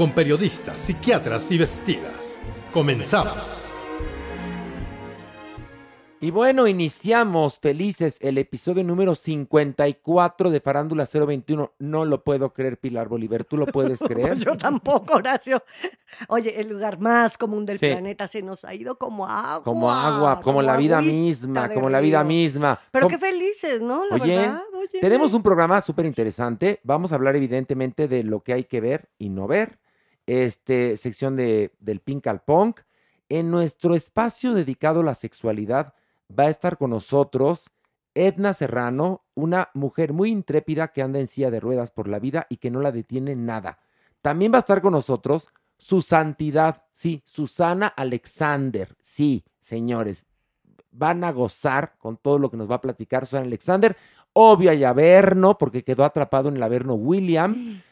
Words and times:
con 0.00 0.12
periodistas, 0.12 0.80
psiquiatras 0.80 1.52
y 1.52 1.58
vestidas. 1.58 2.40
Comenzamos. 2.72 3.66
Y 6.22 6.30
bueno, 6.30 6.66
iniciamos 6.66 7.58
felices 7.58 8.16
el 8.22 8.38
episodio 8.38 8.82
número 8.82 9.14
54 9.14 10.48
de 10.48 10.60
Farándula 10.62 11.06
021. 11.06 11.74
No 11.80 12.06
lo 12.06 12.24
puedo 12.24 12.50
creer, 12.54 12.78
Pilar 12.78 13.08
Bolívar. 13.08 13.44
¿Tú 13.44 13.58
lo 13.58 13.66
puedes 13.66 13.98
creer? 14.08 14.36
Yo 14.38 14.56
tampoco, 14.56 15.16
Horacio. 15.16 15.62
Oye, 16.28 16.58
el 16.58 16.70
lugar 16.70 16.98
más 16.98 17.36
común 17.36 17.66
del 17.66 17.78
Sí. 17.78 17.88
planeta 17.88 18.26
se 18.26 18.40
nos 18.40 18.64
ha 18.64 18.72
ido 18.72 18.96
como 18.96 19.26
agua. 19.26 19.64
Como 19.64 19.92
agua, 19.92 20.40
como, 20.40 20.62
la 20.62 20.78
vida 20.78 21.02
misma, 21.02 21.68
como 21.74 21.90
la 21.90 22.00
vida 22.00 22.24
misma. 22.24 22.80
Pero 22.90 23.04
Com- 23.04 23.12
qué 23.12 23.18
felices, 23.18 23.82
¿no? 23.82 24.06
La 24.06 24.14
Oye, 24.16 24.36
verdad. 24.38 24.62
Oye. 24.78 24.98
Tenemos 24.98 25.34
un 25.34 25.42
programa 25.42 25.82
súper 25.82 26.06
interesante. 26.06 26.80
Vamos 26.84 27.12
a 27.12 27.16
hablar 27.16 27.36
evidentemente 27.36 28.08
de 28.08 28.24
lo 28.24 28.40
que 28.40 28.54
hay 28.54 28.64
que 28.64 28.80
ver 28.80 29.10
y 29.18 29.28
no 29.28 29.46
ver. 29.46 29.78
Este, 30.26 30.96
sección 30.96 31.36
de, 31.36 31.72
del 31.80 32.00
Pink 32.00 32.26
al 32.26 32.42
Punk. 32.42 32.80
En 33.28 33.50
nuestro 33.50 33.94
espacio 33.94 34.54
dedicado 34.54 35.00
a 35.00 35.04
la 35.04 35.14
sexualidad 35.14 35.94
va 36.36 36.44
a 36.44 36.50
estar 36.50 36.78
con 36.78 36.90
nosotros 36.90 37.70
Edna 38.14 38.54
Serrano, 38.54 39.24
una 39.34 39.70
mujer 39.74 40.12
muy 40.12 40.30
intrépida 40.30 40.88
que 40.88 41.02
anda 41.02 41.20
en 41.20 41.28
silla 41.28 41.50
de 41.50 41.60
ruedas 41.60 41.90
por 41.90 42.08
la 42.08 42.18
vida 42.18 42.46
y 42.48 42.56
que 42.56 42.70
no 42.70 42.80
la 42.80 42.92
detiene 42.92 43.36
nada. 43.36 43.78
También 44.20 44.52
va 44.52 44.56
a 44.56 44.60
estar 44.60 44.82
con 44.82 44.92
nosotros 44.92 45.48
su 45.78 46.02
santidad, 46.02 46.82
sí, 46.92 47.22
Susana 47.24 47.86
Alexander. 47.86 48.94
Sí, 49.00 49.44
señores, 49.60 50.26
van 50.90 51.24
a 51.24 51.32
gozar 51.32 51.96
con 51.98 52.16
todo 52.16 52.38
lo 52.38 52.50
que 52.50 52.56
nos 52.56 52.70
va 52.70 52.76
a 52.76 52.80
platicar 52.80 53.24
Susana 53.26 53.46
Alexander. 53.46 53.96
Obvio 54.32 54.70
hay 54.70 54.84
Averno, 54.84 55.56
porque 55.56 55.82
quedó 55.82 56.04
atrapado 56.04 56.48
en 56.48 56.56
el 56.56 56.62
Averno 56.62 56.94
William. 56.94 57.80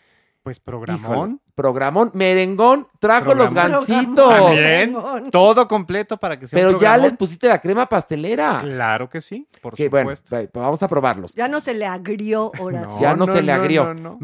Pues 0.49 0.63
Híjole, 0.65 0.87
programón. 0.87 1.41
programón, 1.55 2.11
merengón, 2.15 2.89
trajo 2.99 3.35
los 3.35 3.53
gancitos. 3.53 4.17
También. 4.17 4.97
Todo 5.31 5.69
completo 5.69 6.17
para 6.17 6.39
que 6.39 6.47
sea 6.47 6.59
Pero 6.59 6.71
un 6.71 6.79
ya 6.81 6.97
les 6.97 7.13
pusiste 7.19 7.49
la 7.49 7.61
crema 7.61 7.87
pastelera. 7.87 8.61
Claro 8.63 9.11
que 9.11 9.21
sí, 9.21 9.47
por 9.61 9.75
Que 9.75 9.91
bueno, 9.91 10.17
supuesto. 10.17 10.31
pues 10.31 10.51
vamos 10.55 10.83
a 10.83 10.89
probarlos. 10.89 11.35
Ya 11.35 11.49
no 11.49 11.61
se 11.61 11.75
le 11.75 11.85
agrió 11.85 12.51
Horacio. 12.59 12.99
ya 12.99 13.15
no, 13.15 13.27
no, 13.27 13.33
se 13.35 13.43
le 13.43 13.53
agrió. 13.53 13.93
no. 13.93 14.17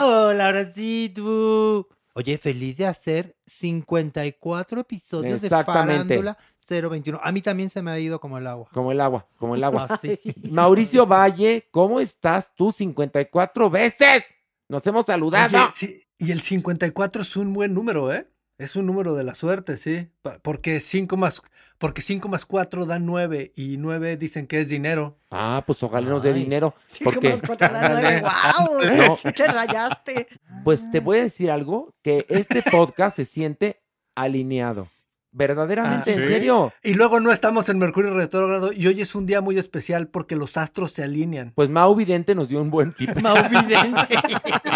Hola, 0.00 0.46
ahora 0.46 0.72
sí, 0.72 1.12
tú. 1.14 1.86
Oye, 2.14 2.38
feliz 2.38 2.78
de 2.78 2.86
hacer 2.86 3.36
54 3.46 4.80
episodios 4.80 5.42
de 5.42 5.46
Exactamente. 5.46 6.18
Farándula 6.18 6.38
021. 6.68 7.20
A 7.22 7.30
mí 7.30 7.40
también 7.40 7.70
se 7.70 7.82
me 7.82 7.92
ha 7.92 7.98
ido 8.00 8.18
como 8.18 8.38
el 8.38 8.48
agua. 8.48 8.68
Como 8.72 8.90
el 8.90 9.00
agua, 9.00 9.28
como 9.36 9.54
el 9.54 9.62
agua. 9.62 9.86
Así. 9.88 10.18
Mauricio 10.50 11.06
Valle, 11.06 11.68
¿cómo 11.70 12.00
estás 12.00 12.52
tú 12.56 12.72
54 12.72 13.70
veces? 13.70 14.24
Nos 14.68 14.86
hemos 14.86 15.06
saludado. 15.06 15.56
Oye, 15.56 15.66
sí, 15.72 16.02
y 16.18 16.32
el 16.32 16.40
54 16.40 17.22
es 17.22 17.36
un 17.36 17.52
buen 17.52 17.74
número, 17.74 18.12
¿eh? 18.12 18.28
Es 18.58 18.74
un 18.74 18.86
número 18.86 19.14
de 19.14 19.22
la 19.22 19.34
suerte, 19.34 19.76
sí. 19.76 20.08
Porque 20.42 20.80
5 20.80 21.16
más, 21.18 21.42
porque 21.78 22.00
5 22.00 22.28
más 22.28 22.46
4 22.46 22.86
dan 22.86 23.04
9 23.04 23.52
y 23.54 23.76
9 23.76 24.16
dicen 24.16 24.46
que 24.46 24.60
es 24.60 24.70
dinero. 24.70 25.18
Ah, 25.30 25.62
pues 25.66 25.82
ojalá 25.82 26.08
nos 26.08 26.22
dé 26.22 26.32
dinero. 26.32 26.74
Sí, 26.86 27.04
porque, 27.04 27.30
como 27.30 27.42
cuatro 27.46 27.66
a 27.68 27.70
las 27.70 27.90
nueve. 27.92 28.20
¡Guau! 28.22 28.78
No. 28.96 29.16
Sí 29.22 29.32
te 29.32 29.46
rayaste. 29.46 30.28
pues 30.64 30.90
te 30.90 31.00
voy 31.00 31.18
a 31.18 31.22
decir 31.24 31.50
algo, 31.50 31.94
que 32.02 32.24
este 32.28 32.62
podcast 32.62 33.16
se 33.16 33.26
siente 33.26 33.82
alineado. 34.14 34.88
Verdaderamente, 35.36 36.12
Ah, 36.12 36.14
en 36.14 36.22
¿sí? 36.22 36.32
serio. 36.32 36.72
Y 36.82 36.94
luego 36.94 37.20
no 37.20 37.30
estamos 37.30 37.68
en 37.68 37.78
Mercurio 37.78 38.14
retrógrado 38.14 38.72
y 38.72 38.86
hoy 38.86 39.02
es 39.02 39.14
un 39.14 39.26
día 39.26 39.42
muy 39.42 39.58
especial 39.58 40.08
porque 40.08 40.34
los 40.34 40.56
astros 40.56 40.92
se 40.92 41.02
alinean. 41.04 41.52
Pues 41.54 41.68
Mau 41.68 41.94
Vidente 41.94 42.34
nos 42.34 42.48
dio 42.48 42.58
un 42.62 42.70
buen 42.70 42.92
tip. 42.94 43.10
Mau 43.22 43.36
Vidente. 43.50 44.16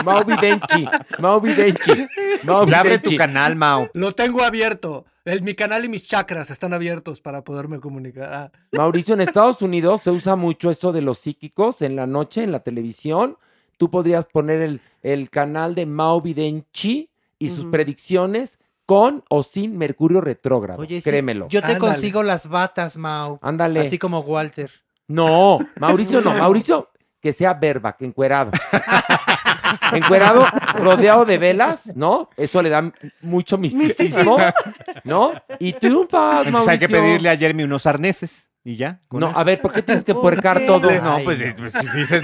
Mau 0.04 0.22
Videnchi, 0.22 0.86
Mau 1.18 1.40
Videnchi, 1.40 2.06
Mau 2.44 2.66
abre 2.74 2.98
tu 2.98 3.16
canal, 3.16 3.56
Mau. 3.56 3.88
Lo 3.94 4.12
tengo 4.12 4.42
abierto. 4.42 5.06
El, 5.24 5.40
mi 5.42 5.54
canal 5.54 5.84
y 5.84 5.88
mis 5.88 6.06
chakras 6.06 6.50
están 6.50 6.74
abiertos 6.74 7.22
para 7.22 7.42
poderme 7.42 7.80
comunicar. 7.80 8.30
Ah, 8.32 8.50
Mauricio, 8.76 9.14
en 9.14 9.22
Estados 9.22 9.62
Unidos 9.62 10.02
se 10.02 10.10
usa 10.10 10.36
mucho 10.36 10.70
eso 10.70 10.92
de 10.92 11.00
los 11.00 11.18
psíquicos 11.18 11.80
en 11.80 11.96
la 11.96 12.06
noche, 12.06 12.42
en 12.42 12.52
la 12.52 12.60
televisión. 12.60 13.38
Tú 13.78 13.90
podrías 13.90 14.26
poner 14.26 14.60
el, 14.60 14.80
el 15.02 15.30
canal 15.30 15.74
de 15.74 15.86
Mau 15.86 16.20
Videnchi 16.20 17.08
y 17.38 17.48
sus 17.48 17.64
predicciones 17.66 18.58
con 18.90 19.22
o 19.28 19.44
sin 19.44 19.78
Mercurio 19.78 20.20
retrógrado. 20.20 20.82
Oye, 20.82 20.96
sí, 20.96 21.02
Créemelo. 21.08 21.46
yo 21.46 21.60
te 21.60 21.74
Ándale. 21.74 21.78
consigo 21.78 22.24
las 22.24 22.48
batas, 22.48 22.96
Mau. 22.96 23.38
Ándale. 23.40 23.86
Así 23.86 24.00
como 24.00 24.18
Walter. 24.18 24.68
No, 25.06 25.60
Mauricio 25.78 26.20
no. 26.20 26.34
Mauricio, 26.34 26.90
que 27.20 27.32
sea 27.32 27.54
verba, 27.54 27.96
que 27.96 28.04
encuerado. 28.04 28.50
encuerado, 29.92 30.44
rodeado 30.74 31.24
de 31.24 31.38
velas, 31.38 31.94
¿no? 31.94 32.30
Eso 32.36 32.60
le 32.62 32.68
da 32.70 32.92
mucho 33.20 33.58
misticismo, 33.58 34.36
¿no? 35.04 35.34
Y 35.60 35.72
triunfas, 35.74 36.48
Entonces 36.48 36.68
hay 36.70 36.78
que 36.80 36.88
Mauricio. 36.88 37.00
pedirle 37.10 37.30
a 37.30 37.36
Jeremy 37.36 37.62
unos 37.62 37.86
arneses 37.86 38.49
y 38.62 38.76
ya. 38.76 39.00
No, 39.10 39.30
eso. 39.30 39.38
a 39.38 39.44
ver, 39.44 39.60
¿por 39.62 39.72
qué 39.72 39.80
tienes 39.82 40.04
que 40.04 40.12
¿Por 40.12 40.22
puercar 40.22 40.58
qué? 40.58 40.66
todo? 40.66 40.90
No, 41.00 41.14
Ay, 41.14 41.24
pues, 41.24 41.38
no. 41.38 41.56
pues, 41.56 41.72
si 41.72 41.96
dices 41.96 42.22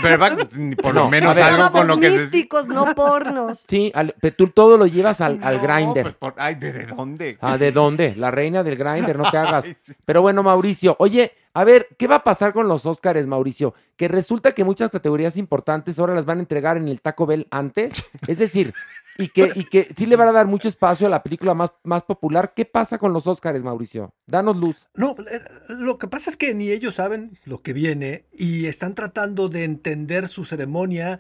por 0.83 0.95
lo 0.95 1.09
menos 1.09 1.35
ver. 1.35 1.45
algo 1.45 1.73
con 1.73 1.87
lo 1.87 1.99
que 1.99 2.11
se... 2.11 2.19
místicos, 2.19 2.69
no 2.69 2.85
pornos. 2.95 3.65
Sí, 3.67 3.91
al- 3.95 4.15
pero 4.21 4.37
tú 4.37 4.49
todo 4.49 4.77
lo 4.77 4.87
llevas 4.87 5.21
al, 5.23 5.41
al 5.43 5.57
No, 5.57 5.63
grinder. 5.63 6.03
pues, 6.03 6.15
por- 6.17 6.35
Ay, 6.37 6.57
¿de, 6.57 6.73
de 6.73 6.87
dónde? 6.87 7.39
Ah, 7.41 7.57
¿de 7.57 7.73
dónde? 7.73 8.15
La 8.17 8.31
reina 8.31 8.63
del 8.63 8.77
grinder, 8.77 9.17
no 9.17 9.31
te 9.31 9.37
hagas. 9.39 9.65
Ay, 9.65 9.77
sí. 9.81 9.95
Pero 10.05 10.21
bueno, 10.23 10.43
Mauricio, 10.43 10.95
oye, 10.99 11.33
a 11.55 11.65
ver, 11.65 11.89
¿qué 11.99 12.07
va 12.07 12.17
a 12.17 12.25
pasar 12.25 12.53
con 12.53 12.69
los 12.69 12.85
Óscares, 12.85 13.27
Mauricio? 13.27 13.73
Que 13.97 14.09
resulta 14.09 14.53
que 14.53 14.63
muchas 14.63 14.91
categorías 14.91 15.39
importantes 15.39 15.99
ahora 15.99 16.15
las 16.15 16.27
van 16.27 16.37
a 16.39 16.41
entregar 16.43 16.77
en 16.77 16.89
el 16.89 17.01
Taco 17.01 17.25
Bell 17.25 17.47
antes. 17.51 18.05
Es 18.27 18.37
decir, 18.37 18.75
y 19.19 19.29
que, 19.29 19.51
y 19.55 19.65
que 19.65 19.89
sí 19.97 20.07
le 20.07 20.17
van 20.17 20.29
a 20.29 20.33
dar 20.33 20.47
mucho 20.47 20.69
espacio 20.69 21.07
a 21.07 21.11
la 21.11 21.23
película 21.23 21.55
más, 21.55 21.73
más 21.83 22.03
popular. 22.03 22.53
¿Qué 22.55 22.65
pasa 22.65 22.99
con 22.99 23.13
los 23.13 23.27
Óscares, 23.27 23.63
Mauricio? 23.63 24.15
Danos 24.27 24.57
luz. 24.57 24.87
No, 24.95 25.17
eh, 25.31 25.43
lo 25.69 25.99
que 25.99 26.09
pasa 26.09 26.31
es 26.31 26.37
que 26.37 26.55
ni 26.55 26.71
ellos 26.71 26.97
saben 26.97 27.39
lo 27.45 27.63
que 27.63 27.73
viene 27.73 28.25
y 28.33 28.67
están 28.67 28.95
tratando 28.95 29.49
de 29.49 29.65
entender 29.65 30.29
su 30.29 30.45
ceremonia. 30.45 31.19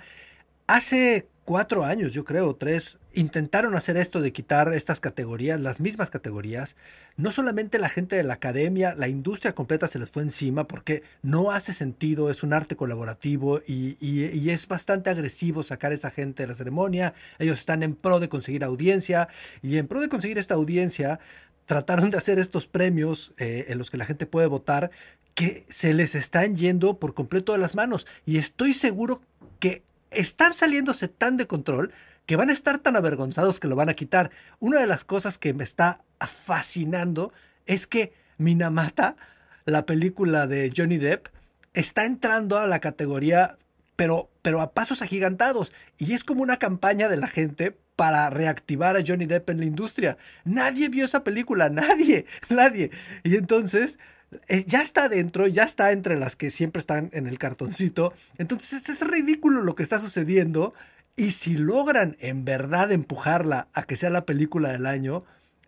Hace 0.66 1.28
cuatro 1.44 1.84
años, 1.84 2.12
yo 2.12 2.24
creo, 2.24 2.54
tres, 2.56 2.98
intentaron 3.16 3.74
hacer 3.74 3.96
esto 3.96 4.20
de 4.20 4.32
quitar 4.32 4.72
estas 4.74 5.00
categorías, 5.00 5.58
las 5.60 5.80
mismas 5.80 6.10
categorías. 6.10 6.76
No 7.16 7.30
solamente 7.30 7.78
la 7.78 7.88
gente 7.88 8.14
de 8.14 8.22
la 8.22 8.34
academia, 8.34 8.94
la 8.94 9.08
industria 9.08 9.54
completa 9.54 9.88
se 9.88 9.98
les 9.98 10.10
fue 10.10 10.22
encima 10.22 10.68
porque 10.68 11.02
no 11.22 11.50
hace 11.50 11.72
sentido, 11.72 12.30
es 12.30 12.42
un 12.42 12.52
arte 12.52 12.76
colaborativo 12.76 13.62
y, 13.66 13.96
es 14.50 14.68
bastante 14.68 15.10
agresivo 15.10 15.62
sacar 15.62 15.92
a 15.92 15.94
esa 15.94 16.10
gente 16.10 16.42
de 16.42 16.48
la 16.48 16.54
ceremonia. 16.54 17.14
Ellos 17.38 17.58
están 17.58 17.82
en 17.82 17.94
pro 17.94 18.20
de 18.20 18.28
conseguir 18.28 18.62
audiencia 18.62 19.28
y 19.62 19.78
en 19.78 19.88
pro 19.88 20.00
de 20.00 20.08
conseguir 20.08 20.38
esta 20.38 20.54
audiencia 20.54 21.18
trataron 21.64 22.10
de 22.10 22.18
hacer 22.18 22.38
estos 22.38 22.66
premios 22.66 23.32
eh, 23.38 23.66
en 23.68 23.78
los 23.78 23.90
que 23.90 23.96
la 23.96 24.04
gente 24.04 24.26
puede 24.26 24.46
votar 24.46 24.90
que 25.34 25.64
se 25.68 25.94
les 25.94 26.14
están 26.14 26.54
yendo 26.54 26.98
por 26.98 27.14
completo 27.14 27.52
de 27.52 27.58
las 27.58 27.74
manos. 27.74 28.06
Y 28.24 28.38
estoy 28.38 28.72
seguro 28.72 29.22
que 29.58 29.82
están 30.10 30.54
saliéndose 30.54 31.08
tan 31.08 31.36
de 31.36 31.46
control 31.46 31.92
que 32.26 32.36
van 32.36 32.50
a 32.50 32.52
estar 32.52 32.78
tan 32.78 32.96
avergonzados 32.96 33.60
que 33.60 33.68
lo 33.68 33.76
van 33.76 33.88
a 33.88 33.94
quitar. 33.94 34.30
Una 34.58 34.80
de 34.80 34.86
las 34.86 35.04
cosas 35.04 35.38
que 35.38 35.54
me 35.54 35.64
está 35.64 36.04
fascinando 36.20 37.32
es 37.66 37.86
que 37.86 38.12
Minamata, 38.38 39.16
la 39.64 39.86
película 39.86 40.46
de 40.46 40.72
Johnny 40.76 40.98
Depp, 40.98 41.28
está 41.72 42.04
entrando 42.04 42.58
a 42.58 42.66
la 42.66 42.80
categoría, 42.80 43.58
pero, 43.96 44.30
pero 44.42 44.60
a 44.60 44.72
pasos 44.72 45.02
agigantados. 45.02 45.72
Y 45.98 46.14
es 46.14 46.24
como 46.24 46.42
una 46.42 46.58
campaña 46.58 47.08
de 47.08 47.16
la 47.16 47.28
gente 47.28 47.76
para 47.96 48.28
reactivar 48.28 48.96
a 48.96 49.02
Johnny 49.06 49.26
Depp 49.26 49.50
en 49.50 49.58
la 49.58 49.64
industria. 49.64 50.18
Nadie 50.44 50.88
vio 50.88 51.04
esa 51.04 51.24
película, 51.24 51.70
nadie, 51.70 52.26
nadie. 52.50 52.90
Y 53.24 53.36
entonces 53.36 53.98
eh, 54.48 54.64
ya 54.66 54.82
está 54.82 55.08
dentro, 55.08 55.46
ya 55.46 55.62
está 55.62 55.92
entre 55.92 56.18
las 56.18 56.36
que 56.36 56.50
siempre 56.50 56.80
están 56.80 57.10
en 57.12 57.26
el 57.26 57.38
cartoncito. 57.38 58.12
Entonces 58.38 58.88
es 58.88 59.00
ridículo 59.00 59.62
lo 59.62 59.74
que 59.74 59.82
está 59.82 60.00
sucediendo. 60.00 60.74
Y 61.16 61.30
si 61.30 61.56
logran 61.56 62.16
en 62.20 62.44
verdad 62.44 62.92
empujarla 62.92 63.68
a 63.72 63.84
que 63.84 63.96
sea 63.96 64.10
la 64.10 64.26
película 64.26 64.70
del 64.70 64.84
año, 64.84 65.24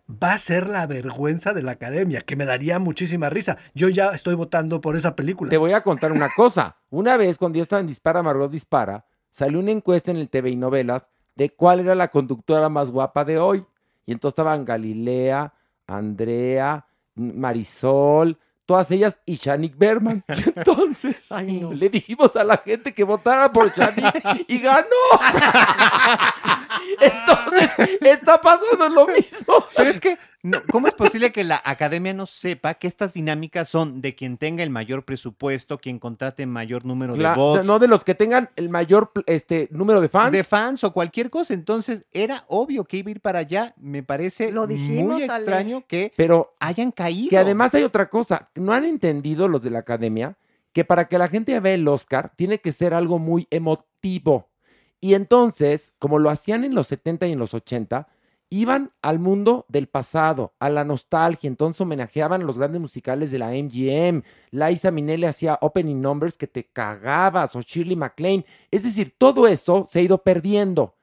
va 0.07 0.33
a 0.33 0.37
ser 0.37 0.69
la 0.69 0.85
vergüenza 0.85 1.53
de 1.53 1.63
la 1.63 1.71
academia, 1.71 2.21
que 2.21 2.35
me 2.35 2.45
daría 2.45 2.77
muchísima 2.77 3.29
risa. 3.29 3.57
Yo 3.73 3.89
ya 3.89 4.09
estoy 4.09 4.35
votando 4.35 4.79
por 4.79 4.95
esa 4.95 5.15
película. 5.15 5.49
Te 5.49 5.57
voy 5.57 5.73
a 5.73 5.81
contar 5.81 6.11
una 6.11 6.29
cosa. 6.35 6.77
Una 6.91 7.17
vez 7.17 7.37
cuando 7.37 7.57
yo 7.57 7.63
estaba 7.63 7.79
en 7.79 7.87
Dispara, 7.87 8.21
Margot 8.21 8.51
Dispara, 8.51 9.05
salió 9.31 9.59
una 9.59 9.71
encuesta 9.71 10.11
en 10.11 10.17
el 10.17 10.29
TV 10.29 10.51
y 10.51 10.55
novelas 10.55 11.07
de 11.35 11.49
cuál 11.51 11.79
era 11.79 11.95
la 11.95 12.09
conductora 12.09 12.69
más 12.69 12.91
guapa 12.91 13.25
de 13.25 13.39
hoy. 13.39 13.65
Y 14.05 14.11
entonces 14.11 14.33
estaban 14.33 14.65
Galilea, 14.65 15.53
Andrea, 15.87 16.85
Marisol, 17.15 18.37
todas 18.69 18.91
ellas 18.91 19.17
y 19.25 19.33
Shanik 19.33 19.75
Berman. 19.75 20.23
Y 20.27 20.49
entonces 20.55 21.15
le 21.73 21.89
dijimos 21.89 22.35
a 22.35 22.43
la 22.43 22.57
gente 22.57 22.93
que 22.93 23.03
votara 23.03 23.51
por 23.51 23.75
Shanik 23.75 24.45
y 24.47 24.59
ganó. 24.59 24.85
Entonces 27.01 27.71
está 27.99 28.39
pasando 28.39 28.87
lo 28.89 29.07
mismo. 29.07 29.65
Pero 29.75 29.89
es 29.89 29.99
que, 29.99 30.19
no, 30.41 30.59
¿cómo 30.71 30.87
es 30.87 30.93
posible 30.93 31.31
que 31.31 31.43
la 31.43 31.61
academia 31.65 32.13
no 32.13 32.25
sepa 32.25 32.75
que 32.75 32.87
estas 32.87 33.13
dinámicas 33.13 33.67
son 33.67 34.01
de 34.01 34.15
quien 34.15 34.37
tenga 34.37 34.63
el 34.63 34.69
mayor 34.69 35.03
presupuesto, 35.03 35.77
quien 35.79 35.99
contrate 35.99 36.45
mayor 36.45 36.85
número 36.85 37.15
La- 37.15 37.31
de 37.31 37.35
bots, 37.35 37.65
no 37.65 37.77
de 37.79 37.87
los 37.89 38.03
que 38.05 38.15
tengan 38.15 38.49
el 38.55 38.69
mayor 38.69 39.11
este, 39.25 39.67
número 39.71 39.99
de 39.99 40.07
fans. 40.09 40.31
de 40.31 40.43
fans 40.43 40.83
o 40.85 40.93
cualquier 40.93 41.29
cosa? 41.29 41.53
Entonces, 41.53 42.05
era 42.13 42.45
obvio 42.47 42.85
que 42.85 42.97
iba 42.97 43.09
a 43.09 43.11
ir 43.11 43.19
para 43.21 43.39
allá. 43.39 43.73
Me 43.77 44.01
parece 44.01 44.51
Lo 44.51 44.65
dijimos, 44.65 45.15
muy 45.15 45.23
Ale. 45.23 45.35
extraño 45.35 45.83
que 45.87 46.13
Pero 46.15 46.55
hayan 46.59 46.91
caído. 46.91 47.29
Que 47.31 47.37
además 47.37 47.73
hay 47.75 47.83
otra 47.83 48.09
cosa, 48.09 48.49
no 48.55 48.71
han 48.73 48.85
entendido 48.85 49.47
los 49.49 49.61
de 49.61 49.71
la 49.71 49.79
academia 49.79 50.37
que 50.71 50.85
para 50.85 51.07
que 51.07 51.17
la 51.17 51.27
gente 51.27 51.59
vea 51.59 51.73
el 51.73 51.87
Oscar 51.87 52.31
tiene 52.35 52.59
que 52.59 52.71
ser 52.71 52.93
algo 52.93 53.17
muy 53.19 53.47
emotivo. 53.49 54.47
Y 55.01 55.15
entonces, 55.15 55.93
como 55.99 56.19
lo 56.19 56.29
hacían 56.29 56.63
en 56.63 56.75
los 56.75 56.87
70 56.87 57.27
y 57.27 57.31
en 57.31 57.39
los 57.39 57.53
80, 57.53 58.07
iban 58.49 58.91
al 59.01 59.19
mundo 59.19 59.65
del 59.69 59.87
pasado, 59.87 60.53
a 60.59 60.69
la 60.69 60.83
nostalgia, 60.83 61.47
entonces 61.47 61.81
homenajeaban 61.81 62.41
a 62.41 62.45
los 62.45 62.57
grandes 62.57 62.81
musicales 62.81 63.31
de 63.31 63.39
la 63.39 63.51
MGM, 63.51 64.23
Liza 64.51 64.91
Minnelli 64.91 65.25
hacía 65.25 65.57
opening 65.61 66.01
numbers 66.01 66.37
que 66.37 66.47
te 66.47 66.65
cagabas, 66.65 67.55
o 67.55 67.61
Shirley 67.61 67.95
MacLaine, 67.95 68.45
es 68.71 68.83
decir, 68.83 69.15
todo 69.17 69.47
eso 69.47 69.85
se 69.87 69.99
ha 69.99 70.01
ido 70.01 70.23
perdiendo. 70.23 70.95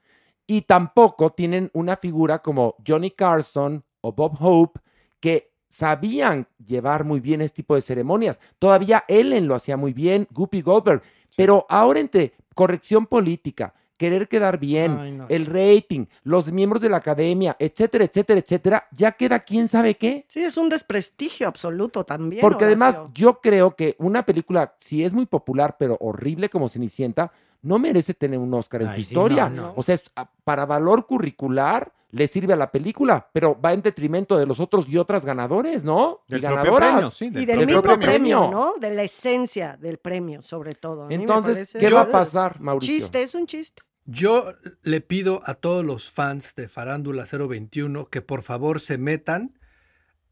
Y 0.46 0.62
tampoco 0.62 1.30
tienen 1.30 1.70
una 1.72 1.96
figura 1.96 2.38
como 2.40 2.76
Johnny 2.86 3.10
Carson 3.10 3.84
o 4.00 4.12
Bob 4.12 4.36
Hope 4.40 4.80
que 5.18 5.52
sabían 5.68 6.46
llevar 6.64 7.04
muy 7.04 7.20
bien 7.20 7.42
este 7.42 7.56
tipo 7.56 7.74
de 7.74 7.80
ceremonias. 7.80 8.40
Todavía 8.58 9.04
Ellen 9.08 9.48
lo 9.48 9.56
hacía 9.56 9.76
muy 9.76 9.92
bien, 9.92 10.28
Guppy 10.30 10.62
Goldberg, 10.62 11.02
pero 11.36 11.66
ahora 11.68 12.00
entre 12.00 12.32
corrección 12.54 13.06
política, 13.06 13.74
querer 13.96 14.28
quedar 14.28 14.58
bien, 14.58 14.98
Ay, 14.98 15.12
no. 15.12 15.26
el 15.28 15.46
rating, 15.46 16.06
los 16.22 16.50
miembros 16.52 16.82
de 16.82 16.88
la 16.88 16.98
academia, 16.98 17.56
etcétera, 17.58 18.04
etcétera, 18.04 18.40
etcétera, 18.40 18.86
ya 18.92 19.12
queda 19.12 19.40
quién 19.40 19.68
sabe 19.68 19.94
qué. 19.96 20.24
Sí, 20.28 20.42
es 20.42 20.56
un 20.56 20.68
desprestigio 20.68 21.48
absoluto 21.48 22.04
también. 22.04 22.40
Porque 22.40 22.64
además 22.64 23.00
yo 23.14 23.40
creo 23.40 23.74
que 23.74 23.96
una 23.98 24.24
película, 24.24 24.74
si 24.78 25.04
es 25.04 25.12
muy 25.12 25.26
popular 25.26 25.76
pero 25.78 25.96
horrible 26.00 26.48
como 26.48 26.68
Cenicienta, 26.68 27.32
no 27.62 27.78
merece 27.78 28.14
tener 28.14 28.38
un 28.38 28.52
Oscar 28.54 28.82
en 28.82 28.88
Ay, 28.88 29.02
su 29.02 29.08
sí, 29.08 29.14
historia. 29.14 29.48
no, 29.48 29.62
no. 29.68 29.72
O 29.76 29.82
sea, 29.82 29.94
es, 29.96 30.02
a- 30.14 30.28
para 30.44 30.66
valor 30.66 31.06
curricular 31.06 31.92
le 32.12 32.28
sirve 32.28 32.52
a 32.52 32.56
la 32.56 32.70
película, 32.70 33.28
pero 33.32 33.60
va 33.60 33.72
en 33.72 33.82
detrimento 33.82 34.38
de 34.38 34.46
los 34.46 34.60
otros 34.60 34.88
y 34.88 34.96
otras 34.96 35.24
ganadores, 35.24 35.82
¿no? 35.84 36.20
Del 36.28 36.38
y 36.38 36.42
ganadoras. 36.42 36.90
premio, 36.92 37.10
sí, 37.10 37.26
Y 37.26 37.44
del 37.44 37.66
mismo 37.66 37.82
premio. 37.82 38.06
premio, 38.06 38.48
¿no? 38.50 38.74
De 38.80 38.94
la 38.94 39.02
esencia 39.02 39.76
del 39.76 39.98
premio, 39.98 40.40
sobre 40.40 40.74
todo. 40.74 41.08
A 41.08 41.12
Entonces, 41.12 41.54
parece- 41.54 41.78
¿qué 41.78 41.92
va 41.92 42.02
a 42.02 42.08
pasar, 42.08 42.60
Mauricio? 42.60 42.94
Chiste, 42.94 43.22
es 43.22 43.34
un 43.34 43.46
chiste. 43.46 43.82
Yo 44.06 44.54
le 44.82 45.00
pido 45.00 45.42
a 45.46 45.54
todos 45.54 45.84
los 45.84 46.10
fans 46.10 46.54
de 46.54 46.68
Farándula 46.68 47.24
021 47.24 48.06
que 48.06 48.22
por 48.22 48.42
favor 48.42 48.80
se 48.80 48.98
metan 48.98 49.58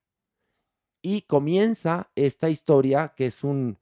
y 1.01 1.21
comienza 1.21 2.09
esta 2.15 2.49
historia 2.49 3.13
que 3.15 3.27
es 3.27 3.43
un, 3.43 3.77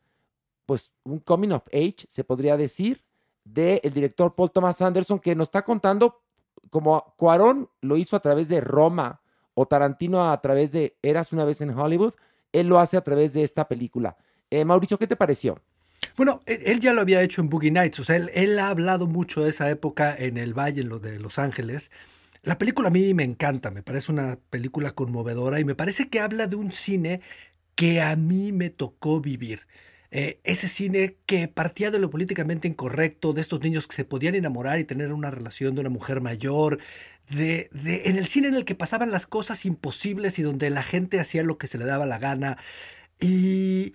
pues, 0.65 0.91
un 1.05 1.19
coming 1.19 1.51
of 1.51 1.65
age, 1.67 2.05
se 2.09 2.25
podría 2.25 2.57
decir, 2.57 3.01
del 3.45 3.79
director 3.93 4.35
Paul 4.35 4.51
Thomas 4.51 4.81
Anderson, 4.81 5.19
que 5.19 5.33
nos 5.33 5.47
está 5.47 5.61
contando 5.61 6.21
como 6.69 7.13
Cuarón 7.15 7.69
lo 7.79 7.95
hizo 7.95 8.17
a 8.17 8.19
través 8.19 8.49
de 8.49 8.59
Roma 8.59 9.21
o 9.53 9.65
Tarantino 9.65 10.29
a 10.29 10.41
través 10.41 10.73
de 10.73 10.97
Eras 11.01 11.31
una 11.31 11.45
vez 11.45 11.61
en 11.61 11.69
Hollywood, 11.69 12.13
él 12.51 12.67
lo 12.67 12.77
hace 12.77 12.97
a 12.97 13.01
través 13.01 13.31
de 13.31 13.43
esta 13.43 13.69
película. 13.69 14.17
Eh, 14.49 14.65
Mauricio, 14.65 14.97
¿qué 14.99 15.07
te 15.07 15.15
pareció? 15.15 15.59
Bueno, 16.15 16.41
él, 16.45 16.79
ya 16.79 16.93
lo 16.93 17.01
había 17.01 17.21
hecho 17.23 17.41
en 17.41 17.49
Boogie 17.49 17.71
Nights, 17.71 17.99
o 17.99 18.03
sea, 18.03 18.15
él, 18.17 18.29
él 18.33 18.59
ha 18.59 18.69
hablado 18.69 19.07
mucho 19.07 19.41
de 19.43 19.49
esa 19.49 19.69
época 19.69 20.15
en 20.15 20.37
el 20.37 20.53
Valle 20.53 20.81
en 20.81 20.89
lo 20.89 20.99
de 20.99 21.19
Los 21.19 21.39
Ángeles. 21.39 21.91
La 22.43 22.57
película 22.59 22.89
a 22.89 22.91
mí 22.91 23.13
me 23.13 23.23
encanta, 23.23 23.71
me 23.71 23.83
parece 23.83 24.11
una 24.11 24.37
película 24.49 24.91
conmovedora 24.91 25.59
y 25.59 25.65
me 25.65 25.75
parece 25.75 26.09
que 26.09 26.19
habla 26.19 26.47
de 26.47 26.55
un 26.57 26.71
cine 26.71 27.21
que 27.75 28.01
a 28.01 28.15
mí 28.17 28.51
me 28.53 28.69
tocó 28.71 29.21
vivir. 29.21 29.67
Eh, 30.11 30.39
ese 30.43 30.67
cine 30.69 31.17
que 31.27 31.47
partía 31.49 31.91
de 31.91 31.99
lo 31.99 32.09
políticamente 32.11 32.67
incorrecto, 32.67 33.33
de 33.33 33.41
estos 33.41 33.61
niños 33.61 33.87
que 33.87 33.95
se 33.95 34.05
podían 34.05 34.35
enamorar 34.35 34.79
y 34.79 34.85
tener 34.85 35.13
una 35.13 35.31
relación 35.31 35.75
de 35.75 35.81
una 35.81 35.89
mujer 35.91 36.21
mayor, 36.21 36.79
de, 37.29 37.69
de- 37.73 38.03
en 38.09 38.17
el 38.17 38.27
cine 38.27 38.47
en 38.49 38.55
el 38.55 38.65
que 38.65 38.75
pasaban 38.75 39.11
las 39.11 39.27
cosas 39.27 39.65
imposibles 39.65 40.39
y 40.39 40.43
donde 40.43 40.69
la 40.69 40.83
gente 40.83 41.19
hacía 41.19 41.43
lo 41.43 41.57
que 41.57 41.67
se 41.67 41.77
le 41.79 41.85
daba 41.85 42.05
la 42.07 42.19
gana. 42.19 42.57
Y 43.19 43.93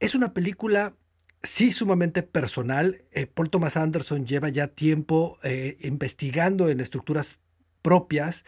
es 0.00 0.14
una 0.14 0.32
película, 0.34 0.94
sí, 1.42 1.72
sumamente 1.72 2.22
personal. 2.22 3.04
Eh, 3.12 3.26
Paul 3.26 3.50
Thomas 3.50 3.76
Anderson 3.76 4.26
lleva 4.26 4.48
ya 4.48 4.68
tiempo 4.68 5.38
eh, 5.42 5.78
investigando 5.80 6.68
en 6.68 6.80
estructuras 6.80 7.38
propias. 7.82 8.44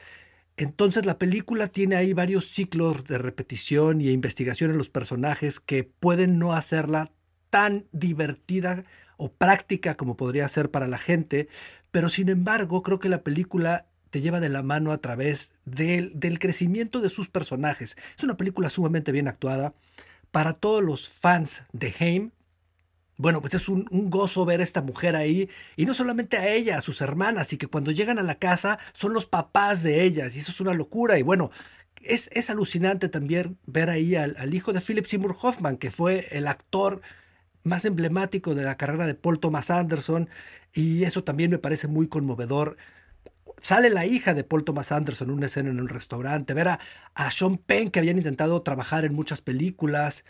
Entonces 0.57 1.07
la 1.07 1.19
película 1.19 1.69
tiene 1.69 1.97
ahí 1.97 2.13
varios 2.13 2.47
ciclos 2.47 3.05
de 3.05 3.19
repetición 3.19 4.01
y 4.01 4.11
investigación 4.11 4.71
en 4.71 4.79
los 4.79 4.91
personajes 4.91 5.61
que 5.61 5.85
pueden 5.85 6.39
no 6.39 6.53
hacerla 6.53 7.11
tan 7.51 7.87
divertida 7.93 8.85
o 9.17 9.33
práctica 9.33 9.97
como 9.97 10.17
podría 10.17 10.49
ser 10.49 10.71
para 10.71 10.87
la 10.87 10.99
gente, 10.99 11.49
pero 11.91 12.09
sin 12.09 12.29
embargo 12.29 12.83
creo 12.83 12.99
que 12.99 13.09
la 13.09 13.23
película 13.23 13.87
te 14.11 14.21
lleva 14.21 14.41
de 14.41 14.49
la 14.49 14.63
mano 14.63 14.93
a 14.93 14.99
través 14.99 15.53
del, 15.65 16.13
del 16.19 16.39
crecimiento 16.39 17.01
de 17.01 17.09
sus 17.09 17.29
personajes. 17.29 17.97
Es 18.17 18.25
una 18.25 18.37
película 18.37 18.69
sumamente 18.69 19.13
bien 19.13 19.29
actuada. 19.29 19.75
Para 20.31 20.55
todos 20.55 20.83
los 20.83 21.09
fans 21.09 21.65
de 21.73 21.95
Haim, 21.99 22.31
bueno, 23.23 23.41
pues 23.41 23.55
es 23.55 23.69
un, 23.69 23.87
gozo 24.11 24.45
ver 24.45 24.61
a 24.61 24.64
esta 24.64 24.83
mujer 24.83 25.17
ahí, 25.17 25.49
y 25.76 25.87
no 25.87 25.95
solamente 25.95 26.37
a 26.38 26.49
ella, 26.49 26.79
a 26.79 26.81
sus 26.83 27.00
hermanas, 27.00 27.52
y 27.52 27.57
que 27.59 27.69
cuando 27.69 27.91
llegan 27.93 28.19
a 28.19 28.23
la 28.23 28.37
casa 28.37 28.79
son 28.93 29.12
los 29.14 29.26
papás 29.26 29.83
de 29.83 30.02
ellas, 30.05 30.37
y 30.37 30.41
eso 30.41 30.52
es 30.52 30.61
una 30.61 30.75
locura, 30.75 31.19
y 31.19 31.23
bueno, 31.23 31.50
es, 32.02 32.29
es 32.33 32.50
alucinante 32.50 33.09
también 33.09 33.59
ver 33.67 33.91
ahí 33.91 34.17
al, 34.17 34.35
al 34.38 34.55
hijo 34.55 34.73
de 34.73 34.81
Philip 34.81 35.07
Seymour 35.07 35.37
Hoffman, 35.41 35.76
que 35.79 35.91
fue 35.91 36.29
el 36.33 36.47
actor 36.49 37.00
más 37.64 37.85
emblemático 37.85 38.55
de 38.55 38.64
la 38.64 38.76
carrera 38.76 39.07
de 39.07 39.14
Paul 39.14 39.41
Thomas 39.41 39.71
Anderson, 39.71 40.29
y 40.75 41.05
eso 41.05 41.25
también 41.25 41.50
me 41.50 41.59
parece 41.59 41.88
muy 41.88 42.09
conmovedor. 42.09 42.76
Sale 43.61 43.91
la 43.91 44.07
hija 44.07 44.35
de 44.35 44.45
Paul 44.45 44.64
Thomas 44.64 44.93
Anderson 44.93 45.29
en 45.31 45.37
una 45.37 45.47
escena 45.47 45.71
en 45.71 45.81
un 45.81 45.88
restaurante, 45.88 46.55
ver 46.55 46.69
a, 46.69 46.81
a 47.14 47.31
Sean 47.31 47.57
Penn, 47.59 47.91
que 47.91 48.00
habían 48.00 48.19
intentado 48.19 48.62
trabajar 48.62 49.05
en 49.05 49.14
muchas 49.14 49.41
películas. 49.41 50.25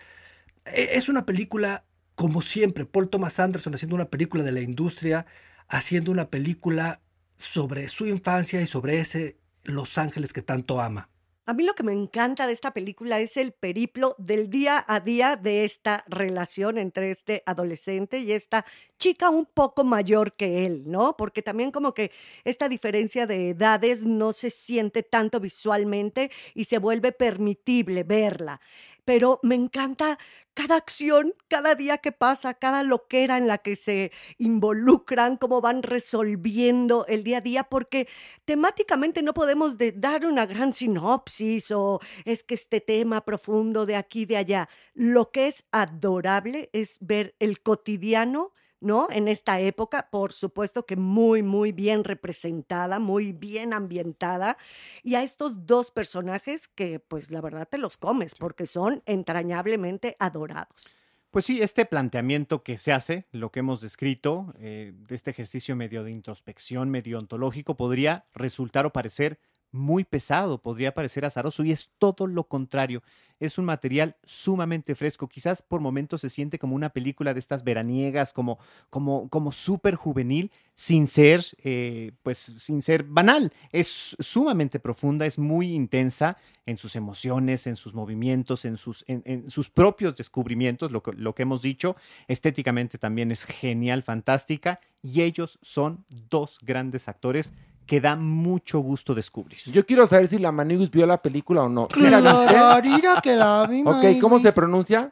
E- 0.67 0.91
Es 0.95 1.09
una 1.09 1.27
película, 1.27 1.85
como 2.15 2.43
siempre, 2.43 2.87
Paul 2.87 3.09
Thomas 3.09 3.41
Anderson 3.41 3.75
haciendo 3.75 3.97
una 3.97 4.11
película 4.11 4.43
de 4.43 4.53
la 4.53 4.61
industria, 4.61 5.27
haciendo 5.69 6.11
una 6.11 6.29
película 6.31 7.01
sobre 7.37 7.89
su 7.89 8.07
infancia 8.07 8.61
y 8.61 8.67
sobre 8.67 9.01
ese 9.01 9.39
Los 9.65 9.99
Ángeles 9.99 10.33
que 10.33 10.43
tanto 10.43 10.81
ama. 10.81 11.09
A 11.45 11.55
mí 11.55 11.65
lo 11.65 11.75
que 11.75 11.83
me 11.83 11.93
encanta 11.93 12.47
de 12.47 12.53
esta 12.53 12.73
película 12.73 13.19
es 13.19 13.37
el 13.37 13.51
periplo 13.51 14.15
del 14.17 14.49
día 14.49 14.85
a 14.87 15.01
día 15.01 15.35
de 15.35 15.65
esta 15.65 16.05
relación 16.07 16.79
entre 16.79 17.11
este 17.11 17.43
adolescente 17.47 18.21
y 18.21 18.31
esta 18.31 18.65
chica 18.97 19.29
un 19.29 19.47
poco 19.47 19.83
mayor 19.83 20.35
que 20.35 20.67
él, 20.67 20.85
¿no? 20.87 21.17
Porque 21.17 21.43
también 21.43 21.73
como 21.73 21.95
que 21.95 22.13
esta 22.45 22.69
diferencia 22.69 23.27
de 23.27 23.51
edades 23.51 24.07
no 24.07 24.33
se 24.33 24.51
siente 24.51 25.03
tanto 25.03 25.41
visualmente 25.41 26.31
y 26.55 26.65
se 26.65 26.79
vuelve 26.79 27.11
permitible 27.11 28.05
verla. 28.05 28.61
Pero 29.05 29.41
me 29.43 29.55
encanta 29.55 30.19
cada 30.55 30.77
acción, 30.77 31.35
cada 31.49 31.75
día 31.75 31.99
que 31.99 32.13
pasa, 32.13 32.55
cada 32.55 32.83
loquera 32.83 33.37
en 33.39 33.49
la 33.49 33.59
que 33.59 33.75
se 33.77 34.13
involucran, 34.39 35.37
cómo 35.39 35.61
van 35.61 35.83
resolviendo 35.83 37.07
el 37.07 37.25
día 37.25 37.39
a 37.39 37.41
día, 37.41 37.65
porque 37.65 38.07
temáticamente 38.45 39.23
no 39.23 39.35
podemos 39.35 39.79
de- 39.79 39.93
dar 39.93 40.27
una 40.27 40.47
gran 40.47 40.73
sinopsis 40.73 41.71
o 41.73 42.01
es 42.25 42.45
que 42.45 42.55
este 42.55 42.81
tema 42.81 43.25
profundo 43.25 43.87
de 43.87 43.97
aquí 43.97 44.27
de 44.27 44.37
allá. 44.37 44.69
Lo 44.95 45.31
que 45.31 45.47
es 45.49 45.65
adorable 45.73 46.71
es 46.73 46.99
ver 47.01 47.35
el 47.39 47.61
cotidiano. 47.63 48.53
¿No? 48.83 49.07
En 49.11 49.29
esta 49.29 49.61
época, 49.61 50.09
por 50.11 50.33
supuesto 50.33 50.85
que 50.87 50.97
muy, 50.97 51.45
muy 51.45 51.71
bien 51.71 52.03
representada, 52.03 52.99
muy 52.99 53.31
bien 53.31 53.73
ambientada, 53.73 54.57
y 55.05 55.15
a 55.15 55.23
estos 55.23 55.67
dos 55.67 55.93
personajes 55.93 56.67
que, 56.67 56.99
pues 56.99 57.31
la 57.31 57.41
verdad 57.41 57.69
te 57.69 57.79
los 57.79 57.97
comes 57.97 58.35
porque 58.35 58.67
son 58.67 59.01
entrañablemente 59.07 60.17
adorados. 60.19 60.99
Pues 61.31 61.47
sí, 61.47 61.63
este 61.63 61.87
planteamiento 61.87 62.63
que 62.63 62.77
se 62.77 62.93
hace, 62.93 63.25
lo 63.33 63.51
que 63.51 63.61
hemos 63.61 63.81
descrito, 63.81 64.53
eh, 64.59 64.93
de 64.95 65.15
este 65.15 65.31
ejercicio 65.31 65.75
medio 65.75 66.05
de 66.05 66.11
introspección, 66.11 66.91
medio 66.91 67.19
ontológico, 67.19 67.75
podría 67.75 68.27
resultar 68.35 68.85
o 68.85 68.93
parecer 68.93 69.39
muy 69.73 70.05
pesado, 70.05 70.59
podría 70.59 70.93
parecer 70.95 71.25
azaroso 71.25 71.65
y 71.65 71.73
es 71.73 71.91
todo 71.99 72.27
lo 72.27 72.45
contrario. 72.45 73.03
Es 73.41 73.59
un 73.59 73.65
material 73.65 74.15
sumamente 74.23 74.95
fresco, 74.95 75.29
quizás 75.29 75.63
por 75.63 75.81
momentos 75.81 76.21
se 76.21 76.29
siente 76.29 76.59
como 76.59 76.77
una 76.77 76.91
película 76.91 77.35
de 77.35 77.41
estas 77.41 77.65
veraniegas, 77.65 78.33
como, 78.33 78.59
como, 78.91 79.29
como 79.31 79.51
súper 79.51 79.97
juvenil, 79.97 80.53
sin 80.75 81.07
ser, 81.07 81.43
eh, 81.65 82.13
pues, 82.23 82.55
sin 82.59 82.83
ser 82.83 83.03
banal. 83.03 83.53
Es 83.73 84.15
sumamente 84.21 84.79
profunda, 84.79 85.27
es 85.27 85.39
muy 85.39 85.75
intensa 85.75 86.37
en 86.67 86.77
sus 86.77 86.95
emociones, 86.95 87.67
en 87.67 87.75
sus 87.75 87.95
movimientos, 87.95 88.65
en 88.65 88.77
sus, 88.77 89.05
en, 89.09 89.51
sus 89.51 89.71
propios 89.71 90.15
descubrimientos, 90.17 90.93
lo 90.93 91.03
que, 91.03 91.13
lo 91.13 91.35
que 91.35 91.43
hemos 91.43 91.63
dicho. 91.63 91.97
Estéticamente 92.29 92.99
también 92.99 93.33
es 93.33 93.45
genial, 93.45 94.03
fantástica, 94.03 94.81
y 95.03 95.23
ellos 95.23 95.59
son 95.63 96.05
dos 96.09 96.59
grandes 96.63 97.09
actores 97.09 97.53
que 97.87 98.01
da 98.01 98.17
mucho 98.17 98.81
gusto 98.81 99.15
descubrir. 99.15 99.59
Yo 99.67 99.85
quiero 99.85 100.07
saber 100.07 100.29
si 100.29 100.39
la 100.39 100.51
Manigus 100.53 100.91
vio 100.91 101.07
la 101.07 101.21
película 101.21 101.63
o 101.63 101.69
no. 101.69 101.89
¿Sí 101.93 102.01
la 102.03 102.81
viste? 102.81 103.09
Que 103.23 103.37
la 103.37 103.67
vi, 103.67 103.83
Ok, 103.85 104.21
¿cómo 104.21 104.39
se 104.39 104.53
pronuncia? 104.53 105.11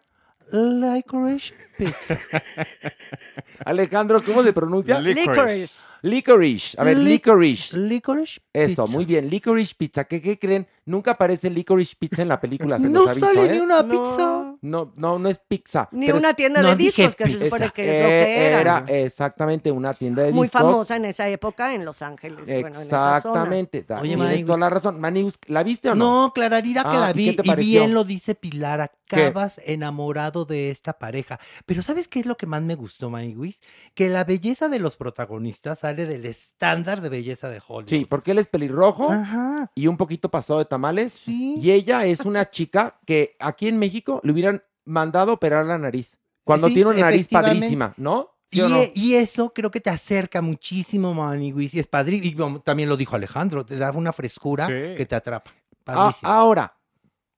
Licorice 0.53 1.55
Pizza. 1.79 2.19
Alejandro, 3.65 4.23
¿cómo 4.25 4.43
se 4.43 4.53
pronuncia? 4.53 4.99
Licorice. 5.01 5.83
Licorice. 6.03 6.81
A 6.81 6.85
ver, 6.85 6.97
Lic- 6.97 7.09
licorice. 7.09 7.79
Licorice 7.79 8.41
Eso, 8.53 8.85
Pizza. 8.85 8.97
muy 8.97 9.05
bien. 9.05 9.29
Licorice 9.29 9.75
pizza. 9.77 10.05
¿Qué, 10.05 10.21
qué 10.21 10.39
creen? 10.39 10.67
Nunca 10.87 11.13
aparece 11.13 11.51
licorice 11.51 11.95
pizza 11.99 12.23
en 12.23 12.29
la 12.29 12.41
película, 12.41 12.79
se 12.79 12.89
No 12.89 13.01
los 13.01 13.09
aviso, 13.11 13.27
sale 13.27 13.47
¿eh? 13.47 13.53
ni 13.53 13.59
una 13.61 13.83
No. 13.83 13.89
pizza. 13.89 14.50
No, 14.63 14.93
no, 14.97 15.19
no 15.19 15.29
es 15.29 15.39
pizza. 15.39 15.89
Ni 15.93 16.07
pero 16.07 16.19
una 16.19 16.35
tienda 16.35 16.63
de 16.63 16.77
discos, 16.77 17.15
que 17.17 17.27
se 17.29 17.41
supone 17.41 17.71
que 17.71 17.83
es 17.97 18.03
lo 18.03 18.09
que 18.09 18.47
era. 18.47 18.61
era 18.61 18.85
exactamente 18.89 19.71
una 19.71 19.95
tienda 19.95 20.23
de 20.23 20.33
Muy 20.33 20.47
discos. 20.47 20.61
famosa 20.61 20.97
en 20.97 21.05
esa 21.07 21.29
época 21.29 21.75
en 21.75 21.85
Los 21.85 22.03
Ángeles. 22.03 22.45
bueno, 22.45 22.67
en 22.69 22.83
esa 22.83 22.83
zona. 22.89 23.17
Exactamente. 23.17 23.83
da- 23.89 24.01
Oye, 24.01 24.45
toda 24.45 24.59
la 24.59 24.71
razón. 24.71 25.01
Manigus, 25.01 25.39
¿la 25.47 25.63
viste 25.63 25.91
o 25.91 25.95
no? 25.95 26.25
No, 26.27 26.33
Clararira 26.33 26.83
que 26.83 26.89
Ah, 26.97 27.01
la 27.01 27.11
¿y 27.11 27.15
vi. 27.15 27.37
Y 27.43 27.55
bien 27.55 27.95
lo 27.95 28.05
dice 28.05 28.35
Pilar, 28.35 28.81
acabas 28.81 29.61
enamorado 29.65 30.45
de 30.45 30.71
esta 30.71 30.95
pareja. 30.99 31.41
Pero 31.67 31.83
¿sabes 31.83 32.07
qué 32.09 32.21
es 32.21 32.27
lo 32.27 32.37
que 32.37 32.47
más 32.47 32.63
me 32.63 32.75
gustó, 32.75 33.11
Maniwis? 33.11 33.61
Que 33.95 34.09
la 34.09 34.25
belleza 34.25 34.69
de 34.69 34.79
los 34.79 34.97
protagonistas 34.97 35.81
sale 35.81 36.07
del 36.07 36.27
estándar 36.27 37.01
de 37.01 37.09
belleza 37.09 37.49
de 37.49 37.61
Hollywood. 37.67 37.89
Sí, 37.91 38.05
porque 38.09 38.33
él 38.33 38.39
es 38.39 38.47
pelirrojo 38.49 39.11
Ajá. 39.11 39.71
y 39.75 39.87
un 39.87 39.97
poquito 39.97 40.31
pasado 40.31 40.59
de 40.59 40.65
tamales. 40.67 41.19
Sí. 41.25 41.57
Y 41.61 41.71
ella 41.73 42.05
es 42.05 42.21
una 42.21 42.51
chica 42.51 42.99
que 43.07 43.37
aquí 43.41 43.69
en 43.69 43.79
México 43.79 44.21
le 44.23 44.33
hubieran 44.33 44.50
mandado 44.85 45.33
operar 45.33 45.65
la 45.67 45.79
nariz. 45.79 46.17
Cuando 46.45 46.69
Sí, 46.69 46.75
tiene 46.75 46.91
una 46.91 47.01
nariz 47.03 47.29
padrísima, 47.29 47.95
¿no? 47.97 48.31
¿Sí 48.51 48.59
Y, 48.59 48.63
o 48.63 48.69
no? 48.69 48.79
y 48.95 49.15
eso 49.15 49.53
creo 49.53 49.71
que 49.71 49.81
te 49.81 49.91
acerca 49.91 50.41
muchísimo, 50.43 51.15
Maniwis. 51.15 51.73
Y 51.75 51.79
es 51.79 51.87
padrísimo. 51.87 52.57
Y 52.57 52.61
también 52.61 52.89
lo 52.89 52.97
dijo 52.97 53.15
Alejandro, 53.15 53.65
te 53.65 53.77
da 53.77 53.93
una 53.93 54.13
frescura 54.13 54.67
Sí. 54.67 54.95
que 54.97 55.07
te 55.07 55.15
atrapa. 55.15 55.51
Ah, 55.53 55.83
Padrísimo. 55.85 56.31
ahora, 56.31 56.77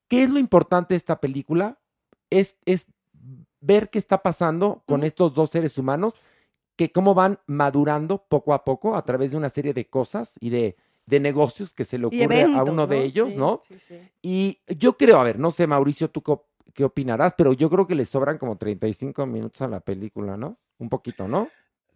¿qué 0.08 0.22
es 0.24 0.30
lo 0.30 0.38
importante 0.38 0.94
de 0.94 0.96
esta 0.96 1.20
película? 1.20 1.78
Es, 2.30 2.56
es 2.64 2.86
ver 3.60 3.90
qué 3.90 3.98
está 3.98 4.22
pasando 4.22 4.82
con 4.86 5.04
estos 5.04 5.34
dos 5.34 5.50
seres 5.50 5.76
humanos, 5.78 6.20
que 6.76 6.90
cómo 6.90 7.14
van 7.14 7.38
madurando 7.46 8.24
poco 8.28 8.54
a 8.54 8.64
poco 8.64 8.96
a 8.96 9.04
través 9.04 9.30
de 9.32 9.36
una 9.36 9.50
serie 9.50 9.74
de 9.74 9.88
cosas 9.88 10.34
y 10.40 10.48
de, 10.50 10.76
de 11.06 11.20
negocios 11.20 11.72
que 11.74 11.84
se 11.84 11.98
le 11.98 12.06
ocurre 12.06 12.42
a 12.42 12.62
uno 12.64 12.86
de 12.86 13.04
ellos, 13.04 13.30
Sí, 13.32 13.36
¿no? 13.36 13.60
sí, 13.68 13.78
sí. 13.78 13.98
Y 14.22 14.60
yo 14.74 14.96
creo, 14.96 15.20
a 15.20 15.24
ver, 15.24 15.38
no 15.38 15.50
sé, 15.50 15.66
Mauricio, 15.66 16.08
tú 16.10 16.22
qué 16.72 16.84
opinarás, 16.84 17.34
pero 17.36 17.52
yo 17.52 17.70
creo 17.70 17.86
que 17.86 17.94
le 17.94 18.04
sobran 18.04 18.38
como 18.38 18.56
35 18.56 19.26
minutos 19.26 19.62
a 19.62 19.68
la 19.68 19.80
película, 19.80 20.36
¿no? 20.36 20.58
Un 20.78 20.88
poquito, 20.88 21.28
¿no? 21.28 21.48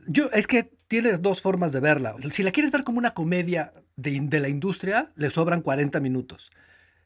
Yo, 0.07 0.31
es 0.33 0.47
que 0.47 0.71
tienes 0.89 1.23
dos 1.23 1.43
formas 1.43 1.73
de 1.73 1.81
verla. 1.81 2.15
Si 2.31 2.43
la 2.43 2.53
quieres 2.53 2.71
ver 2.71 2.85
como 2.85 2.99
una 2.99 3.15
comedia 3.15 3.73
de, 3.97 4.21
de 4.21 4.41
la 4.41 4.49
industria, 4.49 5.13
le 5.17 5.31
sobran 5.31 5.63
40 5.63 6.01
minutos. 6.01 6.53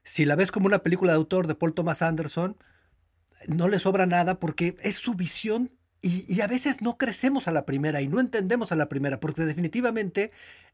Si 0.03 0.25
la 0.25 0.37
ves 0.37 0.50
como 0.50 0.67
una 0.67 0.81
película 0.81 1.12
de 1.12 1.17
autor 1.17 1.47
de 1.47 1.55
Paul 1.55 1.75
Thomas 1.75 2.03
Anderson, 2.03 2.57
no 3.47 3.69
le 3.69 3.79
sobra 3.79 4.07
nada 4.07 4.39
porque 4.41 4.77
es 4.83 4.97
su 4.97 5.15
visión 5.15 5.71
y, 6.03 6.25
y 6.33 6.41
a 6.41 6.47
veces 6.47 6.83
no 6.83 6.99
crecemos 6.99 7.49
a 7.49 7.53
la 7.53 7.67
primera 7.67 8.00
y 8.00 8.09
no 8.09 8.21
entendemos 8.21 8.73
a 8.73 8.77
la 8.77 8.89
primera, 8.89 9.21
porque 9.21 9.43
definitivamente 9.43 10.31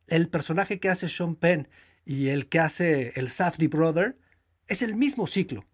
el 0.07 0.29
personaje 0.29 0.81
que 0.81 0.89
hace 0.89 1.09
Sean 1.09 1.35
Penn 1.35 1.69
y 2.05 2.29
el 2.29 2.49
que 2.49 2.61
hace 2.61 3.13
el 3.17 3.29
Safdie 3.29 3.69
Brother 3.69 4.17
es 4.69 4.83
el 4.83 4.95
mismo 4.95 5.27
ciclo, 5.27 5.65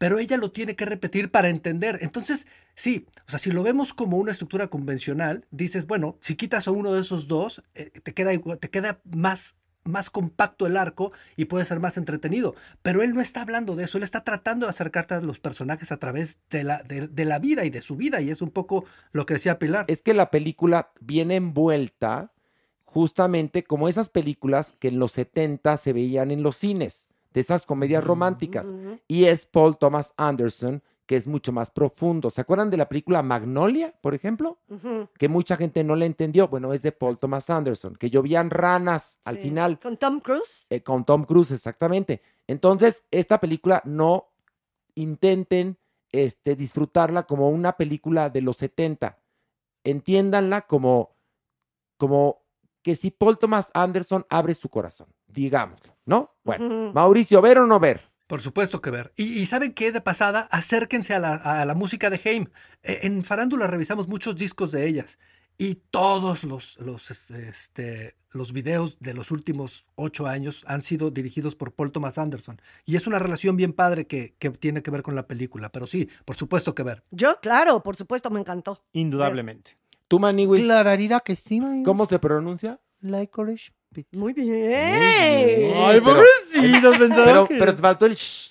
pero 0.00 0.18
ella 0.18 0.38
lo 0.38 0.50
tiene 0.50 0.76
que 0.76 0.86
repetir 0.86 1.30
para 1.30 1.50
entender. 1.50 1.98
Entonces, 2.00 2.46
sí, 2.74 3.06
o 3.26 3.30
sea, 3.30 3.38
si 3.38 3.50
lo 3.50 3.62
vemos 3.62 3.92
como 3.92 4.16
una 4.16 4.32
estructura 4.32 4.68
convencional, 4.68 5.44
dices, 5.50 5.86
bueno, 5.86 6.16
si 6.20 6.36
quitas 6.36 6.66
a 6.66 6.70
uno 6.70 6.94
de 6.94 7.02
esos 7.02 7.28
dos, 7.28 7.62
eh, 7.74 7.90
te 8.02 8.14
queda, 8.14 8.32
te 8.58 8.70
queda 8.70 9.02
más 9.04 9.56
más 9.82 10.10
compacto 10.10 10.66
el 10.66 10.76
arco 10.76 11.12
y 11.36 11.46
puede 11.46 11.66
ser 11.66 11.80
más 11.80 11.98
entretenido. 11.98 12.54
Pero 12.80 13.02
él 13.02 13.12
no 13.12 13.20
está 13.20 13.42
hablando 13.42 13.76
de 13.76 13.84
eso, 13.84 13.98
él 13.98 14.04
está 14.04 14.24
tratando 14.24 14.64
de 14.64 14.70
acercarte 14.70 15.14
a 15.14 15.20
los 15.20 15.38
personajes 15.38 15.92
a 15.92 15.98
través 15.98 16.38
de 16.48 16.64
la, 16.64 16.82
de, 16.82 17.06
de 17.06 17.24
la 17.26 17.38
vida 17.38 17.66
y 17.66 17.70
de 17.70 17.82
su 17.82 17.96
vida, 17.96 18.22
y 18.22 18.30
es 18.30 18.40
un 18.40 18.50
poco 18.50 18.86
lo 19.12 19.26
que 19.26 19.34
decía 19.34 19.58
Pilar. 19.58 19.84
Es 19.88 20.00
que 20.00 20.14
la 20.14 20.30
película 20.30 20.92
viene 21.00 21.36
envuelta 21.36 22.32
justamente 22.84 23.64
como 23.64 23.88
esas 23.88 24.08
películas 24.08 24.74
que 24.78 24.88
en 24.88 24.98
los 24.98 25.12
70 25.12 25.76
se 25.76 25.92
veían 25.92 26.30
en 26.30 26.42
los 26.42 26.56
cines, 26.56 27.09
de 27.32 27.40
esas 27.40 27.66
comedias 27.66 28.04
románticas. 28.04 28.72
Y 29.06 29.24
es 29.24 29.46
Paul 29.46 29.76
Thomas 29.78 30.14
Anderson, 30.16 30.82
que 31.06 31.16
es 31.16 31.26
mucho 31.26 31.52
más 31.52 31.70
profundo. 31.70 32.30
¿Se 32.30 32.40
acuerdan 32.40 32.70
de 32.70 32.76
la 32.76 32.88
película 32.88 33.22
Magnolia, 33.22 33.92
por 34.00 34.14
ejemplo? 34.14 34.58
Que 35.18 35.28
mucha 35.28 35.56
gente 35.56 35.82
no 35.82 35.96
la 35.96 36.04
entendió. 36.04 36.48
Bueno, 36.48 36.72
es 36.72 36.82
de 36.82 36.92
Paul 36.92 37.18
Thomas 37.18 37.50
Anderson, 37.50 37.96
que 37.96 38.10
llovían 38.10 38.50
ranas 38.50 39.18
al 39.24 39.38
final. 39.38 39.80
Con 39.80 39.96
Tom 39.96 40.20
Cruise. 40.20 40.66
Eh, 40.70 40.82
con 40.82 41.04
Tom 41.04 41.24
Cruise, 41.24 41.50
exactamente. 41.50 42.22
Entonces, 42.46 43.04
esta 43.10 43.40
película 43.40 43.82
no 43.84 44.28
intenten 44.94 45.78
este, 46.12 46.56
disfrutarla 46.56 47.24
como 47.24 47.50
una 47.50 47.76
película 47.76 48.30
de 48.30 48.42
los 48.42 48.56
70. 48.56 49.18
Entiéndanla 49.84 50.62
como, 50.62 51.16
como 51.96 52.42
que 52.82 52.96
si 52.96 53.10
Paul 53.10 53.38
Thomas 53.38 53.70
Anderson 53.74 54.26
abre 54.28 54.54
su 54.54 54.68
corazón, 54.68 55.08
digámoslo, 55.32 55.96
¿no? 56.06 56.34
Bueno. 56.44 56.92
Mauricio, 56.92 57.40
¿ver 57.40 57.58
o 57.58 57.66
no 57.66 57.78
ver? 57.80 58.00
Por 58.26 58.40
supuesto 58.42 58.80
que 58.80 58.90
ver. 58.90 59.12
Y, 59.16 59.40
y 59.40 59.46
¿saben 59.46 59.72
qué? 59.74 59.90
De 59.90 60.00
pasada, 60.00 60.42
acérquense 60.52 61.14
a 61.14 61.18
la, 61.18 61.34
a 61.34 61.64
la 61.64 61.74
música 61.74 62.10
de 62.10 62.20
Haim. 62.24 62.46
Eh, 62.82 63.00
En 63.02 63.24
Farándula 63.24 63.66
revisamos 63.66 64.06
muchos 64.06 64.36
discos 64.36 64.70
de 64.70 64.86
ellas 64.86 65.18
y 65.58 65.74
todos 65.90 66.44
los, 66.44 66.78
los, 66.78 67.10
es- 67.10 67.30
este, 67.32 68.14
los 68.30 68.52
videos 68.52 68.98
de 69.00 69.14
los 69.14 69.32
últimos 69.32 69.84
ocho 69.96 70.28
años 70.28 70.64
han 70.68 70.80
sido 70.82 71.10
dirigidos 71.10 71.56
por 71.56 71.72
Paul 71.72 71.90
Thomas 71.90 72.18
Anderson. 72.18 72.60
Y 72.84 72.94
es 72.94 73.08
una 73.08 73.18
relación 73.18 73.56
bien 73.56 73.72
padre 73.72 74.06
que, 74.06 74.36
que 74.38 74.50
tiene 74.50 74.82
que 74.82 74.92
ver 74.92 75.02
con 75.02 75.16
la 75.16 75.26
película. 75.26 75.72
Pero 75.72 75.88
sí, 75.88 76.08
por 76.24 76.36
supuesto 76.36 76.72
que 76.74 76.84
ver. 76.84 77.02
Yo, 77.10 77.40
claro, 77.42 77.82
por 77.82 77.96
supuesto, 77.96 78.30
me 78.30 78.38
encantó. 78.38 78.84
Indudablemente. 78.92 79.76
¿Tú, 80.06 80.20
Maniwis? 80.20 80.64
Que 81.24 81.34
sí, 81.34 81.60
Maniwis. 81.60 81.84
¿Cómo 81.84 82.06
se 82.06 82.18
pronuncia? 82.20 82.80
Licorice 83.00 83.72
pizza. 83.92 84.16
Muy 84.16 84.32
bien. 84.32 85.72
Ay, 85.76 86.00
pero- 86.00 86.04
pobrecitos, 86.04 86.98
pensaba 86.98 87.24
Pero, 87.24 87.48
que- 87.48 87.56
pero 87.58 87.74
te 87.76 87.82
faltó 87.82 88.06
el 88.06 88.14
shh. 88.14 88.50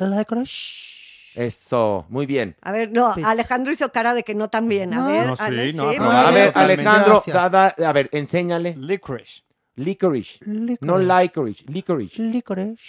Licorice. 0.00 0.88
Eso, 1.34 2.04
muy 2.08 2.26
bien. 2.26 2.56
A 2.62 2.72
ver, 2.72 2.90
no. 2.92 3.14
Alejandro 3.24 3.72
hizo 3.72 3.90
cara 3.92 4.14
de 4.14 4.24
que 4.24 4.34
no 4.34 4.48
tan 4.48 4.68
bien. 4.68 4.92
A 4.92 4.96
No. 4.96 5.06
ver, 5.08 5.26
No, 5.26 5.36
sí, 5.36 5.42
Ale, 5.44 5.72
no, 5.72 5.90
sí, 5.90 5.98
no, 5.98 6.04
muy 6.04 6.14
a 6.16 6.30
ver. 6.30 6.52
Alejandro, 6.54 7.22
Gracias. 7.26 7.34
da- 7.52 7.74
da- 7.76 7.88
a 7.88 7.92
ver, 7.92 8.08
enséñale. 8.12 8.74
Licorice. 8.76 9.42
Licorice. 9.76 10.38
No 10.80 10.98
licorice, 10.98 11.64
licorice. 11.68 12.20
Licorice. 12.20 12.82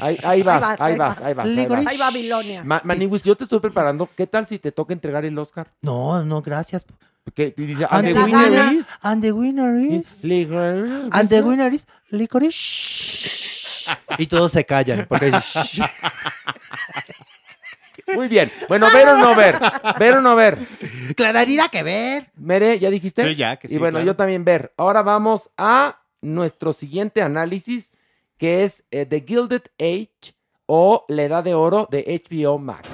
Ahí, 0.00 0.16
ahí 0.22 0.42
vas, 0.44 0.80
ahí 0.80 0.96
vas, 0.96 1.20
ahí 1.20 1.34
vas. 1.34 1.46
ahí 1.46 1.66
vas. 1.66 1.86
Ahí 1.86 1.98
Babilonia. 1.98 2.62
Ma- 2.62 2.80
Maniwis, 2.84 3.22
yo 3.22 3.34
te 3.34 3.42
estoy 3.44 3.58
preparando. 3.58 4.08
¿Qué 4.16 4.26
tal 4.28 4.46
si 4.46 4.60
te 4.60 4.70
toca 4.70 4.92
entregar 4.92 5.24
el 5.24 5.36
Oscar? 5.36 5.72
No, 5.82 6.24
no, 6.24 6.40
gracias. 6.42 6.84
Porque 7.24 7.54
dice, 7.56 7.86
And 7.90 8.06
and 8.06 8.14
the 8.14 8.22
winner 8.24 8.50
gana. 8.50 8.72
is... 8.72 8.88
And 9.02 9.22
the 9.22 9.32
winner 9.32 9.76
is... 9.78 10.06
Licorice. 10.22 11.08
And 11.12 11.28
the 11.28 11.42
winner 11.42 11.72
is 11.72 11.86
licorice. 12.10 13.40
Y 14.18 14.26
todos 14.26 14.52
se 14.52 14.64
callan. 14.64 15.06
Porque 15.08 15.30
Muy 18.14 18.28
bien. 18.28 18.50
Bueno, 18.68 18.86
ver 18.92 19.08
o 19.08 19.16
no 19.18 19.34
ver. 19.34 19.56
Ver 19.98 20.14
o 20.14 20.20
no 20.20 20.36
ver. 20.36 20.58
Clararira 21.16 21.68
que 21.68 21.82
ver. 21.82 22.30
Mere, 22.36 22.78
¿ya 22.78 22.90
dijiste? 22.90 23.24
Sí, 23.26 23.34
ya, 23.34 23.56
que 23.56 23.68
sí, 23.68 23.74
Y 23.74 23.78
bueno, 23.78 23.96
claro. 23.96 24.06
yo 24.06 24.16
también 24.16 24.44
ver. 24.44 24.72
Ahora 24.76 25.02
vamos 25.02 25.50
a 25.56 26.00
nuestro 26.20 26.72
siguiente 26.72 27.22
análisis, 27.22 27.90
que 28.38 28.64
es 28.64 28.84
eh, 28.90 29.06
The 29.06 29.24
Gilded 29.26 29.62
Age 29.78 30.34
o 30.66 31.04
La 31.08 31.22
Edad 31.24 31.44
de 31.44 31.54
Oro 31.54 31.88
de 31.90 32.22
HBO 32.30 32.58
Max. 32.58 32.88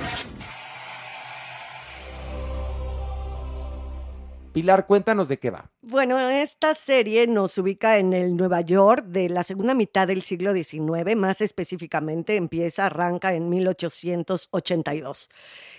Pilar, 4.53 4.89
cuéntanos 4.89 5.29
de 5.29 5.39
qué 5.39 5.51
va. 5.51 5.71
Bueno, 5.81 6.19
esta 6.29 6.75
serie 6.75 7.29
nos 7.29 7.57
ubica 7.57 7.99
en 7.99 8.13
el 8.13 8.37
Nueva 8.37 8.63
York 8.63 9.05
de 9.07 9.29
la 9.29 9.45
segunda 9.45 9.75
mitad 9.75 10.09
del 10.09 10.23
siglo 10.23 10.53
XIX, 10.53 11.15
más 11.15 11.41
específicamente 11.41 12.35
empieza, 12.35 12.87
arranca 12.87 13.35
en 13.35 13.49
1882. 13.49 15.31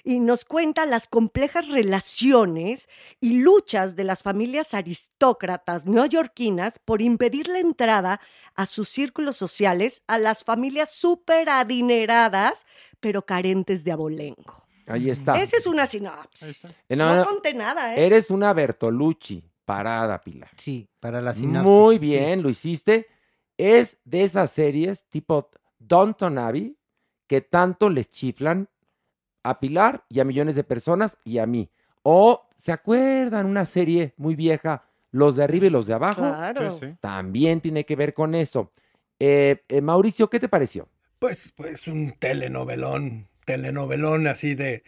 Y 0.05 0.21
nos 0.21 0.45
cuenta 0.45 0.86
las 0.86 1.07
complejas 1.07 1.67
relaciones 1.67 2.88
y 3.19 3.41
luchas 3.41 3.97
de 3.97 4.05
las 4.05 4.23
familias 4.23 4.73
aristócratas 4.73 5.86
neoyorquinas 5.86 6.79
por 6.79 7.01
impedir 7.01 7.49
la 7.49 7.60
entrada 7.60 8.21
a 8.55 8.65
sus 8.65 8.88
círculos 8.88 9.36
sociales 9.36 10.03
a 10.07 10.17
las 10.17 10.45
familias 10.45 10.93
súper 10.93 11.49
adineradas, 11.49 12.65
pero 13.01 13.25
carentes 13.25 13.84
de 13.84 13.91
abolengo. 13.91 14.70
Ahí 14.88 15.10
está. 15.10 15.41
Esa 15.41 15.58
es 15.58 15.67
una 15.67 15.86
sinopsis. 15.86 16.65
Eh, 16.89 16.96
No, 16.96 17.10
no, 17.10 17.17
no, 17.17 17.26
conté 17.26 17.54
nada, 17.54 17.96
¿eh? 17.96 18.06
Eres 18.06 18.30
una 18.30 18.54
Bertolucci. 18.54 19.44
Parada, 19.63 20.20
Pilar. 20.20 20.50
Sí, 20.58 20.89
para 21.00 21.22
la 21.22 21.34
sinapsis. 21.34 21.72
Muy 21.72 21.96
sí. 21.96 22.00
bien, 22.00 22.41
lo 22.41 22.50
hiciste. 22.50 23.08
Es 23.58 23.98
de 24.04 24.24
esas 24.24 24.52
series 24.52 25.06
tipo 25.08 25.50
Downton 25.80 26.38
Abbey 26.39 26.76
que 27.28 27.41
tanto 27.41 27.89
les 27.89 28.10
chiflan 28.12 28.67
a 29.44 29.60
Pilar 29.60 30.04
y 30.10 30.20
a 30.20 30.26
millones 30.26 30.56
de 30.56 30.63
personas 30.63 31.17
y 31.24 31.38
a 31.38 31.46
mí. 31.46 31.70
O, 32.04 32.50
¿se 32.56 32.72
acuerdan 32.72 33.46
una 33.46 33.65
serie 33.65 34.13
muy 34.17 34.36
vieja, 34.36 34.84
Los 35.12 35.36
de 35.36 35.44
arriba 35.44 35.67
y 35.67 35.70
los 35.70 35.86
de 35.88 35.94
abajo? 35.94 36.22
Claro. 36.22 36.70
Sí, 36.72 36.78
sí. 36.88 36.96
También 37.00 37.62
tiene 37.62 37.86
que 37.86 37.96
ver 37.96 38.13
con 38.13 38.34
eso. 38.36 38.72
Eh, 39.20 39.63
eh, 39.70 39.82
Mauricio, 39.82 40.30
¿qué 40.30 40.39
te 40.39 40.50
pareció? 40.50 40.88
Pues, 41.20 41.54
pues 41.56 41.88
un 41.88 42.12
telenovelón, 42.17 43.28
telenovelón 43.45 44.27
así 44.27 44.56
de 44.56 44.84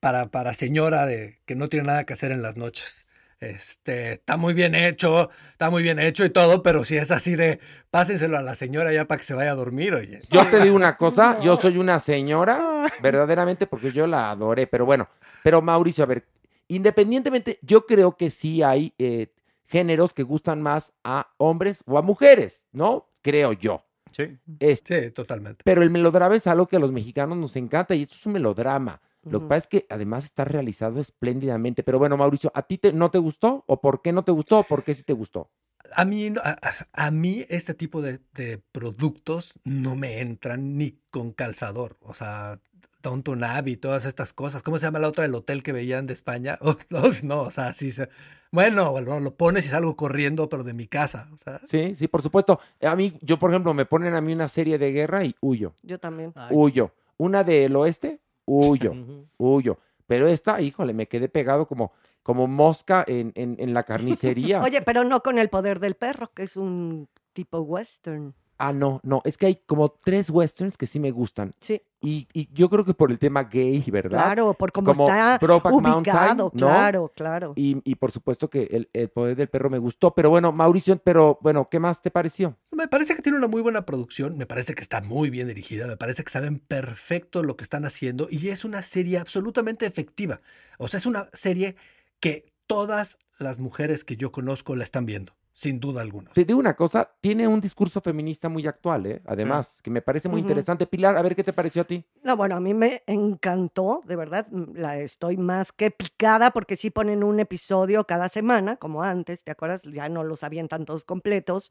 para, 0.00 0.30
para 0.30 0.54
señora 0.54 1.06
de 1.06 1.38
que 1.46 1.54
no 1.54 1.68
tiene 1.68 1.86
nada 1.86 2.04
que 2.04 2.12
hacer 2.12 2.32
en 2.32 2.42
las 2.42 2.56
noches. 2.56 3.06
Este, 3.40 4.12
está 4.14 4.36
muy 4.36 4.54
bien 4.54 4.74
hecho, 4.74 5.30
está 5.50 5.70
muy 5.70 5.82
bien 5.82 5.98
hecho 5.98 6.24
y 6.24 6.30
todo, 6.30 6.62
pero 6.62 6.84
si 6.84 6.96
es 6.96 7.10
así 7.10 7.36
de 7.36 7.60
pásenselo 7.90 8.38
a 8.38 8.42
la 8.42 8.54
señora 8.54 8.92
ya 8.92 9.06
para 9.06 9.18
que 9.18 9.24
se 9.24 9.34
vaya 9.34 9.50
a 9.50 9.54
dormir, 9.54 9.94
oye. 9.94 10.22
Yo 10.30 10.46
te 10.48 10.60
digo 10.60 10.76
una 10.76 10.96
cosa, 10.98 11.40
yo 11.40 11.56
soy 11.56 11.76
una 11.76 12.00
señora, 12.00 12.86
verdaderamente, 13.02 13.66
porque 13.66 13.92
yo 13.92 14.06
la 14.06 14.30
adoré, 14.30 14.66
pero 14.66 14.86
bueno, 14.86 15.08
pero 15.42 15.60
Mauricio, 15.60 16.04
a 16.04 16.06
ver, 16.06 16.24
independientemente, 16.68 17.58
yo 17.62 17.84
creo 17.86 18.16
que 18.16 18.30
sí 18.30 18.62
hay 18.62 18.94
eh, 18.98 19.28
géneros 19.66 20.14
que 20.14 20.22
gustan 20.22 20.62
más 20.62 20.92
a 21.02 21.28
hombres 21.36 21.82
o 21.86 21.98
a 21.98 22.02
mujeres, 22.02 22.64
¿no? 22.72 23.08
Creo 23.20 23.52
yo. 23.52 23.84
Sí. 24.14 24.38
Este, 24.60 25.04
Sí, 25.04 25.10
totalmente. 25.10 25.62
pero 25.64 25.82
el 25.82 25.90
melodrama 25.90 26.36
es 26.36 26.46
algo 26.46 26.66
que 26.68 26.76
a 26.76 26.78
los 26.78 26.92
mexicanos 26.92 27.36
nos 27.36 27.56
encanta 27.56 27.94
y 27.94 28.02
esto 28.02 28.14
es 28.14 28.26
un 28.26 28.32
melodrama. 28.34 29.00
Lo 29.22 29.40
que 29.40 29.46
pasa 29.46 29.58
es 29.58 29.66
que 29.68 29.86
además 29.88 30.26
está 30.26 30.44
realizado 30.44 31.00
espléndidamente. 31.00 31.82
Pero 31.82 31.98
bueno, 31.98 32.16
Mauricio, 32.18 32.52
¿a 32.54 32.60
ti 32.62 32.76
te, 32.76 32.92
no 32.92 33.10
te 33.10 33.16
gustó? 33.18 33.64
¿O 33.66 33.80
por 33.80 34.02
qué 34.02 34.12
no 34.12 34.22
te 34.22 34.32
gustó? 34.32 34.58
¿O 34.58 34.64
por 34.64 34.84
qué 34.84 34.92
sí 34.92 35.02
te 35.02 35.14
gustó? 35.14 35.50
A 35.96 36.04
mí, 36.04 36.28
no- 36.28 36.42
a, 36.44 36.50
a- 36.60 37.06
a 37.06 37.10
mí 37.10 37.44
este 37.48 37.72
tipo 37.72 38.02
de, 38.02 38.20
de 38.34 38.58
productos 38.72 39.58
no 39.64 39.96
me 39.96 40.20
entran 40.20 40.76
ni 40.76 41.00
con 41.10 41.32
calzador. 41.32 41.96
O 42.00 42.12
sea, 42.12 42.60
Downton 43.04 43.44
Abbey, 43.44 43.76
todas 43.76 44.04
estas 44.06 44.32
cosas. 44.32 44.62
¿Cómo 44.62 44.78
se 44.78 44.86
llama 44.86 44.98
la 44.98 45.08
otra 45.08 45.22
del 45.22 45.34
hotel 45.34 45.62
que 45.62 45.72
veían 45.72 46.06
de 46.06 46.14
España? 46.14 46.58
Oh, 46.62 46.74
no, 46.90 47.02
no, 47.22 47.40
o 47.42 47.50
sea, 47.50 47.72
sí. 47.74 47.92
se- 47.92 48.08
Bueno, 48.50 48.90
bueno, 48.90 49.20
lo 49.20 49.34
pones 49.36 49.66
y 49.66 49.68
salgo 49.68 49.94
corriendo, 49.96 50.48
pero 50.48 50.64
de 50.64 50.72
mi 50.74 50.86
casa. 50.86 51.28
O 51.32 51.36
sea, 51.36 51.60
Sí, 51.68 51.94
sí, 51.94 52.08
por 52.08 52.22
supuesto. 52.22 52.58
A 52.82 52.96
mí, 52.96 53.16
yo, 53.20 53.38
por 53.38 53.50
ejemplo, 53.50 53.74
me 53.74 53.84
ponen 53.86 54.14
a 54.14 54.20
mí 54.20 54.32
una 54.32 54.48
serie 54.48 54.78
de 54.78 54.90
guerra 54.92 55.24
y 55.24 55.36
huyo. 55.40 55.74
Yo 55.82 55.98
también. 56.00 56.32
Ay, 56.34 56.48
huyo. 56.56 56.90
Una 57.18 57.44
del 57.44 57.76
oeste, 57.76 58.20
huyo, 58.46 58.92
huyo. 59.38 59.78
Pero 60.06 60.26
esta, 60.26 60.60
híjole, 60.60 60.92
me 60.94 61.06
quedé 61.06 61.28
pegado 61.28 61.66
como, 61.66 61.92
como 62.22 62.46
mosca 62.46 63.04
en, 63.06 63.32
en- 63.36 63.56
en 63.58 63.74
la 63.74 63.82
carnicería. 63.84 64.62
Oye, 64.62 64.82
pero 64.82 65.04
no 65.04 65.20
con 65.22 65.38
el 65.38 65.48
poder 65.48 65.78
del 65.80 65.94
perro, 65.94 66.30
que 66.34 66.42
es 66.44 66.56
un 66.56 67.08
tipo 67.34 67.60
western. 67.60 68.34
Ah, 68.58 68.72
no, 68.72 69.00
no, 69.02 69.20
es 69.24 69.36
que 69.36 69.46
hay 69.46 69.56
como 69.66 69.90
tres 69.90 70.30
westerns 70.30 70.76
que 70.76 70.86
sí 70.86 71.00
me 71.00 71.10
gustan. 71.10 71.54
Sí. 71.60 71.82
Y, 72.00 72.28
y 72.34 72.52
yo 72.52 72.68
creo 72.68 72.84
que 72.84 72.92
por 72.92 73.10
el 73.10 73.18
tema 73.18 73.44
gay, 73.44 73.82
¿verdad? 73.90 74.22
Claro, 74.24 74.52
por 74.54 74.72
cómo 74.72 74.92
Como 74.92 75.08
está 75.08 75.38
Brokeback 75.40 75.74
ubicado, 75.74 75.90
Mountain, 75.92 76.36
¿no? 76.36 76.50
claro, 76.50 77.12
claro. 77.16 77.52
Y, 77.56 77.80
y 77.90 77.94
por 77.94 78.12
supuesto 78.12 78.50
que 78.50 78.64
el, 78.64 78.90
el 78.92 79.08
poder 79.08 79.36
del 79.36 79.48
perro 79.48 79.70
me 79.70 79.78
gustó. 79.78 80.14
Pero 80.14 80.28
bueno, 80.28 80.52
Mauricio, 80.52 80.98
pero 80.98 81.38
bueno, 81.40 81.68
¿qué 81.70 81.80
más 81.80 82.02
te 82.02 82.10
pareció? 82.10 82.58
Me 82.72 82.88
parece 82.88 83.16
que 83.16 83.22
tiene 83.22 83.38
una 83.38 83.48
muy 83.48 83.62
buena 83.62 83.86
producción, 83.86 84.36
me 84.36 84.44
parece 84.44 84.74
que 84.74 84.82
está 84.82 85.00
muy 85.00 85.30
bien 85.30 85.48
dirigida, 85.48 85.86
me 85.86 85.96
parece 85.96 86.22
que 86.24 86.30
saben 86.30 86.58
perfecto 86.58 87.42
lo 87.42 87.56
que 87.56 87.64
están 87.64 87.86
haciendo 87.86 88.28
y 88.30 88.48
es 88.50 88.64
una 88.66 88.82
serie 88.82 89.18
absolutamente 89.18 89.86
efectiva. 89.86 90.42
O 90.78 90.88
sea, 90.88 90.98
es 90.98 91.06
una 91.06 91.30
serie 91.32 91.74
que 92.20 92.52
todas 92.66 93.18
las 93.38 93.58
mujeres 93.58 94.04
que 94.04 94.16
yo 94.16 94.30
conozco 94.30 94.76
la 94.76 94.84
están 94.84 95.06
viendo, 95.06 95.32
sin 95.54 95.78
duda 95.78 96.02
alguna. 96.02 96.30
Te 96.32 96.44
digo 96.44 96.58
una 96.58 96.74
cosa, 96.74 97.08
tiene 97.20 97.46
un 97.46 97.60
discurso 97.60 98.00
feminista 98.00 98.48
muy 98.48 98.66
actual, 98.66 99.06
¿eh? 99.06 99.22
Además, 99.24 99.78
que 99.82 99.90
me 99.90 100.02
parece 100.02 100.28
muy 100.28 100.40
interesante. 100.40 100.84
Pilar, 100.86 101.16
a 101.16 101.22
ver 101.22 101.36
qué 101.36 101.44
te 101.44 101.52
pareció 101.52 101.82
a 101.82 101.84
ti. 101.84 102.04
No, 102.24 102.36
bueno, 102.36 102.56
a 102.56 102.60
mí 102.60 102.74
me 102.74 103.04
encantó, 103.06 104.02
de 104.04 104.16
verdad, 104.16 104.48
mm, 104.50 104.76
la 104.76 104.98
estoy 104.98 105.36
más 105.36 105.70
que 105.70 105.92
picada 105.92 106.50
porque 106.50 106.76
sí 106.76 106.90
ponen 106.90 107.22
un 107.22 107.38
episodio 107.38 108.04
cada 108.04 108.28
semana, 108.28 108.76
como 108.76 109.04
antes, 109.04 109.44
¿te 109.44 109.52
acuerdas? 109.52 109.82
Ya 109.84 110.08
no 110.08 110.24
los 110.24 110.42
avientan 110.42 110.84
todos 110.84 111.04
completos. 111.04 111.70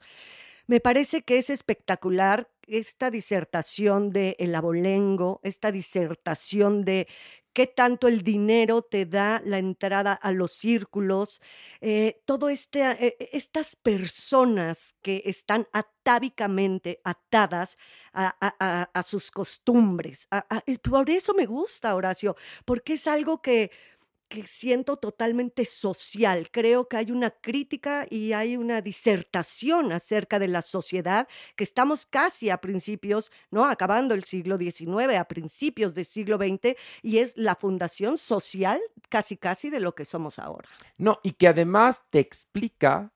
Me 0.67 0.79
parece 0.79 1.23
que 1.23 1.37
es 1.37 1.49
espectacular 1.49 2.49
esta 2.67 3.11
disertación 3.11 4.11
de 4.11 4.35
el 4.39 4.55
abolengo, 4.55 5.41
esta 5.43 5.71
disertación 5.71 6.85
de 6.85 7.07
qué 7.51 7.67
tanto 7.67 8.07
el 8.07 8.21
dinero 8.23 8.81
te 8.81 9.05
da 9.05 9.41
la 9.45 9.57
entrada 9.59 10.13
a 10.13 10.31
los 10.31 10.53
círculos, 10.53 11.41
eh, 11.81 12.21
todo 12.25 12.49
este, 12.49 12.81
eh, 13.05 13.17
estas 13.33 13.75
personas 13.75 14.95
que 15.01 15.21
están 15.25 15.67
atávicamente 15.73 16.99
atadas 17.03 17.77
a, 18.13 18.33
a- 18.93 19.03
sus 19.03 19.29
costumbres. 19.31 20.27
y 20.65 20.77
por 20.77 21.09
eso 21.09 21.33
me 21.33 21.45
gusta, 21.45 21.93
Horacio, 21.95 22.35
porque 22.65 22.93
es 22.93 23.05
algo 23.07 23.41
que, 23.41 23.69
que 24.33 24.47
siento 24.47 24.97
totalmente 24.97 25.63
social. 25.63 26.49
Creo 26.49 26.87
que 26.87 26.97
hay 26.97 27.11
una 27.11 27.29
crítica 27.29 28.07
y 28.09 28.33
hay 28.33 28.57
una 28.57 28.81
disertación 28.81 29.91
acerca 29.91 30.39
de 30.39 30.47
la 30.47 30.63
sociedad 30.63 31.27
que 31.55 31.63
estamos 31.63 32.07
casi 32.07 32.49
a 32.49 32.57
principios, 32.57 33.31
¿no? 33.51 33.63
Acabando 33.63 34.15
el 34.15 34.23
siglo 34.23 34.57
XIX, 34.57 35.17
a 35.19 35.25
principios 35.25 35.93
del 35.93 36.05
siglo 36.05 36.37
XX, 36.37 36.75
y 37.03 37.19
es 37.19 37.37
la 37.37 37.53
fundación 37.53 38.17
social 38.17 38.81
casi 39.07 39.37
casi 39.37 39.69
de 39.69 39.79
lo 39.79 39.93
que 39.93 40.03
somos 40.03 40.39
ahora. 40.39 40.67
No, 40.97 41.19
y 41.21 41.33
que 41.33 41.47
además 41.47 42.03
te 42.09 42.17
explica 42.17 43.13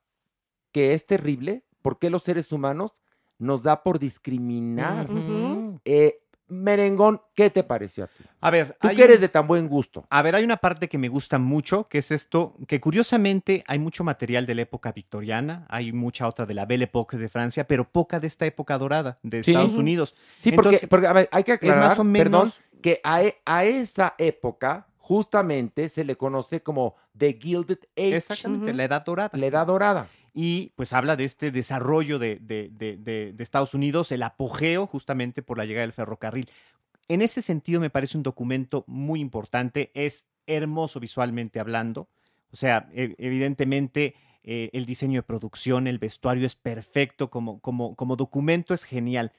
que 0.71 0.93
es 0.93 1.07
terrible 1.07 1.63
por 1.81 1.97
qué 1.97 2.11
los 2.11 2.21
seres 2.21 2.51
humanos 2.51 2.91
nos 3.39 3.63
da 3.63 3.81
por 3.81 3.97
discriminar. 3.97 5.07
Eh, 5.83 6.19
Merengón, 6.49 7.21
¿qué 7.35 7.49
te 7.49 7.63
pareció 7.63 8.05
a 8.05 8.07
ti? 8.07 8.23
A 8.41 8.49
ver, 8.49 8.77
Tú 8.79 8.87
que 8.89 9.03
eres 9.03 9.17
un- 9.17 9.21
de 9.21 9.29
tan 9.29 9.47
buen 9.47 9.67
gusto. 9.67 10.05
A 10.09 10.21
ver, 10.21 10.35
hay 10.35 10.43
una 10.43 10.57
parte 10.57 10.87
que 10.87 10.97
me 10.97 11.09
gusta 11.09 11.37
mucho, 11.39 11.87
que 11.89 11.97
es 11.97 12.11
esto, 12.11 12.55
que 12.67 12.79
curiosamente 12.79 13.63
hay 13.67 13.79
mucho 13.79 14.03
material 14.03 14.45
de 14.45 14.55
la 14.55 14.61
época 14.61 14.91
victoriana, 14.91 15.65
hay 15.69 15.91
mucha 15.91 16.27
otra 16.27 16.45
de 16.45 16.53
la 16.53 16.65
Belle 16.65 16.85
Époque 16.85 17.17
de 17.17 17.29
Francia, 17.29 17.67
pero 17.67 17.83
poca 17.89 18.19
de 18.19 18.27
esta 18.27 18.45
época 18.45 18.77
dorada 18.77 19.19
de 19.23 19.43
Sí. 19.43 19.51
Estados. 19.51 19.73
Unidos. 19.73 20.15
Sí, 20.39 20.51
porque, 20.51 20.69
Entonces, 20.69 20.89
porque, 20.89 21.07
a 21.07 21.13
ver, 21.13 21.29
hay 21.31 21.43
que 21.43 21.51
es 21.51 21.57
aclarar, 21.57 21.79
más 21.89 21.99
o 21.99 22.03
perdón, 22.03 22.41
menos- 22.45 22.61
que 22.81 23.01
a, 23.03 23.23
e- 23.23 23.37
a 23.45 23.65
esa 23.65 24.15
época 24.17 24.87
justamente 24.97 25.89
se 25.89 26.03
le 26.03 26.15
conoce 26.15 26.61
como 26.61 26.95
The 27.17 27.37
Gilded 27.41 27.79
Age. 27.97 28.15
Exactamente, 28.17 28.73
la 28.73 28.83
edad 28.83 29.03
dorada. 29.05 29.29
La 29.37 29.45
edad 29.45 29.65
dorada. 29.65 30.07
Y 30.39 30.71
pues 30.75 30.93
habla 30.93 31.15
de 31.15 31.23
este 31.23 31.49
desarrollo 31.49 32.19
de, 32.19 33.33
Estados 33.39 33.73
Unidos, 33.73 34.11
el 34.11 34.21
apogeo 34.21 34.85
justamente 34.85 35.41
por 35.41 35.57
la 35.57 35.65
llegada 35.65 35.81
del 35.81 35.93
ferrocarril. 35.93 36.47
En 37.07 37.23
ese 37.23 37.41
sentido 37.41 37.81
me 37.81 37.89
parece 37.89 38.17
un 38.17 38.21
documento 38.21 38.83
muy 38.85 39.19
importante, 39.19 39.89
es 39.95 40.27
hermoso 40.45 40.99
visualmente 40.99 41.59
hablando, 41.59 42.07
o 42.51 42.55
sea, 42.55 42.87
e- 42.93 43.15
evidentemente 43.17 44.13
eh, 44.43 44.69
el 44.73 44.85
diseño 44.85 45.21
de 45.21 45.23
producción, 45.23 45.87
el 45.87 45.97
vestuario 45.97 46.45
es 46.45 46.55
perfecto, 46.55 47.31
como, 47.31 47.59
como, 47.59 47.95
como 47.95 48.15
documento 48.15 48.75
es 48.75 48.83
genial. 48.83 49.31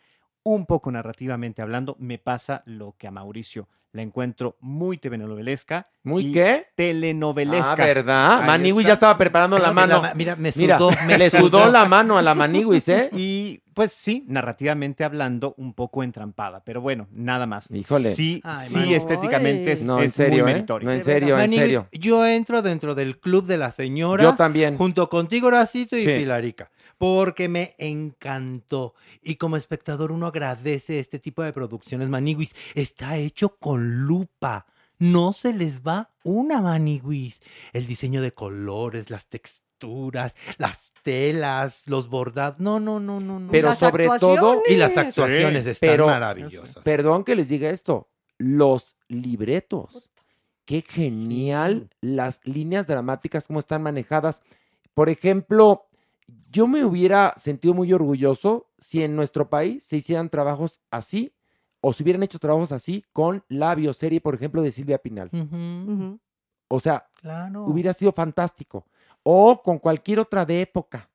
Un 0.48 0.64
poco 0.64 0.90
narrativamente 0.90 1.61
hablando, 1.61 1.94
me 1.98 2.16
pasa 2.18 2.62
lo 2.64 2.94
que 2.96 3.06
a 3.06 3.11
Mauricio 3.11 3.68
la 3.92 4.02
encuentro 4.02 4.56
muy 4.61 4.96
telenovelesca. 4.98 5.88
¿Muy 6.04 6.30
qué? 6.32 6.66
Telenovelesca. 6.74 7.72
Ah, 7.72 7.74
¿verdad? 7.76 8.40
Ahí 8.40 8.46
Maniwis 8.46 8.84
está. 8.84 8.88
ya 8.88 8.94
estaba 8.94 9.18
preparando 9.18 9.58
la 9.58 9.72
mano. 9.72 10.02
ma- 10.02 10.12
mira, 10.14 10.37
me 10.37 10.52
Mira, 10.56 10.78
sudó, 10.78 10.90
me 11.06 11.18
le 11.18 11.30
sudó 11.30 11.40
sudó. 11.62 11.72
la 11.72 11.87
mano 11.87 12.16
a 12.18 12.22
la 12.22 12.34
Maniwis, 12.34 12.88
¿eh? 12.88 13.08
Y 13.12 13.61
pues 13.74 13.92
sí, 13.92 14.24
narrativamente 14.26 15.04
hablando, 15.04 15.54
un 15.56 15.72
poco 15.72 16.02
entrampada, 16.02 16.62
pero 16.64 16.80
bueno, 16.80 17.06
nada 17.12 17.46
más. 17.46 17.70
Híjole. 17.70 18.14
Sí, 18.14 18.40
Ay, 18.44 18.68
sí, 18.68 18.76
Manu. 18.78 18.92
estéticamente 18.94 19.72
es, 19.72 19.84
No, 19.84 19.98
en 19.98 20.04
es 20.06 20.14
serio, 20.14 20.44
muy 20.44 20.50
¿eh? 20.50 20.54
meritorio. 20.54 20.88
No, 20.88 20.94
en 20.94 21.04
serio, 21.04 21.38
en 21.38 21.50
serio. 21.50 21.87
yo 21.92 22.26
entro 22.26 22.61
dentro 22.62 22.94
del 22.94 23.18
club 23.18 23.46
de 23.46 23.56
las 23.58 23.74
señoras. 23.74 24.24
Yo 24.24 24.34
también. 24.34 24.76
Junto 24.76 25.08
contigo, 25.08 25.48
Horacito 25.48 25.96
y 25.96 26.04
Sí. 26.04 26.11
Pilarica. 26.16 26.70
Porque 26.98 27.48
me 27.48 27.74
encantó. 27.78 28.94
Y 29.22 29.37
como 29.37 29.56
espectador, 29.56 30.11
uno 30.12 30.26
agradece 30.26 30.98
este 30.98 31.18
tipo 31.18 31.42
de 31.42 31.52
producciones. 31.52 32.08
Maniguis 32.08 32.54
está 32.74 33.16
hecho 33.16 33.56
con 33.56 34.00
lupa. 34.06 34.66
No 34.98 35.32
se 35.32 35.52
les 35.54 35.82
va 35.82 36.11
una 36.24 36.61
maniguis. 36.61 37.40
El 37.72 37.87
diseño 37.87 38.20
de 38.20 38.32
colores, 38.32 39.11
las 39.11 39.26
texturas, 39.28 40.34
las 40.56 40.92
telas, 41.04 41.84
los 41.87 42.08
bordados. 42.08 42.58
No, 42.58 42.80
no, 42.80 42.98
no, 42.98 43.20
no, 43.20 43.38
no. 43.38 43.52
Pero 43.52 43.68
Las 43.68 43.78
sobre 43.78 44.08
todo, 44.18 44.62
y 44.66 44.74
las 44.74 44.96
actuaciones 44.96 45.64
Sí, 45.64 45.70
están 45.70 45.90
pero- 45.90 46.06
maravillosas. 46.06 46.82
Perdón 46.82 47.22
que 47.22 47.37
les 47.37 47.48
diga 47.48 47.70
esto, 47.70 48.08
los 48.38 48.96
libretos. 49.06 50.11
Qué 50.64 50.84
genial 50.87 51.88
las 52.00 52.40
líneas 52.44 52.88
dramáticas, 52.88 53.46
cómo 53.46 53.61
están 53.61 53.82
manejadas. 53.84 54.42
Por 54.94 55.08
ejemplo, 55.08 55.88
yo 56.51 56.67
me 56.67 56.85
hubiera 56.85 57.35
sentido 57.37 57.75
muy 57.75 57.93
orgulloso 57.93 58.69
si 58.79 59.03
en 59.03 59.17
nuestro 59.17 59.49
país 59.49 59.85
se 59.85 59.97
hicieran 59.97 60.29
trabajos 60.29 60.81
así 60.91 61.33
o 61.81 61.93
se 61.93 62.03
hubieran 62.03 62.23
hecho 62.23 62.38
trabajos 62.38 62.73
así 62.73 63.05
con 63.12 63.45
la 63.49 63.75
bioserie, 63.75 64.21
por 64.21 64.35
ejemplo, 64.35 64.62
de 64.62 64.71
Silvia 64.73 64.99
Pinal. 64.99 65.31
O 66.69 66.81
sea, 66.81 67.09
Claro. 67.21 67.64
hubiera 67.64 67.93
sido 67.93 68.12
fantástico. 68.12 68.87
O 69.23 69.62
con 69.62 69.79
cualquier 69.79 70.21
otra 70.21 70.45
de 70.45 70.61
época. 70.61 71.09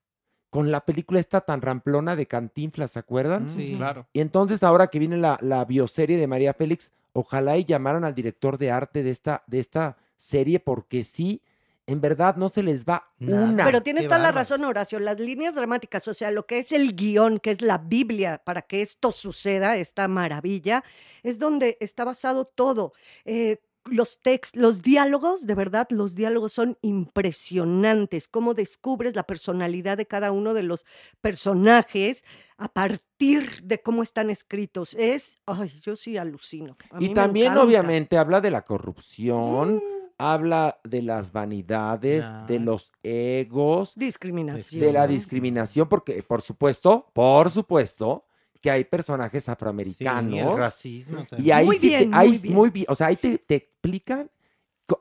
Con 0.50 0.72
la 0.72 0.82
película 0.86 1.20
esta 1.20 1.42
tan 1.42 1.62
ramplona 1.62 2.16
de 2.16 2.28
Cantinflas, 2.28 2.92
¿se 2.92 3.00
acuerdan? 3.00 3.46
Mm, 3.48 3.50
Sí. 3.56 3.74
Claro. 3.76 4.08
Y 4.14 4.20
entonces 4.20 4.62
ahora 4.64 4.88
que 4.88 5.00
viene 5.00 5.18
la, 5.18 5.38
la 5.42 5.66
bioserie 5.66 6.18
de 6.18 6.28
María 6.28 6.54
Félix, 6.54 6.92
ojalá 7.14 7.58
y 7.58 7.66
llamaran 7.66 8.04
al 8.04 8.14
director 8.16 8.58
de 8.58 8.70
arte 8.72 9.04
de 9.04 9.10
esta, 9.10 9.44
de 9.48 9.60
esta 9.60 9.98
serie 10.18 10.60
porque 10.60 11.04
sí, 11.04 11.42
en 11.86 12.02
verdad 12.02 12.36
no 12.38 12.50
se 12.50 12.64
les 12.64 12.86
va 12.86 13.12
Nada. 13.20 13.44
una. 13.44 13.66
Pero 13.66 13.84
tienes 13.84 14.04
qué 14.04 14.10
toda 14.10 14.20
la 14.20 14.32
razón, 14.32 14.64
Horacio. 14.64 15.00
Las 15.00 15.20
líneas 15.20 15.56
dramáticas, 15.56 16.08
o 16.08 16.14
sea, 16.14 16.32
lo 16.32 16.46
que 16.46 16.60
es 16.60 16.72
el 16.72 16.96
guion, 16.96 17.40
que 17.40 17.52
es 17.52 17.62
la 17.62 17.78
Biblia 17.78 18.42
para 18.44 18.62
que 18.62 18.82
esto 18.82 19.12
suceda, 19.12 19.76
esta 19.78 20.08
maravilla, 20.08 20.84
es 21.24 21.40
donde 21.40 21.78
está 21.80 22.06
basado 22.06 22.46
todo. 22.46 22.94
Eh, 23.26 23.62
los 23.86 24.20
textos, 24.20 24.62
los 24.62 24.82
diálogos, 24.82 25.46
de 25.46 25.56
verdad, 25.56 25.88
los 25.90 26.16
diálogos 26.16 26.54
son 26.54 26.78
impresionantes. 26.82 28.30
Cómo 28.30 28.54
descubres 28.54 29.16
la 29.16 29.24
personalidad 29.24 29.98
de 29.98 30.06
cada 30.06 30.32
uno 30.32 30.54
de 30.54 30.64
los 30.64 30.86
personajes 31.20 32.24
a 32.58 32.70
partir 32.70 33.62
de 33.64 33.82
cómo 33.82 34.04
están 34.04 34.30
escritos. 34.30 34.94
Es, 34.94 35.40
ay, 35.46 35.74
yo 35.82 35.96
sí 35.96 36.18
alucino. 36.18 36.78
A 36.92 37.02
y 37.02 37.14
también 37.14 37.58
obviamente 37.58 38.18
habla 38.18 38.40
de 38.40 38.52
la 38.52 38.64
corrupción, 38.64 39.76
Mm, 39.76 40.03
habla 40.18 40.80
de 40.84 41.02
las 41.02 41.32
vanidades, 41.32 42.26
de 42.48 42.60
los 42.60 42.92
egos, 43.04 43.94
discriminación. 43.96 44.82
de 44.82 44.94
la 44.94 45.08
discriminación, 45.08 45.88
porque 45.90 46.22
por 46.24 46.42
supuesto, 46.42 47.08
por 47.14 47.50
supuesto, 47.50 48.26
que 48.62 48.72
hay 48.72 48.84
personajes 48.86 49.44
Sí, 49.44 49.50
el 49.50 49.54
afroamericanos. 49.54 50.56
racismo. 50.58 51.26
Y 51.38 51.52
ahí 51.52 51.66
Muy 51.66 51.78
sí 51.78 51.90
te- 51.90 52.10
ahí 52.14 52.30
muy 52.30 52.38
bien. 52.40 52.56
muy 52.56 52.70
bien, 52.70 52.86
o 52.90 52.96
sea, 52.96 53.08
ahí 53.08 53.16
te, 53.18 53.38
te 53.38 53.56
explican, 53.56 54.30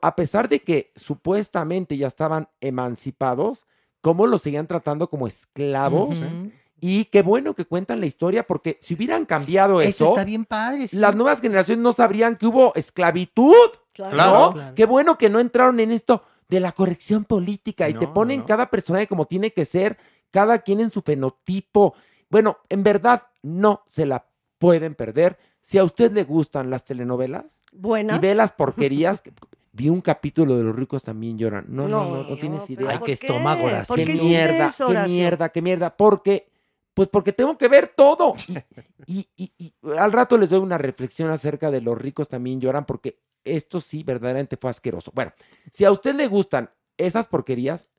a 0.01 0.15
pesar 0.15 0.49
de 0.49 0.59
que 0.59 0.91
supuestamente 0.95 1.95
ya 1.97 2.07
estaban 2.07 2.49
emancipados, 2.61 3.65
cómo 4.01 4.27
los 4.27 4.41
seguían 4.41 4.67
tratando 4.67 5.09
como 5.09 5.27
esclavos. 5.27 6.17
Y 6.81 7.05
qué 7.05 7.21
bueno 7.21 7.53
que 7.53 7.63
cuentan 7.63 8.01
la 8.01 8.05
historia, 8.07 8.45
porque 8.45 8.77
si 8.81 8.95
hubieran 8.95 9.25
cambiado 9.25 9.79
Eso 9.79 9.89
eso, 10.03 10.07
está 10.09 10.25
bien 10.25 10.43
padre. 10.43 10.89
sí. 10.89 10.97
las 10.97 11.15
nuevas 11.15 11.39
generaciones 11.39 11.81
no 11.81 11.93
sabrían 11.93 12.35
que 12.35 12.45
hubo 12.45 12.73
esclavitud, 12.75 13.53
Claro. 13.93 14.15
¿no? 14.15 14.53
Claro. 14.53 14.75
Qué 14.75 14.85
bueno 14.85 15.17
que 15.17 15.29
no 15.29 15.39
entraron 15.39 15.79
en 15.79 15.91
esto 15.91 16.23
de 16.49 16.59
la 16.59 16.71
corrección 16.71 17.23
política 17.25 17.87
y 17.89 17.93
te 17.93 18.05
No, 18.05 18.13
ponen 18.13 18.39
no. 18.41 18.45
cada 18.45 18.69
personaje 18.69 19.07
como 19.07 19.25
tiene 19.25 19.51
que 19.53 19.65
ser, 19.65 19.97
cada 20.31 20.59
quien 20.59 20.81
en 20.81 20.91
su 20.91 21.01
fenotipo. 21.01 21.93
Bueno, 22.29 22.57
en 22.69 22.83
verdad 22.83 23.23
no 23.41 23.83
se 23.87 24.05
la 24.05 24.25
pueden 24.57 24.95
perder. 24.95 25.37
Si 25.61 25.77
a 25.77 25.83
usted 25.83 26.11
le 26.11 26.23
gustan 26.25 26.69
las 26.69 26.83
telenovelas 26.83 27.61
Buenas. 27.71 28.17
y 28.17 28.19
ve 28.19 28.35
las 28.35 28.51
porquerías, 28.91 29.21
que- 29.21 29.31
vi 29.71 29.89
un 29.89 30.01
capítulo 30.01 30.55
de 30.57 30.63
los 30.63 30.75
ricos 30.75 31.03
también 31.03 31.37
lloran. 31.37 31.65
No, 31.69 31.87
no, 31.87 32.03
no, 32.03 32.23
no, 32.23 32.29
No, 32.29 32.35
tienes 32.35 32.69
idea. 32.69 32.89
Ay, 32.91 32.97
¿por 32.99 33.07
qué 33.07 33.17
qué? 33.17 33.25
estómago, 33.27 33.63
Horacio. 33.65 33.87
¿Por 33.95 34.05
qué 34.05 34.13
mierda, 34.13 34.67
eso, 34.67 34.87
qué 34.87 34.99
mierda, 35.07 35.49
qué 35.49 35.61
mierda. 35.61 35.95
Porque 35.95 36.47
Pues 36.93 37.09
porque 37.09 37.33
tengo 37.33 37.57
que 37.57 37.67
ver 37.67 37.87
todo. 37.95 38.33
Y, 39.07 39.27
y- 39.35 39.51
y 39.57 39.73
al 39.97 40.11
rato 40.11 40.37
les 40.37 40.49
doy 40.51 40.59
una 40.59 40.77
reflexión 40.77 41.29
acerca 41.31 41.71
de 41.71 41.81
los 41.81 41.97
ricos 41.97 42.29
también 42.29 42.61
lloran, 42.61 42.85
porque 42.85 43.17
esto 43.45 43.79
sí 43.79 44.03
verdaderamente 44.03 44.57
fue 44.57 44.69
asqueroso. 44.69 45.11
Bueno, 45.13 45.33
si 45.71 45.85
a 45.85 45.91
usted 45.91 46.15
le 46.15 46.27
gustan 46.27 46.69
esas 46.97 47.27
porquerías, 47.27 47.89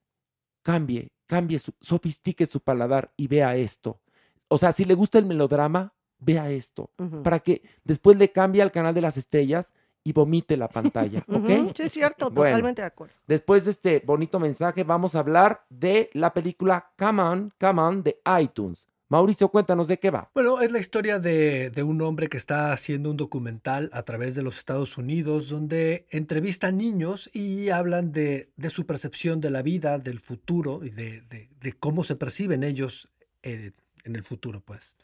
cambie, 0.62 1.12
cambie, 1.26 1.58
su, 1.58 1.72
sofistique 1.80 2.46
su 2.46 2.60
paladar 2.60 3.12
y 3.16 3.28
vea 3.28 3.56
esto. 3.56 4.00
O 4.48 4.58
sea, 4.58 4.72
si 4.72 4.84
le 4.84 4.94
gusta 4.94 5.18
el 5.18 5.26
melodrama, 5.26 5.94
vea 6.18 6.50
esto. 6.50 6.90
Para 7.22 7.40
que 7.40 7.62
después 7.82 8.16
le 8.16 8.30
cambie 8.30 8.62
al 8.62 8.72
canal 8.72 8.94
de 8.94 9.00
las 9.00 9.16
estrellas 9.16 9.72
y 10.04 10.12
vomite 10.12 10.56
la 10.56 10.68
pantalla. 10.68 11.24
¿Ok? 11.28 11.48
Sí, 11.74 11.82
es 11.84 11.92
cierto, 11.92 12.30
Bueno. 12.30 12.50
totalmente 12.50 12.82
de 12.82 12.86
acuerdo. 12.86 13.14
Después 13.26 13.64
de 13.64 13.70
este 13.70 14.02
bonito 14.04 14.38
mensaje, 14.38 14.84
vamos 14.84 15.14
a 15.14 15.20
hablar 15.20 15.64
de 15.70 16.10
la 16.12 16.32
película 16.34 16.92
Come 16.98 17.22
On, 17.22 17.52
Come 17.58 17.80
On 17.82 18.02
de 18.02 18.20
iTunes. 18.40 18.86
Mauricio, 19.14 19.48
cuéntanos 19.48 19.86
de 19.86 20.00
qué 20.00 20.10
va. 20.10 20.28
Bueno, 20.34 20.60
es 20.60 20.72
la 20.72 20.80
historia 20.80 21.20
de, 21.20 21.70
un 21.84 22.02
hombre 22.02 22.28
que 22.28 22.36
está 22.36 22.72
haciendo 22.72 23.12
un 23.12 23.16
documental 23.16 23.88
a 23.92 24.02
través 24.02 24.34
de 24.34 24.42
los 24.42 24.58
Estados 24.58 24.98
Unidos 24.98 25.48
donde 25.48 26.04
entrevista 26.10 26.66
a 26.66 26.72
niños 26.72 27.30
y 27.32 27.68
hablan 27.68 28.10
de, 28.10 28.50
su 28.70 28.86
percepción 28.86 29.40
de 29.40 29.50
la 29.50 29.62
vida, 29.62 30.00
del 30.00 30.18
futuro 30.18 30.84
y 30.84 30.90
de, 30.90 31.76
cómo 31.78 32.02
se 32.02 32.16
perciben 32.16 32.64
ellos 32.64 33.08
eh, 33.44 33.70
en 34.02 34.16
el 34.16 34.24
futuro, 34.24 34.60
pues. 34.60 34.96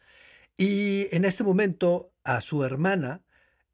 Y 0.56 1.06
en 1.12 1.24
este 1.24 1.44
momento 1.44 2.10
a 2.24 2.40
su 2.40 2.64
hermana, 2.64 3.22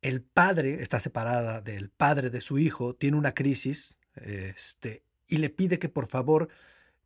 el 0.03 0.21
padre 0.21 0.83
está 0.83 1.01
separada 1.01 1.63
del 1.63 1.89
padre 1.89 2.29
de 2.29 2.43
su 2.43 2.59
hijo, 2.59 2.95
tiene 2.95 3.17
una 3.17 3.33
crisis 3.33 3.97
este, 4.17 5.03
y 5.29 5.39
le 5.39 5.49
pide 5.49 5.79
que 5.79 5.89
por 5.89 6.09
favor 6.09 6.51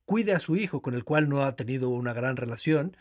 cuide 0.05 0.35
a 0.35 0.41
su 0.41 0.57
hijo 0.57 0.83
con 0.83 0.95
el 0.95 1.05
cual 1.05 1.29
no 1.29 1.45
ha 1.45 1.55
tenido 1.55 1.91
una 1.91 2.13
gran 2.13 2.37
relación 2.37 2.97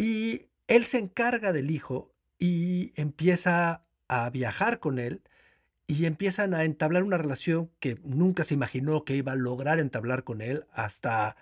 y 0.00 0.46
él 0.66 0.84
se 0.84 0.98
encarga 0.98 1.52
del 1.52 1.70
hijo 1.70 2.10
y 2.38 2.92
empieza 2.98 3.84
a 4.08 4.30
viajar 4.30 4.80
con 4.80 4.98
él 4.98 5.20
y 5.86 6.06
empiezan 6.06 6.54
a 6.54 6.64
entablar 6.64 7.02
una 7.02 7.18
relación 7.18 7.70
que 7.80 7.98
nunca 8.02 8.44
se 8.44 8.54
imaginó 8.54 9.04
que 9.04 9.16
iba 9.16 9.32
a 9.32 9.36
lograr 9.36 9.78
entablar 9.78 10.24
con 10.24 10.40
él 10.40 10.64
hasta, 10.72 11.36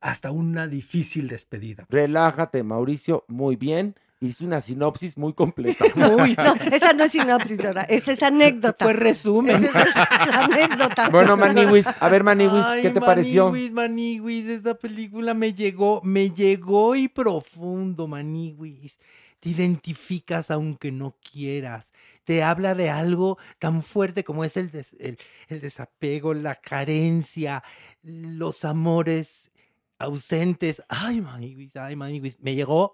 hasta 0.00 0.32
una 0.32 0.66
difícil 0.66 1.28
despedida. 1.28 1.86
Relájate, 1.88 2.64
Mauricio, 2.64 3.24
muy 3.28 3.54
bien. 3.54 3.94
Hice 4.22 4.44
una 4.44 4.60
sinopsis 4.60 5.16
muy 5.16 5.32
completa. 5.32 5.82
Uy, 5.96 6.36
no, 6.36 6.54
esa 6.72 6.92
no 6.92 7.04
es 7.04 7.12
sinopsis, 7.12 7.64
ahora, 7.64 7.82
esa 7.82 8.12
es 8.12 8.22
anécdota. 8.22 8.84
Fue 8.84 8.92
resumen. 8.92 9.56
Esa 9.56 9.66
es 9.80 9.94
la 10.28 10.44
anécdota. 10.44 11.08
Bueno, 11.08 11.38
Maniwis, 11.38 11.86
a 11.86 12.08
ver, 12.10 12.22
Maniwis, 12.22 12.66
¿qué 12.82 12.90
te 12.90 13.00
pareció? 13.00 13.46
Maniwis, 13.46 13.72
Maniwis, 13.72 14.46
esta 14.46 14.74
película 14.74 15.32
me 15.32 15.54
llegó, 15.54 16.02
me 16.04 16.30
llegó 16.30 16.94
y 16.94 17.08
profundo, 17.08 18.06
Maniwis. 18.06 18.98
Te 19.38 19.48
identificas 19.48 20.50
aunque 20.50 20.92
no 20.92 21.16
quieras. 21.32 21.94
Te 22.24 22.42
habla 22.42 22.74
de 22.74 22.90
algo 22.90 23.38
tan 23.58 23.82
fuerte 23.82 24.22
como 24.22 24.44
es 24.44 24.58
el, 24.58 24.70
des- 24.70 24.94
el, 25.00 25.16
el 25.48 25.62
desapego, 25.62 26.34
la 26.34 26.56
carencia, 26.56 27.64
los 28.02 28.66
amores 28.66 29.50
ausentes. 29.98 30.82
Ay, 30.90 31.22
Maniwis, 31.22 31.74
ay, 31.76 31.96
Maniwis. 31.96 32.38
Me 32.40 32.54
llegó, 32.54 32.92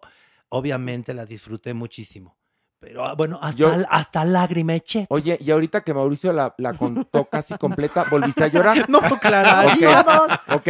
obviamente 0.51 1.15
la 1.15 1.25
disfruté 1.27 1.75
muchísimo. 1.75 2.37
Pero 2.79 3.07
ah, 3.07 3.15
bueno, 3.15 3.39
hasta, 3.41 3.59
Yo- 3.59 3.73
hasta 3.89 4.25
lágrima 4.25 4.75
eché. 4.75 5.07
Oye, 5.09 5.39
y 5.41 5.51
ahorita 5.51 5.81
que 5.83 5.95
Mauricio 5.95 6.31
la, 6.33 6.55
la 6.59 6.75
contó 6.75 7.25
casi 7.31 7.57
completa, 7.57 8.05
¿volviste 8.11 8.45
a 8.45 8.49
llorar? 8.49 8.87
No, 8.91 9.01
Clara. 9.19 9.65
Ok, 9.75 10.05
Todos. 10.05 10.33
ok. 10.59 10.69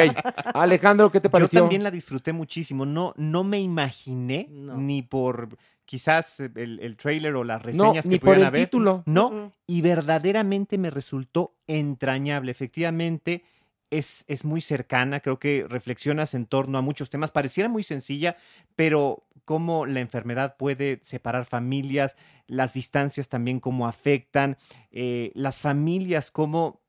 Alejandro, 0.55 1.11
¿qué 1.11 1.21
te 1.21 1.27
Yo 1.29 1.33
pareció? 1.33 1.61
también 1.61 1.83
la 1.83 1.91
disfruté 1.91 2.33
muchísimo. 2.33 2.87
No, 2.87 3.13
no 3.17 3.43
me 3.43 3.59
imaginé 3.61 4.47
No. 4.51 4.77
ni 4.77 5.03
por 5.03 5.57
quizás 5.85 6.41
el, 6.41 6.79
el 6.81 6.97
trailer 6.97 7.35
o 7.35 7.45
las 7.45 7.61
No, 7.61 7.67
reseñas 7.67 8.07
ni 8.07 8.17
que 8.17 8.21
por 8.21 8.27
pudieran 8.35 8.41
el 8.43 8.47
haber. 8.49 8.61
título. 8.67 9.03
No, 9.07 9.53
y 9.67 9.83
verdaderamente 9.83 10.79
me 10.79 10.91
resultó 10.91 11.57
entrañable. 11.67 12.53
Efectivamente, 12.53 13.43
es, 13.91 14.25
es 14.29 14.45
muy 14.45 14.61
cercana, 14.61 15.21
creo 15.21 15.39
que 15.39 15.67
reflexionas 15.69 16.35
en 16.35 16.47
torno 16.47 16.79
a 16.79 16.83
muchos 16.83 17.11
temas. 17.11 17.31
Pareciera 17.31 17.69
muy 17.69 17.83
sencilla, 17.83 18.37
pero 18.75 19.27
cómo 19.45 19.87
la 19.87 20.01
enfermedad 20.01 20.57
puede 20.57 21.01
separar 21.03 21.45
familias, 21.45 22.17
las 22.47 22.75
distancias 22.75 23.29
también 23.29 23.61
cómo 23.61 23.87
afectan, 23.87 24.59
eh, 24.91 25.31
las 25.35 25.61
familias 25.61 26.31
cómo 26.31 26.81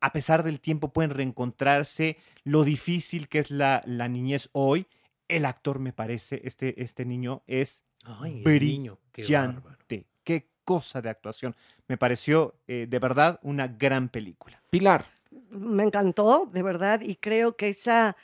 a 0.00 0.12
pesar 0.12 0.42
del 0.42 0.60
tiempo 0.60 0.92
pueden 0.92 1.10
reencontrarse, 1.10 2.18
lo 2.42 2.62
difícil 2.64 3.26
que 3.28 3.38
es 3.38 3.50
la, 3.50 3.82
la 3.86 4.06
niñez 4.06 4.50
hoy. 4.52 4.86
El 5.28 5.46
actor 5.46 5.78
me 5.78 5.94
parece, 5.94 6.42
este, 6.44 6.82
este 6.82 7.06
niño 7.06 7.42
es 7.46 7.82
Ay, 8.04 8.42
brillante. 8.42 9.00
niño. 9.22 10.06
Qué 10.22 10.50
cosa 10.64 11.00
de 11.00 11.08
actuación. 11.08 11.56
Me 11.88 11.96
pareció 11.96 12.54
eh, 12.66 12.86
de 12.88 12.98
verdad 12.98 13.40
una 13.42 13.66
gran 13.66 14.10
película. 14.10 14.60
Pilar, 14.68 15.06
Me 15.50 15.82
encantó, 15.84 16.48
de 16.52 16.62
verdad, 16.62 17.00
y 17.00 17.16
creo 17.16 17.56
que 17.56 17.68
esa 17.68 18.16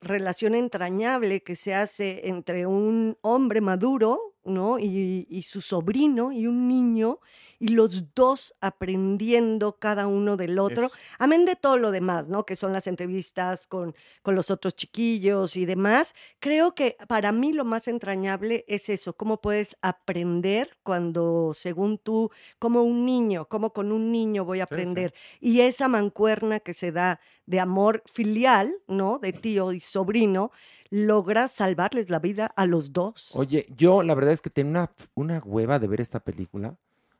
relación 0.00 0.54
entrañable 0.54 1.42
que 1.42 1.56
se 1.56 1.74
hace 1.74 2.28
entre 2.28 2.66
un 2.66 3.18
hombre 3.22 3.60
maduro, 3.60 4.35
¿no? 4.46 4.78
Y, 4.78 5.26
y 5.28 5.42
su 5.42 5.60
sobrino 5.60 6.32
y 6.32 6.46
un 6.46 6.68
niño, 6.68 7.20
y 7.58 7.68
los 7.68 8.14
dos 8.14 8.54
aprendiendo 8.60 9.78
cada 9.78 10.06
uno 10.06 10.36
del 10.36 10.58
otro, 10.58 10.86
Eso. 10.86 10.96
amén 11.18 11.44
de 11.44 11.56
todo 11.56 11.78
lo 11.78 11.90
demás, 11.90 12.28
¿no? 12.28 12.44
Que 12.46 12.56
son 12.56 12.72
las 12.72 12.86
entrevistas 12.86 13.66
con, 13.66 13.94
con 14.22 14.34
los 14.34 14.50
otros 14.50 14.74
chiquillos 14.76 15.56
y 15.56 15.66
demás. 15.66 16.14
Creo 16.40 16.74
que 16.74 16.96
para 17.08 17.32
mí 17.32 17.52
lo 17.52 17.64
más 17.64 17.88
entrañable 17.88 18.64
es 18.68 18.88
eso, 18.88 19.16
cómo 19.16 19.40
puedes 19.40 19.76
aprender 19.82 20.70
cuando, 20.82 21.52
según 21.54 21.98
tú, 21.98 22.30
como 22.58 22.82
un 22.82 23.04
niño, 23.06 23.46
cómo 23.48 23.72
con 23.72 23.92
un 23.92 24.10
niño 24.12 24.44
voy 24.44 24.60
a 24.60 24.64
Sí, 24.70 24.86
sí. 24.86 25.06
aprender. 25.06 25.14
Y 25.40 25.60
esa 25.60 25.88
mancuerna 25.88 26.60
que 26.60 26.74
se 26.74 26.92
da 26.92 27.20
de 27.46 27.60
amor 27.60 28.02
filial, 28.12 28.74
¿no? 28.88 29.18
De 29.18 29.32
tío 29.32 29.72
y 29.72 29.80
sobrino, 29.80 30.50
logra 30.96 31.46
salvarles 31.48 32.08
la 32.08 32.18
vida 32.18 32.46
a 32.56 32.64
los 32.64 32.92
dos. 32.92 33.30
oye, 33.34 33.66
yo 33.76 34.02
la 34.02 34.14
verdad 34.14 34.32
es 34.32 34.40
que 34.40 34.48
tenía 34.50 34.70
una, 34.70 34.90
una 35.14 35.38
hueva 35.44 35.78
de 35.78 35.86
ver 35.86 36.00
esta 36.00 36.20
película. 36.20 36.74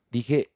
Dije, 0.09 0.49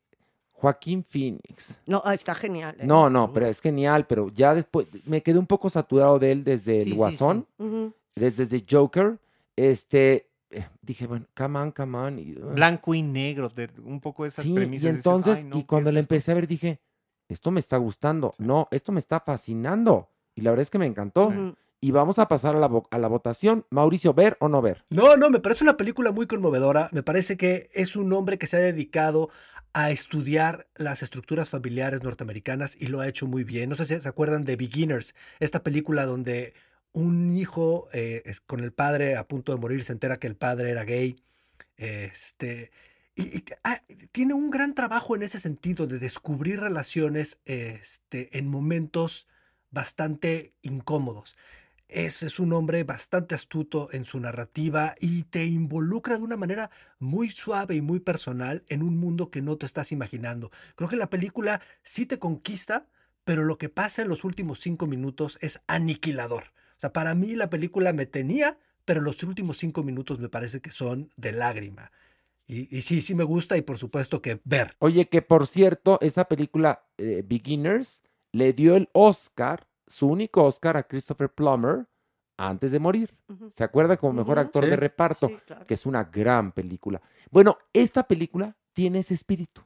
Joaquín 0.53 1.03
Phoenix. 1.03 1.75
No, 1.85 2.01
ah, 2.03 2.13
está 2.15 2.33
genial. 2.33 2.75
¿eh? 2.79 2.85
No, 2.85 3.09
no, 3.09 3.31
pero 3.31 3.45
es 3.47 3.59
genial, 3.61 4.07
pero 4.07 4.29
ya 4.29 4.55
después 4.55 4.87
me 5.05 5.21
quedé 5.21 5.37
un 5.37 5.45
poco 5.47 5.69
saturado 5.69 6.17
de 6.19 6.31
él 6.31 6.43
desde 6.43 6.73
Sí, 6.73 6.77
el 6.79 6.83
sí, 6.85 6.89
sí. 6.91 6.95
Guasón, 6.95 7.47
desde 8.15 8.45
The 8.47 8.65
Joker. 8.69 9.19
Este, 9.55 10.27
eh, 10.49 10.65
dije, 10.81 11.05
bueno, 11.05 11.25
come 11.35 11.59
on, 11.59 11.71
come 11.71 11.97
on. 11.97 12.17
y. 12.19 12.33
Blanco 12.33 12.95
y 12.95 13.01
negro, 13.03 13.49
de 13.49 13.69
un 13.83 13.99
poco 14.01 14.25
esas 14.25 14.45
Sí, 14.45 14.53
premisas. 14.53 14.83
y 14.83 14.87
dices, 14.87 15.05
entonces, 15.05 15.37
"Ay, 15.37 15.43
no, 15.43 15.57
y 15.57 15.61
¿qué 15.61 15.67
cuando 15.67 15.89
es 15.89 15.93
la 15.93 15.99
esto?". 15.99 16.13
empecé 16.15 16.31
a 16.31 16.35
ver, 16.35 16.47
dije, 16.47 16.79
esto 17.27 17.51
me 17.51 17.59
está 17.59 17.77
gustando. 17.77 18.33
No, 18.39 18.67
esto 18.71 18.91
me 18.91 18.99
está 18.99 19.19
fascinando. 19.19 20.09
Y 20.35 20.41
la 20.41 20.51
verdad 20.51 20.63
es 20.63 20.69
que 20.69 20.79
me 20.79 20.85
encantó. 20.85 21.31
Y 21.81 21.91
vamos 21.91 22.17
a 22.17 22.27
pasar 22.27 22.55
a 22.55 22.59
la, 22.59 22.69
a 22.89 22.97
la 22.97 23.07
votación. 23.09 23.65
Mauricio, 23.69 24.13
¿ver 24.13 24.37
o 24.39 24.47
no 24.47 24.61
ver? 24.61 24.85
No, 24.89 25.15
no, 25.15 25.29
me 25.29 25.39
parece 25.39 25.63
una 25.63 25.77
película 25.77 26.11
muy 26.11 26.27
conmovedora. 26.27 26.89
Me 26.91 27.01
parece 27.03 27.37
que 27.37 27.69
es 27.73 27.95
un 27.95 28.11
hombre 28.11 28.37
que 28.37 28.47
se 28.47 28.57
ha 28.57 28.59
dedicado 28.59 29.29
a 29.73 29.89
estudiar 29.91 30.67
las 30.75 31.01
estructuras 31.01 31.49
familiares 31.49 32.03
norteamericanas 32.03 32.75
y 32.77 32.87
lo 32.87 32.99
ha 32.99 33.07
hecho 33.07 33.25
muy 33.25 33.45
bien. 33.45 33.69
No 33.69 33.75
sé 33.77 33.85
si 33.85 33.99
se 34.01 34.07
acuerdan 34.09 34.43
de 34.43 34.57
Beginners, 34.57 35.15
esta 35.39 35.63
película 35.63 36.05
donde 36.05 36.53
un 36.91 37.35
hijo 37.37 37.87
eh, 37.93 38.21
es- 38.25 38.41
con 38.41 38.59
el 38.61 38.73
padre 38.73 39.15
a 39.15 39.27
punto 39.27 39.53
de 39.53 39.59
morir 39.59 39.83
se 39.85 39.93
entera 39.93 40.19
que 40.19 40.27
el 40.27 40.35
padre 40.35 40.71
era 40.71 40.83
gay. 40.83 41.15
Este, 41.77 42.71
y, 43.15 43.37
y, 43.39 43.45
ah, 43.63 43.81
tiene 44.11 44.33
un 44.33 44.49
gran 44.51 44.75
trabajo 44.75 45.15
en 45.15 45.23
ese 45.23 45.39
sentido 45.39 45.87
de 45.87 45.99
descubrir 45.99 46.59
relaciones 46.59 47.39
este, 47.45 48.37
en 48.37 48.47
momentos 48.47 49.27
bastante 49.71 50.53
incómodos. 50.61 51.37
Es, 51.91 52.23
es 52.23 52.39
un 52.39 52.53
hombre 52.53 52.85
bastante 52.85 53.35
astuto 53.35 53.89
en 53.91 54.05
su 54.05 54.17
narrativa 54.17 54.95
y 55.01 55.23
te 55.23 55.45
involucra 55.45 56.17
de 56.17 56.23
una 56.23 56.37
manera 56.37 56.71
muy 56.99 57.29
suave 57.29 57.75
y 57.75 57.81
muy 57.81 57.99
personal 57.99 58.63
en 58.69 58.81
un 58.81 58.97
mundo 58.97 59.29
que 59.29 59.41
no 59.41 59.57
te 59.57 59.65
estás 59.65 59.91
imaginando. 59.91 60.51
Creo 60.75 60.89
que 60.89 60.95
la 60.95 61.09
película 61.09 61.61
sí 61.83 62.05
te 62.05 62.17
conquista, 62.17 62.87
pero 63.25 63.43
lo 63.43 63.57
que 63.57 63.67
pasa 63.67 64.01
en 64.01 64.07
los 64.07 64.23
últimos 64.23 64.61
cinco 64.61 64.87
minutos 64.87 65.37
es 65.41 65.59
aniquilador. 65.67 66.43
O 66.77 66.79
sea, 66.79 66.93
para 66.93 67.13
mí 67.13 67.35
la 67.35 67.49
película 67.49 67.91
me 67.91 68.05
tenía, 68.05 68.57
pero 68.85 69.01
los 69.01 69.21
últimos 69.23 69.57
cinco 69.57 69.83
minutos 69.83 70.17
me 70.17 70.29
parece 70.29 70.61
que 70.61 70.71
son 70.71 71.11
de 71.17 71.33
lágrima. 71.33 71.91
Y, 72.47 72.75
y 72.75 72.81
sí, 72.81 73.01
sí 73.01 73.15
me 73.15 73.25
gusta 73.25 73.57
y 73.57 73.63
por 73.63 73.77
supuesto 73.77 74.21
que 74.21 74.39
ver. 74.45 74.75
Oye, 74.79 75.09
que 75.09 75.21
por 75.21 75.45
cierto, 75.45 75.99
esa 76.01 76.25
película 76.25 76.85
eh, 76.97 77.21
Beginners 77.27 78.01
le 78.31 78.53
dio 78.53 78.77
el 78.77 78.89
Oscar, 78.93 79.67
su 79.91 80.07
único 80.07 80.43
Oscar 80.43 80.77
a 80.77 80.83
Christopher 80.83 81.29
Plummer 81.29 81.85
antes 82.37 82.71
de 82.71 82.79
morir. 82.79 83.15
¿Se 83.53 83.63
acuerda 83.63 83.97
como 83.97 84.13
mejor 84.13 84.39
actor 84.39 84.63
Sí. 84.63 84.69
de 84.71 84.75
reparto? 84.75 85.27
Sí, 85.27 85.37
claro. 85.45 85.65
Que 85.67 85.73
es 85.75 85.85
una 85.85 86.05
gran 86.05 86.51
película. 86.51 87.01
Bueno, 87.29 87.57
esta 87.73 88.03
película 88.07 88.55
tiene 88.73 88.99
ese 88.99 89.13
espíritu. 89.13 89.61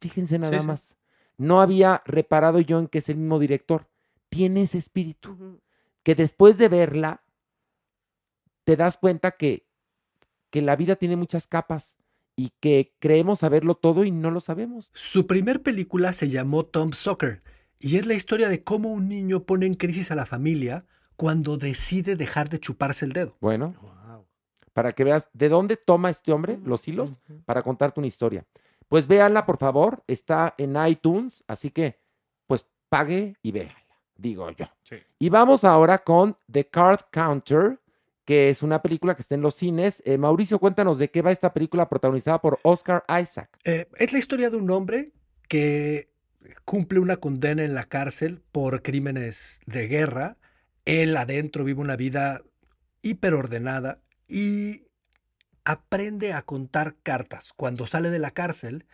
Fíjense 0.00 0.38
nada 0.38 0.60
sí. 0.60 0.66
más. 0.66 0.96
No 1.38 1.60
había 1.60 2.02
reparado 2.04 2.60
yo 2.60 2.78
en 2.78 2.88
que 2.88 2.98
es 2.98 3.08
el 3.08 3.16
mismo 3.16 3.38
director. 3.38 3.86
Tiene 4.28 4.62
ese 4.62 4.78
espíritu. 4.78 5.60
Que 6.02 6.14
después 6.14 6.58
de 6.58 6.68
verla, 6.68 7.22
te 8.64 8.76
das 8.76 8.96
cuenta 8.96 9.32
que 9.32 9.66
que 10.50 10.62
la 10.62 10.76
vida 10.76 10.96
tiene 10.96 11.16
muchas 11.16 11.46
capas 11.46 11.96
y 12.36 12.50
que 12.60 12.94
creemos 12.98 13.40
saberlo 13.40 13.74
todo 13.74 14.04
y 14.04 14.10
no 14.10 14.30
lo 14.30 14.40
sabemos. 14.40 14.90
Su 14.94 15.26
primer 15.26 15.62
película 15.62 16.12
se 16.12 16.30
llamó 16.30 16.64
Tom 16.64 16.92
Soccer 16.92 17.42
y 17.78 17.96
es 17.96 18.06
la 18.06 18.14
historia 18.14 18.48
de 18.48 18.62
cómo 18.62 18.90
un 18.90 19.08
niño 19.08 19.44
pone 19.44 19.66
en 19.66 19.74
crisis 19.74 20.10
a 20.10 20.14
la 20.14 20.26
familia 20.26 20.84
cuando 21.16 21.56
decide 21.56 22.16
dejar 22.16 22.48
de 22.48 22.60
chuparse 22.60 23.04
el 23.04 23.12
dedo. 23.12 23.36
Bueno, 23.40 23.74
para 24.72 24.92
que 24.92 25.04
veas 25.04 25.28
de 25.32 25.48
dónde 25.48 25.76
toma 25.76 26.10
este 26.10 26.32
hombre 26.32 26.58
los 26.62 26.86
hilos 26.86 27.10
para 27.44 27.62
contarte 27.62 28.00
una 28.00 28.06
historia. 28.06 28.44
Pues 28.88 29.06
véanla, 29.06 29.46
por 29.46 29.58
favor, 29.58 30.04
está 30.06 30.54
en 30.58 30.76
iTunes, 30.86 31.42
así 31.48 31.70
que 31.70 31.98
pues 32.46 32.66
pague 32.88 33.36
y 33.42 33.52
véanla, 33.52 33.74
digo 34.16 34.50
yo. 34.50 34.66
Y 35.18 35.28
vamos 35.30 35.64
ahora 35.64 35.98
con 35.98 36.36
The 36.50 36.68
Card 36.68 37.00
Counter, 37.10 37.80
que 38.24 38.50
es 38.50 38.62
una 38.62 38.82
película 38.82 39.14
que 39.14 39.22
está 39.22 39.34
en 39.34 39.40
los 39.40 39.54
cines. 39.54 40.02
Eh, 40.04 40.18
Mauricio, 40.18 40.58
cuéntanos 40.58 40.98
de 40.98 41.10
qué 41.10 41.22
va 41.22 41.32
esta 41.32 41.52
película 41.52 41.88
protagonizada 41.88 42.40
por 42.40 42.60
Oscar 42.62 43.04
Isaac. 43.20 43.48
Eh, 43.64 43.88
es 43.96 44.12
la 44.12 44.18
historia 44.18 44.50
de 44.50 44.56
un 44.56 44.70
hombre 44.70 45.12
que 45.48 46.10
cumple 46.64 46.98
una 46.98 47.16
condena 47.16 47.62
en 47.64 47.74
la 47.74 47.84
cárcel 47.84 48.42
por 48.52 48.82
crímenes 48.82 49.60
de 49.66 49.88
guerra. 49.88 50.36
Él 50.84 51.16
adentro 51.16 51.64
vive 51.64 51.80
una 51.80 51.96
vida 51.96 52.42
hiperordenada 53.02 54.00
y 54.28 54.84
aprende 55.64 56.32
a 56.32 56.42
contar 56.42 56.96
cartas. 57.02 57.52
Cuando 57.54 57.86
sale 57.86 58.10
de 58.10 58.18
la 58.18 58.30
cárcel, 58.30 58.86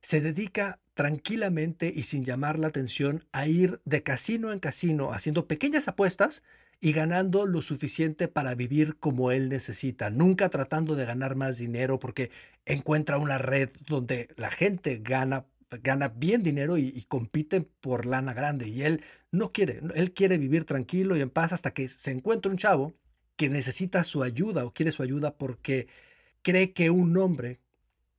se 0.00 0.20
dedica 0.20 0.80
tranquilamente 0.94 1.92
y 1.94 2.04
sin 2.04 2.24
llamar 2.24 2.58
la 2.58 2.68
atención 2.68 3.24
a 3.32 3.46
ir 3.46 3.80
de 3.84 4.02
casino 4.02 4.52
en 4.52 4.58
casino 4.58 5.12
haciendo 5.12 5.46
pequeñas 5.46 5.88
apuestas 5.88 6.42
y 6.80 6.92
ganando 6.92 7.46
lo 7.46 7.62
suficiente 7.62 8.28
para 8.28 8.54
vivir 8.54 8.96
como 8.98 9.30
él 9.30 9.48
necesita, 9.48 10.10
nunca 10.10 10.48
tratando 10.48 10.94
de 10.94 11.06
ganar 11.06 11.36
más 11.36 11.58
dinero 11.58 11.98
porque 11.98 12.30
encuentra 12.64 13.18
una 13.18 13.38
red 13.38 13.70
donde 13.86 14.28
la 14.36 14.50
gente 14.50 15.00
gana 15.02 15.46
gana 15.82 16.08
bien 16.08 16.42
dinero 16.42 16.78
y, 16.78 16.88
y 16.88 17.02
compiten 17.04 17.68
por 17.80 18.06
lana 18.06 18.32
grande 18.34 18.68
y 18.68 18.82
él 18.82 19.02
no 19.32 19.52
quiere, 19.52 19.80
él 19.94 20.12
quiere 20.12 20.38
vivir 20.38 20.64
tranquilo 20.64 21.16
y 21.16 21.20
en 21.20 21.30
paz 21.30 21.52
hasta 21.52 21.72
que 21.72 21.88
se 21.88 22.10
encuentra 22.12 22.50
un 22.50 22.58
chavo 22.58 22.94
que 23.36 23.48
necesita 23.48 24.04
su 24.04 24.22
ayuda 24.22 24.64
o 24.64 24.72
quiere 24.72 24.92
su 24.92 25.02
ayuda 25.02 25.36
porque 25.36 25.88
cree 26.42 26.72
que 26.72 26.90
un 26.90 27.16
hombre 27.16 27.60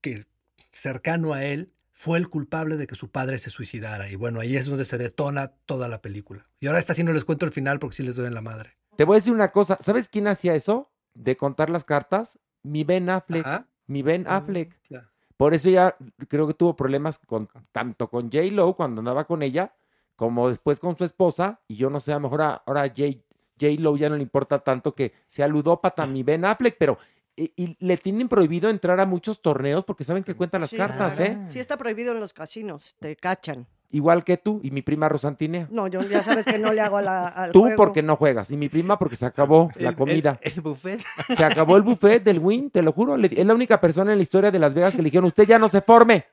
que 0.01 0.25
cercano 0.71 1.33
a 1.33 1.43
él 1.45 1.71
fue 1.91 2.19
el 2.19 2.29
culpable 2.29 2.75
de 2.77 2.85
que 2.85 2.93
su 2.93 3.09
padre 3.09 3.39
se 3.39 3.49
suicidara. 3.49 4.07
Y 4.11 4.15
bueno, 4.15 4.39
ahí 4.39 4.55
es 4.55 4.67
donde 4.67 4.85
se 4.85 4.99
detona 4.99 5.47
toda 5.65 5.87
la 5.87 6.01
película. 6.03 6.47
Y 6.59 6.67
ahora 6.67 6.77
está 6.77 6.93
sí 6.93 7.03
no 7.03 7.11
les 7.13 7.25
cuento 7.25 7.45
el 7.47 7.51
final 7.51 7.79
porque 7.79 7.95
sí 7.95 8.03
les 8.03 8.15
doy 8.15 8.27
en 8.27 8.35
la 8.35 8.41
madre. 8.41 8.77
Te 8.97 9.03
voy 9.03 9.15
a 9.15 9.19
decir 9.19 9.33
una 9.33 9.51
cosa, 9.51 9.79
¿sabes 9.81 10.07
quién 10.09 10.27
hacía 10.27 10.53
eso? 10.53 10.91
De 11.15 11.35
contar 11.37 11.71
las 11.71 11.85
cartas, 11.85 12.37
mi 12.61 12.83
Ben 12.83 13.09
Affleck. 13.09 13.45
Ajá. 13.47 13.67
Mi 13.87 14.03
Ben 14.03 14.25
Ah, 14.27 14.37
Affleck. 14.37 14.79
claro. 14.83 15.09
Por 15.37 15.53
eso 15.53 15.69
ya 15.69 15.95
creo 16.27 16.47
que 16.47 16.53
tuvo 16.53 16.75
problemas 16.75 17.19
con, 17.19 17.47
tanto 17.71 18.09
con 18.09 18.31
J. 18.31 18.45
Lo 18.51 18.75
cuando 18.75 18.99
andaba 18.99 19.25
con 19.25 19.43
ella, 19.43 19.73
como 20.15 20.49
después 20.49 20.79
con 20.79 20.97
su 20.97 21.03
esposa. 21.03 21.61
Y 21.67 21.75
yo 21.75 21.89
no 21.89 21.99
sé, 21.99 22.11
a 22.11 22.15
lo 22.15 22.21
mejor 22.21 22.41
ahora 22.41 22.81
a 22.81 22.87
J. 22.89 23.19
J. 23.59 23.73
Lo 23.79 23.95
ya 23.95 24.09
no 24.09 24.15
le 24.15 24.23
importa 24.23 24.59
tanto 24.59 24.93
que 24.95 25.13
sea 25.27 25.47
ludópata 25.47 26.05
mi 26.07 26.23
Ben 26.23 26.43
Affleck, 26.43 26.75
pero 26.77 26.97
y, 27.35 27.53
y 27.55 27.77
le 27.79 27.97
tienen 27.97 28.27
prohibido 28.27 28.69
entrar 28.69 28.99
a 28.99 29.05
muchos 29.05 29.41
torneos 29.41 29.85
porque 29.85 30.03
saben 30.03 30.23
que 30.23 30.33
cuentan 30.35 30.61
las 30.61 30.71
Sí, 30.71 30.77
cartas, 30.77 31.19
¿eh? 31.19 31.37
Sí 31.49 31.59
está 31.59 31.77
prohibido 31.77 32.11
en 32.13 32.19
los 32.19 32.33
casinos, 32.33 32.95
te 32.99 33.15
cachan. 33.15 33.67
Igual 33.89 34.25
que 34.25 34.35
tú 34.35 34.59
y 34.63 34.71
mi 34.71 34.81
prima 34.81 35.07
Rosantinea. 35.07 35.67
No, 35.71 35.87
yo 35.87 36.01
ya 36.01 36.21
sabes 36.21 36.45
que 36.45 36.57
no 36.59 36.73
le 36.73 36.81
hago 36.81 36.97
a 36.97 37.01
la, 37.01 37.25
al 37.27 37.51
Tú 37.53 37.61
juego. 37.61 37.77
porque 37.77 38.01
no 38.03 38.17
juegas 38.17 38.51
y 38.51 38.57
mi 38.57 38.67
prima 38.67 38.99
porque 38.99 39.15
se 39.15 39.25
acabó 39.25 39.71
la 39.75 39.95
comida. 39.95 40.37
El, 40.41 40.53
el 40.55 40.61
buffet. 40.61 41.01
Se 41.37 41.43
acabó 41.45 41.77
el 41.77 41.83
buffet 41.83 42.21
del 42.21 42.39
Win, 42.39 42.69
te 42.69 42.81
lo 42.81 42.91
juro. 42.91 43.15
le- 43.15 43.29
es 43.33 43.45
la 43.45 43.53
única 43.53 43.79
persona 43.79 44.11
en 44.11 44.17
la 44.19 44.23
historia 44.23 44.51
de 44.51 44.59
Las 44.59 44.73
Vegas 44.73 44.91
que 44.93 45.01
le 45.01 45.05
dijeron, 45.05 45.25
usted 45.27 45.47
ya 45.47 45.57
no 45.57 45.69
se 45.69 45.79
forme. 45.81 46.25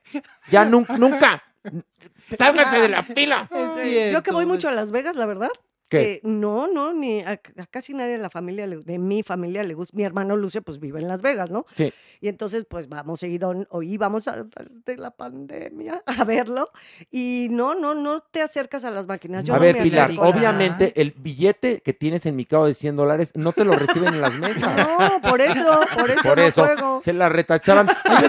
Ya 0.51 0.65
nun- 0.65 0.85
nunca. 0.99 1.41
Sálgase 2.37 2.79
de 2.79 2.89
la 2.89 3.03
fila. 3.03 3.49
Sí, 3.81 4.11
Yo 4.11 4.21
que 4.21 4.31
voy 4.31 4.45
mucho 4.45 4.67
a 4.67 4.71
Las 4.71 4.91
Vegas, 4.91 5.15
la 5.15 5.25
verdad. 5.25 5.49
¿Qué? 5.99 6.13
eh, 6.13 6.19
no, 6.23 6.67
no, 6.67 6.93
ni 6.93 7.21
a, 7.21 7.31
a 7.57 7.65
casi 7.67 7.93
nadie 7.93 8.13
de 8.13 8.17
la 8.19 8.29
familia, 8.29 8.67
le- 8.67 8.77
de 8.83 8.99
mi 8.99 9.23
familia 9.23 9.63
le 9.63 9.73
gusta. 9.73 9.95
Mi 9.95 10.03
hermano 10.03 10.35
Lucio, 10.37 10.61
pues 10.61 10.79
vive 10.79 10.99
en 10.99 11.07
Las 11.07 11.21
Vegas, 11.21 11.49
¿no? 11.49 11.65
Sí. 11.75 11.91
Y 12.21 12.27
entonces, 12.27 12.65
pues 12.69 12.87
vamos 12.89 13.19
seguido, 13.19 13.53
o 13.69 13.81
íbamos 13.83 14.27
a, 14.27 14.45
de 14.85 14.97
la 14.97 15.11
pandemia 15.11 16.01
a 16.05 16.23
verlo. 16.23 16.69
Y 17.11 17.47
no, 17.51 17.75
no, 17.75 17.95
no 17.95 18.21
te 18.21 18.41
acercas 18.41 18.83
a 18.85 18.91
las 18.91 19.07
máquinas. 19.07 19.43
Yo 19.43 19.53
a 19.53 19.57
no 19.57 19.61
ver, 19.63 19.75
me 19.75 19.83
Pilar, 19.83 20.05
acerco 20.11 20.27
obviamente 20.27 20.93
el 21.01 21.11
billete 21.11 21.81
que 21.81 21.93
tienes 21.93 22.25
en 22.25 22.35
mi 22.35 22.45
cabo 22.45 22.65
de 22.67 22.73
100 22.73 22.95
dólares 22.95 23.31
no 23.35 23.51
te 23.53 23.63
lo 23.65 23.73
reciben 23.73 24.13
en 24.13 24.21
las 24.21 24.33
mesas. 24.35 24.75
No, 24.75 25.29
por 25.29 25.41
eso, 25.41 25.81
por 25.97 26.09
eso 26.09 26.21
Por 26.23 26.37
no 26.37 26.43
eso 26.43 26.61
juego. 26.65 27.01
se 27.03 27.13
la 27.13 27.29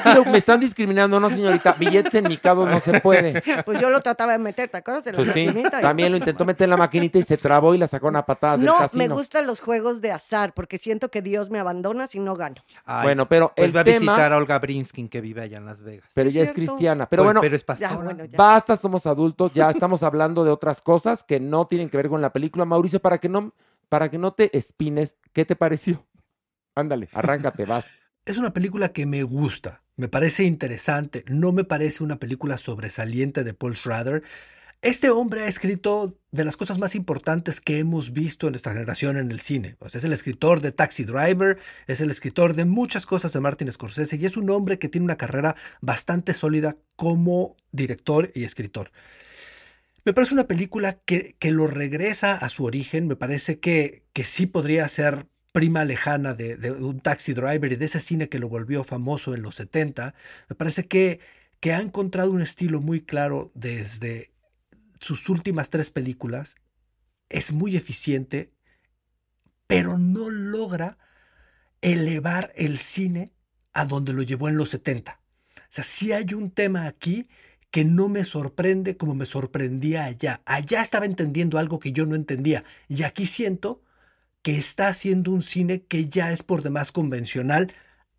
quiero- 0.02 0.24
me 0.31 0.38
están 0.38 0.61
discriminando, 0.61 1.20
no, 1.20 1.31
señorita. 1.31 1.72
Billetes 1.79 2.14
en 2.14 2.29
mi 2.29 2.37
cabo 2.37 2.66
no 2.66 2.81
se 2.81 3.00
puede. 3.00 3.42
Pues 3.64 3.81
yo 3.81 3.90
lo 3.90 4.00
trataba 4.00 4.33
de 4.33 4.38
meter, 4.38 4.68
¿te 4.68 4.79
acuerdas 4.79 5.05
de 5.05 5.12
la 5.12 5.16
Pues 5.18 5.33
sí, 5.33 5.48
también 5.81 6.11
lo 6.12 6.18
intentó 6.18 6.44
meter 6.44 6.64
en 6.64 6.70
la 6.70 6.76
maquinita 6.76 7.18
y 7.18 7.24
se 7.24 7.37
trabó 7.57 7.75
y 7.75 7.79
la 7.79 7.87
sacó 7.87 8.09
a 8.09 8.27
patadas 8.27 8.61
del 8.61 8.66
No, 8.66 8.77
casino. 8.79 9.05
me 9.05 9.09
gustan 9.14 9.47
los 9.47 9.61
juegos 9.61 10.01
de 10.01 10.12
azar 10.12 10.53
porque 10.55 10.79
siento 10.79 11.11
que 11.11 11.23
Dios 11.23 11.51
me 11.51 11.59
abandona 11.59 12.07
si 12.07 12.21
no 12.21 12.35
gano. 12.35 12.57
Ay, 12.85 13.05
Bueno, 13.05 13.29
pero 13.29 13.53
pues 13.57 13.66
el 13.69 13.77
va 13.77 13.81
a 13.81 13.85
tema- 13.85 13.99
visitar 13.99 14.33
a 14.33 14.37
Olga 14.37 14.59
Brinskin 14.59 15.09
que 15.09 15.21
vive 15.21 15.42
allá 15.42 15.59
en 15.59 15.64
Las 15.66 15.81
Vegas. 15.83 16.09
Pero 16.14 16.31
ya 16.31 16.42
es 16.42 16.53
cristiana. 16.53 17.09
Pero 17.09 17.23
Pues, 17.23 17.27
bueno, 17.29 17.40
pero 17.40 17.57
es 17.57 17.62
Ya, 17.62 17.66
pastora. 17.66 17.95
bueno, 17.97 18.25
ya. 18.25 18.37
Basta, 18.37 18.77
somos 18.77 19.07
adultos, 19.07 19.53
ya 19.55 19.71
estamos 19.71 20.03
hablando 20.03 20.45
de 20.45 20.51
otras 20.51 20.81
cosas 20.83 21.23
que 21.25 21.40
no 21.40 21.66
tienen 21.66 21.88
que 21.88 21.97
ver 21.97 22.09
con 22.09 22.21
la 22.21 22.33
película. 22.33 22.64
Mauricio, 22.64 23.01
para 23.01 23.19
que 23.19 23.29
no, 23.29 23.53
para 23.88 24.11
que 24.11 24.19
no 24.19 24.33
te 24.33 24.57
espines, 24.57 25.16
¿qué 25.33 25.45
te 25.45 25.57
pareció? 25.57 26.05
Ándale, 26.75 27.09
arráncate, 27.12 27.64
vas. 27.64 27.87
Es 28.27 28.38
una 28.38 28.53
película 28.53 28.88
que 28.88 29.07
me 29.07 29.23
gusta, 29.23 29.83
me 29.95 30.09
parece 30.09 30.42
interesante, 30.42 31.25
no 31.29 31.53
me 31.53 31.62
parece 31.62 32.03
una 32.03 32.16
película 32.16 32.57
sobresaliente 32.57 33.45
de 33.45 33.55
Paul 33.55 33.77
Schrader. 33.77 34.25
Este 34.82 35.10
hombre 35.10 35.42
ha 35.42 35.48
escrito 35.48 36.18
de 36.30 36.44
las 36.44 36.56
cosas 36.56 36.78
más 36.78 36.94
importantes 36.94 37.60
que 37.60 37.78
hemos 37.78 38.12
visto 38.12 38.46
en 38.46 38.52
nuestra 38.52 38.72
generación 38.72 39.16
en 39.16 39.30
el 39.30 39.40
cine. 39.40 39.76
Es 39.92 40.04
el 40.04 40.12
escritor 40.12 40.60
de 40.60 40.70
Taxi 40.70 41.04
Driver, 41.04 41.58
es 41.86 42.00
el 42.00 42.10
escritor 42.10 42.54
de 42.54 42.66
muchas 42.66 43.06
cosas 43.06 43.32
de 43.32 43.40
Martin 43.40 43.72
Scorsese 43.72 44.16
y 44.16 44.26
es 44.26 44.36
un 44.36 44.50
hombre 44.50 44.78
que 44.78 44.88
tiene 44.88 45.06
una 45.06 45.16
carrera 45.16 45.56
bastante 45.80 46.34
sólida 46.34 46.76
como 46.94 47.56
director 47.72 48.30
y 48.34 48.44
escritor. 48.44 48.92
Me 50.04 50.12
parece 50.12 50.34
una 50.34 50.46
película 50.46 51.00
que, 51.04 51.34
que 51.38 51.50
lo 51.50 51.66
regresa 51.66 52.34
a 52.34 52.48
su 52.48 52.64
origen, 52.64 53.08
me 53.08 53.16
parece 53.16 53.58
que, 53.58 54.04
que 54.12 54.22
sí 54.24 54.46
podría 54.46 54.86
ser 54.88 55.26
prima 55.50 55.84
lejana 55.84 56.34
de, 56.34 56.56
de 56.56 56.70
un 56.70 57.00
taxi 57.00 57.32
driver 57.32 57.72
y 57.72 57.76
de 57.76 57.86
ese 57.86 57.98
cine 57.98 58.28
que 58.28 58.38
lo 58.38 58.48
volvió 58.48 58.84
famoso 58.84 59.34
en 59.34 59.42
los 59.42 59.56
70. 59.56 60.14
Me 60.48 60.54
parece 60.54 60.86
que, 60.86 61.18
que 61.60 61.72
ha 61.72 61.80
encontrado 61.80 62.30
un 62.30 62.42
estilo 62.42 62.80
muy 62.80 63.00
claro 63.00 63.50
desde 63.54 64.36
sus 65.00 65.28
últimas 65.28 65.70
tres 65.70 65.90
películas. 65.90 66.56
Es 67.28 67.52
muy 67.52 67.76
eficiente, 67.76 68.52
pero 69.66 69.98
no 69.98 70.30
logra 70.30 70.98
elevar 71.80 72.52
el 72.56 72.78
cine 72.78 73.32
a 73.72 73.85
donde 73.85 74.12
lo 74.12 74.22
llevó 74.22 74.48
en 74.48 74.56
los 74.56 74.70
70. 74.70 75.20
O 75.56 75.61
sea, 75.68 75.85
sí 75.85 76.12
hay 76.12 76.35
un 76.35 76.50
tema 76.50 76.87
aquí 76.87 77.28
que 77.70 77.85
no 77.85 78.09
me 78.09 78.24
sorprende 78.24 78.96
como 78.96 79.14
me 79.14 79.26
sorprendía 79.26 80.04
allá. 80.04 80.40
Allá 80.46 80.80
estaba 80.82 81.04
entendiendo 81.04 81.59
algo 81.59 81.78
que 81.78 81.92
yo 81.92 82.06
no 82.06 82.14
entendía. 82.14 82.64
Y 82.88 83.02
aquí 83.02 83.26
siento 83.26 83.82
que 84.42 84.59
está 84.59 84.88
haciendo 84.88 85.32
un 85.32 85.42
cine 85.42 85.82
que 85.82 86.09
ya 86.09 86.32
es 86.32 86.42
por 86.42 86.62
demás 86.62 86.92
convencional. 86.92 87.72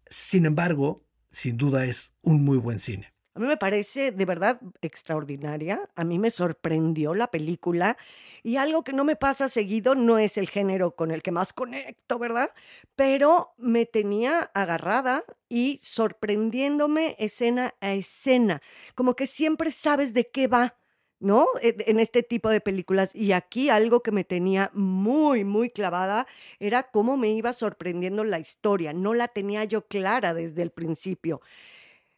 Sin 0.06 0.46
embargo, 0.46 1.06
sin 1.32 1.58
duda 1.58 1.86
es 1.86 2.14
un 2.22 2.44
muy 2.44 2.58
buen 2.58 2.80
cine. 2.80 3.17
A 3.38 3.40
mí 3.40 3.46
me 3.46 3.58
parece 3.58 4.12
de 4.12 4.26
verdad 4.26 4.60
extraordinaria. 4.82 5.88
A 5.96 6.04
mí 6.04 6.18
me 6.18 6.32
sorprendió 6.32 7.14
la 7.14 7.30
película 7.30 7.96
y 8.42 8.56
algo 8.56 8.84
que 8.84 8.94
no 8.94 9.04
me 9.04 9.16
pasa 9.16 9.48
seguido 9.48 9.94
no 9.94 10.18
es 10.18 10.40
el 10.40 10.50
género 10.50 10.96
con 10.96 11.12
el 11.12 11.22
que 11.22 11.30
más 11.32 11.54
conecto, 11.54 12.18
¿verdad? 12.18 12.50
Pero 12.96 13.54
me 13.58 13.86
tenía 13.86 14.40
agarrada 14.56 15.24
y 15.50 15.78
sorprendiéndome 15.84 17.16
escena 17.20 17.76
a 17.80 17.94
escena. 17.94 18.60
Como 18.96 19.16
que 19.16 19.28
siempre 19.28 19.70
sabes 19.70 20.14
de 20.16 20.28
qué 20.32 20.48
va. 20.48 20.76
¿No? 21.20 21.48
E- 21.64 21.76
En 21.88 22.00
este 22.00 22.22
tipo 22.24 22.50
de 22.50 22.62
películas. 22.62 23.14
Y 23.16 23.32
aquí 23.34 23.70
algo 23.70 24.02
que 24.04 24.12
me 24.12 24.24
tenía 24.24 24.70
muy, 24.74 25.44
muy 25.44 25.70
clavada 25.72 26.28
era 26.60 26.84
cómo 26.92 27.18
me 27.18 27.30
iba 27.30 27.54
sorprendiendo 27.54 28.24
la 28.24 28.40
historia. 28.40 28.94
No 28.94 29.14
la 29.16 29.28
tenía 29.28 29.64
yo 29.64 29.88
clara 29.88 30.34
desde 30.36 30.62
el 30.64 30.70
principio. 30.72 31.42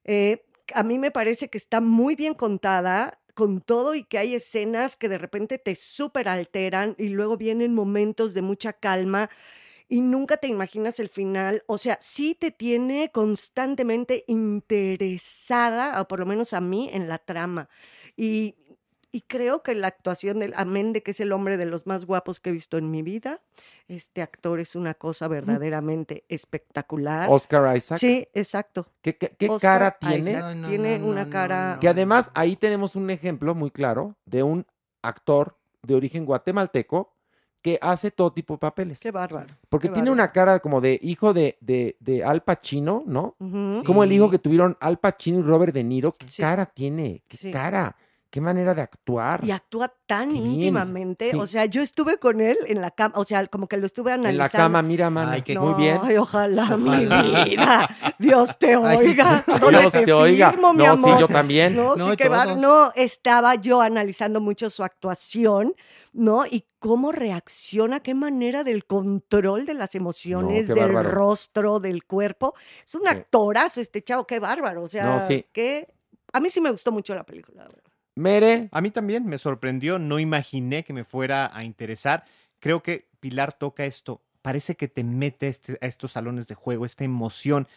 Eh, 0.03 0.43
a 0.76 0.84
mí 0.84 0.97
me 0.99 1.11
parece 1.11 1.49
que 1.49 1.57
está 1.57 1.82
muy 1.82 2.15
bien 2.15 2.34
contada 2.34 3.20
con 3.34 3.61
todo 3.61 3.95
y 3.95 4.03
que 4.03 4.17
hay 4.17 4.36
escenas 4.36 4.95
que 4.97 5.09
de 5.09 5.17
repente 5.17 5.57
te 5.57 5.76
súper 5.76 6.28
alteran 6.28 6.95
y 6.97 7.09
luego 7.09 7.38
vienen 7.38 7.74
momentos 7.74 8.34
de 8.34 8.41
mucha 8.41 8.74
calma 8.74 9.30
y 9.89 10.01
nunca 10.01 10.38
te 10.38 10.47
imaginas 10.47 10.99
el 10.99 11.09
final. 11.09 11.63
O 11.67 11.78
sea, 11.78 11.97
sí 11.99 12.36
te 12.36 12.51
tiene 12.51 13.11
constantemente 13.11 14.24
interesada, 14.28 15.99
o 16.01 16.07
por 16.07 16.20
lo 16.20 16.26
menos 16.26 16.53
a 16.53 16.61
mí, 16.61 16.89
en 16.93 17.09
la 17.09 17.17
trama. 17.17 17.70
Y 18.15 18.55
Y 19.12 19.22
creo 19.22 19.64
que 19.64 19.74
la 19.74 19.88
actuación 19.88 20.39
del 20.39 20.53
Amén 20.55 20.93
de 20.93 21.01
que 21.01 21.12
es 21.12 21.20
el 21.20 21.32
hombre 21.32 21.57
de 21.57 21.66
los 21.66 21.88
más 21.88 22.05
guapos 22.05 22.39
que 22.39 22.49
he 22.51 22.53
visto 22.53 22.78
en 22.78 22.91
mi 22.91 23.01
vida, 23.01 23.41
este 23.88 24.22
actor 24.22 24.60
es 24.60 24.76
una 24.76 24.93
cosa 24.93 25.28
verdaderamente 25.28 26.26
espectacular. 26.30 27.28
Oscar 27.30 27.76
Isaac. 27.76 27.97
Sí, 27.99 28.28
exacto. 28.34 28.88
¿Qué, 29.01 29.18
qué- 29.18 29.36
qué 29.38 29.49
Oscar 29.49 29.80
cara 29.80 29.97
tiene? 29.99 30.32
Isaac 30.32 30.57
tiene 30.68 31.01
una 31.03 31.30
cara... 31.30 31.78
Que 31.82 31.88
además 31.88 32.30
ahí 32.36 32.55
tenemos 32.55 32.95
un 32.95 33.10
ejemplo 33.10 33.55
muy 33.55 33.72
claro 33.72 34.16
de 34.26 34.43
un 34.43 34.66
actor 35.01 35.57
de 35.82 35.95
origen 35.95 36.26
guatemalteco 36.26 37.14
que 37.62 37.78
hace 37.82 38.12
todo 38.12 38.32
tipo 38.32 38.53
de 38.53 38.60
papeles. 38.60 38.99
Qué 38.99 39.12
bárbaro. 39.12 39.53
Porque 39.70 39.88
qué 39.88 39.93
tiene 39.93 40.12
bárbaro. 40.12 40.24
una 40.24 40.32
cara 40.32 40.60
como 40.60 40.82
de 40.82 40.99
hijo 41.01 41.34
de, 41.34 41.57
de, 41.62 41.97
de 41.99 42.24
Al 42.24 42.41
Pacino, 42.43 43.03
¿no? 43.05 43.36
Como 43.86 44.03
el 44.03 44.12
hijo 44.12 44.30
que 44.30 44.39
tuvieron 44.39 44.78
Al 44.80 44.97
Pacino 44.99 45.39
y 45.39 45.41
Robert 45.41 45.74
De 45.74 45.84
Niro. 45.84 46.14
¿Qué 46.14 46.28
Sí. 46.30 46.41
cara 46.41 46.66
tiene? 46.68 47.24
¿Qué 47.28 47.38
Sí. 47.38 47.51
cara? 47.51 47.95
¿Qué 48.32 48.41
manera 48.41 48.75
de 48.75 48.82
actuar? 48.84 49.43
Y 49.43 49.49
actúa 49.49 49.91
tan 50.05 50.30
bien, 50.30 50.45
íntimamente. 50.45 51.32
sí. 51.32 51.38
O 51.38 51.47
sea, 51.47 51.65
yo 51.65 51.82
estuve 51.82 52.17
con 52.19 52.41
él 52.41 52.57
en 52.67 52.80
la 52.80 52.91
cama, 52.91 53.15
o 53.17 53.25
sea, 53.25 53.47
como 53.47 53.67
que 53.67 53.75
lo 53.77 53.88
estuve 53.88 54.11
en 54.11 54.19
analizando. 54.19 54.57
la 54.57 54.63
cama, 54.65 54.82
mira, 54.84 55.09
mana. 55.09 55.32
Ay, 55.32 55.41
qué- 55.41 55.57
Muy 55.57 55.73
bien. 55.73 55.99
Ay, 56.03 56.17
ojalá, 56.17 56.77
mi 56.77 57.05
vida. 57.45 57.89
Dios 58.19 58.55
te 58.59 58.75
Ay, 58.75 58.97
sí. 58.99 59.05
oiga. 59.07 59.43
¿Dónde 59.59 59.80
Dios 59.80 59.91
te, 59.91 60.05
te 60.05 60.13
oiga. 60.13 60.51
firmo, 60.51 60.73
mi 60.73 60.84
No, 60.86 60.91
amor? 60.91 61.13
sí, 61.15 61.19
yo 61.21 61.27
también. 61.27 61.75
No, 61.75 61.95
No, 61.95 62.05
sí 62.11 62.15
que 62.17 62.30
va-. 62.30 62.53
No, 62.55 62.91
estaba 62.95 63.55
yo 63.55 63.82
analizando 63.82 64.39
mucho 64.41 64.69
su 64.69 64.84
actuación, 64.84 65.73
¿no? 66.13 66.45
Y 66.45 66.65
cómo 66.77 67.11
reacciona, 67.11 67.99
qué 67.99 68.13
manera 68.13 68.63
del 68.63 68.86
control 68.86 69.65
de 69.65 69.73
las 69.73 69.95
emociones, 69.95 70.67
del 70.67 70.77
bárbaro. 70.77 71.09
rostro, 71.09 71.80
del 71.80 72.03
cuerpo. 72.05 72.53
Es 72.86 72.93
un 72.93 73.07
actorazo 73.07 73.82
este 73.82 74.03
chavo, 74.03 74.27
qué 74.27 74.39
bárbaro. 74.39 74.84
O 74.84 74.88
sea, 74.88 75.05
No, 75.05 75.19
sí. 75.19 75.47
que 75.51 75.88
a 76.32 76.39
mí 76.39 76.51
sí 76.51 76.61
me 76.61 76.69
gustó 76.69 76.91
mucho 76.91 77.15
la 77.15 77.23
película. 77.25 77.67
Mere, 78.16 78.70
A 78.72 78.82
mí 78.82 78.91
también 78.91 79.26
me 79.26 79.38
sorprendió, 79.38 79.97
no 79.99 80.20
imaginé 80.20 80.84
que 80.84 80.93
me 80.93 81.03
fuera 81.03 81.49
a 81.55 81.64
interesar. 81.64 82.26
Creo 82.60 82.84
que 82.84 83.07
Pilar 83.20 83.53
toca 83.53 83.86
esto, 83.86 84.22
parece 84.41 84.76
que 84.76 84.88
te 84.88 85.03
mete 85.03 85.47
este- 85.47 85.78
a 85.82 85.86
estos 85.88 86.14
salones 86.14 86.47
de 86.47 86.55
juego, 86.55 86.86
esta 86.86 87.03
emoción, 87.03 87.68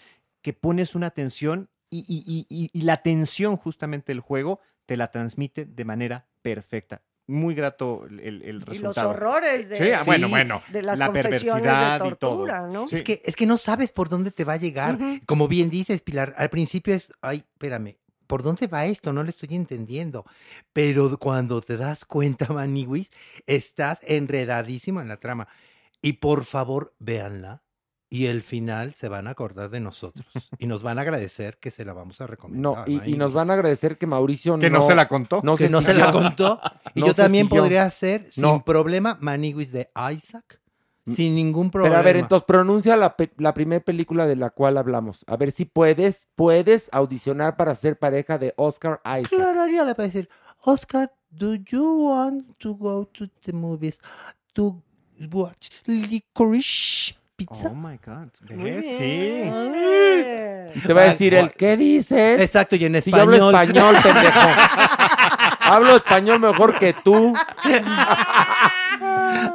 que 0.43 0.53
pones 0.53 0.95
una 0.95 1.11
tensión 1.11 1.69
y, 1.91 1.99
y- 2.09 2.25
y- 2.27 2.47
y- 2.49 2.71
y 2.73 2.83
la 2.83 2.99
tensión 3.03 3.57
justamente 3.57 4.13
del 4.13 4.21
juego 4.21 4.61
te 4.87 4.97
la 4.97 5.11
transmite 5.11 5.65
de 5.65 5.85
manera 5.85 6.27
perfecta. 6.43 7.03
Muy 7.29 7.55
grato 7.55 8.05
el, 8.09 8.19
el- 8.21 8.43
el 8.43 8.49
Y 8.57 8.59
los 8.59 8.65
resultado. 8.67 9.11
horrores 9.11 9.69
de, 9.69 9.77
Sí, 9.77 9.91
ah, 9.93 10.03
bueno, 10.05 10.63
de 10.73 10.83
las 10.83 10.99
la 10.99 11.13
perversidad 11.13 12.01
de 12.01 12.09
y 12.09 12.11
todo. 12.17 12.39
tortura, 12.39 12.67
¿no? 12.67 12.89
Sí. 12.89 12.97
Es 12.97 13.03
que, 13.05 13.23
es 13.25 13.37
que 13.37 13.47
no 13.47 13.57
sabes 13.59 13.93
por 13.93 14.09
dónde 14.09 14.33
te 14.33 14.45
va 14.45 14.55
a 14.55 14.57
llegar. 14.57 14.99
Como 15.27 15.47
bien 15.47 15.71
dices, 15.71 16.03
Pilar, 16.03 16.35
al 16.37 16.51
principio 16.51 16.95
es, 16.95 17.13
ay, 17.21 17.45
espérame, 17.53 17.97
¿por 18.27 18.43
dónde 18.43 18.67
va 18.67 18.87
esto? 18.87 19.13
No 19.13 19.23
le 19.23 19.31
estoy 19.31 19.55
entendiendo. 19.57 20.25
Pero 20.73 21.19
cuando 21.19 21.61
te 21.61 21.77
das 21.77 22.05
cuenta, 22.05 22.53
Maniwis, 22.53 23.11
estás 23.47 24.01
enredadísimo 24.05 25.01
en 25.01 25.09
la 25.09 25.17
trama. 25.17 25.49
Y 26.01 26.15
por 26.15 26.45
favor, 26.45 26.95
véanla. 26.99 27.63
Y 28.11 28.27
el 28.27 28.43
final 28.43 28.93
se 28.93 29.09
van 29.09 29.27
a 29.27 29.31
acordar 29.31 29.71
de 29.71 29.81
nosotros. 29.81 30.27
y 30.59 30.67
nos 30.67 30.83
van 30.83 30.99
a 30.99 31.03
agradecer 31.03 31.57
que 31.59 31.71
se 31.71 31.85
la 31.85 31.95
vamos 31.95 32.21
a 32.21 32.25
no, 32.25 32.29
recomendar. 32.31 32.89
y, 32.89 33.13
y 33.13 33.17
nos 33.17 33.33
van 33.33 33.51
a 33.51 33.55
agradecer 33.55 33.97
que 33.97 34.07
Mauricio 34.07 34.59
Que 34.59 34.69
no, 34.69 34.87
se 34.87 34.95
la 34.95 35.09
contó. 35.09 35.41
no 35.43 35.57
que 35.57 35.65
se 35.67 35.71
no 35.71 35.81
se 35.81 35.95
la 35.95 36.13
contó. 36.13 36.61
Y 36.95 37.01
No 37.01 37.07
yo 37.07 37.15
también 37.15 37.47
siguió. 37.47 37.63
podría 37.63 37.85
hacer 37.85 38.27
sin 38.29 38.43
No. 38.43 38.65
problema 38.65 39.17
Maniwis 39.21 39.73
de 39.73 39.91
Isaac. 40.15 40.61
Sin 41.07 41.35
ningún 41.35 41.71
Pero 41.71 41.83
problema. 41.83 41.99
a 41.99 42.03
ver, 42.03 42.17
entonces 42.17 42.45
pronuncia 42.47 42.97
la, 42.97 43.17
pe- 43.17 43.33
la 43.39 43.53
primera 43.53 43.85
película 43.85 44.25
de 44.27 44.37
la 44.37 44.51
cual 44.51 44.77
hablamos. 44.79 45.25
A 45.27 45.37
ver 45.37 45.51
si 45.51 45.65
puedes, 45.65 46.29
puedes 46.37 46.89
audicionar 46.93 47.57
para 47.57 47.75
ser 47.75 47.99
pareja 47.99 48.39
de 48.39 48.55
Oscar 48.57 49.01
Isaac. 49.05 49.29
Claro, 49.31 49.63
Ariel 49.63 49.87
le 49.87 49.91
a 49.93 49.95
decir, 49.95 50.29
Oscar, 50.65 51.11
do 51.31 51.55
you 51.57 52.09
want 52.09 52.57
to 52.59 52.75
go 52.77 53.05
to 53.07 53.27
the 53.45 53.53
movies 53.53 53.99
to 54.53 54.81
watch 55.33 55.71
licorice 55.87 57.17
pizza? 57.35 57.69
Oh 57.71 57.75
my 57.75 57.99
God. 58.05 58.29
¿Ves? 58.43 58.87
Sí. 58.87 59.43
Y 60.75 60.81
te 60.87 60.93
va 60.93 61.01
a 61.03 61.05
decir 61.07 61.35
el, 61.35 61.51
¿qué 61.53 61.77
dices? 61.77 62.41
Exacto, 62.41 62.77
y 62.77 62.85
en 62.85 63.03
Si 63.03 63.11
yo 63.11 63.17
hablo 63.17 63.35
español. 63.49 63.97
español, 63.97 64.15
pendejo. 64.15 64.39
hablo 65.61 65.97
español 65.97 66.39
mejor 66.39 66.79
que 66.79 66.93
tú. 66.93 67.33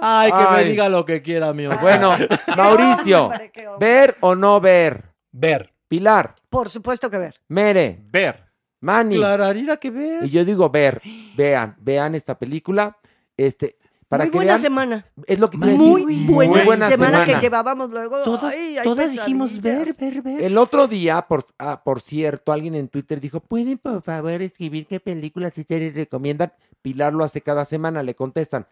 Ay, 0.01 0.31
que 0.31 0.55
me 0.55 0.63
diga 0.69 0.89
lo 0.89 1.05
que 1.05 1.21
quiera, 1.21 1.53
mi 1.53 1.65
amor. 1.65 1.79
Bueno, 1.81 2.11
Mauricio, 2.57 3.25
hombre, 3.25 3.51
qué 3.53 3.67
hombre. 3.67 3.87
¿ver 3.87 4.17
o 4.21 4.35
no 4.35 4.59
ver? 4.61 5.03
Ver. 5.31 5.73
Pilar, 5.87 6.35
Por 6.49 6.69
supuesto 6.69 7.09
que 7.09 7.17
ver. 7.17 7.35
Mere, 7.47 7.97
Ver. 8.11 8.43
Manny. 8.81 9.15
Clararira 9.15 9.77
que 9.77 9.89
ver. 9.89 10.25
Y 10.25 10.29
yo 10.29 10.43
digo 10.45 10.69
ver, 10.69 11.01
vean, 11.35 11.75
vean 11.79 12.13
esta 12.13 12.37
película. 12.37 12.97
Este, 13.37 13.77
para 14.09 14.25
Muy 14.25 14.31
que 14.31 14.37
buena 14.37 14.51
vean, 14.53 14.61
semana. 14.61 15.05
es 15.25 15.39
lo 15.39 15.49
que 15.49 15.57
te 15.57 15.65
iba 15.65 15.73
a 15.73 15.77
Muy 15.77 16.05
decir. 16.05 16.27
buena, 16.31 16.51
Muy 16.51 16.61
buena 16.65 16.89
semana, 16.89 17.17
semana. 17.19 17.25
que 17.33 17.41
llevábamos 17.41 17.89
luego. 17.89 18.21
Todas, 18.21 18.53
Ay, 18.53 18.77
hay 18.77 18.83
todas 18.83 19.11
dijimos 19.13 19.61
ver, 19.61 19.85
pesadillas. 19.85 19.97
ver, 19.97 20.21
ver. 20.21 20.41
El 20.43 20.57
otro 20.57 20.87
día, 20.87 21.21
por, 21.21 21.45
ah, 21.57 21.81
por 21.83 22.01
cierto, 22.01 22.51
alguien 22.51 22.75
en 22.75 22.89
Twitter 22.89 23.19
dijo, 23.21 23.39
¿pueden 23.39 23.77
por 23.77 24.01
favor 24.01 24.41
escribir 24.41 24.87
qué 24.87 24.99
películas 24.99 25.57
y 25.57 25.63
series 25.63 25.95
recomiendan? 25.95 26.51
Pilar 26.81 27.13
lo 27.13 27.23
hace 27.23 27.41
cada 27.41 27.63
semana, 27.65 28.03
le 28.03 28.13
contestan. 28.13 28.67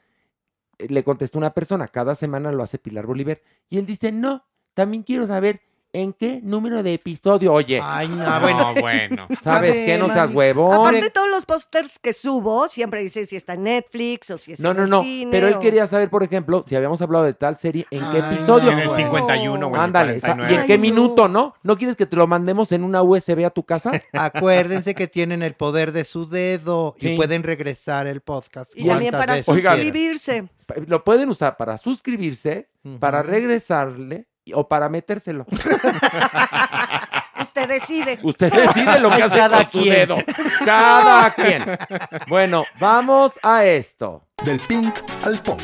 Le 0.77 1.03
contesta 1.03 1.37
una 1.37 1.53
persona, 1.53 1.87
cada 1.87 2.15
semana 2.15 2.51
lo 2.51 2.63
hace 2.63 2.79
Pilar 2.79 3.05
Bolívar. 3.05 3.41
Y 3.69 3.77
él 3.77 3.85
dice, 3.85 4.11
no, 4.11 4.45
también 4.73 5.03
quiero 5.03 5.27
saber 5.27 5.61
en 6.01 6.13
qué 6.13 6.39
número 6.43 6.83
de 6.83 6.93
episodio. 6.93 7.53
Oye, 7.53 7.79
Ay, 7.83 8.07
no, 8.07 8.23
Ah, 8.25 8.39
bueno. 8.39 8.73
bueno, 8.79 8.81
bueno. 9.27 9.27
¿sabes 9.43 9.75
ver, 9.75 9.85
qué? 9.85 9.97
No 9.97 10.11
seas 10.13 10.31
huevón. 10.33 10.73
Aparte, 10.73 11.09
todos 11.09 11.29
los 11.29 11.45
pósters 11.45 11.99
que 11.99 12.13
subo, 12.13 12.67
siempre 12.67 13.01
dice 13.01 13.25
si 13.25 13.35
está 13.35 13.53
en 13.53 13.63
Netflix 13.63 14.29
o 14.31 14.37
si 14.37 14.53
está 14.53 14.63
No, 14.63 14.71
en 14.71 14.77
no, 14.77 14.83
el 14.83 14.89
no. 14.89 15.01
cine. 15.01 15.31
Pero 15.31 15.47
él 15.47 15.53
o- 15.55 15.59
quería 15.59 15.87
saber, 15.87 16.09
por 16.09 16.23
ejemplo, 16.23 16.63
si 16.67 16.75
habíamos 16.75 17.01
hablado 17.01 17.25
de 17.25 17.33
tal 17.33 17.57
serie, 17.57 17.85
en 17.91 17.99
qué 18.11 18.21
Ay, 18.21 18.33
episodio. 18.33 18.71
En 18.71 18.79
el 18.79 18.87
bueno. 18.87 19.03
51 19.03 19.67
o 19.67 19.75
Ándale, 19.75 20.19
sa- 20.19 20.27
49. 20.35 20.53
¿y 20.53 20.55
en 20.61 20.67
qué 20.67 20.73
Ay, 20.73 20.77
no. 20.79 20.81
minuto, 20.81 21.27
no? 21.27 21.55
¿No 21.63 21.77
quieres 21.77 21.95
que 21.95 22.05
te 22.05 22.15
lo 22.15 22.27
mandemos 22.27 22.71
en 22.71 22.83
una 22.83 23.01
USB 23.01 23.45
a 23.45 23.49
tu 23.49 23.63
casa? 23.63 23.91
Acuérdense 24.13 24.95
que 24.95 25.07
tienen 25.07 25.41
el 25.43 25.53
poder 25.55 25.91
de 25.91 26.03
su 26.03 26.27
dedo 26.29 26.95
Sí. 26.99 27.09
y 27.09 27.15
pueden 27.15 27.43
regresar 27.43 28.07
el 28.07 28.21
podcast. 28.21 28.71
Y 28.75 28.85
también 28.87 29.11
para 29.11 29.33
veces 29.35 29.47
Oigan. 29.49 29.75
quieran. 29.77 29.85
suscribirse. 29.85 30.49
Lo 30.87 31.03
pueden 31.03 31.29
usar 31.29 31.57
para 31.57 31.77
suscribirse, 31.77 32.69
para 32.99 33.21
regresarle 33.23 34.25
o 34.53 34.67
para 34.67 34.89
metérselo. 34.89 35.45
Usted 37.41 37.67
decide. 37.67 38.19
Usted 38.21 38.51
decide 38.51 38.99
lo 38.99 39.09
que 39.09 39.23
hace 39.23 39.37
Cada 39.37 39.63
con 39.69 39.83
su 39.83 39.89
dedo. 39.89 40.17
Cada 40.65 41.33
quien. 41.33 41.63
Bueno, 42.27 42.63
vamos 42.79 43.33
a 43.41 43.65
esto. 43.65 44.23
Del 44.43 44.59
pink 44.59 44.93
al 45.23 45.39
punk. 45.39 45.61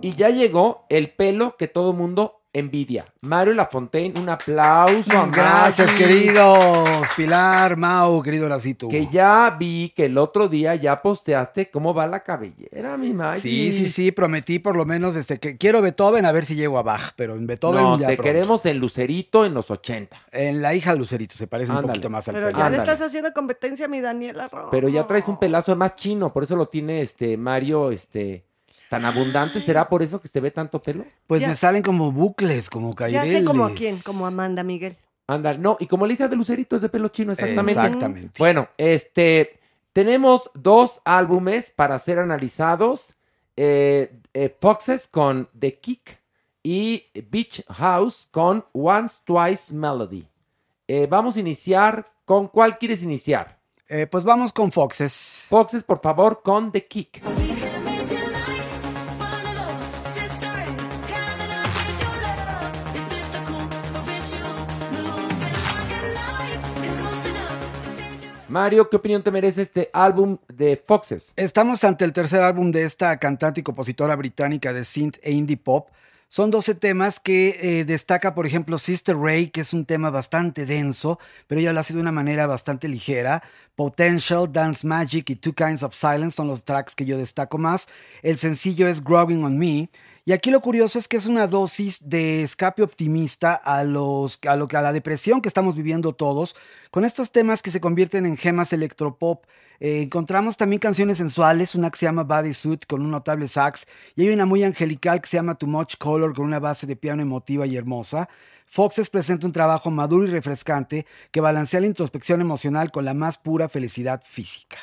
Y 0.00 0.12
ya 0.12 0.28
llegó 0.28 0.84
el 0.90 1.10
pelo 1.12 1.56
que 1.56 1.68
todo 1.68 1.94
mundo 1.94 2.43
envidia. 2.54 3.04
Mario 3.20 3.52
Lafontaine, 3.52 4.18
un 4.18 4.28
aplauso 4.30 5.10
a 5.18 5.26
Gracias, 5.26 5.90
Maggie, 5.92 6.06
queridos. 6.06 6.88
Pilar, 7.16 7.76
Mau, 7.76 8.22
querido 8.22 8.48
Lacito. 8.48 8.88
Que 8.88 9.08
ya 9.08 9.54
vi 9.58 9.92
que 9.94 10.06
el 10.06 10.16
otro 10.16 10.48
día 10.48 10.74
ya 10.76 11.02
posteaste 11.02 11.66
cómo 11.70 11.92
va 11.92 12.06
la 12.06 12.20
cabellera, 12.20 12.96
mi 12.96 13.12
Maggie. 13.12 13.40
Sí, 13.40 13.72
sí, 13.72 13.86
sí, 13.86 14.12
prometí 14.12 14.58
por 14.60 14.76
lo 14.76 14.86
menos 14.86 15.14
desde 15.14 15.38
que 15.38 15.56
quiero 15.58 15.82
Beethoven 15.82 16.24
a 16.24 16.32
ver 16.32 16.44
si 16.46 16.54
llego 16.54 16.78
a 16.78 16.82
Bach, 16.82 17.12
pero 17.16 17.34
en 17.34 17.46
Beethoven 17.46 17.82
No, 17.82 17.98
ya 17.98 18.06
te 18.06 18.14
pronto. 18.16 18.22
queremos 18.32 18.66
en 18.66 18.78
Lucerito 18.78 19.44
en 19.44 19.52
los 19.52 19.70
80. 19.70 20.16
En 20.32 20.62
la 20.62 20.74
hija 20.74 20.92
de 20.92 20.98
Lucerito 20.98 21.34
se 21.34 21.46
parece 21.46 21.72
un 21.72 21.82
poquito 21.82 22.08
más 22.08 22.28
al 22.28 22.34
Pero 22.34 22.46
pelo. 22.46 22.58
ya 22.58 22.70
le 22.70 22.76
estás 22.76 23.00
haciendo 23.00 23.32
competencia 23.32 23.86
a 23.86 23.88
mi 23.88 24.00
Daniela 24.00 24.48
Romo. 24.48 24.68
Pero 24.70 24.88
ya 24.88 25.06
traes 25.06 25.26
un 25.28 25.38
pelazo 25.38 25.74
más 25.76 25.96
chino, 25.96 26.32
por 26.32 26.44
eso 26.44 26.54
lo 26.56 26.66
tiene 26.68 27.02
este 27.02 27.36
Mario, 27.36 27.90
este, 27.90 28.44
tan 28.90 29.04
abundante. 29.04 29.60
¿Será 29.60 29.88
por 29.88 30.02
eso 30.02 30.20
que 30.20 30.28
se 30.28 30.40
ve 30.40 30.50
tanto 30.50 30.80
pelo? 30.80 31.04
Pues 31.26 31.40
Ya. 31.42 31.48
me 31.48 31.54
salen 31.56 31.82
como 31.82 32.12
bucles, 32.12 32.68
como 32.70 32.90
Ya 32.90 32.96
caireles. 32.96 33.32
sé 33.32 33.44
como 33.44 33.64
a 33.64 33.72
quién, 33.74 33.96
como 34.04 34.24
a 34.24 34.28
Amanda 34.28 34.62
Miguel. 34.62 34.96
Anda, 35.26 35.54
no, 35.54 35.76
y 35.80 35.86
como 35.86 36.06
la 36.06 36.12
hija 36.12 36.28
de 36.28 36.36
Lucerito 36.36 36.76
es 36.76 36.82
de 36.82 36.88
pelo 36.90 37.08
chino, 37.08 37.32
exactamente. 37.32 37.80
Exactamente. 37.80 38.30
Bueno, 38.38 38.68
este, 38.76 39.58
tenemos 39.94 40.50
dos 40.54 41.00
álbumes 41.04 41.70
para 41.70 41.98
ser 41.98 42.18
analizados. 42.18 43.14
eh, 43.56 44.12
eh, 44.34 44.54
Foxes 44.60 45.06
con 45.06 45.48
The 45.56 45.78
Kick 45.78 46.18
y 46.62 47.04
Beach 47.30 47.64
House 47.68 48.26
con 48.30 48.64
Once 48.72 49.20
Twice 49.24 49.72
Melody. 49.72 50.26
Eh, 50.88 51.06
vamos 51.08 51.36
a 51.36 51.40
iniciar, 51.40 52.04
¿con 52.24 52.48
cuál 52.48 52.76
quieres 52.78 53.02
iniciar? 53.04 53.58
Eh, 53.88 54.06
pues 54.08 54.24
vamos 54.24 54.52
con 54.52 54.72
Foxes. 54.72 55.46
Foxes, 55.48 55.84
por 55.84 56.00
favor, 56.00 56.42
con 56.42 56.72
The 56.72 56.84
Kick. 56.86 57.22
Mario, 68.54 68.88
¿qué 68.88 68.94
opinión 68.94 69.20
te 69.20 69.32
merece 69.32 69.62
este 69.62 69.90
álbum 69.92 70.38
de 70.46 70.80
Foxes? 70.86 71.32
Estamos 71.34 71.82
ante 71.82 72.04
el 72.04 72.12
tercer 72.12 72.40
álbum 72.40 72.70
de 72.70 72.84
esta 72.84 73.16
cantante 73.18 73.58
y 73.58 73.62
compositora 73.64 74.14
británica 74.14 74.72
de 74.72 74.84
synth 74.84 75.16
e 75.24 75.32
indie 75.32 75.56
pop. 75.56 75.88
Son 76.28 76.52
12 76.52 76.76
temas 76.76 77.18
que 77.18 77.58
eh, 77.60 77.84
destaca, 77.84 78.32
por 78.32 78.46
ejemplo, 78.46 78.78
Sister 78.78 79.16
Ray, 79.16 79.48
que 79.48 79.62
es 79.62 79.72
un 79.72 79.84
tema 79.84 80.10
bastante 80.10 80.66
denso, 80.66 81.18
pero 81.48 81.60
ella 81.60 81.72
lo 81.72 81.80
hace 81.80 81.94
de 81.94 82.00
una 82.00 82.12
manera 82.12 82.46
bastante 82.46 82.86
ligera. 82.86 83.42
Potential, 83.74 84.52
Dance 84.52 84.86
Magic 84.86 85.30
y 85.30 85.34
Two 85.34 85.54
Kinds 85.54 85.82
of 85.82 85.92
Silence 85.92 86.36
son 86.36 86.46
los 86.46 86.62
tracks 86.62 86.94
que 86.94 87.04
yo 87.04 87.18
destaco 87.18 87.58
más. 87.58 87.88
El 88.22 88.38
sencillo 88.38 88.86
es 88.86 89.02
Growing 89.02 89.42
on 89.42 89.58
Me. 89.58 89.90
Y 90.26 90.32
aquí 90.32 90.50
lo 90.50 90.62
curioso 90.62 90.98
es 90.98 91.06
que 91.06 91.18
es 91.18 91.26
una 91.26 91.46
dosis 91.46 91.98
de 92.00 92.42
escape 92.42 92.82
optimista 92.82 93.52
a, 93.52 93.84
los, 93.84 94.38
a, 94.48 94.56
lo, 94.56 94.66
a 94.72 94.80
la 94.80 94.94
depresión 94.94 95.42
que 95.42 95.48
estamos 95.48 95.74
viviendo 95.74 96.14
todos, 96.14 96.56
con 96.90 97.04
estos 97.04 97.30
temas 97.30 97.60
que 97.60 97.70
se 97.70 97.78
convierten 97.78 98.24
en 98.24 98.38
gemas 98.38 98.72
electropop. 98.72 99.44
Eh, 99.80 100.00
encontramos 100.00 100.56
también 100.56 100.80
canciones 100.80 101.18
sensuales, 101.18 101.74
una 101.74 101.90
que 101.90 101.98
se 101.98 102.06
llama 102.06 102.22
Body 102.24 102.54
Suit 102.54 102.86
con 102.86 103.02
un 103.02 103.10
notable 103.10 103.48
sax, 103.48 103.86
y 104.16 104.22
hay 104.22 104.30
una 104.30 104.46
muy 104.46 104.64
angelical 104.64 105.20
que 105.20 105.28
se 105.28 105.36
llama 105.36 105.56
Too 105.56 105.66
Much 105.66 105.96
Color 105.98 106.32
con 106.34 106.46
una 106.46 106.58
base 106.58 106.86
de 106.86 106.96
piano 106.96 107.20
emotiva 107.20 107.66
y 107.66 107.76
hermosa. 107.76 108.30
Foxes 108.64 109.10
presenta 109.10 109.46
un 109.46 109.52
trabajo 109.52 109.90
maduro 109.90 110.26
y 110.26 110.30
refrescante 110.30 111.04
que 111.32 111.42
balancea 111.42 111.80
la 111.80 111.86
introspección 111.86 112.40
emocional 112.40 112.90
con 112.90 113.04
la 113.04 113.12
más 113.12 113.36
pura 113.36 113.68
felicidad 113.68 114.22
física. 114.24 114.78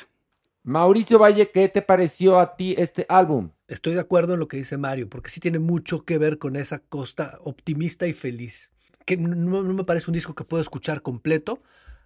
Mauricio 0.64 1.18
Valle, 1.18 1.50
¿qué 1.50 1.68
te 1.68 1.82
pareció 1.82 2.38
a 2.38 2.56
ti 2.56 2.76
este 2.78 3.04
álbum? 3.08 3.50
Estoy 3.66 3.94
de 3.94 4.00
acuerdo 4.00 4.34
en 4.34 4.40
lo 4.40 4.46
que 4.46 4.58
dice 4.58 4.76
Mario, 4.78 5.08
porque 5.08 5.28
sí 5.28 5.40
tiene 5.40 5.58
mucho 5.58 6.04
que 6.04 6.18
ver 6.18 6.38
con 6.38 6.54
esa 6.54 6.78
costa 6.78 7.38
optimista 7.42 8.06
y 8.06 8.12
feliz. 8.12 8.72
Que 9.04 9.16
no, 9.16 9.34
no 9.64 9.74
me 9.74 9.84
parece 9.84 10.08
un 10.08 10.14
disco 10.14 10.36
que 10.36 10.44
puedo 10.44 10.62
escuchar 10.62 11.02
completo. 11.02 11.62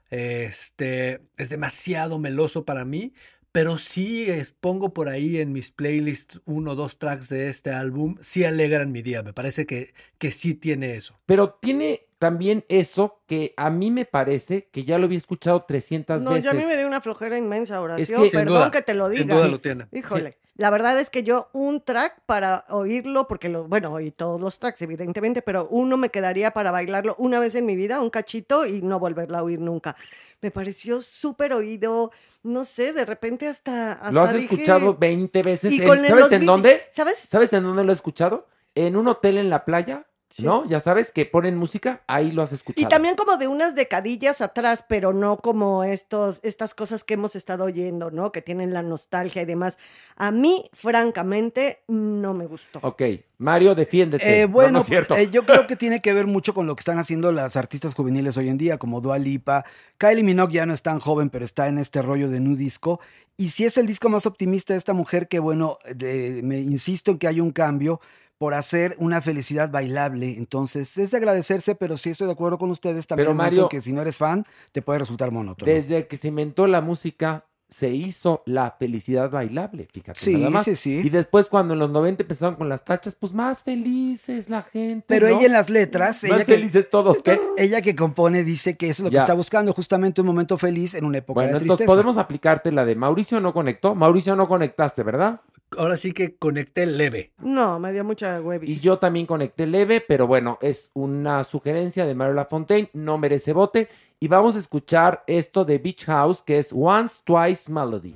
Este 0.09 1.21
es 1.37 1.51
demasiado 1.51 2.19
meloso 2.19 2.65
para 2.65 2.87
mí, 2.87 3.13
pero 3.53 3.77
sí 3.77 4.29
pongo 4.61 4.95
por 4.95 5.11
ahí 5.11 5.37
en 5.39 5.53
mis 5.53 5.71
playlists 5.71 6.41
uno 6.47 6.71
o 6.73 6.75
dos 6.77 6.99
tracks 6.99 7.29
de 7.29 7.49
este 7.49 7.73
álbum, 7.73 8.17
sí 8.21 8.45
alegran 8.45 8.93
mi 8.93 9.03
día, 9.03 9.23
me 9.23 9.35
parece 9.35 9.67
que, 9.67 9.93
que 10.19 10.31
sí 10.31 10.55
tiene 10.55 10.93
eso. 10.95 11.21
Pero 11.27 11.59
tiene 11.61 12.06
también 12.19 12.65
eso 12.69 13.21
que 13.27 13.53
a 13.57 13.69
mí 13.71 13.91
me 13.91 14.05
parece 14.07 14.69
que 14.73 14.85
ya 14.85 14.99
lo 14.99 15.05
había 15.05 15.19
escuchado 15.19 15.65
300 15.65 16.23
no, 16.23 16.31
veces. 16.31 16.45
ya 16.45 16.51
a 16.53 16.55
mí 16.55 16.65
me 16.65 16.77
dio 16.77 16.87
una 16.87 17.01
flojera 17.01 17.37
inmensa, 17.37 17.81
Horacio, 17.81 18.23
que- 18.23 18.31
Sin 18.31 18.39
perdón 18.41 18.59
duda, 18.59 18.71
que 18.71 18.83
te 18.83 18.95
lo 18.95 19.09
sin 19.11 19.23
diga. 19.23 19.37
duda 19.37 19.49
lo 19.49 19.61
tiene. 19.61 19.87
Híjole. 19.93 20.39
La 20.59 20.71
verdad 20.71 20.99
es 20.99 21.11
que 21.11 21.23
yo 21.23 21.51
un 21.53 21.83
track 21.83 22.23
para 22.25 22.65
oírlo, 22.71 23.29
porque 23.29 23.51
lo, 23.51 23.65
bueno, 23.69 23.93
oí 23.93 24.11
todos 24.11 24.41
los 24.41 24.59
tracks, 24.59 24.81
evidentemente, 24.81 25.43
pero 25.43 25.69
uno 25.71 25.99
me 25.99 26.09
quedaría 26.09 26.53
para 26.53 26.71
bailarlo 26.71 27.15
una 27.19 27.39
vez 27.39 27.55
en 27.57 27.67
mi 27.67 27.77
vida, 27.77 28.01
un 28.01 28.09
cachito, 28.09 28.65
y 28.65 28.81
no 28.81 28.99
volverla 28.99 29.41
a 29.41 29.43
oír 29.43 29.61
nunca. 29.61 29.97
Me 30.41 30.51
pareció 30.51 31.03
súper 31.03 31.53
oído, 31.53 32.11
no 32.43 32.65
sé, 32.65 32.95
de 32.95 33.05
repente 33.05 33.47
hasta. 33.49 33.93
hasta 33.93 34.13
Lo 34.13 34.23
has 34.23 34.33
dije- 34.33 34.45
escuchado 34.55 34.95
20 34.97 35.43
veces. 35.43 35.71
Y 35.75 35.83
en- 35.83 35.89
con 35.89 36.03
¿Sabes 36.07 36.33
en 36.33 36.47
dónde? 36.47 36.83
¿Sabes? 36.89 37.19
¿Sabes 37.19 37.53
en 37.53 37.63
dónde 37.65 37.85
lo 37.85 37.93
he 37.93 37.95
escuchado? 37.95 38.47
En 38.75 38.97
un 38.97 39.09
hotel 39.09 39.37
en 39.37 39.51
la 39.51 39.67
playa, 39.67 40.07
Sí. 40.29 40.45
¿no? 40.45 40.69
Ya 40.69 40.81
sabes 40.81 41.13
que 41.13 41.25
ponen 41.25 41.57
música, 41.57 42.03
ahí 42.09 42.33
lo 42.33 42.43
has 42.43 42.53
escuchado. 42.53 42.85
Y 42.85 42.89
también 42.91 43.15
como 43.15 43.37
de 43.37 43.47
unas 43.47 43.77
decadillas 43.77 44.41
atrás, 44.41 44.85
pero 44.89 45.13
no 45.13 45.37
como 45.37 45.85
estos, 45.85 46.41
estas 46.43 46.75
cosas 46.75 47.05
que 47.05 47.15
hemos 47.15 47.37
estado 47.37 47.63
oyendo, 47.65 48.11
¿no? 48.11 48.33
Que 48.33 48.43
tienen 48.43 48.75
la 48.75 48.83
nostalgia 48.83 49.43
y 49.43 49.45
demás. 49.45 49.79
A 50.17 50.33
mí, 50.33 50.69
francamente, 50.73 51.83
no 51.87 52.35
me 52.35 52.47
gustó. 52.47 52.81
Ok, 52.83 53.03
Mario, 53.39 53.75
defiéndete. 53.77 54.43
Eh, 54.43 54.47
No, 54.47 54.53
bueno, 54.53 54.73
no 54.73 54.79
es 54.81 54.87
cierto. 54.87 55.15
eh, 55.17 55.29
yo 55.31 55.47
creo 55.47 55.67
que 55.69 55.77
tiene 55.77 56.01
que 56.01 56.13
ver 56.13 56.27
mucho 56.27 56.55
con 56.55 56.67
lo 56.67 56.75
que 56.75 56.81
están 56.81 56.99
haciendo 56.99 57.31
las 57.31 57.57
artistas 57.57 57.95
juveniles 57.95 58.37
hoy 58.37 58.49
en 58.49 58.59
día, 58.59 58.79
como 58.79 59.01
Dua 59.01 59.19
Lipa. 59.19 59.65
Kylie 59.99 60.25
Minogue 60.25 60.55
ya 60.55 60.67
no 60.67 60.75
es 60.75 60.83
tan 60.83 60.99
joven, 60.99 61.31
pero 61.31 61.45
está 61.45 61.69
en 61.69 61.79
este 61.79 62.03
rollo 62.03 62.29
de 62.29 62.41
nu 62.41 62.57
disco. 62.57 62.99
Y 63.37 63.51
si 63.51 63.65
es 63.65 63.77
el 63.77 63.87
disco 63.87 64.09
más 64.09 64.27
optimista 64.27 64.73
de 64.73 64.79
esta 64.79 64.93
mujer, 64.95 65.29
que 65.29 65.39
bueno, 65.39 65.79
de- 65.95 66.41
me 66.43 66.59
insisto 66.59 67.13
en 67.13 67.19
que 67.19 67.29
hay 67.29 67.41
un 67.41 67.53
cambio 67.53 68.01
por 68.39 68.55
hacer 68.55 68.95
una 68.99 69.21
felicidad 69.21 69.71
bailable. 69.71 70.37
Entonces, 70.37 70.97
es 70.99 71.11
de 71.11 71.17
agradecerse, 71.17 71.75
pero 71.75 71.97
sí 71.97 72.11
estoy 72.11 72.27
de 72.27 72.35
acuerdo 72.35 72.59
con 72.59 72.71
ustedes 72.71 73.07
también. 73.07 73.27
Pero, 73.27 73.35
Mario- 73.35 73.69
que 73.69 73.81
si 73.81 73.93
no 73.93 74.03
eres 74.03 74.17
fan, 74.17 74.45
te 74.73 74.83
puede 74.83 74.99
resultar 75.01 75.31
monótono. 75.31 75.71
Desde 75.73 76.07
que 76.07 76.17
se 76.17 76.29
inventó 76.29 76.67
la 76.67 76.81
música, 76.81 77.45
se 77.69 77.89
hizo 77.91 78.43
la 78.47 78.77
felicidad 78.79 79.29
bailable, 79.29 79.89
fíjate. 79.93 80.21
Sí, 80.21 80.35
nada 80.37 80.51
más. 80.51 80.65
sí, 80.65 80.77
sí. 80.77 81.01
Y 81.03 81.11
después, 81.11 81.47
cuando 81.47 81.75
en 81.75 81.81
los 81.81 81.91
90 81.91 82.23
empezaron 82.23 82.55
con 82.55 82.69
las 82.69 82.85
tachas, 82.85 83.17
pues 83.19 83.33
más 83.33 83.65
felices 83.65 84.49
la 84.49 84.63
gente. 84.63 85.05
Pero 85.09 85.29
¿no? 85.29 85.37
ella 85.37 85.47
en 85.47 85.53
las 85.53 85.69
letras, 85.69 86.23
Más 86.23 86.33
ella 86.33 86.45
que, 86.45 86.55
felices 86.55 86.89
todos, 86.89 87.23
¿qué? 87.25 87.41
ella 87.57 87.81
que 87.83 87.97
compone 87.97 88.45
dice 88.45 88.77
que 88.77 88.89
eso 88.91 89.03
es 89.03 89.05
lo 89.07 89.11
que 89.11 89.17
está 89.17 89.35
buscando, 89.35 89.73
justamente 89.73 90.21
un 90.21 90.29
momento 90.29 90.57
feliz 90.57 90.95
en 90.95 91.05
una 91.07 91.19
época 91.19 91.39
Bueno, 91.41 91.53
de 91.59 91.65
entonces 91.65 91.79
tristeza. 91.79 91.93
podemos 91.93 92.19
aplicarte 92.19 92.71
la 92.71 92.85
de 92.85 92.95
Mauricio 92.95 93.41
no 93.41 93.53
conectó. 93.53 93.97
Mauricio 93.97 94.37
no 94.37 94.47
conectaste, 94.47 95.03
¿verdad? 95.03 95.41
Ahora 95.77 95.97
sí 95.97 96.13
que 96.13 96.37
conecté 96.37 96.87
leve. 96.87 97.33
No, 97.39 97.79
me 97.81 97.93
dio 97.93 98.05
mucha 98.05 98.41
huevis. 98.41 98.71
Y 98.71 98.81
yo 98.81 98.99
también 98.99 99.27
conecté 99.27 99.67
leve, 99.67 100.01
pero 100.01 100.27
bueno, 100.27 100.59
es 100.63 100.91
una 100.95 101.43
sugerencia 101.45 102.07
de 102.07 102.15
Mario 102.15 102.35
Lafontaine, 102.35 102.89
no 102.93 103.19
merece 103.19 103.53
bote. 103.53 103.89
Y 104.21 104.29
vamos 104.29 104.57
a 104.57 104.61
escuchar 104.61 105.25
esto 105.27 105.65
de 105.65 105.79
Beach 105.79 106.07
House, 106.07 106.43
que 106.43 106.59
es 106.59 106.73
Once, 106.73 107.21
Twice 107.25 107.71
Melody. 107.71 108.15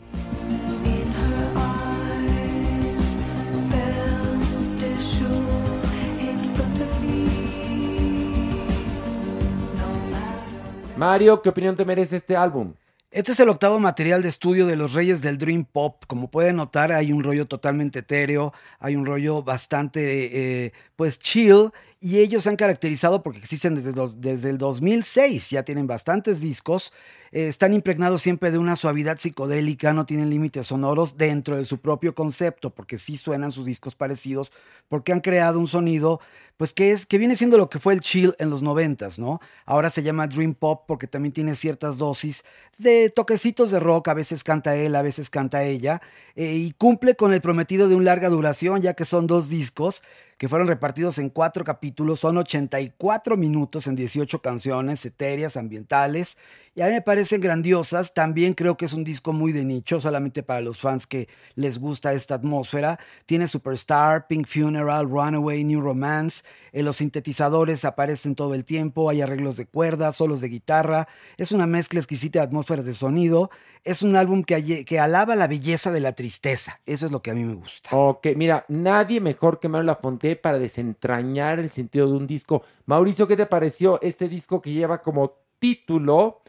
Mario, 10.97 11.41
¿qué 11.41 11.49
opinión 11.49 11.77
te 11.77 11.85
merece 11.85 12.17
este 12.17 12.37
álbum? 12.37 12.75
Este 13.13 13.33
es 13.33 13.41
el 13.41 13.49
octavo 13.49 13.81
material 13.81 14.23
de 14.23 14.29
estudio 14.29 14.67
de 14.67 14.77
los 14.77 14.93
Reyes 14.93 15.21
del 15.21 15.37
Dream 15.37 15.65
Pop. 15.65 16.05
Como 16.07 16.31
pueden 16.31 16.55
notar, 16.55 16.93
hay 16.93 17.11
un 17.11 17.25
rollo 17.25 17.49
totalmente 17.49 17.99
etéreo, 17.99 18.53
hay 18.79 18.95
un 18.95 19.05
rollo 19.05 19.43
bastante, 19.43 20.67
eh, 20.67 20.73
pues, 20.95 21.19
chill. 21.19 21.73
Y 21.99 22.21
ellos 22.21 22.45
se 22.45 22.51
han 22.51 22.57
caracterizado 22.57 23.25
porque 23.25 23.41
existen 23.41 23.75
desde, 23.75 23.93
desde 24.15 24.51
el 24.51 24.59
2006, 24.59 25.51
ya 25.51 25.65
tienen 25.65 25.89
bastantes 25.89 26.41
discos. 26.41 26.93
Eh, 27.33 27.47
están 27.47 27.73
impregnados 27.75 28.23
siempre 28.23 28.51
de 28.51 28.59
una 28.59 28.77
suavidad 28.77 29.19
psicodélica, 29.19 29.93
no 29.93 30.07
tienen 30.07 30.31
límites 30.31 30.67
sonoros 30.67 31.17
dentro 31.17 31.57
de 31.57 31.65
su 31.65 31.79
propio 31.79 32.15
concepto, 32.15 32.71
porque 32.71 32.99
sí 32.99 33.17
suenan 33.17 33.53
sus 33.53 33.65
discos 33.65 33.95
parecidos, 33.95 34.53
porque 34.89 35.13
han 35.13 35.21
creado 35.21 35.59
un 35.61 35.69
sonido, 35.69 36.21
pues 36.57 36.73
que 36.73 36.91
es 36.91 37.07
que 37.07 37.19
viene 37.19 37.37
siendo 37.37 37.57
lo 37.57 37.71
que 37.71 37.79
fue 37.79 37.95
el 37.95 38.01
chill 38.01 38.35
en 38.39 38.51
los 38.51 38.63
noventas, 38.63 39.19
¿no? 39.19 39.41
Ahora 39.65 39.91
se 39.91 40.03
llama 40.03 40.27
Dream 40.27 40.55
Pop 40.55 40.85
porque 40.87 41.07
también 41.07 41.33
tiene 41.33 41.55
ciertas 41.55 41.99
dosis 41.99 42.45
de 42.79 43.11
toquecitos 43.11 43.71
de 43.71 43.79
rock, 43.79 44.09
a 44.09 44.15
veces 44.15 44.43
canta 44.43 44.75
él, 44.75 44.97
a 44.97 45.03
veces 45.03 45.31
canta 45.31 45.63
ella, 45.63 46.03
eh, 46.35 46.55
y 46.55 46.73
cumple 46.73 47.15
con 47.15 47.33
el 47.33 47.41
prometido 47.41 47.89
de 47.89 47.95
un 47.95 48.05
larga 48.05 48.29
duración, 48.29 48.83
ya 48.83 48.95
que 48.95 49.05
son 49.05 49.27
dos 49.27 49.49
discos 49.49 50.03
que 50.41 50.49
fueron 50.49 50.69
repartidos 50.69 51.19
en 51.19 51.29
cuatro 51.29 51.65
capítulos, 51.65 52.21
son 52.21 52.39
84 52.39 53.37
minutos 53.37 53.87
en 53.87 53.95
18 53.95 54.41
canciones 54.41 55.05
etéreas, 55.05 55.59
ambientales, 55.59 56.39
y 56.81 56.83
a 56.83 56.87
mí 56.87 56.93
me 56.93 57.03
parecen 57.03 57.43
grandiosas. 57.43 58.15
También 58.15 58.55
creo 58.55 58.79
que 58.79 58.87
es 58.87 58.95
un 58.95 59.05
disco 59.05 59.35
muy 59.35 59.53
de 59.53 59.67
nicho, 59.67 60.01
solamente 60.01 60.43
para 60.43 60.63
los 60.63 60.81
fans 60.81 61.07
que 61.07 61.29
les 61.55 61.79
gusta 61.79 62.15
esta 62.15 62.37
atmósfera. 62.37 62.99
Tiene 63.27 63.49
Superstar, 63.49 64.27
Pink 64.27 64.47
Funeral, 64.47 65.07
Runaway, 65.07 65.63
New 65.63 65.83
Romance. 65.83 66.43
eh, 66.73 66.83
los 66.83 66.97
sintetizadores 66.97 67.85
aparecen 67.85 68.35
todo 68.35 68.55
el 68.55 68.65
tiempo, 68.65 69.11
hay 69.11 69.21
arreglos 69.21 69.59
de 69.59 69.67
cuerdas, 69.67 70.17
solos 70.17 70.41
de 70.41 70.49
guitarra. 70.49 71.07
Es 71.37 71.53
una 71.53 71.67
mezcla 71.67 72.01
exquisita 72.01 72.39
de 72.39 72.47
atmósferas 72.47 72.87
de 72.87 72.95
sonido. 72.95 73.51
Es 73.85 74.01
un 74.01 74.17
álbum 74.17 74.43
que, 74.43 74.87
que 74.87 74.99
alaba 74.99 75.37
la 75.37 75.49
belleza 75.49 75.93
de 75.93 76.01
la 76.01 76.15
tristeza. 76.15 76.81
Eso 76.87 77.05
es 77.05 77.13
lo 77.13 77.21
que 77.21 77.31
a 77.31 77.35
mí 77.35 77.45
me 77.45 77.57
gusta. 77.57 77.95
Ok, 77.95 78.29
mira, 78.37 78.65
nadie 78.69 79.21
mejor 79.21 79.61
que 79.61 79.69
Mario 79.69 79.85
Lafontaine 79.85 80.37
para 80.37 80.59
desentrañar 80.59 81.59
el 81.59 81.71
sentido 81.71 82.07
de 82.07 82.17
un 82.17 82.27
disco. 82.27 82.63
Mauricio, 82.87 83.29
¿qué 83.29 83.37
te 83.37 83.45
pareció 83.45 84.01
este 84.01 84.31
disco 84.31 84.63
que 84.63 84.73
lleva 84.73 85.03
como 85.03 85.35
título 85.59 86.40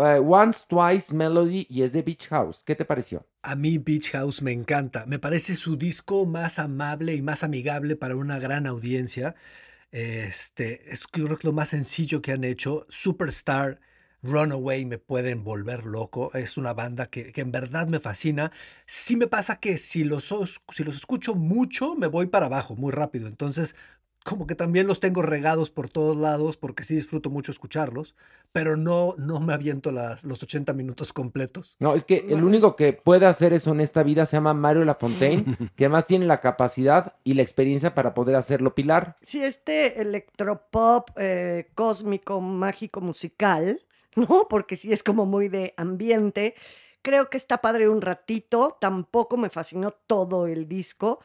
eh, 0.00 0.18
Once, 0.20 0.64
Twice 0.68 1.14
Melody 1.14 1.66
y 1.68 1.82
es 1.82 1.92
de 1.92 2.02
Beach 2.02 2.28
House? 2.28 2.62
¿Qué 2.64 2.74
te 2.74 2.84
pareció? 2.84 3.26
A 3.42 3.54
mí 3.56 3.78
Beach 3.78 4.10
House 4.12 4.42
me 4.42 4.52
encanta. 4.52 5.06
Me 5.06 5.18
parece 5.18 5.54
su 5.54 5.76
disco 5.76 6.26
más 6.26 6.58
amable 6.58 7.14
y 7.14 7.22
más 7.22 7.42
amigable 7.44 7.96
para 7.96 8.16
una 8.16 8.38
gran 8.38 8.66
audiencia. 8.66 9.34
Este, 9.92 10.92
es 10.92 11.06
creo 11.06 11.38
que 11.38 11.46
lo 11.46 11.52
más 11.52 11.70
sencillo 11.70 12.22
que 12.22 12.32
han 12.32 12.44
hecho. 12.44 12.84
Superstar, 12.88 13.80
Runaway 14.22 14.84
me 14.86 14.98
pueden 14.98 15.44
volver 15.44 15.86
loco. 15.86 16.32
Es 16.34 16.56
una 16.56 16.74
banda 16.74 17.06
que, 17.06 17.32
en 17.36 17.52
verdad 17.52 17.86
me 17.88 18.00
fascina. 18.00 18.52
Sí 18.86 19.16
me 19.16 19.26
pasa 19.28 19.60
que 19.60 19.78
si 19.78 20.04
los 20.04 20.32
escucho 20.32 21.34
mucho, 21.34 21.94
me 21.94 22.08
voy 22.08 22.26
para 22.26 22.46
abajo 22.46 22.76
muy 22.76 22.92
rápido. 22.92 23.28
Entonces, 23.28 23.74
como 24.26 24.46
que 24.46 24.56
también 24.56 24.88
los 24.88 24.98
tengo 24.98 25.22
regados 25.22 25.70
por 25.70 25.88
todos 25.88 26.16
lados 26.16 26.56
porque 26.56 26.82
sí 26.82 26.96
disfruto 26.96 27.30
mucho 27.30 27.52
escucharlos, 27.52 28.16
pero 28.52 28.76
no, 28.76 29.14
no 29.18 29.38
me 29.38 29.54
aviento 29.54 29.92
las, 29.92 30.24
los 30.24 30.42
80 30.42 30.72
minutos 30.72 31.12
completos. 31.12 31.76
No, 31.78 31.94
es 31.94 32.04
que 32.04 32.26
el 32.28 32.42
único 32.42 32.74
que 32.74 32.92
puede 32.92 33.26
hacer 33.26 33.52
eso 33.52 33.70
en 33.70 33.80
esta 33.80 34.02
vida 34.02 34.26
se 34.26 34.36
llama 34.36 34.52
Mario 34.52 34.84
Lafontaine, 34.84 35.44
que 35.76 35.84
además 35.84 36.06
tiene 36.06 36.26
la 36.26 36.40
capacidad 36.40 37.14
y 37.22 37.34
la 37.34 37.42
experiencia 37.42 37.94
para 37.94 38.14
poder 38.14 38.34
hacerlo, 38.34 38.74
Pilar. 38.74 39.16
Sí, 39.22 39.42
este 39.42 40.00
electropop 40.00 41.10
eh, 41.16 41.70
cósmico, 41.76 42.40
mágico, 42.40 43.00
musical, 43.00 43.80
¿no? 44.16 44.48
Porque 44.50 44.74
sí 44.74 44.92
es 44.92 45.04
como 45.04 45.24
muy 45.24 45.48
de 45.48 45.72
ambiente. 45.76 46.54
Creo 47.02 47.30
que 47.30 47.36
está 47.36 47.58
padre 47.58 47.88
un 47.88 48.02
ratito, 48.02 48.76
tampoco 48.80 49.36
me 49.36 49.50
fascinó 49.50 49.92
todo 49.92 50.48
el 50.48 50.66
disco. 50.66 51.20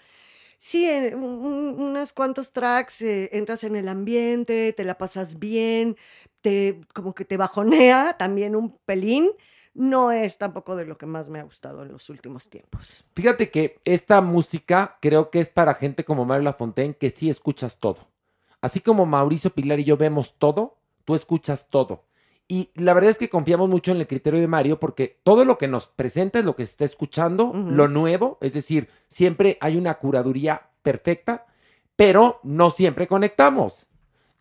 Sí, 0.61 0.87
en 0.87 1.15
un- 1.15 2.05
cuantos 2.15 2.51
tracks, 2.53 3.01
eh, 3.01 3.29
entras 3.33 3.63
en 3.63 3.75
el 3.75 3.87
ambiente, 3.87 4.73
te 4.73 4.83
la 4.83 4.97
pasas 4.97 5.39
bien, 5.39 5.97
te, 6.41 6.79
como 6.93 7.13
que 7.15 7.25
te 7.25 7.35
bajonea 7.35 8.15
también 8.17 8.55
un 8.55 8.77
pelín. 8.85 9.31
No 9.73 10.11
es 10.11 10.37
tampoco 10.37 10.75
de 10.75 10.85
lo 10.85 10.97
que 10.97 11.05
más 11.05 11.29
me 11.29 11.39
ha 11.39 11.43
gustado 11.43 11.81
en 11.83 11.91
los 11.91 12.09
últimos 12.09 12.47
tiempos. 12.49 13.03
Fíjate 13.15 13.49
que 13.49 13.79
esta 13.85 14.21
música 14.21 14.97
creo 15.01 15.29
que 15.31 15.39
es 15.39 15.49
para 15.49 15.73
gente 15.73 16.03
como 16.03 16.25
Mario 16.25 16.43
Lafontaine 16.43 16.93
que 16.95 17.09
sí 17.09 17.29
escuchas 17.29 17.77
todo. 17.77 17.97
Así 18.59 18.81
como 18.81 19.05
Mauricio 19.05 19.49
Pilar 19.53 19.79
y 19.79 19.85
yo 19.85 19.97
vemos 19.97 20.35
todo, 20.37 20.77
tú 21.05 21.15
escuchas 21.15 21.67
todo. 21.69 22.03
Y 22.51 22.69
la 22.75 22.93
verdad 22.93 23.11
es 23.11 23.17
que 23.17 23.29
confiamos 23.29 23.69
mucho 23.69 23.93
en 23.93 23.97
el 24.01 24.07
criterio 24.07 24.37
de 24.41 24.45
Mario 24.45 24.77
porque 24.77 25.21
todo 25.23 25.45
lo 25.45 25.57
que 25.57 25.69
nos 25.69 25.87
presenta 25.87 26.39
es 26.39 26.43
lo 26.43 26.53
que 26.53 26.65
se 26.65 26.71
está 26.71 26.83
escuchando, 26.83 27.53
lo 27.53 27.87
nuevo, 27.87 28.37
es 28.41 28.51
decir, 28.51 28.89
siempre 29.07 29.57
hay 29.61 29.77
una 29.77 29.93
curaduría 29.93 30.63
perfecta, 30.81 31.45
pero 31.95 32.41
no 32.43 32.69
siempre 32.69 33.07
conectamos. 33.07 33.87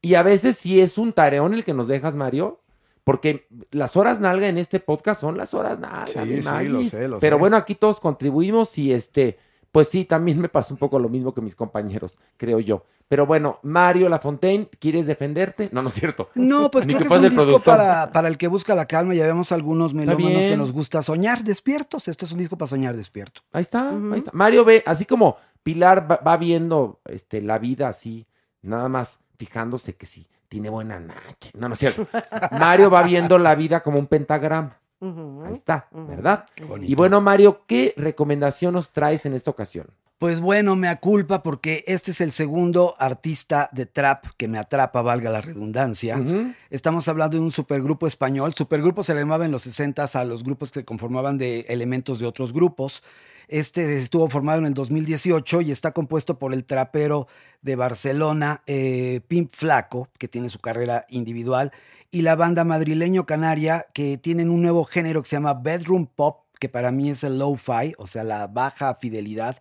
Y 0.02 0.14
a 0.16 0.24
veces 0.24 0.56
sí 0.56 0.80
es 0.80 0.98
un 0.98 1.12
tareón 1.12 1.54
el 1.54 1.62
que 1.64 1.72
nos 1.72 1.86
dejas, 1.86 2.16
Mario, 2.16 2.62
porque 3.04 3.46
las 3.70 3.96
horas 3.96 4.18
nalga 4.18 4.48
en 4.48 4.58
este 4.58 4.80
podcast 4.80 5.20
son 5.20 5.36
las 5.36 5.54
horas 5.54 5.78
nalga, 5.78 6.06
Sí, 6.08 6.18
mi 6.18 6.42
sí, 6.42 6.64
lo 6.68 6.82
sé, 6.82 7.06
lo 7.06 7.20
Pero 7.20 7.36
sé. 7.36 7.40
bueno, 7.40 7.56
aquí 7.56 7.76
todos 7.76 8.00
contribuimos 8.00 8.76
y 8.76 8.92
este, 8.92 9.38
pues 9.73 9.89
sí, 9.89 10.05
también 10.05 10.41
me 10.41 10.49
pasó 10.49 10.75
un 10.75 10.79
poco 10.79 10.99
lo 10.99 11.09
mismo 11.09 11.33
que 11.33 11.41
mis 11.41 11.55
compañeros, 11.55 12.18
creo 12.37 12.61
yo. 12.61 12.85
Pero 13.09 13.27
bueno, 13.27 13.59
Mario 13.62 14.09
Lafontaine, 14.09 14.68
¿quieres 14.79 15.07
defenderte? 15.07 15.68
No, 15.73 15.83
no 15.83 15.89
es 15.89 15.95
cierto. 15.95 16.31
No, 16.35 16.71
pues 16.73 16.87
creo 16.87 16.99
que, 16.99 17.05
es 17.05 17.11
un 17.11 17.29
disco 17.29 17.61
para, 17.61 18.12
para 18.12 18.29
el 18.29 18.37
que 18.37 18.49
busca 18.49 18.75
la 18.75 18.87
calma. 18.87 19.14
Ya 19.14 19.27
vemos 19.27 19.53
algunos 19.53 19.95
melómanos 19.95 20.45
que 20.45 20.57
nos 20.57 20.73
gusta 20.73 21.03
soñar 21.03 21.43
despiertos. 21.43 22.09
Este 22.09 22.25
es 22.25 22.33
un 22.33 22.39
disco 22.39 22.57
para 22.57 22.68
soñar 22.68 22.97
despierto. 22.97 23.43
Ahí 23.53 23.62
está, 23.62 23.91
ahí 23.91 24.18
está. 24.18 24.31
Mario 24.33 24.64
ve, 24.64 24.83
así 24.87 25.05
como 25.05 25.37
Pilar 25.62 26.11
va, 26.11 26.16
va 26.16 26.37
viendo 26.37 27.01
este, 27.05 27.43
la 27.43 27.59
vida 27.59 27.89
así, 27.89 28.27
nada 28.62 28.89
más 28.89 29.18
fijándose 29.37 29.95
que 29.95 30.07
sí, 30.07 30.29
tiene 30.49 30.68
buena 30.68 31.01
nacha. 31.01 31.51
No, 31.55 31.68
no 31.68 31.75
es 31.75 31.81
cierto. 31.81 32.07
Mario 32.59 32.91
va 32.91 33.03
viendo 33.03 33.39
la 33.39 33.55
vida 33.55 33.81
como 33.81 33.99
un 33.99 34.07
pentagrama. 34.07 34.80
Ahí 35.01 35.53
está. 35.53 35.88
¿verdad? 35.92 36.46
Qué 36.55 36.64
bonito. 36.64 36.90
Y 36.90 36.94
bueno, 36.94 37.20
Mario, 37.20 37.62
¿qué 37.66 37.94
recomendación 37.96 38.74
nos 38.74 38.90
traes 38.90 39.26
en 39.26 39.34
esta 39.34 39.51
ocasión? 39.51 39.86
Pues 40.20 40.38
bueno, 40.38 40.76
me 40.76 40.88
aculpa 40.88 41.42
porque 41.42 41.82
este 41.86 42.11
es 42.11 42.20
el 42.20 42.30
segundo 42.30 42.94
artista 42.98 43.70
de 43.72 43.86
trap 43.86 44.26
que 44.36 44.48
me 44.48 44.59
atrapa, 44.59 45.01
valga 45.01 45.30
la 45.30 45.40
redundancia. 45.40 46.22
Estamos 46.68 47.09
hablando 47.09 47.38
de 47.38 47.42
un 47.42 47.51
supergrupo 47.51 48.07
español. 48.07 48.53
Supergrupo 48.53 49.03
se 49.03 49.14
le 49.14 49.20
llamaba 49.20 49.46
en 49.46 49.51
los 49.51 49.62
60 49.62 50.05
a 50.12 50.24
los 50.26 50.44
grupos 50.44 50.72
que 50.72 50.80
se 50.80 50.84
conformaban 50.84 51.38
de 51.38 51.61
elementos 51.70 52.18
de 52.18 52.26
otros 52.26 52.53
grupos. 52.53 53.03
Este 53.48 53.96
estuvo 53.96 54.28
formado 54.28 54.59
en 54.59 54.66
el 54.66 54.74
2018 54.74 55.62
y 55.62 55.70
está 55.70 55.92
compuesto 55.92 56.38
por 56.38 56.53
el 56.53 56.64
trapero 56.64 57.26
de 57.62 57.76
Barcelona, 57.76 58.62
eh, 58.66 59.22
Pimp 59.26 59.51
Flaco, 59.55 60.09
que 60.18 60.28
tiene 60.28 60.51
su 60.51 60.59
carrera 60.59 61.07
individual, 61.09 61.72
y 62.11 62.22
la 62.22 62.34
banda 62.34 62.64
madrileño 62.64 63.24
Canaria, 63.24 63.86
que 63.92 64.18
tienen 64.18 64.50
un 64.50 64.62
nuevo 64.62 64.84
género 64.84 65.22
que 65.22 65.28
se 65.28 65.36
llama 65.36 65.54
Bedroom 65.54 66.06
Pop, 66.06 66.44
que 66.58 66.68
para 66.68 66.90
mí 66.90 67.11
es 67.11 67.24
el 67.24 67.38
low-fi, 67.38 67.94
o 67.98 68.06
sea, 68.06 68.24
la 68.24 68.46
baja 68.46 68.96
fidelidad. 68.96 69.56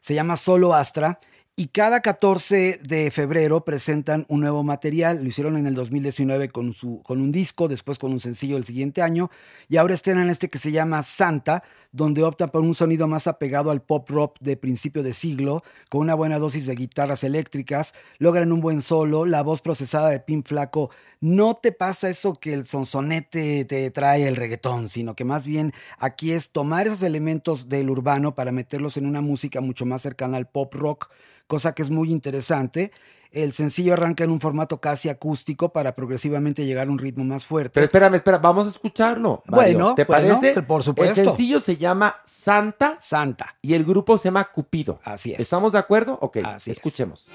Se 0.00 0.14
llama 0.14 0.36
Solo 0.36 0.74
Astra. 0.74 1.18
Y 1.58 1.68
cada 1.68 2.02
14 2.02 2.80
de 2.82 3.10
febrero 3.10 3.64
presentan 3.64 4.26
un 4.28 4.40
nuevo 4.40 4.62
material. 4.62 5.22
Lo 5.22 5.28
hicieron 5.30 5.56
en 5.56 5.66
el 5.66 5.72
2019 5.72 6.50
con, 6.50 6.74
su, 6.74 7.00
con 7.02 7.18
un 7.18 7.32
disco, 7.32 7.66
después 7.66 7.98
con 7.98 8.12
un 8.12 8.20
sencillo 8.20 8.58
el 8.58 8.64
siguiente 8.64 9.00
año. 9.00 9.30
Y 9.66 9.78
ahora 9.78 9.94
estrenan 9.94 10.28
este 10.28 10.50
que 10.50 10.58
se 10.58 10.70
llama 10.70 11.02
Santa, 11.02 11.62
donde 11.92 12.22
optan 12.24 12.50
por 12.50 12.60
un 12.60 12.74
sonido 12.74 13.08
más 13.08 13.26
apegado 13.26 13.70
al 13.70 13.80
pop 13.80 14.06
rock 14.10 14.36
de 14.40 14.58
principio 14.58 15.02
de 15.02 15.14
siglo, 15.14 15.62
con 15.88 16.02
una 16.02 16.14
buena 16.14 16.38
dosis 16.38 16.66
de 16.66 16.74
guitarras 16.74 17.24
eléctricas. 17.24 17.94
Logran 18.18 18.52
un 18.52 18.60
buen 18.60 18.82
solo. 18.82 19.24
La 19.24 19.42
voz 19.42 19.62
procesada 19.62 20.10
de 20.10 20.20
Pin 20.20 20.44
Flaco 20.44 20.90
no 21.22 21.54
te 21.54 21.72
pasa 21.72 22.10
eso 22.10 22.34
que 22.34 22.52
el 22.52 22.66
sonsonete 22.66 23.64
te 23.64 23.90
trae 23.92 24.28
el 24.28 24.36
reggaetón, 24.36 24.90
sino 24.90 25.16
que 25.16 25.24
más 25.24 25.46
bien 25.46 25.72
aquí 25.98 26.32
es 26.32 26.50
tomar 26.50 26.86
esos 26.86 27.02
elementos 27.02 27.70
del 27.70 27.88
urbano 27.88 28.34
para 28.34 28.52
meterlos 28.52 28.98
en 28.98 29.06
una 29.06 29.22
música 29.22 29.62
mucho 29.62 29.86
más 29.86 30.02
cercana 30.02 30.36
al 30.36 30.48
pop 30.48 30.74
rock 30.74 31.08
cosa 31.46 31.72
que 31.74 31.82
es 31.82 31.90
muy 31.90 32.10
interesante. 32.10 32.92
El 33.32 33.52
sencillo 33.52 33.92
arranca 33.92 34.24
en 34.24 34.30
un 34.30 34.40
formato 34.40 34.80
casi 34.80 35.08
acústico 35.08 35.70
para 35.70 35.94
progresivamente 35.94 36.64
llegar 36.64 36.86
a 36.88 36.90
un 36.90 36.98
ritmo 36.98 37.24
más 37.24 37.44
fuerte. 37.44 37.72
Pero 37.74 37.84
espérame, 37.86 38.14
espera, 38.14 38.38
vamos 38.38 38.66
a 38.66 38.70
escucharlo. 38.70 39.42
Mario. 39.46 39.74
Bueno, 39.78 39.94
¿te 39.94 40.04
bueno, 40.04 40.38
parece? 40.38 40.62
por 40.62 40.82
supuesto. 40.82 41.20
El 41.20 41.26
sencillo 41.26 41.60
se 41.60 41.76
llama 41.76 42.16
Santa 42.24 42.96
Santa. 43.00 43.56
y 43.60 43.74
el 43.74 43.84
grupo 43.84 44.16
se 44.16 44.28
llama 44.28 44.44
Cupido. 44.44 45.00
Así 45.04 45.32
es. 45.32 45.40
¿Estamos 45.40 45.72
de 45.72 45.78
acuerdo? 45.78 46.18
Ok, 46.22 46.38
Así 46.44 46.70
es. 46.70 46.76
escuchemos. 46.78 47.28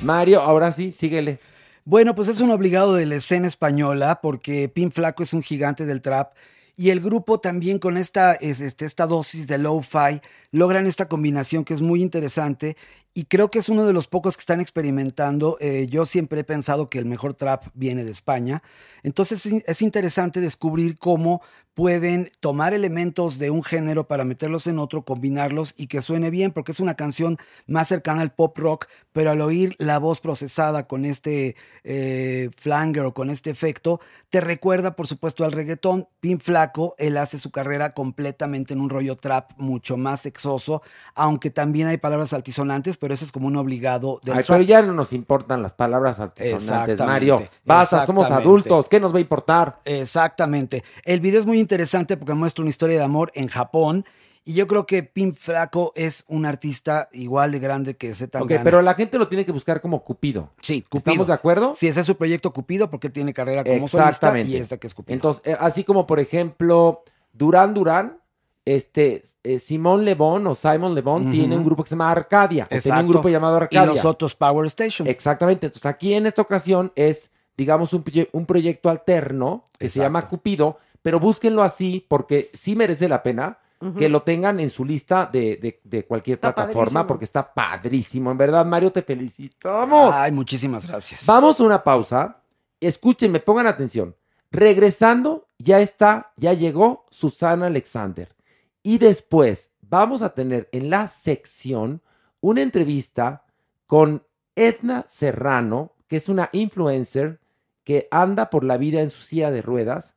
Mario, 0.00 0.42
ahora 0.42 0.70
sí, 0.72 0.92
síguele. 0.92 1.38
Bueno, 1.84 2.14
pues 2.14 2.28
es 2.28 2.40
un 2.40 2.50
obligado 2.50 2.94
de 2.94 3.04
la 3.06 3.16
escena 3.16 3.46
española 3.46 4.20
porque 4.22 4.68
Pin 4.70 4.90
Flaco 4.90 5.22
es 5.22 5.34
un 5.34 5.42
gigante 5.42 5.84
del 5.84 6.00
trap 6.00 6.32
y 6.76 6.90
el 6.90 7.00
grupo 7.00 7.38
también 7.38 7.78
con 7.78 7.96
esta, 7.98 8.32
es- 8.34 8.60
este, 8.60 8.84
esta 8.86 9.06
dosis 9.06 9.46
de 9.46 9.58
lo-fi 9.58 10.20
logran 10.50 10.86
esta 10.86 11.08
combinación 11.08 11.64
que 11.64 11.74
es 11.74 11.82
muy 11.82 12.00
interesante 12.02 12.76
y 13.12 13.26
creo 13.26 13.50
que 13.50 13.58
es 13.60 13.68
uno 13.68 13.84
de 13.86 13.92
los 13.92 14.08
pocos 14.08 14.36
que 14.36 14.40
están 14.40 14.60
experimentando. 14.62 15.56
Eh, 15.60 15.86
yo 15.88 16.04
siempre 16.06 16.40
he 16.40 16.44
pensado 16.44 16.88
que 16.90 16.98
el 16.98 17.04
mejor 17.06 17.34
trap 17.34 17.64
viene 17.74 18.02
de 18.02 18.10
España. 18.10 18.62
Entonces 19.02 19.44
es- 19.46 19.62
es 19.66 19.82
interesante 19.82 20.40
descubrir 20.40 20.98
cómo 20.98 21.42
pueden 21.74 22.30
tomar 22.38 22.72
elementos 22.72 23.38
de 23.38 23.50
un 23.50 23.64
género 23.64 24.06
para 24.06 24.24
meterlos 24.24 24.68
en 24.68 24.78
otro, 24.78 25.02
combinarlos 25.02 25.74
y 25.76 25.88
que 25.88 26.00
suene 26.00 26.30
bien, 26.30 26.52
porque 26.52 26.72
es 26.72 26.78
una 26.78 26.94
canción 26.94 27.36
más 27.66 27.88
cercana 27.88 28.22
al 28.22 28.32
pop 28.32 28.56
rock, 28.56 28.86
pero 29.12 29.32
al 29.32 29.40
oír 29.40 29.74
la 29.78 29.98
voz 29.98 30.20
procesada 30.20 30.86
con 30.86 31.04
este 31.04 31.56
eh, 31.82 32.50
flanger 32.56 33.04
o 33.06 33.14
con 33.14 33.28
este 33.28 33.50
efecto, 33.50 34.00
te 34.30 34.40
recuerda 34.40 34.94
por 34.94 35.08
supuesto 35.08 35.44
al 35.44 35.52
reggaetón. 35.52 36.06
Pin 36.20 36.40
Flaco, 36.40 36.94
él 36.96 37.16
hace 37.16 37.38
su 37.38 37.50
carrera 37.50 37.90
completamente 37.90 38.72
en 38.72 38.80
un 38.80 38.88
rollo 38.88 39.16
trap 39.16 39.50
mucho 39.56 39.96
más 39.96 40.20
sexoso, 40.20 40.82
aunque 41.14 41.50
también 41.50 41.88
hay 41.88 41.96
palabras 41.96 42.32
altisonantes, 42.32 42.96
pero 42.96 43.14
eso 43.14 43.24
es 43.24 43.32
como 43.32 43.48
un 43.48 43.56
obligado 43.56 44.20
del 44.22 44.36
Ay, 44.36 44.44
pero 44.46 44.62
ya 44.62 44.82
no 44.82 44.92
nos 44.92 45.12
importan 45.12 45.62
las 45.62 45.72
palabras 45.72 46.20
altisonantes, 46.20 47.00
Mario. 47.00 47.42
Basta, 47.64 48.06
somos 48.06 48.30
adultos, 48.30 48.88
¿qué 48.88 49.00
nos 49.00 49.12
va 49.12 49.18
a 49.18 49.20
importar? 49.20 49.80
Exactamente. 49.84 50.84
El 51.04 51.20
video 51.20 51.40
es 51.40 51.46
muy 51.46 51.63
interesante 51.64 52.16
porque 52.16 52.34
muestra 52.34 52.62
una 52.62 52.70
historia 52.70 52.98
de 52.98 53.04
amor 53.04 53.32
en 53.34 53.48
Japón. 53.48 54.04
Y 54.46 54.52
yo 54.52 54.66
creo 54.66 54.84
que 54.84 55.02
Pin 55.02 55.34
Flaco 55.34 55.92
es 55.96 56.24
un 56.28 56.44
artista 56.44 57.08
igual 57.12 57.50
de 57.50 57.58
grande 57.60 57.94
que 57.96 58.14
Z 58.14 58.42
Ok, 58.42 58.52
pero 58.62 58.82
la 58.82 58.92
gente 58.92 59.16
lo 59.16 59.26
tiene 59.26 59.46
que 59.46 59.52
buscar 59.52 59.80
como 59.80 60.04
Cupido. 60.04 60.50
Sí, 60.60 60.82
Cupido. 60.82 60.98
¿Estamos 61.12 61.26
de 61.28 61.32
acuerdo? 61.32 61.72
Sí, 61.74 61.88
ese 61.88 62.00
es 62.00 62.06
su 62.06 62.16
proyecto 62.16 62.52
Cupido 62.52 62.90
porque 62.90 63.08
tiene 63.08 63.32
carrera 63.32 63.64
como 63.64 63.88
solista 63.88 64.38
y 64.38 64.56
esta 64.56 64.76
que 64.76 64.86
es 64.86 64.92
Cupido. 64.94 65.14
Entonces, 65.14 65.42
eh, 65.46 65.56
así 65.58 65.82
como 65.82 66.06
por 66.06 66.20
ejemplo, 66.20 67.04
Durán 67.32 67.72
Durán, 67.72 68.18
este, 68.66 69.22
eh, 69.44 69.58
Simón 69.58 70.04
Lebón 70.04 70.46
o 70.46 70.54
Simon 70.54 70.94
Lebón 70.94 71.22
Ujú. 71.22 71.30
tiene 71.32 71.56
un 71.56 71.64
grupo 71.64 71.82
que 71.82 71.88
se 71.88 71.94
llama 71.94 72.10
Arcadia. 72.10 72.66
tenía 72.66 73.00
un 73.00 73.06
grupo 73.06 73.28
llamado 73.30 73.54
y 73.54 73.62
Arcadia. 73.62 73.86
los 73.86 74.04
otros 74.04 74.34
Power 74.34 74.66
Station. 74.66 75.08
Exactamente. 75.08 75.66
Entonces, 75.66 75.86
aquí 75.86 76.12
en 76.12 76.26
esta 76.26 76.42
ocasión 76.42 76.92
es, 76.96 77.30
digamos, 77.56 77.94
un, 77.94 78.04
proye- 78.04 78.28
un 78.32 78.44
proyecto 78.44 78.90
alterno 78.90 79.70
que 79.78 79.88
se 79.88 80.00
llama 80.00 80.28
Cupido, 80.28 80.78
pero 81.04 81.20
búsquenlo 81.20 81.62
así 81.62 82.02
porque 82.08 82.50
sí 82.54 82.74
merece 82.74 83.06
la 83.08 83.22
pena 83.22 83.58
que 83.98 84.08
lo 84.08 84.22
tengan 84.22 84.60
en 84.60 84.70
su 84.70 84.82
lista 84.82 85.28
de, 85.30 85.56
de- 85.56 85.78
de 85.84 86.06
cualquier 86.06 86.36
Está 86.36 86.54
plataforma 86.54 86.84
padrísimo. 86.84 87.06
porque 87.06 87.24
está 87.26 87.52
padrísimo. 87.52 88.30
En 88.30 88.38
verdad, 88.38 88.64
Mario, 88.64 88.90
te 88.90 89.02
felicitamos. 89.02 90.14
Ay, 90.14 90.32
muchísimas 90.32 90.86
gracias. 90.88 91.26
Vamos 91.26 91.60
a 91.60 91.64
una 91.64 91.84
pausa. 91.84 92.40
Escúchenme, 92.80 93.40
pongan 93.40 93.66
atención. 93.66 94.16
Regresando, 94.50 95.48
ya 95.58 95.80
está, 95.80 96.32
ya 96.38 96.54
llegó 96.54 97.04
Susana 97.10 97.66
Alexander. 97.66 98.34
Y 98.82 98.96
después 98.96 99.70
vamos 99.82 100.22
a 100.22 100.32
tener 100.32 100.70
en 100.72 100.88
la 100.88 101.06
sección 101.08 102.00
una 102.40 102.62
entrevista 102.62 103.44
con 103.86 104.22
Edna 104.56 105.04
Serrano, 105.06 105.92
que 106.08 106.16
es 106.16 106.30
una 106.30 106.48
influencer 106.52 107.38
que 107.82 108.08
anda 108.10 108.48
por 108.48 108.64
la 108.64 108.78
vida 108.78 109.02
en 109.02 109.10
su 109.10 109.18
silla 109.18 109.50
de 109.50 109.60
ruedas. 109.60 110.13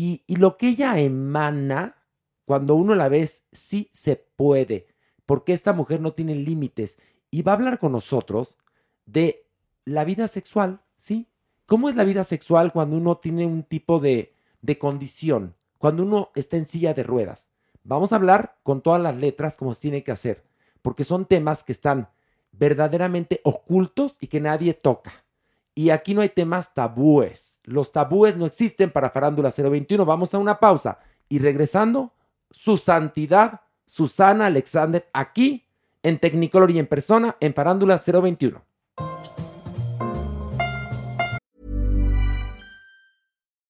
Y, 0.00 0.22
lo 0.36 0.56
que 0.56 0.68
ella 0.68 0.96
emana, 1.00 1.96
cuando 2.44 2.76
uno 2.76 2.94
la 2.94 3.08
ve, 3.08 3.28
sí 3.50 3.90
se 3.92 4.14
puede, 4.14 4.86
porque 5.26 5.52
esta 5.52 5.72
mujer 5.72 6.00
no 6.00 6.12
tiene 6.12 6.36
límites. 6.36 6.98
Y 7.32 7.42
va 7.42 7.50
a 7.50 7.54
hablar 7.56 7.80
con 7.80 7.90
nosotros 7.90 8.58
de 9.06 9.44
la 9.84 10.04
vida 10.04 10.28
sexual, 10.28 10.82
¿sí? 10.98 11.26
¿Cómo 11.66 11.88
es 11.88 11.96
la 11.96 12.04
vida 12.04 12.22
sexual 12.22 12.72
cuando 12.72 12.96
uno 12.96 13.16
tiene 13.16 13.44
un 13.44 13.64
tipo 13.64 13.98
de, 13.98 14.34
de 14.62 14.78
condición? 14.78 15.56
Cuando 15.78 16.04
uno 16.04 16.30
está 16.36 16.56
en 16.56 16.66
silla 16.66 16.94
de 16.94 17.02
ruedas. 17.02 17.48
Vamos 17.82 18.12
a 18.12 18.16
hablar 18.16 18.56
con 18.62 18.82
todas 18.82 19.02
las 19.02 19.16
letras 19.16 19.56
como 19.56 19.74
se 19.74 19.80
tiene 19.80 20.04
que 20.04 20.12
hacer, 20.12 20.44
porque 20.80 21.02
son 21.02 21.26
temas 21.26 21.64
que 21.64 21.72
están 21.72 22.08
verdaderamente 22.52 23.40
ocultos 23.42 24.16
y 24.20 24.28
que 24.28 24.40
nadie 24.40 24.74
toca. 24.74 25.24
Y 25.78 25.90
aquí 25.90 26.12
no 26.12 26.22
hay 26.22 26.28
temas 26.28 26.74
tabúes. 26.74 27.60
Los 27.62 27.92
tabúes 27.92 28.36
no 28.36 28.46
existen 28.46 28.90
para 28.90 29.10
Farándula 29.10 29.52
021. 29.56 30.04
Vamos 30.04 30.34
a 30.34 30.38
una 30.38 30.58
pausa. 30.58 30.98
Y 31.28 31.38
regresando, 31.38 32.12
su 32.50 32.76
santidad, 32.76 33.60
Susana 33.86 34.46
Alexander, 34.46 35.08
aquí 35.12 35.68
en 36.02 36.18
Technicolor 36.18 36.72
y 36.72 36.80
en 36.80 36.88
persona 36.88 37.36
en 37.38 37.54
Farándula 37.54 38.02
021. 38.04 38.60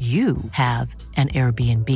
you 0.00 0.36
have 0.52 0.94
an 1.16 1.26
Airbnb. 1.28 1.90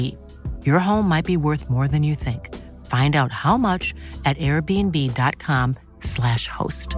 Your 0.67 0.81
home 0.81 1.09
might 1.09 1.25
be 1.25 1.37
worth 1.37 1.71
more 1.71 1.87
than 1.87 2.03
you 2.03 2.17
think. 2.17 2.53
Find 2.87 3.15
out 3.15 3.31
how 3.31 3.57
much 3.57 3.95
at 4.25 4.37
airbnb.com/slash 4.39 6.49
host. 6.49 6.97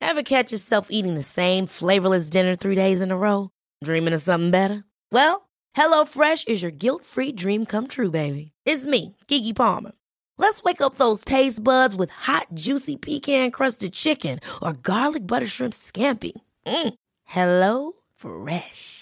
Ever 0.00 0.22
catch 0.22 0.52
yourself 0.52 0.86
eating 0.90 1.14
the 1.14 1.22
same 1.22 1.66
flavorless 1.66 2.30
dinner 2.30 2.54
three 2.54 2.76
days 2.76 3.02
in 3.02 3.10
a 3.10 3.16
row? 3.16 3.50
Dreaming 3.82 4.14
of 4.14 4.22
something 4.22 4.52
better? 4.52 4.84
Well, 5.10 5.48
HelloFresh 5.76 6.46
is 6.48 6.62
your 6.62 6.70
guilt-free 6.70 7.32
dream 7.32 7.66
come 7.66 7.88
true, 7.88 8.10
baby. 8.10 8.52
It's 8.64 8.86
me, 8.86 9.16
Kiki 9.26 9.52
Palmer. 9.52 9.92
Let's 10.38 10.62
wake 10.62 10.80
up 10.80 10.94
those 10.96 11.24
taste 11.24 11.64
buds 11.64 11.96
with 11.96 12.10
hot, 12.10 12.46
juicy 12.54 12.96
pecan-crusted 12.96 13.92
chicken 13.92 14.38
or 14.62 14.72
garlic 14.72 15.26
butter 15.26 15.46
shrimp 15.46 15.72
scampi. 15.72 16.32
Mm. 16.66 16.94
Hello 17.24 17.92
Fresh. 18.16 19.01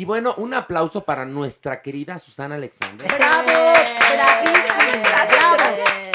Y 0.00 0.06
bueno, 0.06 0.32
un 0.38 0.54
aplauso 0.54 1.04
para 1.04 1.26
nuestra 1.26 1.82
querida 1.82 2.18
Susana 2.18 2.54
Alexander. 2.54 3.06
¡Bravo! 3.06 3.50
¡Bravísima! 4.14 5.26
¡Bravo! 5.28 5.62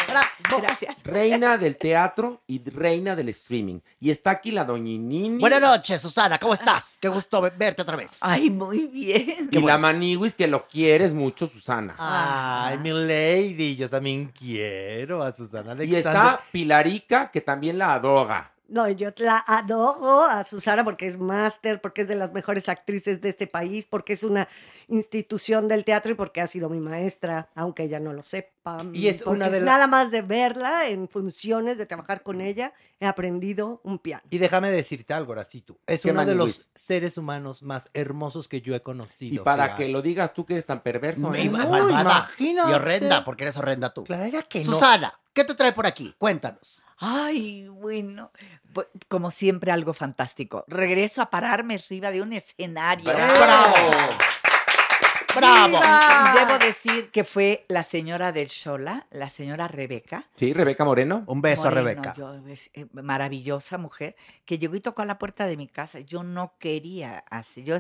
¡Bravo! 0.09 0.61
Gracias. 0.63 1.03
Reina 1.03 1.55
del 1.57 1.77
teatro 1.77 2.41
y 2.47 2.67
reina 2.67 3.15
del 3.15 3.29
streaming. 3.29 3.81
Y 3.99 4.09
está 4.09 4.31
aquí 4.31 4.49
la 4.49 4.65
doñinini. 4.65 5.37
Buenas 5.39 5.61
noches, 5.61 6.01
Susana, 6.01 6.39
¿cómo 6.39 6.55
estás? 6.55 6.97
Qué 6.99 7.09
gusto 7.09 7.39
ve- 7.41 7.53
verte 7.55 7.83
otra 7.83 7.95
vez. 7.95 8.17
Ay, 8.21 8.49
muy 8.49 8.87
bien. 8.87 9.49
Y 9.51 9.61
la 9.61 9.77
Maniwis, 9.77 10.33
que 10.33 10.47
lo 10.47 10.67
quieres 10.67 11.13
mucho, 11.13 11.45
Susana. 11.47 11.93
Ay, 11.99 12.79
mi 12.79 12.89
lady, 12.89 13.75
yo 13.75 13.87
también 13.87 14.33
quiero 14.35 15.21
a 15.21 15.31
Susana 15.31 15.73
Alexander. 15.73 15.87
Y 15.87 15.95
está 15.95 16.41
Pilarica, 16.51 17.29
que 17.29 17.41
también 17.41 17.77
la 17.77 17.93
adora. 17.93 18.51
No, 18.67 18.89
yo 18.89 19.09
la 19.17 19.43
adoro 19.47 20.23
a 20.23 20.43
Susana 20.43 20.83
porque 20.83 21.05
es 21.05 21.17
máster, 21.19 21.81
porque 21.81 22.01
es 22.01 22.07
de 22.07 22.15
las 22.15 22.33
mejores 22.33 22.67
actrices 22.67 23.21
de 23.21 23.29
este 23.29 23.45
país, 23.47 23.85
porque 23.89 24.13
es 24.13 24.23
una 24.23 24.47
institución 24.87 25.67
del 25.67 25.83
teatro 25.83 26.11
y 26.11 26.15
porque 26.15 26.41
ha 26.41 26.47
sido 26.47 26.69
mi 26.69 26.79
maestra, 26.79 27.49
aunque 27.55 27.83
ella 27.83 27.99
no 27.99 28.13
lo 28.13 28.23
sepa. 28.23 28.77
Y 28.93 29.07
es 29.09 29.21
Porque 29.21 29.37
una 29.37 29.49
de 29.51 29.59
la- 29.59 29.65
Nada 29.73 29.85
más 29.87 30.09
de 30.09 30.23
verla 30.23 30.87
en 30.87 31.07
funciones, 31.07 31.77
de 31.77 31.85
trabajar 31.85 32.23
con 32.23 32.41
ella, 32.41 32.73
he 32.99 33.05
aprendido 33.05 33.79
un 33.83 33.99
piano. 33.99 34.23
Y 34.31 34.39
déjame 34.39 34.71
decirte 34.71 35.13
algo, 35.13 35.33
Horacito. 35.33 35.77
Es 35.85 36.01
¿Qué, 36.01 36.09
uno 36.09 36.25
de 36.25 36.33
los 36.33 36.67
seres 36.73 37.19
humanos 37.19 37.61
más 37.61 37.89
hermosos 37.93 38.47
que 38.47 38.61
yo 38.61 38.73
he 38.73 38.81
conocido. 38.81 39.35
Y 39.35 39.37
para 39.45 39.65
fíjate. 39.65 39.83
que 39.85 39.89
lo 39.91 40.01
digas 40.01 40.33
tú 40.33 40.45
que 40.45 40.53
eres 40.53 40.65
tan 40.65 40.81
perverso. 40.81 41.29
Me- 41.29 41.43
¿eh? 41.43 41.49
No, 41.49 41.89
imagínate. 41.89 42.71
Y 42.71 42.73
horrenda, 42.73 43.23
porque 43.23 43.43
eres 43.43 43.57
horrenda 43.57 43.93
tú. 43.93 44.03
Claro 44.05 44.39
que 44.49 44.63
no. 44.63 44.79
¿Qué 45.35 45.43
te 45.43 45.53
trae 45.53 45.73
por 45.73 45.85
aquí? 45.85 46.15
Cuéntanos. 46.17 46.81
Ay, 46.97 47.67
bueno. 47.67 48.31
Bu- 48.73 48.87
Como 49.07 49.29
siempre, 49.29 49.71
algo 49.71 49.93
fantástico. 49.93 50.63
Regreso 50.67 51.21
a 51.21 51.29
pararme 51.29 51.75
arriba 51.75 52.09
de 52.09 52.21
un 52.23 52.33
escenario. 52.33 53.05
¡Bravo! 53.13 53.91
¡Bravo! 55.35 55.79
Debo 56.33 56.57
decir 56.59 57.11
que 57.11 57.25
fue 57.25 57.65
la 57.67 57.83
señora 57.83 58.31
del 58.31 58.47
Shola, 58.47 59.05
la 59.11 59.29
señora 59.29 59.67
Rebeca. 59.67 60.23
Sí, 60.35 60.53
Rebeca 60.53 60.85
Moreno. 60.85 61.23
Un 61.27 61.41
beso, 61.41 61.63
Moreno, 61.63 61.81
Rebeca. 61.81 62.13
yo, 62.13 62.35
es, 62.47 62.69
eh, 62.73 62.85
maravillosa 62.93 63.77
mujer 63.77 64.15
que 64.45 64.57
llegó 64.57 64.75
y 64.75 64.79
tocó 64.79 65.01
a 65.01 65.05
la 65.05 65.17
puerta 65.19 65.45
de 65.45 65.57
mi 65.57 65.67
casa. 65.67 65.99
Yo 65.99 66.23
no 66.23 66.53
quería 66.57 67.25
así. 67.29 67.63
Yo, 67.65 67.75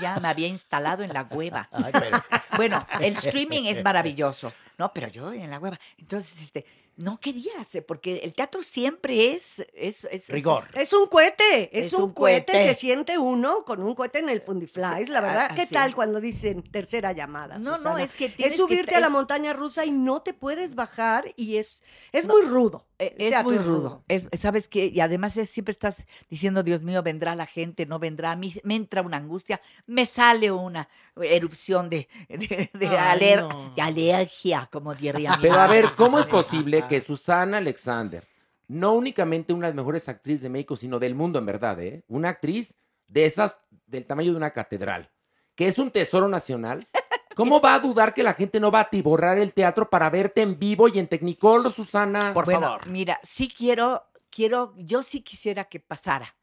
ya 0.00 0.18
me 0.20 0.28
había 0.28 0.48
instalado 0.48 1.02
en 1.02 1.12
la 1.12 1.24
hueva. 1.30 1.68
Ay, 1.72 1.92
pero- 1.92 2.22
Bueno, 2.56 2.86
el 3.00 3.12
streaming 3.14 3.64
es 3.66 3.84
maravilloso, 3.84 4.54
¿no? 4.78 4.90
Pero 4.94 5.08
yo 5.08 5.30
en 5.32 5.50
la 5.50 5.58
hueva. 5.58 5.78
Entonces, 5.98 6.40
este, 6.40 6.64
no 6.96 7.18
quería 7.18 7.52
hacer, 7.60 7.84
porque 7.84 8.18
el 8.18 8.34
teatro 8.34 8.62
siempre 8.62 9.32
es... 9.32 9.60
es, 9.74 10.04
es- 10.10 10.28
Rigor. 10.28 10.64
Es 10.74 10.92
un 10.92 11.06
cohete, 11.06 11.76
es, 11.78 11.86
Es 11.88 11.92
un, 11.92 12.04
un 12.04 12.10
cohete. 12.12 12.52
cohete. 12.52 12.68
se 12.68 12.74
siente 12.76 13.18
uno 13.18 13.64
con 13.64 13.82
un 13.82 13.94
cohete 13.94 14.20
en 14.20 14.28
el 14.28 14.40
Fundiflies, 14.40 15.06
Sí, 15.06 15.12
la 15.12 15.20
verdad. 15.20 15.48
a- 15.50 15.54
¿Qué 15.54 15.62
así. 15.62 15.74
tal 15.74 15.94
cuando 15.94 16.20
dicen 16.20 16.62
tercera 16.62 17.12
llamada? 17.12 17.58
No, 17.58 17.78
no, 17.78 17.98
es 17.98 18.12
que 18.12 18.26
Es 18.26 18.36
tienes 18.36 18.54
que 18.54 18.58
subirte 18.58 18.94
a 18.94 19.00
la 19.00 19.06
es- 19.06 19.12
montaña 19.12 19.52
rusa 19.52 19.84
y 19.84 19.90
no 19.90 20.22
te 20.22 20.34
puedes 20.34 20.74
bajar 20.76 21.32
y 21.36 21.56
es, 21.56 21.82
es 22.12 22.28
muy 22.28 22.42
rudo. 22.42 22.86
Eh, 23.00 23.12
Es 23.18 23.42
muy 23.42 23.58
rudo. 23.58 24.04
Es, 24.06 24.28
¿Sabes 24.40 24.68
qué? 24.68 24.86
Y 24.86 25.00
además 25.00 25.36
es- 25.36 25.50
siempre 25.50 25.72
estás 25.72 26.04
diciendo, 26.30 26.62
Dios 26.62 26.82
mío, 26.82 27.02
vendrá 27.02 27.34
la 27.34 27.46
gente, 27.46 27.86
no 27.86 27.98
vendrá. 27.98 28.30
A 28.30 28.36
mí 28.36 28.54
me 28.62 28.76
entra 28.76 29.02
una 29.02 29.16
angustia, 29.16 29.60
me 29.88 30.06
sale 30.06 30.52
una 30.52 30.88
erupción 31.20 31.90
de, 31.90 32.08
de, 32.28 32.70
de 32.72 32.86
Ay, 32.88 33.18
aler- 33.18 33.40
no. 33.48 33.72
de 33.74 33.82
alergia, 33.82 34.68
como 34.70 34.94
diría 34.94 35.36
mi 35.36 35.42
Pero 35.42 35.54
a 35.60 35.66
ver, 35.66 35.86
¿cómo 35.96 36.18
es 36.20 36.26
posible 36.26 36.83
que 36.88 37.00
Susana 37.00 37.58
Alexander, 37.58 38.24
no 38.68 38.92
únicamente 38.94 39.52
una 39.52 39.66
de 39.66 39.72
las 39.72 39.76
mejores 39.76 40.08
actrices 40.08 40.42
de 40.42 40.48
México, 40.48 40.76
sino 40.76 40.98
del 40.98 41.14
mundo 41.14 41.38
en 41.38 41.46
verdad, 41.46 41.80
¿eh? 41.80 42.02
Una 42.08 42.30
actriz 42.30 42.76
de 43.08 43.26
esas 43.26 43.58
del 43.86 44.06
tamaño 44.06 44.30
de 44.32 44.36
una 44.38 44.50
catedral, 44.52 45.10
que 45.54 45.68
es 45.68 45.78
un 45.78 45.90
tesoro 45.90 46.28
nacional. 46.28 46.88
¿Cómo 47.36 47.60
va 47.60 47.74
a 47.74 47.80
dudar 47.80 48.14
que 48.14 48.22
la 48.22 48.32
gente 48.34 48.60
no 48.60 48.70
va 48.70 48.80
a 48.80 48.90
tiborrar 48.90 49.38
el 49.38 49.52
teatro 49.52 49.90
para 49.90 50.08
verte 50.08 50.40
en 50.42 50.58
vivo 50.58 50.86
y 50.88 50.98
en 51.00 51.08
Technicolor, 51.08 51.72
Susana? 51.72 52.32
Por 52.32 52.44
bueno, 52.44 52.60
favor. 52.60 52.86
mira, 52.88 53.18
sí 53.24 53.48
quiero, 53.48 54.04
quiero, 54.30 54.72
yo 54.76 55.02
sí 55.02 55.20
quisiera 55.20 55.64
que 55.64 55.80
pasara. 55.80 56.36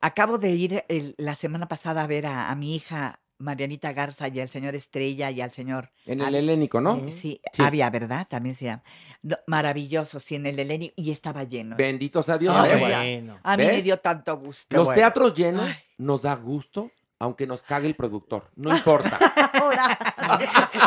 Acabo 0.00 0.38
de 0.38 0.50
ir 0.50 0.84
el- 0.88 1.14
la 1.18 1.34
semana 1.34 1.68
pasada 1.68 2.02
a 2.02 2.06
ver 2.06 2.26
a, 2.26 2.50
a 2.50 2.54
mi 2.56 2.74
hija 2.74 3.20
Marianita 3.42 3.92
Garza 3.92 4.28
y 4.28 4.40
al 4.40 4.48
señor 4.48 4.74
Estrella 4.74 5.30
y 5.30 5.40
al 5.40 5.50
señor 5.50 5.90
En 6.06 6.20
el 6.20 6.34
helénico, 6.34 6.80
¿no? 6.80 6.96
eh, 6.96 7.12
Sí, 7.12 7.40
Sí. 7.52 7.62
Avia, 7.62 7.90
¿verdad? 7.90 8.26
También 8.28 8.54
se 8.54 8.66
llama. 8.66 8.82
No, 9.22 9.36
maravilloso, 9.46 10.20
sí, 10.20 10.36
en 10.36 10.46
el 10.46 10.58
Eleni 10.58 10.92
y 10.96 11.10
estaba 11.10 11.44
lleno. 11.44 11.76
Bendito 11.76 12.22
sea 12.22 12.38
Dios. 12.38 12.54
Qué 12.68 12.76
bueno. 12.76 13.38
A 13.42 13.56
mí 13.56 13.64
me 13.66 13.82
dio 13.82 13.98
tanto 13.98 14.36
gusto. 14.36 14.76
Los 14.76 14.86
bueno. 14.86 14.98
teatros 14.98 15.34
llenos 15.34 15.66
Ay. 15.68 15.74
nos 15.98 16.22
da 16.22 16.34
gusto, 16.36 16.90
aunque 17.18 17.46
nos 17.46 17.62
cague 17.62 17.86
el 17.86 17.94
productor. 17.94 18.50
No 18.56 18.70
importa. 18.76 19.18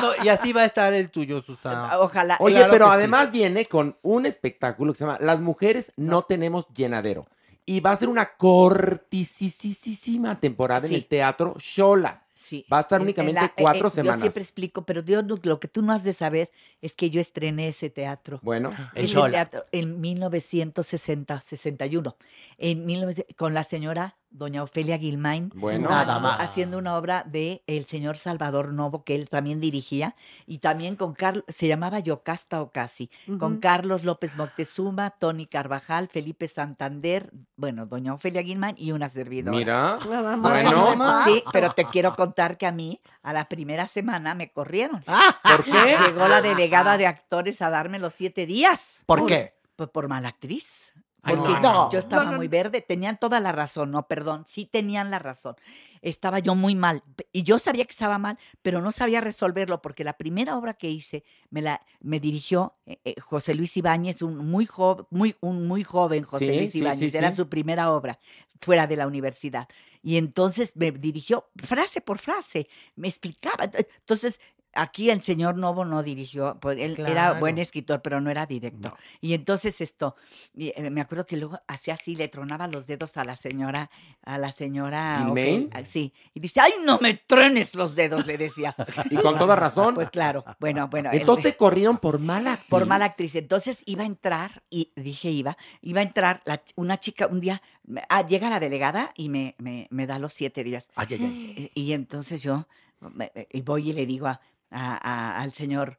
No, 0.01 0.11
y 0.23 0.29
así 0.29 0.53
va 0.53 0.61
a 0.61 0.65
estar 0.65 0.93
el 0.93 1.09
tuyo, 1.09 1.41
Susana. 1.41 1.99
Ojalá. 1.99 2.37
Oye, 2.39 2.55
Claro 2.57 2.71
pero 2.71 2.85
sí. 2.87 2.91
además 2.93 3.31
viene 3.31 3.65
con 3.65 3.97
un 4.01 4.25
espectáculo 4.25 4.93
que 4.93 4.99
se 4.99 5.05
llama 5.05 5.17
Las 5.21 5.41
mujeres 5.41 5.91
no 5.95 6.23
tenemos 6.23 6.67
llenadero. 6.73 7.25
Y 7.65 7.79
va 7.79 7.91
a 7.91 7.95
ser 7.95 8.09
una 8.09 8.35
cortisísima 8.35 10.39
temporada 10.39 10.87
en 10.87 10.93
el 10.93 11.05
teatro 11.07 11.55
Shola. 11.59 12.23
Sí. 12.45 12.63
Va 12.71 12.77
a 12.77 12.81
estar 12.81 12.97
En- 13.01 13.01
en 13.01 13.07
únicamente 13.07 13.41
la- 13.41 13.45
eh, 13.47 13.51
cuatro 13.57 13.87
eh, 13.87 13.91
semanas. 13.91 14.17
Yo 14.17 14.21
siempre 14.21 14.43
explico, 14.43 14.85
pero 14.85 15.01
no- 15.23 15.39
lo 15.41 15.59
que 15.59 15.67
tú 15.67 15.81
no 15.81 15.93
has 15.93 16.03
de 16.03 16.13
saber 16.13 16.51
es 16.79 16.93
que 16.93 17.09
yo 17.09 17.19
estrené 17.19 17.69
ese 17.69 17.89
teatro. 17.89 18.39
Bueno. 18.43 18.69
El 18.93 19.09
teatro 19.31 19.65
en 19.71 19.99
1960, 19.99 21.41
61, 21.41 22.15
en 22.59 22.85
19 22.85 23.25
con 23.35 23.55
la 23.55 23.63
señora 23.63 24.15
doña 24.37 24.63
Ofelia 24.63 24.97
Guilmain. 24.97 25.51
Bueno. 25.55 25.89
Nada 25.89 26.01
haciendo- 26.15 26.19
más. 26.21 26.39
Haciendo 26.41 26.77
una 26.77 26.97
obra 26.97 27.23
de 27.25 27.63
el 27.67 27.85
señor 27.85 28.17
Salvador 28.17 28.73
Novo, 28.73 29.03
que 29.03 29.15
él 29.15 29.29
también 29.29 29.59
dirigía, 29.61 30.15
y 30.45 30.57
también 30.59 30.95
con 30.95 31.13
Carlos, 31.13 31.43
se 31.47 31.67
llamaba 31.67 31.99
Yocasta 31.99 32.61
Ocasi, 32.61 33.09
con 33.39 33.53
Ujú. 33.53 33.59
Carlos 33.61 34.03
López 34.03 34.35
Moctezuma, 34.35 35.11
Tony 35.11 35.45
Carvajal, 35.45 36.07
Felipe 36.09 36.47
Santander, 36.47 37.31
bueno, 37.55 37.85
doña 37.85 38.13
Ofelia 38.13 38.41
Guilmain 38.41 38.75
y 38.77 38.91
una 38.91 39.09
servidora. 39.09 39.55
Mira. 39.57 39.97
Nada 40.09 40.35
más. 40.35 40.51
Bueno. 40.63 41.23
Sí, 41.23 41.43
pero 41.53 41.71
te 41.71 41.85
quiero 41.85 42.15
contar 42.15 42.57
que 42.57 42.65
a 42.65 42.71
mí, 42.71 43.01
a 43.23 43.33
la 43.33 43.47
primera 43.47 43.87
semana 43.87 44.35
me 44.35 44.51
corrieron. 44.51 45.03
¿Por 45.43 45.63
qué? 45.63 45.97
Llegó 46.05 46.27
la 46.27 46.41
delegada 46.41 46.97
de 46.97 47.07
actores 47.07 47.61
a 47.61 47.69
darme 47.69 47.99
los 47.99 48.13
siete 48.13 48.45
días. 48.45 49.03
¿Por 49.05 49.25
qué? 49.25 49.55
Pues 49.75 49.89
por 49.89 50.07
mala 50.07 50.29
actriz. 50.29 50.93
Porque 51.25 51.53
no. 51.61 51.89
yo 51.91 51.99
estaba 51.99 52.25
No, 52.25 52.31
no, 52.31 52.37
muy 52.37 52.47
verde, 52.47 52.81
tenían 52.81 53.19
toda 53.19 53.39
la 53.39 53.51
razón, 53.51 53.91
no, 53.91 54.07
perdón, 54.07 54.45
sí 54.47 54.65
tenían 54.65 55.09
la 55.09 55.19
razón. 55.19 55.55
Estaba 56.01 56.39
yo 56.39 56.53
muy 56.53 56.75
mal 56.75 57.01
y 57.31 57.43
yo 57.43 57.57
sabía 57.57 57.85
que 57.85 57.91
estaba 57.91 58.17
mal, 58.19 58.37
pero 58.61 58.79
no 58.81 58.91
sabía 58.91 59.21
resolverlo 59.21 59.81
porque 59.81 60.03
la 60.03 60.13
primera 60.17 60.55
obra 60.57 60.75
que 60.75 60.89
hice 60.89 61.23
me 61.49 61.61
la 61.63 61.81
me 61.99 62.19
dirigió 62.19 62.73
eh, 62.85 62.99
eh, 63.05 63.15
José 63.19 63.55
Luis 63.55 63.75
Ibáñez, 63.75 64.21
un 64.21 64.37
muy 64.37 64.65
joven, 64.67 65.05
muy 65.09 65.35
un 65.41 65.67
muy 65.67 65.83
joven 65.83 66.23
José 66.23 66.45
Sí, 66.45 66.57
Luis 66.57 66.71
sí, 66.71 66.79
Ibáñez, 66.79 67.11
sí, 67.11 67.17
era 67.17 67.31
sí. 67.31 67.37
su 67.37 67.49
primera 67.49 67.91
obra 67.91 68.19
fuera 68.61 68.85
de 68.87 68.95
la 68.95 69.07
universidad. 69.07 69.67
Y 70.03 70.17
entonces 70.17 70.73
me 70.75 70.91
dirigió 70.91 71.47
frase 71.55 71.99
por 72.01 72.19
frase, 72.19 72.67
me 72.95 73.07
explicaba. 73.07 73.63
Entonces, 73.73 74.39
aquí 74.75 75.09
el 75.09 75.21
señor 75.21 75.57
Novo 75.57 75.85
no 75.85 76.03
dirigió, 76.03 76.57
pues, 76.59 76.77
él 76.79 76.95
era 77.11 77.39
buen 77.39 77.57
escritor, 77.57 78.01
pero 78.01 78.21
no 78.21 78.29
era 78.29 78.45
director. 78.45 78.93
Y 79.21 79.33
entonces 79.33 79.79
esto, 79.81 80.15
y, 80.53 80.67
eh, 80.75 80.89
me 80.89 81.01
acuerdo 81.01 81.25
que 81.25 81.37
luego 81.37 81.59
hacía 81.67 81.95
así, 81.95 82.15
le 82.15 82.27
tronaba 82.27 82.67
los 82.67 82.85
dedos 82.87 83.17
a 83.17 83.23
la 83.23 83.35
señora, 83.35 83.89
a 84.23 84.37
la 84.37 84.51
señora. 84.51 85.25
Ah, 85.73 85.83
Sí, 85.85 86.13
y 86.33 86.39
dice, 86.39 86.59
ay, 86.61 86.73
no 86.83 86.99
me 86.99 87.13
truenes 87.15 87.73
los 87.75 87.95
dedos, 87.95 88.25
le 88.27 88.37
decía. 88.37 88.75
Y 89.09 89.15
con 89.15 89.37
toda 89.37 89.55
razón. 89.55 89.95
Pues 89.95 90.09
claro, 90.09 90.43
bueno, 90.59 90.87
bueno. 90.87 91.09
el- 91.11 91.21
Entonces 91.21 91.43
te 91.53 91.55
corrieron 91.57 91.97
por 91.97 92.19
mala 92.19 92.53
actriz. 92.53 92.69
por 92.69 92.85
mala 92.85 93.05
actriz. 93.05 93.35
Entonces 93.35 93.81
iba 93.85 94.03
a 94.03 94.05
entrar, 94.05 94.63
y 94.69 94.91
dije 94.95 95.29
iba, 95.31 95.57
iba 95.81 95.99
a 96.01 96.03
entrar 96.03 96.41
la 96.45 96.61
una 96.75 96.99
chica 96.99 97.27
un 97.27 97.39
día, 97.39 97.61
ah, 98.09 98.25
llega 98.25 98.49
la 98.49 98.59
delegada 98.59 99.11
y 99.15 99.29
me, 99.29 99.55
me, 99.57 99.87
me 99.89 100.05
da 100.07 100.19
los 100.19 100.33
siete 100.33 100.63
días. 100.63 100.89
Ay, 100.95 101.07
ay, 101.11 101.19
ay. 101.21 101.71
Y, 101.75 101.81
y 101.81 101.93
entonces 101.93 102.41
yo 102.43 102.67
me- 102.99 103.31
y 103.51 103.61
voy 103.61 103.89
y 103.89 103.93
le 103.93 104.05
digo 104.05 104.27
a, 104.27 104.41
a- 104.71 104.97
a- 104.97 105.41
al 105.41 105.51
señor 105.53 105.97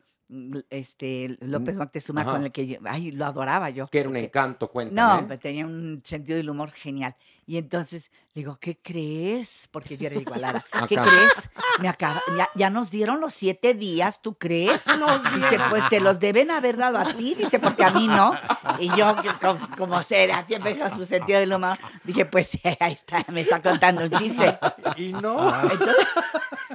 este 0.70 1.37
López 1.41 1.77
Moctezuma, 1.77 2.22
Ajá. 2.22 2.33
con 2.33 2.45
el 2.45 2.53
que 2.53 2.66
yo, 2.66 2.79
ay, 2.85 3.11
lo 3.12 3.27
adoraba 3.27 3.70
yo. 3.70 3.87
Que 3.87 4.01
era 4.01 4.09
un 4.09 4.16
encanto, 4.16 4.68
cuéntame. 4.68 5.22
no, 5.22 5.29
pero 5.29 5.39
tenía 5.41 5.66
un 5.66 6.03
sentido 6.05 6.37
del 6.37 6.51
humor 6.51 6.70
genial. 6.72 7.14
Y 7.49 7.59
entonces 7.59 8.11
le 8.35 8.41
digo, 8.41 8.59
¿qué 8.61 8.77
crees? 8.77 9.68
Porque 9.70 9.97
yo 9.97 10.09
era 10.09 10.16
igualada. 10.16 10.64
¿Qué 10.89 10.97
crees? 10.97 11.49
Me 11.81 11.89
acaba, 11.89 12.20
ya, 12.37 12.49
ya 12.57 12.70
nos 12.70 12.91
dieron 12.91 13.20
los 13.20 13.35
siete 13.35 13.74
días, 13.74 14.20
¿tú 14.20 14.35
crees? 14.35 14.83
dice, 15.37 15.59
pues 15.70 15.89
te 15.89 16.01
los 16.01 16.18
deben 16.18 16.51
haber 16.51 16.77
dado 16.77 16.99
a 16.99 17.05
ti, 17.05 17.37
dice, 17.37 17.61
porque 17.61 17.85
a 17.85 17.91
mí 17.91 18.09
no. 18.09 18.33
Y 18.81 18.89
yo, 18.97 19.14
como, 19.41 19.68
como 19.77 20.03
será, 20.03 20.45
siempre 20.47 20.77
con 20.77 20.95
su 20.97 21.07
sentido 21.07 21.39
del 21.39 21.53
humor, 21.53 21.79
dije, 22.03 22.27
pues 22.27 22.59
ahí 22.81 22.93
está, 22.95 23.24
me 23.33 23.43
está 23.43 23.62
contando 23.62 24.03
un 24.03 24.11
chiste. 24.11 24.59
Y 24.97 25.12
no. 25.12 25.39
Entonces, 25.70 26.07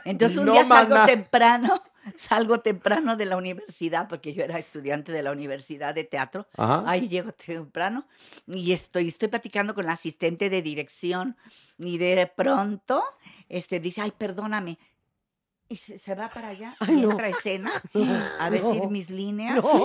entonces 0.05 0.37
un 0.37 0.45
No, 0.45 0.53
día 0.53 0.65
salgo 0.65 0.95
mana. 0.95 1.05
temprano, 1.05 1.83
salgo 2.17 2.59
temprano 2.61 3.15
de 3.15 3.25
la 3.25 3.37
universidad, 3.37 4.07
porque 4.07 4.33
yo 4.33 4.43
era 4.43 4.57
estudiante 4.57 5.11
de 5.11 5.23
la 5.23 5.31
universidad 5.31 5.93
de 5.95 6.03
teatro. 6.03 6.47
Ajá. 6.57 6.83
Ahí 6.85 7.07
llego 7.07 7.31
temprano 7.31 8.05
y 8.47 8.71
estoy, 8.71 9.07
estoy 9.09 9.27
platicando 9.29 9.73
con 9.75 9.85
la 9.85 9.93
asistente 9.93 10.49
de 10.49 10.61
dirección 10.61 11.37
y 11.77 11.97
de 11.97 12.31
pronto 12.35 13.03
este, 13.49 13.79
dice, 13.79 14.01
ay, 14.01 14.11
perdóname. 14.17 14.77
Y 15.69 15.77
se, 15.77 15.99
se 15.99 16.15
va 16.15 16.29
para 16.29 16.49
allá 16.49 16.75
Ay, 16.79 16.99
y 16.99 17.03
entra 17.05 17.29
escena 17.29 17.71
a 18.39 18.49
decir 18.49 18.81
No. 18.83 18.89
mis 18.89 19.09
líneas. 19.09 19.55
No. 19.63 19.83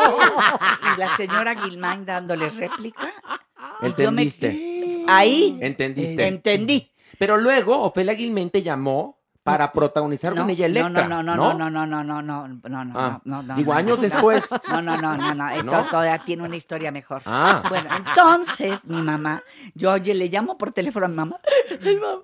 Y 0.96 0.98
la 0.98 1.16
señora 1.16 1.54
Guilmain 1.54 2.04
dándole 2.04 2.50
réplica. 2.50 3.06
yo 3.06 3.78
me- 3.80 3.86
Entendiste. 3.88 5.04
Ahí 5.06 5.56
Entendiste. 5.60 6.26
entendí. 6.26 6.90
Pero 7.18 7.36
luego 7.36 7.80
Ofelia 7.82 8.14
Guilmain 8.14 8.50
te 8.50 8.62
llamó 8.64 9.15
para 9.46 9.70
protagonizar 9.70 10.34
con 10.34 10.50
ella 10.50 10.66
Electra. 10.66 11.06
No, 11.06 11.22
no, 11.22 11.36
no, 11.36 11.54
no, 11.54 11.70
no, 11.70 11.86
no, 11.86 12.02
no, 12.02 12.20
no, 12.20 12.48
no, 12.48 12.48
no, 12.68 12.84
no, 12.84 12.92
Ah, 12.98 13.20
no, 13.24 13.42
no, 13.44 13.54
digo, 13.54 13.72
no, 13.72 13.78
años 13.78 13.96
no. 13.98 14.02
después. 14.02 14.48
No, 14.68 14.82
no, 14.82 14.96
no, 15.00 15.16
no, 15.16 15.34
no, 15.34 15.50
esto 15.50 15.70
¿No? 15.70 15.84
todavía 15.84 16.18
tiene 16.18 16.42
una 16.42 16.56
historia 16.56 16.90
mejor. 16.90 17.22
Ah. 17.26 17.62
Bueno, 17.68 17.88
entonces 17.94 18.84
mi 18.84 19.00
mamá, 19.00 19.44
yo 19.74 19.92
oye, 19.92 20.14
le 20.14 20.26
llamo 20.28 20.58
por 20.58 20.72
teléfono 20.72 21.06
a 21.06 21.08
mi 21.08 21.14
mamá. 21.14 21.38
Mi 21.80 21.96
mamá, 21.96 22.22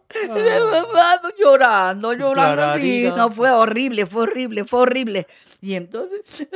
mamá 0.82 1.20
llorando, 1.38 2.12
llorando. 2.12 2.74
Sí, 2.78 3.08
no, 3.16 3.30
fue 3.30 3.50
horrible, 3.52 4.04
fue 4.06 4.22
horrible, 4.22 4.64
fue 4.64 4.80
horrible. 4.80 5.28
Y 5.60 5.74
entonces, 5.74 6.48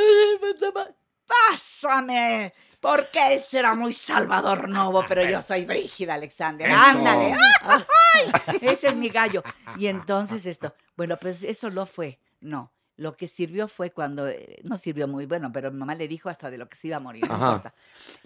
pásame. 1.27 2.53
Porque 2.87 3.35
él 3.35 3.41
será 3.41 3.75
muy 3.75 3.93
Salvador 3.93 4.69
Novo, 4.69 5.05
pero 5.09 5.25
yo 5.25 5.41
soy 5.41 5.65
Brígida 5.65 6.15
Alexander. 6.15 6.69
Eso. 6.69 6.79
Ándale. 6.79 7.35
¡Ay! 7.63 8.31
Ese 8.61 8.89
es 8.89 8.97
mi 8.97 9.09
gallo. 9.09 9.43
Y 9.77 9.89
entonces 9.89 10.47
esto, 10.47 10.73
bueno, 10.97 11.17
pues 11.17 11.43
eso 11.43 11.69
no 11.71 11.87
fue. 11.87 12.21
No. 12.41 12.73
Lo 12.97 13.17
que 13.17 13.27
sirvió 13.27 13.67
fue 13.67 13.91
cuando, 13.91 14.29
eh, 14.29 14.61
no 14.63 14.79
sirvió 14.79 15.09
muy 15.09 15.27
bueno, 15.27 15.51
pero 15.53 15.71
mi 15.73 15.79
mamá 15.79 15.95
le 15.97 16.07
dijo 16.07 16.29
hasta 16.29 16.49
de 16.51 16.59
lo 16.59 16.69
que 16.69 16.77
se 16.77 16.87
iba 16.89 16.97
a 16.99 17.01
morir. 17.01 17.29
no. 17.29 17.63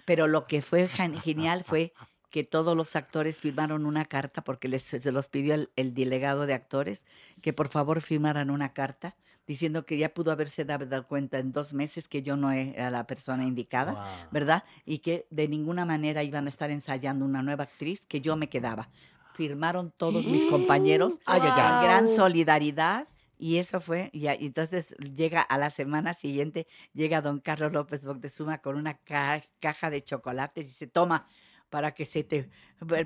Pero 0.05 0.27
lo 0.27 0.45
que 0.45 0.61
fue 0.61 0.87
gen- 0.87 1.19
genial 1.19 1.63
fue 1.65 1.91
que 2.29 2.43
todos 2.43 2.77
los 2.77 2.95
actores 2.95 3.39
firmaron 3.39 3.85
una 3.85 4.05
carta, 4.05 4.41
porque 4.43 4.67
les, 4.69 4.83
se 4.83 5.11
los 5.11 5.27
pidió 5.27 5.55
el, 5.55 5.71
el 5.75 5.93
delegado 5.93 6.45
de 6.45 6.53
actores, 6.53 7.05
que 7.41 7.51
por 7.51 7.67
favor 7.69 7.99
firmaran 8.01 8.49
una 8.51 8.73
carta 8.73 9.15
diciendo 9.47 9.85
que 9.85 9.97
ya 9.97 10.13
pudo 10.13 10.31
haberse 10.31 10.63
dado 10.65 11.07
cuenta 11.07 11.39
en 11.39 11.51
dos 11.51 11.73
meses 11.73 12.07
que 12.07 12.21
yo 12.21 12.37
no 12.37 12.51
era 12.51 12.89
la 12.89 13.05
persona 13.07 13.43
indicada, 13.43 13.93
Wow. 13.93 14.29
¿verdad? 14.31 14.63
Y 14.85 14.99
que 14.99 15.25
de 15.29 15.47
ninguna 15.47 15.85
manera 15.85 16.23
iban 16.23 16.45
a 16.45 16.49
estar 16.49 16.71
ensayando 16.71 17.25
una 17.25 17.41
nueva 17.41 17.63
actriz, 17.65 18.05
que 18.05 18.21
yo 18.21 18.35
me 18.35 18.49
quedaba. 18.49 18.89
Firmaron 19.33 19.91
todos 19.95 20.25
mis 20.27 20.45
compañeros 20.45 21.19
Ay, 21.25 21.41
ay, 21.43 21.49
en 21.49 21.55
ay. 21.57 21.83
gran 21.85 22.07
solidaridad. 22.07 23.07
Y 23.37 23.57
eso 23.57 23.81
fue, 23.81 24.11
y 24.13 24.27
entonces 24.27 24.93
llega 24.99 25.41
a 25.41 25.57
la 25.57 25.71
semana 25.71 26.13
siguiente, 26.13 26.67
llega 26.93 27.21
don 27.23 27.39
Carlos 27.39 27.71
López 27.73 28.03
Moctezuma 28.03 28.59
con 28.59 28.75
una 28.75 28.93
ca- 28.99 29.41
caja 29.59 29.89
de 29.89 30.03
chocolates 30.03 30.65
y 30.67 30.69
dice, 30.69 30.85
toma, 30.85 31.25
para 31.71 31.93
que 31.93 32.05
se 32.05 32.23
te, 32.23 32.47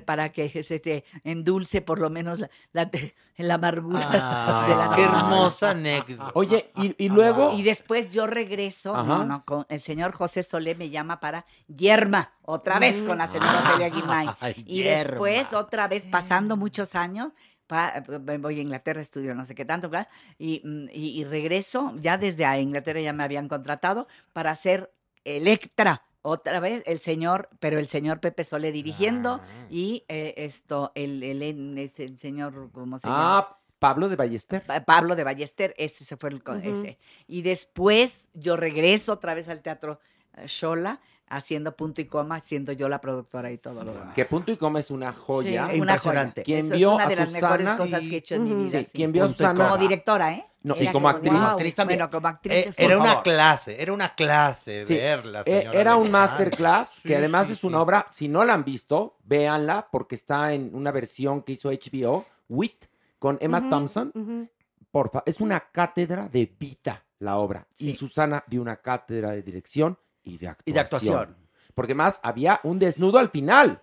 para 0.04 0.30
que 0.32 0.62
se 0.64 0.78
te 0.80 1.04
endulce 1.24 1.80
por 1.80 1.98
lo 2.00 2.10
menos 2.10 2.40
la, 2.40 2.50
la, 2.72 2.90
la 3.38 3.54
amargura 3.54 4.06
Ah, 4.12 4.66
de 4.68 4.76
la 4.76 4.94
qué 4.94 5.02
semana". 5.02 5.20
hermosa 5.20 5.70
anécdota. 5.70 6.32
Oye, 6.34 6.70
y, 6.76 6.94
y 7.04 7.08
luego. 7.08 7.52
Y 7.54 7.62
después 7.62 8.10
yo 8.10 8.26
regreso, 8.26 8.92
no, 9.04 9.24
no, 9.24 9.44
con 9.46 9.64
el 9.70 9.80
señor 9.80 10.12
José 10.12 10.42
Solé 10.42 10.74
me 10.74 10.90
llama 10.90 11.20
para 11.20 11.46
Yerma, 11.68 12.32
otra 12.42 12.78
vez 12.78 13.00
con 13.02 13.16
la 13.16 13.26
señora 13.28 13.62
Ah. 13.64 13.68
Ofelia 13.70 13.88
Guilmain. 13.94 14.30
Ay, 14.40 14.62
Y 14.66 14.82
Yerma. 14.82 15.10
después, 15.10 15.52
otra 15.54 15.88
vez, 15.88 16.04
pasando 16.04 16.56
muchos 16.56 16.94
años, 16.96 17.28
pa- 17.68 18.02
voy 18.40 18.58
a 18.58 18.62
Inglaterra, 18.62 19.00
estudio 19.00 19.34
no 19.34 19.44
sé 19.44 19.54
qué 19.54 19.64
tanto, 19.64 19.88
¿verdad? 19.88 20.08
y, 20.38 20.60
mm, 20.64 20.88
y, 20.92 21.20
y 21.20 21.24
regreso, 21.24 21.94
ya 22.00 22.18
desde 22.18 22.44
a 22.44 22.58
Inglaterra 22.60 23.00
ya 23.00 23.12
me 23.12 23.22
habían 23.24 23.46
contratado 23.48 24.08
para 24.32 24.50
hacer 24.50 24.92
Electra. 25.24 26.02
Otra 26.28 26.58
vez 26.58 26.82
el 26.86 26.98
señor, 26.98 27.48
pero 27.60 27.78
el 27.78 27.86
señor 27.86 28.18
Pepe 28.18 28.42
Solé 28.42 28.72
dirigiendo 28.72 29.40
Ah. 29.42 29.66
y 29.70 30.04
eh, 30.08 30.34
esto, 30.38 30.90
el, 30.96 31.22
el, 31.22 31.40
el- 31.40 31.78
ese- 31.78 32.02
el 32.04 32.18
señor, 32.18 32.70
¿cómo 32.72 32.98
se 32.98 33.06
llama? 33.06 33.38
Ah, 33.38 33.58
Pablo 33.78 34.08
de 34.08 34.16
Ballester. 34.16 34.62
Pa- 34.62 34.84
Pablo 34.84 35.14
de 35.14 35.22
Ballester, 35.22 35.72
ese 35.78 36.04
se 36.04 36.16
fue 36.16 36.30
el 36.30 36.36
Ujú. 36.36 36.80
ese. 36.80 36.98
Y 37.28 37.42
después 37.42 38.28
yo 38.34 38.56
regreso 38.56 39.12
otra 39.12 39.34
vez 39.34 39.48
al 39.48 39.62
teatro 39.62 40.00
eh, 40.36 40.48
Xola, 40.48 41.00
haciendo 41.28 41.74
punto 41.76 42.00
y 42.00 42.04
coma, 42.06 42.38
siendo 42.40 42.72
yo 42.72 42.88
la 42.88 43.00
productora 43.00 43.50
y 43.50 43.58
todo 43.58 43.82
lo 43.84 43.92
demás. 43.92 44.14
Que 44.14 44.24
punto 44.24 44.52
y 44.52 44.56
coma 44.56 44.80
es 44.80 44.90
una 44.90 45.12
joya. 45.12 45.64
Sí, 45.70 45.80
una 45.80 45.92
Impresionante. 45.94 46.42
joya. 46.42 46.44
Quien 46.44 46.66
Eso 46.66 46.74
vio 46.76 46.88
es 46.90 46.94
una 46.94 47.04
a 47.04 47.08
de 47.08 47.16
las 47.16 47.32
mejores 47.32 47.58
Susana 47.68 47.76
cosas 47.76 48.00
que 48.08 48.14
he 48.14 48.18
hecho 48.18 48.34
en 48.36 48.44
mi 48.44 48.64
vida. 48.64 48.80
Sí, 48.80 48.86
quien 48.92 49.12
vio 49.12 49.24
a 49.24 49.28
Susana. 49.28 49.64
Como 49.64 49.78
directora, 49.78 50.32
¿eh? 50.34 50.46
No, 50.62 50.74
y 50.76 50.82
Era 50.82 50.92
como 50.92 51.08
actriz. 51.08 51.32
wow. 51.32 51.40
Como 51.40 51.52
actriz 51.52 51.74
también. 51.74 51.98
Bueno, 51.98 52.10
como 52.10 52.28
actriz. 52.28 52.52
Eh, 52.52 52.74
era 52.78 52.96
una 52.98 53.06
favor. 53.06 53.22
clase, 53.22 53.80
era 53.82 53.92
una 53.92 54.14
clase 54.14 54.84
Sí, 54.84 54.94
verla. 54.94 55.42
Eh, 55.46 55.58
señora 55.60 55.80
era 55.80 55.96
un 55.96 56.10
masterclass 56.10 57.00
que 57.02 57.08
Sí, 57.10 57.14
además 57.14 57.46
sí, 57.46 57.52
es 57.52 57.64
una 57.64 57.78
sí. 57.78 57.82
obra, 57.82 58.06
si 58.10 58.28
no 58.28 58.44
la 58.44 58.54
han 58.54 58.64
visto, 58.64 59.16
véanla 59.24 59.88
porque 59.92 60.14
está 60.16 60.52
en 60.54 60.74
una 60.74 60.90
versión 60.90 61.42
que 61.42 61.52
hizo 61.52 61.70
HBO, 61.70 62.24
WIT, 62.48 62.86
con 63.18 63.38
Emma 63.40 63.68
Thompson. 63.70 64.50
Porfa, 64.90 65.22
es 65.26 65.40
una 65.40 65.60
cátedra 65.60 66.28
de 66.28 66.46
vida 66.58 67.04
la 67.18 67.36
obra. 67.38 67.66
Y. 67.78 67.94
Susana 67.94 68.42
dio 68.46 68.60
una 68.62 68.76
cátedra 68.76 69.30
de 69.32 69.42
dirección 69.42 69.98
y 70.26 70.36
de 70.38 70.48
actuación. 70.48 70.64
Y 70.66 70.72
de 70.72 70.80
actuación. 70.80 71.36
Porque 71.74 71.94
más 71.94 72.20
había 72.22 72.60
un 72.62 72.78
desnudo 72.78 73.18
al 73.18 73.30
final. 73.30 73.82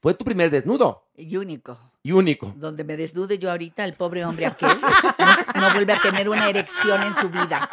Fue 0.00 0.14
tu 0.14 0.24
primer 0.24 0.50
desnudo 0.50 1.08
Y 1.14 1.36
único. 1.36 1.78
y 2.02 2.12
único. 2.12 2.52
Donde 2.56 2.82
me 2.84 2.96
desnude 2.96 3.38
yo 3.38 3.50
ahorita, 3.50 3.84
el 3.84 3.94
pobre 3.94 4.24
hombre 4.24 4.46
aquel 4.46 4.70
no, 5.54 5.60
no 5.60 5.74
vuelve 5.74 5.92
a 5.92 6.00
tener 6.00 6.28
una 6.28 6.48
erección 6.48 7.02
en 7.02 7.14
su 7.16 7.28
vida. 7.28 7.68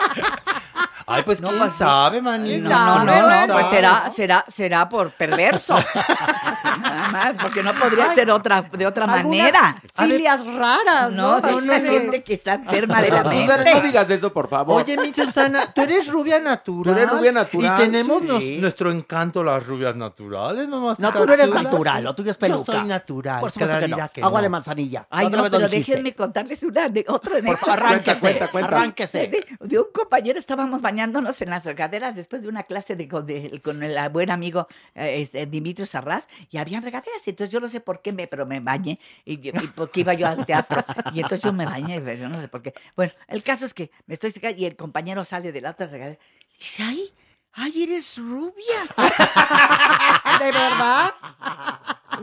Ay, 1.10 1.24
pues 1.24 1.40
No, 1.42 1.48
quién 1.50 1.60
pues, 1.62 1.74
sabe, 1.76 2.22
manito. 2.22 2.68
No, 2.68 3.00
no, 3.00 3.06
no, 3.06 3.12
¿Quién 3.14 3.48
no, 3.48 3.54
pues 3.54 3.68
será, 3.68 4.10
será, 4.10 4.46
será 4.48 4.90
por 4.90 5.12
perverso. 5.12 5.76
Nada 6.82 7.10
más, 7.10 7.34
porque 7.42 7.64
no 7.64 7.74
podría 7.74 8.14
ser 8.14 8.30
otra, 8.30 8.62
de 8.64 8.86
otra 8.86 9.08
manera. 9.08 9.82
Filias 9.96 10.46
raras, 10.46 11.12
¿no? 11.12 11.40
No, 11.40 11.40
no, 11.40 11.62
no, 11.62 11.74
gente 11.74 12.24
que 12.24 12.34
está 12.34 12.56
enferma 12.56 13.02
de 13.02 13.10
la 13.10 13.24
Susana, 13.24 13.58
no 13.58 13.64
mente. 13.64 13.82
digas 13.88 14.10
eso, 14.10 14.34
por 14.34 14.50
favor. 14.50 14.82
Oye, 14.84 14.98
mi 14.98 15.14
Susana, 15.14 15.72
tú 15.74 15.82
eres 15.82 16.08
rubia 16.08 16.40
natural. 16.40 16.84
Tú 16.94 17.00
eres 17.00 17.10
rubia 17.12 17.32
natural, 17.32 17.74
Y 17.80 17.84
tenemos 17.84 18.22
sí. 18.22 18.28
nos- 18.28 18.44
nuestro 18.62 18.92
encanto, 18.92 19.44
las 19.44 19.66
rubias 19.66 19.96
naturales, 19.96 20.68
mamá. 20.68 20.96
No, 20.98 21.14
tú 21.14 21.26
no 21.26 21.34
eres 21.34 21.50
natural, 21.50 22.04
lo 22.04 22.16
tuyo 22.16 22.32
es 22.32 22.38
peluca. 22.38 22.74
Yo 22.74 22.80
soy 22.80 22.88
natural. 22.88 23.40
Por 23.42 23.52
supuesto 23.52 23.80
que 23.80 23.88
no. 23.88 23.98
que 24.12 24.22
Agua 24.22 24.40
no. 24.40 24.44
de 24.44 24.50
manzanilla. 24.50 25.08
Ay, 25.10 25.30
no, 25.30 25.44
pero 25.50 25.70
déjenme 25.70 26.14
contarles 26.14 26.62
una 26.64 26.86
ane- 26.86 27.06
otra 27.08 27.38
Por 27.42 27.70
arránquese, 27.70 28.20
Cuenta, 28.20 28.22
cuenta, 28.22 28.52
cuenta. 28.52 28.76
arránquese. 28.78 29.28
de, 29.28 29.46
de 29.60 29.80
un 29.80 29.86
compañero 29.94 30.38
estábamos 30.40 30.82
bañándonos 30.98 31.40
en 31.42 31.52
las 31.52 31.64
regaderas 31.64 32.16
después 32.16 32.42
de 32.42 32.48
una 32.48 32.64
clase 32.64 32.96
de, 32.96 33.08
con, 33.08 33.26
de- 33.28 33.62
con 33.64 33.84
el 33.84 34.10
buen 34.10 34.32
amigo 34.32 34.68
eh, 34.96 35.22
este, 35.22 35.46
Dimitrio 35.46 35.86
Sarraz 35.86 36.28
y 36.50 36.58
habían 36.58 36.82
regaderas 36.82 37.22
y 37.28 37.30
entonces 37.30 37.54
yo 37.54 37.60
no 37.60 37.70
sé 37.70 37.82
por 37.82 38.02
qué 38.02 38.12
me 38.14 38.26
pero 38.26 38.48
me 38.48 38.60
bañé 38.60 39.00
y, 39.24 39.34
y 39.48 39.68
porque 39.76 40.00
iba 40.02 40.16
yo 40.16 40.28
al 40.28 40.44
teatro 40.44 40.84
y 41.14 41.20
entonces 41.20 41.42
yo 41.44 41.54
me 41.54 41.66
bañé 41.66 42.02
pero 42.02 42.20
yo 42.22 42.30
no 42.30 42.42
sé 42.42 42.48
por 42.48 42.64
qué 42.64 42.74
bueno 42.96 43.14
el 43.28 43.44
caso 43.44 43.66
es 43.66 43.76
que 43.76 43.92
me 44.08 44.16
estoy 44.16 44.34
y 44.58 44.66
el 44.66 44.76
compañero 44.76 45.24
sale 45.24 45.52
de 45.52 45.62
la 45.62 45.70
otra 45.72 45.86
regadera 45.86 46.18
y 46.56 46.58
dice 46.58 46.82
ay 46.84 47.14
ay 47.54 47.84
eres 47.84 48.18
rubia 48.18 48.82
¿De 50.40 50.52
verdad? 50.52 51.14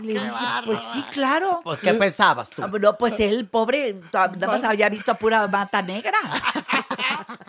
Y 0.00 0.06
le 0.06 0.12
dije 0.14 0.26
pues 0.64 0.80
sí 0.92 1.04
claro 1.10 1.60
Pues, 1.62 1.80
¿qué 1.80 1.94
pensabas 1.94 2.50
tú? 2.50 2.62
Ah, 2.62 2.70
No, 2.80 2.96
pues 2.98 3.18
él, 3.20 3.46
pobre, 3.48 4.00
nada 4.12 4.46
más 4.46 4.64
había 4.64 4.88
visto 4.88 5.14
pura 5.16 5.46
mata 5.48 5.82
negra. 5.82 6.18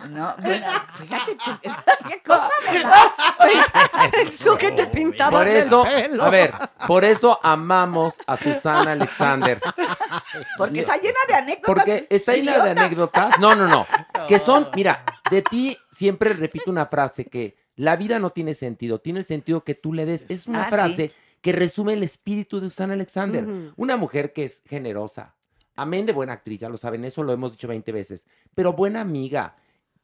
No, 0.08 0.34
bueno, 0.42 0.66
fíjate 0.98 1.36
tú, 1.44 1.50
qué 2.08 2.22
cosa, 2.24 2.48
¿verdad? 2.72 4.10
Eso 4.28 4.56
que 4.56 4.70
te 4.72 4.86
pintabas 4.86 5.40
Por 5.44 5.48
eso, 5.48 5.86
el 5.86 6.10
pelo. 6.10 6.24
a 6.24 6.30
ver, 6.30 6.54
por 6.86 7.04
eso 7.04 7.40
amamos 7.42 8.14
a 8.26 8.36
Susana 8.36 8.92
Alexander. 8.92 9.60
Porque 10.56 10.80
está 10.80 10.96
llena 10.96 11.18
de 11.28 11.34
anécdotas. 11.34 11.66
Porque 11.66 12.06
está 12.08 12.34
llena 12.34 12.58
de 12.64 12.70
anécdotas. 12.70 13.38
No, 13.40 13.54
no, 13.56 13.66
no. 13.66 13.86
Que 14.28 14.38
son, 14.38 14.68
mira, 14.74 15.04
de 15.30 15.42
ti 15.42 15.76
siempre 15.90 16.34
repito 16.34 16.70
una 16.70 16.86
frase 16.86 17.24
que 17.24 17.56
la 17.74 17.96
vida 17.96 18.18
no 18.18 18.30
tiene 18.30 18.54
sentido, 18.54 19.00
tiene 19.00 19.20
el 19.20 19.24
sentido 19.24 19.64
que 19.64 19.74
tú 19.74 19.92
le 19.92 20.06
des. 20.06 20.26
Es 20.28 20.46
una 20.46 20.68
Ah, 20.70 20.88
sí. 20.94 21.10
Que 21.46 21.52
resume 21.52 21.92
el 21.92 22.02
espíritu 22.02 22.58
de 22.58 22.68
Susana 22.68 22.94
Alexander. 22.94 23.46
Una 23.76 23.96
mujer 23.96 24.32
que 24.32 24.42
es 24.42 24.64
generosa. 24.66 25.36
Amén 25.76 26.04
de 26.04 26.12
buena 26.12 26.32
actriz, 26.32 26.58
ya 26.58 26.68
lo 26.68 26.76
saben, 26.76 27.04
eso 27.04 27.22
lo 27.22 27.32
hemos 27.32 27.52
dicho 27.52 27.68
20 27.68 27.92
veces. 27.92 28.26
Pero 28.56 28.72
buena 28.72 29.00
amiga, 29.00 29.54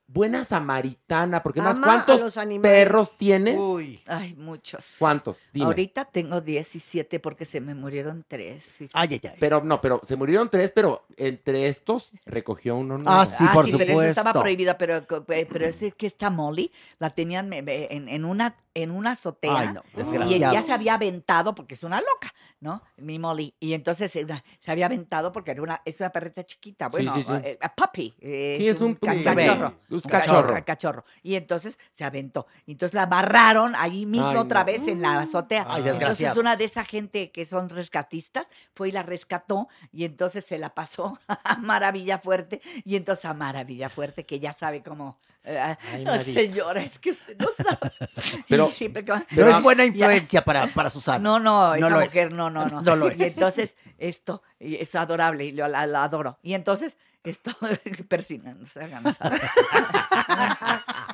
buena 0.07 0.44
samaritana, 0.44 1.42
porque 1.42 1.61
más, 1.62 1.76
Ama 1.76 1.86
a 1.86 1.90
¿cuántos 2.05 2.20
los 2.20 2.36
animales. 2.36 2.70
perros 2.84 3.16
tienes? 3.16 3.59
Uy. 3.59 4.00
Ay, 4.07 4.34
muchos. 4.34 4.96
¿Cuántos? 4.98 5.38
Dime. 5.53 5.66
Ahorita 5.66 6.05
tengo 6.05 6.40
17 6.40 7.18
porque 7.20 7.44
se 7.44 7.61
me 7.61 7.74
murieron 7.74 8.24
tres. 8.28 8.76
Ay, 8.92 9.09
ay, 9.12 9.20
ay. 9.24 9.36
Pero 9.40 9.62
no, 9.64 9.80
pero 9.80 10.00
se 10.07 10.16
murieron 10.16 10.50
tres, 10.50 10.70
pero 10.74 11.05
entre 11.16 11.68
estos 11.68 12.11
recogió 12.26 12.76
uno 12.76 12.98
nuevo. 12.98 13.11
Ah, 13.11 13.24
sí, 13.24 13.44
por 13.55 13.64
pero 13.64 13.78
eso 13.78 14.03
estaba 14.03 14.30
supuesto. 14.30 14.40
prohibido, 14.40 14.76
pero, 14.78 15.03
pero 15.26 15.66
es 15.66 15.78
que 15.96 16.07
esta 16.07 16.28
Molly 16.30 16.70
la 16.98 17.11
tenían 17.11 17.48
me- 17.48 17.62
me- 17.62 17.86
en, 17.90 18.09
en 18.09 18.24
una, 18.24 18.55
en 18.74 18.90
una 18.90 19.12
azotea. 19.12 19.59
Ay, 19.59 19.68
no, 19.72 19.82
Y 19.94 19.96
desgraciados. 19.98 20.55
ya 20.55 20.62
se 20.62 20.72
había 20.72 20.94
aventado 20.94 21.55
porque 21.55 21.74
es 21.74 21.82
una 21.84 22.00
loca, 22.00 22.34
¿no? 22.61 22.82
Mi 22.98 23.18
Molly. 23.18 23.55
Y 23.61 23.72
entonces 23.72 24.14
eh, 24.16 24.26
se 24.61 24.70
había 24.70 24.86
aventado 24.86 25.32
porque 25.32 25.53
era 25.53 25.62
una, 25.62 25.80
es 25.86 25.98
una 26.00 26.11
perrita 26.11 26.44
chiquita. 26.44 26.88
Bueno, 26.88 27.14
sí, 27.14 27.22
sí. 27.22 27.32
eh, 27.44 27.59
a 27.61 27.74
puppy. 27.74 28.14
eh, 28.20 28.57
Sí, 28.59 28.68
es 28.68 28.80
un 28.80 28.94
puppy. 28.96 29.22
cachorro. 29.22 29.74
Un 29.95 30.03
un 30.05 30.11
cachorro. 30.11 30.64
cachorro. 30.64 31.05
Y 31.22 31.34
entonces 31.36 31.78
se 31.93 32.05
aventó. 32.05 32.47
Y 32.66 32.72
entonces 32.72 32.95
la 32.95 33.03
amarraron 33.03 33.74
ahí 33.76 34.07
mismo 34.07 34.28
Ay, 34.28 34.36
otra 34.36 34.61
no. 34.61 34.66
vez 34.66 34.86
en 34.88 35.03
la 35.03 35.20
azotea. 35.20 35.66
Ay, 35.68 35.84
entonces 35.88 36.36
una 36.36 36.57
de 36.57 36.64
esa 36.64 36.84
gente 36.84 37.30
que 37.30 37.47
son 37.47 37.68
rescatistas 37.68 38.47
fue 38.74 38.88
y 38.88 38.93
la 38.93 39.03
rescató 39.03 39.68
y 39.93 40.05
entonces 40.05 40.45
se 40.45 40.59
la 40.59 40.70
pasó 40.74 41.18
a 41.28 41.57
Maravilla 41.57 42.18
Fuerte. 42.18 42.61
Y 42.84 42.97
entonces 42.97 43.24
a 43.24 43.34
Maravilla 43.34 43.88
Fuerte, 43.90 44.24
que 44.26 44.38
ya 44.40 44.53
sabe 44.53 44.82
cómo... 44.82 45.18
eh, 45.45 45.59
Ay, 45.59 46.24
señora, 46.24 46.82
es 46.82 46.99
que 46.99 47.11
usted 47.11 47.36
no 47.38 47.49
sabe. 47.57 47.93
Pero- 48.49 48.68
Y 48.68 48.70
siempre 48.70 49.03
No 49.03 49.22
Pero- 49.28 49.49
es 49.49 49.62
buena 49.62 49.84
Ya. 49.84 49.88
influencia 49.88 50.45
para, 50.45 50.66
para 50.72 50.90
Susana. 50.90 51.18
no, 51.18 51.38
no, 51.38 51.74
esa 51.74 51.88
es. 52.01 52.05
mujer, 52.05 52.32
no, 52.32 52.51
no, 52.51 52.66
no. 52.66 52.80
No 52.82 52.97
lo 52.97 53.09
Y 53.09 53.22
es. 53.22 53.34
entonces, 53.34 53.76
esto, 53.99 54.43
y 54.59 54.76
es 54.76 54.95
adorable, 54.95 55.45
y 55.47 55.53
lo, 55.53 55.66
la, 55.68 55.86
la 55.86 56.05
adoro. 56.05 56.38
Y 56.43 56.55
entonces, 56.55 56.97
esto, 57.24 57.50
persinándose, 58.08 58.80
hagan. 58.82 59.04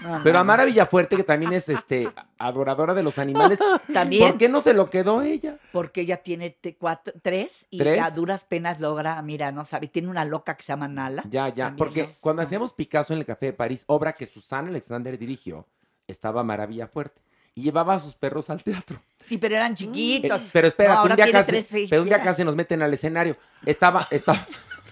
No, 0.01 0.21
Pero 0.23 0.35
no, 0.35 0.39
Amara 0.41 0.65
Villafuerte, 0.65 1.17
que 1.17 1.25
también 1.25 1.53
es 1.53 1.69
este 1.69 2.09
adoradora 2.39 2.95
de 2.95 3.03
los 3.03 3.19
animales, 3.19 3.59
También. 3.93 4.29
¿por 4.29 4.39
qué 4.39 4.49
no 4.49 4.61
se 4.63 4.73
lo 4.75 4.89
quedó 4.91 5.23
ella? 5.23 5.59
Porque 5.73 6.03
ella 6.03 6.19
tiene 6.23 6.51
te- 6.51 6.77
cuatro, 6.77 7.13
tres 7.23 7.67
y 7.71 7.79
¿Tres? 7.79 8.01
a 8.03 8.11
duras 8.11 8.45
penas 8.45 8.79
logra, 8.81 9.21
mira, 9.23 9.51
no 9.53 9.65
sabe, 9.65 9.89
tiene 9.89 10.09
una 10.09 10.25
loca 10.25 10.57
que 10.57 10.63
se 10.63 10.69
llama 10.73 10.89
Nala. 10.89 11.25
Ya, 11.29 11.49
ya, 11.49 11.67
También, 11.67 11.77
porque 11.77 12.03
¿no? 12.05 12.09
cuando 12.21 12.43
hacíamos 12.43 12.73
Picasso 12.73 13.13
en 13.13 13.19
el 13.19 13.27
Café 13.27 13.47
de 13.47 13.53
París, 13.53 13.85
obra 13.87 14.13
que 14.13 14.27
Susana 14.27 14.69
Alexander 14.69 15.19
dirigió, 15.19 15.67
estaba 16.07 16.41
Amara 16.43 16.67
Villafuerte 16.67 17.21
y 17.55 17.63
llevaba 17.63 17.95
a 17.95 18.01
sus 18.01 18.15
perros 18.15 18.51
al 18.51 18.63
teatro. 18.63 19.03
Sí, 19.25 19.37
pero 19.37 19.57
eran 19.57 19.73
Eh, 19.73 19.75
chiquitos. 19.75 20.51
pero 20.53 20.69
espera, 20.69 20.95
No, 20.95 21.03
un 21.05 21.17
día 21.17 21.31
casi, 21.33 21.87
pero 21.91 22.03
un 22.03 22.09
día 22.09 22.23
casi 22.23 22.45
nos 22.45 22.55
meten 22.55 22.81
al 22.83 22.95
escenario. 22.95 23.37
Estaba, 23.67 24.07
estaba, 24.11 24.47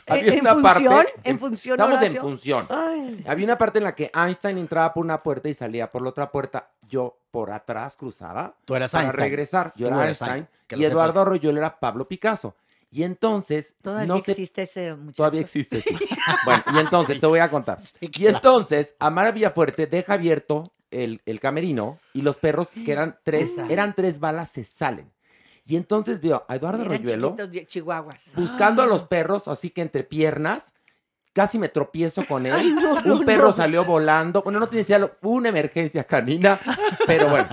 había 0.07 0.35
¿En 0.35 0.41
una 0.41 0.55
función? 0.55 0.95
parte. 0.95 1.13
¿En 1.25 1.39
función, 1.39 1.81
Estamos 1.81 2.03
en 2.03 2.17
función. 2.17 2.67
Ay. 2.71 3.25
Había 3.27 3.45
una 3.45 3.59
parte 3.59 3.79
en 3.79 3.85
la 3.85 3.95
que 3.95 4.11
Einstein 4.15 4.59
entraba 4.59 4.93
por 4.95 5.05
una 5.05 5.19
puerta 5.19 5.49
y 5.49 5.55
salía 5.55 5.91
por 5.91 6.03
la 6.03 6.11
otra 6.11 6.31
puerta. 6.31 6.71
Yo 6.89 7.19
por 7.31 7.51
atrás 7.51 7.97
cruzaba 7.97 8.55
Tú 8.65 8.75
eras 8.75 8.91
para 8.93 9.05
Einstein. 9.05 9.23
regresar. 9.23 9.73
Yo 9.77 9.89
era 9.89 10.07
Einstein. 10.07 10.49
Y 10.71 10.85
Eduardo. 10.85 11.21
Arroyo 11.23 11.51
era 11.51 11.79
Pablo 11.79 12.07
Picasso. 12.09 12.55
Y 12.91 13.03
entonces, 13.03 13.75
Todavía 13.83 14.07
no 14.07 14.17
existe 14.17 14.63
ese 14.63 14.95
muchacho. 14.95 15.17
Todavía 15.17 15.41
existe, 15.41 15.81
sí. 15.81 15.97
Bueno, 16.45 16.63
y 16.75 16.79
entonces 16.79 17.19
te 17.21 17.27
voy 17.27 17.41
a 17.41 17.51
contar. 17.51 17.79
Y 18.01 18.27
entonces, 18.27 18.95
Amara 18.99 19.33
Villafuerte 19.33 19.87
deja 19.87 20.15
abierto 20.15 20.73
el, 20.91 21.21
el 21.27 21.41
camerino 21.41 21.99
y 22.15 22.23
los 22.23 22.37
perros, 22.37 22.69
que 22.69 22.91
eran 22.93 23.19
tres, 23.25 23.55
eran 23.69 23.95
tres 23.95 24.21
balas, 24.21 24.51
se 24.53 24.63
salen. 24.65 25.11
Y 25.67 25.77
entonces 25.77 26.21
veo 26.21 26.45
a 26.49 26.55
Eduardo 26.57 26.85
Eran 26.85 27.05
chiquitos 27.05 27.67
chihuahuas. 27.67 28.23
buscando 28.37 28.83
a 28.83 28.85
Ay. 28.85 28.91
los 28.91 29.03
perros, 29.03 29.49
así 29.49 29.71
que 29.71 29.83
entre 29.83 30.05
piernas, 30.05 30.73
casi 31.37 31.59
me 31.59 31.69
tropiezo 31.69 32.25
con 32.25 32.47
él. 32.47 32.53
Ay, 32.57 32.71
no, 32.71 32.99
no, 33.03 33.17
Un 33.17 33.27
perro 33.27 33.49
no. 33.49 33.53
salió 33.53 33.85
volando. 33.85 34.41
Bueno, 34.41 34.59
no 34.59 34.67
tenía 34.69 35.11
una 35.21 35.51
emergencia 35.51 36.03
canina, 36.05 36.59
pero 37.07 37.29
bueno. 37.29 37.47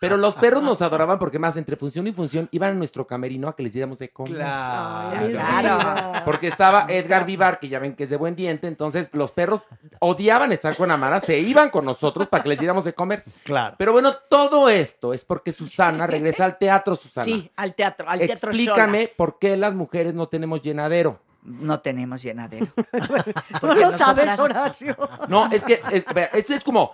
Pero 0.00 0.16
los 0.16 0.34
perros 0.36 0.62
nos 0.62 0.80
adoraban 0.80 1.18
porque 1.18 1.38
más 1.38 1.54
entre 1.58 1.76
función 1.76 2.06
y 2.06 2.12
función 2.12 2.48
iban 2.50 2.70
a 2.70 2.74
nuestro 2.74 3.06
camerino 3.06 3.48
a 3.48 3.54
que 3.54 3.62
les 3.62 3.74
diéramos 3.74 3.98
de 3.98 4.08
comer. 4.08 4.36
Claro. 4.36 6.12
Porque 6.24 6.46
estaba 6.46 6.86
Edgar 6.88 7.26
Vivar, 7.26 7.58
que 7.58 7.68
ya 7.68 7.78
ven 7.78 7.94
que 7.94 8.04
es 8.04 8.10
de 8.10 8.16
buen 8.16 8.34
diente, 8.36 8.68
entonces 8.68 9.10
los 9.12 9.32
perros 9.32 9.60
odiaban 9.98 10.50
estar 10.52 10.74
con 10.74 10.90
Amara, 10.90 11.20
se 11.20 11.38
iban 11.38 11.68
con 11.68 11.84
nosotros 11.84 12.28
para 12.28 12.42
que 12.42 12.48
les 12.48 12.58
diéramos 12.58 12.84
de 12.84 12.94
comer. 12.94 13.22
Claro. 13.44 13.76
Pero 13.76 13.92
bueno, 13.92 14.14
todo 14.30 14.70
esto 14.70 15.12
es 15.12 15.26
porque 15.26 15.52
Susana 15.52 16.06
regresa 16.06 16.46
al 16.46 16.56
teatro, 16.56 16.96
Susana. 16.96 17.26
Sí, 17.26 17.50
al 17.56 17.74
teatro, 17.74 18.08
al 18.08 18.18
teatro 18.20 18.50
Explícame 18.50 19.12
por 19.14 19.38
qué 19.38 19.58
las 19.58 19.74
mujeres 19.74 20.14
no 20.14 20.26
tenemos 20.26 20.62
llenadero. 20.62 21.20
No 21.46 21.80
tenemos 21.80 22.22
llenadero. 22.22 22.66
No 23.62 23.74
lo 23.74 23.92
sabes, 23.92 24.38
Horacio. 24.38 24.96
No, 25.28 25.50
es 25.50 25.62
que 25.62 25.80
eh, 25.90 26.04
esto 26.34 26.54
es 26.54 26.62
como 26.62 26.92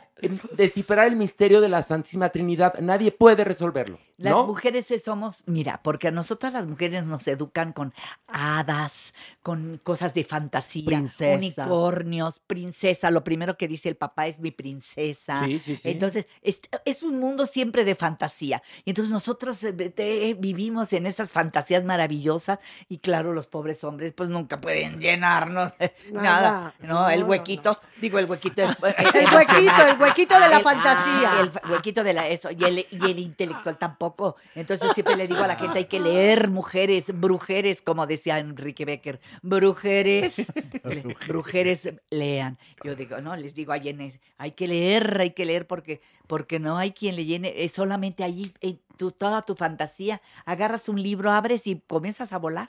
descifrar 0.57 1.09
el 1.09 1.16
misterio 1.16 1.61
de 1.61 1.68
la 1.68 1.82
Santísima 1.82 2.28
Trinidad. 2.28 2.78
Nadie 2.80 3.11
puede 3.11 3.44
resolverlo. 3.44 3.98
Las 4.18 4.34
¿no? 4.34 4.46
mujeres 4.46 4.86
somos, 5.05 5.42
mira, 5.46 5.80
porque 5.82 6.09
a 6.09 6.11
nosotras 6.12 6.53
las 6.53 6.66
mujeres 6.66 7.05
nos 7.05 7.26
educan 7.26 7.72
con 7.72 7.92
hadas, 8.28 9.14
con 9.42 9.80
cosas 9.82 10.14
de 10.14 10.24
fantasía, 10.24 10.84
Princesa. 10.86 11.36
unicornios, 11.36 12.38
princesa. 12.38 13.11
Lo 13.11 13.24
primero 13.24 13.57
que 13.57 13.66
dice 13.66 13.88
el 13.88 13.96
papá 13.96 14.28
es 14.28 14.38
mi 14.38 14.53
princesa. 14.53 15.44
Sí, 15.44 15.59
sí, 15.59 15.74
sí. 15.74 15.90
Entonces, 15.90 16.26
es, 16.40 16.61
es 16.84 17.03
un 17.03 17.18
mundo 17.18 17.46
siempre 17.46 17.84
de 17.84 17.96
fantasía. 17.96 18.62
Y 18.84 18.90
entonces 18.90 19.11
nosotros 19.12 19.59
eh, 19.64 20.36
vivimos 20.38 20.92
en 20.92 21.07
esas 21.07 21.30
fantasías 21.30 21.82
maravillosas 21.82 22.61
y 22.88 22.98
claro, 22.98 23.32
los 23.32 23.48
pobres 23.48 23.82
hombres 23.82 24.12
pues 24.12 24.28
no, 24.28 24.41
nunca 24.43 24.61
pueden 24.61 24.99
llenarnos 25.01 25.72
nada. 26.11 26.22
Nada. 26.22 26.74
No, 26.80 27.09
el 27.09 27.20
No, 27.20 27.26
huequito, 27.26 27.78
digo 28.01 28.18
el 28.18 28.26
huequito. 28.26 28.62
El, 28.82 29.16
El 29.22 29.34
huequito, 29.34 29.86
el 29.86 30.01
huequito 30.01 30.40
de 30.40 30.49
la 30.49 30.61
fantasía. 30.61 31.30
El 31.40 31.70
huequito 31.70 32.03
de 32.03 32.12
la 32.12 32.28
eso. 32.28 32.51
Y 32.51 32.64
el, 32.64 32.78
y 32.90 33.11
el 33.11 33.18
intelectual 33.18 33.78
tampoco. 33.78 34.36
Entonces 34.55 34.86
yo 34.86 34.93
siempre 34.95 35.16
le 35.16 35.28
digo 35.28 35.43
a 35.43 35.47
la 35.47 35.57
gente, 35.57 35.78
hay 35.78 35.84
que 35.84 36.01
leer 36.01 36.49
mujeres, 36.49 37.05
brujeres, 37.14 37.80
como 37.82 38.07
decía 38.07 38.38
Enrique 38.38 38.84
Becker. 38.84 39.20
Brujeres, 39.43 40.53
le- 40.84 41.16
brujeres, 41.28 41.90
lean. 42.11 42.59
Yo 42.84 42.95
digo, 42.97 43.20
no, 43.20 43.36
les 43.36 43.55
digo 43.55 43.72
a 43.72 43.78
Inés, 43.78 44.18
hay 44.38 44.53
que 44.53 44.66
leer, 44.66 45.18
hay 45.20 45.30
que 45.30 45.45
leer 45.45 45.66
porque, 45.66 46.01
porque 46.26 46.59
no 46.59 46.78
hay 46.78 46.93
quien 46.93 47.14
le 47.16 47.24
llene, 47.24 47.53
es 47.64 47.72
solamente 47.72 48.24
allí, 48.24 48.53
en 48.61 48.80
tu, 48.97 49.11
toda 49.12 49.43
tu 49.43 49.55
fantasía. 49.55 50.20
Agarras 50.45 50.88
un 50.88 51.01
libro, 51.03 51.30
abres 51.30 51.66
y 51.66 51.80
comienzas 51.86 52.32
a 52.32 52.38
volar. 52.38 52.68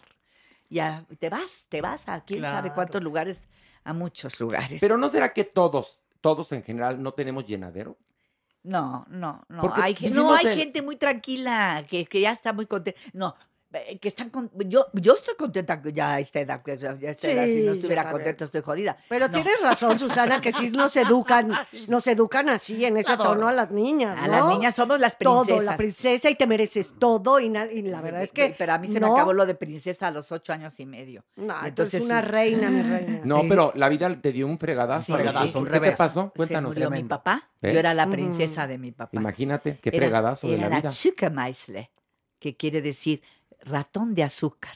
Ya 0.73 1.05
te 1.19 1.29
vas, 1.29 1.65
te 1.69 1.81
vas 1.81 2.09
a 2.09 2.21
quién 2.21 2.41
sabe 2.41 2.71
cuántos 2.73 3.03
lugares, 3.03 3.47
a 3.83 3.93
muchos 3.93 4.39
lugares. 4.39 4.79
Pero 4.81 4.97
¿no 4.97 5.07
será 5.07 5.31
que 5.31 5.43
todos, 5.43 6.01
todos 6.19 6.51
en 6.51 6.63
general 6.63 7.01
no 7.01 7.13
tenemos 7.13 7.45
llenadero? 7.45 7.97
No, 8.63 9.05
no, 9.09 9.43
no. 9.49 9.61
Porque 9.61 9.81
Hay, 9.81 9.93
gen- 9.95 10.15
no, 10.15 10.33
hay 10.33 10.47
en- 10.47 10.53
gente 10.57 10.81
muy 10.81 10.95
tranquila 10.95 11.85
que, 11.87 12.05
que 12.05 12.21
ya 12.21 12.31
está 12.31 12.53
muy 12.53 12.65
contenta. 12.65 12.99
No, 13.13 13.35
que 13.99 14.07
están 14.09 14.29
con... 14.29 14.51
yo, 14.67 14.87
yo 14.93 15.13
estoy 15.15 15.35
contenta 15.35 15.81
que 15.81 15.91
ya 15.93 16.19
esté, 16.19 16.45
ya 16.45 16.61
esté, 17.09 17.45
Sí, 17.45 17.53
si 17.53 17.65
no 17.65 17.71
estuviera 17.73 18.09
contenta 18.11 18.45
estoy 18.45 18.61
jodida. 18.61 18.97
Pero 19.09 19.27
No. 19.27 19.33
tienes 19.33 19.61
razón, 19.61 19.97
Susana, 19.97 20.39
que 20.41 20.51
sí 20.51 20.69
nos 20.71 20.95
educan, 20.95 21.51
nos 21.87 22.05
educan 22.07 22.49
así, 22.49 22.85
en 22.85 22.97
ese 22.97 23.17
tono 23.17 23.47
a 23.47 23.51
las 23.51 23.71
niñas, 23.71 24.17
A 24.21 24.27
las 24.27 24.47
niñas 24.47 24.75
somos 24.75 24.99
las 24.99 25.17
Todo, 25.17 25.39
la 25.61 25.75
princesas. 25.75 25.77
princesa 25.77 26.29
y 26.29 26.35
te 26.35 26.47
mereces 26.47 26.93
todo 26.99 27.39
y, 27.39 27.45
y 27.45 27.81
la 27.83 28.01
verdad 28.01 28.23
es 28.23 28.31
que 28.31 28.53
Pero 28.57 28.73
a 28.73 28.77
mí 28.77 28.87
se 28.87 28.99
no. 28.99 29.07
me 29.07 29.13
acabó 29.13 29.33
lo 29.33 29.45
de 29.45 29.55
princesa 29.55 30.07
a 30.07 30.11
los 30.11 30.31
ocho 30.31 30.53
años 30.53 30.79
y 30.79 30.85
medio. 30.85 31.23
No, 31.35 31.53
tú 31.75 31.81
eres 31.83 31.93
una 32.01 32.21
reina, 32.21 32.69
mi 32.69 32.81
reina. 32.83 33.21
No, 33.23 33.41
Eh, 33.41 33.45
pero 33.49 33.71
la 33.75 33.89
vida 33.89 34.13
te 34.21 34.31
dio 34.31 34.45
un 34.47 34.57
fregadazo. 34.59 35.05
Sí, 35.05 35.13
Alexis. 35.13 35.51
sí, 35.51 35.59
sí. 35.59 35.65
¿Qué 35.71 35.79
te 35.79 35.91
pasó? 35.93 36.31
Cuéntanos. 36.35 36.73
Se 36.73 36.79
murió 36.81 36.89
mi 36.91 37.07
papá. 37.07 37.49
¿Ves? 37.61 37.73
Yo 37.73 37.79
era 37.79 37.93
la 37.93 38.05
Mm. 38.05 38.11
princesa 38.11 38.67
de 38.67 38.77
mi 38.77 38.91
papá. 38.91 39.11
Imagínate, 39.17 39.77
qué 39.81 39.89
Era- 39.89 39.97
fregadazo 39.97 40.47
de 40.47 40.55
era 40.55 40.69
la 40.69 40.77
vida. 40.79 40.91
Zuckermeisle, 40.91 41.91
que 42.39 42.55
quiere 42.57 42.81
decir 42.81 43.21
ratón 43.65 44.13
de 44.13 44.23
azúcar. 44.23 44.75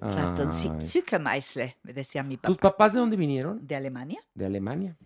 Ratón, 0.00 0.52
sí, 0.52 0.70
Ay. 0.72 0.86
Zuckermeisle, 0.86 1.76
me 1.82 1.92
decía 1.92 2.22
mi 2.22 2.36
¿Tus 2.36 2.56
papá. 2.56 2.70
papás 2.72 2.92
de 2.92 2.98
dónde 3.00 3.16
vinieron? 3.16 3.66
¿De 3.66 3.76
Alemania? 3.76 4.20
De 4.34 4.46
Alemania. 4.46 4.96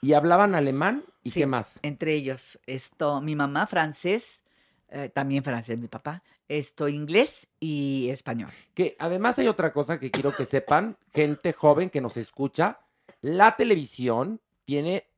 ¿Y 0.00 0.12
hablaban 0.12 0.54
alemán? 0.54 1.04
¿Y 1.24 1.30
Sí, 1.30 1.40
qué 1.40 1.46
más? 1.46 1.80
Entre 1.82 2.14
ellos, 2.14 2.58
esto, 2.66 3.20
mi 3.20 3.34
mamá 3.34 3.66
francés, 3.66 4.44
eh, 4.90 5.10
también 5.12 5.42
francés 5.42 5.78
mi 5.78 5.88
papá, 5.88 6.22
esto 6.46 6.88
inglés 6.88 7.48
y 7.58 8.08
español. 8.10 8.50
Que 8.74 8.96
además 8.98 9.38
hay 9.38 9.48
otra 9.48 9.72
cosa 9.72 9.98
que 9.98 10.10
quiero 10.10 10.32
que 10.34 10.44
sepan, 10.44 10.96
gente 11.12 11.52
joven 11.52 11.90
que 11.90 12.00
nos 12.00 12.16
escucha, 12.16 12.78
la 13.20 13.56
televisión 13.56 14.40
tiene 14.64 15.08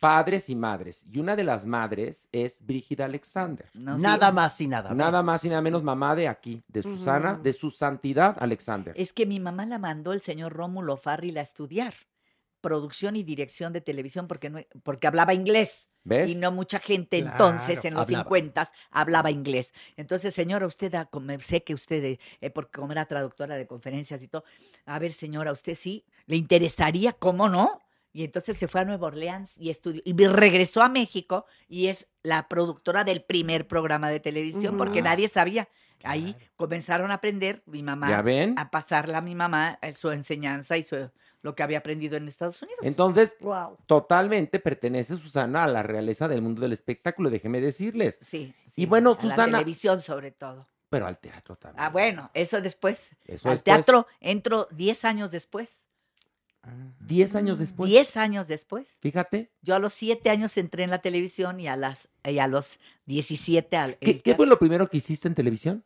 padres 0.00 0.48
y 0.48 0.56
madres, 0.56 1.04
y 1.12 1.18
una 1.18 1.36
de 1.36 1.44
las 1.44 1.66
madres 1.66 2.26
es 2.32 2.58
Brígida 2.64 3.04
Alexander. 3.04 3.68
Nada 3.74 4.32
más 4.32 4.60
y 4.60 4.66
nada 4.66 4.94
Nada 4.94 5.10
menos. 5.12 5.24
más 5.24 5.44
y 5.44 5.48
nada 5.50 5.60
menos 5.62 5.82
mamá 5.82 6.16
de 6.16 6.26
aquí, 6.26 6.62
de 6.68 6.82
Susana, 6.82 7.34
de 7.34 7.52
su 7.52 7.70
santidad 7.70 8.36
Alexander. 8.40 8.94
Es 8.96 9.12
que 9.12 9.26
mi 9.26 9.38
mamá 9.38 9.66
la 9.66 9.78
mandó 9.78 10.12
el 10.12 10.22
señor 10.22 10.52
Rómulo 10.54 10.96
Farril 10.96 11.36
a 11.38 11.42
estudiar 11.42 11.94
producción 12.60 13.16
y 13.16 13.22
dirección 13.22 13.72
de 13.72 13.80
televisión 13.80 14.26
porque, 14.28 14.50
no, 14.50 14.58
porque 14.82 15.06
hablaba 15.06 15.32
inglés. 15.34 15.88
¿Ves? 16.02 16.30
Y 16.30 16.34
no 16.34 16.50
mucha 16.50 16.78
gente 16.78 17.20
Claro, 17.20 17.32
entonces, 17.48 17.84
en 17.84 17.92
los 17.92 18.04
hablaba. 18.04 18.24
50 18.24 18.70
hablaba 18.90 19.30
inglés. 19.30 19.74
Entonces, 19.96 20.32
señora, 20.32 20.66
usted, 20.66 20.90
da- 20.90 21.04
como 21.04 21.38
sé 21.40 21.62
que 21.62 21.74
usted, 21.74 22.02
eh, 22.04 22.18
eh, 22.40 22.48
porque 22.50 22.78
como 22.78 22.92
era 22.92 23.04
traductora 23.04 23.56
de 23.56 23.66
conferencias 23.66 24.22
y 24.22 24.28
todo, 24.28 24.44
a 24.86 24.98
ver, 24.98 25.12
señora, 25.12 25.52
usted 25.52 25.74
sí, 25.74 26.06
le 26.24 26.36
interesaría, 26.36 27.12
¿cómo 27.12 27.50
no? 27.50 27.80
Y 28.12 28.24
entonces 28.24 28.56
se 28.58 28.66
fue 28.68 28.80
a 28.80 28.84
Nueva 28.84 29.06
Orleans 29.06 29.52
y 29.56 29.70
estudió, 29.70 30.02
y 30.04 30.12
regresó 30.26 30.82
a 30.82 30.88
México 30.88 31.46
y 31.68 31.86
es 31.86 32.08
la 32.22 32.48
productora 32.48 33.04
del 33.04 33.22
primer 33.22 33.68
programa 33.68 34.10
de 34.10 34.18
televisión, 34.20 34.76
porque 34.76 35.00
nadie 35.02 35.28
sabía. 35.28 35.68
Ahí 36.02 36.34
comenzaron 36.56 37.10
a 37.10 37.14
aprender, 37.14 37.62
mi 37.66 37.82
mamá, 37.82 38.08
¿Ya 38.08 38.22
ven? 38.22 38.54
a 38.58 38.70
pasarla 38.70 39.18
a 39.18 39.20
mi 39.20 39.34
mamá 39.34 39.78
eh, 39.82 39.92
su 39.94 40.10
enseñanza 40.10 40.76
y 40.78 40.82
su, 40.82 41.10
lo 41.42 41.54
que 41.54 41.62
había 41.62 41.78
aprendido 41.78 42.16
en 42.16 42.26
Estados 42.26 42.60
Unidos. 42.62 42.80
Entonces, 42.82 43.36
Wow. 43.40 43.76
totalmente 43.86 44.58
pertenece 44.60 45.16
Susana 45.18 45.64
a 45.64 45.68
la 45.68 45.82
realeza 45.82 46.26
del 46.26 46.40
mundo 46.42 46.62
del 46.62 46.72
espectáculo, 46.72 47.28
déjeme 47.30 47.60
decirles. 47.60 48.18
Sí. 48.26 48.54
Y 48.76 48.86
bueno, 48.86 49.10
a 49.10 49.14
la 49.16 49.20
Susana, 49.20 49.58
televisión 49.58 50.00
sobre 50.00 50.30
todo. 50.32 50.66
pero 50.88 51.06
al 51.06 51.18
teatro 51.18 51.54
también. 51.56 51.84
Ah, 51.84 51.90
bueno, 51.90 52.30
eso 52.34 52.60
después. 52.62 53.10
Eso 53.26 53.48
Al 53.50 53.56
después. 53.56 53.62
teatro 53.62 54.06
entro 54.20 54.68
10 54.72 55.04
años 55.04 55.30
después. 55.30 55.84
Diez 57.00 57.34
años 57.34 57.58
después. 57.58 57.90
10 57.90 58.16
años 58.16 58.48
después. 58.48 58.96
Fíjate. 59.00 59.50
Yo 59.62 59.74
a 59.74 59.78
los 59.78 59.92
7 59.94 60.30
años 60.30 60.56
entré 60.56 60.84
en 60.84 60.90
la 60.90 61.00
televisión 61.00 61.60
y 61.60 61.68
a, 61.68 61.76
las, 61.76 62.08
y 62.24 62.38
a 62.38 62.46
los 62.46 62.78
17 63.06 63.76
al, 63.76 63.96
¿Qué, 63.98 64.10
el, 64.12 64.22
qué 64.22 64.34
fue 64.34 64.46
lo 64.46 64.58
primero 64.58 64.88
que 64.88 64.98
hiciste 64.98 65.28
en 65.28 65.34
televisión? 65.34 65.84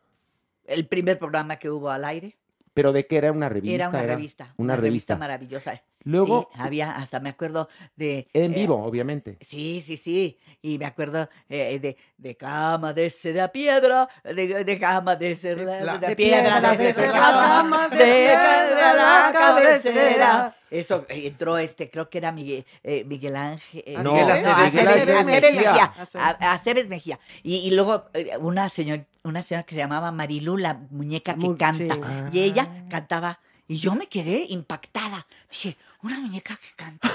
el 0.66 0.86
primer 0.86 1.18
programa 1.18 1.56
que 1.56 1.70
hubo 1.70 1.90
al 1.90 2.04
aire. 2.04 2.36
¿Pero 2.72 2.92
de 2.92 3.06
qué 3.06 3.18
era 3.18 3.30
una 3.30 3.48
revista? 3.48 3.74
era 3.74 3.88
una 3.88 4.02
revista. 4.02 4.54
Una, 4.56 4.76
revista. 4.76 5.16
maravillosa. 5.16 5.82
Luego- 6.04 6.50
Sí, 6.54 6.60
había, 6.60 6.92
hasta 6.96 7.18
me 7.20 7.30
acuerdo 7.30 7.68
de... 7.96 8.28
En 8.32 8.52
eh, 8.52 8.56
vivo, 8.56 8.82
obviamente. 8.84 9.38
Sí, 9.40 9.82
sí, 9.84 9.96
sí. 9.96 10.38
Y 10.62 10.78
me 10.78 10.84
acuerdo 10.86 11.28
eh, 11.48 11.78
de, 11.80 11.96
de 12.18 12.36
cama 12.36 12.92
de 12.92 13.08
seda 13.10 13.48
piedra, 13.50 14.08
de, 14.22 14.64
de 14.64 14.78
cama 14.78 15.16
de 15.16 15.34
seda 15.36 15.80
La- 15.80 15.98
de 15.98 16.08
de 16.08 16.16
piedra, 16.16 16.60
piedra, 16.60 16.70
de 16.72 16.76
de 16.76 16.92
ser 16.92 17.04
ser 17.04 17.12
la 17.12 17.18
cama 17.20 17.42
cama, 17.42 17.88
de 17.88 17.96
de 17.96 18.04
piedra 18.04 18.94
la 18.94 19.30
cabecera. 19.32 20.56
Eso 20.70 21.06
eh, 21.08 21.26
entró 21.28 21.56
este, 21.58 21.88
creo 21.88 22.10
que 22.10 22.18
era 22.18 22.32
Miguel, 22.32 22.64
eh, 22.82 23.04
Miguel 23.04 23.36
Ángel. 23.36 23.82
eh, 23.86 23.96
No, 24.02 24.14
Aceves 24.14 24.44
Aceves 24.46 25.24
Mejía. 25.24 25.52
Mejía. 25.52 25.92
A- 26.14 26.52
Aceves 26.52 26.88
Mejía. 26.88 27.18
Y, 27.42 27.56
y 27.58 27.70
luego 27.70 28.06
una 28.40 28.68
señora, 28.68 29.04
una 29.22 29.42
señora 29.42 29.62
que 29.64 29.74
se 29.74 29.80
llamaba 29.80 30.10
Marilú, 30.10 30.56
la 30.56 30.74
muñeca 30.90 31.34
que 31.34 31.40
Muy- 31.46 31.56
canta. 31.56 31.94
sí. 31.94 32.00
Y 32.32 32.40
ella 32.42 32.68
cantaba. 32.90 33.38
Y 33.66 33.78
yo 33.78 33.94
me 33.94 34.06
quedé 34.08 34.44
impactada. 34.48 35.26
Dije, 35.50 35.76
una 36.02 36.18
muñeca 36.20 36.56
que 36.56 36.74
canta. 36.76 37.10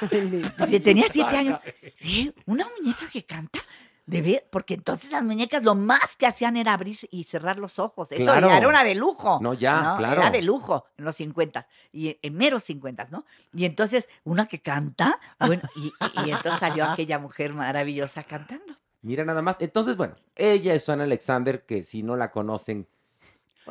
Tenía 0.82 1.06
siete 1.08 1.36
años. 1.36 1.60
Dije, 2.00 2.34
¿una 2.46 2.66
muñeca 2.78 3.06
que 3.12 3.24
canta? 3.24 3.60
De 4.04 4.22
ver, 4.22 4.46
porque 4.50 4.74
entonces 4.74 5.10
las 5.10 5.24
muñecas 5.24 5.64
lo 5.64 5.74
más 5.74 6.14
que 6.16 6.26
hacían 6.26 6.56
era 6.56 6.74
abrir 6.74 6.96
y 7.10 7.24
cerrar 7.24 7.58
los 7.58 7.80
ojos. 7.80 8.06
Eso 8.12 8.22
Claro. 8.24 8.48
ya 8.48 8.58
era 8.58 8.68
una 8.68 8.84
de 8.84 8.94
lujo. 8.94 9.40
No, 9.42 9.52
ya, 9.52 9.96
claro. 9.98 10.20
Era 10.20 10.30
de 10.30 10.42
lujo 10.42 10.84
en 10.96 11.04
los 11.06 11.16
50 11.16 11.66
y 11.92 12.16
en, 12.22 12.34
meros 12.36 12.62
50, 12.64 13.06
¿no? 13.10 13.24
Y 13.52 13.64
entonces, 13.64 14.08
una 14.22 14.46
que 14.46 14.60
canta, 14.60 15.18
bueno, 15.40 15.62
y, 15.74 15.86
y- 15.88 16.26
y 16.26 16.30
entonces 16.30 16.60
salió 16.60 16.84
aquella 16.84 17.18
mujer 17.18 17.52
maravillosa 17.52 18.22
cantando. 18.22 18.76
Mira 19.02 19.24
nada 19.24 19.42
más. 19.42 19.56
Entonces, 19.58 19.96
bueno, 19.96 20.14
ella 20.36 20.74
es 20.74 20.82
Susana 20.82 21.02
Alexander, 21.02 21.64
que 21.66 21.82
si 21.82 22.04
no 22.04 22.14
la 22.16 22.30
conocen. 22.30 22.86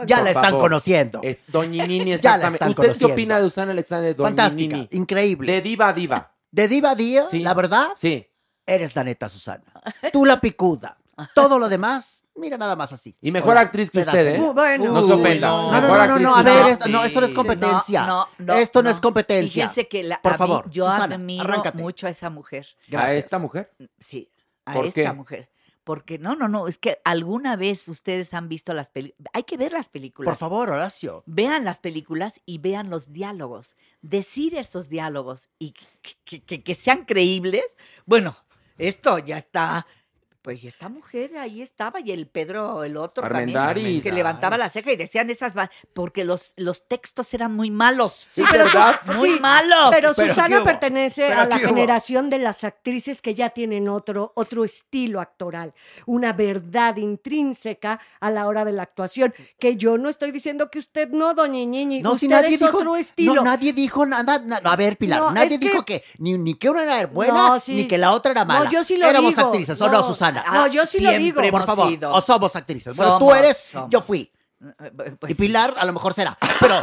Ya 0.05 0.15
por 0.17 0.23
la 0.25 0.29
están 0.31 0.43
favor, 0.45 0.59
conociendo. 0.61 1.19
Es 1.23 1.43
Doñinini, 1.47 2.17
Ya 2.21 2.37
la 2.37 2.47
exactamente. 2.47 2.55
están 2.55 2.69
¿Usted 2.91 2.97
qué 3.07 3.13
opina 3.13 3.37
de 3.39 3.43
Susana 3.43 3.71
Alexander? 3.71 4.15
Fantástica, 4.15 4.75
Doñinini? 4.75 4.89
increíble. 5.01 5.51
De 5.53 5.61
diva 5.61 5.87
a 5.89 5.93
diva. 5.93 6.31
De 6.51 6.67
diva 6.67 6.91
a 6.91 6.95
día, 6.95 7.25
Sí. 7.29 7.39
la 7.39 7.53
verdad, 7.53 7.87
Sí. 7.95 8.27
eres 8.65 8.95
la 8.95 9.03
neta, 9.03 9.29
Susana. 9.29 9.63
Tú 10.11 10.25
la 10.25 10.39
picuda. 10.41 10.97
Todo 11.33 11.57
lo 11.59 11.69
demás, 11.69 12.25
mira 12.35 12.57
nada 12.57 12.75
más 12.75 12.91
así. 12.91 13.15
Y 13.21 13.31
mejor 13.31 13.51
Hola, 13.51 13.61
actriz 13.61 13.89
que 13.89 13.99
pedazo 13.99 14.17
usted, 14.17 14.35
¿eh? 14.35 14.51
Bueno. 14.53 14.91
No 14.91 15.07
se 15.07 15.13
ofenda. 15.13 15.47
No, 15.47 15.71
no, 15.71 15.79
no, 15.87 16.07
no, 16.07 16.19
no, 16.19 16.35
a 16.35 16.43
ver, 16.43 16.65
esto, 16.67 16.89
no, 16.89 17.05
esto 17.05 17.21
no 17.21 17.27
es 17.27 17.33
competencia. 17.33 18.05
No, 18.05 18.27
no, 18.39 18.53
esto 18.55 18.79
no, 18.83 18.89
no. 18.89 18.95
es 18.95 18.99
competencia. 18.99 19.69
Fíjense 19.69 19.87
que 19.87 20.03
la- 20.03 20.21
Por 20.21 20.33
mí- 20.33 20.37
favor, 20.37 20.69
yo 20.69 20.83
Susana, 20.91 21.15
admiro 21.15 21.43
arráncate. 21.45 21.81
mucho 21.81 22.07
a 22.07 22.09
esa 22.09 22.29
mujer. 22.29 22.67
¿A 22.97 23.13
esta 23.13 23.39
mujer? 23.39 23.71
Sí, 23.97 24.29
a 24.65 24.73
¿Por 24.73 24.87
esta 24.87 25.01
qué? 25.03 25.13
mujer. 25.13 25.49
Porque 25.85 26.17
no, 26.19 26.35
no, 26.35 26.49
no, 26.49 26.67
es 26.67 26.77
que 26.77 26.99
alguna 27.05 27.55
vez 27.55 27.87
ustedes 27.87 28.33
han 28.33 28.49
visto 28.49 28.73
las 28.73 28.89
películas. 28.89 29.29
Hay 29.33 29.43
que 29.43 29.55
ver 29.55 29.71
las 29.71 29.87
películas. 29.87 30.29
Por 30.31 30.37
favor, 30.37 30.71
Horacio. 30.71 31.23
Vean 31.27 31.63
las 31.63 31.79
películas 31.79 32.41
y 32.45 32.57
vean 32.57 32.89
los 32.89 33.13
diálogos. 33.13 33.77
Decir 34.01 34.55
esos 34.55 34.89
diálogos 34.89 35.47
y 35.59 35.71
que, 35.71 35.85
que- 36.25 36.43
que- 36.43 36.63
que 36.63 36.75
sean 36.75 37.05
creíbles. 37.05 37.63
Bueno, 38.05 38.35
esto 38.79 39.19
ya 39.19 39.37
está. 39.37 39.85
Pues 40.45 40.63
y 40.63 40.67
esta 40.67 40.89
mujer 40.89 41.35
ahí 41.39 41.63
estaba 41.63 41.99
y 42.01 42.11
el 42.11 42.27
Pedro, 42.27 42.83
el 42.83 42.97
otro 42.97 43.27
también, 43.27 43.99
que 43.99 44.11
levantaba 44.11 44.59
la 44.59 44.69
ceja 44.69 44.91
y 44.91 44.95
decían 44.95 45.27
esas, 45.31 45.57
va- 45.57 45.71
porque 45.91 46.23
los, 46.23 46.53
los 46.55 46.87
textos 46.87 47.33
eran 47.33 47.51
muy 47.55 47.71
malos. 47.71 48.27
Sí, 48.29 48.43
¿verdad? 48.51 48.99
Muy 49.05 49.33
Sí, 49.33 49.39
malos. 49.39 49.89
Pero 49.89 50.11
Pero 50.15 50.29
Susana 50.29 50.63
pertenece 50.63 51.25
Pero 51.29 51.41
a 51.41 51.45
la 51.45 51.57
generación 51.57 52.29
de 52.29 52.37
las 52.37 52.63
actrices 52.63 53.23
que 53.23 53.33
ya 53.33 53.49
tienen 53.49 53.89
otro, 53.89 54.33
otro 54.35 54.63
estilo 54.63 55.19
actoral, 55.19 55.73
una 56.05 56.31
verdad 56.31 56.95
intrínseca 56.97 57.99
a 58.19 58.29
la 58.29 58.45
hora 58.47 58.63
de 58.65 58.71
la 58.71 58.83
actuación, 58.83 59.33
que 59.59 59.77
yo 59.77 59.97
no 59.97 60.09
estoy 60.09 60.31
diciendo 60.31 60.69
que 60.69 60.77
usted 60.77 61.09
no, 61.09 61.33
doña 61.33 61.63
Ñiñi, 61.63 62.01
No, 62.01 62.11
usted 62.11 62.19
si 62.19 62.27
nadie 62.27 62.53
es 62.53 62.59
dijo, 62.59 62.77
otro 62.77 62.95
estilo. 62.95 63.33
No, 63.33 63.41
nadie 63.43 63.73
dijo 63.73 64.05
nada. 64.05 64.37
na- 64.37 64.57
a 64.63 64.75
ver, 64.75 64.95
Pilar, 64.97 65.19
No, 65.21 65.31
nadie 65.31 65.57
que- 65.59 65.69
dijo 65.69 65.83
que, 65.83 66.03
ni, 66.19 66.37
ni 66.37 66.53
que 66.53 66.69
una 66.69 66.83
era 66.83 67.07
buena, 67.07 67.33
No, 67.33 67.59
sí. 67.59 67.73
ni 67.73 67.87
que 67.87 67.97
la 67.97 68.11
otra 68.11 68.31
era 68.31 68.41
No, 68.45 68.53
mala. 68.53 68.69
yo 68.69 68.83
sí 68.83 68.95
lo 68.97 69.07
Éramos 69.07 69.35
digo. 69.35 69.47
actrices, 69.47 69.81
¿o 69.81 69.89
no, 69.89 70.03
No. 70.43 70.51
No, 70.53 70.67
yo 70.67 70.85
sí 70.85 70.99
lo 70.99 71.11
digo. 71.11 71.41
Por 71.51 71.65
favor, 71.65 71.87
sido. 71.89 72.11
o 72.13 72.21
somos 72.21 72.55
actrices. 72.55 72.95
Bueno, 72.97 73.17
tú 73.19 73.33
eres, 73.33 73.57
somos. 73.57 73.89
yo 73.89 74.01
fui. 74.01 74.31
Pues 75.19 75.31
y 75.31 75.35
Pilar 75.35 75.73
a 75.77 75.85
lo 75.85 75.93
mejor 75.93 76.13
será. 76.13 76.37
Pero, 76.59 76.79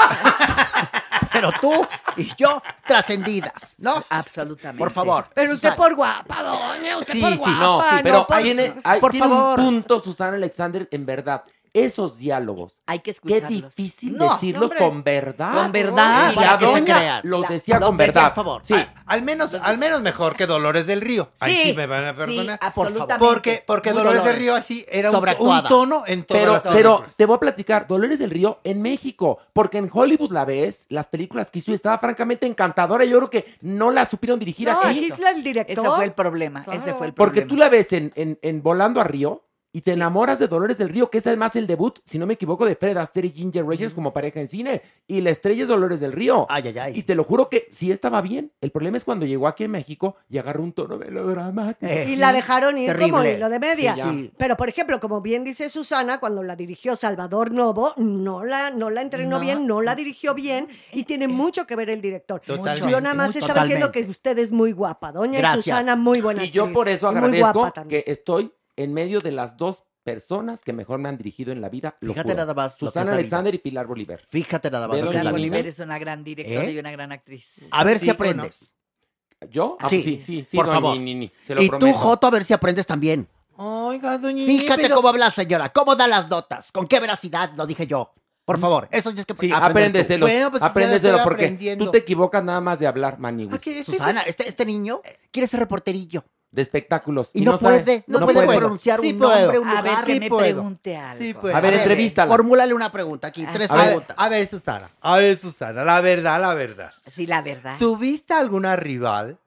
pero 1.32 1.50
tú 1.60 1.86
y 2.16 2.30
yo 2.36 2.62
trascendidas, 2.86 3.76
¿no? 3.78 4.04
Absolutamente. 4.10 4.78
Por 4.78 4.90
favor. 4.92 5.28
Pero 5.34 5.54
usted 5.54 5.74
por 5.74 5.94
guapa, 5.94 6.42
doña, 6.42 6.98
usted 6.98 7.14
Sí, 7.14 7.20
por 7.20 7.30
sí, 7.32 7.38
guapa. 7.38 7.52
no, 7.58 7.80
sí, 7.80 7.96
pero 8.02 8.26
por- 8.26 8.42
tiene, 8.42 8.74
hay- 8.84 9.00
por 9.00 9.10
tiene 9.10 9.26
favor. 9.26 9.58
un 9.58 9.64
punto, 9.66 10.00
Susana 10.00 10.36
Alexander, 10.36 10.86
en 10.90 11.06
verdad. 11.06 11.42
Esos 11.74 12.18
diálogos, 12.18 12.78
Hay 12.86 12.98
que 12.98 13.04
qué 13.04 13.10
escucharlos. 13.12 13.74
difícil 13.74 14.14
No, 14.14 14.34
decirlos 14.34 14.64
hombre. 14.64 14.78
con 14.78 15.02
verdad. 15.02 15.54
Con 15.54 15.72
verdad. 15.72 16.32
Y 16.32 16.36
la 16.36 16.56
doña 16.58 16.84
crean. 16.98 17.20
los 17.24 17.40
La- 17.40 17.48
decía 17.48 17.80
los 17.80 17.88
con 17.88 17.96
decía, 17.96 18.12
verdad. 18.12 18.34
por 18.34 18.44
favor. 18.44 18.62
Sí. 18.62 18.74
Ah, 18.76 18.92
al 19.06 19.22
menos, 19.22 19.54
al 19.54 19.78
menos 19.78 20.02
mejor 20.02 20.36
que 20.36 20.46
Dolores 20.46 20.86
del 20.86 21.00
Río. 21.00 21.30
Ahí 21.40 21.54
sí, 21.56 21.62
Sí, 21.70 21.72
me 21.74 21.86
van 21.86 22.04
a 22.04 22.12
sí, 22.12 22.18
perdonar. 22.18 22.58
absolutamente. 22.60 23.24
Porque, 23.26 23.64
porque 23.66 23.90
Dolores, 23.92 24.12
Dolores. 24.18 24.32
del 24.34 24.42
Río 24.42 24.54
así 24.54 24.84
era 24.86 25.10
un, 25.10 25.16
un 25.38 25.62
tono 25.64 26.02
en 26.06 26.24
todas 26.24 26.42
Pero, 26.42 26.52
las 26.52 26.62
pero 26.62 27.04
te 27.16 27.24
voy 27.24 27.36
a 27.36 27.40
platicar, 27.40 27.86
Dolores 27.86 28.18
del 28.18 28.28
Río 28.30 28.60
en 28.64 28.82
México, 28.82 29.38
porque 29.54 29.78
en 29.78 29.88
Hollywood 29.90 30.30
la 30.30 30.44
ves, 30.44 30.84
las 30.90 31.06
películas 31.06 31.50
que 31.50 31.60
hizo 31.60 31.70
y 31.70 31.74
estaba 31.74 31.98
francamente 31.98 32.46
encantadora. 32.46 33.06
Yo 33.06 33.16
creo 33.16 33.30
que 33.30 33.54
no 33.62 33.90
la 33.90 34.04
supieron 34.04 34.38
dirigir 34.38 34.68
No, 34.68 34.78
aquí. 34.78 34.88
aquí 34.98 35.04
es 35.06 35.18
la- 35.18 35.30
el 35.30 35.42
director. 35.42 35.86
Ese 35.86 35.94
fue 35.96 36.04
el 36.04 36.12
problema. 36.12 36.66
Ese 36.70 36.92
fue 36.92 37.06
el 37.06 37.14
Porque 37.14 37.40
problema. 37.42 37.48
tú 37.48 37.56
la 37.56 37.68
ves 37.70 37.92
en, 37.94 38.12
en- 38.14 38.38
en 38.42 38.62
Volando 38.62 39.00
a 39.00 39.04
Río 39.04 39.42
y 39.74 39.80
te 39.80 39.92
enamoras 39.92 40.38
de 40.38 40.48
Dolores 40.48 40.76
del 40.76 40.90
Río, 40.90 41.08
que 41.10 41.18
es 41.18 41.26
además 41.26 41.56
el 41.56 41.66
debut, 41.66 41.98
si 42.04 42.18
no 42.18 42.26
me 42.26 42.34
equivoco, 42.34 42.66
de 42.66 42.76
Fred 42.76 42.96
Astaire 42.98 43.28
y 43.28 43.32
Ginger 43.32 43.64
Rogers 43.64 43.94
como 43.94 44.12
pareja 44.12 44.38
en 44.40 44.48
cine. 44.48 44.82
Y 45.06 45.22
la 45.22 45.30
estrella 45.30 45.62
es 45.62 45.68
Dolores 45.68 45.98
del 46.00 46.12
Río. 46.12 46.46
Ay, 46.50 46.64
ay, 46.68 46.78
ay. 46.78 46.92
Y 46.98 47.04
te 47.04 47.14
lo 47.14 47.24
juro 47.24 47.48
que 47.48 47.68
sí 47.70 47.90
estaba 47.90 48.20
bien. 48.20 48.52
El 48.60 48.70
problema 48.70 48.98
es 48.98 49.04
cuando 49.04 49.24
llegó 49.24 49.48
aquí 49.48 49.64
a 49.64 49.68
México 49.68 50.16
y 50.28 50.36
agarró 50.38 50.62
un 50.62 50.72
tono 50.72 50.98
melodramático. 50.98 51.90
Eh, 51.90 52.06
Y 52.10 52.16
la 52.16 52.32
dejaron 52.32 52.76
ir 52.76 52.90
como 52.92 52.98
Terrible. 52.98 53.32
hilo 53.34 53.48
de 53.48 53.58
media. 53.58 53.94
Sí. 53.94 54.30
Pero, 54.36 54.56
por 54.56 54.68
ejemplo, 54.68 55.00
como 55.00 55.20
bien 55.22 55.42
dice 55.44 55.68
Susana, 55.70 56.20
cuando 56.20 56.42
la 56.42 56.54
dirigió 56.54 56.94
Salvador 56.96 57.50
Novo, 57.52 57.94
no 57.96 58.44
la, 58.44 58.70
no 58.70 58.90
la 58.90 59.00
entrenó 59.02 59.36
No. 59.36 59.40
bien, 59.40 59.66
no 59.66 59.80
la 59.80 59.94
dirigió 59.94 60.34
bien 60.34 60.68
y 60.92 61.04
tiene 61.04 61.28
mucho 61.28 61.66
que 61.66 61.76
ver 61.76 61.88
el 61.88 62.02
director. 62.02 62.40
Totalmente. 62.40 62.90
Yo 62.90 63.00
nada 63.00 63.14
más 63.14 63.28
Mucho. 63.28 63.38
estaba 63.38 63.62
diciendo 63.62 63.90
que 63.90 64.00
usted 64.02 64.38
es 64.38 64.52
muy 64.52 64.72
guapa, 64.72 65.12
doña 65.12 65.38
y 65.38 65.40
Gracias. 65.42 65.64
Susana 65.64 65.96
muy 65.96 66.20
buena 66.20 66.44
Y 66.44 66.50
yo 66.50 66.64
actriz, 66.64 66.74
por 66.74 66.88
eso 66.88 67.08
agradezco 67.08 67.72
que 67.88 68.04
estoy 68.06 68.52
en 68.76 68.92
medio 68.94 69.20
de 69.20 69.30
las 69.32 69.56
dos 69.56 69.84
personas 70.04 70.62
que 70.62 70.72
mejor 70.72 70.98
me 70.98 71.08
han 71.08 71.16
dirigido 71.16 71.52
en 71.52 71.60
la 71.60 71.68
vida. 71.68 71.96
lo 72.00 72.12
Fíjate 72.12 72.30
juro. 72.30 72.40
nada 72.42 72.54
más 72.54 72.76
Susana 72.76 73.12
Alexander 73.12 73.54
y 73.54 73.58
Pilar 73.58 73.86
Bolívar. 73.86 74.20
Fíjate 74.28 74.70
nada 74.70 74.88
más 74.88 74.96
Pilar 74.98 75.30
Bolívar. 75.30 75.66
es 75.66 75.78
una 75.78 75.98
gran 75.98 76.24
directora 76.24 76.64
¿Eh? 76.64 76.72
y 76.72 76.78
una 76.78 76.90
gran 76.90 77.12
actriz. 77.12 77.60
A 77.70 77.84
ver 77.84 77.98
si 77.98 78.06
Sí, 78.06 78.10
¿cómo 78.16 78.30
aprendes. 78.30 78.76
¿Yo? 79.50 79.76
Ah, 79.80 79.88
Sí, 79.88 80.00
sí, 80.02 80.20
sí, 80.22 80.44
sí. 80.48 80.56
por 80.56 80.66
no, 80.66 80.72
favor. 80.72 80.96
ni, 80.96 81.04
ni, 81.04 81.14
ni, 81.14 81.32
se 81.40 81.54
lo 81.54 81.62
Y 81.62 81.68
tú. 81.68 81.92
Joto, 81.92 82.26
a 82.26 82.30
ver 82.30 82.44
si 82.44 82.52
aprendes 82.52 82.86
también. 82.86 83.28
Oiga, 83.56 84.18
doña 84.18 84.44
Fíjate 84.46 84.82
pero- 84.82 84.96
cómo 84.96 85.08
habla 85.08 85.26
la 85.26 85.30
señora, 85.30 85.68
cómo 85.70 85.94
da 85.94 86.06
las 86.06 86.28
notas, 86.28 86.72
con 86.72 86.86
qué 86.86 86.98
veracidad 87.00 87.52
lo 87.56 87.66
dije 87.66 87.86
yo. 87.86 88.12
Por 88.44 88.58
favor, 88.58 88.88
eso 88.90 89.10
ya 89.12 89.20
es 89.20 89.26
que 89.26 89.34
Sí, 89.36 89.50
apréndeselo. 89.54 90.26
Bueno, 90.26 90.50
pues 90.50 90.62
apréndeselo 90.62 91.18
porque 91.22 91.76
tú 91.78 91.90
te 91.92 91.98
equivocas 91.98 92.42
nada 92.42 92.60
más 92.60 92.80
de 92.80 92.88
hablar, 92.88 93.18
Maniwis. 93.20 93.54
Aquí, 93.54 93.70
este- 93.70 93.92
Susana, 93.92 94.22
este, 94.22 94.48
este 94.48 94.64
niño 94.66 95.00
quiere 95.30 95.46
ser 95.46 95.60
reporterillo 95.60 96.24
De 96.52 96.60
espectáculos. 96.62 97.30
y, 97.32 97.40
no, 97.40 97.58
puede, 97.58 98.04
no, 98.06 98.20
puede 98.20 98.44
puede. 98.44 98.58
pronunciar 98.58 99.00
Sí 99.00 99.12
un 99.12 99.18
puedo. 99.20 99.40
nombre, 99.40 99.58
un 99.58 99.68
A 99.68 99.80
ver, 99.80 99.94
que 100.04 100.12
sí 100.14 100.20
me 100.20 100.28
puedo. 100.28 100.42
pregunte 100.42 100.96
algo. 100.98 101.24
Sí 101.24 101.32
puedo. 101.34 101.56
A 101.56 101.60
ver, 101.62 101.72
entrevístala. 101.74 102.30
Formúlale 102.30 102.74
una 102.74 102.92
pregunta 102.92 103.28
aquí, 103.28 103.46
tres 103.50 103.70
A 103.70 103.74
ver, 103.76 103.84
preguntas. 103.86 104.16
a 104.18 104.28
ver, 104.28 104.46
Susana. 104.46 104.90
A 105.00 105.16
ver, 105.16 105.38
Susana, 105.38 105.82
la 105.84 106.00
verdad, 106.02 106.40
la 106.42 106.52
verdad. 106.52 106.92
Sí, 107.10 107.26
la 107.26 107.40
verdad. 107.40 107.76
¿Tuviste 107.78 108.34
alguna 108.34 108.76
rival? 108.76 109.38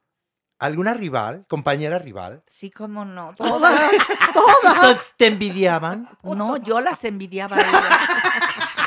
¿Alguna 0.57 0.95
rival? 0.95 1.45
¿Compañera 1.47 1.99
rival? 1.99 2.41
Sí, 2.49 2.71
cómo 2.71 3.05
no. 3.05 3.33
Todas, 3.37 3.91
todas. 4.33 5.13
¿Te 5.15 5.27
envidiaban? 5.27 6.09
No, 6.23 6.57
yo 6.57 6.81
las 6.81 7.03
envidiaba. 7.03 7.55
a 7.57 7.61
ellas. 7.61 7.99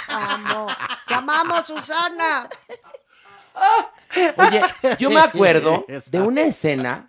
Amo. 0.09 0.67
Te 1.07 1.15
amamos, 1.15 1.67
Susana. 1.69 2.49
Oye, 4.37 4.63
yo 4.99 5.11
me 5.11 5.21
acuerdo 5.21 5.85
de 6.11 6.21
una 6.21 6.43
escena 6.43 7.07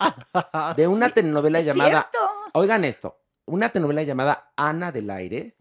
de 0.75 0.87
una 0.87 1.09
telenovela 1.09 1.59
¿Es 1.59 1.65
llamada. 1.65 2.09
Oigan 2.53 2.83
esto, 2.83 3.19
una 3.45 3.69
telenovela 3.69 4.03
llamada 4.03 4.51
Ana 4.55 4.91
del 4.91 5.09
Aire 5.09 5.55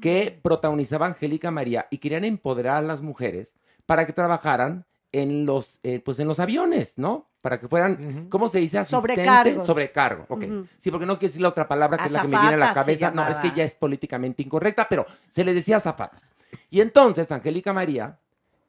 que 0.00 0.38
protagonizaba 0.42 1.06
Angélica 1.06 1.50
María 1.50 1.86
y 1.90 1.98
querían 1.98 2.24
empoderar 2.24 2.76
a 2.76 2.82
las 2.86 3.02
mujeres 3.02 3.54
para 3.86 4.06
que 4.06 4.12
trabajaran 4.12 4.84
en 5.12 5.46
los, 5.46 5.78
eh, 5.82 6.00
pues 6.04 6.18
en 6.18 6.26
los 6.26 6.40
aviones, 6.40 6.94
¿no? 6.98 7.30
Para 7.40 7.60
que 7.60 7.68
fueran. 7.68 8.28
¿cómo 8.28 8.48
se 8.48 8.58
dice? 8.58 8.78
Asistente, 8.78 9.14
Sobrecargos. 9.14 9.66
Sobrecargo, 9.66 10.26
ok. 10.28 10.44
Sí, 10.78 10.90
porque 10.90 11.06
no 11.06 11.18
quiero 11.18 11.30
decir 11.30 11.42
la 11.42 11.48
otra 11.48 11.68
palabra 11.68 11.98
que 11.98 12.06
es 12.06 12.10
la 12.10 12.22
que 12.22 12.28
me 12.28 12.40
viene 12.40 12.54
a 12.54 12.58
la 12.58 12.72
cabeza. 12.72 13.10
No, 13.12 13.26
es 13.28 13.36
que 13.36 13.52
ya 13.54 13.64
es 13.64 13.74
políticamente 13.74 14.42
incorrecta, 14.42 14.88
pero 14.88 15.06
se 15.30 15.44
le 15.44 15.54
decía 15.54 15.78
zapatas. 15.78 16.22
Y 16.70 16.80
entonces 16.80 17.30
Angélica 17.30 17.72
María 17.72 18.18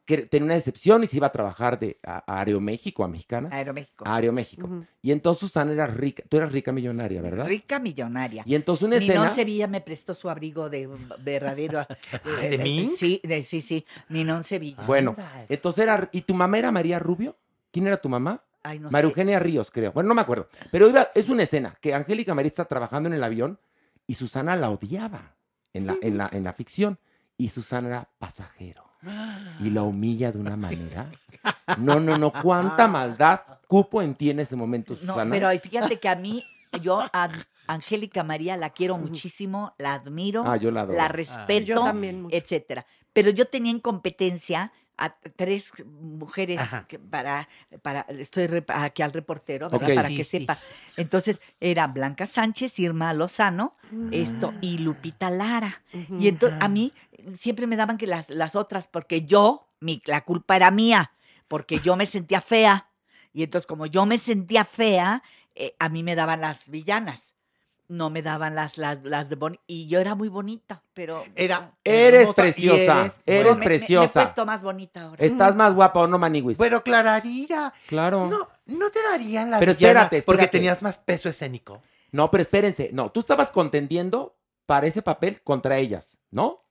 que 0.06 0.18
tenía 0.18 0.44
una 0.44 0.54
decepción 0.54 1.02
y 1.02 1.08
se 1.08 1.16
iba 1.16 1.26
a 1.26 1.32
trabajar 1.32 1.80
de, 1.80 1.98
a, 2.06 2.22
a 2.32 2.40
Aeroméxico, 2.40 3.02
a 3.02 3.08
Mexicana. 3.08 3.48
Aeroméxico. 3.52 4.06
A 4.06 4.14
Aeroméxico. 4.14 4.66
Ujú. 4.66 4.86
Y 5.02 5.10
entonces 5.10 5.40
Susana 5.40 5.72
era 5.72 5.88
rica, 5.88 6.22
tú 6.28 6.36
eras 6.36 6.52
rica 6.52 6.70
millonaria, 6.70 7.20
¿verdad? 7.20 7.46
Rica 7.46 7.80
millonaria. 7.80 8.44
Y 8.46 8.54
entonces 8.54 8.84
una 8.84 8.96
escena... 8.96 9.14
Ninón 9.22 9.34
Sevilla 9.34 9.66
me 9.66 9.80
prestó 9.80 10.14
su 10.14 10.30
abrigo 10.30 10.70
de 10.70 10.88
verdadero. 11.18 11.84
¿de 12.40 12.54
eh, 12.54 12.58
mí? 12.58 12.86
Sí, 12.96 13.20
de- 13.24 13.42
sí, 13.42 13.60
sí. 13.60 13.84
Ninón 14.08 14.44
Sevilla. 14.44 14.84
Bueno, 14.86 15.16
entonces 15.48 15.82
era... 15.82 16.08
¿Y 16.12 16.20
tu 16.22 16.34
mamá 16.34 16.56
era 16.58 16.70
María 16.70 17.00
Rubio? 17.00 17.36
¿Quién 17.72 17.88
era 17.88 17.96
tu 18.00 18.08
mamá? 18.08 18.44
Ay, 18.62 18.78
no 18.78 18.90
María 18.90 19.08
sé. 19.08 19.10
Eugenia 19.10 19.38
Ríos, 19.40 19.72
creo. 19.72 19.90
Bueno, 19.90 20.08
no 20.08 20.14
me 20.14 20.20
acuerdo. 20.22 20.48
Pero 20.70 20.88
iba- 20.88 21.10
es 21.16 21.28
una 21.28 21.42
escena 21.42 21.76
que 21.80 21.94
Angélica 21.94 22.32
María 22.32 22.48
está 22.48 22.64
trabajando 22.64 23.08
en 23.08 23.14
el 23.14 23.24
avión 23.24 23.58
y 24.06 24.14
Susana 24.14 24.54
la 24.54 24.70
odiaba 24.70 25.34
en 25.72 25.88
la, 25.88 25.96
en 26.00 26.16
la, 26.16 26.28
en 26.32 26.44
la 26.44 26.52
ficción. 26.52 26.98
Y 27.36 27.48
Susana 27.48 27.88
era 27.88 28.08
pasajero. 28.18 28.85
Y 29.60 29.70
la 29.70 29.82
humilla 29.82 30.32
de 30.32 30.38
una 30.38 30.56
manera. 30.56 31.10
No, 31.78 32.00
no, 32.00 32.18
no. 32.18 32.32
¿Cuánta 32.32 32.88
maldad 32.88 33.40
cupo 33.68 34.02
en 34.02 34.14
ti 34.14 34.30
en 34.30 34.40
ese 34.40 34.56
momento, 34.56 34.94
No, 35.02 35.14
Susana? 35.14 35.30
pero 35.30 35.48
fíjate 35.60 35.98
que 35.98 36.08
a 36.08 36.16
mí, 36.16 36.44
yo 36.82 37.00
a 37.12 37.28
Angélica 37.68 38.22
María 38.22 38.56
la 38.56 38.70
quiero 38.70 38.96
muchísimo, 38.98 39.74
la 39.78 39.94
admiro, 39.94 40.44
Ah, 40.46 40.56
yo 40.56 40.70
la 40.70 40.82
adoro. 40.82 40.96
la 40.98 41.04
Ah, 41.06 41.08
respeto, 41.08 41.66
Yo 41.66 41.82
también 41.84 42.22
mucho. 42.22 42.36
etcétera. 42.36 42.86
Pero 43.12 43.30
yo 43.30 43.46
tenía 43.46 43.72
en 43.72 43.80
competencia 43.80 44.72
a 44.98 45.14
tres 45.36 45.72
mujeres 45.86 46.60
que 46.88 46.98
para, 46.98 47.48
para, 47.82 48.00
estoy 48.08 48.64
aquí 48.68 49.02
al 49.02 49.12
reportero, 49.12 49.68
¿verdad? 49.68 49.88
Ok. 49.88 49.94
para 49.94 50.08
Sí, 50.08 50.16
que 50.16 50.24
sí. 50.24 50.38
sepa. 50.40 50.58
Entonces, 50.96 51.40
era 51.60 51.86
Blanca 51.86 52.26
Sánchez, 52.26 52.78
Irma 52.78 53.12
Lozano, 53.12 53.76
esto, 54.10 54.54
y 54.60 54.78
Lupita 54.78 55.30
Lara. 55.30 55.82
Y 56.18 56.28
entonces, 56.28 56.58
a 56.60 56.68
mí 56.68 56.92
siempre 57.38 57.66
me 57.66 57.76
daban 57.76 57.98
que 57.98 58.06
las, 58.06 58.30
las 58.30 58.56
otras, 58.56 58.86
porque 58.86 59.22
yo, 59.22 59.68
mi, 59.80 60.02
la 60.06 60.22
culpa 60.24 60.56
era 60.56 60.70
mía, 60.70 61.12
porque 61.48 61.80
yo 61.80 61.96
me 61.96 62.06
sentía 62.06 62.40
fea. 62.40 62.88
Y 63.32 63.42
entonces, 63.42 63.66
como 63.66 63.86
yo 63.86 64.06
me 64.06 64.18
sentía 64.18 64.64
fea, 64.64 65.22
eh, 65.54 65.74
a 65.78 65.88
mí 65.88 66.02
me 66.02 66.14
daban 66.14 66.40
las 66.40 66.68
villanas. 66.68 67.35
No 67.88 68.10
me 68.10 68.20
daban 68.22 68.54
las, 68.56 68.78
las, 68.78 69.04
las 69.04 69.28
de 69.30 69.36
boni 69.36 69.60
Y 69.66 69.86
yo 69.86 70.00
era 70.00 70.14
muy 70.16 70.28
bonita, 70.28 70.82
pero... 70.92 71.24
Era 71.36 71.72
Eres 71.84 72.20
hermosa 72.22 72.42
preciosa, 72.42 73.00
eres- 73.02 73.22
eres 73.26 73.44
No, 73.44 73.52
me- 73.52 73.58
me- 73.60 73.64
preciosa. 73.64 74.18
Me, 74.20 74.22
he 74.22 74.26
puesto 74.26 74.46
más 74.46 74.62
bonita 74.62 75.02
ahora. 75.02 75.24
Estás 75.24 75.54
más 75.54 75.72
guapa 75.74 76.00
o 76.00 76.06
no, 76.08 76.18
Maniwis. 76.18 76.58
Bueno, 76.58 76.82
Clararira, 76.82 77.72
claro. 77.86 78.26
no, 78.26 78.48
no 78.66 78.90
te 78.90 79.00
darían 79.02 79.50
la 79.50 79.58
Pero 79.60 79.74
villana 79.74 80.02
espérate, 80.02 80.22
porque 80.26 80.42
espérate. 80.42 80.58
tenías 80.58 80.82
más 80.82 80.98
peso 80.98 81.28
escénico. 81.28 81.80
No, 82.12 82.30
pero 82.30 82.42
espérense. 82.42 82.90
No, 82.92 83.10
tú 83.10 83.20
estabas 83.20 83.50
contendiendo 83.52 84.36
para 84.66 84.86
ese 84.88 85.02
papel 85.02 85.40
contra 85.42 85.76
ellas, 85.78 86.16
¿no? 86.30 86.64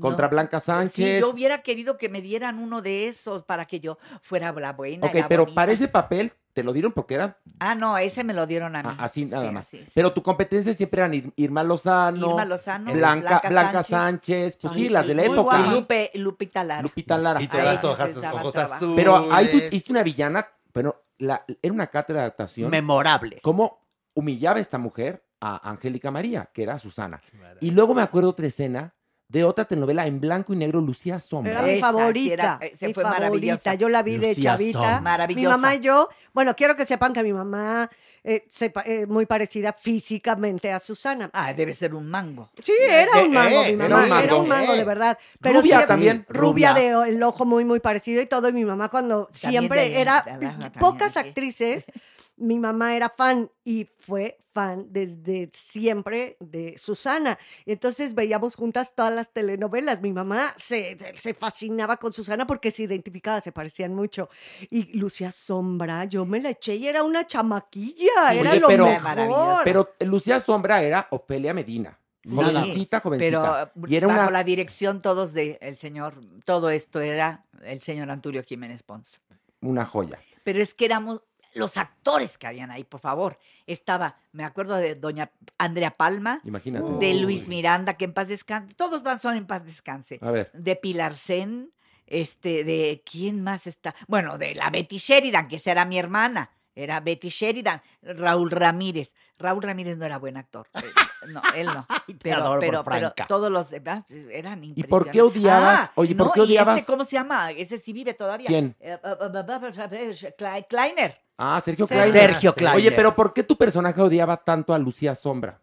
Contra 0.00 0.26
No. 0.26 0.30
Blanca 0.30 0.60
Sí, 0.60 0.66
Sánchez. 0.66 1.20
yo 1.20 1.30
hubiera 1.30 1.62
querido 1.62 1.96
que 1.96 2.08
me 2.08 2.20
dieran 2.20 2.58
uno 2.58 2.82
de 2.82 3.08
esos 3.08 3.44
para 3.44 3.64
que 3.66 3.80
yo 3.80 3.98
fuera 4.22 4.52
la 4.52 4.72
buena. 4.72 5.06
ok, 5.06 5.14
la 5.14 5.28
pero 5.28 5.42
bonita. 5.44 5.54
para 5.54 5.72
ese 5.72 5.88
papel 5.88 6.32
te 6.52 6.62
lo 6.62 6.72
dieron 6.72 6.92
porque 6.92 7.14
era 7.14 7.38
Ah, 7.58 7.74
no, 7.74 7.96
ese 7.98 8.24
me 8.24 8.32
lo 8.34 8.46
dieron 8.46 8.76
a 8.76 8.82
mí. 8.82 8.88
a- 8.98 9.04
así 9.04 9.24
nada 9.26 9.46
Sí, 9.48 9.54
más. 9.54 9.66
así, 9.66 9.78
sí. 9.84 9.92
Pero 9.94 10.12
tu 10.12 10.22
competencia 10.22 10.72
siempre 10.74 11.00
eran 11.02 11.12
Ir- 11.12 11.32
Irma 11.36 11.62
Lozano, 11.62 12.30
Irma 12.30 12.44
Lozano, 12.44 12.92
Blanca, 12.92 13.28
Blanca 13.28 13.48
Blanca 13.48 13.82
Sánchez. 13.82 13.86
Sánchez, 13.88 14.58
pues 14.60 14.74
sí, 14.74 14.82
Sí, 14.84 14.88
las 14.90 15.06
de 15.06 15.14
la 15.14 15.22
muy 15.24 15.32
época. 15.32 15.58
Lupe, 15.58 16.10
Lupita 16.14 16.64
Lara. 16.64 16.82
Lupita 16.82 17.18
Lara. 17.18 17.42
Y 17.42 17.48
todas 17.48 17.64
las 17.66 17.84
hojas, 17.84 18.16
ojos 18.16 18.56
azules. 18.56 18.96
Pero 18.96 19.32
ahí 19.32 19.50
tú 19.50 19.56
hiciste 19.58 19.92
una 19.92 20.02
villana, 20.02 20.46
pero 20.72 21.04
la- 21.18 21.44
era 21.62 21.72
una 21.74 21.86
cátedra 21.88 22.22
de 22.22 22.26
actuación. 22.28 22.70
Memorable. 22.70 23.38
¿Cómo 23.42 23.80
humillaba 24.14 24.58
esta 24.60 24.78
mujer 24.78 25.22
a 25.40 25.68
Angélica 25.70 26.10
María, 26.10 26.48
que 26.52 26.62
era 26.62 26.78
Susana? 26.78 27.20
Y 27.60 27.70
luego 27.70 27.94
me 27.94 28.02
acuerdo 28.02 28.30
otra 28.30 28.46
escena 28.46 28.94
de 29.28 29.42
otra 29.42 29.64
telenovela 29.64 30.06
en 30.06 30.20
blanco 30.20 30.52
y 30.52 30.56
negro, 30.56 30.80
Lucía 30.80 31.18
Sombra. 31.18 31.50
Era 31.52 31.62
mi 31.62 31.68
Esa 31.70 31.76
sí 31.76 31.82
favorita. 31.82 32.32
era- 32.32 32.58
eh, 32.62 32.74
se 32.76 32.86
mi 32.86 32.94
fue 32.94 33.02
favorita. 33.02 33.24
maravillosa. 33.24 33.74
Yo 33.74 33.88
la 33.88 34.02
vi 34.02 34.18
de 34.18 34.28
Lucía 34.28 34.52
chavita. 34.52 34.78
Sombra. 34.78 35.00
Maravillosa. 35.00 35.40
Mi 35.56 35.62
mamá 35.62 35.74
y 35.74 35.80
yo, 35.80 36.08
bueno, 36.32 36.54
quiero 36.54 36.76
que 36.76 36.86
sepan 36.86 37.12
que 37.12 37.22
mi 37.24 37.32
mamá 37.32 37.90
eh, 38.28 38.44
eh, 38.84 39.06
muy 39.06 39.26
parecida 39.26 39.72
físicamente 39.72 40.72
a 40.72 40.78
Susana. 40.80 41.30
Ah, 41.32 41.52
debe 41.52 41.74
ser 41.74 41.94
un 41.94 42.08
mango. 42.08 42.50
Sí, 42.62 42.72
era 42.88 43.20
un 43.20 43.26
Eh, 43.26 43.28
mango, 43.28 43.62
eh, 43.62 43.76
mi 43.76 43.84
era 43.84 43.96
mamá, 43.96 44.18
un 44.18 44.22
era 44.24 44.34
un 44.36 44.48
mango. 44.48 44.62
mango, 44.66 44.76
de 44.76 44.84
verdad. 44.84 45.18
Pero 45.40 45.54
Rubia 45.60 45.68
siempre- 45.70 45.86
también. 45.86 46.26
Rubia, 46.28 46.72
Rubia. 46.72 47.04
de 47.04 47.10
el 47.10 47.22
ojo 47.22 47.44
muy, 47.44 47.64
muy 47.64 47.80
parecido 47.80 48.20
y 48.22 48.26
todo. 48.26 48.48
Y 48.48 48.52
mi 48.52 48.64
mamá 48.64 48.88
cuando 48.90 49.26
También 49.26 49.50
siempre 49.62 49.80
de- 49.90 50.00
era, 50.00 50.22
de 50.22 50.30
abajo 50.30 50.40
también, 50.60 50.72
pocas 50.80 51.12
sí. 51.14 51.18
actrices 51.18 51.86
mi 52.36 52.58
mamá 52.58 52.94
era 52.94 53.08
fan 53.08 53.50
y 53.64 53.88
fue 53.98 54.38
fan 54.52 54.86
desde 54.90 55.50
siempre 55.52 56.36
de 56.40 56.76
Susana. 56.78 57.38
Entonces 57.66 58.14
veíamos 58.14 58.56
juntas 58.56 58.94
todas 58.94 59.12
las 59.12 59.32
telenovelas. 59.32 60.00
Mi 60.00 60.12
mamá 60.12 60.54
se, 60.56 60.96
se 61.14 61.34
fascinaba 61.34 61.98
con 61.98 62.12
Susana 62.12 62.46
porque 62.46 62.70
se 62.70 62.84
identificaba, 62.84 63.40
se 63.40 63.52
parecían 63.52 63.94
mucho. 63.94 64.28
Y 64.70 64.96
Lucía 64.98 65.30
Sombra, 65.30 66.04
yo 66.04 66.24
me 66.24 66.40
la 66.40 66.50
eché 66.50 66.76
y 66.76 66.86
era 66.86 67.02
una 67.02 67.26
chamaquilla, 67.26 68.32
era 68.32 68.54
lo 68.54 68.68
pero, 68.68 68.86
mejor. 68.86 69.60
pero 69.64 69.88
Lucía 70.00 70.40
Sombra 70.40 70.82
era 70.82 71.06
Ofelia 71.10 71.52
Medina. 71.52 71.98
Jovencita, 72.28 73.00
jovencita. 73.00 73.72
Pero 73.74 73.86
y 73.88 73.96
era 73.96 74.06
bajo 74.08 74.20
una 74.20 74.30
la 74.30 74.44
dirección 74.44 75.00
todos 75.00 75.32
de 75.32 75.58
el 75.60 75.76
señor, 75.76 76.20
todo 76.44 76.70
esto 76.70 77.00
era 77.00 77.44
el 77.62 77.80
señor 77.82 78.10
Antulio 78.10 78.42
Jiménez 78.42 78.82
Pons. 78.82 79.20
una 79.60 79.84
joya. 79.84 80.18
Pero 80.42 80.60
es 80.60 80.74
que 80.74 80.84
éramos 80.84 81.22
los 81.56 81.76
actores 81.76 82.38
que 82.38 82.46
habían 82.46 82.70
ahí, 82.70 82.84
por 82.84 83.00
favor. 83.00 83.38
Estaba, 83.66 84.18
me 84.32 84.44
acuerdo 84.44 84.76
de 84.76 84.94
doña 84.94 85.30
Andrea 85.58 85.96
Palma, 85.96 86.40
Imagínate. 86.44 86.86
de 87.04 87.14
Luis 87.14 87.48
Miranda, 87.48 87.94
que 87.94 88.04
en 88.04 88.12
paz 88.12 88.28
descanse, 88.28 88.74
todos 88.74 89.02
van 89.02 89.18
son 89.18 89.36
en 89.36 89.46
paz 89.46 89.64
descanse. 89.64 90.18
A 90.20 90.30
ver. 90.30 90.50
De 90.52 90.76
Pilar 90.76 91.14
Sen, 91.14 91.72
este, 92.06 92.62
de 92.64 93.02
quién 93.10 93.42
más 93.42 93.66
está, 93.66 93.94
bueno, 94.06 94.38
de 94.38 94.54
la 94.54 94.70
Betty 94.70 94.98
Sheridan, 94.98 95.48
que 95.48 95.56
esa 95.56 95.72
era 95.72 95.84
mi 95.84 95.98
hermana. 95.98 96.50
Era 96.76 97.00
Betty 97.00 97.30
Sheridan, 97.30 97.82
Raúl 98.02 98.50
Ramírez. 98.50 99.12
Raúl 99.38 99.62
Ramírez 99.62 99.96
no 99.98 100.04
era 100.04 100.18
buen 100.18 100.36
actor. 100.36 100.68
eh, 100.74 100.82
No, 101.28 101.42
él 101.56 101.66
no. 101.66 101.86
Pero, 102.22 102.58
pero, 102.60 102.84
pero 102.84 103.12
todos 103.26 103.50
los 103.50 103.68
demás 103.70 104.04
eran 104.30 104.62
¿Y 104.62 104.84
por 104.84 105.10
qué 105.10 105.18
impresionantes. 105.18 105.22
odiabas? 105.22 105.80
Ah, 105.80 105.92
Oye, 105.96 106.14
¿por 106.14 106.26
no, 106.28 106.32
qué 106.32 106.40
y 106.40 106.42
odiabas? 106.44 106.78
este, 106.78 106.92
¿Cómo 106.92 107.04
se 107.04 107.12
llama? 107.16 107.50
Ese 107.50 107.78
sí 107.78 107.92
vive 107.92 108.14
todavía. 108.14 108.46
¿Quién? 108.46 108.76
Eh, 108.78 108.96
Kle- 109.02 110.66
Kleiner. 110.68 111.18
Ah, 111.38 111.60
Sergio 111.64 111.86
Kleiner. 111.86 112.12
Sergio 112.12 112.54
Kleiner. 112.54 112.76
Oye, 112.76 112.92
pero 112.92 113.14
¿por 113.14 113.32
qué 113.32 113.42
tu 113.42 113.56
personaje 113.56 114.00
odiaba 114.00 114.36
tanto 114.38 114.72
a 114.74 114.78
Lucía 114.78 115.14
Sombra? 115.14 115.60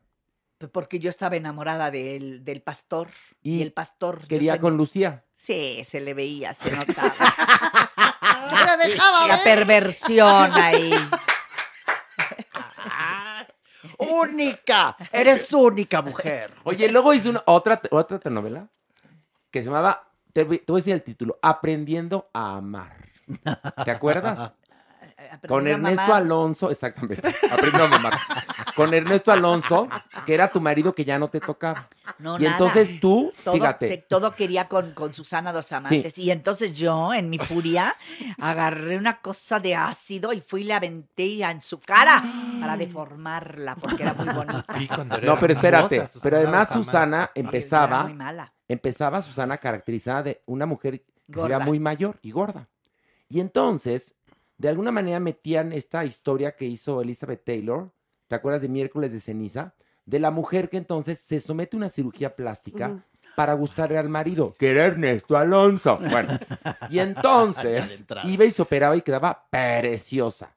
Porque 0.72 1.00
yo 1.00 1.10
estaba 1.10 1.36
enamorada 1.36 1.92
del, 1.92 2.44
del 2.46 2.62
pastor. 2.62 3.10
Y, 3.42 3.58
Y 3.58 3.62
el 3.62 3.74
pastor. 3.74 4.26
Quería 4.28 4.54
se- 4.54 4.60
con 4.60 4.78
Lucía. 4.78 5.24
Sí, 5.36 5.84
se 5.84 6.00
le 6.00 6.14
veía, 6.14 6.54
se 6.54 6.72
notaba. 6.72 7.14
Dejaba 8.88 9.28
La 9.28 9.36
ver. 9.38 9.44
perversión 9.44 10.52
ahí. 10.54 10.94
Única. 13.98 14.96
Eres 15.12 15.52
única, 15.54 16.02
mujer. 16.02 16.54
Oye, 16.64 16.90
luego 16.90 17.14
hizo 17.14 17.30
una, 17.30 17.44
otra, 17.46 17.82
otra 17.92 18.20
telenovela 18.20 18.68
que 19.52 19.60
se 19.62 19.66
llamaba, 19.66 20.10
te, 20.32 20.44
voy 20.44 20.60
te 20.60 20.72
voy 20.72 20.80
a 20.80 20.82
decir 20.82 20.94
el 20.94 21.04
título, 21.04 21.38
Aprendiendo 21.42 22.30
a 22.34 22.56
Amar. 22.58 23.10
¿Te 23.86 23.92
acuerdas? 23.92 24.54
Con 25.48 25.68
Ernesto 25.68 26.02
mamar. 26.02 26.22
Alonso, 26.22 26.70
exactamente, 26.72 27.22
Aprendiendo 27.52 27.84
a 27.86 27.88
Mamar. 27.88 28.14
Con 28.76 28.94
Ernesto 28.94 29.32
Alonso, 29.32 29.88
que 30.26 30.34
era 30.34 30.52
tu 30.52 30.60
marido 30.60 30.96
que 30.96 31.06
ya 31.06 31.20
no 31.20 31.28
te 31.30 31.40
tocaba. 31.40 31.88
No, 32.20 32.38
y 32.40 32.44
nada. 32.44 32.54
entonces 32.58 33.00
tú, 33.00 33.32
Todo, 33.44 33.54
fíjate, 33.56 33.88
te- 33.88 33.98
todo 33.98 34.36
quería 34.36 34.68
con, 34.68 34.94
con 34.94 35.14
Susana 35.14 35.52
dos 35.54 35.72
amantes. 35.72 36.18
Y 36.18 36.32
entonces 36.32 36.74
yo, 36.74 37.14
en 37.14 37.30
mi 37.30 37.38
furia, 37.38 37.96
agarré 38.40 38.98
una 38.98 39.20
cosa 39.22 39.60
de 39.60 39.76
ácido 39.76 40.34
y 40.34 40.42
fui 40.42 40.62
y 40.62 40.64
le 40.66 40.74
aventé 40.74 41.44
en 41.44 41.62
su 41.62 41.80
cara 41.80 42.24
para 42.60 42.76
deformarla, 42.78 43.76
porque 43.76 44.04
era 44.04 44.14
muy 44.14 44.34
bonita. 44.34 44.66
Y 44.80 44.88
cuando 44.88 45.18
era 45.18 45.26
no, 45.28 45.40
pero 45.40 45.54
espérate, 45.54 46.08
pero 46.22 46.38
además. 46.38 46.70
Susana 46.74 47.18
Era 47.24 47.32
empezaba, 47.36 48.04
muy 48.04 48.14
mala. 48.14 48.52
empezaba 48.68 49.22
Susana 49.22 49.58
caracterizada 49.58 50.24
de 50.24 50.42
una 50.48 50.66
mujer 50.66 51.02
que 51.02 51.06
se 51.34 51.42
veía 51.44 51.58
Gorda. 51.58 51.66
muy 51.66 51.80
mayor 51.80 52.18
y 52.22 52.32
gorda. 52.32 52.68
Y 53.30 53.40
entonces, 53.40 54.16
de 54.58 54.70
alguna 54.70 54.92
manera 54.92 55.20
metían 55.20 55.72
esta 55.72 56.06
historia 56.06 56.56
que 56.56 56.66
hizo 56.66 57.02
Elizabeth 57.02 57.44
Taylor, 57.44 57.92
¿te 58.28 58.36
acuerdas 58.36 58.62
de 58.62 58.70
Miércoles 58.70 59.12
de 59.12 59.20
Ceniza? 59.20 59.74
De 60.06 60.20
la 60.20 60.32
mujer 60.32 60.70
que 60.70 60.78
entonces 60.78 61.20
se 61.20 61.40
somete 61.40 61.76
a 61.76 61.80
una 61.80 61.90
cirugía 61.90 62.36
plástica 62.36 63.04
para 63.36 63.54
gustarle 63.54 63.98
al 63.98 64.10
marido, 64.10 64.54
que 64.60 64.72
era 64.72 64.86
Ernesto 64.86 65.36
Alonso. 65.38 65.98
Bueno, 66.12 66.38
y 66.90 67.00
entonces 67.00 68.04
iba 68.26 68.46
y 68.46 68.52
se 68.52 68.62
operaba 68.62 68.96
y 68.96 69.02
quedaba 69.02 69.48
preciosa. 69.50 70.56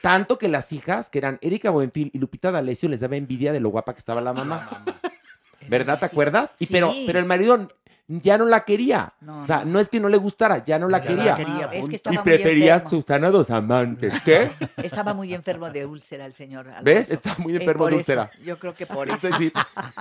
Tanto 0.00 0.38
que 0.38 0.48
las 0.48 0.72
hijas, 0.72 1.08
que 1.10 1.18
eran 1.18 1.38
Erika 1.40 1.70
Buenfil 1.70 2.10
y 2.12 2.18
Lupita 2.18 2.50
D'Alessio, 2.50 2.88
les 2.88 3.00
daba 3.00 3.16
envidia 3.16 3.52
de 3.52 3.60
lo 3.60 3.70
guapa 3.70 3.94
que 3.94 3.98
estaba 4.00 4.20
la 4.20 4.32
mamá. 4.32 4.84
¿Verdad? 5.68 5.98
¿Te 5.98 6.04
acuerdas? 6.06 6.50
Y 6.58 6.66
pero, 6.66 6.92
Sí. 6.92 7.04
pero 7.06 7.18
el 7.18 7.24
marido 7.24 7.68
ya 8.06 8.36
no 8.38 8.44
la 8.44 8.64
quería. 8.64 9.14
No, 9.20 9.42
o 9.42 9.46
sea, 9.46 9.64
no. 9.64 9.72
no 9.72 9.80
es 9.80 9.88
que 9.88 9.98
no 10.00 10.08
le 10.08 10.16
gustara, 10.18 10.62
ya 10.62 10.78
no 10.78 10.88
la 10.88 10.98
Ya 10.98 11.04
no 11.10 11.16
quería. 11.16 11.30
la 11.32 11.36
quería, 11.36 11.64
Es 11.72 11.88
que 11.88 12.00
y 12.10 12.14
muy 12.14 12.22
prefería 12.22 12.72
a 12.74 12.76
enfermo. 12.76 12.90
Susana 12.90 13.30
dos 13.30 13.50
amantes. 13.50 14.14
¿Qué? 14.24 14.50
Estaba 14.76 15.14
muy 15.14 15.32
enfermo 15.32 15.70
de 15.70 15.86
úlcera 15.86 16.26
el 16.26 16.34
señor. 16.34 16.66
Alonso. 16.68 16.84
¿Ves? 16.84 17.10
Está 17.10 17.34
muy 17.38 17.54
Eh, 17.54 17.60
enfermo 17.60 17.86
de 17.86 17.90
eso, 17.92 17.98
úlcera. 17.98 18.30
Yo 18.44 18.58
creo 18.58 18.74
que 18.74 18.86
por 18.86 19.08
Es 19.10 19.16
eso. 19.24 19.28
decir, 19.28 19.52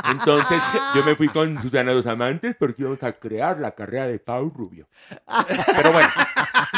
entonces 0.09 0.59
yo 0.95 1.03
me 1.03 1.15
fui 1.15 1.29
con 1.29 1.59
Susana 1.61 1.93
dos 1.93 2.05
amantes 2.07 2.55
porque 2.59 2.81
íbamos 2.81 3.01
a 3.03 3.13
crear 3.13 3.59
la 3.59 3.71
carrera 3.71 4.07
de 4.07 4.19
Pau 4.19 4.49
Rubio. 4.53 4.87
Pero 5.75 5.91
bueno, 5.91 6.09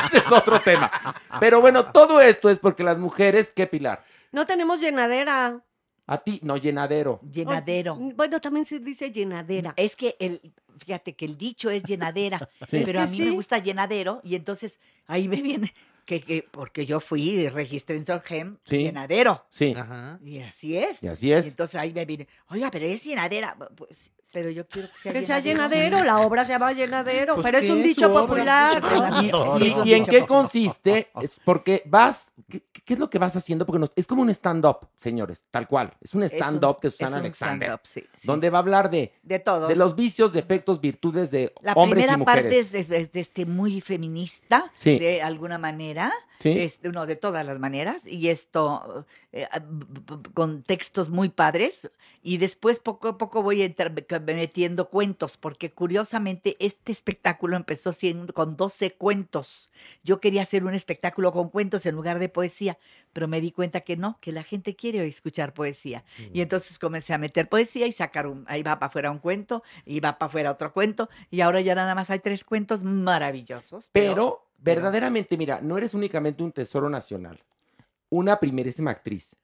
ese 0.08 0.18
es 0.18 0.32
otro 0.32 0.60
tema. 0.62 0.92
Pero 1.40 1.60
bueno, 1.62 1.86
todo 1.86 2.22
esto 2.22 2.50
es 2.50 2.60
porque 2.60 2.84
las 2.84 2.98
mujeres, 2.98 3.52
¿qué 3.56 3.68
Pilar? 3.68 4.04
No 4.32 4.46
tenemos 4.46 4.80
llenadera. 4.82 5.60
A 6.08 6.20
ti, 6.20 6.40
no 6.44 6.58
llenadero. 6.58 7.20
Llenadero. 7.32 7.96
Bueno, 7.96 8.40
también 8.40 8.66
se 8.66 8.80
dice 8.80 9.12
llenadera. 9.12 9.74
Es 9.76 9.96
que 9.96 10.16
el, 10.20 10.40
fíjate 10.86 11.14
que 11.14 11.26
el 11.26 11.38
dicho 11.38 11.70
es 11.72 11.84
llenadera, 11.84 12.38
Sí. 12.70 12.82
pero 12.86 13.02
Es 13.02 13.10
a 13.10 13.12
mí 13.12 13.22
me 13.22 13.32
gusta 13.32 13.58
llenadero 13.58 14.22
y 14.24 14.36
entonces 14.36 14.80
ahí 15.08 15.28
me 15.28 15.42
viene 15.42 15.74
que, 16.06 16.22
que 16.22 16.48
porque 16.50 16.86
yo 16.86 17.00
fui 17.00 17.22
y 17.32 17.50
registré 17.50 17.98
en 17.98 18.06
Sorgem 18.06 18.58
Sí. 18.66 18.78
llenadero 18.78 19.46
Sí, 19.50 19.74
Ajá. 19.76 20.20
y 20.24 20.40
así 20.40 20.78
es. 20.78 21.02
y 21.04 21.08
así 21.08 21.28
Y 21.28 21.34
es. 21.34 21.48
entonces 21.48 21.76
ahí 21.80 21.92
me 21.94 22.06
viene, 22.06 22.28
oiga, 22.50 22.70
pero 22.72 22.86
es 22.86 23.04
llenadera, 23.04 23.58
pues, 23.76 24.12
pero 24.32 24.50
yo 24.50 24.68
quiero 24.68 24.90
que 24.90 25.00
sea 25.00 25.14
Que 25.14 25.26
sea 25.26 25.40
llenadero. 25.40 26.04
la 26.04 26.20
obra 26.20 26.44
se 26.44 26.52
llama 26.52 26.74
llenadero, 26.74 27.36
Pues, 27.36 27.46
pero 27.46 27.58
es 27.58 27.66
¿qué 27.68 27.72
un 27.72 27.82
dicho 27.84 28.12
popular. 28.14 28.84
¿Y, 29.22 29.66
y- 29.66 29.90
y 29.90 29.94
en 29.94 30.06
qué 30.06 30.26
consiste? 30.26 31.08
Es 31.22 31.32
Porque 31.46 31.84
vas, 31.86 32.28
¿qué, 32.50 32.62
qué 32.84 32.94
es 32.96 33.00
lo 33.00 33.10
que 33.10 33.18
vas 33.18 33.34
haciendo? 33.38 33.66
Porque 33.66 33.80
nos- 33.80 33.94
es 33.96 34.06
como 34.06 34.22
un 34.24 34.30
stand-up, 34.32 34.90
señores, 34.98 35.46
tal 35.52 35.70
cual. 35.70 35.94
Es 36.02 36.14
un 36.14 36.24
stand-up 36.24 36.82
de 36.82 36.90
es 36.90 36.94
Susana 36.96 37.16
un 37.18 37.20
Alexander, 37.22 37.70
stand-up, 37.70 37.88
sí, 37.88 38.04
sí. 38.14 38.28
donde 38.28 38.50
va 38.50 38.58
a 38.58 38.62
hablar 38.62 38.90
de, 38.90 39.14
de 39.24 39.40
todo. 39.40 39.68
de 39.70 39.76
los 39.78 39.96
vicios, 39.96 40.34
defectos, 40.34 40.82
virtudes 40.82 41.32
de 41.32 41.54
La 41.62 41.72
hombres 41.74 42.04
y 42.04 42.08
primera 42.08 42.18
mujeres. 42.18 42.44
parte 42.44 42.60
es, 42.60 42.72
de- 42.74 42.84
de- 42.84 43.06
de 43.06 43.20
este, 43.22 43.46
muy 43.46 43.80
feminista, 43.80 44.70
Sí. 44.80 45.00
de 45.00 45.22
alguna 45.22 45.58
manera, 45.58 45.95
Sí. 46.40 46.60
este, 46.60 46.90
no, 46.90 47.06
de 47.06 47.16
todas 47.16 47.46
las 47.46 47.60
maneras, 47.60 48.06
y 48.06 48.28
esto 48.30 49.06
eh, 49.32 49.48
ah, 49.52 49.62
con 50.34 50.64
textos 50.64 51.10
muy 51.10 51.30
padres, 51.30 51.90
y 52.22 52.38
después 52.38 52.80
poco 52.80 53.08
a 53.08 53.18
poco 53.18 53.42
voy 53.42 53.62
entrar- 53.62 53.94
metiendo 54.22 54.90
cuentos, 54.90 55.38
porque 55.38 55.72
curiosamente 55.72 56.58
este 56.60 56.92
espectáculo 56.92 57.56
empezó 57.56 57.94
siendo 57.94 58.34
con 58.34 58.58
12 58.58 58.92
cuentos. 58.94 59.72
Yo 60.04 60.20
quería 60.20 60.42
hacer 60.42 60.66
un 60.66 60.74
espectáculo 60.74 61.32
con 61.32 61.50
cuentos 61.50 61.86
en 61.86 61.96
lugar 61.96 62.20
de 62.20 62.28
poesía, 62.30 62.78
pero 63.14 63.28
me 63.28 63.40
di 63.40 63.52
cuenta 63.52 63.82
que 63.82 63.96
no, 63.96 64.18
que 64.20 64.32
la 64.32 64.44
gente 64.44 64.76
quiere 64.76 65.06
escuchar 65.08 65.54
poesía. 65.54 66.04
Y 66.34 66.42
entonces 66.42 66.78
comencé 66.80 67.14
a 67.14 67.18
meter 67.18 67.48
poesía 67.48 67.88
y 67.88 67.92
sacar 67.94 68.28
un, 68.28 68.44
ahí 68.48 68.62
va 68.62 68.78
para 68.78 68.88
afuera 68.88 69.10
un 69.12 69.20
cuento, 69.20 69.64
y 69.86 70.00
va 70.02 70.18
para 70.18 70.28
afuera 70.28 70.52
otro 70.52 70.74
cuento, 70.74 71.10
y 71.32 71.42
ahora 71.42 71.62
ya 71.62 71.76
nada 71.76 71.96
más 71.96 72.10
hay 72.10 72.20
tres 72.20 72.44
cuentos 72.44 72.84
maravillosos. 72.84 73.90
Pero, 73.94 74.45
verdaderamente, 74.58 75.38
mira, 75.38 75.60
no 75.62 75.78
eres 75.78 75.94
únicamente 75.94 76.44
un 76.44 76.52
tesoro 76.52 76.90
nacional, 76.90 77.40
una 78.10 78.40
primerísima 78.40 78.92
actriz, 78.92 79.36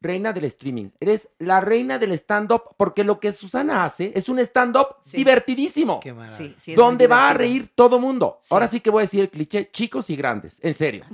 reina 0.00 0.32
del 0.32 0.44
streaming. 0.44 0.88
Eres 0.98 1.28
la 1.38 1.60
reina 1.60 1.98
del 1.98 2.12
stand-up, 2.12 2.62
porque 2.78 3.04
lo 3.04 3.20
que 3.20 3.32
Susana 3.32 3.84
hace 3.84 4.12
es 4.14 4.28
un 4.30 4.38
stand-up 4.38 4.96
Sí. 5.04 5.18
divertidísimo. 5.18 6.00
Qué 6.00 6.12
maravilla. 6.14 6.54
Sí, 6.58 6.74
donde 6.74 7.06
va 7.06 7.28
a 7.28 7.34
reír 7.34 7.70
todo 7.74 7.98
mundo. 7.98 8.38
Sí. 8.42 8.48
Ahora 8.50 8.68
sí 8.68 8.80
que 8.80 8.88
voy 8.90 9.02
a 9.02 9.04
decir 9.06 9.20
el 9.20 9.28
cliché, 9.30 9.70
chicos 9.70 10.08
y 10.08 10.16
grandes, 10.16 10.58
en 10.62 10.74
serio. 10.74 11.04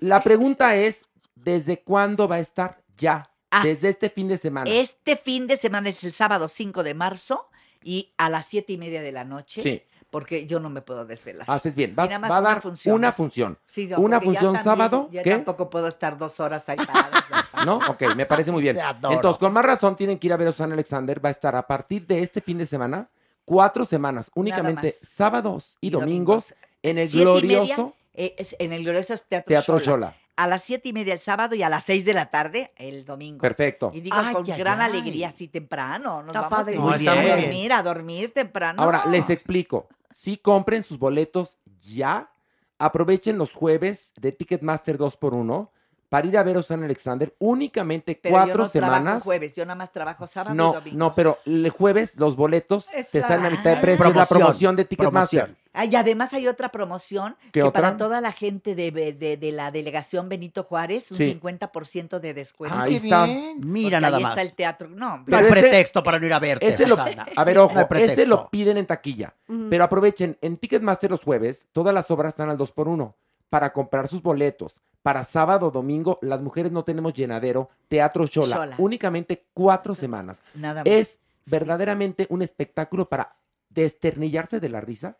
La 0.00 0.22
pregunta 0.24 0.74
es, 0.74 1.04
¿desde 1.36 1.80
cuándo 1.82 2.26
va 2.26 2.36
a 2.36 2.40
estar 2.40 2.82
ya? 2.96 3.22
Ah, 3.52 3.62
Desde 3.62 3.90
este 3.90 4.10
fin 4.10 4.26
de 4.26 4.38
semana. 4.38 4.68
Este 4.68 5.16
fin 5.16 5.46
de 5.46 5.56
semana 5.56 5.88
es 5.88 6.02
el 6.02 6.12
sábado 6.12 6.48
5 6.48 6.82
de 6.82 6.94
marzo 6.94 7.48
y 7.84 8.12
a 8.18 8.28
las 8.28 8.46
siete 8.46 8.72
y 8.72 8.76
media 8.78 9.00
de 9.02 9.12
la 9.12 9.22
noche, 9.22 9.62
Sí, 9.62 9.82
porque 10.10 10.46
yo 10.46 10.60
no 10.60 10.70
me 10.70 10.80
puedo 10.82 11.04
desvelar. 11.04 11.44
haces 11.50 11.74
bien. 11.76 11.94
Vas- 11.94 12.08
nada 12.08 12.18
más 12.20 12.30
va 12.30 12.36
a 12.36 12.40
una 12.40 12.48
dar 12.50 12.62
función. 12.62 12.94
una 12.94 13.12
función. 13.12 13.58
Sí, 13.66 13.88
yo, 13.88 13.98
una 13.98 14.18
ya 14.18 14.24
función 14.24 14.44
también- 14.54 14.64
sábado, 14.64 15.08
Ya 15.10 15.22
¿qué? 15.22 15.30
tampoco 15.32 15.68
puedo 15.70 15.88
estar 15.88 16.16
dos 16.16 16.38
horas 16.40 16.68
ahí 16.68 16.76
parada. 16.76 17.10
¿No? 17.66 17.76
Ok, 17.88 18.14
me 18.16 18.26
parece 18.26 18.52
muy 18.52 18.62
bien. 18.62 18.76
Te 18.76 18.82
adoro. 18.82 19.14
Entonces, 19.14 19.38
con 19.38 19.52
más 19.52 19.64
razón 19.64 19.96
tienen 19.96 20.18
que 20.18 20.26
ir 20.28 20.32
a 20.32 20.36
ver 20.36 20.48
a 20.48 20.52
Susana 20.52 20.74
Alexander. 20.74 21.24
Va 21.24 21.28
a 21.28 21.32
estar 21.32 21.56
a 21.56 21.66
partir 21.66 22.06
de 22.06 22.20
este 22.22 22.40
fin 22.40 22.58
de 22.58 22.66
semana, 22.66 23.08
cuatro 23.44 23.84
semanas, 23.84 24.30
únicamente 24.34 24.94
sábados 25.02 25.76
y, 25.80 25.88
Y 25.88 25.90
domingos, 25.90 26.50
domingos. 26.50 26.54
en 26.82 26.98
el 26.98 27.06
media, 27.08 27.22
glorioso 27.22 27.94
eh, 28.14 28.34
es 28.38 28.56
en 28.58 28.72
el 28.72 28.82
glorioso 28.84 29.14
Teatro, 29.18 29.48
Teatro 29.48 29.78
Xola. 29.78 29.84
Xola. 29.84 30.16
A 30.36 30.46
las 30.46 30.62
siete 30.62 30.90
y 30.90 30.92
media 30.92 31.14
el 31.14 31.20
sábado 31.20 31.54
y 31.54 31.62
a 31.62 31.68
las 31.68 31.84
seis 31.84 32.04
de 32.04 32.12
la 32.12 32.30
tarde 32.30 32.72
el 32.76 33.04
domingo. 33.04 33.40
Perfecto. 33.40 33.90
Y 33.94 34.00
digo 34.00 34.16
Ay, 34.18 34.34
con 34.34 34.50
ay, 34.50 34.58
gran 34.58 34.80
ay. 34.80 34.90
alegría, 34.90 35.30
así 35.30 35.48
temprano. 35.48 36.22
Nos 36.22 36.34
Está 36.34 36.48
vamos 36.48 36.68
a 36.68 36.72
dormir, 36.72 37.72
a 37.72 37.82
dormir 37.82 38.32
temprano. 38.34 38.82
Ahora, 38.82 39.06
les 39.06 39.30
explico. 39.30 39.88
Si 40.14 40.36
compren 40.36 40.84
sus 40.84 40.98
boletos 40.98 41.58
ya, 41.80 42.30
aprovechen 42.78 43.38
los 43.38 43.52
jueves 43.52 44.12
de 44.16 44.32
Ticketmaster 44.32 44.98
2x1 44.98 45.70
para 46.08 46.26
ir 46.26 46.36
a 46.38 46.42
ver 46.42 46.56
a 46.56 46.62
Susana 46.62 46.84
Alexander 46.84 47.34
únicamente 47.38 48.18
Pero 48.22 48.34
yo 48.34 48.42
cuatro 48.44 48.62
no 48.64 48.68
trabajo 48.70 48.96
semanas. 48.98 49.22
jueves, 49.22 49.54
yo 49.54 49.64
nada 49.64 49.74
más 49.76 49.92
trabajo 49.92 50.26
sábado 50.26 50.54
y 50.54 50.56
No, 50.56 50.72
domingo. 50.74 50.96
no, 50.98 51.14
pero 51.14 51.38
el 51.44 51.68
jueves 51.70 52.12
los 52.16 52.36
boletos 52.36 52.86
te 53.10 53.22
salen 53.22 53.46
a 53.46 53.50
mitad 53.50 53.70
de 53.70 53.76
Ah. 53.76 53.80
precio. 53.80 54.04
Es 54.06 54.14
la 54.14 54.26
Promoción, 54.26 54.38
promoción 54.40 54.76
de 54.76 54.84
Ticketmaster. 54.84 55.40
promoción. 55.40 55.66
Ah, 55.78 55.84
y 55.84 55.94
además 55.94 56.32
hay 56.32 56.48
otra 56.48 56.70
promoción 56.70 57.36
¿Qué 57.46 57.50
que 57.50 57.62
otra? 57.62 57.82
para 57.82 57.96
toda 57.98 58.22
la 58.22 58.32
gente 58.32 58.74
de, 58.74 58.90
de- 58.90 59.36
de 59.36 59.52
la 59.52 59.70
delegación 59.70 60.26
Benito 60.28 60.62
Juárez, 60.62 61.10
un 61.10 61.18
Sí. 61.18 61.24
50% 61.24 62.18
de 62.18 62.32
descuento. 62.32 62.78
Ahí 62.78 62.92
qué 62.98 63.04
está. 63.04 63.26
Mira 63.26 63.98
Porque 63.98 64.00
nada 64.00 64.16
ahí 64.16 64.22
más. 64.22 64.32
está 64.32 64.42
el 64.42 64.54
teatro. 64.56 64.88
No, 64.88 65.22
No 65.26 65.36
hay 65.36 65.44
ese- 65.44 65.52
pretexto 65.52 66.02
para 66.02 66.18
no 66.18 66.24
ir 66.26 66.32
a 66.32 66.38
verte, 66.38 66.66
Ese 66.66 66.86
lo, 66.86 66.96
Susana. 66.96 67.26
a 67.36 67.44
ver, 67.44 67.58
ojo, 67.58 67.74
No 67.74 67.96
ese 67.98 68.24
lo 68.26 68.48
piden 68.48 68.78
en 68.78 68.86
taquilla. 68.86 69.34
Pero 69.68 69.84
aprovechen, 69.84 70.38
en 70.40 70.56
Ticketmaster 70.56 71.10
los 71.10 71.22
jueves, 71.22 71.66
todas 71.72 71.92
las 71.92 72.10
obras 72.10 72.30
están 72.30 72.48
al 72.48 72.56
2x1 72.56 73.14
para 73.50 73.72
comprar 73.72 74.08
sus 74.08 74.22
boletos. 74.22 74.80
Para 75.02 75.22
sábado, 75.24 75.70
domingo, 75.70 76.18
las 76.22 76.40
mujeres 76.40 76.72
no 76.72 76.82
tenemos 76.84 77.14
llenadero, 77.14 77.68
teatro 77.88 78.26
Shola, 78.26 78.56
Xola. 78.56 78.74
únicamente 78.78 79.44
cuatro 79.54 79.94
semanas. 79.94 80.40
Nada 80.54 80.82
más. 80.82 80.92
Es 80.92 81.18
verdaderamente 81.44 82.26
un 82.28 82.42
espectáculo 82.42 83.08
para 83.08 83.36
desternillarse 83.70 84.58
de 84.58 84.68
la 84.68 84.80
risa, 84.80 85.16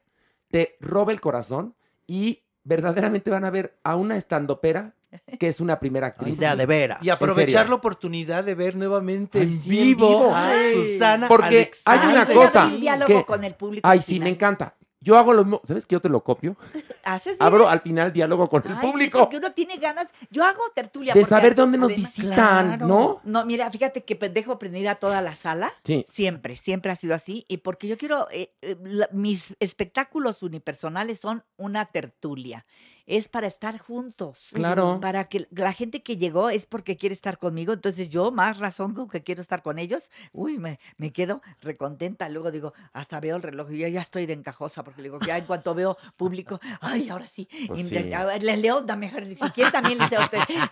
te 0.48 0.76
roba 0.80 1.12
el 1.12 1.20
corazón 1.20 1.74
y 2.06 2.42
verdaderamente 2.64 3.30
van 3.30 3.44
a 3.44 3.50
ver 3.50 3.78
a 3.84 3.94
una 3.94 4.16
estandopera 4.16 4.94
que 5.38 5.46
es 5.48 5.60
una 5.60 5.78
primera 5.78 6.08
actriz. 6.08 6.38
de- 6.40 6.56
de 6.56 6.66
veras. 6.66 6.98
Y 7.02 7.10
aprovechar 7.10 7.68
la 7.68 7.76
oportunidad 7.76 8.42
de 8.42 8.54
ver 8.56 8.74
nuevamente 8.74 9.38
Ay, 9.38 9.44
en, 9.46 9.52
sí, 9.52 9.68
en 9.78 9.84
vivo. 9.86 10.32
Susana 10.74 11.28
Porque 11.28 11.70
hay 11.84 12.08
una 12.08 12.26
cosa. 12.26 12.62
hacer 12.64 12.74
un 12.74 12.80
diálogo 12.80 13.06
que- 13.20 13.24
con 13.24 13.44
el 13.44 13.54
público 13.54 13.88
Ay, 13.88 14.02
sí, 14.02 14.18
me 14.18 14.30
encanta. 14.30 14.74
Yo 15.00 15.16
hago 15.18 15.32
lo 15.34 15.44
mismo. 15.44 15.60
¿Sabes 15.64 15.84
que 15.86 15.94
yo 15.94 16.00
te 16.00 16.08
lo 16.08 16.24
copio? 16.24 16.56
¿Haces 17.04 17.38
bien? 17.38 17.46
Abro 17.46 17.68
al 17.68 17.80
final 17.80 18.12
diálogo 18.12 18.48
con 18.48 18.62
el 18.64 18.72
Ay, 18.72 18.78
sí, 18.80 18.86
público. 18.86 19.18
porque 19.20 19.36
uno 19.36 19.52
tiene 19.52 19.76
ganas. 19.76 20.06
Yo 20.30 20.42
hago 20.44 20.62
tertulia. 20.74 21.12
de 21.14 21.24
saber 21.24 21.54
dónde 21.54 21.78
nos 21.78 21.90
además- 21.92 22.16
visitan, 22.16 22.78
¿no? 22.80 23.20
No, 23.24 23.44
mira, 23.44 23.70
fíjate 23.70 24.04
que 24.04 24.14
dejo 24.14 24.58
prendida 24.58 24.96
toda 24.96 25.20
la 25.20 25.34
sala. 25.36 25.72
Sí. 25.84 26.06
Siempre, 26.08 26.56
siempre 26.56 26.90
ha 26.92 26.96
sido 26.96 27.14
así. 27.14 27.44
Y 27.48 27.58
porque 27.58 27.88
yo 27.88 27.98
quiero, 27.98 28.26
eh, 28.30 28.54
eh, 28.62 28.76
la- 28.82 29.08
mis 29.12 29.54
espectáculos 29.60 30.42
unipersonales 30.42 31.20
son 31.20 31.44
una 31.56 31.84
tertulia. 31.86 32.64
Es 33.06 33.28
para 33.28 33.46
estar 33.46 33.78
juntos. 33.78 34.50
Claro. 34.52 34.98
Para 35.00 35.24
que 35.24 35.46
la 35.50 35.72
gente 35.72 36.02
que 36.02 36.16
llegó 36.16 36.50
es 36.50 36.66
porque 36.66 36.96
quiere 36.96 37.12
estar 37.12 37.38
conmigo. 37.38 37.72
Entonces 37.72 38.08
yo, 38.08 38.30
más 38.32 38.58
razón 38.58 38.94
con 38.94 39.08
que 39.08 39.22
quiero 39.22 39.40
estar 39.40 39.62
con 39.62 39.78
ellos, 39.78 40.10
uy, 40.32 40.58
me, 40.58 40.78
me 40.96 41.12
quedo 41.12 41.40
recontenta. 41.62 42.28
Luego 42.28 42.50
digo, 42.50 42.72
hasta 42.92 43.20
veo 43.20 43.36
el 43.36 43.42
reloj 43.42 43.70
y 43.72 43.78
ya, 43.78 43.88
ya 43.88 44.00
estoy 44.00 44.26
de 44.26 44.32
encajosa 44.32 44.82
porque 44.82 45.02
digo, 45.02 45.18
ya 45.20 45.38
en 45.38 45.44
cuanto 45.44 45.74
veo 45.74 45.96
público, 46.16 46.58
ay, 46.80 47.08
ahora 47.08 47.26
sí. 47.28 47.48
Pues 47.68 47.80
y 47.80 47.84
sí. 47.84 47.94
ver, 47.94 48.42
les 48.42 48.58
leo, 48.58 48.80
dame, 48.82 49.10
si 49.40 49.50
quieren 49.50 49.72
también 49.72 49.98
les 49.98 50.10
leo. 50.10 50.20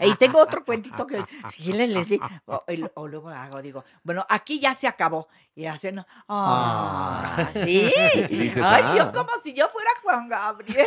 Y 0.01 0.15
tengo 0.17 0.41
otro 0.41 0.65
cuentito 0.65 1.07
que 1.07 1.25
si 1.51 1.73
les 1.73 2.09
digo. 2.09 2.27
O, 2.95 3.07
luego 3.09 3.29
hago, 3.29 3.63
digo, 3.63 3.85
bueno, 4.03 4.27
aquí 4.29 4.59
ya 4.59 4.75
se 4.75 4.87
acabó. 4.87 5.29
Y 5.57 5.67
hacen, 5.67 6.01
ah, 6.29 7.37
Ah. 7.37 7.49
sí. 7.65 7.93
Dices, 8.29 8.63
Ay, 8.63 8.83
ah. 8.87 8.95
yo 8.97 9.13
como 9.13 9.31
si 9.43 9.55
yo 9.55 9.69
fuera 9.69 9.91
Juan 10.03 10.29
Gabriel. 10.29 10.87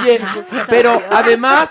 Oye, 0.00 0.20
pero 0.68 1.00
además, 1.10 1.70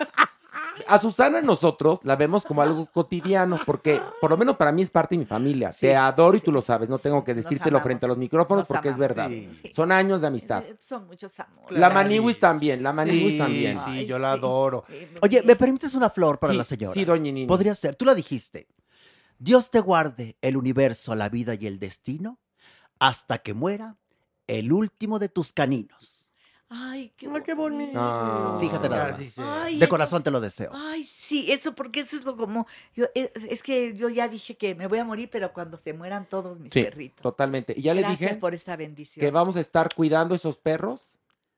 a 0.87 0.99
Susana 0.99 1.41
nosotros 1.41 1.99
la 2.03 2.15
vemos 2.15 2.45
como 2.45 2.61
algo 2.61 2.85
cotidiano, 2.87 3.59
porque 3.65 4.01
por 4.21 4.29
lo 4.31 4.37
menos 4.37 4.55
para 4.55 4.71
mí 4.71 4.81
es 4.81 4.89
parte 4.89 5.15
de 5.15 5.19
mi 5.19 5.25
familia. 5.25 5.71
Te 5.77 5.95
adoro 5.95 6.37
y 6.37 6.39
tú 6.41 6.51
lo 6.51 6.61
sabes, 6.61 6.89
no 6.89 6.97
tengo 6.97 7.23
que 7.23 7.33
decírtelo 7.33 7.79
frente 7.81 8.05
a 8.05 8.09
los 8.09 8.17
micrófonos 8.17 8.61
nos 8.61 8.67
porque 8.67 8.89
es 8.89 8.97
verdad. 8.97 9.27
sí, 9.27 9.49
sí. 9.61 9.71
Son 9.75 9.91
años 9.91 10.21
de 10.21 10.27
amistad. 10.27 10.63
Eh, 10.63 10.77
Son 10.81 11.05
muchos 11.07 11.37
amores. 11.39 11.77
La 11.79 11.89
Maniwis 11.89 12.39
también, 12.39 12.81
la 12.81 12.93
Maniwis 12.93 13.33
Sí, 13.33 13.37
también. 13.37 13.77
Sí, 13.77 13.83
Ay, 13.87 14.05
yo 14.05 14.17
la 14.19 14.33
sí. 14.33 14.37
adoro. 14.39 14.85
Oye, 15.21 15.41
¿me 15.43 15.55
permites 15.55 15.93
una 15.93 16.09
flor 16.09 16.39
para 16.39 16.53
Sí, 16.53 16.57
la 16.57 16.63
señora? 16.63 16.93
sí, 16.93 17.05
doña 17.05 17.23
Nini. 17.23 17.45
Podría 17.45 17.75
ser, 17.75 17.95
tú 17.95 18.05
lo 18.05 18.15
dijiste. 18.15 18.67
Dios 19.37 19.69
te 19.71 19.79
guarde 19.79 20.37
el 20.41 20.57
universo, 20.57 21.15
la 21.15 21.29
vida 21.29 21.53
y 21.55 21.65
el 21.67 21.79
destino 21.79 22.39
hasta 22.99 23.37
que 23.37 23.53
muera 23.53 23.95
el 24.47 24.73
último 24.73 25.19
de 25.19 25.29
tus 25.29 25.53
caninos. 25.53 26.18
Ay, 26.71 27.11
qué, 27.17 27.27
Ay, 27.27 27.41
qué 27.43 27.55
bonito. 27.55 27.93
Ah. 27.99 28.57
Fíjate 28.59 28.89
nada 28.89 29.11
más. 29.17 29.37
Ay, 29.39 29.79
De 29.79 29.85
eso- 29.85 29.89
corazón 29.89 30.21
te 30.21 30.29
lo 30.29 30.39
deseo. 30.39 30.69
Ay, 30.73 31.03
sí, 31.03 31.51
eso, 31.51 31.73
porque 31.73 32.01
eso 32.01 32.15
es 32.15 32.23
lo 32.23 32.37
como. 32.37 32.67
Yo, 32.95 33.05
eh, 33.15 33.31
es 33.49 33.63
que 33.63 33.95
yo 33.95 34.07
ya 34.09 34.27
dije 34.27 34.55
que 34.55 34.75
me 34.75 34.85
voy 34.87 34.99
a 34.99 35.03
morir, 35.05 35.29
pero 35.31 35.51
cuando 35.51 35.77
se 35.77 35.93
mueran 35.93 36.27
todos 36.27 36.59
mis 36.59 36.71
Sí, 36.71 36.83
perritos. 36.83 37.21
totalmente. 37.23 37.73
Y 37.75 37.81
ya 37.81 37.93
le 37.95 38.01
Gracias 38.01 38.19
dije 38.29 38.39
por 38.39 38.53
esta 38.53 38.75
bendición. 38.75 39.25
que 39.25 39.31
vamos 39.31 39.55
a 39.55 39.61
estar 39.61 39.89
cuidando 39.95 40.35
esos 40.35 40.57
perros. 40.57 41.09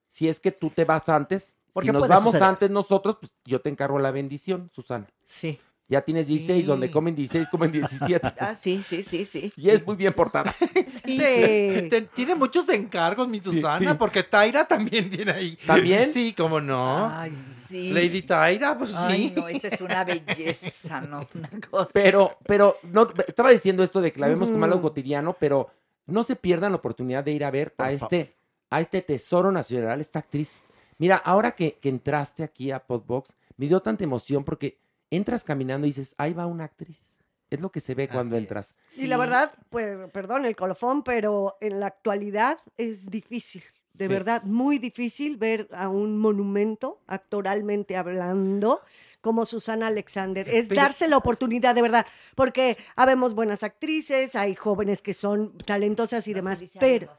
Si 0.08 0.30
es 0.30 0.40
que 0.40 0.52
tú 0.52 0.70
te 0.70 0.86
vas 0.86 1.10
antes, 1.10 1.58
¿Por 1.74 1.84
si 1.84 1.92
nos 1.92 2.08
vamos 2.08 2.26
suceder? 2.34 2.44
antes 2.48 2.70
nosotros, 2.70 3.18
pues 3.20 3.32
yo 3.46 3.60
te 3.62 3.70
encargo 3.70 4.00
la 4.00 4.12
bendición, 4.12 4.70
Susana. 4.74 5.08
Sí. 5.26 5.60
Ya 5.92 6.00
tienes 6.00 6.26
16, 6.28 6.66
donde 6.66 6.90
comen 6.90 7.14
16, 7.14 7.50
comen 7.50 7.70
17. 7.70 8.22
Ah, 8.40 8.56
sí, 8.56 8.82
sí, 8.82 9.04
sí, 9.04 9.26
sí. 9.26 9.52
Y 9.58 9.70
es 9.70 9.86
muy 9.86 9.98
bien 9.98 10.14
portada. 10.14 10.56
Sí. 11.06 11.18
Te- 11.18 12.08
tiene 12.16 12.34
muchos 12.34 12.70
encargos, 12.70 13.28
mi 13.28 13.42
Susana, 13.42 13.92
sí. 13.92 13.98
porque 14.00 14.24
Taira 14.24 14.66
también 14.66 15.10
tiene 15.10 15.32
ahí. 15.32 15.58
¿También? 15.66 16.14
Sí, 16.14 16.34
cómo 16.34 16.62
no. 16.62 17.10
Ay, 17.14 17.34
sí. 17.68 17.92
Lady 17.92 18.22
Taira, 18.22 18.78
pues 18.78 18.94
Ay, 18.96 19.30
sí. 19.30 19.34
no, 19.36 19.50
esa 19.50 19.68
es 19.68 19.82
una 19.82 20.06
belleza, 20.06 21.02
¿no? 21.02 21.28
Una 21.36 21.50
cosa. 21.70 21.90
Pero, 21.92 22.38
pero, 22.48 22.78
no, 22.84 23.10
estaba 23.28 23.50
diciendo 23.52 23.84
esto 23.84 24.00
de 24.00 24.14
que 24.14 24.20
la 24.22 24.30
vemos 24.30 24.50
como 24.50 24.64
algo 24.64 24.82
cotidiano, 24.82 25.36
pero 25.38 25.72
no 26.06 26.24
se 26.24 26.38
pierdan 26.38 26.72
la 26.72 26.78
oportunidad 26.78 27.26
de 27.26 27.32
ir 27.34 27.44
a 27.44 27.52
ver 27.52 27.74
a 27.78 27.92
este, 27.92 28.34
a 28.70 28.80
este 28.80 29.02
tesoro 29.02 29.52
nacional, 29.52 30.00
esta 30.00 30.20
actriz. 30.20 30.62
Mira, 31.00 31.18
ahora 31.18 31.52
que, 31.52 31.74
que 31.82 31.90
entraste 31.90 32.44
aquí 32.44 32.72
a 32.72 32.80
Podbox, 32.80 33.36
me 33.58 33.68
dio 33.68 33.82
tanta 33.82 34.06
emoción 34.06 34.46
porque 34.46 34.78
entras 35.12 35.44
caminando 35.44 35.86
y 35.86 35.92
dices, 35.92 36.16
ahí 36.18 36.34
va 36.34 36.48
una 36.48 36.64
actriz. 36.64 37.14
Es 37.50 37.60
lo 37.60 37.70
que 37.70 37.82
se 37.82 37.94
ve 37.96 38.08
cuando 38.08 38.36
es. 38.38 38.42
entras. 38.44 38.76
Y 38.96 39.08
la 39.08 39.18
verdad, 39.18 39.52
pues, 39.70 40.10
perdón 40.12 40.46
el 40.46 40.56
colofón, 40.56 41.04
pero 41.04 41.58
en 41.60 41.80
la 41.82 41.88
actualidad 41.88 42.58
es 42.78 43.08
difícil, 43.12 43.62
de 43.94 44.08
Sí. 44.08 44.14
verdad, 44.14 44.44
muy 44.44 44.78
difícil 44.78 45.36
ver 45.36 45.68
a 45.74 45.90
un 45.90 46.18
monumento 46.18 47.02
actoralmente 47.08 47.98
hablando 47.98 48.80
como 49.20 49.46
Susana 49.46 49.88
Alexander. 49.88 50.48
Es 50.48 50.68
Pero- 50.70 50.82
darse 50.82 51.10
la 51.10 51.18
oportunidad, 51.18 51.76
de 51.76 51.82
verdad, 51.82 52.06
porque 52.36 52.78
habemos 52.96 53.36
buenas 53.36 53.64
actrices, 53.64 54.36
hay 54.38 54.56
jóvenes 54.56 55.02
que 55.02 55.14
son 55.14 55.58
talentosas 55.60 56.28
y 56.30 56.34
demás, 56.34 56.64
pero... 56.80 57.10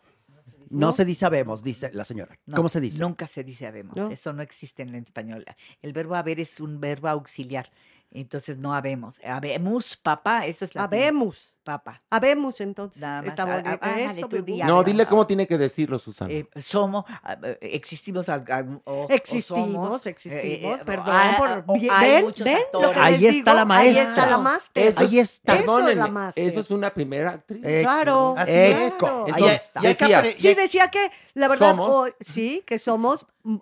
no 0.73 0.93
se 0.93 0.93
dice- 0.93 0.93
No 0.93 0.93
se 0.93 1.05
dice 1.05 1.27
habemos, 1.27 1.63
dice 1.63 1.91
la 1.93 2.05
señora. 2.05 2.39
No, 2.47 2.57
¿Cómo 2.57 2.69
se 2.69 2.81
dice? 2.81 2.99
Nunca 3.01 3.27
se 3.27 3.45
dice 3.45 3.67
habemos. 3.67 3.97
¿No? 3.97 4.11
Eso 4.11 4.33
no 4.33 4.43
existe 4.43 4.83
en 4.83 4.91
el 4.91 5.03
español. 5.03 5.45
El 5.83 5.93
verbo 5.93 6.15
haber 6.15 6.41
es 6.41 6.61
un 6.61 6.81
verbo 6.81 7.09
auxiliar. 7.09 7.71
Entonces 8.15 8.59
no 8.59 8.75
habemos. 8.75 9.19
Habemos, 9.25 9.97
papá, 9.97 10.45
eso 10.47 10.65
es 10.67 10.75
la 10.75 10.85
Habemos, 10.85 11.55
Papá. 11.65 12.03
habemos 12.11 12.61
entonces. 12.61 13.01
Nada 13.01 13.23
más. 13.23 13.29
Está 13.31 13.45
bonito. 13.47 13.69
ah, 13.71 13.79
ándale, 13.81 14.05
Eso 14.05 14.29
gusta. 14.29 14.67
No, 14.67 14.83
dile 14.83 15.07
cómo 15.07 15.27
tiene 15.27 15.47
que 15.47 15.57
decirlo, 15.57 15.99
Susana. 15.99 16.31
Eh, 16.33 16.47
somos, 16.61 17.05
ah, 17.23 17.39
eh, 17.43 17.59
existimos, 17.63 18.29
al- 18.29 18.45
al- 18.51 18.81
o- 18.85 19.05
o 19.05 19.07
Existimos, 19.09 19.73
somos, 19.73 20.07
existimos, 20.07 20.81
eh, 20.81 20.83
perdón, 20.85 21.07
ah, 21.09 21.35
por, 21.39 21.49
ah, 21.49 21.65
o 21.67 21.73
bien- 21.75 21.91
hay 21.95 22.11
ven, 22.23 22.33
ven 22.45 22.59
lo 22.73 22.81
que 22.81 22.87
actores. 22.87 22.97
Ahí 23.03 23.19
les 23.21 23.35
está 23.37 23.53
digo, 23.55 23.65
la 23.69 23.77
Ahí 23.77 23.89
está 23.89 24.05
maestra. 24.05 24.27
la 24.31 24.39
máster. 24.39 24.87
Eso- 24.89 25.01
Ahí 25.01 25.19
está. 25.19 25.55
Eso 25.55 25.89
es 25.89 25.97
la 25.97 26.07
máster. 26.09 26.45
eso 26.49 26.61
es 26.61 26.71
una 26.71 26.91
primera 26.93 27.31
actriz. 27.31 27.63
Eh, 27.65 27.81
Claro, 27.83 28.35
Así 28.37 28.51
es. 28.53 28.95
claro. 28.97 29.25
Ahí 29.25 29.33
Entonces, 29.33 29.63
está. 29.63 30.25
Sí, 30.37 30.55
decía 30.55 30.89
que 30.91 31.11
la 31.35 31.49
verdad, 31.49 31.71
Somos. 31.77 32.11
sí, 32.21 32.63
que 32.67 32.79
somos, 32.79 33.27
mm, 33.45 33.57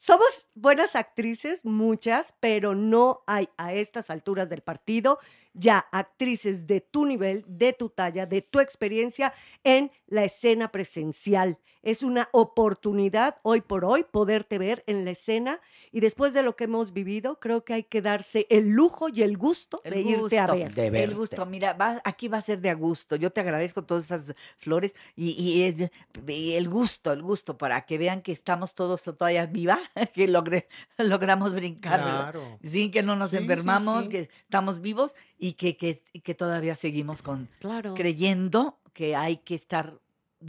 somos 0.00 0.48
buenas 0.54 0.96
actrices, 0.96 1.62
muchas, 1.62 2.34
pero 2.40 2.74
no 2.74 3.22
hay 3.26 3.50
a 3.58 3.74
estas 3.74 4.08
alturas 4.08 4.48
del 4.48 4.62
partido 4.62 5.18
ya 5.52 5.78
actrices 5.92 6.66
de 6.66 6.80
tu 6.80 7.06
nivel, 7.06 7.44
de 7.46 7.72
tu 7.72 7.88
talla, 7.88 8.26
de 8.26 8.42
tu 8.42 8.60
experiencia 8.60 9.32
en 9.64 9.90
la 10.06 10.24
escena 10.24 10.70
presencial. 10.72 11.58
Es 11.82 12.02
una 12.02 12.28
oportunidad 12.32 13.36
hoy 13.42 13.62
por 13.62 13.86
hoy 13.86 14.04
poderte 14.04 14.58
ver 14.58 14.84
en 14.86 15.06
la 15.06 15.12
escena 15.12 15.60
y 15.90 16.00
después 16.00 16.34
de 16.34 16.42
lo 16.42 16.54
que 16.54 16.64
hemos 16.64 16.92
vivido, 16.92 17.40
creo 17.40 17.64
que 17.64 17.72
hay 17.72 17.84
que 17.84 18.02
darse 18.02 18.46
el 18.50 18.68
lujo 18.68 19.08
y 19.08 19.22
el 19.22 19.38
gusto 19.38 19.80
El 19.84 19.94
de 19.94 20.00
irte 20.02 20.38
a 20.38 20.46
ver. 20.46 20.74
De 20.74 20.86
El 20.86 20.92
verte. 20.92 21.14
gusto, 21.14 21.46
mira, 21.46 21.72
va- 21.72 22.02
aquí 22.04 22.28
va 22.28 22.36
a 22.38 22.42
ser 22.42 22.60
de 22.60 22.68
a 22.68 22.74
gusto. 22.74 23.16
Yo 23.16 23.30
te 23.32 23.40
agradezco 23.40 23.82
todas 23.82 24.04
estas 24.10 24.34
flores 24.58 24.94
y, 25.16 25.30
y 25.30 25.62
el, 25.62 25.90
y 26.30 26.52
el 26.52 26.68
gusto, 26.68 27.12
el 27.12 27.22
gusto, 27.22 27.56
para 27.56 27.86
que 27.86 27.96
vean 27.96 28.20
que 28.20 28.32
estamos 28.32 28.74
todos 28.74 29.02
todavía 29.02 29.46
viva, 29.46 29.80
que 30.14 30.28
logre- 30.28 30.66
logramos 30.98 31.54
brincar. 31.54 32.00
Claro. 32.02 32.58
Sí, 32.62 32.90
que 32.90 33.02
no 33.02 33.16
nos 33.16 33.30
Sí, 33.30 33.36
sí, 33.38 33.42
enfermamos, 33.42 34.04
sí. 34.04 34.10
que 34.10 34.28
estamos 34.42 34.80
vivos 34.82 35.14
y 35.40 35.54
que, 35.54 35.76
que, 35.76 36.02
que 36.22 36.34
todavía 36.34 36.74
seguimos 36.74 37.22
con 37.22 37.48
Claro. 37.58 37.94
creyendo 37.94 38.78
que 38.92 39.16
hay 39.16 39.38
que 39.38 39.54
estar 39.54 39.98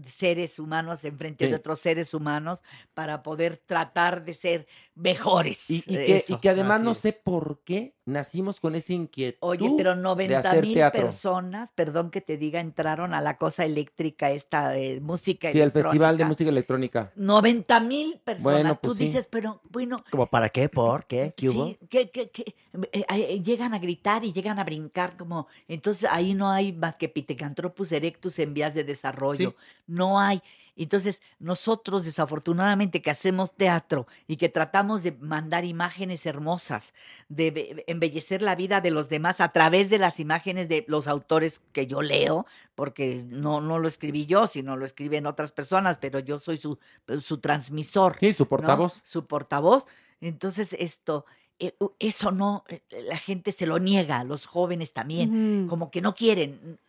seres 0.05 0.57
humanos 0.57 1.03
enfrente 1.03 1.45
Sí. 1.45 1.49
de 1.51 1.57
otros 1.57 1.80
seres 1.80 2.13
humanos 2.13 2.63
para 2.93 3.23
poder 3.23 3.57
tratar 3.57 4.23
de 4.23 4.34
ser 4.34 4.68
mejores. 4.95 5.69
Y, 5.69 5.77
y 5.77 5.81
que, 5.81 6.07
y 6.07 6.11
Eso. 6.13 6.39
que 6.39 6.49
además 6.49 6.77
así 6.77 6.85
no 6.85 6.91
es. 6.91 6.97
sé 6.99 7.13
por 7.13 7.61
qué 7.65 7.93
nacimos 8.11 8.59
con 8.59 8.75
esa 8.75 8.93
inquietud 8.93 9.38
Oye, 9.41 9.71
pero 9.77 9.95
de 9.95 10.01
90 10.01 10.39
hacer 10.39 10.61
mil 10.63 10.73
teatro. 10.75 11.01
personas, 11.01 11.71
perdón 11.73 12.11
que 12.11 12.21
te 12.21 12.38
diga, 12.38 12.59
entraron 12.59 13.13
a 13.13 13.21
la 13.21 13.38
cosa 13.38 13.65
eléctrica 13.65 14.29
esta 14.31 14.69
de 14.69 14.99
música 15.01 15.51
Sí, 15.51 15.59
el 15.59 15.71
Festival 15.71 16.17
de 16.17 16.23
electrónica. 16.23 16.27
Música 16.27 16.49
Electrónica. 16.49 17.11
90 17.15 17.79
mil 17.79 18.19
personas. 18.23 18.43
Bueno, 18.43 18.73
Tú 18.75 18.79
pues 18.89 18.97
sí. 18.97 19.03
dices, 19.05 19.27
pero 19.31 19.61
bueno, 19.69 20.03
¿Como 20.11 20.27
para 20.27 20.49
qué? 20.49 20.69
¿Por 20.69 21.05
qué? 21.05 21.33
¿Qué 21.35 21.49
hubo? 21.49 21.65
Sí, 21.67 21.79
que, 21.89 22.09
que- 22.11 22.29
que, 22.29 22.55
eh, 22.91 23.05
eh, 23.09 23.41
llegan 23.41 23.73
a 23.73 23.79
gritar 23.79 24.23
y 24.25 24.33
llegan 24.33 24.59
a 24.59 24.63
brincar 24.63 25.17
como 25.17 25.47
entonces 25.67 26.07
ahí 26.11 26.33
no 26.33 26.49
hay 26.51 26.71
más 26.73 26.95
que 26.97 27.09
Pithecanthropus 27.09 27.91
erectus 27.91 28.38
en 28.39 28.53
vías 28.53 28.73
de 28.73 28.83
desarrollo, 28.83 29.55
no 29.88 30.19
hay. 30.19 30.41
Entonces 30.76 31.22
nosotros 31.39 32.06
desafortunadamente 32.06 33.02
que 33.02 33.11
hacemos 33.11 33.53
teatro 33.56 34.07
y 34.27 34.38
que 34.38 34.49
tratamos 34.49 35.03
de 35.03 35.11
mandar 35.11 35.65
imágenes 35.65 36.26
hermosas, 36.26 36.93
de 37.30 37.52
be- 37.52 37.84
embellecer 37.88 38.41
la 38.41 38.56
vida 38.56 38.81
de 38.81 38.91
los 38.91 39.10
demás 39.10 39.41
a 39.41 39.49
través 39.49 39.89
de 39.89 39.98
las 39.98 40.19
imágenes 40.19 40.69
de 40.69 40.85
los 40.88 41.07
autores 41.07 41.61
que 41.73 41.88
yo 41.88 42.02
leo, 42.02 42.45
porque 42.76 43.23
no, 43.27 43.61
no 43.61 43.80
lo 43.80 43.88
escribí 43.88 44.26
yo, 44.26 44.48
sino 44.48 44.77
lo 44.77 44.85
escriben 44.85 45.26
otras 45.26 45.52
personas, 45.52 45.98
pero 45.98 46.19
yo 46.19 46.39
soy 46.39 46.57
su, 46.57 46.80
su 47.22 47.39
transmisor. 47.39 48.18
Sí, 48.19 48.34
su 48.34 48.43
¿no? 48.43 48.49
portavoz. 48.49 49.02
Su 49.03 49.26
portavoz. 49.27 49.85
Entonces, 50.22 50.76
esto, 50.80 51.26
eh, 51.60 51.76
eso 51.99 52.31
no, 52.31 52.64
eh, 52.69 52.81
la 53.07 53.18
gente 53.18 53.52
se 53.52 53.65
lo 53.65 53.77
niega, 53.80 54.23
los 54.23 54.45
jóvenes 54.45 54.93
también, 54.93 55.68
como 55.68 55.91
que 55.91 56.02
no 56.02 56.15
quieren, 56.15 56.80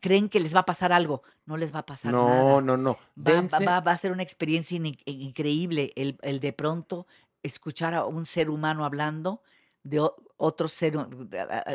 creen 0.00 0.28
que 0.28 0.40
les 0.40 0.54
va 0.54 0.60
a 0.60 0.66
pasar 0.66 0.92
algo, 0.92 1.22
no 1.46 1.56
les 1.56 1.74
va 1.74 1.80
a 1.80 1.86
pasar 1.86 2.12
No, 2.12 2.26
nada. 2.28 2.60
no, 2.60 2.76
no. 2.76 2.98
Va, 3.16 3.40
va- 3.42 3.58
va- 3.66 3.80
va 3.80 3.92
a 3.92 3.96
ser 3.98 4.12
una 4.12 4.22
experiencia 4.22 4.76
in- 4.76 4.98
increíble 5.06 5.92
el, 5.96 6.18
el 6.22 6.40
de 6.40 6.52
pronto 6.52 7.06
escuchar 7.42 7.94
a 7.94 8.04
un 8.04 8.24
ser 8.24 8.50
humano 8.50 8.84
hablando 8.84 9.42
de 9.84 10.06
otro 10.36 10.68
ser, 10.68 10.94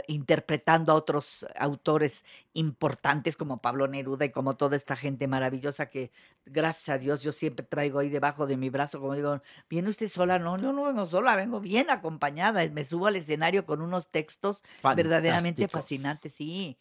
interpretando 0.07 0.91
a 0.91 0.95
otros 0.95 1.45
autores 1.57 2.25
importantes 2.53 3.35
como 3.35 3.57
Pablo 3.61 3.87
Neruda 3.87 4.25
y 4.25 4.31
como 4.31 4.55
toda 4.55 4.75
esta 4.75 4.95
gente 4.95 5.27
maravillosa 5.27 5.89
que, 5.89 6.11
gracias 6.45 6.89
a 6.89 6.97
Dios, 6.97 7.21
yo 7.23 7.31
siempre 7.31 7.65
traigo 7.65 7.99
ahí 7.99 8.09
debajo 8.09 8.45
de 8.45 8.57
mi 8.57 8.69
brazo, 8.69 8.99
como 8.99 9.15
digo, 9.15 9.41
¿viene 9.69 9.89
usted 9.89 10.07
sola? 10.07 10.37
No, 10.39 10.57
yo 10.57 10.71
no 10.73 10.83
vengo 10.83 11.07
sola, 11.07 11.35
vengo 11.35 11.59
bien 11.59 11.89
acompañada. 11.89 12.67
Me 12.69 12.83
subo 12.83 13.07
al 13.07 13.15
escenario 13.15 13.65
con 13.65 13.81
unos 13.81 14.09
textos 14.09 14.63
verdaderamente 14.95 15.67
fascinantes, 15.67 16.33
sí. 16.33 16.77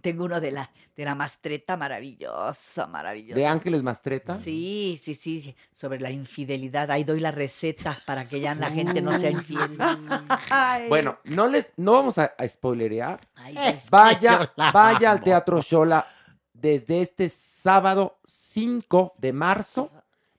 Tengo 0.00 0.24
uno 0.24 0.40
de 0.40 0.52
la, 0.52 0.70
de 0.96 1.04
la 1.04 1.14
mastreta 1.14 1.76
maravillosa, 1.76 2.86
maravillosa. 2.86 3.38
¿De 3.38 3.46
Ángeles 3.46 3.82
Mastreta? 3.82 4.36
Sí, 4.36 4.98
sí, 5.02 5.14
sí, 5.14 5.56
sobre 5.72 5.98
la 5.98 6.10
infidelidad. 6.10 6.90
Ahí 6.90 7.04
doy 7.04 7.20
la 7.20 7.32
receta 7.32 7.98
para 8.06 8.26
que 8.28 8.40
ya 8.40 8.54
la 8.54 8.70
gente 8.70 9.02
no 9.02 9.18
sea 9.18 9.30
infiel. 9.30 9.76
Ay. 10.50 10.88
Bueno, 10.88 11.18
no 11.24 11.48
les, 11.48 11.68
no 11.76 11.92
vamos 11.92 12.16
a, 12.18 12.32
a 12.38 12.46
spoilerear. 12.46 13.20
Ay, 13.34 13.78
Vaya, 13.90 14.52
vaya 14.72 15.10
al. 15.10 15.20
Teatro 15.22 15.60
Shola 15.60 16.06
desde 16.52 17.00
este 17.00 17.28
sábado 17.28 18.18
5 18.26 19.14
de 19.18 19.32
marzo. 19.32 19.90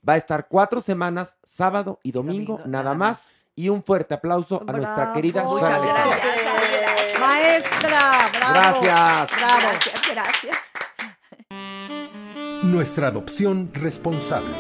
Va 0.08 0.14
a 0.14 0.18
estar 0.18 0.48
cuatro 0.48 0.82
semanas, 0.82 1.38
sábado 1.44 2.00
y 2.04 2.12
domingo, 2.12 2.60
nada, 2.66 2.94
más. 2.94 3.46
Y 3.56 3.70
un 3.70 3.84
fuerte 3.84 4.14
aplauso 4.14 4.62
a 4.68 4.72
nuestra 4.74 5.14
querida. 5.14 5.48
Susana 5.48 5.80
Muchas 5.80 5.96
gracias. 5.96 6.53
Maestra, 7.28 8.30
bravo. 8.34 8.82
Gracias. 8.82 9.40
Bravo. 9.40 9.62
Gracias, 9.62 10.02
gracias. 10.12 10.58
Nuestra 12.64 13.08
adopción 13.08 13.70
responsable. 13.74 14.54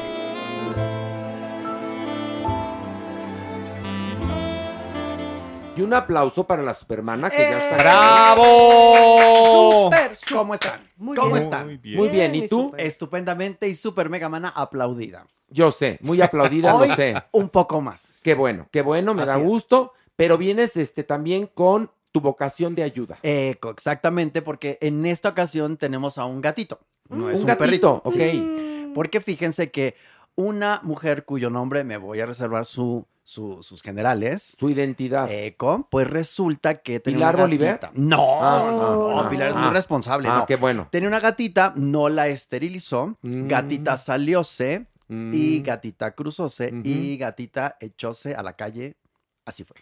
Y 5.75 5.81
un 5.81 5.91
aplauso 5.93 6.45
para 6.45 6.61
la 6.61 6.73
supermana 6.75 7.29
que 7.31 7.37
ya 7.37 7.57
está. 7.57 7.77
¡Bravo! 7.77 8.43
Súper, 9.89 10.15
súper. 10.15 10.37
¿Cómo 10.37 10.53
están? 10.53 10.81
Muy 10.97 11.17
¿Cómo 11.17 11.31
bien. 11.33 11.43
están? 11.43 11.65
Muy 11.65 11.77
bien. 11.77 11.97
Muy 11.97 12.09
bien, 12.09 12.35
¿y 12.35 12.47
tú? 12.47 12.73
Estupendamente 12.77 13.67
y 13.67 13.73
super 13.75 14.07
mega 14.09 14.29
mana 14.29 14.49
aplaudida. 14.49 15.25
Yo 15.49 15.71
sé, 15.71 15.97
muy 16.01 16.21
aplaudida, 16.21 16.75
Hoy, 16.75 16.89
lo 16.89 16.95
sé. 16.95 17.15
un 17.31 17.49
poco 17.49 17.81
más. 17.81 18.19
Qué 18.23 18.35
bueno, 18.35 18.67
qué 18.71 18.81
bueno, 18.83 19.13
me 19.15 19.25
da 19.25 19.33
Así 19.33 19.41
es. 19.41 19.47
gusto. 19.47 19.93
Pero 20.15 20.37
vienes 20.37 20.77
este, 20.77 21.03
también 21.03 21.47
con 21.47 21.89
tu 22.13 22.21
vocación 22.21 22.75
de 22.75 22.83
ayuda. 22.83 23.17
Eco, 23.23 23.71
exactamente, 23.71 24.41
porque 24.41 24.77
en 24.79 25.05
esta 25.05 25.27
ocasión 25.29 25.75
tenemos 25.75 26.17
a 26.17 26.23
un 26.25 26.39
gatito. 26.39 26.79
No 27.09 27.29
es 27.29 27.39
un 27.39 27.41
un, 27.41 27.47
gatito, 27.47 27.57
perrito. 27.59 28.01
ok. 28.05 28.13
Sí. 28.13 28.91
Porque 28.95 29.19
fíjense 29.19 29.71
que 29.71 29.95
una 30.35 30.79
mujer 30.83 31.25
cuyo 31.25 31.49
nombre 31.49 31.83
me 31.83 31.97
voy 31.97 32.19
a 32.21 32.25
reservar 32.27 32.65
su, 32.65 33.05
su- 33.23 33.61
sus 33.63 33.81
generales. 33.81 34.55
Su 34.59 34.69
identidad. 34.69 35.29
Eco, 35.31 35.87
pues 35.89 36.07
resulta 36.09 36.75
que 36.75 36.99
tenía 36.99 37.17
¿Pilar 37.17 37.35
una 37.35 37.43
Bolívar? 37.45 37.67
gatita. 37.81 37.91
No, 37.95 38.37
Ah, 38.41 38.63
no, 38.71 38.95
no, 39.11 39.19
ah, 39.19 39.29
Pilar 39.29 39.49
es 39.49 39.55
ah, 39.55 39.59
muy 39.59 39.71
responsable. 39.71 40.29
Ah, 40.29 40.37
no. 40.39 40.45
qué 40.45 40.55
bueno. 40.55 40.87
Tenía 40.91 41.07
una 41.09 41.19
gatita, 41.19 41.73
no 41.75 42.09
la 42.09 42.27
esterilizó, 42.27 43.17
Mm. 43.23 43.47
gatita 43.47 43.97
salióse 43.97 44.85
y 45.09 45.59
Mm. 45.59 45.63
gatita 45.63 46.11
cruzóse 46.15 46.71
y 46.83 47.17
gatita 47.17 47.75
echóse 47.79 48.35
a 48.35 48.43
la 48.43 48.53
calle. 48.53 48.95
Así 49.45 49.63
fue. 49.65 49.75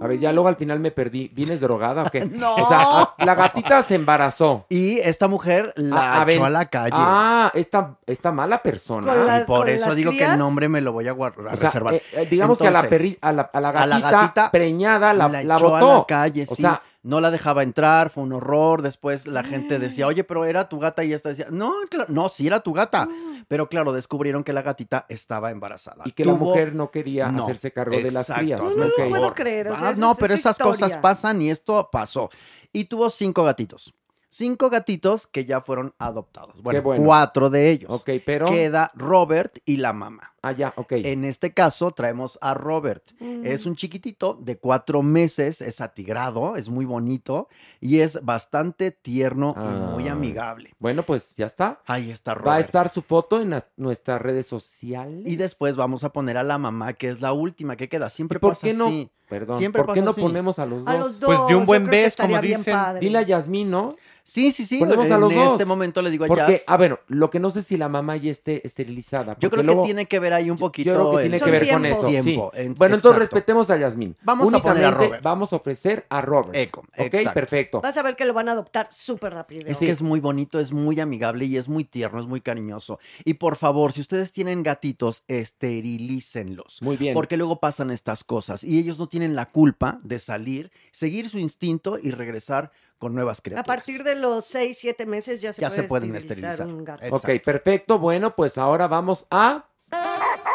A 0.00 0.06
ver, 0.06 0.18
ya 0.20 0.30
luego 0.32 0.48
al 0.48 0.56
final 0.56 0.78
me 0.78 0.90
perdí. 0.90 1.30
¿Vienes 1.34 1.60
drogada 1.60 2.02
o 2.04 2.10
qué? 2.10 2.24
No. 2.30 2.54
O 2.54 2.68
sea, 2.68 3.14
la 3.18 3.34
gatita 3.34 3.82
se 3.82 3.94
embarazó. 3.94 4.66
Y 4.68 4.98
esta 4.98 5.26
mujer 5.26 5.72
la 5.76 6.14
A- 6.16 6.22
a 6.22 6.30
echó 6.30 6.44
a 6.44 6.50
la 6.50 6.66
calle. 6.66 6.90
Ah, 6.94 7.50
esta, 7.54 7.96
esta 8.06 8.30
mala 8.30 8.62
persona. 8.62 9.10
Con 9.12 9.26
la- 9.26 9.40
y 9.40 9.44
por 9.44 9.58
con 9.60 9.68
eso 9.70 9.94
digo 9.94 10.12
que 10.12 10.24
el 10.24 10.38
nombre 10.38 10.68
me 10.68 10.80
lo 10.82 10.92
voy 10.92 11.08
a, 11.08 11.12
guardar, 11.12 11.48
a 11.48 11.54
O 11.54 11.56
sea, 11.56 11.68
reservar. 11.68 11.94
eh, 11.94 12.02
eh, 12.12 12.26
digamos 12.30 12.58
que 12.58 12.68
a 12.68 12.70
la, 12.70 12.84
perri- 12.88 13.18
a, 13.22 13.32
la, 13.32 13.42
a 13.52 13.60
la 13.60 13.68
a 13.70 13.86
la 13.86 13.98
gatita 14.00 14.10
gatita 14.10 14.50
preñada 14.50 15.14
la, 15.14 15.28
la 15.28 15.42
la 15.44 15.54
echó 15.56 15.70
botó. 15.70 15.92
a 15.92 15.98
la 15.98 16.04
calle, 16.06 16.44
O 16.48 16.54
sí. 16.54 16.62
sea, 16.62 16.82
no 17.06 17.20
la 17.20 17.30
dejaba 17.30 17.62
entrar, 17.62 18.10
fue 18.10 18.24
un 18.24 18.32
horror. 18.32 18.82
Después 18.82 19.26
la 19.26 19.44
gente 19.44 19.78
decía, 19.78 20.06
oye, 20.08 20.24
pero 20.24 20.44
era 20.44 20.68
tu 20.68 20.80
gata. 20.80 21.04
Y 21.04 21.12
esta 21.12 21.28
decía, 21.28 21.46
no, 21.50 21.72
claro, 21.88 22.12
no, 22.12 22.28
sí 22.28 22.46
era 22.46 22.60
tu 22.60 22.72
gata. 22.72 23.08
Pero 23.46 23.68
claro, 23.68 23.92
descubrieron 23.92 24.42
que 24.42 24.52
la 24.52 24.62
gatita 24.62 25.06
estaba 25.08 25.52
embarazada. 25.52 26.02
y 26.04 26.10
que 26.12 26.24
la 26.24 26.34
mujer 26.34 26.74
no 26.74 26.90
quería 26.90 27.30
No, 27.30 27.44
hacerse 27.44 27.72
cargo 27.72 27.96
de 27.96 28.10
las 28.10 28.28
crías. 28.28 28.60
Ok. 28.60 28.76
No 28.76 29.08
puedo 29.08 29.34
creer, 29.34 29.68
o 29.68 29.76
sea, 29.76 29.88
Ah, 29.90 29.94
no, 29.96 30.12
es 30.12 30.18
pero 30.18 30.34
esas 30.34 30.58
cosas 30.58 30.96
pasan 30.96 31.40
y 31.42 31.50
esto 31.50 31.88
pasó. 31.92 32.28
Y 32.72 32.86
tuvo 32.86 33.08
cinco 33.08 33.44
gatitos. 33.44 33.94
Cinco 34.28 34.68
gatitos 34.68 35.26
que 35.26 35.44
ya 35.44 35.60
fueron 35.60 35.94
adoptados. 35.98 36.60
Bueno, 36.60 36.82
bueno. 36.82 37.04
cuatro 37.04 37.48
de 37.48 37.70
ellos. 37.70 37.90
Ok, 37.90 38.10
pero. 38.26 38.46
Queda 38.46 38.90
Robert 38.94 39.58
y 39.64 39.76
la 39.78 39.92
mamá. 39.92 40.34
Ah, 40.46 40.52
ya, 40.52 40.72
ok. 40.76 40.92
En 40.92 41.24
este 41.24 41.52
caso 41.52 41.90
traemos 41.90 42.38
a 42.40 42.54
Robert. 42.54 43.02
Es 43.42 43.66
un 43.66 43.74
chiquitito 43.76 44.38
de 44.40 44.58
cuatro 44.58 45.02
meses, 45.02 45.60
es 45.60 45.80
atigrado, 45.80 46.56
es 46.56 46.68
muy 46.68 46.84
bonito 46.84 47.48
y 47.80 47.98
es 48.00 48.18
bastante 48.24 48.90
tierno 48.92 49.54
y 49.56 49.92
muy 49.94 50.04
Ay. 50.04 50.08
amigable. 50.10 50.74
Bueno, 50.78 51.04
pues 51.04 51.34
ya 51.36 51.46
está. 51.46 51.80
Ahí 51.86 52.10
está 52.10 52.34
Robert. 52.34 52.48
Va 52.48 52.54
a 52.56 52.60
estar 52.60 52.88
su 52.90 53.02
foto 53.02 53.40
en 53.40 53.50
la- 53.50 53.66
nuestras 53.76 54.20
redes 54.22 54.46
sociales. 54.46 55.22
Y 55.26 55.36
después 55.36 55.76
vamos 55.76 56.04
a 56.04 56.12
poner 56.12 56.36
a 56.36 56.42
la 56.44 56.58
mamá, 56.58 56.92
que 56.92 57.08
es 57.08 57.20
la 57.20 57.32
última 57.32 57.76
que 57.76 57.88
queda. 57.88 58.08
Siempre 58.08 58.36
¿Y 58.36 58.40
por 58.40 58.50
pasa 58.52 58.66
qué 58.66 58.74
no? 58.74 58.86
así. 58.86 59.10
Perdón, 59.28 59.58
Siempre 59.58 59.82
¿por 59.82 59.92
qué 59.94 60.02
no 60.02 60.10
así. 60.12 60.20
ponemos 60.20 60.58
a 60.60 60.66
los 60.66 60.84
dos? 60.84 60.94
A 60.94 60.98
los 60.98 61.18
dos. 61.18 61.34
Pues 61.34 61.48
de 61.48 61.56
un 61.56 61.66
buen 61.66 61.86
beso, 61.86 62.22
como 62.22 62.40
dicen. 62.40 62.76
Dile 63.00 63.18
a 63.18 63.22
Yasmín, 63.22 63.70
¿no? 63.70 63.94
Sí, 64.22 64.50
sí, 64.50 64.66
sí. 64.66 64.80
Ponemos 64.80 65.08
a 65.08 65.14
en 65.14 65.20
los 65.20 65.32
dos. 65.32 65.52
este 65.52 65.64
momento 65.64 66.02
le 66.02 66.10
digo 66.10 66.24
a 66.24 66.28
Porque, 66.28 66.52
Jazz. 66.54 66.64
a 66.66 66.76
ver, 66.76 67.00
lo 67.06 67.30
que 67.30 67.38
no 67.38 67.50
sé 67.52 67.62
si 67.62 67.76
la 67.76 67.88
mamá 67.88 68.16
ya 68.16 68.30
esté 68.32 68.64
esterilizada. 68.66 69.36
Yo 69.38 69.50
creo 69.50 69.62
luego- 69.62 69.82
que 69.82 69.86
tiene 69.86 70.06
que 70.06 70.18
ver 70.18 70.32
ahí 70.36 70.50
un 70.50 70.56
poquito. 70.58 70.90
Yo 70.90 70.94
creo 70.94 71.10
que 71.10 71.16
el- 71.16 71.22
tiene 71.22 71.38
Son 71.38 71.46
que 71.46 71.50
ver 71.52 71.68
con 71.70 71.82
tiempos. 71.82 71.98
eso. 72.04 72.06
sí. 72.22 72.22
Tiempo, 72.22 72.50
en- 72.54 72.74
Bueno, 72.74 72.94
entonces 72.96 73.18
respetemos 73.18 73.70
a 73.70 73.76
Yasmín. 73.76 74.16
Vamos 74.22 74.48
a 74.54 74.62
poner 74.62 74.66
a 74.66 74.70
Únicamente 74.88 75.06
Robert. 75.06 75.22
Vamos 75.22 75.52
a 75.52 75.56
ofrecer 75.56 76.06
a 76.08 76.20
Robert. 76.20 76.54
Eco, 76.56 76.80
ok, 76.80 76.86
exacto. 76.98 77.32
perfecto. 77.34 77.80
Vas 77.80 77.96
a 77.96 78.02
ver 78.02 78.16
que 78.16 78.24
lo 78.24 78.32
van 78.34 78.48
a 78.48 78.52
adoptar 78.52 78.86
súper 78.90 79.34
rápido. 79.34 79.62
Es 79.68 79.78
que 79.78 79.90
es 79.90 80.02
muy 80.02 80.20
bonito, 80.20 80.58
es 80.60 80.72
muy 80.72 81.00
amigable 81.00 81.44
y 81.46 81.56
es 81.56 81.68
muy 81.68 81.84
tierno, 81.84 82.20
es 82.20 82.26
muy 82.26 82.40
cariñoso. 82.40 82.98
Y 83.24 83.34
por 83.34 83.56
favor, 83.56 83.92
si 83.92 84.00
ustedes 84.00 84.32
tienen 84.32 84.62
gatitos, 84.62 85.24
esterilícenlos. 85.26 86.82
Muy 86.82 86.96
bien. 86.96 87.14
Porque 87.14 87.36
luego 87.36 87.60
pasan 87.60 87.90
estas 87.90 88.24
cosas 88.24 88.64
y 88.64 88.78
ellos 88.78 88.98
no 88.98 89.08
tienen 89.08 89.34
la 89.36 89.50
culpa 89.50 89.98
de 90.02 90.18
salir, 90.18 90.70
seguir 90.92 91.28
su 91.30 91.38
instinto 91.38 91.98
y 92.02 92.10
regresar 92.10 92.70
con 92.98 93.14
nuevas 93.14 93.38
A 93.38 93.42
criaturas. 93.42 93.66
partir 93.66 94.04
de 94.04 94.14
los 94.14 94.44
6, 94.46 94.78
7 94.78 95.04
meses 95.06 95.40
ya 95.40 95.52
se, 95.52 95.60
Ya 95.60 95.68
puede 95.68 95.82
se 95.82 95.88
pueden 95.88 96.16
esterilizar 96.16 96.52
esterilizar. 96.52 96.78
un 96.78 96.84
gato. 96.84 97.14
Ok, 97.14 97.42
perfecto. 97.44 97.98
Bueno, 97.98 98.34
pues 98.34 98.56
ahora 98.58 98.88
vamos 98.88 99.26
a. 99.30 99.66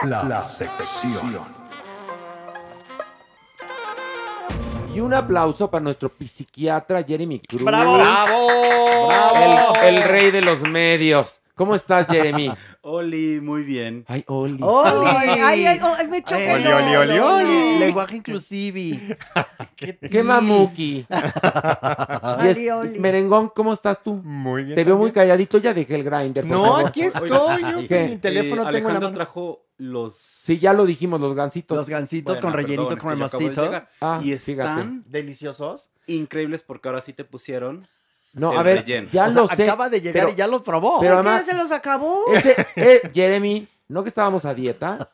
La, 0.04 0.24
la 0.24 0.42
sección. 0.42 1.62
Y 4.94 5.00
un 5.00 5.14
aplauso 5.14 5.72
para 5.72 5.84
nuestro 5.84 6.12
psiquiatra 6.20 7.02
Jeremy 7.04 7.40
Cruz. 7.40 7.64
¡Bravo! 7.64 8.00
El, 9.84 9.96
el 9.96 10.04
rey 10.04 10.32
de 10.32 10.42
los 10.42 10.62
medios. 10.62 11.40
¿Cómo 11.56 11.76
estás, 11.76 12.08
Jeremy? 12.08 12.52
Oli, 12.84 13.40
muy 13.40 13.62
bien. 13.64 14.06
Ay, 14.08 14.24
Oli. 14.28 14.58
¡Oli! 14.60 15.06
Ay, 15.08 15.66
ay, 15.66 15.80
ay, 15.80 16.08
me 16.08 16.24
choca. 16.24 16.56
Oli, 16.56 16.66
oli, 16.66 16.96
olo. 16.96 17.36
oli. 17.36 17.80
Lenguaje 17.80 18.16
inclusive. 18.18 19.18
¿Qué, 19.76 19.98
¡Qué 20.00 20.24
mamuki! 20.24 21.06
Oli, 22.40 22.70
oli. 22.72 23.00
Merengón, 23.00 23.50
¿cómo 23.50 23.74
estás 23.74 24.02
tú? 24.02 24.16
Muy 24.16 24.64
bien. 24.64 24.76
Te 24.76 24.84
veo 24.84 24.98
muy 24.98 25.12
calladito, 25.12 25.60
ya 25.60 25.74
dejé 25.76 25.96
el 25.96 26.04
grinder. 26.04 26.46
No, 26.48 26.64
favor. 26.64 26.86
aquí 26.88 27.02
estoy. 27.04 27.30
Yo 27.30 27.88
¿Qué? 27.88 27.98
con 28.02 28.10
mi 28.10 28.18
teléfono 28.18 28.62
Eh, 28.64 28.64
tengo 28.64 28.64
en 28.64 28.64
la 28.64 28.70
Alejandro 28.70 29.02
mano. 29.10 29.14
trajo 29.16 29.66
los... 29.78 30.16
Sí, 30.16 30.58
ya 30.58 30.74
lo 30.74 30.86
dijimos, 30.86 31.22
los 31.22 31.36
gancitos. 31.36 31.78
Los 31.78 31.88
gancitos 31.90 32.40
Bueno, 32.42 32.56
con 32.56 32.64
rellenito 32.64 32.90
perdón, 32.96 33.10
cremosito. 33.30 33.64
llegar. 33.64 33.90
Ah, 34.02 34.22
y 34.24 34.36
fíjate. 34.38 34.70
están 34.70 35.04
deliciosos, 35.08 35.90
increíbles 36.08 36.64
porque 36.64 36.88
ahora 36.90 37.02
sí 37.02 37.14
te 37.14 37.26
pusieron 37.26 37.88
No, 38.34 38.54
el 38.54 38.58
a 38.60 38.64
ver, 38.64 38.78
relleno. 38.80 39.10
ya 39.12 39.28
O 39.28 39.32
sea, 39.32 39.42
lo 39.42 39.48
sé. 39.50 39.64
acaba 39.64 39.90
de 39.90 40.02
llegar 40.02 40.30
y 40.30 40.36
ya 40.36 40.48
lo 40.48 40.64
probó. 40.64 41.00
Pero 41.00 41.16
Es 41.16 41.20
que 41.20 41.26
ya 41.26 41.30
además, 41.32 41.46
se 41.46 41.56
los 41.56 41.72
acabó. 41.72 42.24
ese, 42.34 42.56
eh, 42.78 43.02
Jeremy, 43.14 43.68
¿no 43.90 44.04
que 44.04 44.10
estábamos 44.10 44.46
a 44.46 44.54
dieta? 44.54 45.10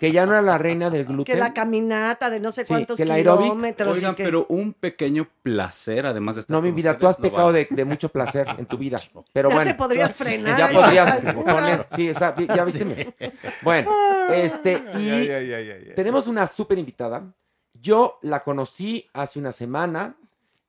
Que 0.00 0.10
ya 0.10 0.26
no 0.26 0.32
era 0.32 0.42
la 0.42 0.58
reina 0.58 0.90
del 0.90 1.04
gluten. 1.04 1.24
Que 1.34 1.38
la 1.40 1.54
caminata 1.54 2.28
de 2.28 2.40
no 2.40 2.50
sé 2.50 2.62
Sí, 2.62 2.68
cuántos 2.68 2.96
que 2.96 3.04
kilómetros. 3.04 3.96
Oigan, 3.96 4.16
que- 4.16 4.24
pero 4.24 4.46
un 4.48 4.72
pequeño 4.72 5.28
placer, 5.44 6.06
además 6.06 6.34
de 6.36 6.40
estar 6.40 6.54
No, 6.54 6.60
mi 6.60 6.72
vida, 6.72 6.98
tú 6.98 7.06
has 7.06 7.16
pecado 7.16 7.46
vale. 7.46 7.68
de, 7.70 7.76
de 7.76 7.84
mucho 7.84 8.08
placer 8.08 8.48
en 8.58 8.66
tu 8.66 8.76
vida. 8.76 9.00
Pero 9.32 9.48
Ya 9.50 9.54
bueno. 9.54 9.70
te 9.70 9.74
podrías 9.76 10.12
frenar 10.14 10.58
Ya 10.58 10.66
estas 10.66 10.82
podrías 10.82 11.34
poner. 11.44 11.86
Sí, 11.94 12.08
esa- 12.08 12.34
ya 12.36 12.64
viste. 12.64 13.14
Bueno, 13.62 13.90
este, 14.34 14.82
y 14.94 15.08
Ay, 15.10 15.30
ay, 15.30 15.30
ay, 15.30 15.52
ay, 15.54 15.70
ay. 15.88 15.92
tenemos 15.94 16.26
una 16.26 16.46
súper 16.48 16.78
invitada. 16.78 17.22
Yo 17.74 18.18
la 18.22 18.42
conocí 18.42 19.06
hace 19.12 19.38
una 19.38 19.52
semana. 19.52 20.16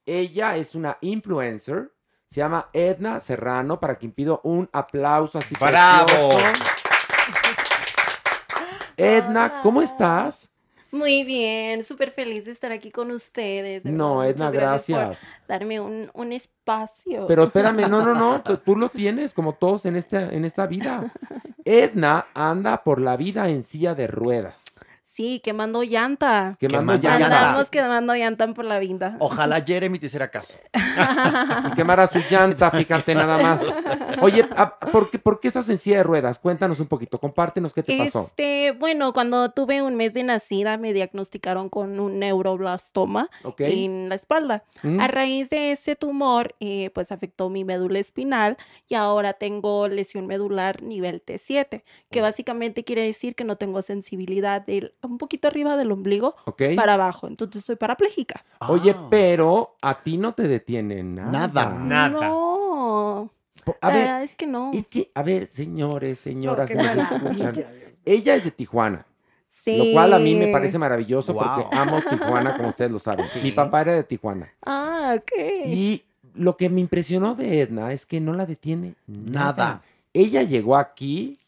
Ella 0.08 0.56
es 0.56 0.74
una 0.74 0.98
influencer. 1.02 1.92
Se 2.28 2.40
llama 2.40 2.70
Edna 2.72 3.20
Serrano, 3.20 3.80
para 3.80 3.96
quien 3.96 4.14
pido 4.14 4.40
un 4.44 4.70
aplauso 4.72 5.38
así. 5.38 5.54
¡Bravo! 5.60 6.06
precioso. 6.08 6.64
Edna, 8.96 9.60
¿cómo 9.62 9.82
estás? 9.82 10.50
Muy 10.92 11.26
bien, 11.26 11.84
súper 11.84 12.12
feliz 12.12 12.46
de 12.46 12.52
estar 12.52 12.72
aquí 12.72 12.90
con 12.90 13.12
ustedes. 13.12 13.84
de 13.84 13.92
No, 13.92 14.20
verdad, 14.20 14.30
Edna, 14.36 14.46
muchas 14.46 14.54
gracias. 14.54 15.20
por 15.20 15.48
darme 15.48 15.80
un, 15.82 16.10
un 16.14 16.32
espacio. 16.32 17.28
Pero 17.28 17.44
espérame, 17.44 17.90
no, 17.90 18.02
no, 18.02 18.16
no, 18.16 18.42
tú, 18.42 18.58
tú 18.58 18.76
lo 18.78 18.88
tienes 18.90 19.34
como 19.34 19.54
todos 19.54 19.86
en 19.86 19.98
esta, 19.98 20.32
en 20.32 20.46
esta 20.46 20.66
vida. 20.68 21.12
Edna 21.66 22.28
anda 22.34 22.82
por 22.84 23.02
la 23.02 23.18
vida 23.18 23.50
en 23.50 23.66
silla 23.66 23.94
de 23.94 24.08
ruedas. 24.08 24.64
Sí, 25.18 25.42
quemando 25.44 25.82
llanta. 25.82 26.58
Quemando 26.60 26.94
Quemando 26.94 27.10
llanta. 27.10 27.48
Andamos 27.48 27.72
quemando 27.72 28.14
llanta 28.14 28.54
por 28.54 28.66
la 28.66 28.78
vida. 28.78 29.18
Ojalá 29.18 29.62
Jeremy 29.66 29.98
te 29.98 30.06
hiciera 30.06 30.30
caso. 30.30 30.60
Y 30.76 31.76
quemara 31.76 32.06
su 32.06 32.20
llanta, 32.30 32.70
fíjate 32.70 33.16
nada 33.16 33.40
más. 33.40 33.64
Oye, 34.22 34.48
ah, 34.56 34.78
¿por 34.92 35.10
qué, 35.10 35.18
¿por 35.18 35.40
qué 35.40 35.48
estás 35.48 35.70
en 35.70 35.80
silla 35.80 35.98
de 35.98 36.04
ruedas? 36.04 36.38
Cuéntanos 36.38 36.80
un 36.80 36.86
poquito, 36.86 37.20
compártenos 37.20 37.74
qué 37.74 37.82
te 37.82 37.98
pasó. 37.98 38.28
Este, 38.28 38.74
bueno, 38.74 39.12
cuando 39.12 39.50
tuve 39.50 39.82
un 39.82 39.96
mes 39.96 40.14
de 40.14 40.22
nacida 40.22 40.78
me 40.78 40.94
diagnosticaron 40.94 41.70
con 41.70 42.00
un 42.00 42.20
neuroblastoma 42.20 43.32
en 43.58 44.10
la 44.10 44.16
espalda. 44.16 44.66
Mm. 44.84 45.00
A 45.00 45.08
raíz 45.08 45.50
de 45.50 45.72
ese 45.72 45.96
tumor, 45.96 46.54
eh, 46.60 46.92
pues 46.94 47.12
afectó 47.12 47.50
mi 47.50 47.64
médula 47.64 47.98
espinal 47.98 48.56
y 48.88 48.94
ahora 48.94 49.34
tengo 49.34 49.88
lesión 49.88 50.28
medular 50.28 50.84
nivel 50.84 51.26
T7, 51.26 51.82
que 52.12 52.22
básicamente 52.22 52.84
quiere 52.84 53.02
decir 53.02 53.34
que 53.34 53.46
no 53.46 53.56
tengo 53.56 53.82
sensibilidad 53.82 54.64
del, 54.64 54.94
un 55.08 55.18
poquito 55.18 55.48
arriba 55.48 55.76
del 55.78 55.92
ombligo 55.92 56.36
para 56.76 56.94
abajo. 56.96 57.28
Entonces 57.28 57.64
soy 57.66 57.76
parapléjica. 57.76 58.44
Oye, 58.68 58.92
Ah. 58.98 59.08
pero 59.10 59.76
a 59.82 60.02
ti 60.04 60.18
no 60.18 60.34
te 60.34 60.48
detiene 60.48 61.04
nada. 61.04 61.32
Nada. 61.32 61.70
Nada. 61.80 62.28
No. 62.30 63.32
A 63.82 63.90
ver, 63.92 64.08
Ah, 64.08 64.24
es 64.24 64.36
que 64.36 64.48
no. 64.48 64.72
es 64.74 64.88
que, 64.88 65.12
a 65.14 65.24
ver, 65.24 65.50
señores, 65.52 66.20
señoras 66.20 66.68
que 66.70 66.76
nos 66.76 66.86
escuchan. 66.86 67.54
Ella 68.06 68.36
es 68.36 68.44
de 68.46 68.52
Tijuana. 68.52 69.06
Sí. 69.50 69.78
Lo 69.78 69.92
cual 69.94 70.14
a 70.14 70.20
mí 70.20 70.36
me 70.36 70.48
parece 70.52 70.78
maravilloso 70.78 71.34
Wow. 71.34 71.44
porque 71.44 71.76
amo 71.76 72.00
Tijuana, 72.02 72.56
como 72.56 72.70
ustedes 72.70 72.92
lo 72.92 73.00
saben. 73.00 73.26
Mi 73.44 73.52
papá 73.52 73.82
era 73.82 73.96
de 73.96 74.04
Tijuana. 74.04 74.48
Ah, 74.66 75.16
ok. 75.18 75.32
Y 75.66 76.04
lo 76.36 76.56
que 76.56 76.70
me 76.70 76.80
impresionó 76.80 77.36
de 77.36 77.62
Edna 77.62 77.92
es 77.92 78.06
que 78.06 78.22
no 78.22 78.34
la 78.34 78.46
detiene 78.46 78.96
nada. 79.08 79.42
Nada. 79.56 79.82
Ella 80.14 80.44
llegó 80.44 80.78
aquí 80.78 81.40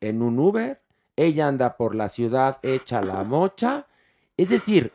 en 0.00 0.22
un 0.22 0.38
Uber, 0.38 0.80
ella 1.18 1.48
anda 1.48 1.76
por 1.76 1.94
la 1.94 2.08
ciudad 2.08 2.58
hecha 2.62 3.02
la 3.02 3.24
mocha. 3.24 3.86
Es 4.36 4.50
decir, 4.50 4.92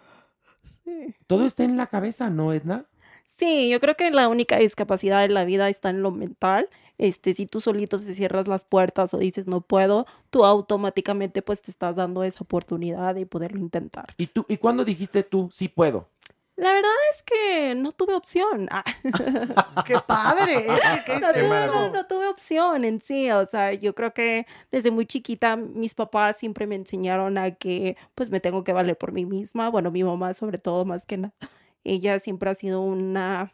todo 1.27 1.45
está 1.45 1.63
en 1.63 1.77
la 1.77 1.87
cabeza, 1.87 2.29
¿no, 2.29 2.53
Edna? 2.53 2.85
Sí, 3.25 3.69
yo 3.69 3.79
creo 3.79 3.95
que 3.95 4.09
la 4.11 4.27
única 4.27 4.57
discapacidad 4.57 5.25
en 5.25 5.33
la 5.33 5.43
vida 5.43 5.69
está 5.69 5.89
en 5.89 6.01
lo 6.01 6.11
mental. 6.11 6.69
Este, 6.97 7.33
si 7.33 7.45
tú 7.47 7.59
solito 7.59 7.97
te 7.97 8.13
cierras 8.13 8.47
las 8.47 8.63
puertas 8.63 9.13
o 9.13 9.17
dices 9.17 9.47
no 9.47 9.61
puedo, 9.61 10.05
tú 10.29 10.45
automáticamente 10.45 11.41
pues 11.41 11.61
te 11.61 11.71
estás 11.71 11.95
dando 11.95 12.23
esa 12.23 12.43
oportunidad 12.43 13.15
de 13.15 13.25
poderlo 13.25 13.59
intentar. 13.59 14.13
¿Y 14.17 14.27
tú, 14.27 14.45
y 14.47 14.57
cuándo 14.57 14.85
dijiste 14.85 15.23
tú, 15.23 15.49
sí 15.51 15.67
puedo? 15.67 16.07
La 16.55 16.71
verdad 16.71 16.91
es 17.11 17.23
que 17.23 17.73
no 17.75 17.91
tuve 17.93 18.13
opción. 18.13 18.67
Ah. 18.71 18.83
¡Qué 19.87 19.95
padre! 20.05 20.67
Es 20.67 21.03
que, 21.03 21.05
¿qué 21.05 21.15
es 21.15 21.21
No, 21.21 21.27
tuve- 21.33 21.67
no, 21.67 21.89
no 21.89 22.05
tuve 22.05 22.27
opción 22.27 22.85
en 22.85 22.99
sí, 23.01 23.31
o 23.31 23.45
sea, 23.45 23.73
yo 23.73 23.95
creo 23.95 24.13
que 24.13 24.45
desde 24.71 24.91
muy 24.91 25.07
chiquita 25.07 25.55
mis 25.55 25.95
papás 25.95 26.37
siempre 26.37 26.67
me 26.67 26.75
enseñaron 26.75 27.37
a 27.39 27.51
que 27.55 27.97
pues 28.13 28.29
me 28.29 28.39
tengo 28.39 28.63
que 28.63 28.71
valer 28.73 28.97
por 28.97 29.11
mí 29.13 29.25
misma, 29.25 29.69
bueno, 29.69 29.89
mi 29.91 30.03
mamá 30.03 30.33
sobre 30.35 30.59
todo 30.59 30.85
más 30.85 31.05
que 31.05 31.17
nada. 31.17 31.33
Ella 31.83 32.19
siempre 32.19 32.49
ha 32.51 32.55
sido 32.55 32.81
una 32.81 33.51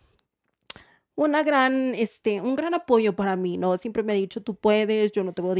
una 1.16 1.44
gran 1.44 1.96
este 1.96 2.42
un 2.42 2.56
gran 2.56 2.74
apoyo 2.74 3.16
para 3.16 3.36
mí, 3.36 3.58
¿no? 3.58 3.78
Siempre 3.78 4.04
me 4.04 4.14
ha 4.14 4.16
dicho, 4.16 4.42
"Tú 4.42 4.56
puedes, 4.56 5.12
yo 5.12 5.24
no 5.24 5.34
te 5.34 5.42
veo 5.42 5.54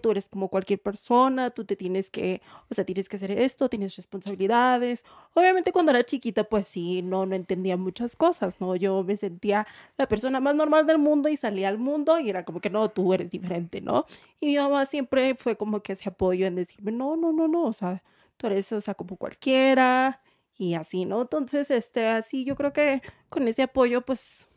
tú 0.00 0.10
eres 0.12 0.28
como 0.28 0.48
cualquier 0.48 0.80
persona, 0.80 1.50
tú 1.50 1.64
te 1.64 1.76
tienes 1.76 2.10
que, 2.10 2.40
o 2.70 2.74
sea, 2.74 2.84
tienes 2.84 3.08
que 3.08 3.16
hacer 3.16 3.30
esto, 3.32 3.68
tienes 3.68 3.96
responsabilidades." 3.96 5.04
Obviamente 5.34 5.72
cuando 5.72 5.90
era 5.92 6.04
chiquita, 6.04 6.44
pues 6.44 6.66
sí, 6.66 7.02
no, 7.02 7.26
no 7.26 7.34
entendía 7.36 7.76
muchas 7.76 8.16
cosas, 8.16 8.60
¿no? 8.60 8.76
Yo 8.76 9.02
me 9.04 9.16
sentía 9.16 9.66
la 9.98 10.08
persona 10.08 10.40
más 10.40 10.54
normal 10.54 10.86
del 10.86 10.98
mundo 10.98 11.28
y 11.28 11.36
salía 11.36 11.68
al 11.68 11.78
mundo 11.78 12.18
y 12.18 12.30
era 12.30 12.44
como 12.44 12.60
que 12.60 12.70
no, 12.70 12.88
tú 12.90 13.12
eres 13.14 13.30
diferente, 13.30 13.80
¿no? 13.80 14.06
Y 14.40 14.46
mi 14.46 14.56
mamá 14.56 14.84
siempre 14.86 15.34
fue 15.34 15.56
como 15.56 15.82
que 15.82 15.92
ese 15.92 16.08
apoyo 16.08 16.46
en 16.46 16.56
decirme, 16.56 16.92
no, 16.92 17.16
no, 17.16 17.32
no, 17.32 17.48
no, 17.48 17.64
o 17.64 17.72
sea, 17.72 18.02
tú 18.36 18.46
eres, 18.46 18.72
o 18.72 18.80
sea, 18.80 18.94
como 18.94 19.16
cualquiera 19.16 20.20
y 20.58 20.74
así, 20.74 21.04
¿no? 21.04 21.22
Entonces, 21.22 21.70
este, 21.70 22.06
así 22.08 22.44
yo 22.44 22.56
creo 22.56 22.72
que 22.72 23.02
con 23.28 23.46
ese 23.48 23.62
apoyo, 23.62 24.02
pues, 24.02 24.48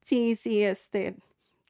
sí, 0.00 0.36
sí, 0.36 0.62
este, 0.62 1.16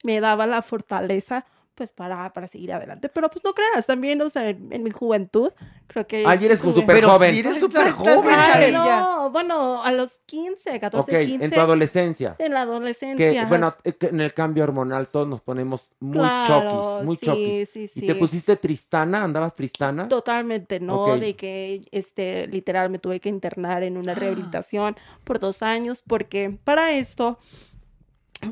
me 0.05 0.21
daba 0.21 0.47
la 0.47 0.63
fortaleza 0.63 1.47
pues 1.75 1.93
para, 1.93 2.33
para 2.33 2.47
seguir 2.47 2.73
adelante. 2.73 3.09
Pero 3.09 3.29
pues 3.29 3.45
no 3.45 3.53
creas, 3.55 3.87
también, 3.87 4.21
o 4.23 4.29
sea, 4.29 4.49
en, 4.51 4.73
en 4.73 4.83
mi 4.83 4.91
juventud, 4.91 5.51
creo 5.87 6.07
que... 6.07 6.25
Ay, 6.27 6.45
eres 6.45 6.61
súper 6.61 7.05
joven. 7.05 7.33
sí 7.33 7.39
eres 7.41 7.59
súper 7.61 7.91
joven. 7.91 8.35
Ay, 8.37 8.73
no, 8.73 9.31
bueno, 9.31 9.83
a 9.83 9.93
los 9.93 10.19
15, 10.27 10.79
14, 10.81 11.13
ok, 11.17 11.25
15. 11.27 11.45
en 11.45 11.51
tu 11.51 11.61
adolescencia. 11.61 12.37
En 12.39 12.53
la 12.55 12.65
Que, 12.65 12.71
adolescencia. 12.71 13.47
bueno, 13.47 13.75
eh, 13.85 13.93
que 13.95 14.07
en 14.07 14.21
el 14.21 14.33
cambio 14.35 14.65
hormonal 14.65 15.09
todos 15.09 15.27
nos 15.29 15.41
ponemos 15.41 15.91
muy 16.01 16.19
Claro, 16.19 16.71
choquis, 16.71 17.05
muy 17.05 17.17
sí, 17.17 17.27
choquis. 17.27 17.69
sí, 17.71 17.91
¿Y 17.97 18.07
te 18.07 18.15
pusiste 18.15 18.57
tristana? 18.57 19.25
¿Andabas 19.25 19.55
tristana? 19.55 20.09
Totalmente, 20.09 20.81
¿no? 20.81 21.17
De 21.19 21.35
que, 21.35 21.81
este, 21.91 22.47
literal, 22.47 22.91
me 22.91 22.99
tuve 22.99 23.21
que 23.21 23.29
internar 23.29 23.83
en 23.83 23.97
una 23.97 24.15
rehabilitación 24.15 24.97
por 25.25 25.39
dos 25.39 25.63
años 25.63 26.03
porque 26.07 26.57
para 26.65 26.93
esto, 26.93 27.39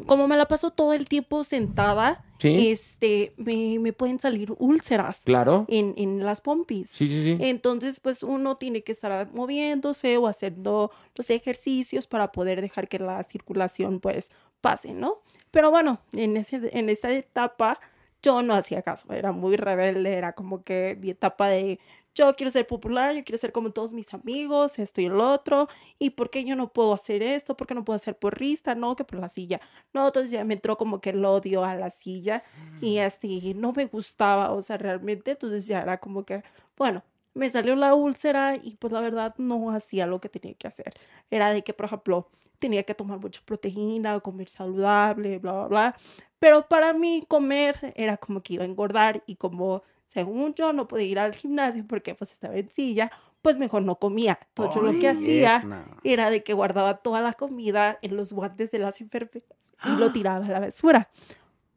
como 0.06 0.28
me 0.28 0.36
la 0.36 0.46
paso 0.48 0.70
todo 0.70 0.92
el 0.92 1.06
tiempo 1.06 1.44
sentada, 1.44 2.24
Sí. 2.38 2.70
este, 2.70 3.34
me, 3.36 3.78
me 3.78 3.92
pueden 3.92 4.18
salir 4.18 4.52
úlceras 4.58 5.20
Claro. 5.20 5.64
en, 5.68 5.94
en 5.96 6.24
las 6.24 6.40
pompis. 6.40 6.90
Sí, 6.90 7.06
sí, 7.06 7.22
sí. 7.22 7.36
Entonces, 7.40 8.00
pues 8.00 8.24
uno 8.24 8.56
tiene 8.56 8.82
que 8.82 8.90
estar 8.90 9.32
moviéndose 9.32 10.16
o 10.16 10.26
haciendo 10.26 10.90
los 11.14 11.30
ejercicios 11.30 12.08
para 12.08 12.32
poder 12.32 12.60
dejar 12.60 12.88
que 12.88 12.98
la 12.98 13.22
circulación 13.22 14.00
pues 14.00 14.30
pase, 14.60 14.92
¿no? 14.92 15.18
Pero 15.52 15.70
bueno, 15.70 16.00
en, 16.12 16.36
ese, 16.36 16.60
en 16.76 16.88
esa 16.88 17.12
etapa 17.12 17.78
yo 18.22 18.42
no 18.42 18.54
hacía 18.54 18.82
caso, 18.82 19.12
era 19.12 19.32
muy 19.32 19.56
rebelde, 19.56 20.14
era 20.14 20.32
como 20.32 20.62
que 20.64 20.96
mi 21.00 21.10
etapa 21.10 21.48
de 21.48 21.80
yo 22.14 22.34
quiero 22.34 22.50
ser 22.50 22.66
popular, 22.66 23.14
yo 23.14 23.22
quiero 23.22 23.38
ser 23.38 23.52
como 23.52 23.70
todos 23.72 23.92
mis 23.92 24.12
amigos, 24.14 24.78
esto 24.78 25.00
y 25.00 25.06
el 25.06 25.18
otro, 25.20 25.68
y 25.98 26.10
por 26.10 26.30
qué 26.30 26.44
yo 26.44 26.56
no 26.56 26.72
puedo 26.72 26.92
hacer 26.92 27.22
esto, 27.22 27.56
por 27.56 27.66
qué 27.66 27.74
no 27.74 27.84
puedo 27.84 27.98
ser 27.98 28.18
porrista, 28.18 28.74
no, 28.74 28.96
que 28.96 29.04
por 29.04 29.18
la 29.18 29.28
silla, 29.28 29.60
no, 29.94 30.06
entonces 30.06 30.30
ya 30.30 30.44
me 30.44 30.54
entró 30.54 30.76
como 30.76 31.00
que 31.00 31.10
el 31.10 31.24
odio 31.24 31.64
a 31.64 31.74
la 31.74 31.90
silla 31.90 32.42
y 32.80 32.98
así 32.98 33.54
no 33.54 33.72
me 33.72 33.86
gustaba, 33.86 34.52
o 34.52 34.62
sea, 34.62 34.76
realmente, 34.78 35.32
entonces 35.32 35.66
ya 35.66 35.80
era 35.80 35.98
como 35.98 36.24
que, 36.24 36.42
bueno, 36.76 37.02
me 37.34 37.50
salió 37.50 37.76
la 37.76 37.94
úlcera 37.94 38.56
y 38.56 38.76
pues 38.76 38.92
la 38.92 39.00
verdad 39.00 39.34
no 39.38 39.70
hacía 39.70 40.06
lo 40.06 40.20
que 40.20 40.28
tenía 40.28 40.54
que 40.54 40.68
hacer. 40.68 40.94
Era 41.30 41.52
de 41.52 41.62
que, 41.62 41.72
por 41.72 41.86
ejemplo, 41.86 42.28
tenía 42.58 42.82
que 42.84 42.94
tomar 42.94 43.18
mucha 43.18 43.40
proteína, 43.44 44.20
comer 44.20 44.48
saludable, 44.48 45.38
bla, 45.38 45.52
bla, 45.52 45.66
bla. 45.66 45.96
Pero 46.38 46.68
para 46.68 46.92
mí 46.92 47.24
comer 47.28 47.92
era 47.96 48.16
como 48.16 48.42
que 48.42 48.54
iba 48.54 48.64
a 48.64 48.66
engordar 48.66 49.22
y 49.26 49.36
como 49.36 49.82
según 50.08 50.54
yo 50.54 50.72
no 50.72 50.86
podía 50.88 51.06
ir 51.06 51.18
al 51.18 51.34
gimnasio 51.34 51.86
porque 51.86 52.14
pues 52.14 52.32
estaba 52.32 52.54
en 52.56 52.68
silla, 52.70 53.10
pues 53.40 53.56
mejor 53.58 53.82
no 53.82 53.96
comía. 53.96 54.38
Entonces 54.48 54.74
yo 54.74 54.82
lo 54.82 54.92
que 54.98 55.08
hacía 55.08 55.64
era 56.04 56.30
de 56.30 56.44
que 56.44 56.52
guardaba 56.52 56.98
toda 56.98 57.22
la 57.22 57.32
comida 57.32 57.98
en 58.02 58.16
los 58.16 58.32
guantes 58.32 58.70
de 58.70 58.78
las 58.78 59.00
enfermeras 59.00 59.72
y 59.84 59.98
lo 59.98 60.12
tiraba 60.12 60.44
a 60.44 60.48
la 60.48 60.60
basura. 60.60 61.08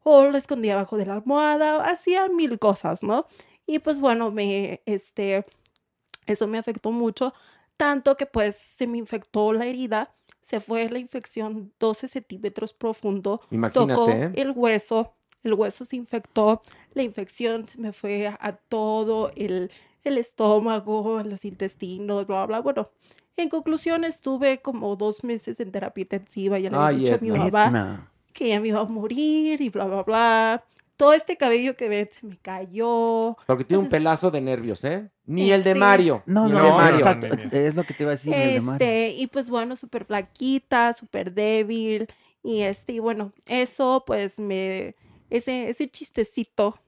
o 0.02 0.24
lo 0.24 0.36
escondía 0.38 0.74
abajo 0.74 0.96
de 0.96 1.06
la 1.06 1.14
almohada, 1.14 1.84
hacía 1.84 2.28
mil 2.28 2.58
cosas, 2.60 3.02
¿no? 3.02 3.26
Y 3.66 3.78
pues 3.80 4.00
bueno, 4.00 4.30
me, 4.30 4.80
este, 4.86 5.44
eso 6.26 6.46
me 6.46 6.58
afectó 6.58 6.92
mucho, 6.92 7.34
tanto 7.76 8.16
que 8.16 8.26
pues 8.26 8.56
se 8.56 8.86
me 8.86 8.98
infectó 8.98 9.52
la 9.52 9.66
herida, 9.66 10.14
se 10.40 10.60
fue 10.60 10.88
la 10.88 10.98
infección 10.98 11.72
12 11.80 12.08
centímetros 12.08 12.72
profundo, 12.72 13.40
Imagínate, 13.50 13.92
tocó 13.92 14.10
¿eh? 14.10 14.32
el 14.36 14.52
hueso, 14.52 15.14
el 15.42 15.54
hueso 15.54 15.84
se 15.84 15.96
infectó, 15.96 16.62
la 16.94 17.02
infección 17.02 17.68
se 17.68 17.78
me 17.78 17.92
fue 17.92 18.28
a, 18.28 18.38
a 18.40 18.52
todo 18.52 19.32
el, 19.34 19.70
el 20.04 20.18
estómago, 20.18 21.22
los 21.24 21.44
intestinos, 21.44 22.26
bla, 22.26 22.46
bla. 22.46 22.60
Bueno, 22.60 22.90
en 23.36 23.48
conclusión 23.48 24.04
estuve 24.04 24.62
como 24.62 24.96
dos 24.96 25.24
meses 25.24 25.60
en 25.60 25.70
terapia 25.70 26.02
intensiva, 26.02 26.58
ya 26.58 26.70
le 26.70 26.76
había 26.76 26.98
dicho 26.98 27.14
a 27.14 27.18
mi 27.18 27.30
mamá 27.30 27.66
Edna. 27.66 28.12
que 28.32 28.48
ya 28.48 28.60
me 28.60 28.68
iba 28.68 28.80
a 28.80 28.84
morir 28.84 29.60
y 29.60 29.68
bla, 29.68 29.84
bla, 29.84 30.02
bla. 30.04 30.64
Todo 30.96 31.12
este 31.12 31.36
cabello 31.36 31.76
que 31.76 31.88
ven 31.88 32.08
se 32.10 32.26
me 32.26 32.36
cayó. 32.38 33.36
Porque 33.46 33.64
tiene 33.64 33.82
un 33.82 33.88
pelazo 33.88 34.30
de 34.30 34.40
nervios, 34.40 34.82
¿eh? 34.84 35.10
Ni 35.26 35.50
el 35.52 35.62
de 35.62 35.70
Este- 35.70 35.80
Mario. 35.80 36.22
No, 36.26 36.48
no, 36.48 36.56
el 36.58 36.62
de 36.64 36.68
no, 36.70 36.76
Mario. 36.76 36.98
exacto. 36.98 37.26
Es 37.56 37.74
lo 37.74 37.84
que 37.84 37.94
te 37.94 38.02
iba 38.04 38.12
a 38.12 38.14
decir. 38.14 38.32
el 38.32 38.54
de 38.54 38.60
Mario. 38.60 38.86
Este, 38.86 39.08
y 39.10 39.26
pues 39.26 39.50
bueno, 39.50 39.76
súper 39.76 40.04
flaquita, 40.06 40.92
súper 40.92 41.32
débil. 41.32 42.06
Y 42.42 42.62
este, 42.62 42.94
y 42.94 42.98
bueno, 43.00 43.32
eso 43.46 44.04
pues 44.06 44.38
me, 44.38 44.94
ese, 45.30 45.68
ese 45.68 45.88
chistecito, 45.90 46.78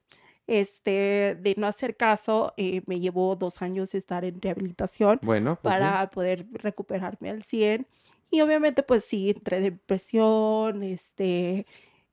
este, 0.46 1.36
de 1.40 1.54
no 1.58 1.66
hacer 1.66 1.96
caso, 1.96 2.54
eh, 2.56 2.82
me 2.86 3.00
llevó 3.00 3.36
dos 3.36 3.60
años 3.60 3.94
estar 3.94 4.24
en 4.24 4.40
rehabilitación 4.40 5.18
Bueno, 5.22 5.58
pues 5.60 5.74
sí. 5.74 5.80
para 5.80 6.10
poder 6.10 6.46
recuperarme 6.52 7.30
al 7.30 7.42
100. 7.42 7.86
Y 8.30 8.40
obviamente 8.40 8.82
pues 8.82 9.04
sí, 9.04 9.30
entré 9.30 9.56
de 9.60 9.70
depresión, 9.72 10.82
este, 10.82 11.66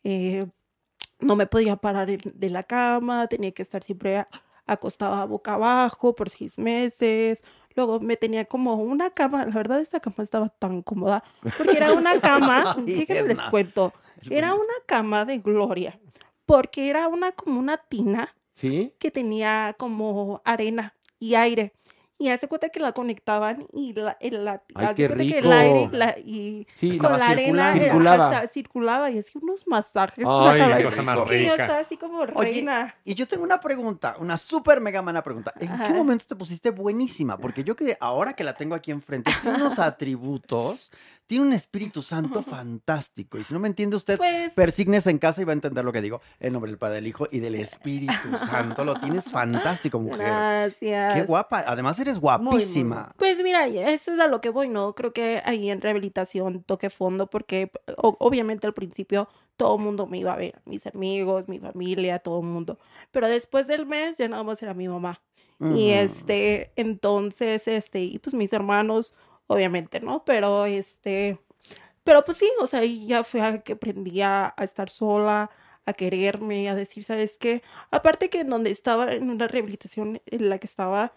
eh, 0.04 0.48
no 1.20 1.36
me 1.36 1.48
podía 1.48 1.76
parar 1.76 2.08
de 2.08 2.50
la 2.50 2.64
cama, 2.64 3.28
tenía 3.28 3.52
que 3.52 3.62
estar 3.62 3.84
siempre 3.84 4.26
acostada 4.66 5.26
boca 5.26 5.54
abajo 5.54 6.16
por 6.16 6.30
seis 6.30 6.58
meses. 6.58 7.44
Luego 7.76 8.00
me 8.00 8.16
tenía 8.16 8.46
como 8.46 8.76
una 8.76 9.10
cama, 9.10 9.46
la 9.46 9.52
verdad 9.52 9.82
esa 9.82 10.00
cama 10.00 10.24
estaba 10.24 10.50
tan 10.50 10.82
cómoda, 10.82 11.24
porque 11.58 11.76
era 11.78 11.94
una 11.94 12.20
cama, 12.20 12.76
déjenme 12.86 13.30
les 13.30 13.42
cuento, 13.44 13.94
era 14.30 14.54
una 14.54 14.74
cama 14.86 15.26
de 15.26 15.40
gloria, 15.40 16.00
porque 16.46 16.90
era 16.90 17.08
una 17.10 17.34
como 17.34 17.60
una 17.60 17.78
tina 17.78 18.34
¿Sí? 18.54 18.94
que 18.98 19.12
tenía 19.12 19.76
como 19.78 20.42
arena 20.46 20.96
y 21.20 21.36
aire. 21.36 21.74
Y 22.18 22.30
hace 22.30 22.48
cuenta 22.48 22.70
que 22.70 22.80
la 22.80 22.94
conectaban 22.94 23.68
y 23.74 23.92
la, 23.92 24.16
el, 24.22 24.46
la, 24.46 24.64
Ay, 24.74 24.86
haz 24.86 24.96
qué 24.96 25.02
de 25.10 25.16
cuenta 25.16 25.34
que 25.34 25.40
el 25.40 25.52
aire 25.52 25.80
rico. 25.84 25.98
la- 25.98 26.18
y 26.18 26.66
Sí, 26.74 26.98
con 26.98 27.12
la 27.20 27.28
arena 27.28 27.74
circulando. 27.74 27.78
eh, 27.82 27.84
Circulaba. 27.90 28.26
hasta 28.30 28.48
circulaba 28.48 29.12
y 29.12 29.20
hacía 29.20 29.42
unos 29.44 29.68
masajes. 29.68 30.26
Ay, 30.26 30.62
qué 30.78 30.84
cosa 30.86 31.02
más 31.04 31.18
Que 31.30 31.44
yo 31.46 31.52
rica. 31.52 31.64
estaba 31.66 31.80
así 31.82 31.98
como 31.98 32.20
Oye, 32.20 32.32
reina. 32.36 32.96
y 33.04 33.16
yo 33.16 33.28
tengo 33.28 33.44
una 33.44 33.60
pregunta, 33.60 34.16
una 34.20 34.38
súper 34.38 34.80
mega 34.80 35.02
mala 35.02 35.22
pregunta. 35.24 35.52
¿En 35.60 35.68
qué 35.68 35.74
Ajá. 35.74 35.94
momento 35.94 36.24
te 36.26 36.38
pusiste 36.38 36.70
buenísima? 36.70 37.38
Porque 37.38 37.66
yo 37.66 37.76
que 37.76 37.98
ahora 38.00 38.32
que 38.32 38.46
la 38.46 38.54
tengo 38.54 38.76
aquí 38.76 38.92
enfrente, 38.92 39.30
tiene 39.42 39.58
unos 39.58 39.78
atributos, 39.80 40.92
tiene 41.28 41.44
un 41.44 41.54
Espíritu 41.54 42.02
Santo 42.04 42.44
fantástico. 42.44 43.38
Y 43.40 43.44
si 43.44 43.54
no 43.54 43.60
me 43.60 43.68
entiende 43.68 43.96
usted, 43.96 44.18
Pues- 44.18 44.54
persígnese 44.54 45.10
en 45.10 45.18
casa 45.18 45.42
y 45.42 45.44
va 45.44 45.52
a 45.52 45.54
entender 45.54 45.84
lo 45.84 45.92
que 45.92 46.02
digo. 46.02 46.22
En 46.40 46.54
nombre 46.54 46.70
del 46.72 46.78
Padre, 46.78 46.96
del 46.96 47.08
Hijo 47.08 47.28
y 47.32 47.40
del 47.40 47.56
Espíritu 47.80 48.38
Santo. 48.38 48.86
Lo 48.86 48.94
tienes 48.96 49.32
fantástico, 49.32 50.00
mujer. 50.00 50.28
Gracias. 50.28 51.14
Qué 51.16 51.24
guapa. 51.24 51.64
Además, 51.66 52.00
eres 52.06 52.20
guapísima. 52.20 53.14
Pues 53.18 53.42
mira, 53.44 53.68
eso 53.68 54.14
es 54.14 54.20
a 54.20 54.28
lo 54.28 54.42
que 54.42 54.50
voy, 54.50 54.70
¿no? 54.70 54.94
Creo 54.96 55.14
que 55.14 55.42
ahí 55.46 55.70
en 55.70 55.82
rehabilitación 55.82 56.64
toqué 56.64 56.90
fondo 56.90 57.28
porque 57.30 57.72
o- 57.98 58.16
obviamente 58.20 58.68
al 58.68 58.74
principio 58.74 59.28
todo 59.58 59.76
el 59.78 59.82
mundo 59.84 60.06
me 60.06 60.18
iba 60.20 60.34
a 60.34 60.38
ver, 60.38 60.62
mis 60.66 60.86
amigos, 60.88 61.48
mi 61.48 61.60
familia, 61.60 62.20
todo 62.20 62.40
el 62.42 62.46
mundo. 62.48 62.78
Pero 63.12 63.28
después 63.28 63.68
del 63.68 63.86
mes 63.86 64.18
ya 64.18 64.28
nada 64.28 64.44
más 64.44 64.62
era 64.64 64.74
mi 64.74 64.88
mamá. 64.88 65.22
Y 65.76 65.92
este, 65.92 66.72
entonces, 66.76 67.68
este, 67.68 68.02
y 68.02 68.20
pues 68.20 68.34
mis 68.34 68.52
hermanos, 68.54 69.14
obviamente, 69.48 70.00
¿no? 70.00 70.24
Pero 70.26 70.66
este, 70.66 71.40
pero 72.04 72.24
pues 72.26 72.38
sí, 72.38 72.50
o 72.60 72.68
sea, 72.68 72.82
ahí 72.82 73.08
ya 73.08 73.24
fue 73.24 73.42
a 73.42 73.60
que 73.62 73.74
aprendí 73.74 74.22
a, 74.22 74.54
a 74.58 74.64
estar 74.64 74.90
sola, 74.90 75.50
a 75.86 75.94
quererme, 75.94 76.68
a 76.70 76.76
decir, 76.76 77.04
¿sabes 77.04 77.38
qué? 77.40 77.62
Aparte 77.92 78.30
que 78.30 78.42
en 78.42 78.50
donde 78.50 78.72
estaba, 78.72 79.14
en 79.14 79.30
una 79.30 79.48
rehabilitación 79.48 80.22
en 80.26 80.50
la 80.50 80.58
que 80.60 80.68
estaba, 80.68 81.14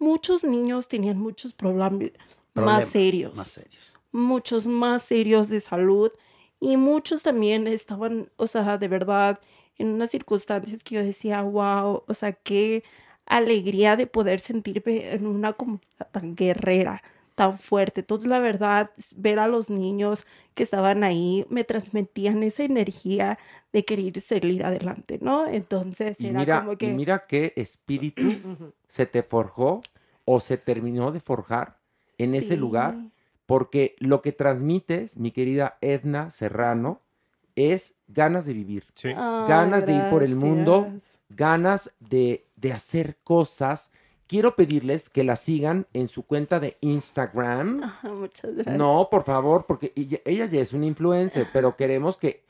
muchos 0.00 0.42
niños 0.42 0.88
tenían 0.88 1.18
muchos 1.18 1.52
problemas 1.52 2.10
más 2.54 2.88
serios. 2.88 3.36
Más 3.36 3.46
serios. 3.46 3.96
Muchos 4.10 4.66
más 4.66 5.04
serios 5.04 5.48
de 5.48 5.60
salud. 5.60 6.10
Y 6.58 6.76
muchos 6.76 7.22
también 7.22 7.68
estaban, 7.68 8.30
o 8.36 8.46
sea, 8.46 8.76
de 8.76 8.88
verdad, 8.88 9.38
en 9.78 9.88
unas 9.88 10.10
circunstancias 10.10 10.82
que 10.82 10.96
yo 10.96 11.04
decía, 11.04 11.42
wow, 11.42 12.02
o 12.06 12.14
sea, 12.14 12.32
qué 12.32 12.82
alegría 13.24 13.96
de 13.96 14.06
poder 14.06 14.40
sentirme 14.40 15.12
en 15.12 15.26
una 15.26 15.52
comunidad 15.52 16.10
tan 16.10 16.34
guerrera, 16.34 17.02
tan 17.40 17.56
fuerte. 17.56 18.00
Entonces, 18.00 18.28
la 18.28 18.38
verdad, 18.38 18.90
ver 19.16 19.38
a 19.38 19.48
los 19.48 19.70
niños 19.70 20.26
que 20.54 20.62
estaban 20.62 21.02
ahí 21.04 21.46
me 21.48 21.64
transmitían 21.64 22.42
esa 22.42 22.64
energía 22.64 23.38
de 23.72 23.82
querer 23.86 24.20
salir 24.20 24.62
adelante, 24.62 25.18
¿no? 25.22 25.46
Entonces, 25.46 26.20
Y 26.20 26.26
era 26.26 26.40
mira, 26.40 26.60
como 26.60 26.72
y 26.74 26.76
que... 26.76 26.92
mira 26.92 27.24
qué 27.26 27.54
espíritu 27.56 28.20
se 28.88 29.06
te 29.06 29.22
forjó 29.22 29.80
o 30.26 30.40
se 30.40 30.58
terminó 30.58 31.12
de 31.12 31.20
forjar 31.20 31.78
en 32.18 32.34
ese 32.34 32.58
lugar, 32.58 32.94
porque 33.46 33.96
lo 34.00 34.20
que 34.20 34.32
transmites, 34.32 35.16
mi 35.16 35.30
querida 35.30 35.78
Edna 35.80 36.30
Serrano, 36.30 37.00
es 37.56 37.94
ganas 38.06 38.44
de 38.44 38.52
vivir, 38.52 38.84
Ay, 39.02 39.14
ganas 39.48 39.86
de 39.86 39.94
ir 39.94 40.10
por 40.10 40.22
el 40.22 40.36
mundo, 40.36 40.92
ganas 41.30 41.90
de, 42.00 42.44
de 42.56 42.74
hacer 42.74 43.16
cosas. 43.24 43.90
Quiero 44.30 44.54
pedirles 44.54 45.10
que 45.10 45.24
la 45.24 45.34
sigan 45.34 45.88
en 45.92 46.06
su 46.06 46.22
cuenta 46.24 46.60
de 46.60 46.76
Instagram. 46.82 47.80
Ah, 48.04 48.08
Muchas 48.14 48.54
gracias. 48.54 48.76
No, 48.76 49.08
por 49.10 49.24
favor, 49.24 49.66
porque 49.66 49.92
ella, 49.96 50.18
ella 50.24 50.46
ya 50.46 50.60
es 50.60 50.72
una 50.72 50.86
influencer, 50.86 51.48
pero 51.52 51.74
queremos 51.74 52.16
que... 52.16 52.44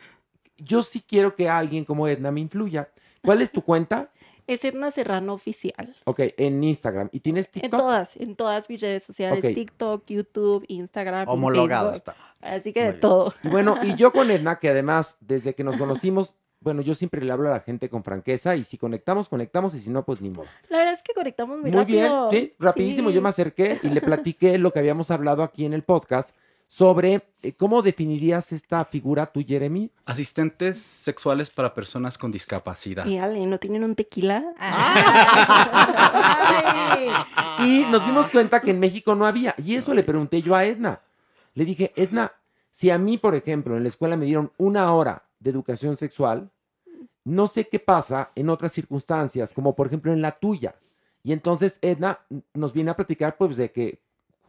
Yo 0.59 0.83
sí 0.83 1.01
quiero 1.01 1.35
que 1.35 1.49
alguien 1.49 1.87
como 1.87 2.07
Edna 2.07 2.31
me 2.31 2.41
influya. 2.41 2.91
¿Cuál 3.25 3.41
es 3.41 3.51
tu 3.51 3.63
cuenta? 3.63 4.11
Es 4.47 4.65
Edna 4.65 4.91
Serrano 4.91 5.35
Oficial. 5.35 5.95
Ok, 6.05 6.21
en 6.37 6.63
Instagram. 6.65 7.09
¿Y 7.13 7.21
tienes 7.21 7.47
En 7.47 7.53
TikTok? 7.63 7.81
todas, 7.81 8.17
en 8.17 8.35
todas 8.35 8.69
mis 8.69 8.81
redes 8.81 9.05
sociales, 9.05 9.45
Ok. 9.45 9.55
TikTok, 9.55 10.05
YouTube, 10.09 10.65
Instagram, 10.67 11.29
Homologado 11.29 11.93
Facebook. 11.93 12.15
Así 12.41 12.73
que 12.73 12.81
de 12.81 12.89
bien. 12.91 13.01
todo. 13.01 13.33
Y 13.45 13.49
bueno, 13.49 13.79
y 13.85 13.95
yo 13.95 14.11
con 14.13 14.29
Edna, 14.29 14.59
que 14.59 14.69
además, 14.69 15.17
desde 15.21 15.55
que 15.55 15.63
nos 15.63 15.77
conocimos, 15.77 16.35
bueno, 16.61 16.83
yo 16.83 16.95
siempre 16.95 17.25
le 17.25 17.33
hablo 17.33 17.49
a 17.49 17.53
la 17.53 17.61
gente 17.61 17.89
con 17.89 18.05
franqueza 18.05 18.55
y 18.55 18.65
si 18.65 18.77
conectamos, 18.77 19.29
conectamos 19.29 19.75
y 19.75 19.81
si 19.81 19.91
no, 19.91 20.05
pues 20.05 20.21
ni 20.21 20.31
modo. 20.31 20.47
La 20.69 20.79
verdad 20.79 20.95
es 20.95 21.03
que 21.03 21.15
conectamos 21.15 21.59
muy, 21.59 21.71
Muy 21.71 21.85
bien, 21.87 22.13
rápido. 22.13 22.31
sí, 22.31 22.55
rapidísimo. 22.59 23.11
Yo 23.11 23.23
me 23.23 23.31
acerqué 23.31 23.81
y 23.83 23.89
le 23.89 24.01
platiqué 24.03 24.59
lo 24.59 24.73
que 24.73 24.79
habíamos 24.79 25.11
hablado 25.11 25.43
aquí 25.43 25.65
en 25.65 25.73
el 25.73 25.83
podcast 25.83 26.31
sobre 26.69 27.23
eh, 27.43 27.53
cómo 27.55 27.83
definirías 27.83 28.53
esta 28.53 28.85
figura 28.85 29.27
tú, 29.27 29.43
Jeremy. 29.45 29.91
Asistentes 30.05 30.79
sexuales 30.79 31.51
para 31.51 31.75
personas 31.75 32.19
con 32.19 32.31
discapacidad. 32.31 33.07
Y 33.07 33.19
Ale, 33.19 33.45
¿no 33.47 33.59
tienen 33.59 33.83
un 33.83 33.95
tequila? 33.95 34.45
Y 37.61 37.85
nos 37.91 38.05
dimos 38.07 38.31
cuenta 38.31 38.61
que 38.61 38.71
en 38.71 38.81
México 38.81 39.15
no 39.15 39.27
había. 39.27 39.55
Y 39.59 39.77
eso 39.77 39.95
le 39.95 40.03
pregunté 40.03 40.43
yo 40.43 40.55
a 40.55 40.65
Edna. 40.65 41.01
Le 41.55 41.65
dije, 41.65 41.93
Edna, 41.97 42.33
si 42.71 42.91
a 42.91 42.99
mí, 42.99 43.19
por 43.19 43.35
ejemplo, 43.35 43.77
en 43.77 43.83
la 43.83 43.89
escuela 43.89 44.17
me 44.17 44.27
dieron 44.27 44.53
una 44.57 44.93
hora 44.95 45.25
de 45.41 45.51
educación 45.51 45.97
sexual, 45.97 46.51
no 47.25 47.47
sé 47.47 47.69
qué 47.69 47.79
pasa 47.79 48.31
en 48.35 48.49
otras 48.49 48.73
circunstancias, 48.73 49.53
como 49.53 49.75
por 49.75 49.89
ejemplo 49.89 50.13
en 50.13 50.23
la 50.23 50.33
tuya. 50.33 50.75
Y 51.23 51.33
entonces 51.33 51.79
Edna 51.83 52.21
nos 52.55 52.73
viene 52.73 52.91
a 52.91 52.97
platicar, 52.97 53.37
pues, 53.37 53.57
de 53.57 53.71
que 53.71 54.01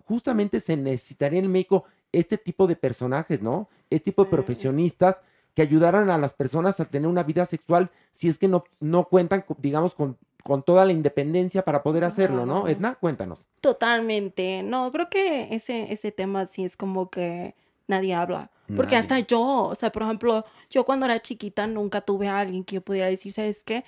justamente 0.05 0.59
se 0.59 0.77
necesitaría 0.77 1.39
en 1.39 1.51
México 1.51 1.85
este 2.11 2.37
tipo 2.37 2.67
de 2.67 2.75
personajes, 2.75 3.41
¿no? 3.41 3.69
Este 3.89 4.11
tipo 4.11 4.23
de 4.23 4.29
profesionistas 4.31 5.17
que 5.53 5.61
ayudaran 5.61 6.09
a 6.09 6.17
las 6.17 6.33
personas 6.33 6.79
a 6.79 6.85
tener 6.85 7.09
una 7.09 7.23
vida 7.23 7.45
sexual 7.45 7.89
si 8.11 8.29
es 8.29 8.37
que 8.37 8.47
no, 8.47 8.63
no 8.79 9.05
cuentan, 9.05 9.43
digamos, 9.57 9.93
con, 9.93 10.17
con 10.43 10.63
toda 10.63 10.85
la 10.85 10.93
independencia 10.93 11.63
para 11.63 11.83
poder 11.83 12.05
hacerlo, 12.05 12.45
¿no? 12.45 12.67
Edna, 12.67 12.95
cuéntanos. 12.95 13.47
Totalmente. 13.59 14.63
No, 14.63 14.89
creo 14.91 15.09
que 15.09 15.53
ese, 15.53 15.91
ese 15.91 16.11
tema 16.11 16.45
sí 16.45 16.63
es 16.63 16.77
como 16.77 17.09
que 17.09 17.55
nadie 17.91 18.13
habla. 18.13 18.49
Porque 18.75 18.95
Nadie. 18.95 18.97
hasta 18.97 19.19
yo, 19.19 19.41
o 19.41 19.75
sea, 19.75 19.91
por 19.91 20.03
ejemplo, 20.03 20.45
yo 20.69 20.85
cuando 20.85 21.05
era 21.05 21.21
chiquita 21.21 21.67
nunca 21.67 22.01
tuve 22.01 22.29
a 22.29 22.39
alguien 22.39 22.63
que 22.63 22.75
yo 22.75 22.81
pudiera 22.81 23.07
decir, 23.07 23.33
¿sabes 23.33 23.63
qué? 23.63 23.83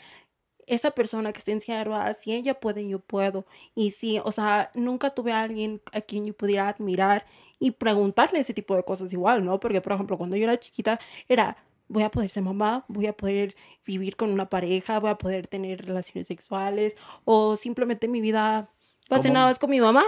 Esa 0.68 0.92
persona 0.92 1.32
que 1.32 1.40
está 1.40 1.52
en 1.52 1.62
silla 1.62 2.14
si 2.14 2.34
ella 2.34 2.60
puede, 2.60 2.88
yo 2.88 3.00
puedo. 3.00 3.46
Y 3.76 3.92
sí, 3.92 4.20
o 4.24 4.32
sea, 4.32 4.72
nunca 4.74 5.12
tuve 5.12 5.32
a 5.32 5.42
alguien 5.42 5.82
a 5.94 6.02
quien 6.02 6.26
yo 6.26 6.34
pudiera 6.34 6.68
admirar 6.68 7.26
y 7.60 7.72
preguntarle 7.72 8.40
ese 8.40 8.54
tipo 8.54 8.76
de 8.76 8.84
cosas 8.84 9.12
igual, 9.14 9.46
¿no? 9.46 9.60
Porque, 9.60 9.80
por 9.80 9.94
ejemplo, 9.94 10.18
cuando 10.18 10.36
yo 10.36 10.44
era 10.44 10.60
chiquita, 10.60 11.00
era, 11.30 11.56
voy 11.88 12.04
a 12.04 12.12
poder 12.12 12.30
ser 12.30 12.44
mamá, 12.44 12.84
voy 12.90 13.08
a 13.08 13.14
poder 13.14 13.56
vivir 13.86 14.16
con 14.18 14.32
una 14.32 14.50
pareja, 14.50 15.00
voy 15.00 15.12
a 15.12 15.18
poder 15.18 15.48
tener 15.48 15.86
relaciones 15.86 16.28
sexuales, 16.28 16.98
o 17.24 17.56
simplemente 17.56 18.08
mi 18.08 18.20
vida 18.20 18.70
va 19.12 19.18
a 19.18 19.22
ser 19.22 19.32
nada 19.32 19.46
más 19.46 19.60
con 19.60 19.70
mi 19.70 19.80
mamá. 19.80 20.04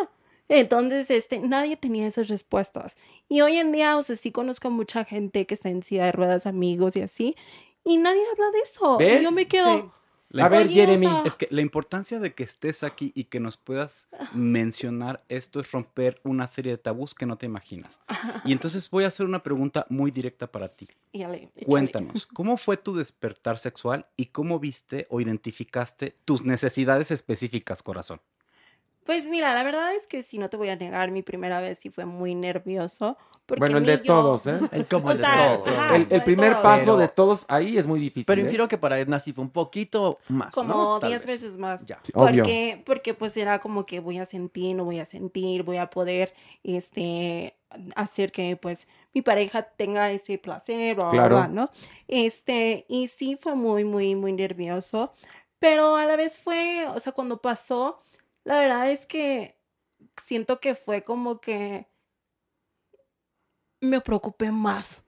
Entonces, 0.49 1.09
este, 1.09 1.39
nadie 1.39 1.75
tenía 1.77 2.05
esas 2.07 2.27
respuestas. 2.27 2.95
Y 3.27 3.41
hoy 3.41 3.57
en 3.57 3.71
día, 3.71 3.97
o 3.97 4.03
sea, 4.03 4.15
sí 4.15 4.31
conozco 4.31 4.67
a 4.67 4.71
mucha 4.71 5.03
gente 5.05 5.45
que 5.45 5.53
está 5.53 5.69
en 5.69 5.81
silla 5.83 6.05
de 6.05 6.11
ruedas, 6.11 6.45
amigos 6.45 6.95
y 6.95 7.01
así. 7.01 7.35
Y 7.83 7.97
nadie 7.97 8.21
habla 8.31 8.51
de 8.51 8.59
eso. 8.59 8.97
¿Ves? 8.97 9.21
Y 9.21 9.23
yo 9.23 9.31
me 9.31 9.47
quedo... 9.47 9.75
Sí. 9.77 9.83
A 10.41 10.49
ver, 10.49 10.65
"Oye, 10.67 10.81
o 10.83 10.85
Jeremy. 10.87 11.05
sea, 11.05 11.23
Es 11.25 11.35
que 11.37 11.47
la 11.49 11.61
importancia 11.61 12.19
de 12.19 12.33
que 12.33 12.43
estés 12.43 12.83
aquí 12.83 13.13
y 13.15 13.25
que 13.25 13.39
nos 13.39 13.55
puedas 13.55 14.09
mencionar 14.33 15.23
esto 15.29 15.61
es 15.61 15.71
romper 15.71 16.19
una 16.23 16.47
serie 16.49 16.73
de 16.73 16.77
tabús 16.77 17.13
que 17.13 17.25
no 17.25 17.37
te 17.37 17.45
imaginas. 17.45 18.01
Y 18.43 18.51
entonces 18.51 18.89
voy 18.89 19.05
a 19.05 19.07
hacer 19.07 19.25
una 19.25 19.43
pregunta 19.43 19.85
muy 19.87 20.11
directa 20.11 20.51
para 20.51 20.67
ti. 20.67 20.89
Yale. 21.13 21.51
Cuéntanos, 21.65 22.25
¿cómo 22.25 22.57
fue 22.57 22.75
tu 22.75 22.95
despertar 22.95 23.57
sexual 23.59 24.07
y 24.17 24.25
cómo 24.25 24.59
viste 24.59 25.07
o 25.09 25.21
identificaste 25.21 26.17
tus 26.25 26.43
necesidades 26.43 27.11
específicas, 27.11 27.81
corazón? 27.81 28.19
Pues 29.05 29.25
mira, 29.27 29.53
la 29.53 29.63
verdad 29.63 29.93
es 29.93 30.07
que 30.07 30.23
si 30.23 30.37
no 30.39 30.49
te 30.49 30.57
voy 30.57 30.69
a 30.69 30.75
negar, 30.75 31.11
mi 31.11 31.21
primera 31.21 31.61
vez 31.61 31.77
sí 31.79 31.89
fue 31.89 32.05
muy 32.05 32.33
nervioso. 32.35 33.17
Porque 33.45 33.59
Bueno, 33.59 33.77
el 33.77 33.85
de 33.85 33.97
yo- 33.97 34.03
todos, 34.03 34.47
¿eh? 34.47 34.59
El 34.71 34.87
como 34.87 35.11
el 35.11 35.17
de 35.17 35.23
sea, 35.23 35.57
todos. 35.63 35.67
ajá, 35.77 35.95
El, 35.97 36.23
primer 36.23 36.51
todos. 36.53 36.63
paso 36.63 36.81
Pero- 36.85 36.97
de 36.97 37.07
todos 37.09 37.45
ahí 37.47 37.77
es 37.77 37.85
muy 37.85 37.99
difícil. 37.99 38.25
Pero 38.25 38.41
¿eh? 38.41 38.43
infiero 38.45 38.67
que 38.67 38.79
para 38.79 38.99
Edna 38.99 39.19
sí 39.19 39.31
fue 39.33 39.43
un 39.43 39.51
poquito 39.51 40.17
más. 40.29 40.51
Como 40.51 40.73
¿no? 40.73 40.99
Tal 40.99 41.11
10 41.11 41.25
vez. 41.27 41.41
veces 41.43 41.57
más. 41.59 41.85
Ya. 41.85 41.99
Sí, 42.01 42.11
obvio. 42.15 42.41
Porque, 42.41 42.81
porque 42.83 43.13
pues 43.13 43.37
era 43.37 43.59
como 43.59 43.85
que 43.85 43.99
voy 43.99 44.17
a 44.17 44.25
sentir, 44.25 44.75
no 44.75 44.83
voy 44.85 44.99
a 44.99 45.05
sentir, 45.05 45.61
voy 45.61 45.77
a 45.77 45.91
poder 45.91 46.33
este 46.63 47.55
hacer 47.95 48.31
que 48.31 48.55
pues 48.55 48.87
mi 49.13 49.21
pareja 49.21 49.61
tenga 49.63 50.09
ese 50.09 50.37
placer, 50.39 50.95
bla, 50.95 51.05
bla, 51.09 51.11
Claro. 51.11 51.35
bla, 51.35 51.47
¿no? 51.47 51.69
Este, 52.07 52.85
y 52.87 53.07
sí 53.09 53.35
fue 53.35 53.53
muy, 53.53 53.83
muy, 53.83 54.15
muy 54.15 54.33
nervioso. 54.33 55.11
Pero 55.59 55.95
a 55.95 56.05
la 56.05 56.15
vez 56.15 56.37
fue, 56.37 56.87
o 56.87 56.99
sea, 56.99 57.11
cuando 57.13 57.37
pasó, 57.41 57.99
la 58.45 58.59
verdad 58.59 58.89
es 58.91 59.05
que 59.05 59.57
siento 60.17 60.59
que 60.59 60.75
fue 60.75 61.03
como 61.03 61.39
que 61.41 61.87
me 63.81 64.01
preocupé 64.01 64.51
más. 64.51 65.03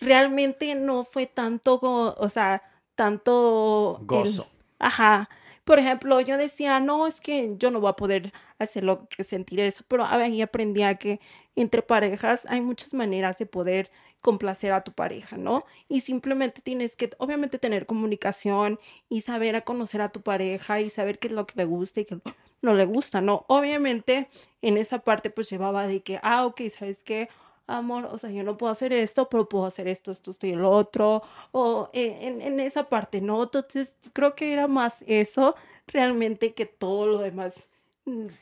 Realmente 0.00 0.74
no 0.74 1.04
fue 1.04 1.26
tanto, 1.26 1.80
o 1.82 2.28
sea, 2.28 2.62
tanto 2.94 4.06
el- 4.10 4.42
Gozo. 4.42 4.46
ajá. 4.78 5.28
Por 5.64 5.78
ejemplo, 5.78 6.20
yo 6.20 6.36
decía, 6.36 6.80
no, 6.80 7.06
es 7.06 7.20
que 7.20 7.54
yo 7.58 7.70
no 7.70 7.80
voy 7.80 7.90
a 7.90 7.94
poder 7.96 8.32
hacerlo, 8.58 9.08
que 9.08 9.24
sentir 9.24 9.60
eso, 9.60 9.84
pero 9.88 10.04
ahí 10.04 10.42
aprendí 10.42 10.82
a 10.82 10.96
que 10.96 11.20
entre 11.56 11.82
parejas 11.82 12.46
hay 12.48 12.60
muchas 12.60 12.94
maneras 12.94 13.38
de 13.38 13.46
poder 13.46 13.90
complacer 14.20 14.72
a 14.72 14.82
tu 14.82 14.92
pareja, 14.92 15.36
¿no? 15.36 15.64
Y 15.88 16.00
simplemente 16.00 16.60
tienes 16.62 16.96
que, 16.96 17.10
obviamente, 17.18 17.58
tener 17.58 17.86
comunicación 17.86 18.80
y 19.08 19.20
saber 19.20 19.54
a 19.56 19.60
conocer 19.62 20.00
a 20.00 20.10
tu 20.10 20.22
pareja 20.22 20.80
y 20.80 20.90
saber 20.90 21.18
qué 21.18 21.28
es 21.28 21.34
lo 21.34 21.46
que 21.46 21.54
le 21.56 21.64
gusta 21.64 22.00
y 22.00 22.04
qué 22.06 22.18
no 22.62 22.74
le 22.74 22.86
gusta, 22.86 23.20
¿no? 23.20 23.44
Obviamente, 23.48 24.28
en 24.62 24.78
esa 24.78 25.00
parte, 25.00 25.30
pues 25.30 25.50
llevaba 25.50 25.86
de 25.86 26.02
que, 26.02 26.18
ah, 26.22 26.46
ok, 26.46 26.62
¿sabes 26.70 27.02
qué? 27.04 27.28
Amor, 27.66 28.06
o 28.06 28.18
sea, 28.18 28.30
yo 28.30 28.42
no 28.44 28.56
puedo 28.56 28.72
hacer 28.72 28.92
esto, 28.92 29.28
pero 29.28 29.48
puedo 29.48 29.66
hacer 29.66 29.88
esto, 29.88 30.10
esto, 30.12 30.34
y 30.42 30.50
el 30.50 30.64
otro, 30.64 31.22
o 31.52 31.90
eh, 31.92 32.18
en, 32.22 32.42
en 32.42 32.60
esa 32.60 32.88
parte, 32.88 33.20
¿no? 33.20 33.42
Entonces, 33.44 33.96
creo 34.12 34.34
que 34.34 34.52
era 34.52 34.68
más 34.68 35.02
eso 35.06 35.54
realmente 35.86 36.54
que 36.54 36.66
todo 36.66 37.06
lo 37.06 37.18
demás 37.18 37.68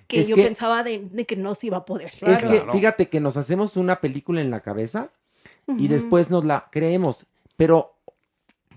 que 0.08 0.20
Es 0.20 0.28
yo 0.28 0.36
que- 0.36 0.44
pensaba 0.44 0.82
de, 0.82 1.08
de 1.10 1.24
que 1.24 1.36
no 1.36 1.54
se 1.54 1.68
iba 1.68 1.78
a 1.78 1.84
poder. 1.84 2.12
Es 2.20 2.42
que 2.42 2.64
fíjate 2.72 3.08
que 3.08 3.20
nos 3.20 3.36
hacemos 3.36 3.76
una 3.76 4.00
película 4.00 4.40
en 4.40 4.50
la 4.50 4.60
cabeza 4.60 5.10
y 5.78 5.88
después 5.88 6.30
nos 6.30 6.44
la 6.44 6.68
creemos. 6.72 7.26
Pero 7.56 7.94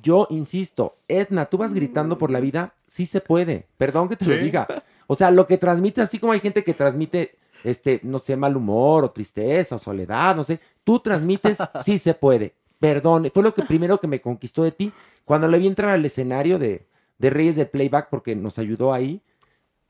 yo 0.04 0.28
insisto, 0.30 0.94
Edna, 1.08 1.46
tú 1.48 1.58
vas 1.58 1.74
gritando 1.74 2.18
por 2.18 2.30
la 2.30 2.40
vida, 2.40 2.74
sí 2.88 3.06
se 3.08 3.22
puede. 3.22 3.66
Perdón 3.78 4.08
que 4.10 4.16
te 4.16 4.26
lo 4.26 4.36
diga. 4.38 4.68
O 5.08 5.16
sea, 5.16 5.32
lo 5.32 5.48
que 5.48 5.58
transmite, 5.58 6.02
así 6.02 6.20
como 6.20 6.34
hay 6.34 6.40
gente 6.40 6.64
que 6.64 6.74
transmite, 6.76 7.36
este, 7.64 8.00
no 8.04 8.20
sé, 8.20 8.36
mal 8.36 8.56
humor 8.56 9.04
o 9.04 9.12
tristeza 9.12 9.76
o 9.76 9.80
soledad, 9.80 10.36
no 10.36 10.44
sé, 10.44 10.60
tú 10.84 11.00
transmites, 11.00 11.58
sí 11.84 11.98
se 11.98 12.14
puede. 12.14 12.54
Perdón, 12.80 13.30
fue 13.34 13.42
lo 13.42 13.54
que 13.56 13.64
primero 13.64 14.00
que 14.00 14.08
me 14.08 14.22
conquistó 14.22 14.62
de 14.64 14.72
ti. 14.72 14.92
Cuando 15.24 15.48
le 15.48 15.58
vi 15.58 15.66
entrar 15.66 15.90
al 15.92 16.06
escenario 16.06 16.60
de, 16.60 16.86
de 17.18 17.30
Reyes 17.32 17.56
del 17.56 17.68
Playback, 17.70 18.10
porque 18.10 18.36
nos 18.36 18.60
ayudó 18.60 18.94
ahí, 18.94 19.22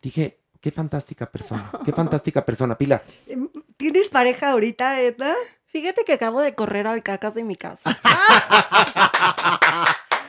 dije, 0.02 0.38
qué 0.66 0.72
fantástica 0.72 1.28
persona, 1.28 1.70
qué 1.86 1.92
fantástica 1.92 2.44
persona, 2.44 2.76
Pilar. 2.76 3.04
¿Tienes 3.78 4.10
pareja 4.10 4.50
ahorita, 4.50 5.00
Edna? 5.00 5.36
Fíjate 5.68 6.04
que 6.04 6.14
acabo 6.14 6.42
de 6.42 6.56
correr 6.56 6.88
al 6.88 7.04
cacas 7.04 7.36
de 7.36 7.44
mi 7.44 7.56
casa. 7.56 7.96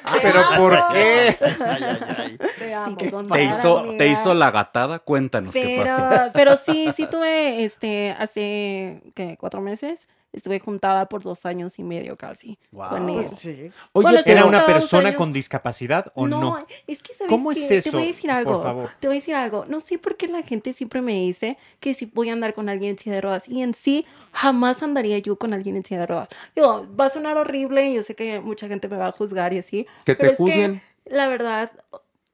¿Pero 0.21 0.43
por 0.59 0.89
qué? 0.93 1.39
Te 2.59 2.75
amo, 2.75 2.97
¿Te 3.33 3.45
hizo, 3.45 3.83
la 3.83 3.97
¿Te 3.97 4.09
hizo 4.09 4.35
la 4.35 4.51
gatada? 4.51 4.99
Cuéntanos 4.99 5.55
qué 5.55 5.83
pasó. 5.83 6.05
Pero, 6.11 6.31
pero 6.35 6.57
sí, 6.59 6.91
sí 6.95 7.07
tuve, 7.07 7.65
este, 7.65 8.11
hace, 8.11 9.01
¿qué? 9.15 9.39
Cuatro 9.41 9.63
meses. 9.63 10.07
Estuve 10.37 10.61
juntada 10.61 11.07
por 11.09 11.23
dos 11.23 11.47
años 11.47 11.79
y 11.79 11.83
medio 11.83 12.17
casi. 12.17 12.59
con 12.71 13.09
él. 13.09 13.27
Oye, 13.27 13.73
Bueno, 13.95 14.21
¿era 14.25 14.45
una 14.45 14.67
persona 14.67 15.15
con 15.17 15.33
discapacidad 15.33 16.13
o 16.15 16.27
no? 16.29 16.59
es 16.87 17.03
que 17.03 17.15
¿sabes 17.15 17.31
¿Cómo 17.31 17.51
qué? 17.51 17.61
es 17.63 17.69
Te 17.69 17.77
eso? 17.79 17.93
voy 17.93 18.03
a 18.03 18.07
decir 18.07 18.29
Por 18.31 18.39
algo. 18.39 18.63
favor. 18.63 18.91
Te 19.01 19.09
voy 19.09 19.17
a 19.17 19.21
decir 19.21 19.35
algo. 19.35 19.65
No 19.67 19.81
sé 19.81 19.99
por 19.99 20.17
qué 20.19 20.29
la 20.29 20.43
gente 20.43 20.75
siempre 20.75 21.01
me 21.01 21.15
dice 21.15 21.57
que 21.81 21.95
si 21.95 22.05
voy 22.07 22.29
a 22.29 22.35
andar 22.35 22.53
con 22.53 22.69
alguien 22.69 22.91
en 22.91 22.99
silla 22.99 23.15
de 23.17 23.23
ruedas. 23.23 23.49
Y 23.49 23.63
en 23.63 23.73
sí, 23.73 24.05
jamás 24.33 24.83
andaría 24.83 25.19
yo 25.19 25.37
con 25.37 25.55
alguien 25.55 25.75
en 25.77 25.85
silla 25.87 26.01
de 26.01 26.07
ruedas. 26.07 26.29
Digo, 26.55 26.87
va 26.95 27.07
a 27.07 27.09
sonar 27.11 27.39
horrible 27.39 27.89
y 27.89 27.95
yo 27.95 28.03
sé 28.03 28.15
que 28.15 28.39
mucha 28.41 28.69
gente 28.69 28.89
me 28.89 28.99
va 28.99 29.07
a 29.07 29.13
juzgar 29.13 29.55
y 29.55 29.59
así. 29.59 29.87
Que 30.05 30.15
te 30.15 30.17
pero 30.17 30.31
es 30.33 30.37
juzguen. 30.37 30.83
que, 31.05 31.11
la 31.15 31.29
verdad, 31.29 31.73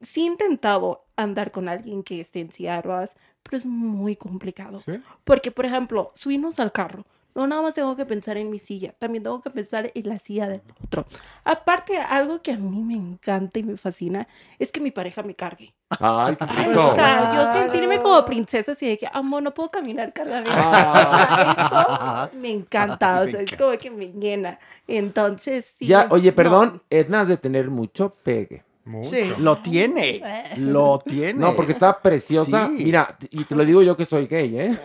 sí 0.00 0.22
he 0.22 0.26
intentado 0.26 1.04
andar 1.14 1.52
con 1.52 1.68
alguien 1.68 2.02
que 2.02 2.20
esté 2.20 2.40
en 2.40 2.50
silla 2.50 2.74
de 2.76 2.82
ruedas, 2.82 3.16
pero 3.44 3.56
es 3.58 3.64
muy 3.66 4.16
complicado. 4.16 4.82
Porque, 5.22 5.52
por 5.52 5.66
ejemplo, 5.66 6.10
subirnos 6.14 6.58
al 6.58 6.72
carro. 6.72 7.04
No 7.34 7.46
nada 7.46 7.62
más 7.62 7.74
tengo 7.74 7.96
que 7.96 8.04
pensar 8.04 8.36
en 8.36 8.50
mi 8.50 8.58
silla, 8.58 8.94
también 8.98 9.22
tengo 9.22 9.40
que 9.40 9.50
pensar 9.50 9.90
en 9.94 10.08
la 10.08 10.18
silla 10.18 10.48
del 10.48 10.62
otro. 10.84 11.06
Aparte, 11.44 11.96
algo 11.98 12.42
que 12.42 12.52
a 12.52 12.56
mí 12.56 12.82
me 12.82 12.94
encanta 12.94 13.58
y 13.58 13.62
me 13.62 13.76
fascina 13.76 14.28
es 14.58 14.70
que 14.70 14.80
mi 14.80 14.90
pareja 14.90 15.22
me 15.22 15.34
cargue. 15.34 15.72
Ay, 15.88 16.36
qué 16.36 16.44
Ay, 16.48 16.66
rico. 16.68 16.88
o 16.88 16.94
sea, 16.94 17.34
yo 17.34 17.60
sentirme 17.60 17.98
como 18.00 18.24
princesa 18.24 18.72
así 18.72 18.86
de 18.86 18.98
que, 18.98 19.08
amor, 19.12 19.42
no 19.42 19.52
puedo 19.52 19.70
caminar, 19.70 20.12
cárgame. 20.12 20.48
O 20.52 20.52
sea, 20.52 22.28
eso 22.30 22.36
me 22.38 22.52
encanta, 22.52 23.20
o 23.22 23.26
sea, 23.26 23.40
es 23.40 23.56
como 23.56 23.76
que 23.78 23.90
me 23.90 24.12
llena. 24.12 24.58
Entonces, 24.86 25.74
sí. 25.78 25.86
Ya, 25.86 26.06
oye, 26.10 26.30
no. 26.30 26.36
perdón, 26.36 26.82
Edna 26.90 27.22
has 27.22 27.28
de 27.28 27.36
tener 27.36 27.70
mucho 27.70 28.14
pegue. 28.22 28.64
Sí. 29.02 29.32
Lo 29.38 29.58
tiene. 29.58 30.20
Lo 30.56 30.98
tiene. 30.98 31.34
No, 31.34 31.54
porque 31.54 31.72
está 31.72 32.00
preciosa. 32.00 32.68
Sí. 32.68 32.84
Mira, 32.84 33.16
y 33.30 33.44
te 33.44 33.54
lo 33.54 33.64
digo 33.64 33.82
yo 33.82 33.96
que 33.96 34.04
soy 34.04 34.26
gay, 34.26 34.58
¿eh? 34.58 34.78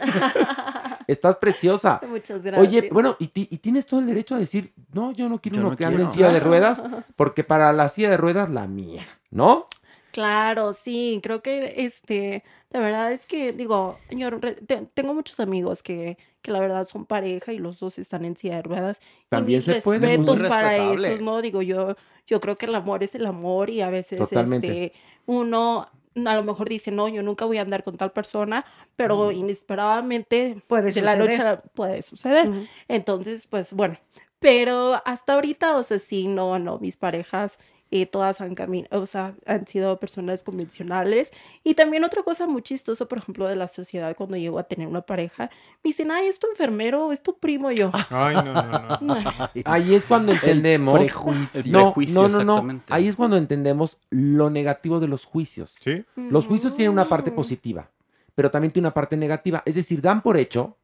Estás 1.07 1.37
preciosa. 1.37 2.01
Muchas 2.07 2.41
Oye, 2.45 2.51
gracias. 2.81 2.89
bueno, 2.93 3.15
y, 3.19 3.27
ti- 3.29 3.47
y 3.49 3.57
tienes 3.57 3.85
todo 3.85 4.01
el 4.01 4.05
derecho 4.07 4.35
a 4.35 4.39
decir, 4.39 4.73
no, 4.93 5.11
yo 5.13 5.29
no 5.29 5.39
quiero 5.41 5.55
Yo 5.55 5.61
uno 5.61 5.71
no 5.71 5.77
que 5.77 5.85
ande 5.85 6.03
en 6.03 6.11
silla 6.11 6.31
de 6.31 6.39
ruedas, 6.41 6.83
porque 7.15 7.43
para 7.43 7.71
la 7.73 7.89
silla 7.89 8.09
de 8.09 8.17
ruedas, 8.17 8.49
la 8.49 8.67
mía, 8.67 9.07
¿no? 9.31 9.67
Claro, 10.11 10.73
sí, 10.73 11.19
creo 11.21 11.43
que 11.43 11.75
este, 11.77 12.43
la 12.71 12.79
verdad 12.79 13.11
es 13.11 13.27
que 13.27 13.53
digo, 13.53 13.99
yo 14.09 14.31
te- 14.39 14.87
tengo 14.93 15.13
muchos 15.13 15.39
amigos 15.39 15.83
que, 15.83 16.17
que 16.41 16.51
la 16.51 16.59
verdad 16.59 16.87
son 16.87 17.05
pareja 17.05 17.53
y 17.53 17.59
los 17.59 17.79
dos 17.79 17.99
están 17.99 18.25
en 18.25 18.35
silla 18.35 18.55
de 18.55 18.63
ruedas. 18.63 18.99
y 18.99 19.29
También 19.29 19.59
mis 19.59 19.65
se 19.65 19.75
puede, 19.75 20.17
muy 20.17 20.25
respetos 20.25 20.49
para 20.49 20.69
respetable. 20.69 21.07
esos, 21.09 21.21
¿no? 21.21 21.41
Digo, 21.41 21.61
yo, 21.61 21.95
yo 22.25 22.39
creo 22.39 22.55
que 22.55 22.65
el 22.65 22.73
amor 22.75 23.03
es 23.03 23.13
el 23.15 23.27
amor 23.27 23.69
y 23.69 23.81
a 23.81 23.89
veces 23.91 24.17
Totalmente. 24.19 24.85
este, 24.85 24.97
uno 25.27 25.87
a 26.25 26.35
lo 26.35 26.43
mejor 26.43 26.67
dice, 26.69 26.91
no, 26.91 27.07
yo 27.07 27.21
nunca 27.23 27.45
voy 27.45 27.57
a 27.57 27.61
andar 27.61 27.83
con 27.83 27.97
tal 27.97 28.11
persona, 28.11 28.65
pero 28.95 29.31
inesperadamente 29.31 30.61
Puede 30.67 30.91
de 30.91 31.01
la 31.01 31.15
noche 31.15 31.33
suceder. 31.33 31.45
la- 31.55 31.61
puede 31.61 32.01
suceder. 32.01 32.49
Entonces, 32.87 33.47
pues 33.47 33.73
bueno, 33.73 33.97
pero 34.39 35.01
hasta 35.05 35.33
ahorita, 35.33 35.75
o 35.77 35.83
sea, 35.83 35.99
sí, 35.99 36.27
no, 36.27 36.59
no, 36.59 36.79
mis 36.79 36.97
parejas 36.97 37.59
eh, 37.91 38.05
todas 38.05 38.41
han 38.41 38.53
caminado, 38.55 39.01
o 39.01 39.05
sea, 39.05 39.33
han 39.45 39.65
sido 39.67 39.97
personas 39.99 40.43
convencionales. 40.43 41.31
Y 41.63 41.73
también 41.73 42.03
otra 42.03 42.23
cosa 42.23 42.45
muy 42.47 42.61
chistosa, 42.61 43.05
por 43.05 43.17
ejemplo, 43.19 43.47
de 43.47 43.55
la 43.55 43.67
sociedad, 43.67 44.15
cuando 44.15 44.35
llego 44.37 44.59
a 44.59 44.63
tener 44.63 44.87
una 44.87 45.01
pareja, 45.01 45.49
me 45.83 45.89
dicen, 45.89 46.11
ay, 46.11 46.27
es 46.27 46.37
tu 46.39 46.47
enfermero, 46.49 47.11
es 47.11 47.23
tu 47.23 47.37
primo, 47.37 47.71
y 47.71 47.77
yo. 47.77 47.91
Ay, 48.09 48.35
no, 48.35 48.53
no, 48.53 48.97
no. 49.01 49.15
Ahí 49.65 49.95
es 49.95 50.05
cuando 50.05 50.33
entendemos. 50.33 50.99
prejuicio. 50.99 51.61
El 51.61 51.71
no, 51.71 51.79
prejuicio, 51.93 52.13
no, 52.15 52.21
no, 52.21 52.29
no. 52.29 52.41
exactamente. 52.53 52.85
Ahí 52.89 53.07
es 53.07 53.15
cuando 53.15 53.37
entendemos 53.37 53.97
lo 54.09 54.49
negativo 54.49 54.99
de 54.99 55.07
los 55.07 55.25
juicios. 55.25 55.75
¿Sí? 55.79 56.03
Los 56.15 56.47
juicios 56.47 56.75
tienen 56.75 56.91
una 56.91 57.05
parte 57.05 57.31
positiva, 57.31 57.89
pero 58.35 58.51
también 58.51 58.71
tiene 58.71 58.87
una 58.87 58.93
parte 58.93 59.15
negativa. 59.17 59.63
Es 59.65 59.75
decir, 59.75 60.01
dan 60.01 60.21
por 60.21 60.37
hecho 60.37 60.77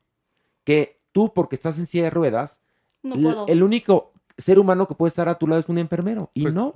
que 0.64 1.00
tú, 1.12 1.34
porque 1.34 1.56
estás 1.56 1.78
en 1.80 1.86
silla 1.86 2.06
de 2.06 2.10
ruedas, 2.10 2.60
No 3.02 3.16
l- 3.16 3.24
puedo. 3.24 3.48
el 3.48 3.62
único 3.64 4.12
ser 4.38 4.58
humano 4.60 4.88
que 4.88 4.96
puede 4.96 5.10
estar 5.10 5.30
a 5.30 5.36
tu 5.38 5.48
lado 5.48 5.62
es 5.62 5.70
un 5.70 5.78
enfermero. 5.78 6.32
Y 6.34 6.44
Pues, 6.44 6.54
no. 6.54 6.74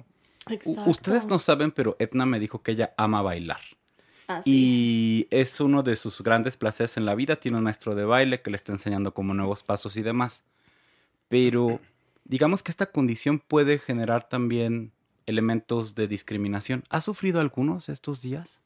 Ustedes 0.85 1.27
no 1.27 1.39
saben, 1.39 1.71
pero 1.71 1.95
Edna 1.99 2.25
me 2.25 2.39
dijo 2.39 2.61
que 2.61 2.71
ella 2.71 2.93
ama 2.97 3.21
bailar. 3.21 3.61
Ah, 4.27 4.41
Y 4.43 5.27
es 5.29 5.59
uno 5.61 5.83
de 5.83 5.95
sus 5.95 6.21
grandes 6.21 6.57
placeres 6.57 6.97
en 6.97 7.05
la 7.05 7.15
vida. 7.15 7.37
Tiene 7.37 7.57
un 7.57 7.63
maestro 7.63 7.95
de 7.95 8.03
baile 8.05 8.41
que 8.41 8.49
le 8.49 8.57
está 8.57 8.71
enseñando 8.73 9.13
como 9.13 9.33
nuevos 9.33 9.63
pasos 9.63 9.95
y 9.95 10.01
demás. 10.01 10.43
Pero 11.29 11.79
digamos 12.25 12.63
que 12.63 12.71
esta 12.71 12.87
condición 12.87 13.39
puede 13.39 13.79
generar 13.79 14.27
también 14.27 14.91
elementos 15.25 15.95
de 15.95 16.07
discriminación. 16.07 16.83
¿Ha 16.89 17.01
sufrido 17.01 17.39
algunos 17.39 17.89
estos 17.89 18.21
días? 18.21 18.59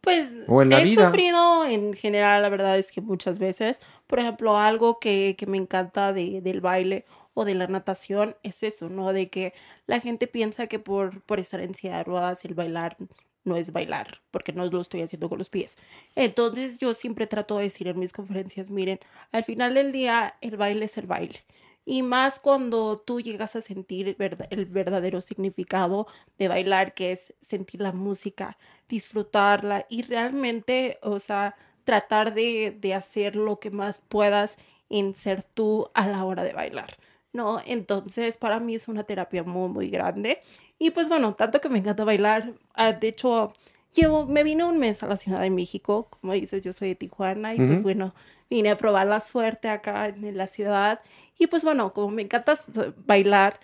Pues 0.00 0.34
he 0.34 0.84
vida. 0.84 1.06
sufrido 1.06 1.64
en 1.64 1.94
general, 1.94 2.42
la 2.42 2.50
verdad 2.50 2.78
es 2.78 2.92
que 2.92 3.00
muchas 3.00 3.38
veces, 3.38 3.80
por 4.06 4.18
ejemplo, 4.18 4.58
algo 4.58 4.98
que, 4.98 5.34
que 5.38 5.46
me 5.46 5.56
encanta 5.56 6.12
de, 6.12 6.42
del 6.42 6.60
baile 6.60 7.06
o 7.34 7.44
de 7.44 7.54
la 7.54 7.66
natación 7.66 8.36
es 8.42 8.62
eso, 8.62 8.88
¿no? 8.88 9.12
De 9.12 9.28
que 9.28 9.52
la 9.86 10.00
gente 10.00 10.26
piensa 10.26 10.66
que 10.66 10.78
por, 10.78 11.20
por 11.22 11.40
estar 11.40 11.60
en 11.60 11.74
silla 11.74 11.98
de 11.98 12.04
ruedas 12.04 12.44
el 12.44 12.54
bailar 12.54 12.96
no 13.44 13.56
es 13.56 13.72
bailar, 13.72 14.20
porque 14.30 14.52
no 14.52 14.64
lo 14.64 14.80
estoy 14.80 15.02
haciendo 15.02 15.28
con 15.28 15.38
los 15.38 15.50
pies. 15.50 15.76
Entonces 16.16 16.78
yo 16.78 16.94
siempre 16.94 17.26
trato 17.26 17.58
de 17.58 17.64
decir 17.64 17.88
en 17.88 17.98
mis 17.98 18.12
conferencias, 18.12 18.70
miren, 18.70 19.00
al 19.32 19.44
final 19.44 19.74
del 19.74 19.92
día 19.92 20.34
el 20.40 20.56
baile 20.56 20.86
es 20.86 20.96
el 20.96 21.06
baile. 21.06 21.44
Y 21.86 22.02
más 22.02 22.40
cuando 22.40 22.98
tú 22.98 23.20
llegas 23.20 23.56
a 23.56 23.60
sentir 23.60 24.16
el 24.50 24.66
verdadero 24.66 25.20
significado 25.20 26.06
de 26.38 26.48
bailar, 26.48 26.94
que 26.94 27.12
es 27.12 27.34
sentir 27.40 27.82
la 27.82 27.92
música, 27.92 28.56
disfrutarla 28.88 29.84
y 29.90 30.02
realmente, 30.02 30.98
o 31.02 31.20
sea, 31.20 31.56
tratar 31.84 32.32
de, 32.32 32.74
de 32.80 32.94
hacer 32.94 33.36
lo 33.36 33.60
que 33.60 33.70
más 33.70 34.00
puedas 34.00 34.56
en 34.88 35.14
ser 35.14 35.42
tú 35.42 35.90
a 35.92 36.06
la 36.06 36.24
hora 36.24 36.42
de 36.42 36.54
bailar. 36.54 36.96
¿No? 37.34 37.60
Entonces, 37.66 38.38
para 38.38 38.60
mí 38.60 38.74
es 38.76 38.88
una 38.88 39.04
terapia 39.04 39.42
muy, 39.42 39.68
muy 39.68 39.90
grande. 39.90 40.40
Y 40.78 40.90
pues 40.90 41.08
bueno, 41.08 41.34
tanto 41.34 41.60
que 41.60 41.68
me 41.68 41.78
encanta 41.80 42.04
bailar. 42.04 42.54
ah, 42.74 42.92
de 42.92 43.08
hecho, 43.08 43.52
llevo, 43.94 44.26
me 44.26 44.42
vine 44.44 44.64
un 44.64 44.78
mes 44.78 45.02
a 45.02 45.06
la 45.06 45.16
Ciudad 45.16 45.40
de 45.40 45.50
México. 45.50 46.08
Como 46.10 46.32
dices, 46.32 46.62
yo 46.62 46.72
soy 46.72 46.88
de 46.88 46.94
Tijuana 46.94 47.54
y 47.54 47.58
pues 47.58 47.82
bueno, 47.82 48.14
vine 48.48 48.70
a 48.70 48.76
probar 48.76 49.06
la 49.06 49.20
suerte 49.20 49.68
acá 49.68 50.06
en 50.06 50.36
la 50.36 50.46
ciudad. 50.46 51.00
Y 51.38 51.48
pues 51.48 51.64
bueno, 51.64 51.92
como 51.92 52.10
me 52.10 52.22
encanta 52.22 52.54
bailar, 53.06 53.60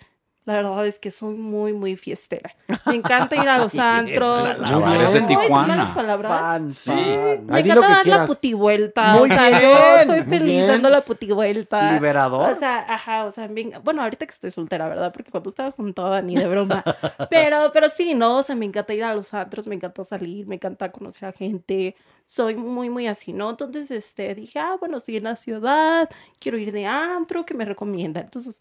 la 0.51 0.61
verdad 0.69 0.87
es 0.87 0.99
que 0.99 1.11
soy 1.11 1.35
muy, 1.35 1.73
muy 1.73 1.95
fiestera. 1.95 2.55
Me 2.85 2.95
encanta 2.95 3.35
ir 3.35 3.47
a 3.47 3.57
los 3.59 3.73
antros. 3.77 4.59
La 4.59 4.65
chavala 4.65 5.03
es 5.05 5.13
de 5.13 5.21
¿Puedo 5.21 5.27
decir 5.29 5.37
Tijuana. 5.47 5.93
palabras? 5.95 6.75
Sí. 6.75 6.91
Me 6.91 7.57
Ahí 7.57 7.63
encanta 7.63 7.87
dar 7.89 8.07
la 8.07 8.25
putivuelta. 8.25 9.13
Muy 9.13 9.29
o 9.29 9.33
sea, 9.33 9.49
bien, 9.49 9.61
yo 9.61 10.05
soy 10.13 10.23
feliz 10.23 10.41
bien. 10.55 10.67
dando 10.67 10.89
la 10.89 11.01
putivuelta. 11.01 11.93
Liberador. 11.93 12.51
O 12.51 12.55
sea, 12.55 12.85
ajá, 12.87 13.25
o 13.25 13.31
sea, 13.31 13.47
venga- 13.47 13.79
bueno, 13.79 14.01
ahorita 14.03 14.25
que 14.25 14.31
estoy 14.33 14.51
soltera, 14.51 14.87
¿verdad? 14.87 15.11
Porque 15.13 15.31
cuando 15.31 15.49
estaba 15.49 15.71
juntada 15.71 16.21
ni 16.21 16.35
de 16.35 16.47
broma. 16.47 16.83
Pero, 17.29 17.71
pero 17.73 17.89
sí, 17.89 18.13
¿no? 18.13 18.37
O 18.37 18.43
sea, 18.43 18.55
me 18.55 18.65
encanta 18.65 18.93
ir 18.93 19.03
a 19.03 19.13
los 19.13 19.33
antros, 19.33 19.67
me 19.67 19.75
encanta 19.75 20.03
salir, 20.03 20.47
me 20.47 20.55
encanta 20.55 20.91
conocer 20.91 21.29
a 21.29 21.31
gente. 21.31 21.95
Soy 22.25 22.55
muy, 22.55 22.89
muy 22.89 23.07
así, 23.07 23.33
¿no? 23.33 23.49
Entonces, 23.51 23.91
este, 23.91 24.33
dije, 24.35 24.59
ah, 24.59 24.75
bueno, 24.79 24.97
estoy 24.97 25.17
en 25.17 25.25
la 25.25 25.35
ciudad, 25.35 26.09
quiero 26.39 26.57
ir 26.57 26.71
de 26.71 26.85
antro, 26.85 27.45
¿qué 27.45 27.53
me 27.53 27.65
recomienda? 27.65 28.21
Entonces, 28.21 28.59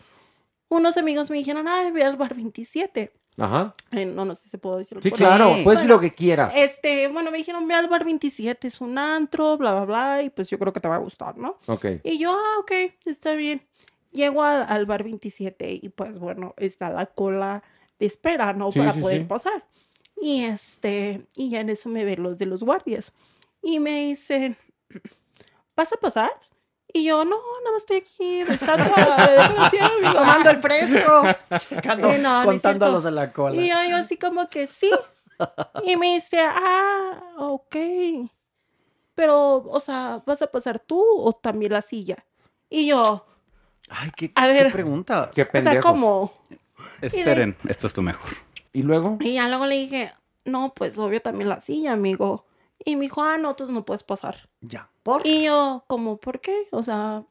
unos 0.71 0.97
amigos 0.97 1.31
me 1.31 1.37
dijeron, 1.37 1.69
ah, 1.69 1.91
ve 1.93 2.03
al 2.05 2.17
bar 2.17 2.35
27. 2.35 3.13
Ajá. 3.37 3.75
Eh, 3.93 4.07
no, 4.07 4.25
no 4.25 4.35
sé 4.35 4.49
si 4.49 4.57
puedo 4.57 4.79
decirlo. 4.79 5.03
Sí, 5.03 5.11
por 5.11 5.19
claro, 5.19 5.47
ahí. 5.55 5.65
puedes 5.65 5.81
decir 5.81 5.89
Bueno, 5.91 5.95
lo 5.95 6.01
que 6.01 6.15
quieras. 6.15 6.55
Este, 6.57 7.09
bueno, 7.09 7.31
me 7.31 7.39
dijeron, 7.39 7.67
ve 7.69 7.75
al 7.75 7.89
bar 7.89 8.05
27, 8.05 8.67
es 8.67 8.81
un 8.81 8.99
antro, 8.99 9.57
bla, 9.57 9.73
bla, 9.73 9.85
bla, 9.85 10.23
y 10.23 10.31
pues 10.31 10.49
yo 10.51 10.59
creo 10.59 10.73
que 10.73 10.81
te 10.81 10.89
va 10.89 10.97
a 10.97 10.99
gustar, 10.99 11.37
¿no? 11.37 11.57
Ok. 11.67 11.87
Y 12.05 12.19
yo, 12.19 12.33
ah, 12.33 12.59
ok, 12.61 12.73
está 13.07 13.35
bien. 13.35 13.63
Llego 14.13 14.43
al, 14.43 14.65
al 14.69 14.87
bar 14.87 15.05
27 15.05 15.79
y 15.83 15.89
pues 15.91 16.19
bueno, 16.19 16.55
está 16.57 16.91
la 16.91 17.07
cola 17.07 17.63
de 17.99 18.07
espera, 18.07 18.53
¿no? 18.53 18.73
Sí, 18.73 18.79
Para 18.81 18.95
sí, 18.95 19.01
poder 19.01 19.19
sí. 19.23 19.25
pasar. 19.27 19.65
Y 20.21 20.43
este, 20.45 21.27
y 21.37 21.51
ya 21.51 21.61
en 21.61 21.71
eso 21.71 21.89
me 21.89 22.05
ven 22.05 22.23
los 22.23 22.37
de 22.37 22.47
los 22.47 22.63
guardias. 22.63 23.13
Y 23.63 23.79
me 23.81 24.07
dicen, 24.07 24.57
¿vas 25.77 25.93
a 25.93 25.97
pasar? 25.97 26.31
Y 26.93 27.05
yo, 27.05 27.25
no, 27.25 27.37
nada 27.37 27.73
más 27.73 27.83
estoy 27.83 27.99
aquí 27.99 28.45
de 28.45 28.55
estatua 28.55 29.27
de 29.27 29.33
decoración, 29.33 29.91
amigo". 29.99 30.13
Tomando 30.15 30.51
el 30.51 30.57
fresco. 30.61 31.23
Checando, 31.59 32.19
no, 32.19 32.45
contando 32.45 32.87
a 32.87 32.89
los 32.89 33.05
de 33.05 33.11
la 33.11 33.33
cola. 33.33 33.57
Y 33.57 33.69
yo, 33.69 33.77
yo 33.89 33.97
así 33.97 34.17
como 34.17 34.49
que 34.49 34.67
sí. 34.67 34.91
Y 35.85 35.97
me 35.97 36.15
dice, 36.15 36.41
ah, 36.41 37.21
ok. 37.39 37.77
Pero, 39.15 39.57
o 39.69 39.81
sea, 39.81 40.23
¿vas 40.27 40.43
a 40.43 40.47
pasar 40.47 40.79
tú 40.81 41.03
o 41.03 41.33
también 41.33 41.73
la 41.73 41.83
silla? 41.83 42.25
Y 42.69 42.87
yo, 42.87 43.27
Ay, 43.91 44.11
qué, 44.17 44.33
A 44.35 44.47
qué 44.47 44.53
ver. 44.53 44.73
pregunta. 44.73 45.31
Qué 45.35 45.43
o 45.43 45.63
sea, 45.63 45.81
como... 45.81 46.33
Esperen, 47.03 47.57
esto 47.69 47.87
es 47.87 47.97
lo 47.97 48.03
mejor. 48.03 48.31
¿Y 48.73 48.83
luego? 48.83 49.19
Y 49.21 49.35
ya 49.35 49.49
luego 49.49 49.67
le 49.67 49.77
dije, 49.77 50.13
no, 50.45 50.73
pues 50.75 50.99
obvio 50.99 51.21
también 51.21 51.49
la 51.49 51.61
silla, 51.61 51.93
amigo. 51.93 52.47
Y 52.85 52.97
me 52.97 53.03
dijo, 53.03 53.23
ah, 53.23 53.37
no, 53.37 53.51
entonces 53.51 53.75
no 53.75 53.85
puedes 53.85 54.05
pasar. 54.05 54.49
Ya. 54.61 54.90
Y 55.25 55.45
yo, 55.45 55.85
como, 55.87 56.17
¿por 56.19 56.41
qué? 56.41 56.67
O 56.71 56.83
sea, 56.83 57.23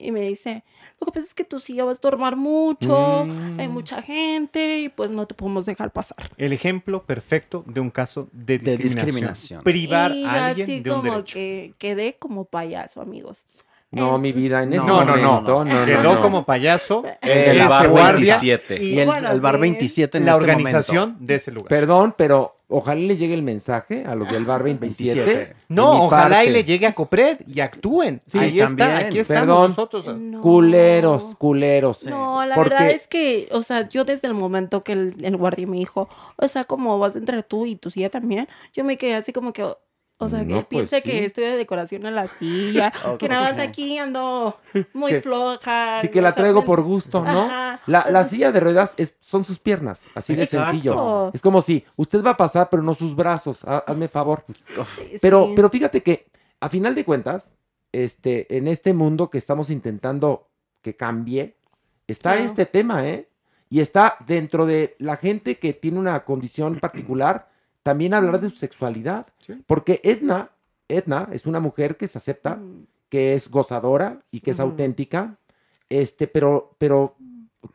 y 0.00 0.10
me 0.10 0.22
dice, 0.22 0.64
lo 1.00 1.06
que 1.06 1.12
pasa 1.12 1.26
es 1.26 1.34
que 1.34 1.44
tu 1.44 1.60
silla 1.60 1.84
va 1.84 1.90
a 1.90 1.92
estorbar 1.92 2.34
mucho, 2.36 3.24
Mm. 3.26 3.60
hay 3.60 3.68
mucha 3.68 4.02
gente 4.02 4.80
y 4.80 4.88
pues 4.88 5.10
no 5.10 5.26
te 5.26 5.34
podemos 5.34 5.64
dejar 5.66 5.92
pasar. 5.92 6.30
El 6.36 6.52
ejemplo 6.52 7.02
perfecto 7.04 7.62
de 7.66 7.80
un 7.80 7.90
caso 7.90 8.28
de 8.32 8.58
De 8.58 8.76
discriminación. 8.76 9.04
discriminación. 9.04 9.62
Privar 9.62 10.12
y 10.12 10.24
a 10.24 10.46
alguien 10.46 10.64
así 10.64 10.80
de 10.80 10.90
un 10.90 10.96
como 11.00 11.12
derecho. 11.12 11.34
que 11.34 11.74
quedé 11.78 12.16
como 12.18 12.46
payaso, 12.46 13.00
amigos. 13.00 13.46
No, 13.92 14.18
mi 14.18 14.32
vida, 14.32 14.64
en 14.64 14.72
ese 14.72 14.84
No, 14.84 15.04
no, 15.04 15.16
no. 15.16 15.22
momento, 15.34 15.64
no, 15.64 15.80
no, 15.80 15.86
Quedó 15.86 16.14
no. 16.14 16.20
como 16.20 16.44
payaso 16.44 17.04
El 17.22 17.68
bar 17.68 17.88
guardia 17.90 18.38
27. 18.40 18.82
Y 18.84 18.98
el- 18.98 19.06
bueno, 19.06 19.30
el 19.30 19.40
bar 19.40 19.54
sí. 19.54 19.60
27 19.60 20.18
en 20.18 20.24
la 20.24 20.32
este 20.32 20.40
organización 20.42 20.96
momento. 21.10 21.24
de 21.26 21.34
ese 21.36 21.52
lugar. 21.52 21.68
Perdón, 21.68 22.14
pero 22.18 22.53
ojalá 22.68 23.00
le 23.00 23.16
llegue 23.16 23.34
el 23.34 23.42
mensaje 23.42 24.04
a 24.06 24.14
los 24.14 24.30
del 24.30 24.44
bar 24.44 24.62
27. 24.64 25.14
27. 25.24 25.46
de 25.50 25.56
No, 25.68 26.04
ojalá 26.04 26.44
y 26.44 26.50
le 26.50 26.64
llegue 26.64 26.86
a 26.86 26.94
Copred 26.94 27.38
y 27.46 27.60
actúen. 27.60 28.22
Sí, 28.26 28.38
Ahí 28.38 28.60
está, 28.60 28.98
aquí 28.98 29.18
estamos 29.18 29.46
Perdón. 29.46 29.68
nosotros. 29.70 30.42
Culeros, 30.42 31.34
culeros. 31.36 32.04
No, 32.04 32.44
la 32.46 32.54
Porque- 32.54 32.70
verdad 32.74 32.90
es 32.90 33.06
que, 33.08 33.48
o 33.52 33.62
sea, 33.62 33.88
yo 33.88 34.04
desde 34.04 34.28
el 34.28 34.34
momento 34.34 34.80
que 34.82 34.92
el, 34.92 35.14
el 35.24 35.36
guardia 35.36 35.66
me 35.66 35.76
dijo, 35.78 36.08
o 36.36 36.48
sea, 36.48 36.64
como 36.64 36.98
vas 36.98 37.16
a 37.16 37.18
entrar 37.18 37.42
tú 37.42 37.66
y 37.66 37.76
tu 37.76 37.90
silla 37.90 38.08
también, 38.10 38.48
yo 38.72 38.84
me 38.84 38.96
quedé 38.98 39.14
así 39.14 39.32
como 39.32 39.52
que, 39.52 39.64
o 40.18 40.28
sea, 40.28 40.40
que 40.40 40.46
No, 40.54 40.56
pues 40.58 40.66
piensa 40.68 40.96
sí. 41.00 41.02
que 41.02 41.24
estoy 41.24 41.44
de 41.44 41.56
decoración 41.56 42.06
en 42.06 42.14
la 42.14 42.26
silla, 42.28 42.92
que 43.18 43.28
nada 43.28 43.50
más 43.50 43.58
aquí 43.58 43.98
ando 43.98 44.58
muy 44.94 45.12
Que- 45.12 45.20
floja. 45.22 46.00
Sí, 46.00 46.08
que 46.08 46.22
la 46.22 46.32
traigo 46.32 46.64
por 46.64 46.82
gusto, 46.82 47.22
¿no? 47.24 47.42
Ajá. 47.42 47.80
La, 47.86 48.06
la 48.10 48.24
silla 48.24 48.52
de 48.52 48.60
ruedas 48.60 48.94
es, 48.96 49.16
son 49.20 49.44
sus 49.44 49.58
piernas, 49.58 50.06
así 50.14 50.34
de 50.34 50.44
Exacto. 50.44 50.70
sencillo. 50.70 51.30
Es 51.34 51.42
como 51.42 51.60
si 51.60 51.84
usted 51.96 52.24
va 52.24 52.30
a 52.30 52.36
pasar, 52.36 52.68
pero 52.70 52.82
no 52.82 52.94
sus 52.94 53.14
brazos. 53.16 53.64
ha- 53.64 53.78
Hazme 53.86 54.08
favor. 54.08 54.44
Pero, 55.20 55.46
Sí. 55.48 55.52
pero 55.56 55.68
fíjate 55.70 56.02
que, 56.02 56.26
a 56.60 56.68
final 56.68 56.94
de 56.94 57.04
cuentas, 57.04 57.54
este, 57.92 58.56
en 58.56 58.68
este 58.68 58.94
mundo 58.94 59.30
que 59.30 59.38
estamos 59.38 59.68
intentando 59.70 60.48
que 60.80 60.96
cambie, 60.96 61.56
está 62.06 62.32
Claro. 62.32 62.44
este 62.46 62.66
tema, 62.66 63.06
¿eh? 63.06 63.28
Y 63.70 63.80
está 63.80 64.16
dentro 64.26 64.66
de 64.66 64.94
la 64.98 65.16
gente 65.16 65.58
que 65.58 65.72
tiene 65.72 65.98
una 65.98 66.24
condición 66.24 66.78
particular, 66.80 67.48
también 67.84 68.14
hablar 68.14 68.40
de 68.40 68.50
su 68.50 68.56
sexualidad. 68.56 69.26
Porque 69.66 70.00
Edna, 70.02 70.50
Edna 70.88 71.28
es 71.30 71.46
una 71.46 71.60
mujer 71.60 71.96
que 71.96 72.08
se 72.08 72.18
acepta, 72.18 72.58
que 73.08 73.34
es 73.34 73.48
gozadora 73.48 74.22
y 74.32 74.40
que 74.40 74.50
es 74.50 74.58
auténtica, 74.58 75.38
este, 75.88 76.26
pero, 76.26 76.74
pero 76.78 77.14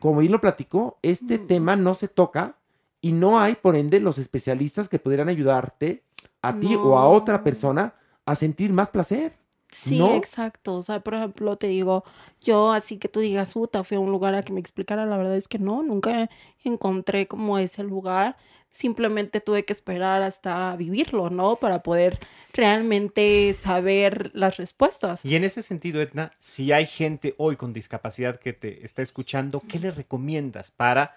como 0.00 0.20
él 0.20 0.32
lo 0.32 0.40
platicó, 0.40 0.98
este 1.00 1.38
tema 1.38 1.76
no 1.76 1.94
se 1.94 2.08
toca 2.08 2.56
y 3.00 3.12
no 3.12 3.40
hay, 3.40 3.54
por 3.54 3.76
ende, 3.76 4.00
los 4.00 4.18
especialistas 4.18 4.88
que 4.88 4.98
pudieran 4.98 5.28
ayudarte 5.28 6.02
a 6.42 6.58
ti 6.58 6.74
o 6.74 6.98
a 6.98 7.08
otra 7.08 7.42
persona 7.42 7.94
a 8.26 8.34
sentir 8.34 8.72
más 8.72 8.90
placer. 8.90 9.39
Sí, 9.70 9.98
¿no? 9.98 10.16
exacto. 10.16 10.76
O 10.76 10.82
sea, 10.82 11.00
por 11.00 11.14
ejemplo, 11.14 11.56
te 11.56 11.68
digo, 11.68 12.04
yo 12.40 12.72
así 12.72 12.98
que 12.98 13.08
tú 13.08 13.20
digas, 13.20 13.54
Uta, 13.54 13.84
fui 13.84 13.96
a 13.96 14.00
un 14.00 14.10
lugar 14.10 14.34
a 14.34 14.42
que 14.42 14.52
me 14.52 14.60
explicara, 14.60 15.06
la 15.06 15.16
verdad 15.16 15.36
es 15.36 15.48
que 15.48 15.58
no, 15.58 15.82
nunca 15.82 16.28
encontré 16.64 17.26
como 17.26 17.58
ese 17.58 17.84
lugar. 17.84 18.36
Simplemente 18.72 19.40
tuve 19.40 19.64
que 19.64 19.72
esperar 19.72 20.22
hasta 20.22 20.76
vivirlo, 20.76 21.28
¿no? 21.28 21.56
Para 21.56 21.82
poder 21.82 22.20
realmente 22.52 23.52
saber 23.52 24.30
las 24.32 24.58
respuestas. 24.58 25.24
Y 25.24 25.34
en 25.34 25.42
ese 25.42 25.62
sentido, 25.62 26.00
Edna, 26.00 26.32
si 26.38 26.70
hay 26.70 26.86
gente 26.86 27.34
hoy 27.36 27.56
con 27.56 27.72
discapacidad 27.72 28.38
que 28.38 28.52
te 28.52 28.84
está 28.84 29.02
escuchando, 29.02 29.60
¿qué 29.68 29.80
le 29.80 29.90
recomiendas 29.90 30.70
para 30.70 31.16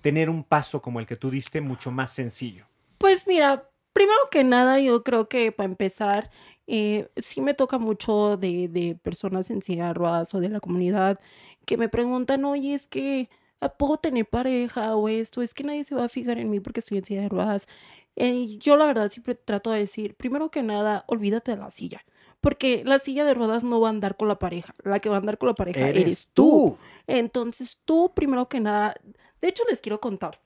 tener 0.00 0.28
un 0.28 0.42
paso 0.42 0.82
como 0.82 0.98
el 0.98 1.06
que 1.06 1.16
tú 1.16 1.30
diste 1.30 1.60
mucho 1.60 1.92
más 1.92 2.12
sencillo? 2.12 2.66
Pues 2.98 3.28
mira, 3.28 3.68
primero 3.98 4.20
que 4.30 4.44
nada, 4.44 4.78
yo 4.78 5.02
creo 5.02 5.28
que 5.28 5.50
para 5.50 5.68
empezar, 5.68 6.30
eh, 6.68 7.08
sí 7.16 7.40
me 7.40 7.52
toca 7.52 7.78
mucho 7.78 8.36
de, 8.36 8.68
de 8.68 8.94
personas 8.94 9.50
en 9.50 9.60
silla 9.60 9.88
de 9.88 9.94
ruedas 9.94 10.32
o 10.34 10.38
de 10.38 10.48
la 10.48 10.60
comunidad 10.60 11.18
que 11.66 11.76
me 11.76 11.88
preguntan, 11.88 12.44
oye, 12.44 12.74
es 12.74 12.86
que 12.86 13.28
puedo 13.76 13.96
tener 13.96 14.24
pareja 14.24 14.94
o 14.94 15.08
esto, 15.08 15.42
es 15.42 15.52
que 15.52 15.64
nadie 15.64 15.82
se 15.82 15.96
va 15.96 16.04
a 16.04 16.08
fijar 16.08 16.38
en 16.38 16.48
mí 16.48 16.60
porque 16.60 16.78
estoy 16.78 16.98
en 16.98 17.06
silla 17.06 17.22
de 17.22 17.28
ruedas. 17.28 17.66
Eh, 18.14 18.28
y 18.30 18.58
yo 18.58 18.76
la 18.76 18.86
verdad 18.86 19.08
siempre 19.08 19.34
trato 19.34 19.72
de 19.72 19.80
decir, 19.80 20.14
primero 20.14 20.48
que 20.52 20.62
nada, 20.62 21.02
olvídate 21.08 21.50
de 21.50 21.56
la 21.56 21.72
silla. 21.72 22.04
Porque 22.40 22.84
la 22.84 23.00
silla 23.00 23.24
de 23.24 23.34
ruedas 23.34 23.64
no 23.64 23.80
va 23.80 23.88
a 23.88 23.90
andar 23.90 24.16
con 24.16 24.28
la 24.28 24.38
pareja. 24.38 24.76
La 24.84 25.00
que 25.00 25.08
va 25.08 25.16
a 25.16 25.18
andar 25.18 25.38
con 25.38 25.48
la 25.48 25.56
pareja 25.56 25.88
Eres 25.88 26.02
eres, 26.02 26.28
tú. 26.32 26.44
tú. 26.44 26.78
Entonces 27.08 27.78
tú, 27.84 28.12
primero 28.14 28.48
que 28.48 28.60
nada, 28.60 28.94
de 29.40 29.48
hecho 29.48 29.64
les 29.68 29.80
quiero 29.80 30.00
contar. 30.00 30.38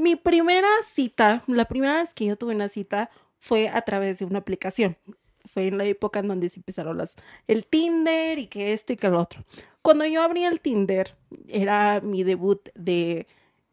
Mi 0.00 0.16
primera 0.16 0.66
cita, 0.82 1.44
la 1.46 1.66
primera 1.66 1.96
vez 1.96 2.14
que 2.14 2.24
yo 2.24 2.36
tuve 2.36 2.54
una 2.54 2.68
cita 2.68 3.10
fue 3.38 3.68
a 3.68 3.82
través 3.82 4.18
de 4.18 4.24
una 4.24 4.38
aplicación. 4.38 4.96
Fue 5.44 5.66
en 5.66 5.76
la 5.76 5.84
época 5.84 6.20
en 6.20 6.28
donde 6.28 6.48
se 6.48 6.58
empezaron 6.58 6.96
las, 6.96 7.16
el 7.46 7.66
Tinder 7.66 8.38
y 8.38 8.46
que 8.46 8.72
esto 8.72 8.94
y 8.94 8.96
que 8.96 9.08
el 9.08 9.14
otro. 9.14 9.44
Cuando 9.82 10.06
yo 10.06 10.22
abrí 10.22 10.44
el 10.44 10.60
Tinder, 10.60 11.14
era 11.48 12.00
mi 12.00 12.22
debut 12.24 12.66
de, 12.74 13.26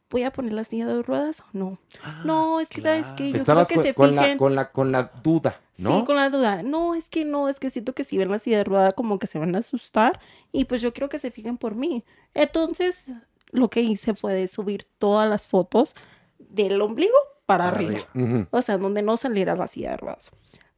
¿voy 0.10 0.24
a 0.24 0.32
poner 0.34 0.52
la 0.52 0.66
silla 0.66 0.86
de 0.86 1.02
ruedas 1.02 1.40
o 1.40 1.45
no? 1.54 1.80
no, 2.26 2.60
es 2.60 2.68
que, 2.68 2.82
¿sabes 2.82 3.08
qué? 3.16 3.30
Yo 3.30 3.36
Ah, 3.36 3.38
Estabas 3.40 3.68
creo 3.70 3.84
que 3.84 3.94
con, 3.94 4.10
se 4.10 4.10
con 4.10 4.16
la, 4.16 4.22
fijen... 4.24 4.38
con, 4.38 4.56
la, 4.56 4.72
con 4.74 4.91
la 4.91 5.12
duda, 5.24 5.62
¿no? 5.78 5.99
Sí, 5.99 6.06
con 6.06 6.18
la 6.18 6.30
duda. 6.30 6.62
No, 6.62 6.94
es 6.94 7.08
que 7.08 7.24
no, 7.24 7.48
es 7.48 7.60
que 7.62 7.70
siento 7.70 7.94
que 7.94 8.04
si 8.04 8.18
ven 8.18 8.30
la 8.32 8.40
silla 8.40 8.58
de 8.58 8.64
rueda 8.66 8.91
como 8.91 9.18
que 9.18 9.28
se 9.28 9.40
van 9.40 9.56
a 9.56 9.60
asustar 9.60 10.20
y 10.52 10.66
pues 10.66 10.82
yo 10.82 10.91
quiero 10.91 11.08
que 11.08 11.20
se 11.20 11.32
fijen 11.32 11.58
por 11.58 11.76
mí. 11.76 12.04
Entonces, 12.34 13.08
lo 13.52 13.70
que 13.70 13.80
hice 13.80 14.14
fue 14.14 14.34
de 14.34 14.48
subir 14.49 14.84
todas 14.99 15.30
las 15.30 15.48
fotos 15.48 15.95
del 16.39 16.81
ombligo 16.81 17.18
para, 17.45 17.72
Para 17.72 17.77
arriba. 17.77 18.07
O 18.51 18.61
sea, 18.61 18.77
donde 18.77 19.01
no 19.01 19.18
saliera 19.18 19.55
la 19.55 19.68
silla 19.68 19.91
de 19.91 19.97
ruedas. 19.97 20.31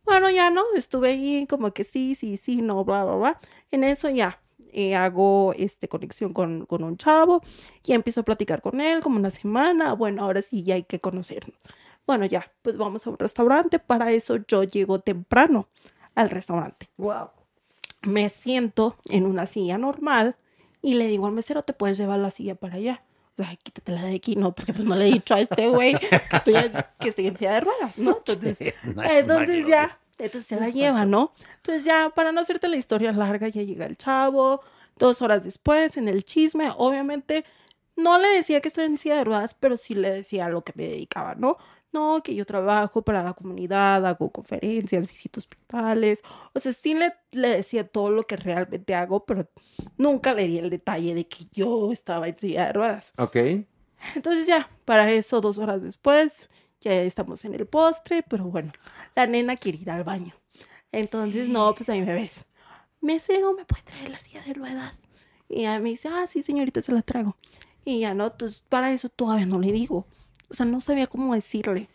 Bueno, 0.06 0.30
ya 0.30 0.50
no, 0.50 0.64
estuve 0.76 1.12
ahí 1.12 1.48
como 1.48 1.72
que 1.72 1.84
sí, 1.84 2.16
sí, 2.16 2.38
sí, 2.38 2.62
no, 2.62 2.84
bla, 2.84 3.04
bla, 3.04 3.16
bla. 3.16 3.40
En 3.72 3.84
eso 3.84 4.10
ya 4.10 4.42
eh, 4.72 4.96
hago 4.96 5.54
este, 5.58 5.88
conexión 5.88 6.34
con, 6.34 6.66
con 6.66 6.84
un 6.84 6.98
chavo 6.98 7.42
y 7.84 7.94
empiezo 7.94 8.22
a 8.22 8.24
platicar 8.24 8.62
con 8.62 8.82
él 8.82 9.02
como 9.02 9.18
una 9.18 9.32
semana. 9.32 9.94
Bueno, 9.94 10.24
ahora 10.24 10.42
sí 10.42 10.64
ya 10.64 10.76
hay 10.76 10.84
que 10.84 11.00
conocernos. 11.00 11.58
Bueno, 12.06 12.26
ya, 12.26 12.52
pues 12.62 12.78
vamos 12.78 13.06
a 13.06 13.12
un 13.12 13.18
restaurante. 13.18 13.78
Para 13.78 14.12
eso 14.12 14.38
yo 14.48 14.64
llego 14.64 15.00
temprano 15.00 15.68
al 16.16 16.30
restaurante. 16.30 16.90
Wow. 16.98 17.30
Me 18.04 18.30
siento 18.30 18.96
en 19.10 19.26
una 19.26 19.46
silla 19.46 19.78
normal 19.78 20.36
y 20.82 20.96
le 20.96 21.08
digo 21.08 21.28
al 21.28 21.34
mesero, 21.34 21.64
¿te 21.64 21.74
puedes 21.74 21.98
llevar 21.98 22.20
la 22.20 22.32
silla 22.32 22.56
para 22.56 22.76
allá? 22.76 23.04
Ay, 23.46 23.58
quítatela 23.58 24.04
de 24.04 24.16
aquí, 24.16 24.36
no, 24.36 24.54
porque 24.54 24.74
pues 24.74 24.86
no 24.86 24.96
le 24.96 25.08
he 25.08 25.12
dicho 25.12 25.34
a 25.34 25.40
este 25.40 25.70
güey 25.70 25.96
que 25.96 26.22
estoy, 26.32 26.54
que 27.00 27.10
estoy 27.10 27.28
en 27.28 27.38
silla 27.38 27.54
de 27.54 27.60
ruedas, 27.62 27.98
¿no? 27.98 28.18
Entonces, 28.26 28.74
entonces 28.84 29.68
ya, 29.68 29.98
entonces 30.18 30.48
se 30.48 30.60
la 30.60 30.70
lleva, 30.70 31.06
¿no? 31.06 31.34
Entonces 31.58 31.86
ya, 31.86 32.12
para 32.14 32.32
no 32.32 32.42
hacerte 32.42 32.68
la 32.68 32.78
historia 32.78 33.12
larga, 33.12 33.48
ya 33.48 33.62
llega 33.62 33.86
el 33.86 33.98
chavo, 33.98 34.62
dos 34.98 35.22
horas 35.22 35.44
después, 35.44 35.98
en 35.98 36.08
el 36.08 36.26
chisme, 36.26 36.72
obviamente, 36.78 37.46
no 37.96 38.18
le 38.18 38.30
decía 38.30 38.62
que 38.62 38.68
estaba 38.68 38.86
en 38.86 38.98
silla 38.98 39.18
de 39.18 39.24
ruedas, 39.24 39.54
pero 39.54 39.78
sí 39.78 39.94
le 39.94 40.12
decía 40.12 40.50
lo 40.50 40.64
que 40.64 40.74
me 40.76 40.84
dedicaba, 40.84 41.36
¿no? 41.36 41.58
No, 41.92 42.22
que 42.22 42.36
yo 42.36 42.46
trabajo 42.46 43.02
para 43.02 43.24
la 43.24 43.34
comunidad, 43.34 44.06
hago 44.06 44.32
conferencias, 44.32 45.08
visito 45.08 45.40
hospitales, 45.40 46.22
o 46.54 46.60
sea, 46.60 46.72
sí 46.72 46.94
le, 46.94 47.14
le 47.32 47.50
decía 47.50 47.88
todo 47.88 48.12
lo 48.12 48.24
que 48.24 48.36
realmente 48.36 48.94
hago, 48.94 49.26
pero 49.26 49.50
nunca 49.98 50.34
le 50.34 50.48
di 50.48 50.60
el 50.60 50.70
detalle 50.70 51.16
de 51.16 51.28
que 51.28 51.46
yo 51.52 51.92
estaba 51.92 52.28
en 52.28 52.38
silla 52.38 52.68
de 52.68 52.74
ruedas. 52.74 53.14
Ok. 53.18 53.38
Entonces 54.16 54.46
ya, 54.48 54.70
para 54.86 55.12
eso, 55.12 55.42
dos 55.42 55.58
horas 55.58 55.82
después, 55.82 56.50
ya 56.82 56.94
estamos 56.94 57.44
en 57.46 57.54
el 57.56 57.66
postre, 57.66 58.24
pero 58.24 58.46
bueno, 58.46 58.72
la 59.16 59.28
nena 59.28 59.56
quiere 59.56 59.80
ir 59.80 59.92
al 59.92 60.04
baño. 60.04 60.34
Entonces, 60.92 61.48
no, 61.48 61.74
pues 61.76 61.90
ahí 61.90 62.02
me 62.02 62.14
ves. 62.14 62.46
Mesero, 63.02 63.54
¿me 63.54 63.66
puede 63.66 63.84
traer 63.84 64.10
la 64.10 64.20
silla 64.20 64.42
de 64.44 64.54
ruedas? 64.54 65.00
Y 65.48 65.62
ella 65.62 65.80
me 65.80 65.90
dice, 65.90 66.10
ah, 66.10 66.28
sí, 66.28 66.42
señorita, 66.42 66.82
se 66.82 66.92
la 66.92 67.02
traigo. 67.02 67.36
Y 67.86 68.00
ya 68.02 68.14
no, 68.14 68.28
entonces 68.28 68.64
para 68.68 68.92
eso 68.92 69.10
todavía 69.10 69.46
no 69.46 69.60
le 69.60 69.72
digo. 69.72 70.06
O 70.50 70.54
sea, 70.54 70.66
no 70.66 70.80
sabía 70.82 71.08
cómo 71.08 71.34
decirle. 71.36 71.90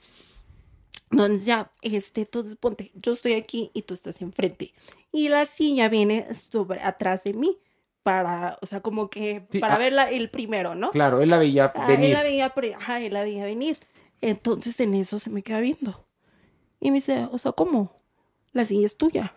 Entonces 1.11 1.45
ya, 1.45 1.71
este, 1.83 2.23
entonces 2.23 2.57
ponte, 2.57 2.91
yo 2.95 3.13
estoy 3.13 3.35
aquí 3.35 3.71
y 3.75 3.83
tú 3.83 3.95
estás 3.95 4.21
enfrente. 4.21 4.73
Y 5.13 5.29
la 5.29 5.45
silla 5.45 5.89
viene 5.89 6.33
sobre, 6.35 6.81
atrás 6.81 7.25
de 7.25 7.35
mí. 7.35 7.59
Para, 8.03 8.59
o 8.61 8.67
sea, 8.67 8.81
como 8.83 9.09
que 9.09 9.47
Sí, 9.51 9.61
para 9.61 9.77
ah. 9.77 9.79
verla 9.79 10.11
el 10.11 10.29
primero, 10.29 10.75
¿no? 10.75 10.91
Claro, 10.91 11.23
él 11.23 11.31
la 11.31 11.39
veía 11.39 11.73
Ah, 11.75 11.87
venir. 11.87 12.07
Él 12.09 12.13
la 12.13 12.23
veía, 12.23 12.51
pre- 12.51 12.75
ajá, 12.75 13.01
él 13.01 13.15
la 13.15 13.23
veía 13.25 13.45
venir. 13.47 13.79
Entonces 14.21 14.79
en 14.81 14.93
eso 14.93 15.19
se 15.19 15.31
me 15.31 15.43
queda 15.43 15.61
viendo. 15.61 16.05
Y 16.81 16.91
me 16.91 16.97
dice, 16.97 17.27
o 17.33 17.39
sea, 17.39 17.53
¿cómo? 17.53 17.93
La 18.53 18.67
silla 18.67 18.85
es 18.85 18.99
tuya. 18.99 19.35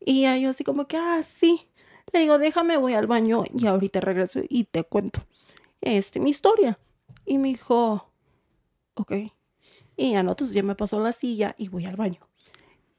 Y 0.00 0.22
yo 0.40 0.48
así 0.50 0.64
como 0.64 0.86
que, 0.86 0.96
ah, 0.96 1.20
sí. 1.22 1.68
Le 2.12 2.20
digo, 2.20 2.38
déjame, 2.38 2.78
voy 2.78 2.94
al 2.94 3.06
baño 3.06 3.44
y 3.54 3.66
ahorita 3.66 4.00
regreso 4.00 4.40
y 4.48 4.64
te 4.64 4.84
cuento 4.84 5.20
este, 5.82 6.18
mi 6.18 6.30
historia. 6.30 6.78
Y 7.26 7.36
me 7.36 7.48
dijo, 7.48 8.10
ok. 8.94 9.12
Y 9.96 10.12
ya 10.12 10.22
no, 10.22 10.30
entonces 10.30 10.54
ya 10.54 10.62
me 10.62 10.74
pasó 10.74 11.00
la 11.00 11.12
silla 11.12 11.54
y 11.58 11.68
voy 11.68 11.84
al 11.86 11.96
baño. 11.96 12.20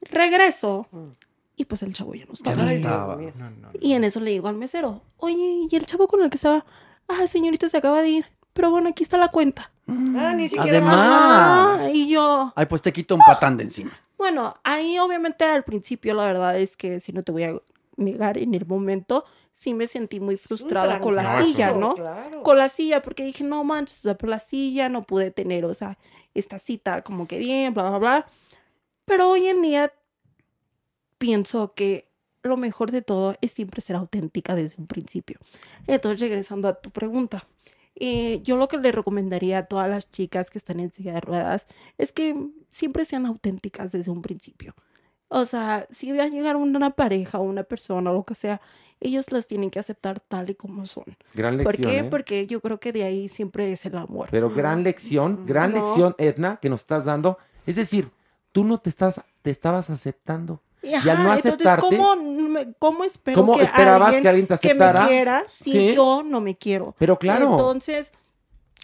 Regreso 0.00 0.86
y 1.56 1.64
pues 1.64 1.82
el 1.82 1.94
chavo 1.94 2.14
ya 2.14 2.26
no 2.26 2.32
estaba. 2.32 2.56
no 2.62 2.68
estaba. 2.70 3.18
Y 3.80 3.92
en 3.92 4.04
eso 4.04 4.20
le 4.20 4.30
digo 4.30 4.48
al 4.48 4.56
mesero, 4.56 5.02
oye, 5.16 5.66
¿y 5.70 5.76
el 5.76 5.86
chavo 5.86 6.08
con 6.08 6.22
el 6.22 6.30
que 6.30 6.36
estaba? 6.36 6.64
Ah, 7.08 7.26
señorita, 7.26 7.68
se 7.68 7.76
acaba 7.76 8.02
de 8.02 8.08
ir. 8.10 8.26
Pero 8.52 8.70
bueno, 8.70 8.88
aquí 8.90 9.02
está 9.02 9.18
la 9.18 9.28
cuenta. 9.28 9.72
Ah, 9.88 10.32
ni 10.36 10.48
siquiera. 10.48 10.78
Además. 10.78 11.82
Ah, 11.82 11.90
y 11.92 12.08
yo, 12.08 12.52
Ay, 12.54 12.66
pues 12.66 12.82
te 12.82 12.92
quito 12.92 13.14
un 13.14 13.20
patán 13.26 13.56
de 13.56 13.64
encima. 13.64 13.90
bueno, 14.16 14.54
ahí 14.62 14.98
obviamente 14.98 15.44
al 15.44 15.64
principio 15.64 16.14
la 16.14 16.24
verdad 16.24 16.58
es 16.58 16.76
que 16.76 17.00
si 17.00 17.12
no 17.12 17.22
te 17.22 17.32
voy 17.32 17.42
a 17.44 17.56
negar, 17.96 18.38
en 18.38 18.54
el 18.54 18.64
momento 18.66 19.24
sí 19.54 19.72
me 19.72 19.86
sentí 19.86 20.20
muy 20.20 20.36
frustrada 20.36 21.00
con 21.00 21.16
la 21.16 21.42
silla, 21.42 21.72
¿no? 21.72 21.94
claro. 21.94 22.42
Con 22.42 22.58
la 22.58 22.68
silla, 22.68 23.00
porque 23.00 23.24
dije, 23.24 23.44
no 23.44 23.64
manches, 23.64 24.00
o 24.00 24.02
sea, 24.02 24.18
por 24.18 24.28
la 24.28 24.38
silla 24.38 24.88
no 24.88 25.02
pude 25.02 25.30
tener, 25.30 25.64
o 25.64 25.72
sea, 25.72 25.96
esta 26.34 26.58
cita 26.58 27.02
como 27.02 27.26
que 27.26 27.38
bien, 27.38 27.72
bla, 27.72 27.88
bla, 27.88 27.98
bla. 27.98 28.26
Pero 29.04 29.30
hoy 29.30 29.46
en 29.46 29.62
día 29.62 29.92
pienso 31.18 31.72
que 31.74 32.10
lo 32.42 32.56
mejor 32.56 32.90
de 32.90 33.00
todo 33.00 33.36
es 33.40 33.52
siempre 33.52 33.80
ser 33.80 33.96
auténtica 33.96 34.54
desde 34.54 34.76
un 34.78 34.86
principio. 34.86 35.38
Entonces, 35.86 36.20
regresando 36.20 36.68
a 36.68 36.74
tu 36.74 36.90
pregunta, 36.90 37.46
eh, 37.94 38.40
yo 38.42 38.56
lo 38.56 38.68
que 38.68 38.76
le 38.76 38.92
recomendaría 38.92 39.58
a 39.58 39.66
todas 39.66 39.88
las 39.88 40.10
chicas 40.10 40.50
que 40.50 40.58
están 40.58 40.80
en 40.80 40.90
silla 40.90 41.14
de 41.14 41.20
ruedas 41.20 41.66
es 41.96 42.12
que 42.12 42.36
siempre 42.70 43.04
sean 43.04 43.24
auténticas 43.24 43.92
desde 43.92 44.10
un 44.10 44.20
principio. 44.20 44.74
O 45.28 45.46
sea, 45.46 45.86
si 45.90 46.12
va 46.12 46.24
a 46.24 46.28
llegar 46.28 46.56
una 46.56 46.90
pareja 46.90 47.38
o 47.38 47.42
una 47.42 47.62
persona 47.62 48.10
o 48.10 48.14
lo 48.14 48.24
que 48.24 48.34
sea, 48.34 48.60
ellos 49.00 49.30
las 49.32 49.46
tienen 49.46 49.70
que 49.70 49.78
aceptar 49.78 50.20
tal 50.20 50.50
y 50.50 50.54
como 50.54 50.86
son. 50.86 51.04
Gran 51.34 51.56
¿Por 51.62 51.74
lección, 51.74 51.90
qué? 51.92 51.98
¿eh? 51.98 52.04
Porque 52.04 52.46
yo 52.46 52.60
creo 52.60 52.80
que 52.80 52.92
de 52.92 53.04
ahí 53.04 53.28
siempre 53.28 53.70
es 53.72 53.84
el 53.86 53.96
amor. 53.96 54.28
Pero 54.30 54.48
gran 54.50 54.82
lección, 54.82 55.44
gran 55.46 55.72
No. 55.72 55.78
lección, 55.78 56.14
Edna, 56.18 56.58
que 56.60 56.70
nos 56.70 56.80
estás 56.80 57.04
dando. 57.04 57.38
Es 57.66 57.76
decir, 57.76 58.10
tú 58.52 58.64
no 58.64 58.78
te 58.78 58.88
estás, 58.90 59.20
te 59.42 59.50
estabas 59.50 59.90
aceptando. 59.90 60.60
Y, 60.82 60.88
y 60.88 60.94
al 60.96 61.04
no 61.22 61.34
entonces, 61.34 61.46
aceptarte, 61.46 61.96
¿cómo, 61.96 62.16
me- 62.16 62.72
cómo 62.78 63.04
espero 63.04 63.36
¿Cómo 63.40 63.56
que 63.56 63.64
esperabas 63.64 64.08
alguien 64.08 64.22
que 64.22 64.28
alguien 64.28 64.46
te 64.46 64.58
que 64.58 64.68
aceptara? 64.68 65.02
me 65.02 65.08
quiera 65.08 65.44
si 65.48 65.94
yo 65.94 66.22
no 66.22 66.40
me 66.40 66.56
quiero? 66.56 66.94
Pero 66.98 67.18
claro. 67.18 67.50
Entonces, 67.52 68.12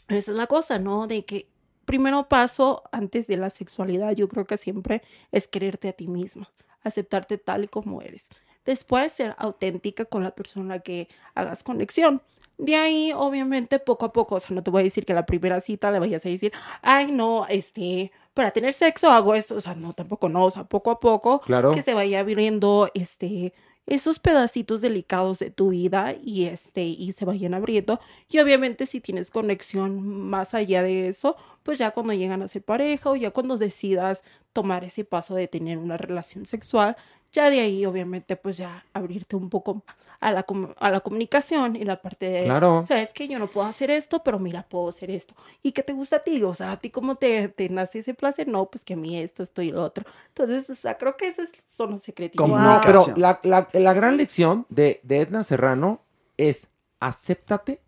esa 0.09 0.31
es 0.33 0.37
la 0.37 0.47
cosa, 0.47 0.79
¿no? 0.79 1.07
De 1.07 1.25
que 1.25 1.47
primero 1.85 2.29
paso 2.29 2.83
antes 2.93 3.27
de 3.27 3.37
la 3.37 3.51
sexualidad, 3.51 4.13
yo 4.15 4.29
creo 4.29 4.47
que 4.47 4.57
siempre 4.57 5.03
es 5.31 5.47
quererte 5.47 5.89
a 5.89 5.93
ti 5.93 6.09
misma, 6.09 6.51
aceptarte 6.83 7.37
tal 7.39 7.65
y 7.65 7.69
como 7.69 8.01
eres. 8.03 8.29
Después, 8.71 9.11
ser 9.11 9.35
auténtica 9.37 10.05
con 10.05 10.23
la 10.23 10.31
persona 10.31 10.79
que 10.79 11.09
hagas 11.35 11.65
conexión. 11.65 12.23
De 12.57 12.77
ahí, 12.77 13.11
obviamente, 13.13 13.81
poco 13.81 14.05
a 14.07 14.13
poco, 14.13 14.37
o 14.37 14.41
sea, 14.41 14.55
no 14.55 14.63
te 14.63 14.71
voy 14.71 14.83
a 14.83 14.85
decir 14.85 15.05
que 15.05 15.13
la 15.13 15.27
primera 15.27 15.61
cita 15.61 15.91
le 15.91 15.99
vayas 15.99 16.25
a 16.25 16.29
decir, 16.29 16.53
ay, 16.81 17.11
no, 17.11 17.49
este, 17.49 18.13
para 18.33 18.53
tener 18.53 18.73
sexo 18.73 19.11
hago 19.11 19.35
esto, 19.35 19.57
o 19.57 19.61
sea, 19.61 19.75
no, 19.75 19.93
tampoco 19.93 20.29
no, 20.29 20.45
o 20.45 20.51
sea, 20.53 20.63
poco 20.63 20.93
a 20.93 21.01
poco, 21.01 21.41
Claro. 21.41 21.73
que 21.73 21.83
se 21.83 21.95
vaya 21.95 22.21
abriendo, 22.21 22.89
este, 22.95 23.53
esos 23.87 24.21
pedacitos 24.21 24.81
delicados 24.81 25.41
de 25.41 25.51
tu 25.51 25.71
vida 25.71 26.15
y 26.23 26.45
este 26.45 26.83
y 26.85 27.13
se 27.13 27.25
vayan 27.25 27.55
abriendo 27.55 27.99
y 28.29 28.39
obviamente 28.39 28.87
si 28.87 29.01
tienes 29.01 29.33
conexión 29.33 30.07
más 30.07 30.55
allá 30.55 30.85
de 30.85 31.09
eso 31.09 31.35
pues 31.65 31.79
ya 31.79 31.91
cuando 31.91 32.13
llegan 32.13 32.41
a 32.43 32.47
ser 32.47 32.63
pareja 32.63 33.11
o 33.11 33.17
ya 33.17 33.33
cuando 33.33 33.57
decidas 33.57 34.23
tomar 34.53 34.85
ese 34.85 35.05
paso 35.05 35.35
de 35.35 35.49
tener 35.49 35.79
una 35.79 35.97
relación 35.97 36.47
sexual 36.47 36.97
ya 37.33 37.51
de 37.51 37.61
ahí 37.61 37.87
obviamente 37.87 38.37
pues 38.37 38.57
ya 38.59 38.85
abrirte 38.93 39.37
un 39.37 39.49
poco 39.51 39.85
a 40.21 40.33
la, 40.33 40.43
com- 40.43 40.75
a 40.79 40.91
la 40.91 41.01
comunicación 41.01 41.77
y 41.77 41.85
la 41.85 42.03
parte 42.03 42.27
de 42.29 42.45
Claro. 42.45 42.85
sabes 42.87 43.13
que 43.13 43.27
yo 43.29 43.39
no 43.39 43.47
puedo 43.47 43.67
hacer 43.67 43.91
esto 43.91 44.23
pero 44.23 44.39
mira 44.39 44.63
puedo 44.69 44.89
hacer 44.89 45.11
esto 45.11 45.35
y 45.63 45.73
qué 45.73 45.83
te 45.83 45.93
gusta 45.95 46.17
a 46.17 46.23
ti 46.23 46.43
o 46.43 46.53
sea 46.55 46.73
a 46.73 46.77
ti 46.79 46.91
cómo 46.91 47.17
te, 47.17 47.49
te 47.49 47.69
nace 47.71 48.01
ese 48.01 48.15
placer 48.15 48.47
no 48.49 48.67
pues 48.71 48.85
que 48.85 48.95
a 48.95 48.97
mí 48.97 49.19
esto 49.19 49.43
esto 49.43 49.63
y 49.63 49.71
lo 49.71 49.83
otro 49.83 50.05
entonces 50.29 50.69
o 50.71 50.75
sea 50.75 50.97
creo 50.99 51.17
que 51.17 51.29
esos 51.29 51.49
son 51.67 51.93
los 51.93 52.03
secretitos 52.03 52.47
No, 52.49 52.81
pero 52.85 53.13
la, 53.17 53.41
la- 53.43 53.69
la 53.73 53.95
gran 53.95 54.17
lección 54.17 54.67
de, 54.69 55.01
de 55.03 55.21
Edna 55.21 55.45
Serrano 55.45 56.03
es 56.37 56.69
acéptate 57.01 57.81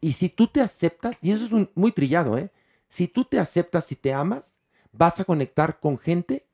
y 0.00 0.12
si 0.12 0.28
tú 0.28 0.48
te 0.48 0.60
aceptas, 0.60 1.18
y 1.22 1.32
eso 1.32 1.44
es 1.44 1.52
un- 1.52 1.70
muy 1.74 1.92
trillado, 1.92 2.36
¿eh? 2.36 2.50
Si 2.88 3.08
tú 3.08 3.24
te 3.24 3.38
aceptas 3.38 3.90
y 3.92 3.96
te 3.96 4.12
amas, 4.12 4.56
vas 4.92 5.18
a 5.20 5.24
conectar 5.24 5.80
con 5.80 5.98
gente 5.98 6.44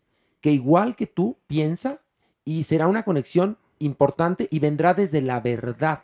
que 0.40 0.52
igual 0.52 0.96
que 0.96 1.06
tú 1.06 1.36
piensa 1.46 2.00
y 2.44 2.64
será 2.64 2.86
una 2.86 3.02
conexión 3.02 3.56
importante 3.78 4.48
y 4.50 4.58
vendrá 4.58 4.94
desde 4.94 5.20
la 5.22 5.40
verdad. 5.40 6.00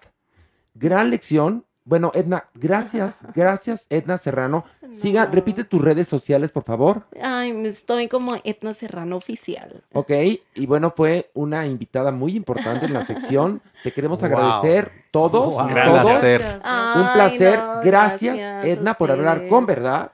Gran 0.74 1.10
lección. 1.10 1.64
Bueno, 1.84 2.10
Edna, 2.14 2.48
gracias, 2.54 3.20
gracias, 3.34 3.86
Edna 3.90 4.18
Serrano. 4.18 4.64
Siga, 4.92 5.26
repite 5.26 5.62
tus 5.62 5.80
redes 5.80 6.08
sociales, 6.08 6.50
por 6.50 6.64
favor. 6.64 7.06
Ay, 7.22 7.52
estoy 7.64 8.08
como 8.08 8.34
Etna 8.42 8.74
Serrano 8.74 9.16
oficial. 9.16 9.84
Ok, 9.92 10.10
y 10.54 10.66
bueno, 10.66 10.92
fue 10.96 11.30
una 11.34 11.64
invitada 11.64 12.10
muy 12.10 12.34
importante 12.34 12.86
en 12.86 12.92
la 12.92 13.04
sección. 13.04 13.62
Te 13.84 13.92
queremos 13.92 14.18
Wow. 14.20 14.26
agradecer 14.26 14.90
todos, 15.12 15.54
Wow. 15.54 15.68
todos. 15.68 16.22
Ay, 16.64 17.00
Un 17.02 17.12
placer. 17.12 17.58
no, 17.60 17.80
gracias, 17.84 18.64
Edna, 18.64 18.94
por 18.94 19.12
hablar 19.12 19.46
con 19.46 19.64
verdad. 19.64 20.10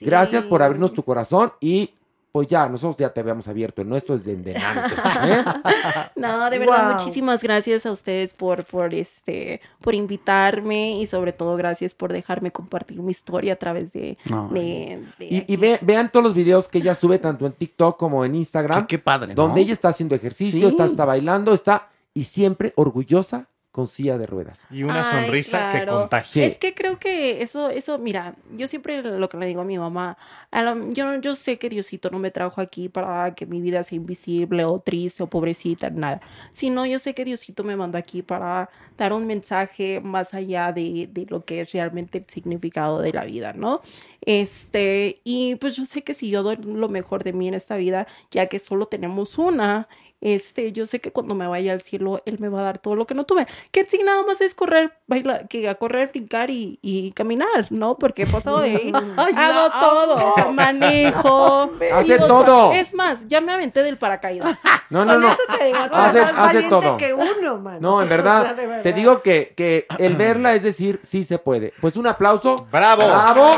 Gracias 0.00 0.44
por 0.44 0.62
abrirnos 0.62 0.92
tu 0.92 1.02
corazón 1.02 1.52
y 1.60 1.94
pues 2.30 2.46
ya, 2.48 2.68
nosotros 2.68 2.96
ya 2.98 3.08
te 3.12 3.20
habíamos 3.20 3.48
abierto 3.48 3.82
el 3.82 3.88
nuestro 3.88 4.16
desde 4.16 4.36
de 4.36 4.56
antes. 4.56 4.98
¿eh? 5.24 5.44
No, 6.16 6.50
de 6.50 6.58
verdad, 6.58 6.92
muchísimas 6.98 7.42
gracias 7.42 7.86
a 7.86 7.92
ustedes 7.92 8.34
por, 8.34 8.64
por 8.64 8.92
este, 8.94 9.60
por 9.80 9.94
invitarme 9.94 10.92
y 10.98 11.06
sobre 11.06 11.32
todo 11.32 11.56
gracias 11.56 11.94
por 11.94 12.12
dejarme 12.12 12.50
compartir 12.50 13.00
mi 13.00 13.10
historia 13.12 13.54
a 13.54 13.56
través 13.56 13.92
de, 13.92 14.18
de- 14.50 15.02
de 15.18 15.24
Y, 15.24 15.44
y 15.52 15.56
ve- 15.56 15.78
vean 15.82 16.10
todos 16.10 16.24
los 16.24 16.34
videos 16.34 16.68
que 16.68 16.78
ella 16.78 16.94
sube 16.94 17.18
tanto 17.18 17.46
en 17.46 17.52
TikTok 17.52 17.96
como 17.98 18.24
en 18.24 18.34
Instagram. 18.34 18.82
Qué, 18.86 18.96
qué 18.96 18.98
padre, 18.98 19.28
¿no? 19.28 19.42
Donde 19.42 19.60
ella 19.60 19.72
está 19.72 19.88
haciendo 19.88 20.14
ejercicio, 20.14 20.60
Sí. 20.60 20.66
está, 20.66 20.84
está 20.84 21.04
bailando, 21.04 21.52
está 21.54 21.88
y 22.14 22.24
siempre 22.24 22.72
orgullosa 22.76 23.46
con 23.70 23.86
silla 23.86 24.18
de 24.18 24.26
ruedas. 24.26 24.66
Y 24.70 24.82
una 24.82 25.08
Ay, 25.08 25.24
sonrisa 25.24 25.70
que 25.70 25.86
contagia. 25.86 26.46
Es 26.46 26.58
que 26.58 26.74
creo 26.74 26.98
que 26.98 27.42
eso, 27.42 27.70
eso, 27.70 27.98
mira, 27.98 28.34
yo 28.56 28.66
siempre 28.66 29.02
lo 29.02 29.28
que 29.28 29.36
le 29.36 29.46
digo 29.46 29.60
a 29.60 29.64
mi 29.64 29.78
mamá, 29.78 30.16
a 30.50 30.74
yo, 30.90 31.20
yo 31.20 31.36
sé 31.36 31.58
que 31.58 31.68
Diosito 31.68 32.10
no 32.10 32.18
me 32.18 32.30
trajo 32.30 32.60
aquí 32.60 32.88
para 32.88 33.34
que 33.34 33.46
mi 33.46 33.60
vida 33.60 33.82
sea 33.82 33.96
invisible 33.96 34.64
o 34.64 34.80
triste 34.80 35.22
o 35.22 35.26
pobrecita, 35.28 35.90
nada. 35.90 36.20
Sino 36.52 36.86
yo 36.86 36.98
sé 36.98 37.14
que 37.14 37.24
Diosito 37.24 37.62
me 37.62 37.76
mandó 37.76 37.98
aquí 37.98 38.22
para 38.22 38.70
dar 38.96 39.12
un 39.12 39.26
mensaje 39.26 40.00
más 40.00 40.34
allá 40.34 40.72
de, 40.72 41.08
de 41.12 41.26
lo 41.28 41.44
que 41.44 41.60
es 41.60 41.72
realmente 41.72 42.18
el 42.18 42.24
significado 42.26 43.00
de 43.00 43.12
la 43.12 43.24
vida, 43.24 43.52
¿no? 43.52 43.80
Este, 44.22 45.20
y 45.24 45.54
pues 45.56 45.76
yo 45.76 45.84
sé 45.84 46.02
que 46.02 46.14
si 46.14 46.30
yo 46.30 46.42
doy 46.42 46.56
lo 46.56 46.88
mejor 46.88 47.22
de 47.22 47.32
mí 47.32 47.48
en 47.48 47.54
esta 47.54 47.76
vida, 47.76 48.06
ya 48.30 48.46
que 48.46 48.58
solo 48.58 48.86
tenemos 48.86 49.38
una, 49.38 49.88
este, 50.20 50.72
yo 50.72 50.86
sé 50.86 51.00
que 51.00 51.12
cuando 51.12 51.34
me 51.34 51.46
vaya 51.46 51.72
al 51.72 51.82
cielo, 51.82 52.20
Él 52.26 52.38
me 52.40 52.48
va 52.48 52.60
a 52.60 52.64
dar 52.64 52.78
todo 52.78 52.96
lo 52.96 53.06
que 53.06 53.14
no 53.14 53.24
tuve. 53.24 53.46
Que 53.70 53.84
sí, 53.86 54.02
nada 54.04 54.22
más 54.24 54.40
es 54.40 54.54
correr, 54.54 54.92
bailar, 55.06 55.48
que 55.48 55.68
a 55.68 55.74
correr, 55.76 56.08
brincar 56.08 56.50
y, 56.50 56.78
y 56.82 57.12
caminar, 57.12 57.66
¿no? 57.70 57.96
Porque 57.98 58.22
he 58.22 58.26
pasado 58.26 58.60
de 58.60 58.70
ahí, 58.70 58.92
Ay, 59.16 59.34
hago 59.36 59.70
todo, 59.70 60.14
amo. 60.16 60.30
o 60.30 60.34
sea, 60.34 60.44
manejo. 60.50 61.70
Hace 61.92 62.08
y, 62.08 62.12
o 62.12 62.18
sea, 62.18 62.26
todo. 62.26 62.72
es 62.72 62.94
más, 62.94 63.26
ya 63.28 63.40
me 63.40 63.52
aventé 63.52 63.82
del 63.82 63.98
paracaídas. 63.98 64.56
No, 64.90 65.04
no, 65.04 65.18
no. 65.18 65.36
te 65.58 65.66
digo. 65.66 65.78
Hace, 65.92 66.22
Más 66.22 66.34
hace 66.38 66.62
todo. 66.62 66.96
que 66.96 67.12
uno, 67.12 67.58
man. 67.58 67.76
No, 67.78 68.00
en 68.00 68.06
O 68.06 68.08
sea, 68.08 68.16
verdad, 68.16 68.82
te 68.82 68.94
digo 68.94 69.20
que, 69.20 69.52
que 69.54 69.86
el 69.98 70.16
verla 70.16 70.54
es 70.54 70.62
decir, 70.62 70.98
sí 71.02 71.24
se 71.24 71.38
puede. 71.38 71.74
Pues 71.78 71.96
un 71.96 72.06
aplauso. 72.06 72.66
¡Bravo! 72.72 73.02
¡Bravo! 73.06 73.50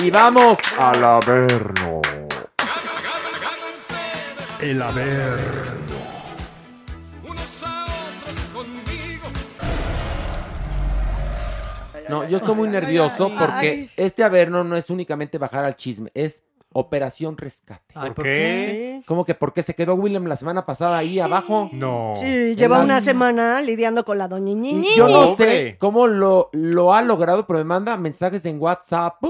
Y 0.00 0.10
vamos 0.10 0.58
al 0.76 1.04
averno. 1.04 2.00
El 4.60 4.82
Averno. 4.82 5.73
No, 12.08 12.28
yo 12.28 12.38
estoy 12.38 12.54
muy 12.54 12.68
nervioso 12.68 13.30
porque 13.38 13.90
este 13.96 14.24
averno 14.24 14.64
no 14.64 14.76
es 14.76 14.90
únicamente 14.90 15.38
bajar 15.38 15.64
al 15.64 15.76
chisme, 15.76 16.10
es 16.14 16.42
Operación 16.76 17.38
Rescate. 17.38 17.94
Ay, 17.94 18.10
¿Por 18.10 18.24
qué? 18.24 19.02
¿Cómo 19.06 19.24
que 19.24 19.34
por 19.36 19.52
qué 19.52 19.62
se 19.62 19.74
quedó 19.74 19.94
William 19.94 20.24
la 20.26 20.34
semana 20.34 20.66
pasada 20.66 20.98
ahí 20.98 21.20
abajo? 21.20 21.70
No. 21.72 22.14
Sí, 22.16 22.56
lleva 22.56 22.80
una 22.80 23.00
semana 23.00 23.60
lidiando 23.60 24.04
con 24.04 24.18
la 24.18 24.26
doña 24.26 24.50
Y 24.50 24.54
Ñiñi. 24.56 24.96
yo 24.96 25.06
no 25.08 25.36
sé 25.36 25.76
cómo 25.78 26.08
lo, 26.08 26.50
lo 26.52 26.92
ha 26.92 27.00
logrado, 27.02 27.46
pero 27.46 27.60
me 27.60 27.64
manda 27.64 27.96
mensajes 27.96 28.44
en 28.44 28.60
WhatsApp 28.60 29.22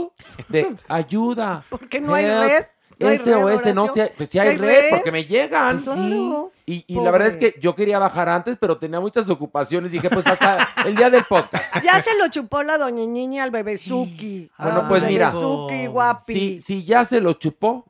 de 0.49 0.75
ayuda. 0.89 1.65
Porque 1.71 2.01
no 2.01 2.15
hay 2.15 2.25
red. 2.25 2.65
No 2.99 3.09
hay 3.09 3.19
red, 3.19 3.59
SOS, 3.59 3.75
no, 3.75 3.93
si 3.93 4.01
hay, 4.01 4.11
pues 4.17 4.29
sí 4.29 4.33
¿Sí 4.33 4.39
hay 4.39 4.49
hay 4.49 4.57
red, 4.57 4.69
red? 4.69 4.91
porque 4.91 5.13
me 5.13 5.25
llegan. 5.25 5.83
Claro. 5.83 6.53
Y, 6.67 6.85
y 6.87 7.01
la 7.01 7.11
verdad 7.11 7.29
es 7.29 7.37
que 7.37 7.55
yo 7.61 7.75
quería 7.75 7.99
bajar 7.99 8.29
antes, 8.29 8.57
pero 8.59 8.79
tenía 8.79 8.99
muchas 9.01 9.29
ocupaciones. 9.29 9.93
Dije, 9.93 10.09
pues 10.09 10.27
hasta 10.27 10.69
el 10.87 10.97
día 10.97 11.11
del 11.11 11.25
podcast. 11.25 11.65
Ya 11.83 12.01
se 12.01 12.17
lo 12.17 12.29
chupó 12.29 12.63
la 12.63 12.79
doña 12.79 13.05
Ñiñi 13.05 13.39
al 13.39 13.51
bebezuki. 13.51 14.51
Bueno, 14.59 14.87
pues 14.89 15.03
mira. 15.03 15.31
Bebezuki, 15.31 15.87
guapi. 15.87 16.33
Si, 16.33 16.61
si 16.61 16.85
ya 16.85 17.05
se 17.05 17.21
lo 17.21 17.35
chupó, 17.35 17.85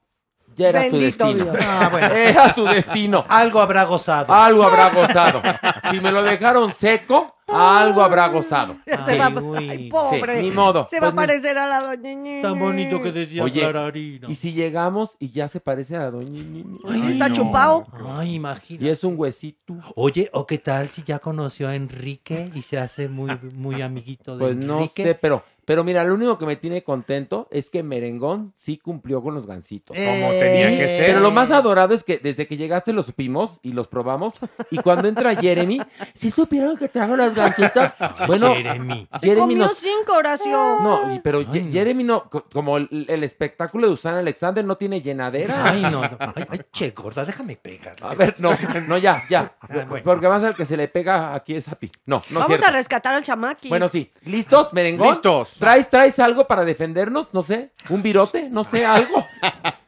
ya 0.57 0.69
era 0.71 0.85
su 0.89 0.97
Bendito 0.97 1.27
destino. 1.27 1.53
Dios. 1.53 1.65
Ah, 1.69 1.89
bueno. 1.91 2.07
Era 2.15 2.55
su 2.55 2.65
destino. 2.65 3.25
Algo 3.29 3.61
habrá 3.61 3.85
gozado. 3.85 4.33
Algo 4.33 4.63
habrá 4.65 4.91
gozado. 4.91 5.43
Si 5.91 6.01
me 6.01 6.11
lo 6.13 6.23
dejaron 6.23 6.73
seco, 6.73 7.35
algo 7.47 8.03
habrá 8.03 8.29
gozado. 8.29 8.77
Se 8.87 9.13
Sí. 9.13 9.19
va, 9.19 9.29
uy. 9.29 9.69
ay, 9.71 9.89
pobre. 9.91 10.39
Sí, 10.39 10.43
ni 10.45 10.51
modo. 10.51 10.87
Se 10.91 10.99
va 11.01 11.09
a 11.09 11.15
Pues 11.15 11.27
parecer 11.27 11.59
a 11.59 11.67
la 11.67 11.81
doña. 11.97 12.41
Tan 12.43 12.59
bonito 12.59 13.03
que 13.03 13.13
decía 13.13 13.43
Oye, 13.45 13.61
Clararina. 13.61 14.29
Y 14.31 14.35
si 14.35 14.53
llegamos 14.53 15.17
y 15.19 15.31
ya 15.31 15.49
se 15.49 15.61
parece 15.61 15.97
a 15.97 16.01
la 16.01 16.11
doña 16.11 16.31
Nini. 16.43 16.79
Sí, 16.93 17.07
está 17.13 17.31
chupado. 17.33 17.87
Ay, 18.17 18.35
imagínate. 18.35 18.85
Y 18.85 18.89
es 18.89 19.05
un 19.05 19.15
huesito. 19.19 19.75
Oye, 19.95 20.31
¿o 20.33 20.47
qué 20.47 20.59
tal 20.59 20.89
si 20.89 21.03
ya 21.03 21.19
conoció 21.19 21.69
a 21.69 21.75
Enrique 21.75 22.51
y 22.55 22.63
se 22.63 22.79
hace 22.79 23.09
muy, 23.09 23.31
muy 23.53 23.83
amiguito 23.83 24.37
de 24.37 24.45
Pues 24.45 24.57
no 24.57 24.77
Enrique? 24.79 25.03
sé, 25.03 25.15
pero, 25.15 25.45
pero 25.65 25.85
mira, 25.85 26.05
lo 26.05 26.15
único 26.15 26.39
que 26.39 26.47
me 26.47 26.57
tiene 26.57 26.83
contento 26.83 27.49
es 27.51 27.71
que 27.71 27.83
Merengón 27.83 28.53
sí 28.55 28.79
cumplió 28.79 29.23
con 29.23 29.35
los 29.35 29.47
gancitos. 29.47 29.97
Como 29.97 30.29
tenía 30.31 30.69
que 30.71 30.89
ser. 30.89 31.07
Pero 31.07 31.21
lo 31.21 31.31
más 31.31 31.51
adorado 31.51 31.95
es 31.95 32.05
que 32.05 32.19
desde 32.19 32.47
que 32.47 32.57
llegaste 32.57 32.93
los 32.93 33.07
supimos 33.07 33.59
y 33.63 33.73
los 33.73 33.89
probamos. 33.89 34.35
Y 34.71 34.79
cuando 34.79 35.09
entra 35.09 35.35
Jeremy, 35.37 35.81
¿sí 36.15 36.31
supieron 36.31 36.77
que 36.77 36.89
trajo 36.89 37.17
las 37.17 37.35
gancitos? 37.35 37.91
Bueno, 38.27 38.55
Jeremy. 38.55 39.09
Se 39.21 39.27
Jeremy 39.27 39.41
comió 39.41 39.57
nos... 39.59 39.77
cinco, 39.77 40.13
Horacio. 40.17 40.51
No, 40.81 41.21
pero 41.23 41.39
Ay, 41.39 41.63
no. 41.63 41.73
Jeremy 41.73 42.05
no, 42.05 42.29
co- 42.31 42.45
como 42.53 42.77
el, 42.79 43.07
el 43.09 43.23
espectáculo 43.25 43.87
de 43.87 43.93
Usana 43.93 44.19
Alexander 44.21 44.65
no 44.65 44.77
tiene 44.77 45.01
llenadera. 45.03 45.65
Ay, 45.71 45.83
no, 45.83 46.03
no. 46.03 46.17
Ay, 46.19 46.45
ay, 46.49 46.61
che, 46.73 46.91
gorda, 46.91 47.25
déjame 47.25 47.57
pegar. 47.57 47.97
A 48.03 48.15
ver, 48.15 48.37
no, 48.39 48.51
no, 48.89 48.99
ya, 48.99 49.23
ya. 49.29 49.55
Ah, 49.61 49.67
bueno. 49.89 50.05
Porque 50.05 50.29
más 50.29 50.43
al 50.43 50.55
que 50.55 50.65
se 50.65 50.77
le 50.77 50.89
pega 50.89 51.35
aquí 51.35 51.55
es 51.55 51.69
a 51.69 51.75
ti. 51.77 51.91
No, 52.07 52.23
no 52.31 52.41
Vamos 52.41 52.47
cierto. 52.59 52.67
a 52.67 52.71
rescatar 52.71 53.15
al 53.15 53.23
chamaqui. 53.23 53.69
Bueno, 53.69 53.89
sí. 53.89 54.11
¿Listos, 54.23 54.73
merengón? 54.73 55.09
Listos. 55.09 55.54
¿Traes, 55.59 55.89
¿Traes 55.89 56.19
algo 56.19 56.47
para 56.47 56.65
defendernos? 56.65 57.29
No 57.33 57.43
sé. 57.43 57.71
¿Un 57.89 58.03
virote? 58.03 58.49
No 58.51 58.65
sé, 58.65 58.85
algo. 58.85 59.25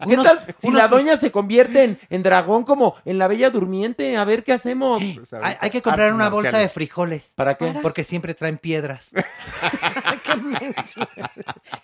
¿Qué 0.01 0.12
Unos- 0.14 0.24
tal 0.24 0.55
si 0.59 0.68
unos- 0.68 0.78
la 0.78 0.88
doña 0.88 1.16
se 1.16 1.30
convierte 1.32 1.82
en, 1.82 1.98
en 2.10 2.22
dragón 2.22 2.64
como 2.64 2.94
en 3.05 3.18
la 3.18 3.26
Bella 3.28 3.51
Durmiente? 3.51 4.16
A 4.16 4.24
ver, 4.24 4.44
¿qué 4.44 4.52
hacemos? 4.52 5.02
Pues 5.14 5.32
Hay, 5.32 5.56
hay 5.60 5.70
que 5.70 5.82
comprar 5.82 6.12
una 6.12 6.28
bolsa 6.28 6.59
de 6.59 6.68
frijoles. 6.68 7.32
¿Para 7.34 7.56
qué? 7.56 7.74
Porque 7.82 8.05
siempre 8.05 8.34
traen 8.34 8.59
piedras. 8.59 9.10
Qué. 10.24 10.74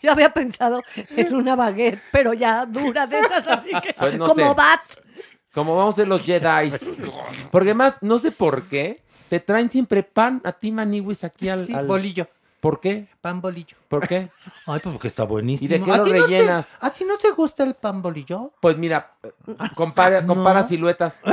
Yo 0.01 0.13
había 0.13 0.33
pensado 0.33 0.83
en 0.95 1.35
una 1.35 1.57
baguette, 1.57 2.01
pero 2.13 2.33
ya 2.33 2.67
dura 2.67 3.07
de 3.07 3.19
esas, 3.21 3.47
así 3.49 3.71
que 3.83 3.95
Pues 3.99 4.17
no 4.19 4.27
como 4.27 4.49
sé. 4.51 4.55
bat. 4.55 4.81
Como 5.53 5.77
vamos 5.77 5.95
a 5.95 5.97
ser 5.97 6.09
los 6.09 6.23
Jedi. 6.23 6.71
Porque 7.51 7.69
además, 7.71 7.95
no 8.01 8.19
sé 8.19 8.31
por 8.33 8.65
qué, 8.65 9.01
te 9.29 9.41
traen 9.41 9.71
siempre 9.71 10.03
pan 10.03 10.41
a 10.45 10.53
ti, 10.53 10.73
Maniwis, 10.73 11.25
aquí 11.25 11.49
al... 11.49 11.67
Sí, 11.67 11.75
al- 11.75 11.87
bolillo. 11.87 12.27
¿Por 12.63 12.79
qué? 12.79 13.09
Pan 13.21 13.41
bolillo. 13.41 13.77
¿Por 13.89 14.07
qué? 14.07 14.31
Ay, 14.69 14.79
pues 14.81 14.93
porque 14.93 15.09
está 15.09 15.25
buenísimo. 15.25 15.67
¿Y 15.67 15.69
de 15.79 15.85
qué 15.85 15.91
¿A 15.91 15.97
lo 15.99 16.05
ti 16.05 16.13
no 16.13 16.17
te- 16.17 16.23
rellenas? 16.23 16.77
¿A 16.81 16.91
ti 16.91 17.05
no 17.05 17.19
te 17.19 17.31
gusta 17.33 17.65
el 17.65 17.75
pan 17.75 18.01
bolillo? 18.01 18.53
Pues 18.61 18.79
mira, 18.79 19.15
compara, 19.75 20.25
compara 20.25 20.63
No. 20.63 20.69
siluetas. 20.69 21.21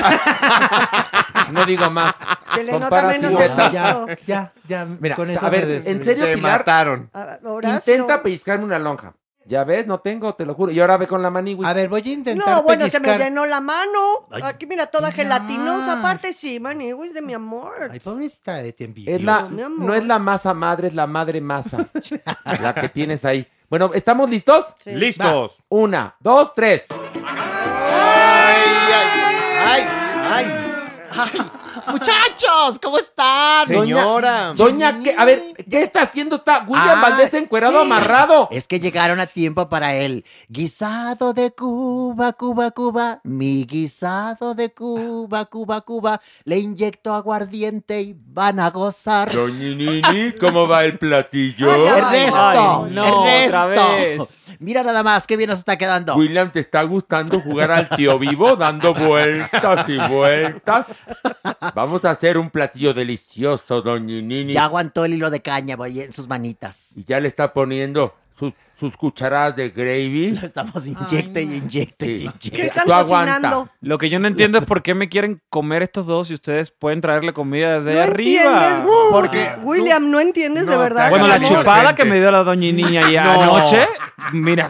No 1.52 1.66
digo 1.66 1.90
más. 1.90 2.20
Se 2.54 2.64
le 2.64 2.74
nota 2.74 2.90
Compara 2.90 3.08
menos 3.08 3.32
el 3.32 3.38
siluetas. 3.38 3.72
Ya, 3.74 4.06
ya, 4.28 4.54
ya. 4.68 4.86
Mira, 5.00 5.16
con 5.16 5.30
eso 5.32 5.44
a 5.46 5.50
ver, 5.50 5.82
en 5.86 6.04
serio, 6.04 6.26
Te 6.26 6.36
Pilar, 6.36 6.60
mataron. 6.60 7.10
Ah, 7.14 7.40
Horacio. 7.44 7.94
intenta 7.96 8.22
pellizcarme 8.22 8.66
una 8.66 8.78
lonja. 8.78 9.14
Ya 9.50 9.64
ves, 9.64 9.88
no 9.88 10.00
tengo, 10.00 10.36
te 10.36 10.46
lo 10.46 10.54
juro. 10.54 10.72
Y 10.72 10.80
ahora 10.80 10.98
ve 10.98 11.08
con 11.08 11.24
la 11.24 11.32
maniwis. 11.32 11.68
A 11.68 11.74
ver, 11.74 11.90
voy 11.90 12.04
a 12.06 12.14
intentar 12.14 12.58
No, 12.58 12.62
bueno, 12.62 12.88
se 12.88 13.00
me 13.00 13.18
llenó 13.18 13.48
la 13.48 13.60
mano. 13.60 14.28
Ay, 14.30 14.44
Aquí, 14.46 14.68
mira, 14.68 14.86
toda 14.86 15.12
gelatinosa. 15.12 16.00
Aparte, 16.00 16.34
sí, 16.34 16.60
maniwis 16.60 17.16
de 17.16 17.24
mi 17.24 17.34
amor. 17.34 17.74
Ay, 17.90 18.00
pobrecita 18.00 18.58
de 18.58 18.74
ti 18.74 19.06
Es 19.08 19.24
la, 19.24 19.40
Dios, 19.40 19.50
mi 19.50 19.64
amor. 19.64 19.88
no 19.88 19.96
es 19.96 20.06
la 20.06 20.20
masa 20.20 20.54
madre, 20.54 20.90
es 20.90 20.94
la 20.94 21.08
madre 21.08 21.42
masa. 21.42 21.88
la 22.62 22.76
que 22.76 22.90
tienes 22.90 23.26
ahí. 23.26 23.48
Bueno, 23.72 23.90
¿estamos 23.96 24.30
listos? 24.30 24.68
Sí. 24.84 24.92
Listos. 24.92 25.58
Una, 25.68 26.16
dos, 26.20 26.54
tres. 26.54 26.86
¡Ay! 29.66 29.84
¡Ay! 30.32 30.46
Muchachos, 31.92 32.80
¿cómo 32.82 32.98
están? 32.98 33.68
Señora. 33.68 34.54
Doña, 34.56 35.02
¿qué? 35.02 35.16
a 35.18 35.26
ver, 35.26 35.54
¿qué 35.70 35.82
está 35.82 36.02
haciendo? 36.04 36.36
Está 36.38 36.64
William 36.68 36.98
Ah, 36.98 37.02
Valdés 37.10 37.34
encuerado 37.34 37.80
amarrado. 37.80 38.48
Es 38.52 38.68
que 38.68 38.80
llegaron 38.80 39.20
a 39.20 39.28
tiempo 39.28 39.70
para 39.70 39.96
el 39.96 40.26
guisado 40.48 41.34
de 41.34 41.52
Cuba, 41.52 42.34
Cuba, 42.34 42.72
Cuba. 42.72 43.20
Mi 43.24 43.66
guisado 43.66 44.54
de 44.54 44.72
Cuba, 44.74 45.46
Cuba, 45.46 45.82
Cuba. 45.82 46.22
Le 46.44 46.58
inyecto 46.58 47.14
aguardiente 47.14 48.02
y 48.02 48.16
van 48.18 48.60
a 48.60 48.70
gozar. 48.70 49.32
Doña 49.32 49.76
Nini, 49.76 50.34
¿cómo 50.40 50.68
va 50.68 50.84
el 50.86 50.98
platillo? 50.98 51.72
Ay, 51.72 51.82
Ernesto, 51.88 52.86
Ay, 52.86 52.92
no, 52.94 53.26
Ernesto. 53.26 53.58
otra 53.68 53.96
vez. 53.96 54.36
Mira 54.60 54.84
nada 54.84 55.04
más, 55.04 55.26
qué 55.28 55.38
bien 55.38 55.50
nos 55.50 55.60
está 55.60 55.78
quedando. 55.78 56.16
William, 56.16 56.52
¿te 56.52 56.60
está 56.60 56.82
gustando 56.84 57.40
jugar 57.40 57.72
al 57.72 57.88
tío 57.90 58.18
vivo 58.20 58.56
dando 58.56 58.94
vueltas 58.94 59.88
y 59.88 59.98
vueltas? 59.98 60.86
Vamos 61.80 62.04
a 62.04 62.12
hacer 62.12 62.38
un 62.38 62.50
platillo 62.50 62.94
delicioso, 62.94 63.82
doña 63.82 64.22
Nini. 64.22 64.52
Ya 64.52 64.66
aguantó 64.66 65.06
el 65.06 65.14
hilo 65.14 65.30
de 65.30 65.42
caña 65.42 65.78
voy, 65.78 66.02
en 66.02 66.12
sus 66.12 66.28
manitas. 66.28 66.92
Y 66.98 67.06
ya 67.06 67.22
le 67.22 67.30
está 67.30 67.54
poniendo 67.54 68.14
sus, 68.38 68.52
sus 68.78 68.98
cucharadas 68.98 69.56
de 69.56 69.70
gravy. 69.70 70.32
Lo 70.32 70.46
estamos 70.46 70.86
inyecte 70.86 71.42
y 71.42 71.56
inyecte 71.56 72.06
y 72.12 72.18
Sí. 72.18 72.24
inyecte. 72.26 72.52
¿Qué 72.52 72.66
están 72.66 72.86
Tú 72.86 72.92
aguanta. 72.94 73.32
cocinando? 73.34 73.70
Lo 73.80 73.98
que 73.98 74.10
yo 74.10 74.20
no 74.20 74.28
entiendo 74.28 74.58
es 74.58 74.66
por 74.66 74.82
qué 74.84 74.94
me 74.94 75.08
quieren 75.08 75.40
comer 75.50 75.82
estos 75.84 76.06
dos 76.06 76.30
y 76.32 76.34
ustedes 76.34 76.70
pueden 76.70 77.00
traerle 77.00 77.32
comida 77.32 77.80
desde 77.80 77.94
No 77.94 78.02
entiendes, 78.12 78.46
arriba. 78.52 78.84
uh, 78.86 79.12
Porque 79.14 79.52
William, 79.64 80.12
no 80.12 80.20
entiendes 80.20 80.66
de 80.68 80.74
No, 80.76 80.80
verdad. 80.82 81.10
Bueno, 81.10 81.28
la 81.30 81.40
chupada 81.42 81.96
que 81.96 82.04
me 82.04 82.20
dio 82.20 82.30
la 82.30 82.44
doña 82.44 82.74
niña 82.74 83.06
ahí 83.06 83.16
No. 83.24 83.42
anoche, 83.58 83.88
mira, 84.34 84.70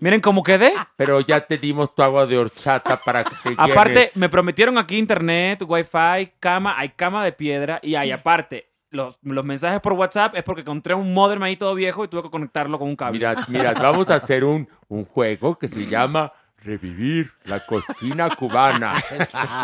Miren 0.00 0.20
cómo 0.20 0.42
quedé. 0.42 0.72
Pero 0.96 1.20
ya 1.20 1.40
te 1.46 1.58
dimos 1.58 1.94
tu 1.94 2.02
agua 2.02 2.26
de 2.26 2.38
horchata 2.38 3.00
para 3.04 3.24
que 3.24 3.34
te 3.42 3.54
Aparte, 3.56 3.94
llenes. 3.94 4.16
me 4.16 4.28
prometieron 4.28 4.78
aquí 4.78 4.96
internet, 4.98 5.62
wifi, 5.66 6.32
cama, 6.38 6.78
hay 6.78 6.90
cama 6.90 7.24
de 7.24 7.32
piedra 7.32 7.80
y 7.82 7.94
hay 7.96 8.10
aparte. 8.12 8.66
Los, 8.90 9.18
los 9.22 9.44
mensajes 9.44 9.80
por 9.80 9.92
WhatsApp 9.94 10.34
es 10.36 10.42
porque 10.44 10.62
encontré 10.62 10.94
un 10.94 11.12
modem 11.12 11.42
ahí 11.42 11.56
todo 11.56 11.74
viejo 11.74 12.04
y 12.04 12.08
tuve 12.08 12.22
que 12.22 12.30
conectarlo 12.30 12.78
con 12.78 12.88
un 12.88 12.96
cable. 12.96 13.18
Mira, 13.18 13.34
mira, 13.48 13.74
vamos 13.74 14.08
a 14.08 14.14
hacer 14.14 14.44
un, 14.44 14.66
un 14.88 15.04
juego 15.04 15.58
que 15.58 15.68
se 15.68 15.86
llama 15.86 16.32
Revivir 16.62 17.30
la 17.44 17.64
cocina 17.66 18.30
cubana. 18.34 18.94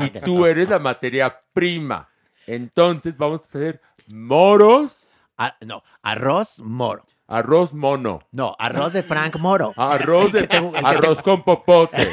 Y 0.02 0.10
tú 0.20 0.44
eres 0.46 0.68
la 0.68 0.78
materia 0.78 1.40
prima. 1.52 2.08
Entonces 2.46 3.16
vamos 3.16 3.40
a 3.40 3.44
hacer 3.44 3.80
moros. 4.08 4.94
Ah, 5.38 5.56
no, 5.66 5.82
arroz 6.02 6.60
moro. 6.60 7.04
Arroz 7.34 7.72
mono. 7.72 8.20
No, 8.32 8.54
arroz 8.58 8.92
de 8.92 9.02
Frank 9.02 9.36
Moro. 9.38 9.72
Arroz, 9.76 10.30
de, 10.32 10.46
te- 10.46 10.60
te- 10.60 10.72
arroz 10.84 11.20
con 11.22 11.42
popote. 11.42 12.02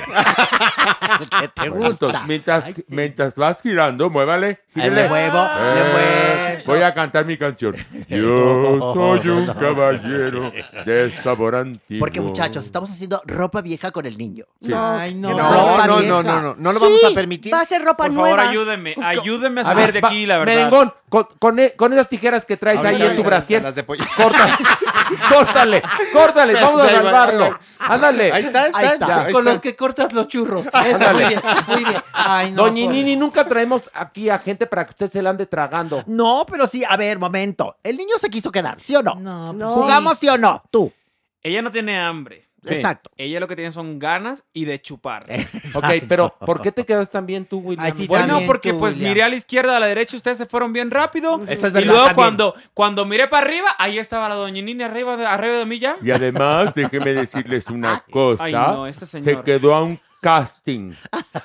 El 1.22 1.30
que 1.30 1.48
te 1.50 1.70
Bueno, 1.70 1.88
gusta. 1.88 2.06
entonces, 2.08 2.28
mientras, 2.28 2.66
mientras 2.88 3.36
vas 3.36 3.62
girando, 3.62 4.10
muévale. 4.10 4.60
Gírele. 4.74 5.04
le 5.04 5.10
muevo, 5.10 5.38
le 5.44 5.82
Eh, 5.82 5.92
muevo. 5.92 6.64
Voy 6.66 6.82
a 6.82 6.94
cantar 6.94 7.26
mi 7.26 7.38
canción. 7.38 7.76
Yo 8.08 8.94
soy 8.94 9.30
un 9.30 9.46
caballero 9.48 10.52
de 10.86 11.12
sabor 11.24 11.56
antiguo. 11.56 12.00
Porque 12.00 12.22
muchachos, 12.22 12.66
estamos 12.66 12.90
haciendo 12.92 13.22
ropa 13.26 13.62
vieja 13.62 13.92
con 13.92 14.06
el 14.06 14.18
niño. 14.18 14.46
Sí. 14.62 14.72
Ay, 14.76 15.14
no. 15.16 15.30
Que 15.30 15.34
No, 15.36 15.50
ropa 15.54 15.88
no, 15.88 15.98
vieja. 15.98 16.10
no, 16.10 16.24
no, 16.24 16.42
no. 16.42 16.56
No 16.58 16.74
lo 16.74 16.80
vamos 16.80 17.04
a 17.04 17.14
permitir. 17.14 17.54
Va 17.54 17.62
a 17.62 17.66
ser 17.66 17.82
ropa 17.84 18.06
Por 18.06 18.14
nueva. 18.14 18.38
favor, 18.38 18.50
ayúdenme. 18.52 18.96
Ayúdenme 19.04 19.62
a 19.62 19.64
A 19.64 19.68
salir 19.68 19.92
ver, 19.94 20.02
de 20.02 20.08
aquí, 20.08 20.26
la 20.26 20.38
verdad. 20.40 20.54
Merengón, 20.56 20.94
con, 21.10 21.28
con, 21.40 21.60
con 21.76 21.94
esas 21.94 22.08
tijeras 22.08 22.46
que 22.46 22.58
traes 22.58 22.78
Ahorita 22.80 23.04
ahí 23.04 23.10
en 23.12 23.16
tu 23.18 23.24
brasier, 23.24 23.62
las 23.62 23.76
de 23.76 23.84
pollo. 23.84 24.04
córtale, 24.16 24.54
córtale, 25.30 25.82
córtale, 26.14 26.54
vamos 26.54 26.82
a 26.82 26.90
salvarlo. 26.90 27.50
va. 27.52 27.60
Ándale. 27.80 28.32
Ahí 28.32 28.44
está, 28.46 28.68
está. 28.68 28.80
Ahí 28.80 28.86
está. 28.88 29.08
Ya, 29.08 29.22
ahí 29.26 29.34
Con 29.34 29.42
está. 29.44 29.52
los 29.54 29.62
que 29.62 29.76
cortas 29.76 30.14
los 30.14 30.28
churros. 30.28 30.68
Eso, 30.68 30.72
Ándale. 30.74 31.14
muy 31.26 31.28
bien, 31.30 31.42
muy 31.68 31.84
bien. 31.86 32.04
Ay, 32.14 32.52
no. 32.52 32.64
Doña. 32.64 32.92
Nini, 32.92 33.16
nunca 33.16 33.48
traemos 33.48 33.90
aquí 33.94 34.30
a 34.30 34.38
gente 34.38 34.66
para 34.68 34.86
que 34.86 34.92
usted 34.92 35.10
se 35.10 35.22
la 35.22 35.32
ande 35.32 35.46
tragando. 35.46 36.04
No, 36.08 36.46
pero 36.50 36.68
sí, 36.68 36.84
a 36.88 36.98
ver, 36.98 37.20
momento. 37.20 37.78
El 37.84 37.98
niño 37.98 38.18
se 38.18 38.30
quiso 38.30 38.52
quedar, 38.52 38.80
¿sí 38.82 38.96
o 38.96 39.02
no? 39.04 39.16
No, 39.16 39.54
No. 39.54 39.72
¿Jugamos 39.72 40.18
sí 40.20 40.28
o 40.30 40.38
no? 40.38 40.62
Tú. 40.72 40.92
Ella 41.44 41.62
no 41.62 41.72
tiene 41.72 42.00
hambre. 42.00 42.48
Exacto. 42.66 43.10
Ella 43.18 43.40
lo 43.40 43.48
que 43.48 43.56
tiene 43.56 43.72
son 43.72 43.98
ganas 43.98 44.44
y 44.54 44.66
de 44.66 44.82
chupar. 44.82 45.26
Ok, 45.74 45.86
pero 46.08 46.36
¿por 46.46 46.62
qué 46.62 46.72
te 46.72 46.86
quedas 46.86 47.10
tan 47.10 47.26
bien 47.26 47.46
tú, 47.46 47.60
William? 47.60 47.86
Ay, 47.86 47.94
sí, 47.96 48.06
Bueno, 48.08 48.42
porque 48.46 48.74
tú, 48.74 48.80
pues 48.80 48.94
William. 48.94 49.10
miré 49.10 49.24
a 49.24 49.30
la 49.30 49.36
izquierda, 49.36 49.78
a 49.78 49.80
la 49.80 49.88
derecha, 49.88 50.18
ustedes 50.18 50.38
se 50.38 50.46
fueron 50.46 50.74
bien 50.74 50.92
rápido. 50.92 51.42
Eso 51.48 51.68
es 51.68 51.72
y 51.72 51.76
verdad 51.76 51.86
luego 51.86 51.98
también. 52.08 52.16
cuando, 52.16 52.56
cuando 52.74 53.06
miré 53.06 53.28
para 53.30 53.46
arriba, 53.48 53.70
ahí 53.78 53.98
estaba 53.98 54.28
la 54.28 54.36
doña 54.36 54.62
Nini 54.62 54.84
arriba 54.84 55.16
de, 55.16 55.26
arriba 55.26 55.58
de 55.58 55.66
mí 55.66 55.80
ya. 55.80 55.96
Y 56.04 56.12
además, 56.12 56.74
déjeme 56.76 57.14
decirles 57.14 57.68
una 57.68 58.04
cosa. 58.12 58.44
Ay, 58.44 58.54
no, 58.54 58.86
este 58.86 59.06
se 59.06 59.22
quedó 59.44 59.74
a 59.74 59.84
un 59.84 60.00
casting. 60.22 60.94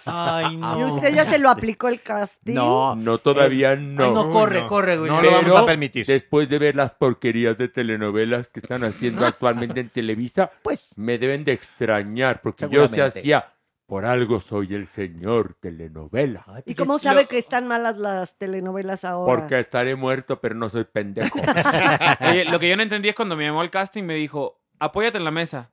Ay, 0.05 0.57
no. 0.59 0.79
¿Y 0.79 0.85
usted 0.85 1.15
ya 1.15 1.25
se 1.25 1.39
lo 1.39 1.51
aplicó 1.51 1.89
el 1.89 2.01
casting? 2.01 2.55
No. 2.55 2.95
No, 2.95 3.19
todavía 3.19 3.75
no. 3.75 4.05
Ay, 4.05 4.11
no, 4.11 4.31
corre, 4.31 4.61
No. 4.61 4.67
corre, 4.69 4.97
güey. 4.99 5.11
No 5.11 5.17
No 5.17 5.23
lo 5.23 5.31
vamos 5.33 5.57
a 5.57 5.67
permitir. 5.67 6.07
Después 6.07 6.49
de 6.49 6.59
ver 6.59 6.77
las 6.77 6.95
porquerías 6.95 7.59
de 7.59 7.69
telenovelas 7.69 8.49
que 8.51 8.61
están 8.61 8.85
haciendo 8.85 9.27
actualmente 9.27 9.81
en 9.81 9.89
Televisa, 9.89 10.51
Pues, 10.63 10.97
me 10.99 11.19
deben 11.19 11.45
de 11.45 11.53
extrañar, 11.53 12.41
porque 12.43 12.69
yo 12.71 12.87
se 12.89 13.03
hacía, 13.03 13.53
por 13.87 14.05
algo 14.05 14.41
soy 14.41 14.75
el 14.75 14.89
señor 14.89 15.57
telenovela. 15.61 16.45
¿Y 16.67 16.75
cómo 16.75 16.99
sabe 16.99 17.27
que 17.27 17.39
están 17.39 17.67
malas 17.69 17.97
las 17.97 18.37
telenovelas 18.37 19.05
ahora? 19.05 19.33
Porque 19.33 19.59
estaré 19.61 19.95
muerto, 19.97 20.41
pero 20.41 20.55
no 20.55 20.69
soy 20.69 20.85
pendejo. 20.85 21.39
Oye, 22.31 22.45
lo 22.47 22.59
que 22.59 22.69
yo 22.69 22.77
no 22.77 22.83
entendí 22.83 23.09
es 23.09 23.15
cuando 23.15 23.37
me 23.37 23.45
llamó 23.45 23.61
al 23.61 23.71
casting 23.71 24.03
me 24.03 24.15
dijo, 24.15 24.61
apóyate 24.79 25.19
en 25.19 25.25
la 25.25 25.31
mesa. 25.31 25.71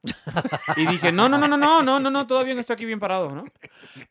Y 0.76 0.86
dije, 0.88 1.12
no, 1.12 1.30
no, 1.30 1.38
no, 1.38 1.48
no, 1.48 1.58
no, 1.58 1.84
no, 1.84 2.00
no, 2.00 2.10
no, 2.10 2.28
todo 2.28 2.44
bien, 2.44 2.60
estoy 2.60 2.76
aquí 2.76 2.86
bien 2.86 3.00
parado, 3.00 3.32
¿no? 3.32 3.46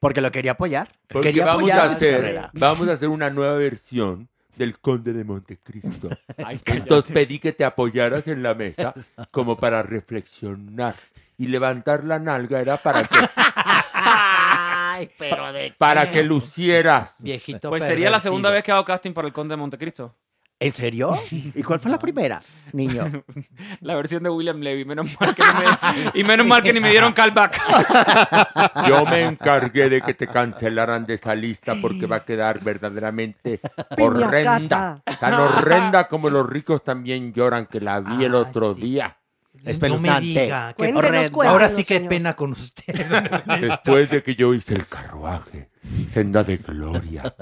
porque 0.01 0.21
lo 0.21 0.31
quería 0.31 0.53
apoyar. 0.53 0.89
Porque 1.09 1.29
quería 1.29 1.47
vamos 1.47 1.63
apoyar 1.63 1.81
a 1.81 1.93
hacer, 1.93 2.21
carrera. 2.21 2.51
vamos 2.55 2.89
a 2.89 2.93
hacer 2.93 3.09
una 3.09 3.31
nueva 3.31 3.55
versión 3.55 4.29
del 4.57 4.79
Conde 4.79 5.13
de 5.13 5.25
Montecristo. 5.25 6.09
Ay, 6.45 6.61
Entonces 6.67 7.13
pedí 7.13 7.39
que 7.39 7.53
te 7.53 7.65
apoyaras 7.65 8.27
en 8.29 8.43
la 8.43 8.55
mesa 8.55 8.95
como 9.31 9.57
para 9.57 9.83
reflexionar. 9.83 10.97
Y 11.39 11.47
levantar 11.47 12.05
la 12.05 12.19
nalga 12.19 12.61
era 12.61 12.77
para 12.77 13.03
que, 13.03 13.17
Ay, 13.95 15.11
pero 15.19 15.53
de 15.53 15.75
para 15.77 16.07
qué? 16.07 16.19
que 16.19 16.23
lucieras. 16.23 17.15
Viejito 17.19 17.71
Pues 17.71 17.83
sería 17.85 18.11
la 18.11 18.21
segunda 18.21 18.51
vez 18.51 18.63
que 18.63 18.71
hago 18.71 18.85
casting 18.85 19.13
para 19.13 19.27
el 19.27 19.33
Conde 19.33 19.55
de 19.55 19.57
Montecristo. 19.57 20.15
¿En 20.63 20.73
serio? 20.73 21.19
¿Y 21.31 21.63
cuál 21.63 21.81
fue 21.81 21.91
la 21.91 21.99
primera, 21.99 22.41
niño? 22.73 23.25
La 23.81 23.95
versión 23.97 24.23
de 24.23 24.31
William 24.31 24.61
Levy, 24.61 24.85
menos 24.85 25.09
mal 25.21 25.35
que 25.35 25.43
no 25.43 25.53
me, 25.55 26.11
y 26.21 26.25
menos 26.25 26.47
mal 26.47 26.63
que 26.63 26.73
ni 26.73 26.81
me 26.81 26.91
dieron 26.91 27.13
callback. 27.15 27.61
Yo 28.89 29.05
me 29.07 29.25
encargué 29.25 29.89
de 29.89 30.01
que 30.03 30.15
te 30.15 30.27
cancelaran 30.27 31.05
de 31.05 31.15
esa 31.15 31.35
lista 31.35 31.75
porque 31.81 32.07
va 32.07 32.17
a 32.17 32.25
quedar 32.25 32.63
verdaderamente 32.63 33.61
horrenda. 33.99 35.03
Tan 35.21 35.35
horrenda 35.41 36.09
como 36.09 36.31
los 36.31 36.49
ricos 36.49 36.83
también 36.85 37.33
lloran, 37.33 37.67
que 37.67 37.81
la 37.81 38.01
vi 38.01 38.25
el 38.25 38.35
Ay, 38.35 38.41
otro 38.41 38.75
sí. 38.75 38.83
día. 38.83 39.17
No 39.55 39.61
me 39.65 39.71
Espeluznante. 39.71 40.21
diga. 40.27 40.75
qué 40.77 40.93
Cuéntenos, 40.93 41.47
Ahora 41.47 41.69
sí 41.69 41.85
qué 41.85 41.95
señor. 41.97 42.09
pena 42.09 42.35
con 42.35 42.53
usted. 42.53 43.07
Después 43.61 44.11
de 44.11 44.23
que 44.23 44.35
yo 44.35 44.55
hice 44.55 44.75
el 44.75 44.87
carruaje, 44.87 45.69
senda 46.09 46.43
de 46.43 46.57
gloria. 46.57 47.35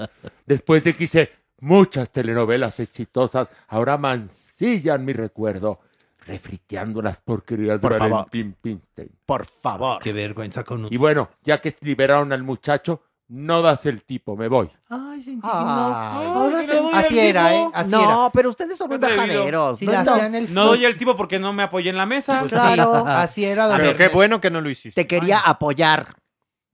Después 0.45 0.83
de 0.83 0.93
que 0.93 1.05
hice 1.05 1.31
muchas 1.61 2.09
telenovelas 2.11 2.79
exitosas, 2.81 3.49
ahora 3.69 3.97
mancillan 3.97 5.05
mi 5.05 5.13
recuerdo, 5.13 5.79
refriteando 6.25 7.01
las 7.01 7.21
porquerías 7.21 7.79
Por 7.79 7.93
de 7.93 7.99
favor. 7.99 8.11
Valentín 8.13 8.55
Pimstein. 8.61 9.09
Por 9.25 9.45
favor. 9.45 10.01
Qué 10.01 10.11
vergüenza 10.13 10.63
con 10.63 10.81
Y 10.81 10.83
usted. 10.85 10.97
bueno, 10.97 11.29
ya 11.43 11.61
que 11.61 11.73
liberaron 11.81 12.31
al 12.33 12.43
muchacho, 12.43 13.01
no 13.29 13.61
das 13.61 13.85
el 13.85 14.03
tipo, 14.03 14.35
me 14.35 14.47
voy. 14.49 14.69
Ay, 14.89 15.23
se 15.23 15.31
Ay, 15.31 15.39
Ahora 15.41 16.59
que 16.61 16.67
se- 16.67 16.73
le 16.73 16.79
doy 16.81 16.91
Así 16.93 17.17
era, 17.19 17.47
tipo. 17.49 17.67
¿eh? 17.69 17.71
Así 17.73 17.95
era. 17.95 18.01
No, 18.05 18.29
pero 18.33 18.49
ustedes 18.49 18.77
son 18.77 18.91
atrevido. 18.91 19.17
bajaderos. 19.21 19.79
Si 19.79 19.85
no, 19.85 19.91
la 19.93 20.03
no. 20.03 20.11
hacían 20.13 20.35
el 20.35 20.53
No 20.53 20.65
doy 20.65 20.83
el 20.85 20.97
tipo 20.97 21.15
porque 21.15 21.39
no 21.39 21.53
me 21.53 21.63
apoyé 21.63 21.89
en 21.91 21.97
la 21.97 22.05
mesa. 22.05 22.39
Pues 22.41 22.51
Claro. 22.51 22.93
sí, 22.93 23.03
así 23.07 23.45
era. 23.45 23.67
don 23.67 23.77
Pero 23.77 23.95
qué 23.95 24.07
bueno 24.09 24.41
que 24.41 24.51
no 24.51 24.59
lo 24.59 24.69
hiciste. 24.69 25.01
Te 25.01 25.07
quería 25.07 25.39
apoyar, 25.39 26.15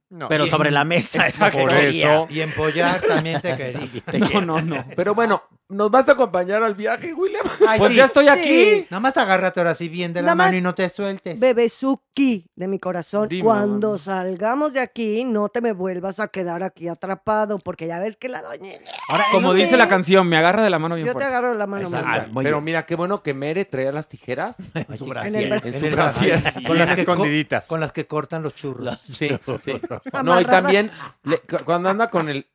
No. 0.09 0.29
pero 0.29 0.45
Y- 0.45 0.49
sobre 0.49 0.71
la 0.71 0.85
mesa. 0.85 1.27
esa 1.27 1.47
Exacto. 1.47 1.59
Por 1.59 1.73
eso. 1.73 2.27
Y 2.29 2.39
empollar 2.41 3.01
también 3.01 3.41
te 3.41 3.55
quería. 3.57 4.03
No, 4.33 4.41
no, 4.41 4.61
no. 4.61 4.85
Pero 4.95 5.13
bueno, 5.13 5.43
¿nos 5.69 5.91
vas 5.91 6.07
a 6.07 6.13
acompañar 6.13 6.63
al 6.63 6.75
viaje, 6.75 7.13
William? 7.13 7.45
Ay, 7.67 7.77
Pues 7.77 7.91
sí. 7.91 7.97
ya 7.97 8.05
estoy 8.05 8.27
aquí. 8.29 8.85
Nada 8.89 9.01
más 9.01 9.17
agárrate 9.17 9.59
ahora 9.59 9.75
sí 9.75 9.89
bien 9.89 10.13
de 10.13 10.21
la 10.21 10.27
Nada 10.27 10.35
más- 10.35 10.47
mano 10.47 10.57
y 10.57 10.61
no 10.61 10.73
te 10.75 10.87
sueltes. 10.89 11.37
Bebezuki 11.39 12.45
de 12.55 12.67
mi 12.67 12.79
corazón, 12.79 13.27
Dime, 13.27 13.43
cuando 13.43 13.87
mamá. 13.89 13.97
salgamos 13.97 14.73
de 14.73 14.79
aquí, 14.79 15.23
no 15.25 15.49
te 15.49 15.59
me 15.61 15.73
vuelvas 15.73 16.19
a 16.19 16.29
quedar 16.29 16.63
aquí 16.63 16.87
atrapado, 16.87 17.57
porque 17.59 17.85
ya 17.87 17.99
ves 17.99 18.15
que 18.17 18.29
la 18.29 18.41
doña... 18.41 18.71
Ahora, 19.09 19.25
Como 19.31 19.49
no 19.49 19.53
dice 19.53 19.71
sé. 19.71 19.77
la 19.77 19.87
canción, 19.89 20.27
me 20.27 20.37
agarra 20.37 20.63
de 20.63 20.69
la 20.69 20.79
mano 20.79 20.95
bien 20.95 21.05
Yo 21.07 21.15
te 21.15 21.25
agarro 21.25 21.53
la 21.53 21.67
mano. 21.67 21.89
Ah, 21.93 22.25
Pero 22.41 22.61
mira, 22.61 22.85
qué 22.85 22.95
bueno 22.95 23.21
que 23.23 23.33
Mere 23.33 23.65
traía 23.65 23.91
las 23.91 24.07
tijeras 24.07 24.55
En 24.73 24.85
gracias. 25.09 25.35
el- 25.35 25.51
en 25.51 25.53
En 25.53 25.79
su 25.79 25.85
el 25.85 25.95
brasier. 25.95 26.41
brasier. 26.41 26.63
Con 26.67 26.77
las 26.77 26.95
que 26.95 27.01
escondiditas. 27.01 27.67
Con 27.67 27.79
las 27.81 27.91
que 27.91 28.07
cortan 28.07 28.41
los 28.41 28.55
churros. 28.55 28.99
Sí, 29.03 29.29
sí. 29.63 29.81
No, 30.23 30.39
y 30.39 30.45
también 30.45 30.91
le- 31.23 31.39
cuando 31.65 31.89
anda 31.89 32.09
con 32.09 32.29
el 32.29 32.45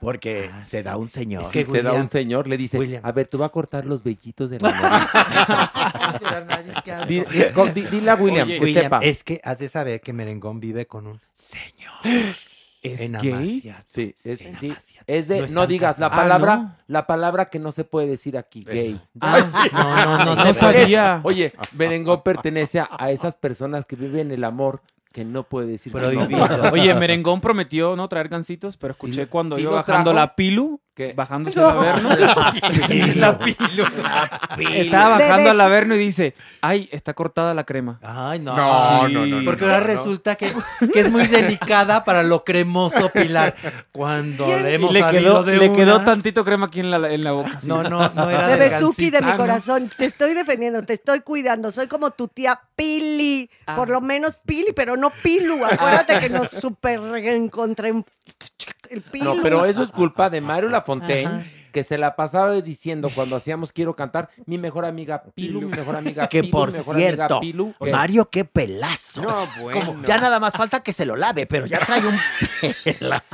Porque 0.00 0.50
se 0.64 0.82
da 0.82 0.96
un 0.96 1.08
señor. 1.10 1.42
Es 1.42 1.48
que 1.48 1.64
se 1.66 1.82
da 1.82 1.92
un 1.94 2.08
señor, 2.08 2.46
le 2.46 2.56
dice, 2.56 2.78
William. 2.78 3.04
a 3.04 3.10
ver, 3.12 3.26
tú 3.26 3.38
vas 3.38 3.46
a 3.48 3.52
cortar 3.52 3.84
los 3.86 4.02
vellitos 4.04 4.50
de 4.50 4.60
la 4.60 4.70
nariz. 6.48 6.74
Dile 7.90 8.10
a 8.10 8.14
William, 8.14 8.46
Oye, 8.48 8.58
que 8.58 8.64
William, 8.64 8.84
sepa. 8.84 8.98
es 8.98 9.24
que 9.24 9.40
has 9.42 9.58
de 9.58 9.68
saber 9.68 10.00
que 10.00 10.12
Merengón 10.12 10.60
vive 10.60 10.86
con 10.86 11.06
un 11.06 11.20
señor. 11.32 11.92
¿Es 12.82 13.00
en 13.00 13.12
gay? 13.14 13.60
Sí, 13.94 14.14
es, 14.24 14.42
En 14.42 14.56
sí, 14.56 14.74
es 15.06 15.26
de, 15.28 15.48
No 15.48 15.66
digas 15.66 15.98
la 15.98 16.10
palabra, 16.10 16.52
Ah, 16.52 16.56
no. 16.58 16.76
la 16.86 17.06
palabra 17.06 17.46
que 17.48 17.58
no 17.58 17.72
se 17.72 17.84
puede 17.84 18.06
decir 18.08 18.36
aquí, 18.36 18.62
gay. 18.62 19.00
Ah, 19.22 19.48
no, 19.72 20.18
no, 20.26 20.34
no, 20.36 20.44
No 20.44 20.52
sabía. 20.54 21.20
Oye, 21.24 21.54
Merengón 21.72 22.22
pertenece 22.22 22.80
a, 22.80 22.88
a 22.98 23.10
esas 23.10 23.36
personas 23.36 23.86
que 23.86 23.96
viven 23.96 24.30
el 24.32 24.44
amor 24.44 24.82
que 25.14 25.24
no 25.24 25.44
puede 25.44 25.68
decir. 25.68 25.92
Prohibido. 25.92 26.44
Oye, 26.72 26.92
Merengón 26.96 27.40
prometió 27.40 27.94
no 27.94 28.08
traer 28.08 28.28
gancitos, 28.28 28.76
pero 28.76 28.90
escuché 28.94 29.22
¿Y- 29.22 29.26
cuando 29.26 29.54
sí 29.54 29.62
iba 29.62 29.70
bajando 29.70 30.10
trajo? 30.10 30.26
la 30.26 30.34
pilu, 30.34 30.80
¿Qué? 30.94 31.12
bajándose 31.12 31.58
al 31.60 31.70
averno. 31.76 32.08
la 33.16 33.38
pilu. 33.38 33.84
Estaba 34.74 35.18
De 35.18 35.24
bajando 35.24 35.50
al 35.50 35.60
averno 35.60 35.94
y 35.96 35.98
dice, 35.98 36.34
ay, 36.60 36.88
está 36.92 37.14
cortada 37.14 37.52
la 37.52 37.64
crema. 37.64 37.98
Ay, 38.02 38.38
no. 38.38 38.56
No, 38.56 39.06
Sí. 39.06 39.12
no, 39.12 39.26
no, 39.26 39.40
no. 39.40 39.44
Porque 39.44 39.64
no, 39.64 39.72
ahora 39.74 39.80
no. 39.80 39.92
resulta 39.92 40.36
que, 40.36 40.52
que 40.92 41.00
es 41.00 41.10
muy 41.10 41.26
delicada 41.26 42.04
para 42.04 42.22
lo 42.22 42.44
cremoso, 42.44 43.08
Pilar. 43.10 43.56
Cuando 43.90 44.46
le 44.46 44.74
hemos 44.74 44.92
le 44.92 45.04
quedó, 45.10 45.42
de 45.42 45.56
le 45.56 45.72
quedó 45.72 46.00
tantito 46.02 46.44
crema 46.44 46.66
aquí 46.66 46.78
en 46.80 46.90
la, 46.92 47.12
en 47.12 47.24
la 47.24 47.32
boca. 47.32 47.58
No, 47.64 47.82
no, 47.82 48.08
no 48.10 48.30
era 48.30 48.46
de 48.48 48.56
Bebezuki 48.56 49.10
de 49.10 49.20
mi 49.20 49.28
Ah, 49.30 49.32
no. 49.32 49.38
corazón, 49.38 49.90
te 49.96 50.04
estoy 50.04 50.34
defendiendo, 50.34 50.82
te 50.84 50.92
estoy 50.92 51.20
cuidando. 51.22 51.70
Soy 51.72 51.88
como 51.88 52.10
tu 52.12 52.28
tía 52.28 52.60
Pili, 52.76 53.50
por 53.74 53.88
lo 53.88 54.00
menos 54.00 54.36
Pili, 54.46 54.72
pero 54.74 54.96
no 54.96 55.10
Pilu. 55.10 55.64
Acuérdate 55.64 56.20
que 56.20 56.28
nos 56.30 56.50
super 56.52 57.00
encontré 57.16 57.92
No, 59.22 59.36
pero 59.42 59.64
eso 59.64 59.82
es 59.82 59.90
culpa 59.90 60.30
de 60.30 60.40
Mario 60.40 60.68
Lafontaine, 60.68 61.26
Ajá. 61.26 61.44
Que 61.74 61.82
se 61.84 61.98
la 61.98 62.14
pasaba 62.14 62.52
diciendo 62.52 63.10
cuando 63.14 63.34
hacíamos 63.34 63.72
Quiero 63.72 63.96
cantar, 63.96 64.30
mi 64.46 64.58
mejor 64.58 64.84
amiga 64.84 65.24
Pilu, 65.34 65.60
mi 65.60 65.66
mejor 65.76 65.96
amiga 65.96 66.28
Que 66.28 66.42
Pilu, 66.42 66.52
por 66.52 66.70
mi 66.70 66.78
mejor 66.78 66.94
amiga 66.94 67.08
cierto, 67.16 67.40
Pilu. 67.40 67.74
que- 67.82 67.90
Mario, 67.90 68.30
qué 68.30 68.44
pelazo. 68.44 69.22
No, 69.22 69.48
bueno. 69.60 69.84
Como- 69.84 70.02
ya 70.04 70.18
nada 70.18 70.38
más 70.38 70.54
falta 70.54 70.80
que 70.84 70.92
se 70.92 71.04
lo 71.04 71.16
lave, 71.16 71.46
pero 71.46 71.66
ya 71.66 71.80
trae 71.84 72.00
un 72.06 72.16
pelazo. 72.84 73.24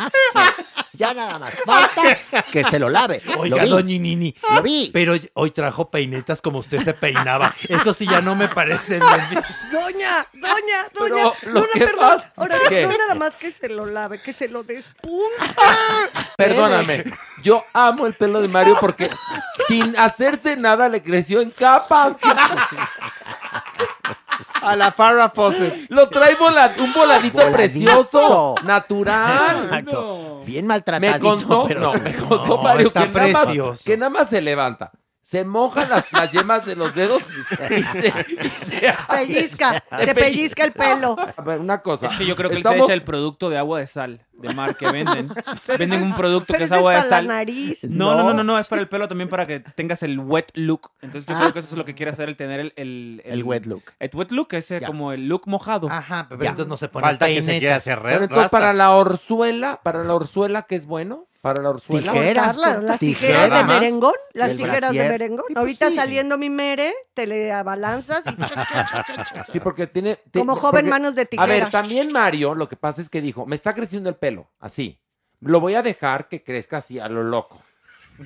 Ya 0.94 1.14
nada 1.14 1.38
más 1.38 1.54
falta 1.64 2.02
que 2.52 2.64
se 2.64 2.78
lo 2.78 2.90
lave. 2.90 3.22
Oiga, 3.38 3.56
lo 3.58 3.62
vi. 3.62 3.68
doña 3.70 3.98
Nini. 3.98 4.34
Lo 4.54 4.60
vi. 4.62 4.90
Pero 4.92 5.14
hoy 5.34 5.50
trajo 5.50 5.90
peinetas 5.90 6.42
como 6.42 6.58
usted 6.58 6.80
se 6.82 6.92
peinaba. 6.94 7.54
Eso 7.68 7.94
sí 7.94 8.06
ya 8.06 8.20
no 8.20 8.34
me 8.34 8.48
parece 8.48 8.98
bien. 8.98 9.42
Doña, 9.72 10.26
doña, 10.34 10.88
Pero 10.92 11.08
doña. 11.08 11.24
lo 11.44 11.52
no, 11.52 11.60
no, 11.60 11.66
que 11.72 11.78
perdón. 11.80 11.98
pasa- 12.18 12.32
Ahora, 12.36 12.56
¿Qué? 12.68 12.82
no 12.86 12.98
nada 12.98 13.14
más 13.14 13.36
que 13.36 13.50
se 13.50 13.68
lo 13.70 13.86
lave, 13.86 14.20
que 14.20 14.32
se 14.32 14.48
lo 14.48 14.62
despunta. 14.62 15.54
Perdóname, 16.36 17.04
yo 17.42 17.64
amo 17.72 18.06
el 18.06 18.14
pelo 18.30 18.42
de 18.42 18.48
Mario 18.48 18.76
porque 18.80 19.10
sin 19.68 19.96
hacerse 19.98 20.56
nada 20.56 20.88
le 20.88 21.02
creció 21.02 21.40
en 21.40 21.50
capas. 21.50 22.16
A 24.62 24.76
la 24.76 24.92
Farrah 24.92 25.30
Fawcett. 25.30 25.90
Lo 25.90 26.08
trae 26.10 26.34
vola- 26.34 26.72
un 26.78 26.92
voladito 26.92 27.38
Voladito. 27.38 27.52
precioso, 27.52 28.54
natural. 28.64 29.64
Exacto. 29.64 30.42
Bien 30.44 30.64
Me 30.66 30.68
maltratadito. 30.74 31.18
contó, 31.20 31.64
pero 31.66 31.80
no, 31.80 31.92
me 31.94 32.14
contó 32.14 32.46
No, 32.56 32.62
Mario 32.62 32.88
está 32.88 33.06
que 33.06 33.08
nada, 33.08 33.28
más, 33.32 33.44
precioso. 33.44 33.82
que 33.84 33.96
nada 33.96 34.10
más 34.10 34.28
se 34.28 34.40
levanta. 34.42 34.90
Se 35.22 35.44
moja 35.44 35.86
las, 35.86 36.12
las 36.12 36.32
yemas 36.32 36.66
de 36.66 36.74
los 36.76 36.92
dedos 36.94 37.22
y 37.22 37.54
se, 37.54 37.76
y 37.78 37.82
se- 37.82 38.94
Pellizca, 39.08 39.82
se 40.04 40.14
pellizca 40.14 40.64
el 40.64 40.72
pelo. 40.72 41.16
A 41.36 41.42
ver, 41.42 41.60
una 41.60 41.80
cosa. 41.82 42.08
Es 42.08 42.18
que 42.18 42.26
yo 42.26 42.34
creo 42.36 42.50
que 42.50 42.56
él 42.56 42.62
se 42.62 42.68
Estamos- 42.68 42.86
echa 42.88 42.94
el 42.94 43.02
producto 43.04 43.48
de 43.48 43.56
agua 43.56 43.78
de 43.78 43.86
sal 43.86 44.26
de 44.40 44.54
mar 44.54 44.76
que 44.76 44.90
venden. 44.90 45.32
Venden 45.78 46.02
un 46.02 46.14
producto 46.14 46.54
que 46.54 46.64
es 46.64 46.72
agua 46.72 47.02
de 47.02 47.08
sal. 47.08 47.26
nariz. 47.26 47.84
No, 47.84 48.14
no, 48.14 48.24
no, 48.24 48.34
No. 48.34 48.44
no, 48.44 48.58
es 48.58 48.68
para 48.68 48.82
el 48.82 48.88
pelo 48.88 49.06
también 49.08 49.28
para 49.28 49.46
que 49.46 49.60
tengas 49.60 50.02
el 50.02 50.18
wet 50.18 50.50
look. 50.54 50.90
Entonces 51.02 51.26
yo 51.28 51.38
creo 51.38 51.52
que 51.52 51.58
eso 51.60 51.68
es 51.70 51.76
lo 51.78 51.84
que 51.84 51.94
quiere 51.94 52.10
hacer 52.12 52.28
el 52.28 52.36
tener 52.36 52.60
el 52.60 52.72
el, 52.76 53.22
El 53.24 53.44
wet 53.44 53.66
look. 53.66 53.82
El 53.98 54.10
wet 54.14 54.30
look 54.30 54.48
es 54.52 54.68
como 54.86 55.12
el 55.12 55.28
look 55.28 55.42
mojado. 55.46 55.88
Ajá, 55.90 56.26
pero 56.28 56.42
entonces 56.42 56.66
no 56.66 56.76
se 56.76 56.88
pone 56.88 57.06
Falta 57.06 57.26
que 57.26 57.42
se 57.42 57.58
quiera 57.58 57.76
hacer 57.76 58.00
Bueno, 58.00 58.18
re- 58.18 58.24
entonces, 58.24 58.50
para 58.50 58.72
la 58.72 58.92
orzuela, 58.92 59.80
para 59.82 60.04
la 60.04 60.14
orzuela, 60.14 60.62
que 60.62 60.76
es 60.76 60.86
bueno? 60.86 61.26
Para 61.40 61.62
la 61.62 61.70
orzuela. 61.70 62.12
Tijera. 62.12 62.42
Cortarla, 62.44 62.80
las 62.82 63.00
tijeras 63.00 63.44
Tijera 63.46 63.58
de 63.62 63.64
merengón, 63.64 64.12
las 64.34 64.54
tijeras 64.54 64.92
de 64.92 65.08
merengón. 65.08 65.44
Sí, 65.48 65.54
pues 65.54 65.56
Ahorita 65.58 65.88
sí. 65.88 65.96
saliendo 65.96 66.36
mi 66.36 66.50
mere, 66.50 66.92
te 67.14 67.26
le 67.26 67.50
abalanzas 67.50 68.26
y 68.26 68.36
cha, 68.36 68.46
cha, 68.66 68.84
cha, 68.84 69.04
cha, 69.04 69.24
cha. 69.24 69.44
Sí, 69.46 69.58
porque 69.58 69.86
tiene... 69.86 70.16
ti- 70.30 70.38
Como 70.40 70.54
joven 70.56 70.70
porque- 70.84 70.90
manos 70.90 71.14
de 71.14 71.22
A 71.38 71.46
ver, 71.46 71.64
tijeras. 71.64 71.70
también 71.70 72.12
Mario, 72.12 72.54
lo 72.54 72.68
que 72.68 72.76
pasa 72.76 73.00
es 73.00 73.08
que 73.08 73.22
dijo, 73.22 73.46
me 73.46 73.56
está 73.56 73.72
creciendo 73.72 74.10
el 74.10 74.16
pelo, 74.16 74.29
así. 74.58 74.98
Lo 75.40 75.60
voy 75.60 75.74
a 75.74 75.82
dejar 75.82 76.28
que 76.28 76.42
crezca 76.42 76.78
así 76.78 76.98
a 76.98 77.08
lo 77.08 77.22
loco. 77.22 77.62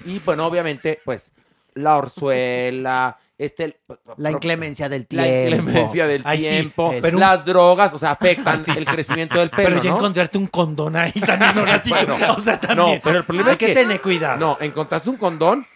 Y 0.05 0.19
bueno, 0.21 0.47
obviamente, 0.47 1.01
pues, 1.05 1.31
la 1.75 1.97
orzuela, 1.97 3.19
este... 3.39 3.81
La 4.17 4.31
inclemencia 4.31 4.89
del 4.89 5.07
La 5.11 5.23
tiempo. 5.25 5.57
inclemencia 5.71 6.07
del 6.07 6.23
Ay, 6.25 6.39
sí, 6.39 6.49
tiempo, 6.49 6.91
un- 6.91 7.21
las 7.21 7.45
drogas, 7.45 7.93
o 7.93 7.99
sea, 7.99 8.13
afectan 8.13 8.63
el 8.77 8.85
crecimiento 8.85 9.39
del 9.39 9.51
pelo, 9.51 9.69
Pero 9.69 9.83
ya 9.83 9.91
¿no? 9.91 9.97
encontrarte 9.97 10.39
un 10.39 10.47
condón 10.49 10.97
ahí 10.97 11.13
también, 11.13 11.53
sí 11.85 11.91
que- 11.93 12.05
Bueno, 12.07 12.17
o 12.37 12.41
sea, 12.41 12.59
también. 12.61 12.97
No, 12.97 13.01
pero 13.03 13.19
el 13.19 13.25
problema 13.25 13.49
Hay 13.51 13.53
es 13.55 13.59
que... 13.59 13.67
que 13.67 13.75
tener 13.75 14.01
cuidado. 14.01 14.39
No, 14.39 14.59
encontraste 14.61 15.11
un 15.11 15.17
condón 15.17 15.67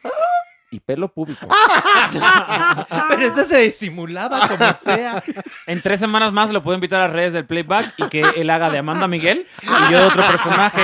y 0.71 0.81
pelo 0.81 1.09
público. 1.09 1.47
Pero 3.09 3.23
eso 3.23 3.45
se 3.45 3.59
disimulaba 3.59 4.47
como 4.49 4.65
sea. 4.85 5.23
En 5.67 5.81
tres 5.83 6.01
semanas 6.01 6.33
más 6.33 6.51
lo 6.51 6.63
puedo 6.63 6.75
invitar 6.75 7.01
a 7.01 7.09
redes 7.09 7.33
del 7.33 7.47
playback 7.47 7.95
y 7.97 8.09
que 8.09 8.21
él 8.37 8.51
haga 8.51 8.69
de 8.71 8.79
Amanda 8.79 9.09
Miguel 9.09 9.47
y 9.63 9.93
yo 9.93 9.99
de 10.01 10.07
otro 10.07 10.23
personaje. 10.27 10.83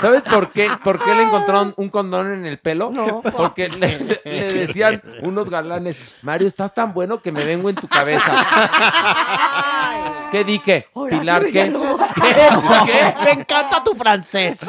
¿Sabes 0.00 0.22
por 0.22 0.50
qué? 0.50 0.70
¿Por 0.82 1.02
qué 1.02 1.14
le 1.14 1.22
encontraron 1.22 1.74
un 1.76 1.88
condón 1.88 2.32
en 2.32 2.46
el 2.46 2.58
pelo? 2.58 2.90
No. 2.90 3.22
Porque 3.22 3.68
le, 3.68 3.98
le- 4.00 4.20
le 4.24 4.52
decían 4.66 5.02
unos 5.22 5.48
galanes, 5.50 6.16
Mario, 6.22 6.48
estás 6.48 6.74
tan 6.74 6.92
bueno 6.92 7.20
que 7.20 7.32
me 7.32 7.44
vengo 7.44 7.68
en 7.68 7.76
tu 7.76 7.86
cabeza. 7.88 8.32
¿Qué 10.30 10.44
dije? 10.44 10.86
Horacio 10.92 11.20
Pilar, 11.20 11.42
¿qué? 11.46 11.52
¿Qué? 11.52 12.48
¿Qué? 12.86 13.14
Me 13.24 13.30
encanta 13.32 13.82
tu 13.82 13.94
francés. 13.94 14.60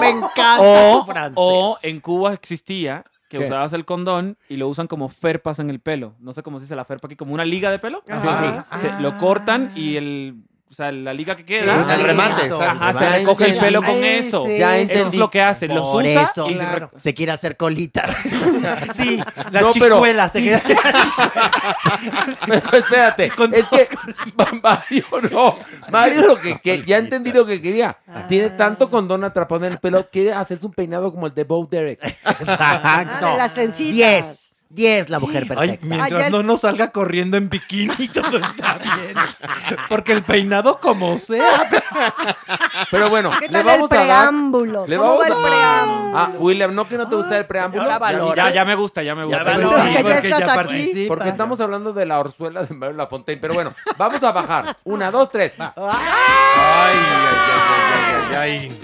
Me 0.00 0.08
encanta 0.10 0.60
O, 0.60 1.00
tu 1.04 1.12
francés. 1.12 1.34
o 1.36 1.78
en 1.82 2.00
Cuba 2.00 2.32
existía 2.32 3.04
que 3.28 3.38
¿Qué? 3.38 3.44
usabas 3.44 3.72
el 3.74 3.84
condón 3.84 4.36
y 4.48 4.56
lo 4.56 4.68
usan 4.68 4.86
como 4.86 5.08
ferpas 5.08 5.58
en 5.58 5.68
el 5.70 5.80
pelo. 5.80 6.14
No 6.18 6.32
sé 6.32 6.42
cómo 6.42 6.58
se 6.58 6.64
dice 6.64 6.74
la 6.76 6.84
ferpa 6.84 7.06
aquí, 7.06 7.16
como 7.16 7.34
una 7.34 7.44
liga 7.44 7.70
de 7.70 7.78
pelo. 7.78 8.02
Ajá. 8.08 8.64
Sí, 8.64 8.78
se- 8.80 9.00
lo 9.02 9.18
cortan 9.18 9.72
y 9.76 9.96
el, 9.96 10.36
o 10.70 10.74
sea, 10.74 10.92
la 10.92 11.12
liga 11.14 11.34
que 11.34 11.44
queda. 11.44 11.94
El 11.94 12.02
remate, 12.04 12.46
Eso. 12.46 12.60
exacto. 12.60 12.84
Ajá, 12.84 12.98
se 12.98 13.08
recoge 13.10 13.50
el 13.52 13.58
pelo 13.58 13.82
con 13.82 14.04
eso. 14.04 14.46
Ya 14.46 14.76
Eso 14.78 15.08
es 15.08 15.14
lo 15.14 15.30
que 15.30 15.40
hacen. 15.40 15.74
Los 15.74 15.88
Por 15.88 16.04
usa 16.04 16.22
eso 16.30 16.50
y 16.50 16.54
claro, 16.54 16.90
se 16.96 17.14
quiere 17.14 17.32
hacer 17.32 17.56
colitas. 17.56 18.10
Sí, 18.94 19.16
la 19.50 19.60
No, 19.62 19.70
pero- 19.72 19.96
chicuela 19.96 20.28
se 20.28 20.42
queda 20.44 20.58
así. 20.58 20.74
Pero 22.46 22.76
espérate, 22.78 23.30
Con 23.30 23.54
es 23.54 23.64
que 23.68 23.88
Mario 24.62 25.04
no. 25.30 25.56
Mario 25.90 26.22
lo 26.22 26.36
que, 26.40 26.58
que- 26.58 26.82
ya 26.84 26.98
entendí 26.98 27.32
lo 27.32 27.44
que 27.46 27.60
quería. 27.60 27.96
Tiene 28.26 28.50
tanto 28.50 28.90
condón 28.90 29.24
atrapado 29.24 29.64
en 29.66 29.72
el 29.72 29.78
pelo, 29.78 30.06
quiere 30.10 30.32
hacerse 30.32 30.66
un 30.66 30.72
peinado 30.72 31.10
como 31.12 31.26
el 31.26 31.34
de 31.34 31.44
Bo 31.44 31.66
Derek. 31.70 32.00
Ah, 32.46 33.04
de 33.32 33.36
las 33.36 33.54
trencitas. 33.54 33.94
10. 33.94 34.47
10 34.70 35.08
la 35.08 35.18
mujer 35.18 35.44
Ay, 35.44 35.48
perfecta. 35.48 35.86
mientras 35.86 36.12
Ay, 36.12 36.18
ya- 36.18 36.30
no 36.30 36.42
nos 36.42 36.60
salga 36.60 36.90
corriendo 36.90 37.36
en 37.38 37.48
bikini, 37.48 38.08
todo 38.12 38.36
está 38.38 38.74
bien. 38.78 39.14
Porque 39.88 40.12
el 40.12 40.22
peinado 40.22 40.78
como 40.78 41.16
sea. 41.18 41.70
Pero 42.90 43.08
bueno, 43.08 43.30
¿Qué 43.40 43.46
le 43.46 43.52
tal 43.52 43.60
el 43.60 43.66
vamos 43.66 43.92
a 43.92 43.94
dar. 43.94 44.04
preámbulo? 44.04 44.86
le 44.86 44.96
¿Cómo 44.96 45.08
vamos 45.16 45.22
va 45.24 45.26
el 45.26 45.32
a- 45.32 45.42
preámbulo? 45.48 46.18
Ah, 46.18 46.30
William, 46.38 46.74
¿no 46.74 46.86
que 46.88 46.98
no 46.98 47.08
te 47.08 47.16
gusta 47.16 47.38
el 47.38 47.46
preámbulo? 47.46 47.90
Ahora 47.90 48.34
¿Ya. 48.36 48.48
Ya, 48.48 48.50
ya 48.54 48.64
me 48.66 48.74
gusta, 48.74 49.02
ya 49.02 49.14
me 49.14 49.24
gusta. 49.24 49.42
valora. 49.42 49.68
Porque 49.78 49.92
ya 49.92 50.02
porque 50.02 50.28
estás 50.28 50.58
aquí. 50.58 51.04
Porque 51.08 51.28
estamos 51.30 51.60
hablando 51.60 51.92
de 51.94 52.04
la 52.06 52.20
orzuela 52.20 52.62
de 52.64 52.74
Mario 52.74 52.96
Lafontaine. 52.96 53.40
Pero 53.40 53.54
bueno, 53.54 53.72
vamos 53.96 54.22
a 54.22 54.32
bajar. 54.32 54.76
Una, 54.84 55.10
dos, 55.10 55.30
tres. 55.30 55.52
va. 55.58 55.72
Ay, 55.78 56.96
ay, 56.96 56.98
ay, 57.30 58.36
ay, 58.36 58.36
ay, 58.36 58.70
ay. 58.70 58.80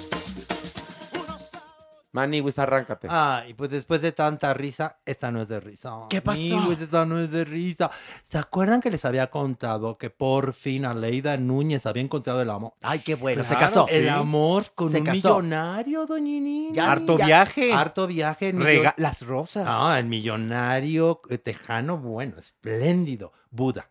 Maniwis, 2.15 2.61
arráncate. 2.61 3.09
Ay, 3.11 3.55
pues 3.55 3.71
después 3.71 4.01
de 4.01 4.13
tanta 4.13 4.55
risa, 4.55 4.99
esta 5.05 5.33
no 5.33 5.43
es 5.43 5.49
de 5.49 5.59
risa. 5.59 5.91
¿Qué 6.09 6.23
pasó? 6.23 6.41
Amigos, 6.41 6.81
esta 6.81 7.05
no 7.05 7.19
es 7.19 7.29
de 7.29 7.45
risa. 7.45 7.91
¿Se 8.23 8.39
acuerdan 8.39 8.81
que 8.81 8.89
les 8.89 9.05
había 9.05 9.27
contado 9.31 9.99
que 9.99 10.11
por 10.11 10.53
fin 10.53 10.85
Aleida 10.85 11.37
Núñez 11.37 11.87
había 11.87 12.03
encontrado 12.05 12.41
el 12.41 12.51
amor? 12.51 12.75
Ay, 12.83 13.01
qué 13.01 13.17
bueno. 13.17 13.43
se 13.43 13.57
Claro, 13.57 13.67
casó. 13.67 13.89
El 13.89 14.09
amor 14.09 14.67
con 14.77 14.93
Se 14.93 14.99
un 15.01 15.05
casó. 15.07 15.15
millonario, 15.41 16.07
doñini. 16.07 16.69
Ya, 16.73 16.93
Harto 16.93 17.19
ya. 17.19 17.27
viaje. 17.27 17.73
Harto 17.73 18.07
viaje. 18.07 18.53
Rega- 18.53 18.95
las 18.97 19.27
rosas. 19.27 19.67
Ah, 19.69 19.99
el 19.99 20.07
millonario 20.07 21.21
eh, 21.31 21.39
tejano, 21.39 21.99
bueno, 21.99 22.39
espléndido. 22.39 23.33
Buda. 23.51 23.89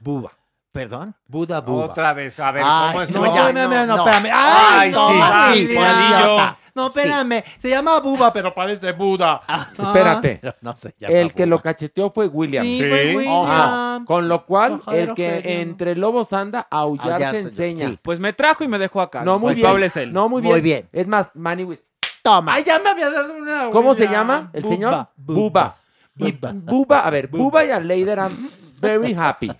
Buba. 0.00 0.32
¿Perdón? 0.76 1.14
Buda, 1.26 1.60
Buba. 1.60 1.86
Otra 1.86 2.12
vez, 2.12 2.38
a 2.38 2.52
ver, 2.52 2.62
Ay, 2.64 2.92
¿cómo 2.92 3.02
es? 3.02 3.10
No, 3.10 3.20
No, 3.24 3.34
ya, 3.34 3.52
no, 3.52 3.68
no, 3.68 3.86
no, 3.86 3.96
espérame. 4.06 4.30
Ay, 4.32 4.88
Ay, 4.88 4.92
no, 4.92 5.08
sí, 5.54 5.68
sí. 5.68 5.74
No, 6.74 6.88
espérame. 6.88 7.42
Se 7.58 7.70
llama 7.70 7.98
Buba, 8.00 8.30
pero 8.34 8.54
parece 8.54 8.92
Buda. 8.92 9.40
Ah, 9.48 9.68
Espérate. 9.72 10.40
No 10.60 10.76
se 10.76 10.94
llama 11.00 11.14
El 11.14 11.32
que 11.32 11.46
lo 11.46 11.58
cacheteó 11.60 12.10
fue 12.10 12.26
William. 12.26 12.62
Sí, 12.64 12.76
Sí. 12.78 12.88
fue 12.88 13.16
William. 13.16 13.44
Ah, 13.48 14.00
con 14.06 14.28
lo 14.28 14.44
cual, 14.44 14.80
el 14.92 15.14
que 15.14 15.60
entre 15.62 15.96
lobos 15.96 16.34
anda, 16.34 16.66
aullar 16.70 17.14
Aullar 17.14 17.34
se 17.34 17.42
se- 17.42 17.48
enseña. 17.48 17.88
sí. 17.88 17.98
Pues 18.02 18.20
me 18.20 18.34
trajo 18.34 18.62
y 18.62 18.68
me 18.68 18.78
dejó 18.78 19.00
acá. 19.00 19.22
No, 19.24 19.38
muy 19.38 19.50
El 19.50 19.54
bien. 19.56 19.64
culpable 19.66 19.86
es 19.86 19.96
él. 19.96 20.12
No, 20.12 20.28
muy 20.28 20.42
bien. 20.42 20.52
Muy 20.52 20.60
bien. 20.60 20.88
Es 20.92 21.06
más, 21.06 21.30
Maniwis. 21.32 21.82
Toma. 22.22 22.52
Ay, 22.54 22.64
ya 22.64 22.78
me 22.78 22.90
había 22.90 23.08
dado 23.08 23.32
una. 23.34 23.70
¿Cómo 23.70 23.94
se 23.94 24.06
llama 24.08 24.50
el 24.52 24.62
Buba, 24.62 24.74
señor? 24.74 25.06
Buba. 25.16 25.74
Buba. 26.14 27.00
A 27.00 27.10
ver, 27.10 27.28
Buba 27.28 27.64
y 27.64 27.70
Aleida 27.70 28.12
eran 28.12 28.50
very 28.80 29.14
happy. 29.14 29.50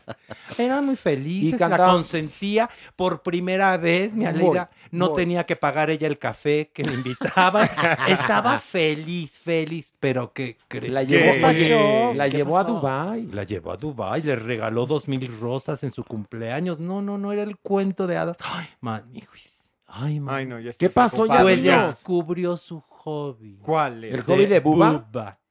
Eran 0.58 0.86
muy 0.86 0.96
felices, 0.96 1.48
Y 1.48 1.52
la 1.52 1.58
cantaban- 1.58 1.96
consentía 1.96 2.70
por 2.94 3.22
primera 3.22 3.76
vez. 3.76 4.12
Mi 4.12 4.24
Aleida 4.26 4.70
no 4.90 5.10
tenía 5.12 5.44
que 5.44 5.56
pagar 5.56 5.90
ella 5.90 6.06
el 6.06 6.18
café 6.18 6.70
que 6.72 6.84
le 6.84 6.94
invitaban. 6.94 7.68
Estaba 8.08 8.58
feliz, 8.58 9.38
feliz, 9.38 9.92
pero 10.00 10.32
que 10.32 10.56
La 10.70 11.02
llevó, 11.02 11.40
pasó? 11.40 12.14
la 12.14 12.28
¿Qué 12.30 12.36
llevó 12.36 12.58
a? 12.58 12.64
Dubai. 12.64 13.26
La 13.32 13.44
llevó 13.44 13.72
a 13.72 13.76
Dubai, 13.76 14.22
le 14.22 14.36
regaló 14.36 14.86
dos 14.86 15.08
mil 15.08 15.26
rosas 15.40 15.82
en 15.84 15.92
su 15.92 16.04
cumpleaños. 16.04 16.78
No, 16.78 17.02
no, 17.02 17.18
no 17.18 17.32
era 17.32 17.42
el 17.42 17.56
cuento 17.58 18.06
de 18.06 18.16
hadas. 18.16 18.36
Ay, 18.44 18.66
man, 18.80 19.04
hijos. 19.14 19.52
Ay, 19.86 20.20
man. 20.20 20.34
Ay, 20.34 20.46
no, 20.46 20.58
ya 20.60 20.70
estoy 20.70 20.88
¿Qué 20.88 20.92
pasó 20.92 21.26
ya. 21.26 21.42
Pues 21.42 21.62
descubrió 21.62 22.56
su 22.56 22.80
hobby. 22.80 23.56
¿Cuál 23.62 24.04
es? 24.04 24.14
¿El 24.14 24.22
hobby 24.22 24.46
de 24.46 24.60
Buba? 24.60 25.06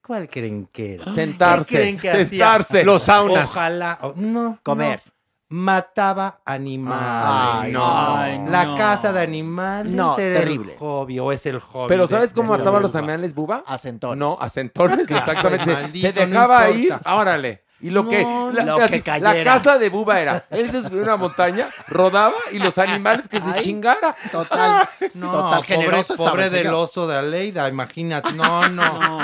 ¿Cuál 0.06 0.28
creen 0.28 0.68
que 0.72 0.94
era? 0.94 1.04
Sentarse, 1.14 1.66
¿Qué 1.68 1.76
creen 1.76 1.98
que 1.98 2.10
hacía? 2.10 2.26
sentarse. 2.28 2.84
Los 2.84 3.02
saunas. 3.02 3.44
Ojalá. 3.50 3.98
oh, 4.02 4.12
no. 4.16 4.58
Comer. 4.62 5.02
no. 5.04 5.12
Mataba 5.48 6.40
animales. 6.44 7.24
Ay, 7.24 7.72
no. 7.72 8.16
Ay, 8.16 8.40
La 8.48 8.64
no. 8.64 8.76
casa 8.76 9.12
de 9.12 9.20
animales 9.20 9.92
No, 9.92 10.18
era 10.18 10.40
terrible. 10.40 10.72
el 10.72 10.78
hobby 10.80 11.20
o 11.20 11.30
es 11.30 11.46
el 11.46 11.60
hobby. 11.60 11.88
Pero 11.88 12.02
de- 12.02 12.08
¿sabes 12.08 12.32
cómo 12.32 12.52
de 12.52 12.58
mataba 12.58 12.78
a 12.78 12.80
los 12.80 12.96
animales 12.96 13.32
Buba? 13.32 13.62
A 13.64 13.78
centones. 13.78 14.18
No, 14.18 14.36
a 14.40 14.48
centones, 14.48 15.08
exactamente. 15.08 15.64
Se- 15.64 15.72
maldito, 15.72 16.08
se 16.08 16.20
no 16.26 16.26
dejaba 16.32 16.60
ahí, 16.62 16.82
importa. 16.86 17.14
órale. 17.14 17.62
Y 17.78 17.90
lo 17.90 18.08
que, 18.08 18.22
la, 18.22 18.64
lo 18.64 18.82
así, 18.82 19.02
que 19.02 19.20
la 19.20 19.44
casa 19.44 19.76
de 19.76 19.90
Buba 19.90 20.18
era, 20.18 20.46
él 20.48 20.70
se 20.70 20.82
subía 20.82 21.00
a 21.00 21.04
una 21.04 21.16
montaña, 21.18 21.68
rodaba 21.88 22.34
y 22.50 22.58
los 22.58 22.78
animales 22.78 23.28
que 23.28 23.38
se 23.38 23.50
Ay, 23.52 23.62
chingara. 23.62 24.16
Total, 24.32 24.88
No, 25.14 25.30
total 25.30 25.60
pobre, 25.60 25.66
generoso 25.66 26.16
pobre 26.16 26.44
el 26.46 26.50
del 26.52 26.62
señor. 26.64 26.74
oso 26.74 27.06
de 27.06 27.16
Aleida, 27.18 27.68
imagínate. 27.68 28.32
No, 28.32 28.66
no. 28.70 29.18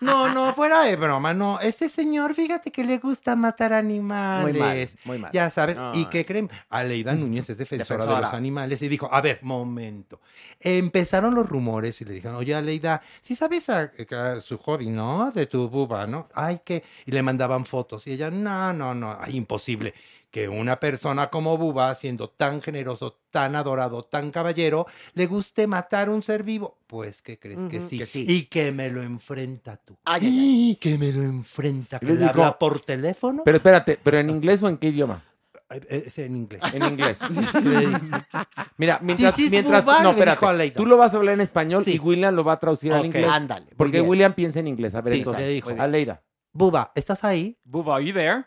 No, 0.00 0.28
no, 0.32 0.54
fuera 0.54 0.82
de 0.82 0.94
broma, 0.94 1.34
no. 1.34 1.58
Ese 1.58 1.88
señor, 1.88 2.34
fíjate 2.34 2.70
que 2.70 2.84
le 2.84 2.98
gusta 2.98 3.34
matar 3.34 3.72
animales. 3.72 4.52
Muy 4.52 4.60
mal, 4.60 4.88
muy 5.04 5.18
mal. 5.18 5.30
Ya 5.32 5.50
sabes. 5.50 5.76
¿Y 5.94 6.04
qué 6.06 6.24
creen? 6.24 6.48
Aleida 6.70 7.14
Núñez 7.14 7.50
es 7.50 7.58
defensora, 7.58 8.04
de 8.04 8.20
los 8.22 8.32
animales 8.32 8.80
y 8.82 8.88
dijo, 8.88 9.08
a 9.12 9.20
ver, 9.20 9.40
momento. 9.42 10.20
Empezaron 10.60 11.34
los 11.34 11.48
rumores 11.48 12.00
y 12.00 12.04
le 12.04 12.14
dijeron, 12.14 12.36
oye, 12.36 12.54
Aleida, 12.54 13.02
si 13.20 13.34
sabes 13.34 13.68
a, 13.70 13.90
a 14.12 14.40
su 14.40 14.56
hobby, 14.58 14.88
¿no? 14.88 15.32
De 15.32 15.46
tu 15.46 15.68
buba, 15.68 16.06
¿no? 16.06 16.28
Ay, 16.32 16.60
que... 16.64 16.84
Y 17.04 17.10
le 17.10 17.22
mandaban 17.22 17.64
fotos 17.64 17.87
y 18.06 18.12
ella, 18.12 18.30
no, 18.30 18.72
no, 18.72 18.94
no, 18.94 19.18
imposible. 19.28 19.94
Que 20.30 20.46
una 20.46 20.78
persona 20.78 21.30
como 21.30 21.56
Buba, 21.56 21.94
siendo 21.94 22.28
tan 22.28 22.60
generoso, 22.60 23.16
tan 23.30 23.56
adorado, 23.56 24.02
tan 24.02 24.30
caballero, 24.30 24.86
le 25.14 25.26
guste 25.26 25.66
matar 25.66 26.10
un 26.10 26.22
ser 26.22 26.42
vivo. 26.42 26.76
Pues, 26.86 27.22
¿qué 27.22 27.38
crees? 27.38 27.58
que, 27.70 27.80
sí. 27.80 27.96
Que 27.98 28.04
sí. 28.04 28.26
Y 28.28 28.42
que 28.44 28.70
me 28.70 28.90
lo 28.90 29.02
enfrenta 29.02 29.78
tú. 29.78 29.96
Ay, 30.04 30.26
ay, 30.26 30.76
Que 30.78 30.98
me 30.98 31.12
lo 31.12 31.22
enfrenta. 31.22 31.98
Le 32.02 32.22
habla 32.26 32.58
por 32.58 32.82
teléfono. 32.82 33.42
Pero 33.44 33.56
espérate, 33.56 33.98
¿pero 34.02 34.18
en 34.18 34.28
inglés 34.28 34.62
o 34.62 34.68
en 34.68 34.76
qué 34.76 34.88
idioma? 34.88 35.24
Eh, 35.70 36.04
Es 36.06 36.18
en 36.18 36.36
inglés. 36.36 36.60
En 36.74 36.82
inglés. 36.82 37.18
Mira, 38.76 38.98
mientras, 39.02 39.38
mientras 39.38 39.84
Buba, 39.84 40.02
no, 40.02 40.10
espérate, 40.10 40.70
tú 40.72 40.86
lo 40.86 40.96
vas 40.96 41.14
a 41.14 41.16
hablar 41.16 41.34
en 41.34 41.40
español 41.40 41.84
Sí. 41.84 41.94
y 41.94 41.98
William 41.98 42.34
lo 42.34 42.44
va 42.44 42.54
a 42.54 42.60
traducir 42.60 42.92
al 42.92 43.04
inglés. 43.06 43.28
ándale, 43.28 43.66
Porque. 43.76 44.00
William 44.00 44.32
piensa 44.34 44.60
en 44.60 44.68
inglés. 44.68 44.94
A 44.94 45.00
ver, 45.00 45.14
Sí, 45.14 45.18
entonces, 45.20 45.48
dijo. 45.48 45.70
Aleida. 45.78 46.22
Buba, 46.58 46.90
¿estás 46.96 47.22
ahí? 47.22 47.56
Bubba, 47.62 47.94
are 47.94 48.04
you 48.04 48.12
there? 48.12 48.44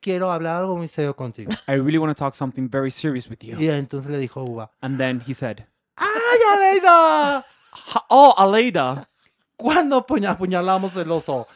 Quiero 0.00 0.30
hablar 0.30 0.58
algo 0.58 0.76
muy 0.76 0.86
serio 0.86 1.16
contigo. 1.16 1.50
I 1.66 1.72
really 1.72 1.98
want 1.98 2.16
to 2.16 2.24
talk 2.24 2.36
something 2.36 2.68
very 2.70 2.92
serious 2.92 3.28
with 3.28 3.38
you. 3.40 3.58
Y 3.60 3.68
entonces 3.68 4.08
le 4.12 4.18
dijo 4.18 4.44
Buba. 4.44 4.70
And 4.80 4.96
then 4.96 5.20
he 5.26 5.34
said, 5.34 5.64
¡Ay, 5.96 6.06
Aleida! 6.54 7.38
"Ha- 7.72 8.06
Oh, 8.10 8.32
Aleida. 8.38 9.08
¿Cuándo 9.56 9.96
apuña- 10.06 10.30
apuñalamos 10.30 10.94
el 10.94 11.10
oso? 11.10 11.48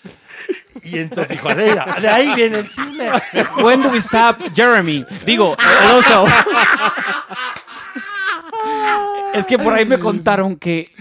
Y 0.82 0.98
entonces 0.98 1.28
dijo 1.28 1.48
Aleida. 1.48 1.84
De 2.00 2.08
ahí 2.08 2.34
viene 2.34 2.58
el 2.58 2.68
chisme. 2.68 3.08
When 3.62 3.80
do 3.84 3.90
we 3.90 3.98
stop 3.98 4.38
Jeremy? 4.56 5.06
Digo, 5.24 5.54
el 5.84 5.90
oso. 5.98 6.26
es 9.34 9.46
que 9.46 9.56
por 9.56 9.72
ahí 9.72 9.84
me 9.84 10.00
contaron 10.00 10.56
que 10.56 10.92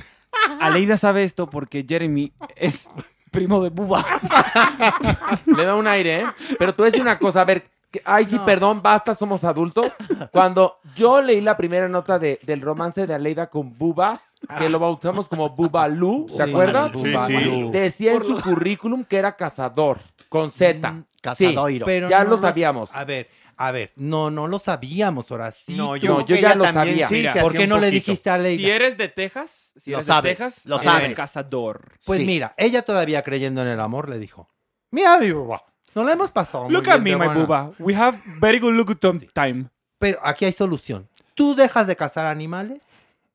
Aleida 0.60 0.96
sabe 0.96 1.24
esto 1.24 1.50
porque 1.50 1.84
Jeremy 1.90 2.32
es 2.56 2.88
primo 3.32 3.64
de 3.64 3.70
Bubba. 3.70 4.06
Le 5.46 5.66
da 5.66 5.76
un 5.76 5.88
aire, 5.88 6.22
¿eh? 6.22 6.26
Pero 6.60 6.76
tú 6.76 6.84
decir 6.84 7.02
una 7.02 7.18
cosa, 7.18 7.42
a 7.42 7.46
ver, 7.46 7.66
que- 7.90 8.02
ay, 8.06 8.26
sí, 8.26 8.38
perdón, 8.46 8.82
basta, 8.84 9.16
somos 9.16 9.44
adultos. 9.44 9.88
Cuando 10.32 10.78
yo 10.96 11.22
leí 11.22 11.42
la 11.42 11.58
primera 11.58 11.88
nota 11.88 12.20
de, 12.20 12.40
del 12.44 12.62
romance 12.62 13.08
de 13.08 13.14
Aleida 13.14 13.48
con 13.48 13.78
Buba, 13.78 14.22
que 14.58 14.70
lo 14.70 14.80
bautizamos 14.80 15.28
como 15.28 15.50
Bubalú, 15.50 16.28
¿se 16.30 16.36
Sí, 16.44 16.50
acuerdan? 16.50 16.92
Bubalú. 16.92 17.72
Decía 17.72 18.14
en 18.14 18.24
su 18.26 18.42
currículum 18.42 19.04
que 19.06 19.18
era 19.18 19.36
cazador, 19.36 20.00
con 20.30 20.52
Z. 20.52 20.92
Mm, 20.92 21.06
Sí. 21.36 21.56
Pero 21.86 22.10
ya 22.10 22.24
no 22.24 22.32
lo 22.32 22.36
lo- 22.38 22.42
sabíamos. 22.42 22.90
A 22.96 23.04
ver, 23.04 23.30
a 23.68 23.72
ver. 23.72 23.92
No, 23.96 24.32
no 24.32 24.48
lo 24.48 24.60
sabíamos, 24.60 25.30
ahora 25.32 25.52
sí. 25.52 25.76
No, 25.76 25.96
yo, 25.96 26.20
No, 26.20 26.26
ya 26.26 26.56
lo 26.56 26.72
sabía. 26.72 27.08
sí 27.08 27.16
Mira, 27.16 27.34
se 27.34 27.42
¿Por 27.42 27.54
qué 27.54 27.68
no 27.68 27.78
le 27.80 27.92
dijiste 27.92 28.30
a 28.30 28.36
Aleida? 28.36 28.58
Si 28.64 28.70
eres 28.70 28.98
de 28.98 29.08
Texas, 29.10 29.74
si 29.76 29.92
Lo 29.92 29.98
eres 29.98 30.08
sabes, 30.08 30.40
de 30.40 30.46
Texas, 30.46 30.66
lo 30.66 30.76
eres 30.76 30.86
sabes. 30.86 31.14
cazador. 31.14 31.94
Pues 32.06 32.20
Sí. 32.20 32.26
mira, 32.26 32.54
ella 32.58 32.82
todavía 32.82 33.22
creyendo 33.24 33.62
en 33.62 33.68
el 33.68 33.80
amor 33.80 34.10
le 34.10 34.18
dijo, 34.20 34.50
mira 34.92 35.18
mi 35.20 35.32
Buba, 35.32 35.64
no 35.96 36.04
la 36.04 36.14
hemos 36.14 36.32
pasado 36.32 36.66
muy 36.66 36.74
Look 36.74 36.90
at 36.90 37.02
bien 37.02 37.18
me, 37.20 37.26
my 37.28 37.34
buena". 37.34 37.42
Bubba. 37.46 37.72
We 37.80 37.96
have 37.96 38.20
very 38.40 38.60
good 38.60 38.74
look 38.74 38.98
time. 39.34 39.66
Pero 40.00 40.20
aquí 40.24 40.46
hay 40.46 40.54
solución. 40.54 41.08
Tú 41.36 41.56
dejas 41.56 41.88
de 41.88 41.96
cazar 41.96 42.26
animales 42.26 42.80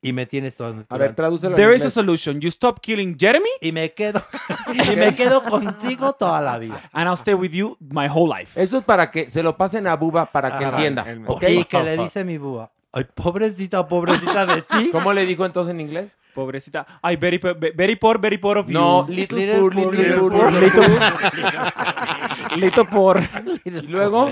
y 0.09 0.13
me 0.13 0.27
tienes 0.27 0.55
todo. 0.55 0.85
A 0.89 0.99
ver, 0.99 1.15
tradúcelo 1.15 1.51
en 1.51 1.57
There 1.57 1.75
is 1.75 1.85
a 1.85 1.91
solution. 1.91 2.41
You 2.41 2.49
stop 2.49 2.81
killing 2.81 3.17
Jeremy, 3.19 3.49
y 3.61 3.73
me 3.73 3.93
quedo 3.93 4.23
y 4.93 4.97
me 4.97 5.15
quedo 5.15 5.43
contigo 5.43 6.13
toda 6.13 6.41
la 6.41 6.59
vida. 6.59 6.81
and 6.93 7.09
I'll 7.09 7.17
stay 7.19 7.35
with 7.35 7.51
you 7.51 7.77
my 7.81 8.07
whole 8.09 8.29
life. 8.33 8.61
Eso 8.61 8.79
es 8.79 8.85
para 8.85 9.11
que 9.11 9.31
se 9.31 9.43
lo 9.43 9.57
pasen 9.57 9.87
a 9.87 9.97
Buba 9.97 10.27
para 10.27 10.57
que 10.59 10.65
Ah, 10.65 10.69
entienda. 10.71 11.11
el- 11.11 11.25
¿ok? 11.27 11.43
Y 11.49 11.65
que 11.65 11.83
le 11.83 11.97
dice 11.97 12.25
mi 12.25 12.39
Buba, 12.39 12.71
ay, 12.93 13.05
pobrecita, 13.15 13.87
pobrecita 13.89 14.47
de 14.47 14.63
ti. 14.63 14.91
¿Cómo 14.93 15.13
le 15.13 15.27
dijo 15.27 15.45
entonces 15.45 15.73
en 15.73 15.81
inglés? 15.81 16.09
Pobrecita. 16.37 16.87
Ay, 17.03 17.17
very, 17.17 17.41
very 17.75 17.97
poor, 17.97 18.21
very 18.21 18.37
poor 18.39 18.59
of 18.59 18.69
No, 18.69 19.07
you. 19.09 19.15
little, 19.15 19.39
Little 19.39 19.59
poor, 19.61 19.73
poor, 19.73 19.95
little, 19.95 20.03
little 20.07 20.29
poor, 20.31 20.51
poor. 20.51 20.53
little 20.53 20.83
poor. 20.89 22.57
Lito 22.57 22.85
por. 22.89 23.21
Y 23.65 23.71
luego, 23.71 24.31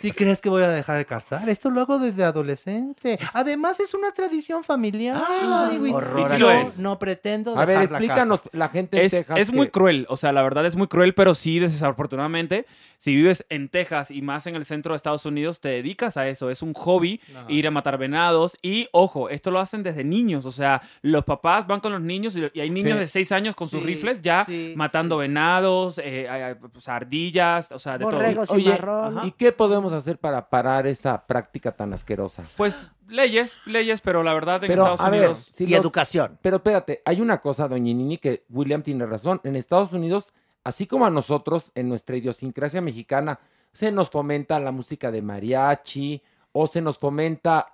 ¿Sí 0.00 0.12
crees 0.12 0.40
que 0.40 0.48
voy 0.48 0.62
a 0.62 0.68
dejar 0.68 0.96
de 0.98 1.04
cazar? 1.04 1.48
Esto 1.48 1.70
lo 1.70 1.80
hago 1.80 1.98
desde 1.98 2.24
adolescente. 2.24 3.18
Además 3.34 3.78
es 3.80 3.94
una 3.94 4.10
tradición 4.12 4.64
familiar. 4.64 5.20
Ay, 5.28 5.78
güey. 5.78 5.92
horror 5.92 6.36
yo 6.36 6.50
no 6.78 6.98
pretendo 6.98 7.56
a 7.58 7.64
ver, 7.66 7.76
la 7.76 7.84
explícanos 7.84 8.40
casa. 8.40 8.50
la 8.56 8.68
gente 8.70 8.98
en 8.98 9.04
Es, 9.06 9.12
Texas. 9.12 9.38
es 9.38 9.52
muy 9.52 9.68
cruel, 9.68 10.06
o 10.08 10.16
sea, 10.16 10.32
la 10.32 10.42
verdad 10.42 10.64
es 10.66 10.74
muy 10.74 10.86
cruel, 10.88 11.14
pero 11.14 11.34
sí, 11.34 11.58
desafortunadamente, 11.60 12.66
si 13.00 13.16
vives 13.16 13.44
en 13.48 13.68
Texas 13.70 14.10
y 14.12 14.20
más 14.22 14.46
en 14.46 14.54
el 14.54 14.64
centro 14.66 14.92
de 14.92 14.96
Estados 14.98 15.24
Unidos, 15.24 15.58
te 15.60 15.70
dedicas 15.70 16.16
a 16.18 16.28
eso. 16.28 16.50
Es 16.50 16.60
un 16.62 16.74
hobby 16.74 17.20
ir 17.48 17.66
a 17.66 17.70
matar 17.70 17.96
venados. 17.98 18.56
Y 18.62 18.88
ojo, 18.92 19.30
esto 19.30 19.50
lo 19.50 19.58
hacen 19.58 19.82
desde 19.82 20.04
niños. 20.04 20.44
O 20.44 20.50
sea, 20.50 20.82
los 21.00 21.24
papás 21.24 21.66
van 21.66 21.80
con 21.80 21.92
los 21.92 22.02
niños 22.02 22.36
y, 22.36 22.42
y 22.52 22.60
hay 22.60 22.68
niños 22.70 22.92
Sí. 22.94 22.98
de 23.00 23.06
6 23.08 23.32
años 23.32 23.54
con 23.54 23.68
sus 23.68 23.82
rifles 23.82 24.20
ya 24.20 24.44
sí, 24.44 24.74
matando 24.76 25.16
sí. 25.16 25.20
venados, 25.22 25.96
eh, 25.98 26.26
eh, 26.30 26.56
pues, 26.72 26.86
ardillas, 26.88 27.72
o 27.72 27.78
sea, 27.78 27.94
de 27.98 28.04
todo. 28.04 28.10
Borregos 28.16 28.50
Oye. 28.50 28.78
¿y 29.24 29.30
qué 29.32 29.50
podemos 29.52 29.92
hacer 29.94 30.18
para 30.18 30.50
parar 30.50 30.86
esa 30.86 31.26
práctica 31.26 31.72
tan 31.72 31.94
asquerosa? 31.94 32.44
Pues 32.56 32.90
leyes, 33.08 33.58
leyes, 33.64 34.02
pero 34.02 34.22
la 34.22 34.34
verdad 34.34 34.62
en 34.62 34.68
Pero, 34.68 34.82
Estados 34.82 35.00
a 35.00 35.08
ver, 35.10 35.20
Unidos... 35.20 35.48
si 35.52 35.64
y 35.64 35.68
los- 35.70 35.80
educación. 35.80 36.38
Pero 36.42 36.56
espérate, 36.56 37.00
hay 37.06 37.20
una 37.22 37.38
cosa, 37.40 37.66
doña 37.66 37.94
Nini, 37.94 38.18
que 38.18 38.44
William 38.50 38.82
tiene 38.82 39.06
razón. 39.06 39.40
En 39.44 39.56
Estados 39.56 39.90
Unidos, 39.92 40.32
así 40.64 40.86
como 40.86 41.06
a 41.06 41.10
nosotros, 41.10 41.70
en 41.74 41.88
nuestra 41.88 42.16
idiosincrasia 42.16 42.80
mexicana, 42.80 43.38
se 43.72 43.92
nos 43.92 44.10
fomenta 44.10 44.58
la 44.60 44.72
música 44.72 45.10
de 45.10 45.22
mariachi 45.22 46.22
o 46.52 46.66
se 46.66 46.80
nos 46.80 46.98
fomenta 46.98 47.72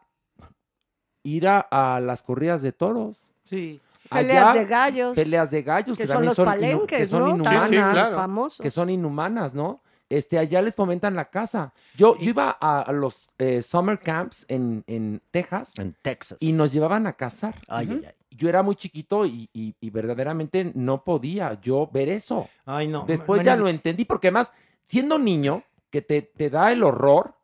ir 1.23 1.49
a, 1.49 1.61
a 1.61 2.01
las 2.01 2.23
corridas 2.23 2.63
de 2.63 2.73
toros. 2.73 3.23
Sí. 3.45 3.81
Peleas 4.11 4.49
Allá, 4.49 4.61
de 4.61 4.67
gallos. 4.67 5.15
Peleas 5.17 5.51
de 5.51 5.63
gallos, 5.63 5.97
que 5.97 6.05
que, 6.05 6.07
son 6.07 6.25
los 6.25 6.37
son, 6.37 6.47
inu- 6.47 6.51
palenques, 6.51 6.99
que 6.99 7.07
son 7.07 7.21
¿no? 7.23 7.29
inhumanas. 7.31 7.61
Tan 7.61 7.69
Sí, 7.71 7.75
claro. 7.77 8.17
famosos. 8.17 8.61
Que 8.63 8.71
son 8.71 8.91
inhumanas, 8.91 9.55
¿no? 9.55 9.81
Este, 10.09 10.39
allá 10.39 10.63
les 10.63 10.75
fomentan 10.77 11.17
la 11.17 11.25
casa. 11.25 11.73
Yo, 11.97 12.17
yo 12.19 12.31
iba 12.31 12.57
a, 12.61 12.83
a 12.83 12.93
los 12.93 13.29
eh, 13.39 13.61
summer 13.63 13.99
camps 13.99 14.45
en, 14.49 14.85
en 14.87 15.21
Texas 15.33 15.77
En 15.81 15.97
Texas. 16.01 16.39
y 16.41 16.53
nos 16.53 16.73
llevaban 16.73 17.09
a 17.09 17.15
cazar. 17.15 17.57
Ay, 17.67 17.89
ay, 17.91 18.05
ay. 18.07 18.15
Yo 18.31 18.49
era 18.49 18.63
muy 18.63 18.77
chiquito 18.77 19.25
y, 19.25 19.49
y- 19.53 19.75
y 19.81 19.91
verdaderamente 19.91 20.73
no 20.75 21.05
podía 21.05 21.59
yo 21.61 21.89
ver 21.93 22.09
eso. 22.09 22.49
Ay, 22.65 22.89
no. 22.89 23.05
Después 23.07 23.43
ya 23.43 23.57
lo 23.57 23.69
entendí, 23.69 24.05
porque 24.05 24.29
además, 24.29 24.53
siendo 24.87 25.19
niño, 25.19 25.63
que 25.91 26.03
te, 26.03 26.23
te 26.23 26.51
da 26.51 26.73
el 26.73 26.83
horror, 26.83 27.35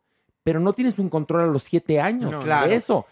pero 0.43 0.59
no 0.59 0.73
tienes 0.73 0.99
un 0.99 1.09
control 1.09 1.41
a 1.41 1.47
los 1.51 1.63
siete 1.63 1.99
años 2.01 2.31
No, 2.31 2.39
de 2.39 2.43
claro. 2.43 2.71
eso. 2.71 3.05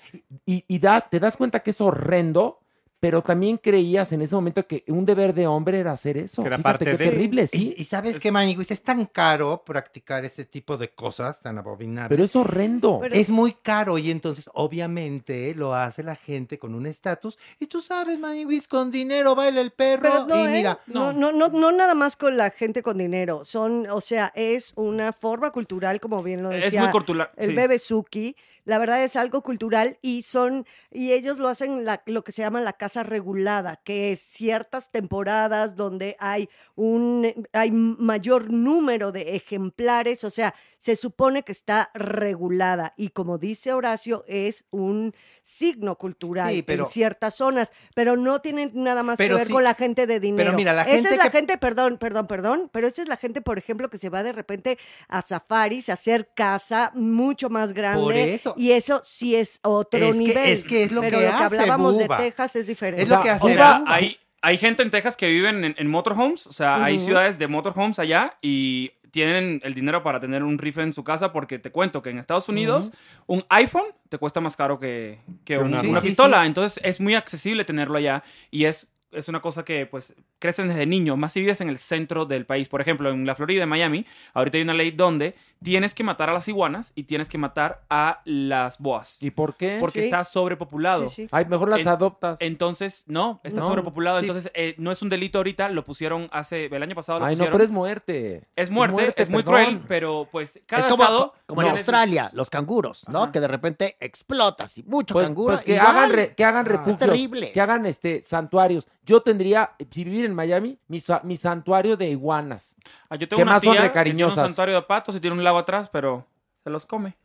Y, 0.45 0.65
y 0.67 0.79
da, 0.79 1.01
te 1.01 1.19
das 1.19 1.37
cuenta 1.37 1.61
que 1.61 1.71
es 1.71 1.79
horrendo, 1.81 2.59
pero 3.01 3.23
también 3.23 3.57
creías 3.57 4.11
en 4.11 4.21
ese 4.21 4.35
momento 4.35 4.65
que 4.67 4.83
un 4.87 5.05
deber 5.05 5.33
de 5.33 5.47
hombre 5.47 5.79
era 5.79 5.91
hacer 5.91 6.17
eso. 6.17 6.43
Que 6.43 6.47
era 6.49 6.57
Fíjate 6.57 6.63
parte 6.71 6.85
qué 6.85 6.91
de- 6.91 6.97
terrible, 7.09 7.43
Y, 7.43 7.47
sí. 7.47 7.73
y 7.75 7.83
sabes 7.85 8.19
qué, 8.19 8.31
Maniguis, 8.31 8.69
es 8.69 8.83
tan 8.83 9.07
caro 9.07 9.63
practicar 9.65 10.23
ese 10.23 10.45
tipo 10.45 10.77
de 10.77 10.89
cosas 10.91 11.41
tan 11.41 11.57
abominables. 11.57 12.09
Pero 12.15 12.23
es 12.23 12.35
horrendo. 12.35 12.99
Pero- 13.01 13.15
es 13.15 13.29
muy 13.29 13.53
caro 13.53 13.97
y 13.97 14.11
entonces 14.11 14.49
obviamente 14.53 15.53
lo 15.55 15.73
hace 15.73 16.03
la 16.03 16.15
gente 16.15 16.59
con 16.59 16.75
un 16.75 16.85
estatus 16.85 17.39
y 17.59 17.65
tú 17.67 17.81
sabes, 17.81 18.19
Maniguis, 18.19 18.67
con 18.67 18.91
dinero 18.91 19.33
baila 19.33 19.61
el 19.61 19.71
perro 19.71 20.03
Pero 20.03 20.25
no, 20.27 20.43
y 20.43 20.47
¿eh? 20.47 20.51
mira, 20.51 20.79
no, 20.85 21.11
no, 21.11 21.31
no, 21.31 21.49
no 21.49 21.71
nada 21.71 21.95
más 21.95 22.15
con 22.15 22.37
la 22.37 22.51
gente 22.51 22.83
con 22.83 22.99
dinero. 22.99 23.43
Son, 23.43 23.87
o 23.89 23.99
sea, 23.99 24.31
es 24.35 24.73
una 24.75 25.11
forma 25.11 25.49
cultural, 25.49 25.99
como 25.99 26.21
bien 26.21 26.43
lo 26.43 26.51
Es 26.51 26.65
decía 26.65 26.83
muy 26.83 26.91
cultural. 26.91 27.31
el 27.35 27.49
sí. 27.49 27.55
bebé 27.55 27.79
Suki. 27.79 28.35
La 28.65 28.77
verdad 28.77 29.03
es 29.03 29.15
algo 29.15 29.41
cultural 29.41 29.97
y 30.01 30.21
son, 30.23 30.65
y 30.91 31.11
ellos 31.13 31.37
lo 31.37 31.47
hacen 31.47 31.85
la- 31.85 32.01
lo 32.05 32.23
que 32.23 32.31
se 32.31 32.41
llama 32.41 32.61
la 32.61 32.73
casa 32.73 33.03
regulada, 33.03 33.81
que 33.83 34.11
es 34.11 34.19
ciertas 34.21 34.91
temporadas 34.91 35.75
donde 35.75 36.15
hay 36.19 36.49
un, 36.75 37.47
hay 37.53 37.71
mayor 37.71 38.51
número 38.51 39.11
de 39.11 39.35
ejemplares, 39.35 40.23
o 40.23 40.29
sea, 40.29 40.53
se 40.77 40.95
supone 40.95 41.43
que 41.43 41.51
está 41.51 41.89
regulada 41.93 42.93
y 42.97 43.09
como 43.09 43.37
dice 43.37 43.73
Horacio, 43.73 44.23
es 44.27 44.65
un 44.69 45.13
signo 45.41 45.97
cultural 45.97 46.53
Sí, 46.53 46.61
pero- 46.63 46.83
en 46.85 46.89
ciertas 46.89 47.35
zonas, 47.35 47.71
pero 47.95 48.15
no 48.17 48.41
tiene 48.41 48.71
nada 48.73 49.03
más 49.03 49.17
Pero 49.17 49.35
que 49.35 49.39
ver 49.39 49.47
sí- 49.47 49.53
con 49.53 49.63
la 49.63 49.73
gente 49.73 50.07
de 50.07 50.19
dinero. 50.19 50.53
mira, 50.53 50.73
la 50.73 50.83
esa 50.83 50.91
gente 50.93 51.09
es 51.09 51.17
la 51.17 51.23
que- 51.29 51.37
gente, 51.37 51.57
perdón, 51.57 51.97
perdón, 51.97 52.27
perdón, 52.27 52.69
pero 52.71 52.87
esa 52.87 53.01
es 53.01 53.07
la 53.07 53.17
gente, 53.17 53.41
por 53.41 53.57
ejemplo, 53.57 53.89
que 53.89 53.97
se 53.97 54.09
va 54.09 54.23
de 54.23 54.31
repente 54.33 54.77
a 55.07 55.21
safaris, 55.21 55.89
a 55.89 55.93
hacer 55.93 56.29
casa 56.33 56.91
mucho 56.95 57.49
más 57.49 57.73
grande. 57.73 58.33
eso. 58.35 58.50
Y 58.57 58.71
eso 58.71 59.01
sí 59.03 59.35
es 59.35 59.59
otro 59.63 59.99
Es 59.99 60.13
que- 60.17 60.19
nivel. 60.23 60.49
es 60.49 60.63
que 60.63 60.83
es 60.83 60.91
lo 60.91 61.01
pero 61.01 61.19
que 61.19 61.25
lo 61.25 61.29
que 61.31 61.35
hace 61.35 61.59
hablábamos 61.59 61.93
Buba. 61.93 62.17
de 62.17 62.23
Texas 62.23 62.55
es 62.55 62.67
diferente. 62.67 63.03
Es 63.03 63.09
lo 63.09 63.19
O 63.19 63.23
que 63.23 63.29
hace 63.29 63.45
O 63.45 63.49
sea, 63.49 63.83
hay, 63.87 64.17
hay 64.41 64.57
gente 64.57 64.83
en 64.83 64.91
Texas 64.91 65.15
que 65.17 65.27
viven 65.27 65.63
en, 65.63 65.75
en 65.77 65.87
motorhomes, 65.87 66.47
o 66.47 66.53
sea, 66.53 66.83
hay 66.83 66.99
ciudades 66.99 67.37
de 67.39 67.47
motorhomes 67.47 67.99
allá 67.99 68.37
y 68.41 68.91
tienen 69.11 69.59
el 69.65 69.73
dinero 69.73 70.03
para 70.03 70.21
tener 70.21 70.41
un 70.41 70.57
rifle 70.57 70.83
en 70.83 70.93
su 70.93 71.03
casa 71.03 71.33
porque 71.33 71.59
te 71.59 71.69
cuento 71.69 72.01
que 72.01 72.11
en 72.11 72.17
Estados 72.17 72.47
Unidos 72.47 72.91
un 73.27 73.43
iPhone 73.49 73.83
te 74.07 74.17
cuesta 74.17 74.39
más 74.39 74.55
caro 74.55 74.79
que, 74.79 75.19
que 75.43 75.55
Que 75.55 75.57
un 75.59 75.73
una, 75.73 75.81
sí, 75.81 76.07
pistola. 76.07 76.41
sí. 76.41 76.47
Entonces 76.47 76.79
es 76.83 77.01
muy 77.01 77.15
accesible 77.15 77.65
tenerlo 77.65 77.97
allá 77.97 78.23
y 78.51 78.63
es, 78.65 78.87
es 79.11 79.27
una 79.27 79.41
cosa 79.41 79.63
que 79.65 79.85
pues 79.85 80.13
crecen 80.39 80.67
desde 80.69 80.85
niño, 80.85 81.17
más 81.17 81.33
si 81.33 81.39
vives 81.41 81.61
en 81.61 81.69
el 81.69 81.77
centro 81.77 82.25
del 82.25 82.45
país. 82.45 82.69
Por 82.69 82.81
ejemplo, 82.81 83.09
en 83.09 83.25
la 83.25 83.35
Florida, 83.35 83.63
en 83.63 83.69
Miami, 83.69 84.05
ahorita 84.33 84.57
hay 84.57 84.63
una 84.63 84.73
ley 84.73 84.91
donde 84.91 85.35
tienes 85.63 85.93
que 85.93 86.03
matar 86.03 86.29
a 86.29 86.33
las 86.33 86.47
iguanas 86.47 86.91
y 86.95 87.03
tienes 87.03 87.29
que 87.29 87.37
matar 87.37 87.83
a 87.89 88.21
las 88.25 88.79
boas. 88.79 89.17
¿Y 89.21 89.29
por 89.29 89.55
qué? 89.57 89.77
Porque 89.79 89.99
Sí. 89.99 90.05
está 90.05 90.23
sobrepopulado. 90.23 91.07
Sí, 91.07 91.23
sí. 91.23 91.27
Ay, 91.31 91.45
mejor 91.45 91.69
las 91.69 91.81
En- 91.81 91.87
adoptas. 91.87 92.37
Entonces, 92.39 93.03
no, 93.05 93.39
está 93.43 93.59
No, 93.59 93.67
sobrepopulado. 93.67 94.19
sí. 94.19 94.25
Entonces, 94.25 94.51
eh, 94.55 94.73
no 94.79 94.91
es 94.91 95.01
un 95.03 95.09
delito 95.09 95.37
ahorita, 95.37 95.69
lo 95.69 95.83
pusieron 95.83 96.29
hace, 96.31 96.65
el 96.65 96.81
año 96.81 96.95
pasado 96.95 97.19
lo 97.19 97.25
Ay, 97.25 97.35
no, 97.35 97.45
pero 97.51 97.63
es 97.63 97.69
muerte. 97.69 98.47
Es 98.55 98.71
muerte, 98.71 99.13
es, 99.21 99.29
muy 99.29 99.43
perdón. 99.43 99.63
cruel, 99.65 99.79
pero 99.87 100.27
pues 100.31 100.59
cada 100.65 100.83
es 100.83 100.89
como, 100.89 101.03
estado 101.03 101.33
como 101.45 101.61
en 101.61 101.67
Australia, 101.69 102.31
los 102.33 102.49
canguros, 102.49 103.05
¿no? 103.07 103.31
Que 103.31 103.39
de 103.39 103.47
repente 103.47 103.97
explotas 103.99 104.77
y 104.79 104.83
mucho 104.83 105.13
Pues, 105.13 105.27
canguro. 105.27 105.53
pues 105.53 105.63
que 105.63 105.75
igual. 105.75 105.87
hagan, 105.87 106.09
re- 106.09 106.33
que 106.35 106.43
hagan 106.43 106.65
Ah, 106.71 106.83
Es 106.87 106.97
terrible. 106.97 107.51
que 107.51 107.61
hagan 107.61 107.85
este 107.85 108.21
santuarios. 108.23 108.87
Yo 109.03 109.21
tendría, 109.21 109.71
si 109.89 110.03
vivir 110.03 110.25
en 110.25 110.35
Miami, 110.35 110.77
mi, 110.87 111.01
mi 111.23 111.37
santuario 111.37 111.97
de 111.97 112.09
iguanas. 112.09 112.75
Ah, 113.09 113.15
yo 113.15 113.27
tengo 113.27 113.39
que 113.39 113.43
una 113.43 113.53
más 113.53 113.61
tía 113.61 113.73
son 113.75 113.89
que 113.91 114.03
tiene 114.03 114.25
un 114.25 114.31
santuario 114.31 114.75
de 114.75 114.81
patos 114.83 115.15
y 115.15 115.19
tiene 115.19 115.35
un 115.35 115.43
lago 115.43 115.57
atrás, 115.57 115.89
pero 115.89 116.25
se 116.63 116.69
los 116.69 116.85
come. 116.85 117.17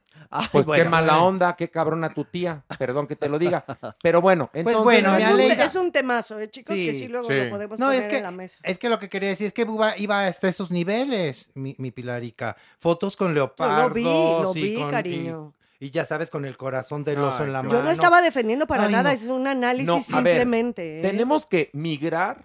Pues 0.51 0.65
bueno, 0.67 0.83
qué 0.83 0.89
mala 0.89 1.13
bueno. 1.13 1.27
onda, 1.29 1.55
qué 1.57 1.69
cabrona 1.71 2.13
tu 2.13 2.25
tía. 2.25 2.65
Perdón 2.79 3.07
que 3.07 3.15
te 3.15 3.29
lo 3.29 3.39
diga. 3.39 3.65
Pero 4.03 4.23
bueno, 4.23 4.49
entonces. 4.55 4.83
bueno, 4.83 5.15
es, 5.15 5.25
un, 5.25 5.31
Aleida. 5.33 5.65
es 5.67 5.75
un 5.77 5.93
temazo, 5.93 6.41
¿eh, 6.41 6.49
chicos? 6.49 6.75
que 6.75 6.95
sí 6.95 7.07
luego 7.07 7.29
lo 7.31 7.51
podemos 7.51 7.79
No, 7.79 7.87
poner 7.89 8.01
es 8.03 8.09
que, 8.09 8.17
en 8.17 8.23
la 8.23 8.31
mesa. 8.31 8.59
es 8.63 8.79
que 8.79 8.89
lo 8.89 8.99
que 8.99 9.11
quería 9.11 9.29
decir 9.29 9.47
es 9.49 9.53
que 9.53 9.65
Buba 9.65 9.97
iba 9.99 10.27
hasta 10.27 10.49
esos 10.49 10.71
niveles, 10.71 11.51
mi, 11.55 11.77
mi 11.79 11.91
Pilarica. 11.91 12.57
Fotos 12.79 13.15
con 13.15 13.35
leopardos. 13.35 13.93
vi, 13.93 14.03
lo 14.05 14.53
y 14.55 14.63
vi, 14.63 14.75
con- 14.77 14.89
y- 14.89 14.91
cariño. 14.91 15.53
Y, 15.55 15.66
ya 15.81 16.05
sabes, 16.05 16.31
con 16.31 16.45
el 16.45 16.57
corazón 16.57 17.05
del 17.05 17.19
oso 17.19 17.45
en 17.45 17.53
la 17.53 17.63
mano. 17.63 17.75
Yo 17.75 17.83
no 17.83 17.91
estaba 17.91 18.23
defendiendo 18.23 18.67
para 18.67 18.85
Ay, 18.87 18.93
nada, 18.93 19.11
no. 19.11 19.15
es 19.15 19.27
un 19.27 19.47
análisis 19.47 19.87
No, 19.87 19.95
a 19.95 19.97
ver, 19.97 20.05
simplemente. 20.05 20.99
¿eh? 21.01 21.03
Tenemos 21.03 21.47
que 21.47 21.71
migrar 21.73 22.45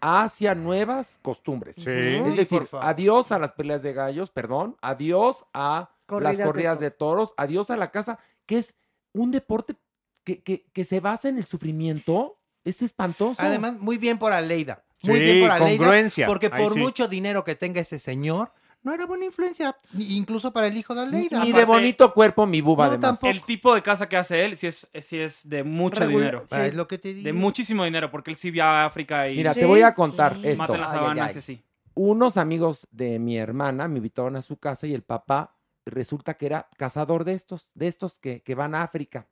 hacia 0.00 0.54
nuevas 0.54 1.18
costumbres. 1.22 1.76
Sí. 1.76 1.84
Es 1.90 2.36
decir, 2.36 2.66
adiós 2.80 3.30
a 3.32 3.38
las 3.38 3.52
peleas 3.52 3.82
de 3.82 3.92
gallos, 3.92 4.30
perdón, 4.30 4.76
adiós 4.80 5.44
a 5.52 5.90
Corridas 6.06 6.32
de 6.32 6.38
las 6.38 6.46
corridas 6.46 6.72
toros. 6.74 6.80
de 6.80 6.90
toros, 6.90 7.34
adiós 7.36 7.70
a 7.70 7.76
la 7.76 7.90
caza, 7.90 8.18
que 8.46 8.58
es 8.58 8.74
un 9.12 9.30
deporte 9.30 9.76
que, 10.24 10.42
que- 10.42 10.66
que 10.72 10.84
se 10.84 11.00
basa 11.00 11.28
en 11.28 11.38
el 11.38 11.44
sufrimiento. 11.44 12.38
Es 12.64 12.80
espantoso. 12.82 13.36
Además, 13.40 13.74
muy 13.78 13.98
bien 13.98 14.18
por 14.18 14.32
Aleida. 14.32 14.84
Muy 15.02 15.16
Sí, 15.18 15.20
bien 15.24 15.40
por 15.40 15.50
Aleida. 15.50 15.78
congruencia. 15.78 16.26
Porque 16.26 16.48
por 16.48 16.72
sí. 16.74 16.78
mucho 16.78 17.08
dinero 17.08 17.42
que 17.44 17.54
tenga 17.56 17.80
ese 17.80 17.98
señor, 17.98 18.52
no 18.82 18.92
era 18.92 19.06
buena 19.06 19.24
influencia, 19.24 19.76
ni- 19.92 20.16
incluso 20.16 20.52
para 20.52 20.66
el 20.66 20.76
hijo 20.76 20.94
de 20.94 21.02
Ni 21.06 21.16
Aleida. 21.16 21.40
ni 21.40 21.52
de 21.52 21.64
bonito 21.64 22.12
cuerpo 22.12 22.46
mi 22.46 22.60
buba, 22.60 22.84
No, 22.86 22.90
además. 22.92 23.10
tampoco. 23.10 23.30
El 23.30 23.42
tipo 23.42 23.74
de 23.74 23.82
casa 23.82 24.08
que 24.08 24.16
hace 24.16 24.44
él 24.44 24.56
sí 24.56 24.66
es, 24.66 24.88
sí 25.02 25.18
es 25.18 25.48
de 25.48 25.62
mucho 25.64 26.00
Regular- 26.00 26.30
dinero. 26.30 26.46
Ah, 26.50 26.66
es 26.66 26.74
lo 26.74 26.86
que 26.88 26.98
te 26.98 27.14
digo. 27.14 27.24
De 27.24 27.32
muchísimo 27.32 27.84
dinero, 27.84 28.10
porque 28.10 28.30
él 28.30 28.36
sí 28.36 28.50
va 28.50 28.82
a 28.82 28.86
África 28.86 29.28
y 29.28 29.36
Mira, 29.36 29.54
te 29.54 29.64
voy 29.66 29.82
a 29.82 29.94
contar 29.94 30.38
esto. 30.42 30.58
mata 30.62 30.74
en 30.74 30.80
las 31.16 31.30
Ay, 31.32 31.38
así. 31.38 31.62
Unos 31.94 32.36
amigos 32.36 32.88
de 32.90 33.18
mi 33.18 33.36
hermana 33.38 33.86
me 33.88 33.98
invitaron 33.98 34.34
a 34.36 34.42
su 34.42 34.56
casa 34.56 34.86
y 34.86 34.94
el 34.94 35.02
papá 35.02 35.54
resulta 35.84 36.34
que 36.34 36.46
era 36.46 36.68
cazador 36.76 37.24
de 37.24 37.34
estos, 37.34 37.68
de 37.74 37.88
estos 37.88 38.18
que, 38.18 38.40
que 38.42 38.54
van 38.54 38.74
a 38.74 38.82
África. 38.82 39.26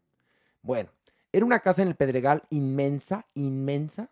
Bueno, 0.62 0.90
era 1.32 1.46
una 1.46 1.60
casa 1.60 1.80
en 1.82 1.88
el 1.88 1.94
Pedregal 1.94 2.42
inmensa, 2.50 3.26
inmensa, 3.34 4.10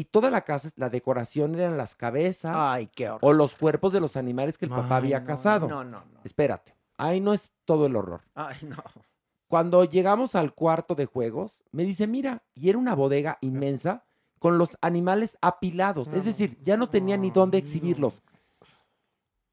y 0.00 0.04
toda 0.04 0.30
la 0.30 0.42
casa, 0.42 0.70
la 0.76 0.88
decoración 0.88 1.54
eran 1.54 1.76
las 1.76 1.94
cabezas 1.94 2.54
Ay, 2.56 2.86
qué 2.94 3.08
horror. 3.10 3.20
o 3.22 3.32
los 3.32 3.54
cuerpos 3.54 3.92
de 3.92 4.00
los 4.00 4.16
animales 4.16 4.56
que 4.56 4.64
el 4.64 4.70
papá 4.70 4.96
había 4.96 5.20
no, 5.20 5.26
cazado. 5.26 5.68
no, 5.68 5.84
no, 5.84 6.00
no. 6.00 6.20
Espérate, 6.24 6.74
ahí 6.96 7.20
no 7.20 7.32
es 7.34 7.52
todo 7.64 7.86
el 7.86 7.96
horror. 7.96 8.22
Ay, 8.34 8.56
no. 8.62 8.76
Cuando 9.48 9.84
llegamos 9.84 10.34
al 10.36 10.54
cuarto 10.54 10.94
de 10.94 11.06
juegos, 11.06 11.62
me 11.72 11.84
dice, 11.84 12.06
mira, 12.06 12.42
y 12.54 12.68
era 12.70 12.78
una 12.78 12.94
bodega 12.94 13.36
inmensa 13.40 14.04
con 14.38 14.56
los 14.58 14.78
animales 14.80 15.36
apilados. 15.42 16.12
Es 16.12 16.24
decir, 16.24 16.56
ya 16.62 16.76
no 16.76 16.88
tenía 16.88 17.16
ni 17.18 17.30
dónde 17.30 17.58
exhibirlos. 17.58 18.22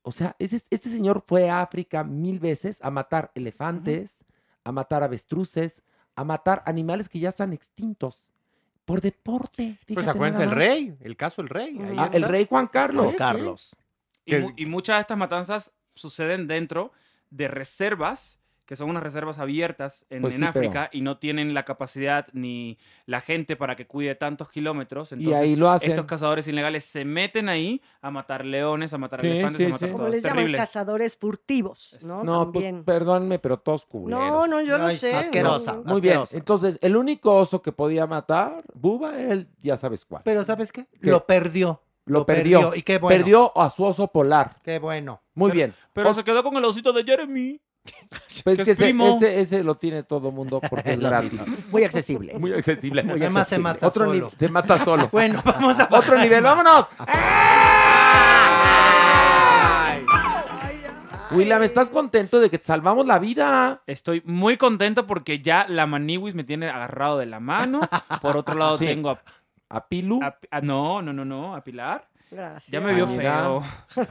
O 0.03 0.11
sea, 0.13 0.35
ese- 0.39 0.63
este 0.69 0.89
señor 0.89 1.23
fue 1.27 1.49
a 1.49 1.61
África 1.61 2.03
mil 2.03 2.39
veces 2.39 2.79
a 2.81 2.89
matar 2.91 3.31
elefantes, 3.35 4.23
a 4.63 4.71
matar 4.71 5.03
avestruces, 5.03 5.81
a 6.15 6.23
matar 6.23 6.63
animales 6.65 7.09
que 7.09 7.19
ya 7.19 7.29
están 7.29 7.51
extintos. 7.51 8.23
Por 8.87 9.01
deporte. 9.01 9.77
Pues 9.93 10.07
acuérdense 10.07 10.43
el 10.45 10.51
rey, 10.51 10.95
el 11.01 11.17
caso 11.17 11.41
del 11.41 11.49
rey. 11.49 11.77
ahí 11.77 11.95
Ah, 11.99 12.09
el 12.13 12.23
rey 12.23 12.47
Juan 12.49 12.67
Carlos. 12.67 13.13
Juan 13.17 13.17
Sí, 13.17 13.17
sí. 13.17 13.75
Y, 14.25 14.31
Que- 14.31 14.39
mu- 14.39 14.53
y 14.55 14.65
muchas 14.65 14.95
de 14.95 15.01
estas 15.01 15.17
matanzas 15.17 15.73
suceden 15.93 16.47
dentro 16.47 16.93
de 17.29 17.49
reservas, 17.49 18.39
que 18.67 18.75
son 18.75 18.89
unas 18.89 19.01
reservas 19.01 19.39
abiertas 19.39 20.05
en, 20.11 20.21
Pues 20.21 20.35
en 20.35 20.41
sí, 20.41 20.45
África 20.45 20.89
y 20.91 21.01
no 21.01 21.17
tienen 21.17 21.53
la 21.55 21.63
capacidad 21.63 22.27
ni 22.33 22.77
la 23.05 23.21
gente 23.21 23.55
para 23.55 23.75
que 23.75 23.87
cuide 23.87 24.13
tantos 24.13 24.49
kilómetros. 24.49 25.11
Y 25.13 25.15
Entonces, 25.15 25.41
ahí 25.41 25.55
lo 25.55 25.69
hacen. 25.71 25.89
estos 25.91 26.05
cazadores 26.05 26.47
ilegales 26.47 26.83
se 26.83 27.05
meten 27.05 27.47
ahí 27.49 27.81
a 28.01 28.11
matar 28.11 28.45
leones, 28.45 28.93
a 28.93 28.97
matar 28.97 29.21
Sí, 29.21 29.27
elefantes, 29.27 29.57
sí, 29.57 29.65
a 29.65 29.69
matar. 29.69 29.91
Como 29.91 30.07
Es 30.07 30.11
les 30.15 30.23
llaman 30.23 30.51
cazadores 30.51 31.17
furtivos, 31.17 31.97
¿no? 32.03 32.23
No, 32.23 32.51
pues, 32.51 32.71
perdónenme, 32.85 33.39
pero 33.39 33.57
todos 33.57 33.85
culeros. 33.85 34.19
No, 34.19 34.45
no, 34.47 34.61
yo 34.61 34.77
no 34.77 34.89
sé. 34.91 35.15
asquerosa. 35.15 35.73
no. 35.73 35.83
Muy 35.93 36.01
bien, 36.01 36.19
entonces 36.33 36.77
el 36.81 36.95
único 36.97 37.33
oso 37.35 37.61
que 37.61 37.71
podía 37.71 38.05
matar, 38.05 38.63
Buba, 38.73 39.17
era 39.17 39.31
el, 39.33 39.47
ya 39.63 39.77
sabes 39.77 40.03
cuál. 40.05 40.23
Pero 40.25 40.43
¿sabes 40.43 40.71
qué? 40.73 40.85
¿Qué? 41.01 41.09
Lo 41.09 41.25
perdió. 41.25 41.81
Lo 42.05 42.25
perdió. 42.25 42.73
Y 42.75 42.83
qué 42.83 42.99
bueno. 42.99 43.17
Perdió 43.17 43.57
a 43.57 43.69
su 43.69 43.83
oso 43.83 44.07
polar. 44.07 44.55
Qué 44.63 44.79
bueno. 44.79 45.21
Muy 45.33 45.51
Pero- 45.51 45.55
bien. 45.55 45.73
Pero 45.93 46.09
O- 46.11 46.13
se 46.13 46.23
quedó 46.23 46.41
con 46.43 46.55
el 46.55 46.63
osito 46.63 46.93
de 46.93 47.03
Jeremy. 47.03 47.59
pues 48.43 48.57
que 48.59 48.63
que 48.65 48.71
es 48.71 48.79
ese, 48.81 48.89
ese, 49.17 49.39
ese 49.41 49.63
lo 49.63 49.75
tiene 49.75 50.03
todo 50.03 50.31
mundo 50.31 50.59
porque 50.69 50.93
es 50.93 50.99
gratis. 50.99 51.41
Muy 51.69 51.83
accesible. 51.83 52.37
Muy 52.39 52.53
accesible. 52.53 53.03
Muy 53.03 53.13
Además 53.21 53.47
se 53.47 53.55
accesible. 53.55 53.63
mata 53.63 53.87
Otro 53.87 54.05
solo. 54.05 54.31
se 54.37 54.49
mata 54.49 54.77
solo. 54.83 55.09
Bueno, 55.11 55.41
vamos 55.45 55.79
a 55.79 55.87
Otro 55.91 56.17
nivel, 56.17 56.43
vámonos. 56.43 56.87
William, 61.31 61.61
¿estás 61.63 61.89
contento 61.89 62.39
de 62.39 62.49
que 62.49 62.57
te 62.57 62.63
salvamos 62.63 63.05
la 63.05 63.19
vida? 63.19 63.81
Estoy 63.85 64.21
muy 64.25 64.55
contento 64.55 65.05
porque 65.05 65.41
ya 65.41 65.65
la 65.67 65.85
Maniwis 65.85 66.33
me 66.35 66.45
tiene 66.45 66.69
agarrado 66.69 67.17
de 67.17 67.25
la 67.25 67.39
mano. 67.41 67.81
Por 68.21 68.37
otro 68.37 68.55
lado 68.55 68.77
Sí. 68.77 68.85
tengo 68.85 69.09
a, 69.09 69.21
¿A 69.69 69.87
Pilu? 69.87 70.21
a- 70.23 70.37
a- 70.49 70.61
no, 70.61 71.01
no, 71.01 71.11
no, 71.11 71.25
no, 71.25 71.53
a 71.55 71.61
Pilar. 71.63 72.07
Gracias. 72.29 72.71
Ya 72.71 72.81
me 72.81 72.93
vio 72.93 73.07
feo. 73.07 73.63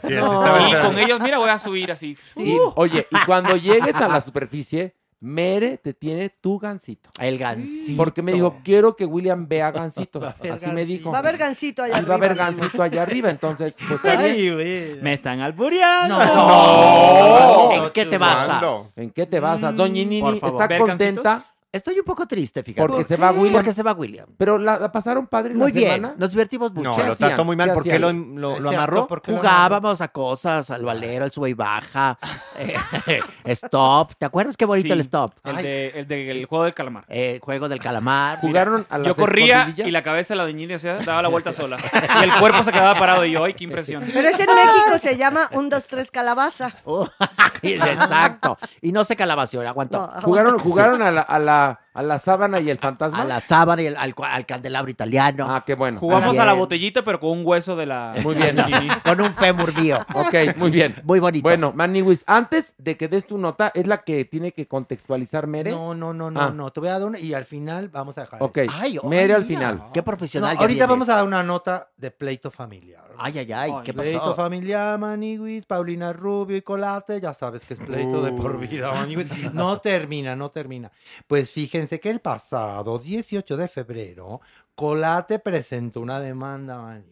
Sí, 0.06 0.14
No. 0.14 0.68
Y 0.68 0.74
con 0.82 0.98
ellos, 0.98 1.20
mira, 1.20 1.38
voy 1.38 1.50
a 1.50 1.58
subir 1.58 1.92
así. 1.92 2.16
Y, 2.36 2.56
oye, 2.74 3.06
y 3.10 3.18
cuando 3.26 3.56
llegues 3.56 3.94
a 3.96 4.08
la 4.08 4.20
superficie, 4.20 4.94
Mere 5.18 5.78
te 5.78 5.94
tiene 5.94 6.28
tu 6.28 6.58
gancito. 6.58 7.08
El 7.18 7.38
gancito. 7.38 7.96
Porque 7.96 8.20
me 8.20 8.32
dijo, 8.32 8.58
quiero 8.62 8.94
que 8.96 9.06
William 9.06 9.48
vea 9.48 9.70
gancitos. 9.70 10.22
Así 10.52 10.66
me 10.68 10.84
dijo. 10.84 11.10
Va 11.10 11.18
a 11.18 11.20
haber 11.20 11.38
gancito 11.38 11.82
allá 11.82 12.00
Y 12.00 12.04
va 12.04 12.14
a 12.14 12.16
haber 12.18 12.32
arriba, 12.32 12.44
gancito 12.44 12.82
allá 12.82 13.02
arriba, 13.02 13.30
entonces, 13.30 13.76
pues 13.88 14.02
bien. 14.02 14.18
Ay, 14.18 14.50
güey. 14.50 15.00
Me 15.00 15.14
están 15.14 15.40
albureando. 15.40 16.18
No. 16.18 17.72
¿En 17.72 17.90
qué 17.92 18.04
te 18.04 18.18
basas? 18.18 18.98
¿En 18.98 19.10
qué 19.10 19.26
te 19.26 19.40
vas? 19.40 19.62
a 19.62 19.72
Doña 19.72 20.04
Nini 20.04 20.20
por 20.20 20.38
favor. 20.38 20.62
está 20.62 20.66
¿Ver 20.68 20.80
contenta 20.80 21.22
gancitos? 21.22 21.55
Estoy 21.72 21.98
un 21.98 22.04
poco 22.06 22.26
triste, 22.26 22.62
fíjate. 22.62 22.88
porque 22.88 23.04
se 23.04 23.16
va 23.16 23.32
William. 23.32 23.52
Porque 23.52 23.72
se 23.72 23.82
va 23.82 23.92
William. 23.92 24.26
Pero 24.38 24.56
la, 24.56 24.78
la 24.78 24.90
pasaron 24.92 25.26
padre 25.26 25.52
Muy 25.52 25.72
la 25.72 25.74
bien, 25.78 25.94
semana. 25.96 26.14
nos 26.16 26.30
divertimos 26.30 26.72
mucho. 26.72 26.88
No, 26.90 26.96
¿Qué 26.96 27.04
lo 27.04 27.16
trató 27.16 27.44
muy 27.44 27.54
mal. 27.54 27.68
¿Qué 27.68 27.74
¿Por 27.74 27.82
qué 27.82 27.98
lo, 27.98 28.12
lo- 28.12 28.68
amarró? 28.70 29.06
porque 29.06 29.30
lo 29.32 29.38
Jugábamos 29.38 30.00
a 30.00 30.08
cosas, 30.08 30.70
al 30.70 30.84
valero, 30.84 31.24
al 31.24 31.32
sube 31.32 31.50
y 31.50 31.54
baja, 31.54 32.18
eh, 32.58 33.20
stop. 33.44 34.12
¿Te 34.16 34.24
acuerdas 34.24 34.56
qué 34.56 34.64
bonito 34.64 34.86
Sí. 34.86 34.92
el 34.92 35.00
stop? 35.00 35.32
El, 35.44 35.56
de, 35.56 35.88
el 36.00 36.08
del 36.08 36.46
juego 36.46 36.64
del 36.64 36.72
calamar. 36.72 37.04
Eh, 37.08 37.40
juego 37.42 37.68
del 37.68 37.80
calamar. 37.80 38.40
Jugaron 38.40 38.86
a 38.88 38.96
las 38.96 39.08
Yo 39.08 39.16
corría 39.16 39.74
y 39.76 39.90
la 39.90 40.02
cabeza 40.02 40.32
de 40.32 40.38
la 40.38 40.44
doñina 40.44 40.78
se 40.78 40.88
daba 40.88 41.20
la 41.20 41.28
vuelta 41.28 41.52
sola. 41.52 41.76
Y 42.20 42.24
el 42.24 42.32
cuerpo 42.36 42.62
se 42.62 42.72
quedaba 42.72 42.94
parado 42.98 43.24
y 43.26 43.32
yo, 43.32 43.44
¡ay, 43.44 43.52
qué 43.52 43.64
impresión! 43.64 44.02
Pero 44.14 44.26
ese 44.28 44.44
en 44.44 44.54
México 44.54 44.98
se 44.98 45.16
llama 45.16 45.50
un, 45.52 45.68
dos, 45.68 45.86
tres 45.88 46.10
calabaza. 46.10 46.72
Oh, 46.84 47.06
Exacto. 47.62 48.56
Y 48.80 48.92
no 48.92 49.04
se 49.04 49.16
calabació, 49.16 49.60
aguantó. 49.68 50.10
No. 50.14 50.22
Jugaron, 50.22 50.58
jugaron 50.58 51.02
a, 51.02 51.10
la, 51.10 51.20
a, 51.22 51.38
la, 51.38 51.55
para 51.56 51.85
a 51.96 52.02
la 52.02 52.18
sábana 52.18 52.60
y 52.60 52.70
el 52.70 52.78
fantasma. 52.78 53.22
A 53.22 53.24
la 53.24 53.40
sábana 53.40 53.82
y 53.82 53.86
el- 53.86 53.96
al, 53.96 54.14
al 54.22 54.46
candelabro 54.46 54.90
italiano. 54.90 55.46
Ah, 55.48 55.62
qué 55.66 55.74
bueno. 55.74 55.98
Jugamos 55.98 56.30
Bien. 56.32 56.42
a 56.42 56.44
la 56.46 56.52
botellita, 56.52 57.02
pero 57.02 57.18
con 57.20 57.30
un 57.30 57.42
hueso 57.44 57.74
de 57.76 57.86
la. 57.86 58.14
Muy 58.22 58.34
bien. 58.34 58.56
Con 59.04 59.20
un 59.20 59.34
fémur 59.34 59.74
mío. 59.74 59.98
Ok, 60.14 60.56
muy 60.56 60.70
bien. 60.70 60.94
Muy 61.04 61.20
bonito. 61.20 61.42
Bueno, 61.42 61.72
Maniwis, 61.74 62.22
antes 62.26 62.74
de 62.78 62.96
que 62.96 63.08
des 63.08 63.26
tu 63.26 63.38
nota, 63.38 63.70
es 63.74 63.86
la 63.86 63.98
que 63.98 64.24
tiene 64.24 64.52
que 64.52 64.66
contextualizar 64.66 65.46
Mere. 65.46 65.70
No, 65.70 65.94
no, 65.94 66.12
no, 66.12 66.30
no, 66.30 66.40
Ah. 66.40 66.50
no. 66.54 66.70
Te 66.72 66.80
voy 66.80 66.88
a 66.88 66.98
dar 66.98 67.06
una 67.08 67.18
y 67.18 67.32
al 67.34 67.44
final 67.44 67.88
vamos 67.88 68.18
a 68.18 68.22
dejar. 68.22 68.42
Ok. 68.42 68.58
Ay, 68.72 68.98
Mere 69.04 69.34
al 69.34 69.44
final. 69.44 69.84
Qué 69.92 70.02
profesional. 70.02 70.50
ahorita 70.56 70.66
vienes. 70.66 70.88
vamos 70.88 71.08
a 71.08 71.14
dar 71.16 71.24
una 71.26 71.42
nota 71.42 71.88
de 71.96 72.10
pleito 72.10 72.50
familiar. 72.50 73.04
Ay, 73.18 73.38
ay, 73.38 73.52
ay. 73.52 73.72
¿Qué 73.84 73.94
pleito 73.94 74.18
pasó? 74.18 74.34
familiar, 74.34 74.98
Maniwis, 74.98 75.64
Paulina 75.66 76.12
Rubio 76.12 76.56
y 76.56 76.62
Colate, 76.62 77.20
ya 77.20 77.32
sabes 77.32 77.64
que 77.64 77.74
es 77.74 77.80
pleito 77.80 78.20
de 78.22 78.32
por 78.32 78.58
vida, 78.58 78.90
Maniwis. 78.92 79.26
No 79.54 79.78
termina, 79.80 80.34
no 80.36 80.50
termina. 80.50 80.90
Pues 81.26 81.50
fíjense 81.50 81.85
que 81.88 82.10
el 82.10 82.20
pasado 82.20 82.98
18 82.98 83.56
de 83.56 83.68
febrero, 83.68 84.40
Colate 84.74 85.38
presentó 85.38 86.00
una 86.00 86.20
demanda, 86.20 87.02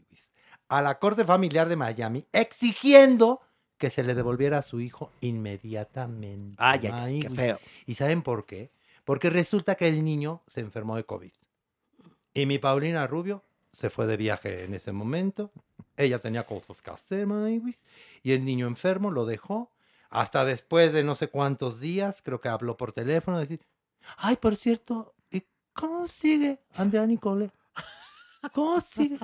a 0.68 0.82
la 0.82 0.98
Corte 0.98 1.24
Familiar 1.24 1.68
de 1.68 1.76
Miami 1.76 2.26
exigiendo 2.32 3.40
que 3.78 3.90
se 3.90 4.02
le 4.02 4.14
devolviera 4.14 4.58
a 4.58 4.62
su 4.62 4.80
hijo 4.80 5.10
inmediatamente. 5.20 6.56
Ay, 6.58 7.20
qué 7.20 7.30
feo. 7.30 7.58
¿Y 7.86 7.94
saben 7.94 8.22
por 8.22 8.46
qué? 8.46 8.70
Porque 9.04 9.30
resulta 9.30 9.74
que 9.74 9.88
el 9.88 10.02
niño 10.04 10.42
se 10.46 10.60
enfermó 10.60 10.96
de 10.96 11.04
COVID. 11.04 11.32
Y 12.32 12.46
mi 12.46 12.58
Paulina 12.58 13.06
Rubio 13.06 13.42
se 13.72 13.90
fue 13.90 14.06
de 14.06 14.16
viaje 14.16 14.64
en 14.64 14.74
ese 14.74 14.92
momento. 14.92 15.50
Ella 15.96 16.18
tenía 16.18 16.44
cosas 16.44 16.82
que 16.82 16.90
hacer, 16.90 17.26
Y 18.22 18.32
el 18.32 18.44
niño 18.44 18.66
enfermo 18.66 19.10
lo 19.10 19.26
dejó. 19.26 19.70
Hasta 20.10 20.44
después 20.44 20.92
de 20.92 21.02
no 21.02 21.16
sé 21.16 21.28
cuántos 21.28 21.80
días, 21.80 22.22
creo 22.22 22.40
que 22.40 22.48
habló 22.48 22.76
por 22.76 22.92
teléfono, 22.92 23.38
decir, 23.38 23.60
ay, 24.18 24.36
por 24.36 24.56
cierto, 24.56 25.14
¿y 25.30 25.42
cómo 25.72 26.06
sigue 26.06 26.60
Andrea 26.76 27.06
Nicole? 27.06 27.50
¿Cómo 28.52 28.80
sigue? 28.80 29.18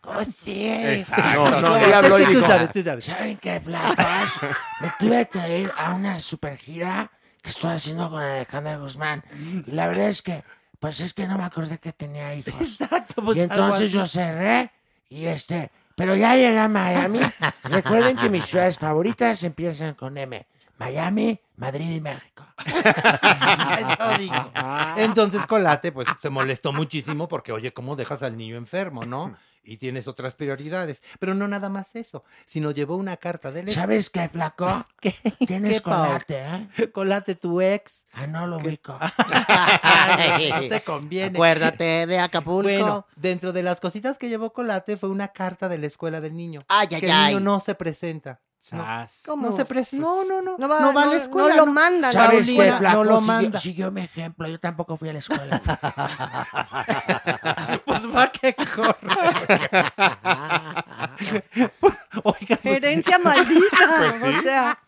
¿Cómo 0.00 0.24
sigue? 0.24 0.98
Exacto. 1.00 1.50
No, 1.50 1.50
no, 1.50 1.60
No, 1.60 1.76
él 1.78 1.92
habló 1.92 2.16
es 2.18 2.22
y 2.22 2.26
que 2.26 2.32
tú 2.32 2.38
dijo, 2.38 2.50
sabes, 2.50 2.72
tú 2.72 2.82
sabes. 2.82 3.04
¿Saben 3.04 3.36
qué, 3.38 3.60
flacas? 3.60 4.32
Me 4.80 4.92
tuve 4.98 5.26
que 5.26 5.60
ir 5.60 5.72
a 5.76 5.94
una 5.94 6.18
super 6.18 6.56
gira 6.58 7.10
que 7.42 7.50
estoy 7.50 7.70
haciendo 7.72 8.10
con 8.10 8.20
Alejandra 8.20 8.76
Guzmán. 8.78 9.24
Y 9.66 9.70
la 9.70 9.88
verdad 9.88 10.08
es 10.08 10.20
que, 10.22 10.44
pues 10.78 11.00
es 11.00 11.14
que 11.14 11.26
no 11.26 11.38
me 11.38 11.44
acordé 11.44 11.78
que 11.78 11.92
tenía 11.92 12.34
hijos. 12.34 12.60
Exacto, 12.60 13.22
pues, 13.22 13.36
y 13.36 13.40
entonces 13.40 13.92
yo 13.92 14.06
cerré 14.06 14.70
y 15.08 15.26
este... 15.26 15.70
Pero 15.94 16.14
ya 16.14 16.34
llegué 16.34 16.58
a 16.58 16.68
Miami. 16.68 17.20
Recuerden 17.64 18.18
que 18.18 18.28
mis 18.28 18.44
ciudades 18.44 18.78
favoritas 18.78 19.42
empiezan 19.44 19.94
con 19.94 20.18
M. 20.18 20.44
Miami, 20.78 21.40
Madrid 21.56 21.90
y 21.90 22.00
México. 22.00 22.44
Eso 22.66 24.18
digo. 24.18 24.52
Entonces 24.96 25.46
Colate 25.46 25.92
pues 25.92 26.08
se 26.18 26.30
molestó 26.30 26.72
muchísimo 26.72 27.28
porque, 27.28 27.52
oye, 27.52 27.72
¿cómo 27.72 27.96
dejas 27.96 28.22
al 28.22 28.36
niño 28.36 28.56
enfermo, 28.56 29.04
no? 29.04 29.36
Y 29.68 29.78
tienes 29.78 30.06
otras 30.06 30.34
prioridades. 30.34 31.02
Pero 31.18 31.34
no 31.34 31.48
nada 31.48 31.68
más 31.68 31.96
eso, 31.96 32.22
sino 32.46 32.70
llevó 32.70 32.94
una 32.94 33.16
carta 33.16 33.50
de 33.50 33.72
¿Sabes 33.72 34.10
qué, 34.10 34.28
flaco? 34.28 34.84
¿Qué? 35.00 35.12
Tienes 35.44 35.74
¿Qué, 35.74 35.80
Pau? 35.80 36.06
colate, 36.06 36.44
¿eh? 36.44 36.92
Colate, 36.92 37.34
tu 37.34 37.60
ex. 37.60 38.06
Ah, 38.12 38.28
no 38.28 38.46
lo 38.46 38.58
ubico. 38.58 38.96
no 40.52 40.68
te 40.68 40.82
conviene. 40.82 41.36
Acuérdate 41.36 42.06
de 42.06 42.18
Acapulco. 42.20 42.62
Bueno, 42.62 43.06
dentro 43.16 43.52
de 43.52 43.64
las 43.64 43.80
cositas 43.80 44.18
que 44.18 44.28
llevó 44.28 44.52
Colate 44.52 44.96
fue 44.96 45.08
una 45.08 45.28
carta 45.28 45.68
de 45.68 45.78
la 45.78 45.86
escuela 45.88 46.20
del 46.20 46.36
niño. 46.36 46.62
Ay, 46.68 46.86
que 46.86 46.96
ay, 46.96 47.02
el 47.02 47.10
ay. 47.10 47.34
niño 47.34 47.40
no 47.40 47.58
se 47.58 47.74
presenta. 47.74 48.40
No, 48.72 49.06
¿Cómo? 49.26 49.50
no 49.50 49.56
se 49.56 49.64
presenta. 49.64 50.04
No, 50.06 50.24
no, 50.24 50.42
no. 50.42 50.56
No 50.58 50.68
va, 50.68 50.80
no 50.80 50.92
va 50.92 51.02
a 51.04 51.06
la 51.06 51.16
escuela. 51.16 51.54
no 51.56 51.66
lo 51.66 51.72
mandan. 51.72 52.12
¿Sabes 52.12 52.46
qué, 52.46 52.72
flaco? 52.72 52.96
no 52.96 53.04
lo 53.04 53.20
Siguió- 53.20 53.26
manda. 53.26 53.60
Siguió 53.60 53.90
mi 53.92 54.00
ejemplo. 54.02 54.48
Yo 54.48 54.58
tampoco 54.58 54.96
fui 54.96 55.08
a 55.08 55.12
la 55.12 55.18
escuela. 55.20 55.62
Pues 57.84 58.14
va 58.14 58.28
que 58.30 58.54
corre. 58.54 58.96
Herencia 62.64 63.18
maldita. 63.22 63.86
Pues 63.98 64.14
sí. 64.22 64.38
O 64.38 64.42
sea, 64.42 64.78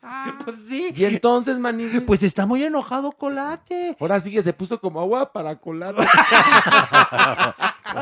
Pues 0.44 0.56
sí. 0.68 0.92
Y 0.96 1.04
entonces, 1.04 1.58
Maniguis, 1.58 2.00
Pues 2.02 2.22
está 2.22 2.46
muy 2.46 2.62
enojado 2.64 3.12
Colate. 3.12 3.96
ahora 4.00 4.20
sí 4.20 4.30
que 4.30 4.42
se 4.42 4.52
puso 4.52 4.80
como 4.80 5.00
agua 5.00 5.32
para 5.32 5.56
colar. 5.56 5.94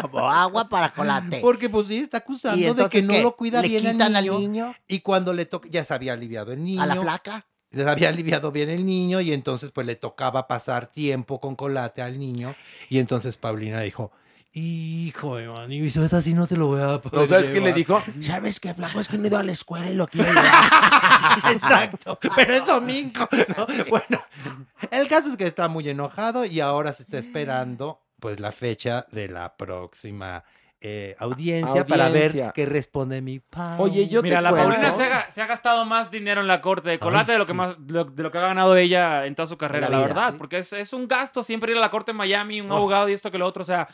Como 0.03 0.29
agua 0.29 0.69
para 0.69 0.93
colate. 0.93 1.39
Porque 1.41 1.71
pues 1.71 1.87
sí, 1.87 1.99
está 1.99 2.19
acusando 2.19 2.59
¿Y 2.59 2.75
de 2.75 2.89
que 2.89 3.03
no 3.03 3.13
qué? 3.13 3.23
lo 3.23 3.37
cuida 3.37 3.63
¿Le 3.63 3.69
bien 3.69 3.93
quitan 3.93 4.17
al 4.17 4.25
niño, 4.25 4.39
niño? 4.39 4.75
Y 4.89 4.99
cuando 5.01 5.33
le 5.33 5.47
toca, 5.47 5.69
ya 5.71 5.85
se 5.85 5.95
había 5.95 6.13
aliviado 6.13 6.53
el 6.53 6.65
niño. 6.65 6.83
¿A 6.83 6.87
la 6.87 6.97
flaca? 7.01 7.47
Les 7.71 7.87
había 7.87 8.09
aliviado 8.09 8.51
bien 8.51 8.69
el 8.69 8.85
niño 8.85 9.21
y 9.21 9.33
entonces 9.33 9.71
pues 9.71 9.87
le 9.87 9.95
tocaba 9.95 10.49
pasar 10.49 10.89
tiempo 10.89 11.41
con 11.41 11.55
Colate 11.55 12.03
al 12.03 12.19
niño. 12.19 12.57
Y 12.89 12.99
entonces 12.99 13.37
Paulina 13.37 13.81
dijo, 13.81 14.11
hijo 14.61 15.37
de 15.37 15.49
man, 15.49 15.71
y 15.71 15.85
eso 15.85 16.03
así 16.11 16.33
no 16.35 16.47
te 16.47 16.57
lo 16.57 16.69
voy 16.69 16.81
a 16.81 16.99
poder 17.01 17.21
¿No 17.21 17.27
sabes 17.27 17.47
qué 17.47 17.55
le 17.55 17.61
llevar". 17.61 17.75
dijo? 17.75 18.03
¿Sabes 18.23 18.59
qué, 18.61 18.73
flaco? 18.75 19.01
Es 19.01 19.09
que 19.09 19.19
no 19.19 19.25
he 19.25 19.29
ido 19.29 19.39
a 19.39 19.43
la 19.43 19.53
escuela 19.53 19.91
y 19.91 19.95
lo 19.95 20.07
quiero 20.09 20.29
llevar. 20.29 20.55
Exacto, 21.53 22.19
pero 22.35 22.53
es 22.55 22.67
domingo. 22.67 23.29
¿no? 23.57 23.67
Bueno, 23.89 24.23
el 24.91 25.09
caso 25.09 25.29
es 25.31 25.37
que 25.37 25.45
está 25.45 25.69
muy 25.69 25.89
enojado 25.89 26.45
y 26.45 26.61
ahora 26.61 26.93
se 26.93 27.03
está 27.03 27.19
esperando 27.19 28.01
pues 28.19 28.41
la 28.41 28.51
fecha 28.51 29.07
de 29.13 29.29
la 29.29 29.55
próxima 29.57 30.43
eh, 30.81 31.15
audiencia, 31.19 31.87
para 31.87 32.09
ver 32.09 32.53
qué 32.55 32.65
responde 32.65 33.21
mi 33.21 33.41
Pau. 33.41 33.83
Oye, 33.83 34.09
yo 34.09 34.23
Mira, 34.23 34.37
te 34.39 34.43
la 34.43 34.51
cuento- 34.51 34.69
Paulina 34.71 34.93
se 34.93 35.05
ha, 35.05 35.31
se 35.31 35.43
ha 35.43 35.47
gastado 35.47 35.85
más 35.85 36.11
dinero 36.11 36.41
en 36.41 36.47
la 36.47 36.61
corte 36.61 36.89
de 36.91 36.99
Colate 36.99 37.33
Ay, 37.33 37.35
de, 37.35 37.39
lo 37.41 37.47
que 37.47 37.53
más, 37.55 37.77
lo- 37.89 38.05
de 38.05 38.23
lo 38.23 38.31
que 38.31 38.39
ha 38.39 38.43
ganado 38.43 38.75
ella 38.77 39.27
en 39.27 39.35
toda 39.35 39.47
su 39.47 39.57
carrera, 39.59 39.89
La 39.89 39.99
la, 39.99 40.05
vida. 40.05 40.07
verdad. 40.15 40.35
Porque 40.39 40.59
es, 40.59 40.73
es 40.73 40.93
un 40.93 41.09
gasto 41.09 41.43
siempre 41.43 41.73
ir 41.73 41.79
a 41.79 41.81
la 41.81 41.91
corte 41.91 42.13
en 42.13 42.17
Miami, 42.17 42.61
un 42.61 42.71
Oh. 42.71 42.77
abogado 42.77 43.09
y 43.09 43.13
esto 43.13 43.31
que 43.31 43.39
lo 43.39 43.47
otro. 43.47 43.63
O 43.63 43.67
sea, 43.67 43.89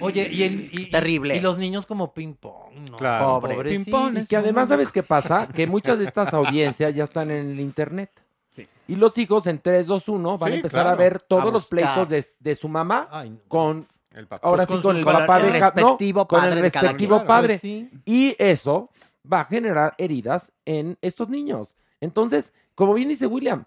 Oye, 0.00 0.28
y, 0.30 0.42
el, 0.44 0.68
y- 0.72 0.90
Terrible. 0.90 1.36
Y 1.36 1.40
los 1.40 1.58
niños 1.58 1.86
como 1.86 2.12
ping 2.14 2.34
pong, 2.34 2.74
¿no? 2.90 2.96
Claro. 2.96 3.40
Pobres. 3.40 3.56
Pobrecitos. 3.56 4.12
Y 4.22 4.26
que 4.26 4.36
además, 4.36 4.68
¿sabes 4.68 4.92
qué 4.92 5.02
pasa? 5.02 5.48
Que 5.48 5.66
muchas 5.66 5.98
de 5.98 6.04
estas 6.04 6.32
audiencias 6.34 6.94
ya 6.94 7.04
están 7.04 7.30
en 7.30 7.50
el 7.50 7.60
internet. 7.60 8.10
Sí. 8.54 8.66
Y 8.88 8.96
los 8.96 9.16
hijos 9.18 9.46
en 9.46 9.58
3, 9.58 9.86
2, 9.86 10.08
1 10.08 10.38
van 10.38 10.52
a 10.52 10.54
empezar 10.54 10.86
a 10.86 10.94
ver 10.94 11.20
todos 11.20 11.44
A 11.46 11.50
los 11.50 11.66
pleitos 11.68 12.08
de, 12.08 12.24
de 12.38 12.54
su 12.56 12.68
mamá 12.68 13.08
Ay, 13.10 13.30
no. 13.30 13.38
con, 13.48 13.86
El 14.12 14.26
papá. 14.26 14.46
ahora 14.46 14.66
Pues 14.66 14.78
sí, 14.78 14.82
con 14.82 14.92
su- 14.92 14.98
el 14.98 15.04
con 15.04 15.12
papá 15.14 15.40
el 15.40 15.52
de 15.52 15.58
ca- 15.58 15.72
no, 15.76 15.80
respectivo 15.82 16.26
con 16.28 16.38
el 16.38 16.48
padre 16.50 16.62
de 16.62 16.70
cada 16.70 16.82
respectivo 16.82 17.24
padre. 17.24 17.58
Sí. 17.58 17.90
Y 18.04 18.36
eso 18.38 18.90
va 19.30 19.40
a 19.40 19.44
generar 19.44 19.94
heridas 19.98 20.52
en 20.64 20.98
estos 21.02 21.28
niños. 21.28 21.74
Entonces, 22.00 22.52
como 22.74 22.94
bien 22.94 23.08
dice 23.08 23.26
William, 23.26 23.64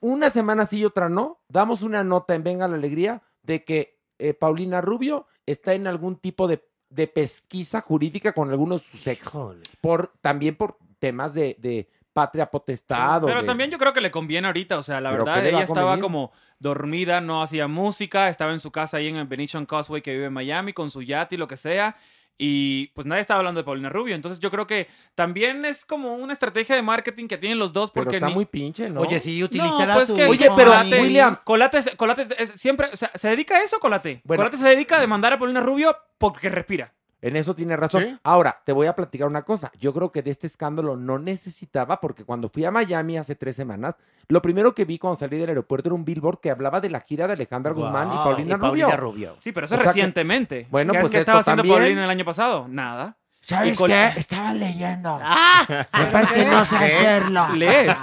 una 0.00 0.30
semana 0.30 0.66
sí 0.66 0.78
y 0.78 0.84
otra 0.84 1.08
no, 1.08 1.38
damos 1.48 1.82
una 1.82 2.04
nota 2.04 2.34
en 2.34 2.42
Venga 2.42 2.68
la 2.68 2.76
Alegría 2.76 3.22
de 3.42 3.64
que 3.64 3.98
eh, 4.18 4.32
Paulina 4.34 4.80
Rubio 4.80 5.26
está 5.46 5.72
en 5.74 5.86
algún 5.86 6.16
tipo 6.16 6.46
de, 6.48 6.62
de 6.90 7.06
pesquisa 7.06 7.80
jurídica 7.80 8.32
con 8.32 8.50
algunos 8.50 8.82
de 8.82 8.88
sus 8.90 9.06
ex. 9.06 9.28
Híjole. 9.28 9.62
Por, 9.80 10.12
también 10.20 10.56
por 10.56 10.76
temas 10.98 11.34
de, 11.34 11.56
de 11.58 11.88
patria 12.12 12.46
potestad. 12.50 13.22
o 13.24 13.26
pero 13.26 13.42
de- 13.42 13.46
también 13.46 13.70
yo 13.70 13.78
creo 13.78 13.92
que 13.92 14.00
le 14.00 14.10
conviene 14.10 14.46
ahorita. 14.46 14.78
O 14.78 14.82
sea, 14.82 15.00
la 15.00 15.10
¿Pero 15.10 15.24
verdad, 15.24 15.46
ella 15.46 15.62
estaba 15.62 15.98
como 16.00 16.32
dormida, 16.58 17.20
no 17.20 17.42
hacía 17.42 17.68
música, 17.68 18.28
estaba 18.28 18.52
en 18.52 18.60
su 18.60 18.70
casa 18.72 18.96
ahí 18.96 19.08
en 19.08 19.16
el 19.16 19.26
Venetian 19.26 19.66
Causeway 19.66 20.00
que 20.02 20.12
vive 20.12 20.26
en 20.26 20.32
Miami 20.32 20.72
con 20.72 20.90
su 20.90 21.02
yate 21.02 21.34
y 21.34 21.38
lo 21.38 21.46
que 21.48 21.56
sea. 21.58 21.96
Y 22.38 22.88
pues 22.88 23.06
nadie 23.06 23.22
estaba 23.22 23.38
hablando 23.38 23.60
de 23.60 23.64
Paulina 23.64 23.88
Rubio. 23.88 24.14
Entonces 24.14 24.40
yo 24.40 24.50
creo 24.50 24.66
que 24.66 24.88
también 25.14 25.64
es 25.64 25.84
como 25.86 26.14
una 26.14 26.32
estrategia 26.34 26.76
de 26.76 26.82
marketing 26.82 27.28
que 27.28 27.38
tienen 27.38 27.58
los 27.58 27.72
dos 27.72 27.90
pero 27.90 28.04
porque 28.04 28.16
está 28.16 28.28
ni- 28.28 28.34
muy 28.34 28.44
pinche, 28.44 28.90
¿no? 28.90 29.00
Oye, 29.00 29.18
sí, 29.20 29.38
No, 29.40 29.46
utilizará 29.46 29.94
pues 29.94 30.08
tu 30.08 30.16
que 30.16 30.24
Oye, 30.26 30.48
pero, 30.56 30.70
Colate, 30.72 31.00
William- 31.02 31.38
Colate, 31.44 31.96
Colate 31.96 32.26
es- 32.38 32.52
siempre, 32.60 32.88
o 32.92 32.96
sea, 32.96 33.10
se 33.14 33.28
dedica 33.28 33.56
a 33.56 33.62
eso, 33.62 33.78
Colate. 33.80 34.20
Bueno. 34.24 34.40
Colate 34.42 34.58
se 34.58 34.68
dedica 34.68 34.98
a 34.98 35.00
demandar 35.00 35.32
a 35.32 35.38
Paulina 35.38 35.60
Rubio 35.60 35.96
porque 36.18 36.50
respira. 36.50 36.92
En 37.22 37.34
eso 37.34 37.54
tiene 37.54 37.76
razón. 37.76 38.02
Sí. 38.02 38.18
Ahora, 38.24 38.60
te 38.64 38.72
voy 38.72 38.86
a 38.86 38.94
platicar 38.94 39.26
una 39.26 39.42
cosa. 39.42 39.72
Yo 39.78 39.92
creo 39.94 40.12
que 40.12 40.22
de 40.22 40.30
este 40.30 40.46
escándalo 40.46 40.96
no 40.96 41.18
necesitaba, 41.18 41.98
porque 42.00 42.24
cuando 42.24 42.48
fui 42.50 42.64
a 42.64 42.70
Miami 42.70 43.16
hace 43.16 43.34
tres 43.34 43.56
semanas, 43.56 43.96
lo 44.28 44.42
primero 44.42 44.74
que 44.74 44.84
vi 44.84 44.98
cuando 44.98 45.16
salí 45.16 45.38
del 45.38 45.48
aeropuerto 45.48 45.88
era 45.88 45.94
un 45.94 46.04
billboard 46.04 46.40
que 46.40 46.50
hablaba 46.50 46.80
de 46.80 46.90
la 46.90 47.00
gira 47.00 47.26
de 47.26 47.32
Alejandra 47.32 47.72
Guzmán 47.72 48.08
y 48.12 48.16
Paulina, 48.16 48.56
Y 48.56 48.58
Paulina 48.58 48.86
Rubio. 48.88 48.96
Rubio. 48.98 49.36
Sí, 49.40 49.52
pero 49.52 49.64
eso 49.66 49.74
O 49.74 49.78
sea 49.78 49.84
que- 49.84 49.88
recientemente. 49.88 50.66
Bueno, 50.70 50.92
¿Qué, 50.92 51.00
pues 51.00 51.12
qué 51.12 51.18
estaba 51.18 51.40
haciendo 51.40 51.62
también. 51.62 51.78
Paulina 51.80 52.04
el 52.04 52.10
año 52.10 52.24
pasado? 52.24 52.66
Nada. 52.68 53.16
¿Sabes 53.40 53.78
col- 53.78 53.88
qué? 53.90 54.06
Estaba 54.16 54.52
leyendo. 54.52 55.18
¡Ah! 55.22 55.64
Lo 55.68 56.04
que 56.06 56.10
pasa 56.12 56.20
es 56.22 56.30
que 56.32 56.50
no 56.50 56.64
sé 56.64 56.76
hacerlo. 56.76 57.48
¿Lees? 57.54 57.96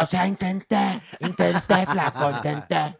O 0.00 0.06
sea, 0.06 0.26
intenté, 0.26 1.00
intenté, 1.20 1.86
flaco, 1.86 2.30
intenté. 2.30 2.98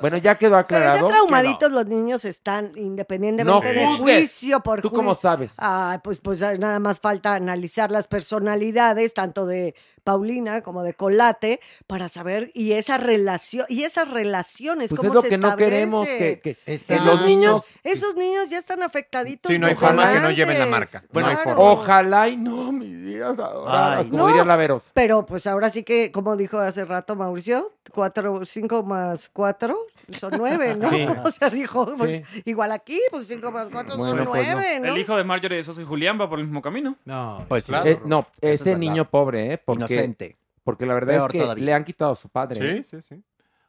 Bueno, 0.00 0.16
ya 0.18 0.36
quedó 0.36 0.50
pero 0.50 0.58
aclarado. 0.58 1.08
ya 1.08 1.14
traumaditos 1.14 1.72
los 1.72 1.86
niños 1.86 2.24
están 2.24 2.72
independientemente 2.76 3.74
No 3.74 3.80
del 3.80 3.98
juicio 3.98 4.60
por 4.60 4.80
¿Tú 4.80 4.88
juicio. 4.88 4.96
cómo 4.98 5.14
sabes? 5.14 5.54
Ah, 5.58 6.00
pues, 6.02 6.18
pues 6.18 6.40
nada 6.58 6.78
más 6.78 7.00
falta 7.00 7.34
analizar 7.34 7.90
las 7.90 8.08
personalidades, 8.08 9.14
tanto 9.14 9.46
de 9.46 9.74
Paulina 10.04 10.60
como 10.60 10.82
de 10.82 10.94
Colate, 10.94 11.60
para 11.86 12.08
saber, 12.08 12.50
y 12.54 12.72
esa 12.72 12.98
relación, 12.98 13.66
y 13.68 13.84
esas 13.84 14.08
relaciones, 14.10 14.90
Pues 14.90 14.98
cómo 15.00 15.08
es 15.10 15.14
lo 15.14 15.22
se 15.22 15.28
que 15.30 15.38
no 15.38 15.56
queremos, 15.56 16.06
que, 16.06 16.40
que- 16.40 16.56
Esos 16.66 17.22
niños, 17.24 17.62
esos 17.82 18.14
niños 18.14 18.48
ya 18.50 18.58
están 18.58 18.82
afectaditos. 18.82 19.50
Sí, 19.50 19.58
no 19.58 19.66
hay 19.66 19.74
forma 19.74 20.12
que 20.12 20.20
no 20.20 20.30
lleven 20.30 20.58
la 20.58 20.66
marca. 20.66 21.02
Bueno, 21.12 21.28
hay 21.30 21.36
forma. 21.36 21.58
ojalá 21.58 22.28
y 22.28 22.36
no, 22.36 22.70
mis 22.70 23.20
adoradas, 23.22 23.98
Ay, 24.00 24.10
como 24.10 24.18
no. 24.18 24.26
diría 24.28 24.44
Laveros. 24.44 24.84
Pero 24.92 25.24
pues 25.26 25.46
ahora 25.46 25.70
sí 25.70 25.82
que, 25.82 26.12
como 26.12 26.36
dijo 26.36 26.58
hace 26.58 26.84
rato 26.84 27.16
Mauricio, 27.16 27.72
cuatro, 27.92 28.44
cinco 28.44 28.82
más 28.82 29.30
cuatro 29.32 29.78
son 30.18 30.32
nueve, 30.36 30.76
¿no? 30.76 30.90
Sí. 30.90 31.06
O 31.24 31.30
sea, 31.30 31.48
dijo, 31.48 31.94
pues 31.96 32.22
igual 32.44 32.70
aquí, 32.72 33.00
pues 33.10 33.26
cinco 33.26 33.50
más 33.50 33.68
cuatro 33.72 33.96
Bueno, 33.96 34.24
son 34.24 34.26
pues, 34.26 34.46
nueve, 34.52 34.80
¿no? 34.80 34.88
El 34.92 34.98
hijo 34.98 35.16
de 35.16 35.24
Marjorie 35.24 35.56
de 35.58 35.64
Sosa 35.64 35.80
y 35.80 35.84
Julián 35.86 36.20
va 36.20 36.28
por 36.28 36.38
el 36.38 36.44
mismo 36.44 36.60
camino. 36.60 36.96
No, 37.06 37.44
Pues. 37.48 37.64
Claro. 37.64 37.88
Eh, 37.88 37.98
no, 38.04 38.26
es 38.42 38.60
ese 38.60 38.76
niño 38.76 39.08
pobre, 39.08 39.54
¿eh? 39.54 39.58
Porque, 39.58 39.93
Inocente. 39.94 40.36
porque 40.62 40.86
la 40.86 40.94
verdad 40.94 41.14
Peor 41.14 41.30
es 41.30 41.32
que 41.32 41.38
todavía. 41.40 41.64
le 41.64 41.74
han 41.74 41.84
quitado 41.84 42.12
a 42.12 42.16
su 42.16 42.28
padre. 42.28 42.78
¿eh? 42.78 42.82
Sí, 42.84 43.00
sí, 43.00 43.14
sí. 43.16 43.22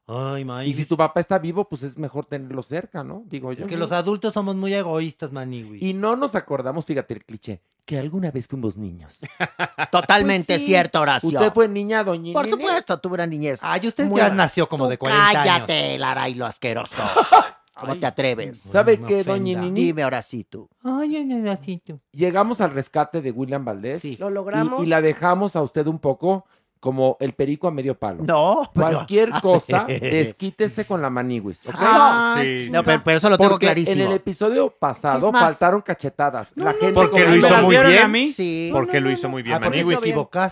Ay, 0.08 0.46
maíz. 0.46 0.70
Y 0.70 0.74
si 0.84 0.86
tu 0.88 0.96
papá 0.96 1.20
está 1.20 1.40
vivo, 1.40 1.68
pues 1.68 1.82
es 1.82 1.98
mejor 1.98 2.26
tenerlo 2.28 2.62
cerca, 2.62 3.04
¿no? 3.04 3.24
Digo 3.26 3.52
yo. 3.54 3.64
Es 3.64 3.68
que 3.68 3.76
los 3.76 3.92
adultos 3.92 4.34
somos 4.36 4.56
muy 4.56 4.72
egoístas, 4.74 5.32
maniwis. 5.32 5.82
Y 5.82 5.94
no 5.94 6.16
nos 6.16 6.36
acordamos, 6.36 6.86
fíjate 6.86 7.16
el 7.16 7.26
cliché, 7.26 7.60
que 7.86 7.98
alguna 7.98 8.30
vez 8.30 8.48
fuimos 8.48 8.78
niños. 8.78 9.20
Totalmente 9.92 10.54
Pues 10.54 10.62
sí. 10.62 10.68
cierto, 10.68 11.02
Horacio. 11.02 11.30
Usted 11.30 11.52
fue 11.54 11.68
niña, 11.68 12.04
doña 12.04 12.34
Por 12.34 12.48
supuesto, 12.48 13.00
tuve 13.00 13.16
una 13.16 13.26
niñez. 13.26 13.62
Ay, 13.64 13.88
usted 13.88 14.06
Muy 14.06 14.18
ya 14.22 14.30
nació 14.30 14.70
como 14.70 14.86
Tú 14.86 14.92
de 14.92 14.98
40 15.00 15.28
años. 15.28 15.44
Cállate, 15.44 15.98
Lara 15.98 16.30
y 16.30 16.36
lo 16.36 16.46
asqueroso. 16.46 17.02
¿Cómo 17.80 17.98
te 18.00 18.06
atreves? 18.06 18.58
¿Sabe 18.58 18.98
No 18.98 19.08
qué, 19.08 19.24
doña. 19.24 19.62
Nini? 19.62 19.82
Dime 19.86 20.04
ahora 20.04 20.22
sí 20.22 20.46
tú. 20.46 20.70
Ay, 20.84 21.18
ay, 21.18 21.32
ay, 21.34 21.48
así 21.50 21.78
tú. 21.86 22.00
Llegamos 22.12 22.62
al 22.62 22.72
rescate 22.74 23.22
de 23.22 23.32
William 23.32 23.66
Valdés. 23.66 24.04
Lo 24.20 24.30
y- 24.30 24.34
logramos. 24.34 24.82
Y, 24.84 24.86
la 24.86 25.02
dejamos 25.02 25.56
a 25.56 25.62
usted 25.62 25.86
un 25.88 26.00
poco 26.00 26.46
como 26.80 27.18
el 27.20 27.34
perico 27.34 27.68
a 27.68 27.72
medio 27.72 27.98
palo. 27.98 28.24
No, 28.24 28.72
pero- 28.74 28.88
Cualquier 28.88 29.30
cosa, 29.42 29.86
desquítese 29.88 30.86
con 30.86 31.02
la 31.02 31.10
maniwis. 31.10 31.66
¿ok? 31.66 31.74
Ah, 31.78 32.38
Sí, 32.42 32.70
no, 32.72 32.84
pero- 32.84 33.02
pero 33.04 33.18
eso 33.18 33.30
lo 33.30 33.38
tengo 33.38 33.52
Porque 33.52 33.66
clarísimo. 33.66 34.04
En 34.04 34.08
el 34.08 34.14
episodio 34.14 34.70
pasado 34.70 35.32
más- 35.32 35.42
faltaron 35.42 35.82
cachetadas. 35.82 36.54
la 36.56 36.72
gente 36.74 36.94
Porque 36.94 37.24
como- 37.24 37.26
lo 37.26 37.36
hizo 37.38 37.62
muy 37.62 37.76
bien. 37.78 37.98
a 38.04 38.08
mí? 38.08 38.32
Sí. 38.32 38.70
Porque 38.72 39.02
lo 39.02 39.10
hizo 39.12 39.28
muy 39.28 39.42
bien 39.44 39.56
Ah, 39.56 39.60
porque 39.60 39.78
Maniguis. 39.84 39.98
hizo 39.98 40.02
bien. 40.02 40.52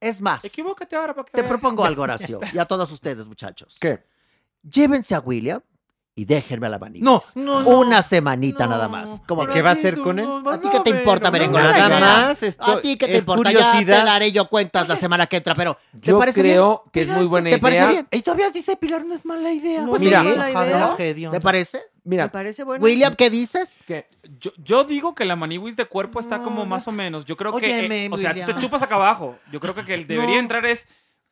Es 0.00 0.20
más, 0.20 0.44
Equivócate 0.44 0.94
ahora 0.96 1.12
para 1.14 1.24
que 1.24 1.32
te 1.32 1.42
veas. 1.42 1.48
propongo 1.48 1.84
algo, 1.84 2.02
Horacio, 2.02 2.40
y 2.52 2.58
a 2.58 2.64
todos 2.66 2.90
ustedes, 2.92 3.26
muchachos. 3.26 3.78
¿Qué? 3.80 4.00
Llévense 4.62 5.14
a 5.14 5.20
William 5.20 5.60
y 6.18 6.24
déjenme 6.24 6.66
a 6.66 6.70
la 6.70 6.78
manita. 6.80 7.04
No, 7.04 7.22
no, 7.36 7.62
no. 7.62 7.68
Una 7.78 8.02
semanita 8.02 8.66
nada 8.66 8.88
más. 8.88 9.22
¿Cómo 9.26 9.46
¿Qué 9.46 9.62
va 9.62 9.70
a 9.70 9.72
hacer 9.74 9.98
con 10.00 10.18
él? 10.18 10.26
¿A 10.50 10.60
ti 10.60 10.68
qué 10.72 10.80
te 10.80 10.90
importa, 10.90 11.30
merengón? 11.30 11.62
Nada 11.62 12.00
más, 12.00 12.42
esto 12.42 12.64
¿A 12.64 12.80
ti 12.80 12.96
qué 12.96 13.06
te 13.06 13.18
importa? 13.18 13.52
Ya 13.52 13.58
te 13.58 13.64
curiosidad. 13.64 14.04
daré 14.04 14.32
yo 14.32 14.48
cuentas 14.48 14.88
la 14.88 14.96
semana 14.96 15.28
que 15.28 15.36
entra, 15.36 15.54
pero 15.54 15.78
¿te 15.92 16.08
Yo 16.10 16.18
parece 16.18 16.40
creo 16.40 16.82
bien? 16.84 16.90
que 16.92 17.02
es 17.02 17.16
muy 17.16 17.26
buena 17.26 17.50
¿Te 17.50 17.58
parece 17.60 17.78
idea. 17.82 17.90
bien? 17.92 18.08
Y 18.10 18.22
todavía 18.22 18.50
dice 18.50 18.76
Pilar, 18.76 19.04
no 19.04 19.14
es 19.14 19.24
mala 19.24 19.52
idea. 19.52 19.86
Pues 19.86 20.02
Mira, 20.02 20.22
sí, 20.22 20.28
mala 20.36 20.50
idea. 20.96 21.30
¿Te 21.30 21.40
parece? 21.40 21.82
Mira, 22.02 22.24
Me 22.24 22.30
parece 22.30 22.64
bueno. 22.64 22.82
William, 22.84 23.14
¿qué 23.14 23.30
dices? 23.30 23.78
que 23.86 24.08
Yo, 24.40 24.50
yo 24.56 24.82
digo 24.82 25.14
que 25.14 25.24
la 25.24 25.36
maniwis 25.36 25.76
de 25.76 25.84
cuerpo 25.84 26.18
está 26.18 26.42
como 26.42 26.66
más 26.66 26.88
o 26.88 26.92
menos. 26.92 27.26
Yo 27.26 27.36
creo 27.36 27.52
que. 27.54 27.86
Eh, 27.86 28.08
o 28.10 28.16
sea, 28.18 28.34
tú 28.34 28.52
te 28.54 28.60
chupas 28.60 28.82
acá 28.82 28.96
abajo. 28.96 29.38
Yo 29.52 29.60
creo 29.60 29.72
que 29.74 29.80
el 29.82 29.86
que 29.86 29.96
debería 30.14 30.34
No. 30.34 30.40
entrar 30.40 30.66
es 30.66 30.86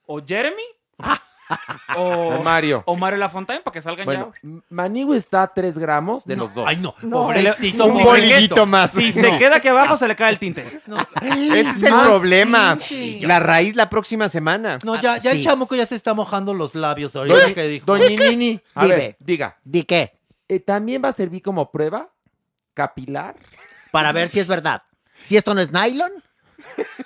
o 0.06 0.20
Jeremy 0.24 0.62
o, 0.98 1.02
o 1.96 2.42
Mario. 2.42 2.82
o 2.86 2.96
Mario 2.96 3.18
Lafontaine 3.18 3.62
para 3.62 3.72
que 3.72 3.80
salgan 3.82 4.04
Bueno, 4.04 4.32
ya. 4.42 4.50
Maniwis 4.70 5.18
está 5.18 5.42
a 5.42 5.48
3 5.54 5.78
gramos 5.78 6.24
de 6.24 6.36
los 6.36 6.52
dos. 6.54 6.64
Ay, 6.68 6.76
no. 6.78 6.94
No. 7.02 7.24
Pobrecito, 7.24 7.86
Un 7.86 8.02
bolillito 8.02 8.66
más. 8.66 8.90
Si 8.92 9.12
se 9.12 9.36
queda 9.38 9.56
aquí 9.56 9.68
abajo, 9.68 9.96
se 9.96 10.08
le 10.08 10.16
cae 10.16 10.30
el 10.32 10.38
tinte. 10.38 10.80
Ese 11.22 11.60
es 11.70 11.82
el 11.82 11.90
Más 11.92 12.06
problema. 12.06 12.78
tinte. 12.78 13.26
La 13.26 13.38
raíz 13.38 13.76
la 13.76 13.88
próxima 13.88 14.28
semana. 14.28 14.78
No, 14.84 14.96
ya, 15.00 15.18
ya 15.18 15.30
sí. 15.32 15.38
el 15.38 15.44
chamuco 15.44 15.74
ya 15.74 15.86
se 15.86 15.94
está 15.96 16.14
mojando 16.14 16.52
los 16.54 16.74
labios 16.74 17.14
ahorita 17.14 17.54
que 17.54 17.68
dijo. 17.68 17.86
doña 17.86 18.08
Nini, 18.08 18.60
a 18.74 18.84
Dime. 18.84 18.96
ver, 18.96 19.16
diga. 19.20 19.56
¿Di 19.64 19.84
qué? 19.84 20.12
eh, 20.48 20.60
¿También 20.60 21.02
va 21.04 21.08
a 21.08 21.12
servir 21.12 21.42
como 21.42 21.70
prueba 21.70 22.08
capilar? 22.74 23.36
Para 23.92 24.12
ver 24.12 24.28
si 24.28 24.40
es 24.40 24.46
verdad. 24.46 24.82
Si 25.22 25.36
esto 25.36 25.54
no 25.54 25.60
es 25.60 25.72
nylon, 25.72 26.12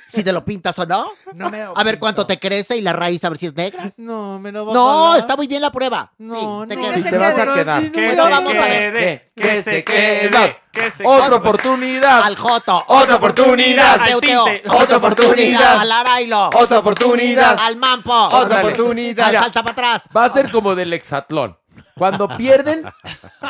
si 0.07 0.24
te 0.24 0.32
lo 0.32 0.44
pintas 0.44 0.78
o 0.78 0.86
no. 0.86 1.12
No 1.34 1.50
me 1.50 1.65
lo 1.65 1.76
A 1.76 1.82
ver 1.84 1.94
pinto. 1.94 2.00
cuánto 2.00 2.26
te 2.26 2.39
crece 2.39 2.76
y 2.76 2.81
la 2.81 2.92
raíz 2.92 3.23
a 3.24 3.28
ver 3.28 3.39
si 3.39 3.47
es 3.47 3.55
negra. 3.55 3.92
No, 3.97 4.39
me 4.39 4.50
lo 4.52 4.66
va 4.66 4.73
a 4.73 4.74
No, 4.74 5.16
está 5.16 5.36
muy 5.36 5.47
bien 5.47 5.62
la 5.62 5.70
prueba. 5.70 6.12
No, 6.18 6.62
sí, 6.62 6.68
te 6.68 6.76
no. 6.76 6.82
quedas. 6.82 7.02
Te 7.10 7.18
vas 7.18 7.39
a 7.39 7.55
quedar. 7.55 7.90
Que 7.92 8.10
se 8.10 8.16
vamos 8.16 8.55
a 8.55 8.60
ver. 8.60 8.92
quede, 8.92 9.31
¿Qué? 9.34 9.42
que 9.42 9.62
se 9.62 9.84
quede, 9.84 10.57
que 10.73 10.90
se 10.90 11.07
Otra 11.07 11.26
quede. 11.26 11.34
oportunidad. 11.36 12.23
Al 12.23 12.36
Joto. 12.36 12.84
Otra 12.89 13.16
oportunidad. 13.16 14.00
Al 14.00 14.20
tinte. 14.20 14.62
Otra 14.68 14.97
oportunidad. 14.97 15.76
Al 15.81 15.92
Arailo. 15.92 16.50
Otra 16.55 16.78
oportunidad. 16.78 17.57
Al 17.60 17.76
Mampo. 17.76 18.12
Otra 18.12 18.58
oportunidad. 18.60 19.28
Al 19.28 19.39
salta 19.39 19.62
para 19.62 19.73
atrás. 19.73 20.08
Va 20.16 20.24
a 20.24 20.32
ser 20.32 20.50
como 20.50 20.74
del 20.74 20.92
hexatlón. 20.92 21.57
Cuando 21.97 22.28
pierden, 22.28 22.85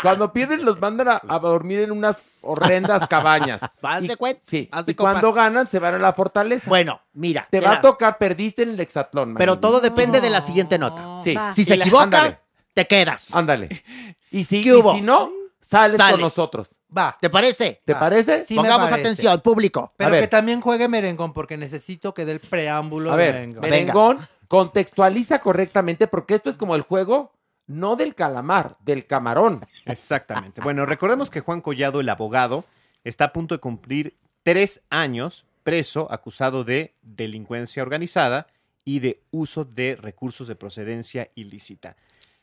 cuando 0.02 0.32
pierden 0.32 0.64
los 0.64 0.80
mandan 0.80 1.08
a, 1.08 1.22
a 1.28 1.38
dormir 1.38 1.80
en 1.80 1.90
unas 1.92 2.22
horrendas 2.40 3.06
cabañas. 3.06 3.60
Haz 3.82 4.02
Y- 4.02 4.08
de 4.08 4.16
cuenta, 4.16 4.40
Sí. 4.44 4.68
haz 4.72 4.86
de 4.86 4.92
Y 4.92 4.94
cuando 4.94 5.32
ganan 5.32 5.66
se 5.66 5.78
van 5.78 5.94
a 5.94 5.98
la 5.98 6.12
fortaleza. 6.12 6.68
Bueno, 6.68 7.00
mira. 7.12 7.46
te 7.50 7.60
va 7.60 7.72
la- 7.72 7.78
a 7.78 7.80
tocar, 7.80 8.18
perdiste 8.18 8.62
en 8.62 8.70
el 8.70 8.80
hexatlón. 8.80 9.34
Pero 9.34 9.58
todo 9.58 9.80
depende 9.80 10.20
de 10.20 10.30
la 10.30 10.40
siguiente 10.40 10.78
nota. 10.78 11.20
Sí. 11.22 11.34
Va. 11.34 11.52
Si 11.52 11.64
se 11.64 11.76
la- 11.76 11.84
equivoca, 11.84 12.04
ándale. 12.04 12.38
te 12.74 12.86
quedas. 12.86 13.34
Ándale. 13.34 13.68
Y 14.32 14.44
si, 14.44 14.62
¿Qué 14.62 14.68
y 14.68 14.72
hubo? 14.74 14.94
si 14.94 15.00
no, 15.00 15.28
sales, 15.60 15.96
Sales. 15.96 16.12
con 16.12 16.20
nosotros. 16.20 16.68
Va. 16.96 17.16
¿Te 17.20 17.28
parece? 17.30 17.82
¿Te 17.84 17.94
parece? 17.96 18.44
sí 18.44 18.54
me 18.54 18.60
Pongamos 18.60 18.88
parece. 18.90 19.08
atención, 19.08 19.40
público. 19.40 19.92
Pero 19.96 20.08
A 20.08 20.12
ver. 20.12 20.20
que 20.22 20.28
también 20.28 20.60
juegue 20.60 20.86
merengón 20.86 21.32
porque 21.32 21.56
necesito 21.56 22.14
que 22.14 22.24
dé 22.24 22.32
el 22.32 22.40
preámbulo 22.40 23.12
A 23.12 23.16
ver, 23.16 23.34
merengón. 23.34 23.60
merengón, 23.62 24.18
contextualiza 24.46 25.40
correctamente 25.40 26.06
porque 26.06 26.34
esto 26.36 26.48
es 26.50 26.56
como 26.56 26.76
el 26.76 26.82
juego, 26.82 27.32
no 27.70 27.94
del 27.94 28.16
calamar, 28.16 28.76
del 28.80 29.06
camarón. 29.06 29.64
Exactamente. 29.86 30.60
Bueno, 30.60 30.86
recordemos 30.86 31.30
que 31.30 31.38
Juan 31.40 31.60
Collado, 31.60 32.00
el 32.00 32.08
abogado, 32.08 32.64
está 33.04 33.26
a 33.26 33.32
punto 33.32 33.54
de 33.54 33.60
cumplir 33.60 34.16
tres 34.42 34.82
años 34.90 35.46
preso 35.62 36.08
acusado 36.10 36.64
de 36.64 36.94
delincuencia 37.02 37.82
organizada 37.82 38.48
y 38.84 38.98
de 38.98 39.22
uso 39.30 39.64
de 39.64 39.94
recursos 39.94 40.48
de 40.48 40.56
procedencia 40.56 41.30
ilícita. 41.36 41.96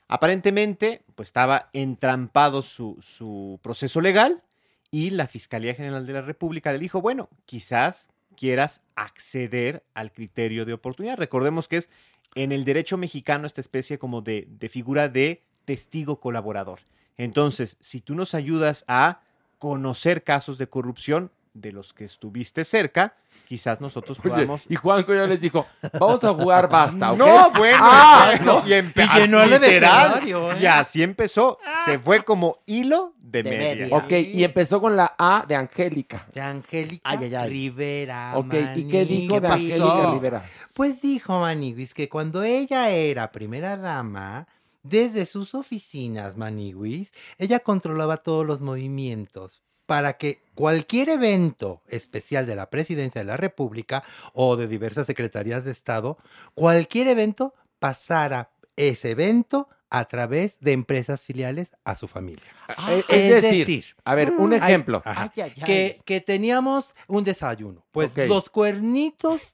Aparentemente, 0.08 1.04
pues 1.16 1.28
estaba 1.28 1.70
entrampado 1.74 2.62
su, 2.62 2.98
su 3.02 3.60
proceso 3.62 4.00
legal 4.00 4.44
y 4.92 5.10
la 5.10 5.28
Fiscalía 5.28 5.74
General 5.74 6.08
de 6.08 6.14
la 6.14 6.22
República 6.22 6.72
le 6.72 6.80
dijo, 6.80 7.02
bueno, 7.02 7.28
quizás 7.46 8.08
quieras 8.38 8.82
acceder 8.96 9.84
al 9.94 10.14
criterio 10.14 10.64
de 10.64 10.72
oportunidad. 10.72 11.18
Recordemos 11.18 11.68
que 11.68 11.78
es 11.78 11.90
en 12.38 12.52
el 12.52 12.66
derecho 12.66 12.98
mexicano 12.98 13.48
esta 13.48 13.62
especie 13.62 13.98
como 13.98 14.22
de, 14.22 14.48
de 14.50 14.70
figura 14.70 15.10
de 15.10 15.44
testigo 15.66 16.20
colaborador. 16.20 16.80
Entonces, 17.18 17.78
si 17.80 18.00
tú 18.00 18.16
nos 18.16 18.36
ayudas 18.36 18.86
a 18.88 19.22
conocer 19.58 20.24
casos 20.24 20.58
de 20.58 20.70
corrupción 20.70 21.32
de 21.62 21.72
los 21.72 21.94
que 21.94 22.06
estuviste 22.06 22.64
cerca, 22.64 23.16
quizás 23.48 23.80
nosotros 23.82 24.20
Oye, 24.20 24.30
podamos... 24.30 24.64
y 24.70 24.76
Juanco 24.76 25.14
ya 25.14 25.26
les 25.28 25.42
dijo, 25.42 25.66
vamos 26.00 26.24
a 26.24 26.34
jugar 26.34 26.70
basta, 26.70 27.12
¿ok? 27.12 27.18
No, 27.20 27.52
bueno, 27.52 27.78
Ah, 27.82 28.30
exacto. 28.34 28.64
y, 28.66 28.72
empe- 28.72 29.10
Y 29.16 29.20
llenó 29.20 29.42
el 29.44 29.50
literal, 29.52 30.06
abecedario, 30.12 30.52
¿eh? 30.54 30.58
Y 30.62 30.66
así 30.66 31.04
empezó. 31.04 31.60
Se 31.86 32.00
fue 32.00 32.24
como 32.24 32.60
hilo 32.66 33.14
de, 33.20 33.44
De 33.44 33.50
media. 33.50 33.76
media. 33.86 33.98
Ok, 33.98 34.12
y 34.12 34.44
empezó 34.44 34.80
con 34.82 34.96
la 34.96 35.16
A 35.18 35.46
de 35.48 35.56
Angélica. 35.56 36.28
De 36.34 36.42
Angélica 36.42 37.02
Ay, 37.10 37.20
ay, 37.24 37.36
ay. 37.36 37.50
Rivera. 37.50 38.38
Ok, 38.38 38.54
¿y 38.76 38.88
qué 38.88 39.06
dijo 39.06 39.40
de 39.40 39.48
Angélica 39.48 39.86
pasó? 39.86 40.14
Rivera? 40.14 40.44
Pues 40.74 41.02
dijo 41.02 41.40
Maniguis 41.40 41.94
que 41.94 42.08
cuando 42.10 42.44
ella 42.44 42.90
era 42.90 43.32
primera 43.32 43.78
dama, 43.78 44.48
desde 44.84 45.26
sus 45.26 45.54
oficinas, 45.56 46.38
Maniguis, 46.38 47.12
ella 47.38 47.60
controlaba 47.60 48.18
todos 48.18 48.46
los 48.46 48.62
movimientos 48.62 49.62
para 49.88 50.18
que 50.18 50.44
cualquier 50.54 51.10
evento 51.10 51.82
especial 51.88 52.46
de 52.46 52.56
la 52.56 52.70
presidencia 52.70 53.22
de 53.22 53.26
la 53.26 53.38
República 53.38 54.04
o 54.34 54.56
de 54.58 54.68
diversas 54.68 55.08
secretarías 55.08 55.66
de 55.66 55.72
Estado, 55.72 56.18
cualquier 56.54 57.08
evento 57.08 57.56
pasara 57.80 58.52
ese 58.76 59.12
evento 59.12 59.68
a 59.90 60.04
través 60.06 60.60
de 60.60 60.74
empresas 60.74 61.22
filiales 61.22 61.72
a 61.86 61.96
su 61.96 62.08
familia. 62.08 62.44
Eh, 62.90 63.04
es 63.08 63.16
es 63.34 63.42
decir, 63.44 63.60
decir, 63.60 63.86
a 64.04 64.16
ver, 64.16 64.32
un 64.32 64.52
Ay, 64.54 64.60
ejemplo. 64.60 65.02
ajá, 65.06 65.32
Ay, 65.36 65.42
ay, 65.44 65.54
ay. 65.58 65.64
que, 65.64 66.02
que 66.04 66.20
teníamos 66.22 66.94
un 67.08 67.24
desayuno. 67.24 67.86
Pues 67.92 68.16
los 68.18 68.50
cuernitos 68.50 69.54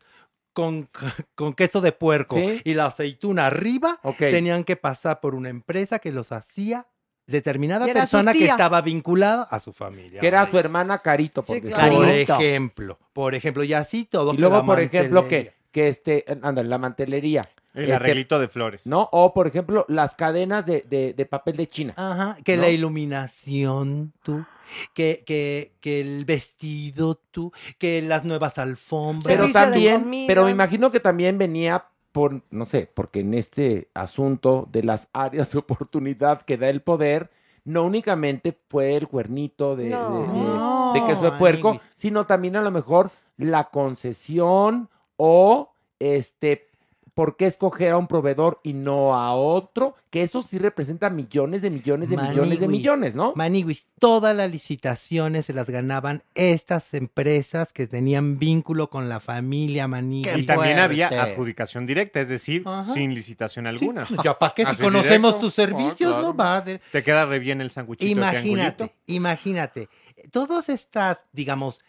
con, 0.53 0.89
con 1.35 1.53
queso 1.53 1.81
de 1.81 1.91
puerco 1.91 2.35
Sí. 2.37 2.61
y 2.63 2.73
la 2.73 2.87
aceituna 2.87 3.45
arriba 3.47 3.99
tenían 4.17 4.63
que 4.63 4.75
pasar 4.75 5.19
por 5.19 5.35
una 5.35 5.49
empresa 5.49 5.99
que 5.99 6.11
los 6.11 6.31
hacía 6.31 6.87
determinada 7.33 7.85
persona 7.85 8.31
que 8.31 8.45
estaba 8.45 8.81
vinculada 8.81 9.43
a 9.43 9.59
su 9.59 9.73
familia. 9.73 10.21
Que 10.21 10.27
era 10.27 10.49
su 10.49 10.57
hermana 10.57 10.99
Carito, 10.99 11.43
por 11.43 11.55
Sí, 11.55 11.61
decirlo. 11.61 11.77
claro. 11.83 11.95
Por 11.97 12.09
ejemplo, 12.15 12.99
por 13.11 13.35
ejemplo, 13.35 13.63
y 13.65 13.73
así 13.73 14.05
todo. 14.05 14.31
Y 14.31 14.35
que 14.37 14.41
luego, 14.41 14.65
por 14.65 14.79
ejemplo, 14.79 15.27
que, 15.27 15.53
que 15.71 15.89
este, 15.89 16.23
ándale, 16.41 16.69
la 16.69 16.77
mantelería. 16.77 17.41
El 17.73 17.83
Este, 17.85 17.93
arreglito 17.95 18.39
de 18.39 18.47
flores. 18.47 18.85
¿No? 18.85 19.09
O, 19.11 19.33
por 19.33 19.47
ejemplo, 19.47 19.83
las 19.89 20.13
cadenas 20.13 20.63
de, 20.63 20.85
de- 20.87 21.13
de 21.13 21.25
papel 21.25 21.57
de 21.57 21.67
China. 21.67 21.93
Ajá, 21.97 22.37
que 22.45 22.55
¿no? 22.55 22.61
la 22.61 22.69
iluminación, 22.69 24.13
tú. 24.23 24.45
Que, 24.93 25.23
que, 25.25 25.73
que 25.81 25.99
el 26.01 26.25
vestido, 26.25 27.19
tú. 27.31 27.51
Que 27.79 28.01
las 28.03 28.23
nuevas 28.25 28.57
alfombras. 28.59 29.25
Pero 29.35 29.51
también, 29.51 30.05
pero 30.27 30.45
me 30.45 30.51
imagino 30.51 30.91
que 30.91 30.99
también 30.99 31.37
venía 31.37 31.83
por, 32.13 32.41
no 32.51 32.63
sé, 32.65 32.89
porque 32.93 33.19
en 33.19 33.33
este 33.33 33.89
asunto 33.93 34.69
de 34.71 34.83
las 34.83 35.09
áreas 35.11 35.51
de 35.51 35.59
oportunidad 35.59 36.43
que 36.43 36.55
da 36.57 36.69
el 36.69 36.81
poder, 36.81 37.29
no 37.65 37.83
únicamente 37.83 38.57
fue 38.69 38.95
el 38.95 39.07
cuernito 39.09 39.75
de, 39.75 39.89
No. 39.89 40.93
de- 40.93 40.99
de 41.01 41.05
queso 41.07 41.21
de 41.23 41.31
puerco, 41.33 41.79
sino 41.95 42.25
también 42.25 42.55
a 42.55 42.61
lo 42.61 42.71
mejor 42.71 43.09
la 43.37 43.65
concesión 43.65 44.89
o 45.17 45.71
este, 45.99 46.67
por 47.13 47.37
qué 47.37 47.45
escoger 47.45 47.91
a 47.91 47.97
un 47.97 48.07
proveedor 48.07 48.59
y 48.63 48.73
no 48.73 49.15
a 49.15 49.33
otro, 49.35 49.95
que 50.09 50.23
eso 50.23 50.41
sí 50.41 50.57
representa 50.57 51.09
millones 51.11 51.61
de 51.61 51.69
millones 51.69 52.09
de 52.09 52.17
millones 52.17 52.59
de 52.59 52.67
millones, 52.67 53.13
¿no? 53.15 53.33
Maniguis, 53.35 53.87
todas 53.99 54.35
las 54.35 54.49
licitaciones 54.49 55.45
se 55.45 55.53
las 55.53 55.69
ganaban 55.69 56.23
estas 56.33 56.93
empresas 56.95 57.71
que 57.71 57.85
tenían 57.85 58.39
vínculo 58.39 58.89
con 58.89 59.09
la 59.09 59.19
familia 59.19 59.87
Maniguis. 59.87 60.35
Y 60.37 60.45
también 60.45 60.79
había 60.79 61.07
adjudicación 61.09 61.85
directa, 61.85 62.19
es 62.19 62.29
decir, 62.29 62.63
Ajá. 62.65 62.81
sin 62.81 63.13
licitación 63.13 63.67
alguna. 63.67 64.07
ya 64.23 64.37
para 64.39 64.53
qué 64.55 64.65
si 64.65 64.75
conocemos 64.77 65.31
directo. 65.33 65.39
tus 65.39 65.53
servicios, 65.53 66.13
Ah, 66.15 66.21
¿no? 66.21 66.33
claro. 66.33 66.35
Va 66.35 66.61
de- 66.61 66.79
Te 66.91 67.03
queda 67.03 67.25
re 67.25 67.37
bien 67.39 67.61
el 67.61 67.69
sanguchito 67.71 68.09
Imagínate, 68.11 68.75
triangulito. 68.75 68.93
imagínate, 69.07 69.89
todas 70.31 70.67
estas, 70.69 71.25
digamos, 71.31 71.79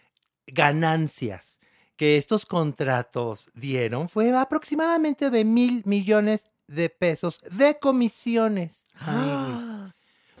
ganancias 0.47 1.54
que 1.95 2.17
estos 2.17 2.45
contratos 2.45 3.49
dieron 3.53 4.09
fue 4.09 4.35
aproximadamente 4.35 5.29
de 5.29 5.45
mil 5.45 5.81
millones 5.85 6.45
de 6.67 6.89
pesos 6.89 7.39
de 7.51 7.77
comisiones. 7.79 8.85
Ah. 8.99 9.93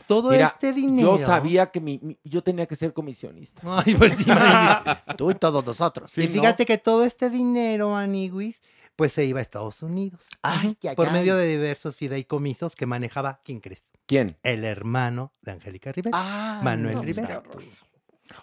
todo 0.07 0.31
Mira, 0.31 0.47
este 0.47 0.73
dinero. 0.73 1.17
Yo 1.19 1.25
sabía 1.25 1.71
que 1.71 1.79
mi, 1.79 1.99
mi- 2.01 2.17
yo 2.23 2.43
tenía 2.43 2.65
que 2.67 2.75
ser 2.75 2.93
comisionista. 2.93 3.61
Ay, 3.85 3.95
pues. 3.95 4.15
Tú 5.17 5.31
y 5.31 5.35
todos 5.35 5.65
nosotros. 5.65 6.11
Sí, 6.11 6.27
fíjate 6.27 6.65
que 6.65 6.77
todo 6.77 7.03
este 7.05 7.29
dinero, 7.29 7.91
Maniguis, 7.91 8.61
pues 8.95 9.13
se 9.13 9.25
iba 9.25 9.39
a 9.39 9.41
Estados 9.41 9.81
Unidos. 9.83 10.27
Ay, 10.41 10.77
ay, 10.87 10.95
por 10.95 11.07
ay. 11.07 11.13
medio 11.13 11.35
de 11.35 11.47
diversos 11.47 11.95
fideicomisos 11.95 12.75
que 12.75 12.85
manejaba, 12.85 13.41
¿quién 13.43 13.59
crees? 13.59 13.83
¿Quién? 14.05 14.37
El 14.43 14.63
hermano 14.65 15.33
de 15.41 15.51
Angélica 15.53 15.91
Rivera, 15.91 16.17
Ah, 16.19 16.61
Manuel 16.63 16.95
no, 16.95 17.01
Rivera. 17.01 17.41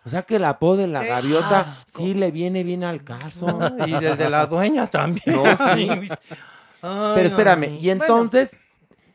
O 0.05 0.11
sea 0.11 0.23
que 0.23 0.37
el 0.37 0.45
apodo 0.45 0.77
de 0.79 0.87
la 0.89 1.01
¡Qué 1.03 1.09
gaviota 1.09 1.61
asco! 1.61 1.99
sí 1.99 2.15
le 2.15 2.31
viene 2.31 2.63
bien 2.65 2.85
al 2.85 3.05
caso. 3.05 3.47
Y 3.87 3.93
desde 3.93 4.29
la 4.31 4.47
dueña 4.47 4.87
también. 4.89 5.37
No, 5.37 5.45
sí. 5.45 5.87
Maniguis. 5.87 6.11
Ay, 6.85 7.13
Pero 7.15 7.29
espérame, 7.29 7.63
ay. 7.65 7.79
y 7.81 7.91
entonces, 7.91 8.57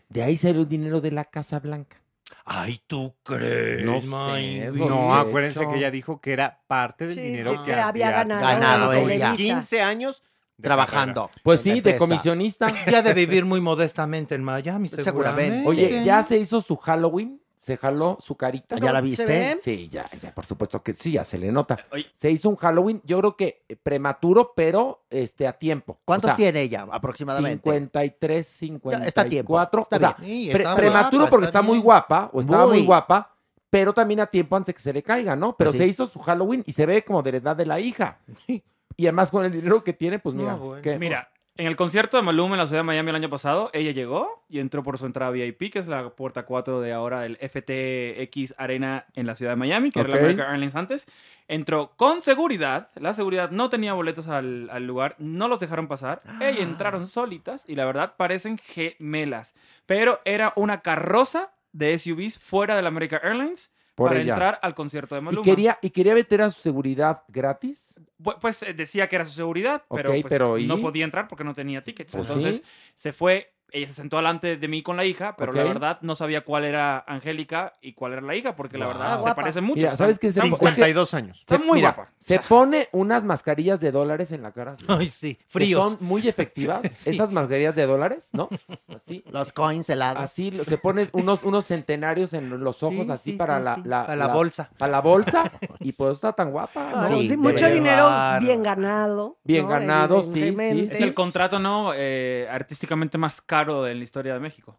de 0.08 0.24
ahí 0.24 0.38
salió 0.38 0.62
el 0.62 0.70
dinero 0.70 1.02
de 1.02 1.12
la 1.12 1.26
Casa 1.26 1.60
Blanca. 1.60 1.98
Ay, 2.46 2.80
¿tú 2.88 3.14
crees? 3.24 3.84
No 3.84 4.02
sé, 4.02 4.70
acuérdense 5.14 5.68
que 5.68 5.76
ella 5.78 5.92
dijo 5.92 6.22
que 6.22 6.32
era 6.32 6.62
parte 6.68 7.08
del 7.08 7.16
Sí, 7.16 7.22
dinero 7.22 7.64
que 7.66 7.74
había 7.74 8.12
ganado 8.24 8.94
ella. 8.94 9.34
Televisa. 9.34 9.36
15 9.36 9.82
años 9.82 10.24
de 10.56 10.64
Trabajando. 10.64 11.30
Pues 11.44 11.60
sí, 11.62 11.82
de 11.82 11.98
comisionista. 11.98 12.68
Ya 12.90 13.02
de 13.02 13.14
vivir 13.14 13.44
muy 13.44 13.60
modestamente 13.60 14.34
en 14.36 14.44
Miami, 14.44 14.88
Seguramente. 14.90 15.04
seguramente. 15.04 15.68
Oye, 15.68 16.04
¿ya 16.06 16.24
se 16.24 16.38
hizo 16.38 16.62
su 16.62 16.78
Halloween? 16.78 17.42
¿Se 17.68 17.76
jaló 17.76 18.18
su 18.22 18.38
carita? 18.38 18.78
¿Ya 18.78 18.94
la 18.94 19.00
¿Se 19.00 19.04
viste? 19.06 19.58
Sí, 19.60 19.90
ya, 19.92 20.10
ya, 20.22 20.34
por 20.34 20.46
supuesto 20.46 20.82
que 20.82 20.94
sí, 20.94 21.12
ya 21.12 21.26
se 21.26 21.38
le 21.38 21.52
nota. 21.52 21.78
Oye. 21.92 22.06
Se 22.16 22.32
hizo 22.32 22.48
un 22.48 22.56
Halloween, 22.56 23.02
yo 23.04 23.20
creo 23.20 23.36
que 23.36 23.66
eh, 23.68 23.76
prematuro, 23.76 24.54
pero 24.56 25.02
este 25.10 25.46
a 25.46 25.52
tiempo. 25.52 26.00
¿Cuántos 26.06 26.30
O 26.30 26.30
sea, 26.30 26.36
tiene 26.38 26.62
ella 26.62 26.88
aproximadamente? 26.90 27.70
53, 27.70 28.48
54. 28.48 29.06
está 29.10 29.22
a 29.24 29.26
tiempo, 29.26 29.62
está 29.62 29.80
o 29.82 30.00
sea, 30.00 30.16
bien. 30.18 30.30
Sí, 30.46 30.50
pre- 30.54 30.64
está 30.64 30.76
prematuro 30.78 31.24
guapa, 31.24 31.30
porque 31.30 31.46
está 31.48 31.60
está 31.60 31.68
muy 31.68 31.80
guapa, 31.80 32.30
o 32.32 32.40
estaba 32.40 32.68
muy 32.68 32.78
Muy. 32.78 32.86
guapa, 32.86 33.36
pero 33.70 33.94
también 33.94 34.22
a 34.22 34.28
tiempo 34.28 34.56
antes 34.56 34.74
que 34.74 34.82
se 34.82 34.94
le 34.94 35.04
caiga, 35.04 35.36
¿no? 35.36 35.58
Pero 35.58 35.74
sí. 35.74 35.80
se 35.80 35.88
hizo 35.88 36.08
su 36.08 36.20
Halloween 36.20 36.64
y 36.66 36.72
se 36.72 36.86
ve 36.86 37.04
como 37.04 37.22
de 37.22 37.34
la 37.34 37.38
edad 37.40 37.56
de 37.58 37.66
la 37.66 37.82
hija. 37.82 38.20
Y 39.00 39.06
además 39.06 39.30
con 39.30 39.46
el 39.46 39.52
dinero 39.52 39.84
que 39.84 39.94
tiene, 39.94 40.18
pues 40.18 40.34
mira. 40.34 40.54
No, 40.54 40.58
bueno. 40.58 40.82
¿qué? 40.82 40.98
Mira, 40.98 41.30
en 41.58 41.68
el 41.68 41.76
concierto 41.76 42.18
de 42.18 42.24
Maluma 42.24 42.56
en 42.56 42.60
la 42.60 42.68
ciudad 42.68 42.82
de 42.82 42.86
Miami 42.86 43.10
el 43.10 43.16
año 43.16 43.30
pasado, 43.30 43.70
ella 43.74 43.92
llegó 43.92 44.44
y 44.50 44.60
entró 44.60 44.84
por 44.84 44.98
su 44.98 45.06
entrada 45.06 45.32
VIP, 45.32 45.72
que 45.72 45.80
es 45.80 45.88
la 45.88 46.10
puerta 46.10 46.46
4 46.46 46.82
de 46.82 46.94
ahora 46.94 47.22
del 47.22 47.38
FTX 47.38 48.54
Arena 48.58 49.06
en 49.16 49.26
la 49.26 49.36
ciudad 49.36 49.54
de 49.54 49.56
Miami, 49.56 49.92
que 49.92 50.00
era 50.00 50.10
la 50.10 50.18
American 50.18 50.52
Airlines 50.52 50.76
antes. 50.76 51.08
Entró 51.48 51.94
con 51.96 52.22
seguridad, 52.22 52.90
la 52.96 53.14
seguridad 53.14 53.52
no 53.52 53.70
tenía 53.70 53.94
boletos 53.94 54.28
al, 54.28 54.70
al 54.70 54.86
lugar, 54.86 55.16
no 55.18 55.48
los 55.48 55.60
dejaron 55.60 55.88
pasar. 55.88 56.22
Ellas 56.42 56.60
entraron 56.60 57.08
solitas 57.08 57.64
y 57.68 57.76
la 57.76 57.86
verdad 57.86 58.14
parecen 58.18 58.58
gemelas. 58.58 59.56
Pero 59.86 60.20
era 60.26 60.54
una 60.56 60.82
carroza 60.82 61.52
de 61.72 61.98
SUVs 61.98 62.40
fuera 62.40 62.76
de 62.76 62.82
la 62.82 62.90
American 62.90 63.22
Airlines 63.24 63.72
Por 63.98 64.10
para 64.10 64.22
ella. 64.22 64.34
entrar 64.34 64.60
al 64.62 64.76
concierto 64.76 65.16
de 65.16 65.22
y 65.22 65.24
Maluma. 65.24 65.44
quería, 65.44 65.80
y 65.82 65.90
quería 65.90 66.14
meter 66.14 66.44
a 66.44 66.52
su 66.52 66.62
seguridad 66.62 67.24
gratis. 67.28 67.96
Bu- 68.22 68.38
Pues 68.40 68.62
eh, 68.62 68.76
decía 68.76 69.10
que 69.10 69.16
era 69.16 69.26
su 69.26 69.32
seguridad, 69.32 69.84
pero, 69.90 70.12
pues, 70.12 70.24
pero 70.30 70.58
no 70.60 70.78
¿y? 70.78 70.82
podía 70.82 71.04
entrar 71.04 71.28
porque 71.28 71.44
no 71.44 71.56
tenía 71.56 71.84
tickets. 71.84 72.14
Pues 72.16 72.28
Entonces 72.28 72.58
sí. 72.58 72.64
se 72.94 73.12
fue, 73.12 73.56
ella 73.72 73.88
se 73.88 73.94
sentó 73.96 74.18
delante 74.18 74.56
de 74.58 74.68
mí 74.68 74.82
con 74.82 74.96
la 74.98 75.04
hija, 75.06 75.36
pero 75.38 75.52
la 75.52 75.64
verdad 75.64 76.00
no 76.02 76.16
sabía 76.16 76.42
cuál 76.42 76.64
era 76.64 77.04
Angélica 77.08 77.74
y 77.82 77.94
cuál 77.94 78.14
era 78.14 78.22
la 78.22 78.34
hija, 78.36 78.56
porque 78.56 78.78
la 78.78 78.86
Wow. 78.86 78.94
verdad 78.96 79.14
Ah, 79.14 79.18
se 79.18 79.22
guapa. 79.24 79.36
parecen 79.42 79.64
mucho. 79.66 79.76
Mira, 79.78 79.98
¿sabes 79.98 80.18
qué? 80.20 80.32
Se- 80.32 80.40
están- 80.40 80.54
es 80.54 80.60
que- 80.60 80.66
52 80.66 81.14
años. 81.14 81.40
Está 81.40 81.58
Se- 81.58 81.64
muy 81.64 81.80
mira, 81.80 81.92
guapa. 81.92 82.12
Se 82.18 82.40
pone 82.40 82.88
unas 82.94 83.24
mascarillas 83.26 83.80
de 83.82 83.92
dólares 83.92 84.32
en 84.32 84.42
la 84.42 84.52
cara. 84.54 84.76
así, 84.80 84.86
Ay, 84.88 85.08
sí, 85.10 85.36
que 85.36 85.46
fríos. 85.48 85.92
son 85.92 85.98
muy 86.06 86.28
efectivas. 86.28 86.82
Sí. 86.98 87.10
Esas 87.12 87.32
mascarillas 87.32 87.76
de 87.76 87.86
dólares, 87.86 88.30
¿no? 88.32 88.48
Así. 88.96 89.24
Los 89.32 89.52
coins 89.52 89.90
helados. 89.90 90.24
Así 90.24 90.52
se 90.66 90.78
pone 90.78 91.10
unos, 91.12 91.44
unos 91.44 91.66
centenarios 91.66 92.34
en 92.34 92.50
los 92.64 92.82
ojos, 92.84 93.06
Sí, 93.06 93.12
así 93.12 93.32
sí, 93.32 93.38
para 93.38 93.58
sí, 93.60 93.64
la, 93.66 93.76
sí. 93.76 93.82
la, 93.86 94.04
Para 94.06 94.16
la 94.16 94.28
bolsa. 94.28 94.70
Para 94.78 94.92
la 94.94 95.02
bolsa. 95.02 95.44
y 95.82 95.92
pues 95.92 96.14
está 96.14 96.32
tan 96.34 96.52
guapa. 96.52 96.92
¿no? 96.92 97.08
Sí, 97.20 97.36
mucho 97.38 97.70
dinero 97.70 98.10
bien 98.40 98.64
ganado. 98.64 99.38
Bien 99.44 99.64
¿no? 99.64 99.70
ganado, 99.70 100.22
sí, 100.24 100.56
sí. 100.58 100.88
Es 100.92 101.02
el 101.02 101.14
contrato, 101.14 101.60
¿no? 101.60 101.92
Eh, 101.96 102.48
artísticamente 102.50 103.18
más 103.18 103.42
caro 103.42 103.57
en 103.62 103.98
la 103.98 104.04
historia 104.04 104.34
de 104.34 104.40
México. 104.40 104.78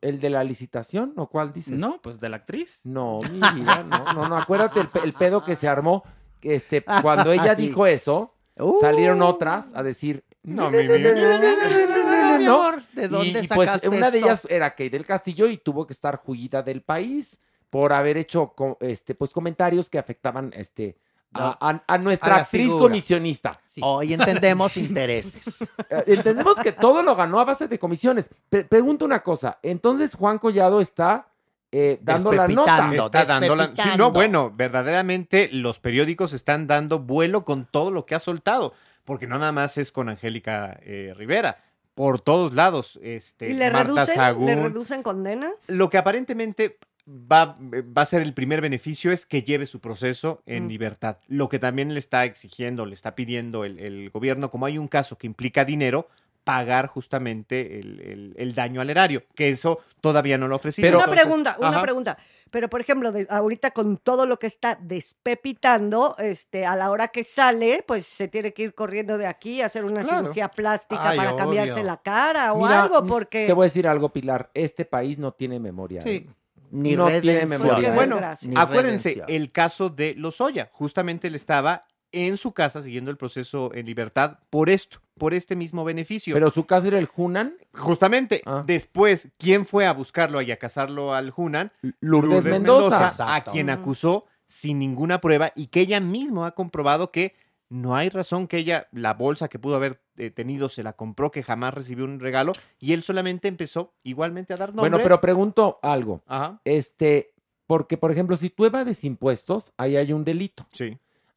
¿El 0.00 0.20
de 0.20 0.30
la 0.30 0.44
licitación 0.44 1.12
o 1.16 1.28
cuál 1.28 1.52
dices? 1.52 1.78
No, 1.78 2.00
pues 2.02 2.18
de 2.20 2.28
la 2.28 2.36
actriz. 2.36 2.80
No, 2.84 3.20
mi 3.30 3.40
vida, 3.60 3.82
no, 3.84 4.04
no, 4.14 4.28
no. 4.28 4.36
Acuérdate 4.36 4.80
el, 4.80 4.88
pe- 4.88 5.00
el 5.04 5.12
pedo 5.12 5.44
que 5.44 5.56
se 5.56 5.68
armó. 5.68 6.02
Este, 6.42 6.84
cuando 7.02 7.32
ella 7.32 7.54
dijo 7.54 7.86
eso, 7.86 8.30
Uh. 8.56 8.78
salieron 8.80 9.20
otras 9.22 9.72
a 9.74 9.82
decir. 9.82 10.22
No, 10.44 10.70
mi 10.70 10.86
vida. 10.86 11.12
No, 11.12 12.38
mi 12.38 12.44
¿no? 12.44 12.62
amor, 12.62 12.82
¿de 12.92 13.08
dónde 13.08 13.40
y, 13.40 13.44
y, 13.44 13.48
pues 13.48 13.68
sacaste 13.68 13.88
una 13.88 14.10
de 14.10 14.18
eso? 14.18 14.26
ellas 14.26 14.46
era 14.48 14.70
Kate 14.70 14.90
del 14.90 15.06
Castillo 15.06 15.46
y 15.48 15.56
tuvo 15.56 15.86
que 15.86 15.92
estar 15.92 16.16
juida 16.18 16.62
del 16.62 16.82
país 16.82 17.40
por 17.70 17.92
haber 17.92 18.16
hecho 18.16 18.54
este, 18.80 19.14
pues, 19.16 19.32
comentarios 19.32 19.88
que 19.90 19.98
afectaban 19.98 20.52
este, 20.54 20.96
a, 21.34 21.56
a- 21.70 21.82
a 21.86 21.98
nuestra 21.98 22.36
a 22.36 22.38
actriz 22.40 22.62
figura. 22.66 22.80
comisionista. 22.82 23.60
Sí. 23.66 23.80
Hoy 23.84 24.14
entendemos 24.14 24.76
intereses. 24.78 25.72
Eh, 25.90 26.04
Entendemos 26.06 26.56
que 26.56 26.72
todo 26.72 27.02
lo 27.02 27.14
ganó 27.16 27.40
a 27.40 27.44
base 27.44 27.68
de 27.68 27.78
comisiones. 27.78 28.28
Pre- 28.48 28.64
pregunto 28.64 29.04
una 29.04 29.22
cosa, 29.22 29.58
entonces 29.62 30.14
Juan 30.14 30.38
Collado 30.38 30.80
está 30.80 31.28
eh, 31.72 31.98
dando 32.02 32.30
la 32.32 32.46
nota. 32.46 32.90
Está 32.94 33.24
dando 33.24 33.56
la... 33.56 33.72
Sí, 33.76 33.90
no, 33.98 34.12
bueno, 34.12 34.52
verdaderamente 34.54 35.48
los 35.52 35.80
periódicos 35.80 36.32
están 36.32 36.66
dando 36.66 37.00
vuelo 37.00 37.44
con 37.44 37.66
todo 37.66 37.90
lo 37.90 38.06
que 38.06 38.14
ha 38.14 38.20
soltado, 38.20 38.72
porque 39.04 39.26
no 39.26 39.38
nada 39.38 39.50
más 39.52 39.76
es 39.78 39.90
con 39.90 40.08
Angélica 40.08 40.78
eh, 40.82 41.12
Rivera, 41.16 41.58
por 41.96 42.20
todos 42.20 42.52
lados, 42.54 42.98
este, 43.02 43.50
¿Y 43.50 43.54
le 43.54 43.70
Marta 43.70 44.04
reducen, 44.04 44.46
le 44.46 44.56
reducen 44.56 45.02
condena? 45.02 45.50
Lo 45.68 45.90
que 45.90 45.98
aparentemente 45.98 46.78
va, 47.08 47.56
va 47.60 48.02
a 48.02 48.06
ser 48.06 48.22
el 48.22 48.34
primer 48.34 48.60
beneficio 48.60 49.12
es 49.12 49.26
que 49.26 49.42
lleve 49.42 49.66
su 49.66 49.80
proceso 49.80 50.42
en 50.46 50.64
Mm. 50.64 50.68
libertad. 50.68 51.16
Lo 51.28 51.48
que 51.48 51.58
también 51.58 51.92
le 51.92 51.98
está 51.98 52.24
exigiendo, 52.24 52.86
le 52.86 52.94
está 52.94 53.14
pidiendo 53.14 53.64
el, 53.64 53.78
el 53.78 54.10
gobierno, 54.10 54.50
como 54.50 54.66
hay 54.66 54.78
un 54.78 54.88
caso 54.88 55.16
que 55.18 55.26
implica 55.26 55.64
dinero, 55.64 56.08
pagar 56.44 56.88
justamente 56.88 57.78
el, 57.80 58.00
el- 58.00 58.34
el 58.36 58.54
daño 58.54 58.82
al 58.82 58.90
erario, 58.90 59.22
que 59.34 59.48
eso 59.48 59.80
todavía 60.02 60.36
no 60.36 60.46
lo. 60.46 60.58
Pero- 60.58 60.74
una 60.76 60.88
Entonces- 61.04 61.22
pregunta, 61.22 61.56
una 61.58 61.68
Ajá. 61.68 61.82
pregunta. 61.82 62.18
Pero, 62.50 62.68
por 62.68 62.82
ejemplo, 62.82 63.12
de- 63.12 63.26
ahorita 63.30 63.70
con 63.70 63.96
todo 63.96 64.26
lo 64.26 64.38
que 64.38 64.46
está 64.46 64.78
despepitando, 64.80 66.16
este, 66.18 66.66
a 66.66 66.76
la 66.76 66.90
hora 66.90 67.08
que 67.08 67.24
sale, 67.24 67.82
pues 67.86 68.06
se 68.06 68.28
tiene 68.28 68.52
que 68.52 68.62
ir 68.62 68.74
corriendo 68.74 69.18
de 69.18 69.26
aquí 69.26 69.62
a 69.62 69.66
hacer 69.66 69.84
una 69.84 70.02
Claro. 70.02 70.18
cirugía 70.24 70.48
plástica 70.48 71.10
Ay, 71.10 71.16
para 71.16 71.34
cambiarse 71.36 71.82
la 71.82 71.96
cara 71.96 72.52
o 72.52 72.62
Mira, 72.62 72.82
algo, 72.84 73.04
porque... 73.06 73.46
Te 73.46 73.52
voy 73.52 73.64
a 73.64 73.68
decir 73.68 73.88
algo, 73.88 74.10
Pilar. 74.12 74.50
Este 74.54 74.84
país 74.84 75.18
no 75.18 75.32
tiene 75.32 75.58
memoria. 75.58 76.02
Sí. 76.02 76.26
¿eh? 76.28 76.34
Ni 76.74 76.96
No 76.96 77.06
tiene 77.08 77.20
redención. 77.44 77.60
memoria. 77.62 77.88
Qué 77.90 77.94
Bueno. 77.94 78.20
Ni 78.42 78.56
Acuérdense, 78.56 79.10
redención. 79.10 79.26
el 79.28 79.52
caso 79.52 79.88
de 79.90 80.14
Lozoya, 80.16 80.70
justamente 80.72 81.28
él 81.28 81.34
estaba 81.34 81.86
en 82.12 82.36
su 82.36 82.52
casa 82.52 82.80
siguiendo 82.82 83.10
el 83.10 83.16
proceso 83.16 83.72
en 83.74 83.86
libertad 83.86 84.38
por 84.50 84.70
esto, 84.70 84.98
por 85.18 85.34
este 85.34 85.56
mismo 85.56 85.84
beneficio. 85.84 86.32
Pero 86.34 86.50
su 86.50 86.64
caso 86.64 86.86
era 86.88 86.98
el 86.98 87.08
Hunan, 87.16 87.54
Justamente, 87.72 88.40
Ah. 88.46 88.62
después, 88.66 89.28
¿quién 89.38 89.66
fue 89.66 89.86
a 89.86 89.92
buscarlo 89.92 90.40
y 90.40 90.52
a 90.52 90.56
casarlo 90.58 91.12
al 91.14 91.32
Hunan? 91.36 91.72
Lourdes, 92.00 92.44
Mendoza. 92.44 93.04
a 93.04 93.08
Exacto. 93.08 93.50
quien 93.52 93.68
acusó 93.70 94.26
sin 94.46 94.78
ninguna 94.78 95.20
prueba 95.20 95.50
y 95.56 95.66
que 95.68 95.80
ella 95.80 95.98
misma 96.00 96.46
ha 96.46 96.50
comprobado 96.52 97.10
que 97.10 97.34
no 97.74 97.96
hay 97.96 98.08
razón 98.08 98.46
que 98.46 98.58
ella, 98.58 98.86
la 98.92 99.14
bolsa 99.14 99.48
que 99.48 99.58
pudo 99.58 99.74
haber 99.74 100.00
eh, 100.16 100.30
tenido, 100.30 100.68
se 100.68 100.84
la 100.84 100.92
compró, 100.92 101.32
que 101.32 101.42
jamás 101.42 101.74
recibió 101.74 102.04
un 102.04 102.20
regalo 102.20 102.52
y 102.78 102.92
él 102.92 103.02
solamente 103.02 103.48
empezó 103.48 103.94
igualmente 104.04 104.54
a 104.54 104.56
dar 104.56 104.68
nombres. 104.68 104.92
Bueno, 104.92 105.02
pero 105.02 105.20
pregunto 105.20 105.80
algo. 105.82 106.22
Ajá, 106.28 106.60
Este, 106.64 107.32
porque, 107.66 107.96
por 107.96 108.12
ejemplo, 108.12 108.36
si 108.36 108.48
tú 108.48 108.64
evades 108.64 109.02
impuestos, 109.02 109.72
ahí 109.76 109.96
hay 109.96 110.12
un 110.12 110.24
delito. 110.24 110.64
sí. 110.72 110.96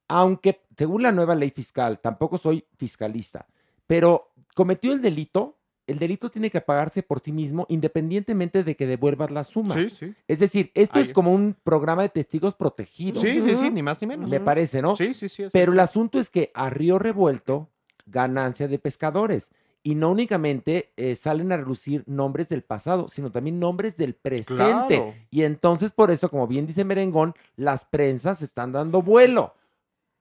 Aunque, 0.10 0.62
según 0.78 1.04
la 1.04 1.12
nueva 1.12 1.36
ley 1.36 1.50
fiscal, 1.50 2.00
tampoco 2.00 2.38
soy 2.38 2.64
fiscalista, 2.78 3.46
pero 3.88 4.32
cometió 4.56 4.94
el 4.94 5.02
delito, 5.02 5.57
el 5.88 6.00
delito 6.00 6.30
tiene 6.30 6.52
que 6.52 6.62
pagarse 6.62 7.02
por 7.02 7.22
sí 7.22 7.32
mismo 7.32 7.66
independientemente 7.70 8.64
de 8.64 8.76
que 8.76 8.86
devuelvas 8.86 9.32
la 9.32 9.44
suma. 9.44 9.74
Sí, 9.74 9.90
sí. 9.90 10.14
Es 10.28 10.40
decir, 10.40 10.72
esto 10.74 11.00
Ahí. 11.00 11.06
es 11.06 11.14
como 11.14 11.34
un 11.34 11.56
programa 11.64 12.02
de 12.02 12.10
testigos 12.10 12.54
protegidos. 12.54 13.24
Sí, 13.24 13.42
sí, 13.42 13.56
sí, 13.56 13.70
ni 13.72 13.82
más 13.82 14.02
ni 14.02 14.08
menos. 14.08 14.30
Me 14.30 14.40
parece, 14.40 14.82
¿no? 14.82 14.96
Sí, 14.96 15.14
sí, 15.14 15.30
sí. 15.30 15.44
es 15.44 15.54
Pero 15.54 15.72
el 15.72 15.80
asunto 15.80 16.20
es 16.20 16.30
que 16.30 16.52
a 16.54 16.70
río 16.70 17.00
revuelto, 17.00 17.70
ganancia 18.06 18.68
de 18.68 18.78
pescadores. 18.78 19.50
Y 19.84 19.96
no 19.96 20.12
únicamente 20.12 20.92
eh, 20.98 21.16
salen 21.16 21.52
a 21.54 21.58
relucir 21.58 22.04
nombres 22.08 22.50
del 22.50 22.62
pasado, 22.62 23.08
sino 23.08 23.32
también 23.32 23.58
nombres 23.58 23.96
del 23.96 24.16
presente. 24.16 24.56
Claro. 24.56 25.14
Y 25.32 25.44
entonces, 25.44 25.94
por 25.94 26.12
eso, 26.12 26.30
como 26.30 26.46
bien 26.46 26.66
dice 26.66 26.84
Merengón, 26.84 27.34
las 27.56 27.86
prensas 27.86 28.42
están 28.42 28.74
dando 28.74 29.02
vuelo. 29.02 29.54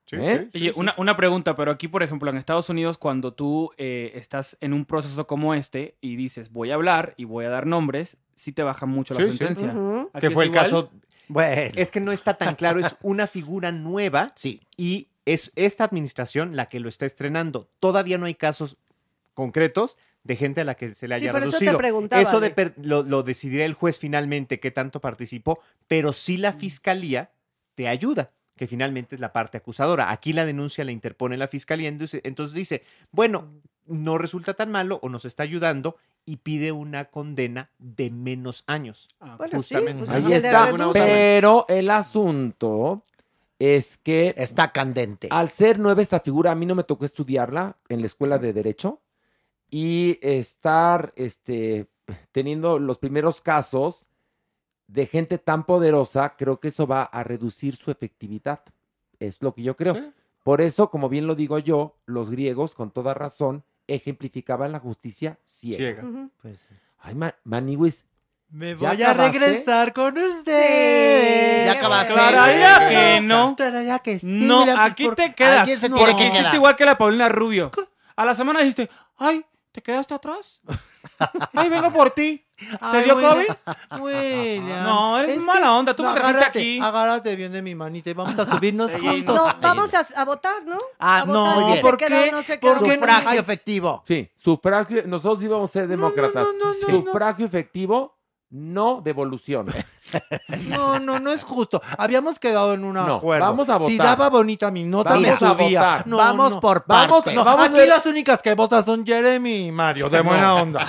Sí, 0.09 0.15
¿Eh? 0.15 0.47
sí, 0.51 0.57
Oye, 0.59 0.71
sí, 0.73 0.79
una, 0.79 0.91
sí. 0.95 1.01
una 1.01 1.17
pregunta, 1.17 1.55
pero 1.55 1.69
aquí, 1.71 1.87
por 1.87 2.01
ejemplo, 2.01 2.29
en 2.29 2.37
Estados 2.37 2.69
Unidos, 2.69 2.97
cuando 2.97 3.33
tú 3.33 3.71
eh, 3.77 4.13
estás 4.15 4.57
en 4.61 4.73
un 4.73 4.85
proceso 4.85 5.27
como 5.27 5.53
este 5.53 5.95
y 6.01 6.15
dices, 6.15 6.51
voy 6.51 6.71
a 6.71 6.75
hablar 6.75 7.13
y 7.17 7.25
voy 7.25 7.43
a 7.45 7.49
dar 7.49 7.65
nombres, 7.65 8.17
sí 8.33 8.53
te 8.53 8.63
baja 8.63 8.85
mucho 8.85 9.13
la 9.13 9.19
Sí, 9.25 9.31
sí. 9.31 9.37
sentencia. 9.37 9.75
Que 10.19 10.31
fue 10.31 10.45
el 10.45 10.49
igual. 10.51 10.63
caso 10.63 10.91
Bueno, 11.27 11.73
Es 11.75 11.91
que 11.91 11.99
no 11.99 12.11
está 12.13 12.35
tan 12.35 12.55
claro, 12.55 12.79
es 12.79 12.95
una 13.01 13.27
figura 13.27 13.71
nueva 13.73 14.31
sí. 14.35 14.61
y 14.77 15.09
es 15.25 15.51
esta 15.57 15.83
administración 15.83 16.55
la 16.55 16.67
que 16.67 16.79
lo 16.79 16.87
está 16.87 17.05
estrenando. 17.05 17.69
Todavía 17.81 18.17
no 18.17 18.27
hay 18.27 18.35
casos 18.35 18.77
concretos 19.33 19.97
de 20.23 20.35
gente 20.35 20.61
a 20.61 20.63
la 20.63 20.75
que 20.75 20.95
se 20.95 21.07
le 21.07 21.19
Sí, 21.19 21.25
haya 21.25 21.31
por 21.33 21.41
eso 21.41 21.51
te 21.51 21.57
reducido. 21.59 21.77
preguntaba, 21.77 22.21
Eso 22.21 22.39
de 22.39 22.49
per- 22.51 22.73
lo, 22.81 23.03
lo 23.03 23.23
decidirá 23.23 23.65
el 23.65 23.73
juez 23.73 23.99
finalmente 23.99 24.59
qué 24.59 24.71
tanto 24.71 24.99
participó, 25.01 25.59
pero 25.87 26.13
sí 26.13 26.37
la 26.37 26.53
fiscalía 26.53 27.31
te 27.75 27.87
ayuda, 27.87 28.31
que 28.57 28.67
finalmente 28.67 29.15
es 29.15 29.21
la 29.21 29.31
parte 29.31 29.57
acusadora. 29.57 30.11
Aquí 30.11 30.33
la 30.33 30.45
denuncia 30.45 30.83
la 30.83 30.91
interpone 30.91 31.37
la 31.37 31.47
fiscalía, 31.47 31.87
entonces, 31.87 32.21
entonces 32.23 32.55
dice, 32.55 32.83
bueno, 33.11 33.47
no 33.85 34.17
resulta 34.17 34.53
tan 34.53 34.69
malo 34.69 34.99
o 35.01 35.09
nos 35.09 35.25
está 35.25 35.43
ayudando 35.43 35.95
y 36.25 36.37
pide 36.37 36.73
una 36.73 37.05
condena 37.05 37.69
de 37.79 38.11
menos 38.11 38.63
años. 38.67 39.07
Bueno, 39.37 39.63
sí, 39.63 39.75
pues 39.75 40.09
Ahí 40.09 40.33
está. 40.33 40.69
Pero 40.91 41.65
el 41.69 41.89
asunto 41.89 43.05
es 43.57 43.97
que. 43.97 44.33
Está 44.37 44.71
candente. 44.71 45.29
Al 45.31 45.49
ser 45.49 45.79
nueva 45.79 46.01
esta 46.01 46.19
figura, 46.19 46.51
a 46.51 46.55
mí 46.55 46.65
no 46.65 46.75
me 46.75 46.83
tocó 46.83 47.05
estudiarla 47.05 47.77
en 47.87 48.01
la 48.01 48.07
escuela 48.07 48.37
de 48.37 48.51
Derecho 48.51 49.01
y 49.69 50.19
estar 50.21 51.13
este, 51.15 51.87
teniendo 52.31 52.79
los 52.79 52.97
primeros 52.97 53.41
casos 53.41 54.09
de 54.87 55.05
gente 55.05 55.37
tan 55.37 55.65
poderosa, 55.65 56.35
creo 56.37 56.59
que 56.59 56.69
eso 56.69 56.87
va 56.87 57.03
a 57.03 57.23
reducir 57.23 57.75
su 57.75 57.91
efectividad. 57.91 58.61
Es 59.19 59.41
lo 59.41 59.53
que 59.53 59.63
yo 59.63 59.75
creo. 59.75 59.95
Sí. 59.95 60.11
Por 60.43 60.61
eso, 60.61 60.89
como 60.89 61.09
bien 61.09 61.27
lo 61.27 61.35
digo 61.35 61.59
yo, 61.59 61.97
los 62.05 62.29
griegos, 62.29 62.73
con 62.73 62.91
toda 62.91 63.13
razón, 63.13 63.63
ejemplificaban 63.87 64.71
la 64.71 64.79
justicia 64.79 65.37
ciega. 65.45 65.77
Ciega. 65.77 66.03
Ujú. 66.03 66.31
Ay, 66.99 67.15
Ma- 67.15 67.35
Maniwis, 67.43 68.05
Me 68.49 68.77
¿Ya 68.77 68.93
voy 68.93 69.03
a 69.03 69.11
acabaste? 69.11 69.39
regresar 69.39 69.91
con 69.93 70.17
usted. 70.17 71.65
Ya 71.65 71.73
acabaste. 71.73 72.13
Que 72.89 73.19
no. 73.21 73.55
Que 74.01 74.19
sí, 74.19 74.25
No, 74.25 74.61
mira, 74.61 74.85
aquí 74.85 75.03
por- 75.05 75.15
te 75.15 75.33
quedas. 75.33 75.67
Se 75.69 75.89
Porque 75.89 76.15
que 76.15 76.27
hiciste 76.27 76.55
igual 76.55 76.75
que 76.77 76.85
la 76.85 76.97
Paulina 76.97 77.27
Rubio. 77.27 77.71
A 78.15 78.23
la 78.25 78.33
semana 78.33 78.61
dijiste, 78.61 78.89
ay, 79.17 79.43
¿te 79.73 79.81
quedaste 79.81 80.13
atrás? 80.13 80.61
Ay, 81.53 81.69
vengo 81.69 81.91
por 81.91 82.11
ti. 82.11 82.45
¿Te 82.57 82.65
Ay, 82.81 83.03
dio 83.03 83.13
COVID? 83.15 83.45
William, 84.01 84.83
No, 84.83 85.19
eres 85.19 85.37
es 85.37 85.43
mala 85.43 85.61
que- 85.61 85.67
onda. 85.67 85.95
Tú 85.95 86.01
no, 86.03 86.09
me 86.09 86.15
trajiste 86.15 86.37
agárrate, 86.39 86.59
aquí. 86.59 86.79
Agárrate 86.81 87.35
bien 87.35 87.51
de 87.51 87.61
mi 87.61 87.75
manita 87.75 88.09
y 88.09 88.13
vamos 88.13 88.37
a 88.39 88.49
subirnos 88.49 88.91
Sí, 88.95 88.99
juntos. 88.99 89.35
No, 89.35 89.55
vamos 89.61 89.93
a, 89.93 90.05
a 90.15 90.25
votar, 90.25 90.63
¿no? 90.65 90.77
Ah, 90.99 91.21
a 91.21 91.25
no, 91.25 91.33
votar 91.45 91.65
si 91.69 91.75
se 91.75 91.81
¿por 91.81 91.97
queda 91.97 92.23
qué? 92.25 92.31
no 92.31 92.41
se 92.41 92.59
queda. 92.59 92.73
¿Por 92.73 92.83
qué? 92.87 92.95
Sufragio 92.95 93.29
Ay, 93.29 93.37
efectivo. 93.37 94.03
Sí, 94.07 94.29
sufragio, 94.37 95.03
nosotros 95.05 95.43
íbamos 95.43 95.69
a 95.69 95.73
ser 95.73 95.87
demócratas. 95.87 96.47
no, 96.47 96.53
no, 96.53 96.65
no, 96.73 96.73
sufragio 97.05 97.45
efectivo, 97.45 98.16
no 98.49 99.01
devolución. 99.03 99.67
No, 100.69 100.99
no, 100.99 101.19
no 101.19 101.31
es 101.31 101.43
justo. 101.43 101.81
Habíamos 101.97 102.39
quedado 102.39 102.73
en 102.73 102.85
un 102.85 102.93
No, 102.93 103.15
acuerdo. 103.15 103.45
vamos 103.45 103.67
a 103.67 103.77
Si 103.79 103.97
votar. 103.97 104.17
daba 104.17 104.29
bonita 104.29 104.71
mi 104.71 104.85
nota, 104.85 105.09
Vamos 105.09 105.23
me 105.23 105.29
a 105.31 105.37
subía. 105.37 105.79
votar. 105.81 106.07
No, 106.07 106.15
Vamos 106.17 106.51
no. 106.51 106.61
por 106.61 106.83
Vamos- 106.87 107.11
partes. 107.11 107.33
No, 107.35 107.43
Vamos 107.43 107.61
a 107.61 107.65
aquí 107.65 107.73
ver- 107.73 107.89
las 107.89 108.05
únicas 108.05 108.41
que 108.41 108.55
votan 108.55 108.85
son 108.85 109.05
Jeremy 109.05 109.67
y 109.67 109.71
Mario, 109.73 110.09
de 110.09 110.21
buena 110.21 110.55
onda. 110.55 110.85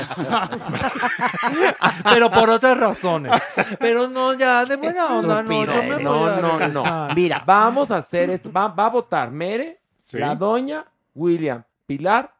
Pero 2.04 2.30
por 2.30 2.48
otras 2.50 2.76
razones. 2.78 3.32
Pero 3.80 4.08
no, 4.08 4.34
ya, 4.34 4.64
de 4.64 4.76
buena 4.76 5.06
onda, 5.06 5.42
no. 5.42 5.50
Yo 5.64 5.66
me 5.66 5.94
voy 5.96 6.04
No, 6.04 6.26
a 6.26 6.36
no, 6.36 6.42
no. 6.42 6.58
regresar. 6.58 7.14
Mira, 7.16 7.42
Vamos 7.44 7.90
a 7.90 7.96
hacer 7.96 8.30
esto. 8.30 8.52
Va, 8.52 8.68
va 8.68 8.86
a 8.86 8.90
votar 8.90 9.30
Mere, 9.32 9.80
Sí. 10.00 10.18
la 10.18 10.34
doña, 10.36 10.84
William, 11.14 11.62
Pilar, 11.86 12.32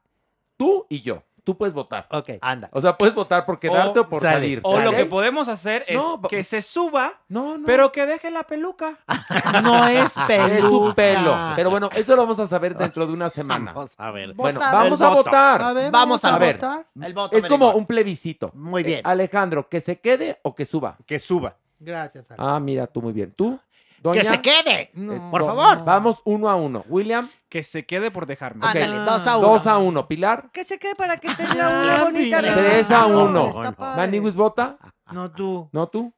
tú 0.56 0.86
y 0.88 1.02
yo. 1.02 1.22
Tú 1.48 1.56
puedes 1.56 1.72
votar. 1.74 2.06
Ok. 2.10 2.32
anda. 2.42 2.68
O 2.72 2.80
sea, 2.82 2.98
puedes 2.98 3.14
votar 3.14 3.46
por 3.46 3.58
quedarte 3.58 4.00
o, 4.00 4.06
por 4.06 4.20
sale. 4.20 4.34
salir. 4.34 4.60
O 4.64 4.78
lo 4.80 4.90
que 4.90 5.06
podemos 5.06 5.48
hacer 5.48 5.82
es 5.88 5.96
No, 5.96 6.20
que 6.20 6.44
se 6.44 6.60
suba, 6.60 7.14
No, 7.26 7.56
no. 7.56 7.64
pero 7.64 7.90
que 7.90 8.04
deje 8.04 8.30
la 8.30 8.42
peluca. 8.42 8.98
No 9.62 9.86
es 9.88 10.12
peluca. 10.28 10.58
es 10.58 10.64
un 10.64 10.92
pelo. 10.92 11.34
Pero 11.56 11.70
bueno, 11.70 11.88
eso 11.94 12.14
lo 12.16 12.20
vamos 12.24 12.38
a 12.38 12.46
saber 12.46 12.76
dentro 12.76 13.06
de 13.06 13.14
una 13.14 13.30
semana. 13.30 13.72
Vamos 13.74 13.94
a 13.96 14.10
ver. 14.10 14.34
Bueno, 14.34 14.60
Votar. 14.60 14.74
vamos 14.74 15.00
El 15.00 15.06
a 15.06 15.08
voto. 15.08 15.22
votar. 15.24 15.62
A 15.62 15.72
ver, 15.72 15.90
Vamos 15.90 16.22
a 16.26 16.38
ver. 16.38 16.56
votar. 16.56 16.86
El 17.00 17.14
voto 17.14 17.34
Es 17.38 17.46
como 17.46 17.70
un 17.70 17.86
plebiscito. 17.86 18.50
Muy 18.52 18.82
bien. 18.82 19.00
Alejandro, 19.04 19.70
¿que 19.70 19.80
se 19.80 19.98
quede 20.00 20.38
o 20.42 20.54
que 20.54 20.66
suba? 20.66 20.98
Que 21.06 21.18
suba. 21.18 21.56
Gracias, 21.80 22.30
Ale. 22.30 22.40
Ah, 22.42 22.60
mira, 22.60 22.86
tú 22.88 23.00
muy 23.00 23.14
bien. 23.14 23.32
¿Tú? 23.32 23.58
Doña, 24.02 24.22
Que 24.22 24.28
se 24.28 24.40
quede. 24.42 24.90
No. 24.94 25.30
Por 25.30 25.40
No, 25.40 25.46
favor. 25.46 25.84
Vamos 25.84 26.18
uno 26.24 26.48
a 26.48 26.54
uno. 26.54 26.84
William, 26.88 27.28
Que 27.48 27.62
se 27.62 27.84
quede 27.86 28.10
por 28.10 28.26
dejarme. 28.26 28.60
ok, 28.64 28.76
Ándale, 28.76 28.96
dos 29.10 29.26
a 29.26 29.38
uno. 29.38 29.48
dos 29.48 29.66
a 29.66 29.78
uno. 29.78 30.06
Pilar, 30.08 30.50
Que 30.52 30.64
se 30.64 30.78
quede 30.78 30.94
para 30.94 31.16
que 31.16 31.28
tenga 31.34 31.68
una 31.82 32.04
bonita 32.04 32.38
tres 32.40 32.90
a 32.90 33.06
uno. 33.06 33.50
Maniwis 33.96 34.34
vota. 34.34 34.76
No 35.12 35.30
tú. 35.30 35.68
¿No 35.72 35.86
tú? 35.88 36.12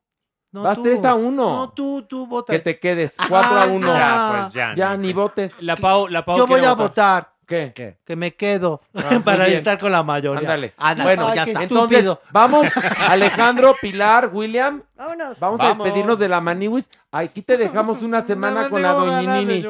No 0.53 0.63
Vas 0.63 0.77
tú. 0.77 0.83
tres 0.83 1.05
a 1.05 1.15
uno. 1.15 1.49
No 1.57 1.71
tú, 1.71 2.03
tú 2.03 2.27
vota. 2.27 2.53
Que 2.53 2.59
te 2.59 2.79
quedes. 2.81 3.17
Cuatro 3.29 3.57
a 3.57 3.63
Ah, 3.63 3.67
uno. 3.67 3.87
ya. 3.87 3.99
Ya, 3.99 4.39
pues 4.43 4.53
ya. 4.53 4.75
Ya, 4.77 4.97
ni- 4.97 5.07
ni 5.09 5.13
votes. 5.13 5.55
La 5.61 5.77
Pau, 5.77 6.09
la 6.09 6.25
Pau 6.25 6.37
Yo 6.39 6.47
voy 6.49 6.65
a 6.65 6.75
votar. 6.75 7.33
¿Qué? 7.51 7.97
Que 8.05 8.15
me 8.17 8.33
quedo 8.35 8.81
Ah, 8.95 9.19
para 9.25 9.49
estar 9.49 9.77
con 9.79 9.91
la 9.91 10.03
mayoría. 10.05 10.41
Ándale. 10.41 10.73
Bueno, 11.03 11.35
ya 11.35 11.43
Ay, 11.43 11.49
está. 11.51 11.63
entonces, 11.65 11.99
estúpido. 11.99 12.23
vamos, 12.31 12.67
Alejandro, 13.09 13.75
Pilar, 13.81 14.31
William, 14.33 14.83
Vámonos. 14.97 15.41
vamos, 15.41 15.61
a 15.61 15.65
Vamos. 15.65 15.85
despedirnos 15.85 16.19
de 16.21 16.29
la 16.29 16.41
Maniwis. 16.41 16.89
Aquí 17.11 17.43
te 17.43 17.57
dejamos 17.57 18.03
una 18.03 18.25
semana 18.27 18.69
con 18.69 18.81
la 18.83 18.93
doñinini. 18.93 19.65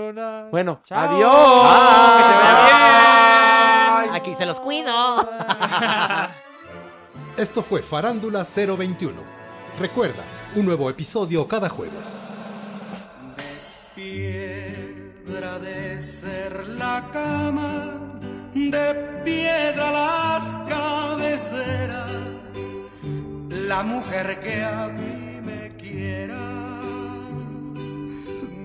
Bueno, 0.51 0.81
Chao. 0.85 0.99
adiós. 0.99 1.33
Chao, 1.33 2.17
que 2.17 2.23
te 2.23 2.35
vaya 2.39 4.03
bien. 4.03 4.15
Aquí 4.15 4.35
se 4.35 4.45
los 4.45 4.61
cuido. 4.61 4.93
Esto 7.39 7.63
fue 7.63 7.81
Farándula 7.83 8.45
021. 8.45 9.23
Recuerda, 9.79 10.23
un 10.57 10.67
nuevo 10.67 10.91
episodio 10.91 11.49
cada 11.49 11.71
jueves. 11.71 12.31
piedra 13.95 15.59
de 15.59 15.90
cama, 17.13 17.99
de 18.55 19.23
piedra 19.25 19.91
las 19.91 20.45
cabeceras, 20.69 22.11
la 23.51 23.83
mujer 23.83 24.41
que 24.41 24.65
a 24.65 24.89
mí 24.89 25.41
me 25.43 25.77
quiera, 25.77 26.81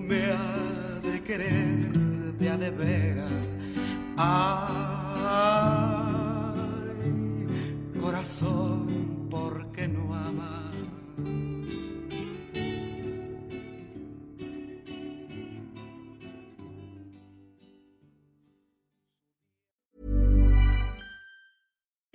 me 0.07 0.31
ha 0.31 0.99
de 1.09 1.21
querer 1.23 1.93
de 2.39 2.49
a 2.49 2.57
de 2.57 2.71
veras. 2.71 3.57
Ay, 4.17 4.67
corazón, 7.99 9.27
¿por 9.29 9.71
qué 9.71 9.87
no 9.87 10.13
ama? 10.13 10.64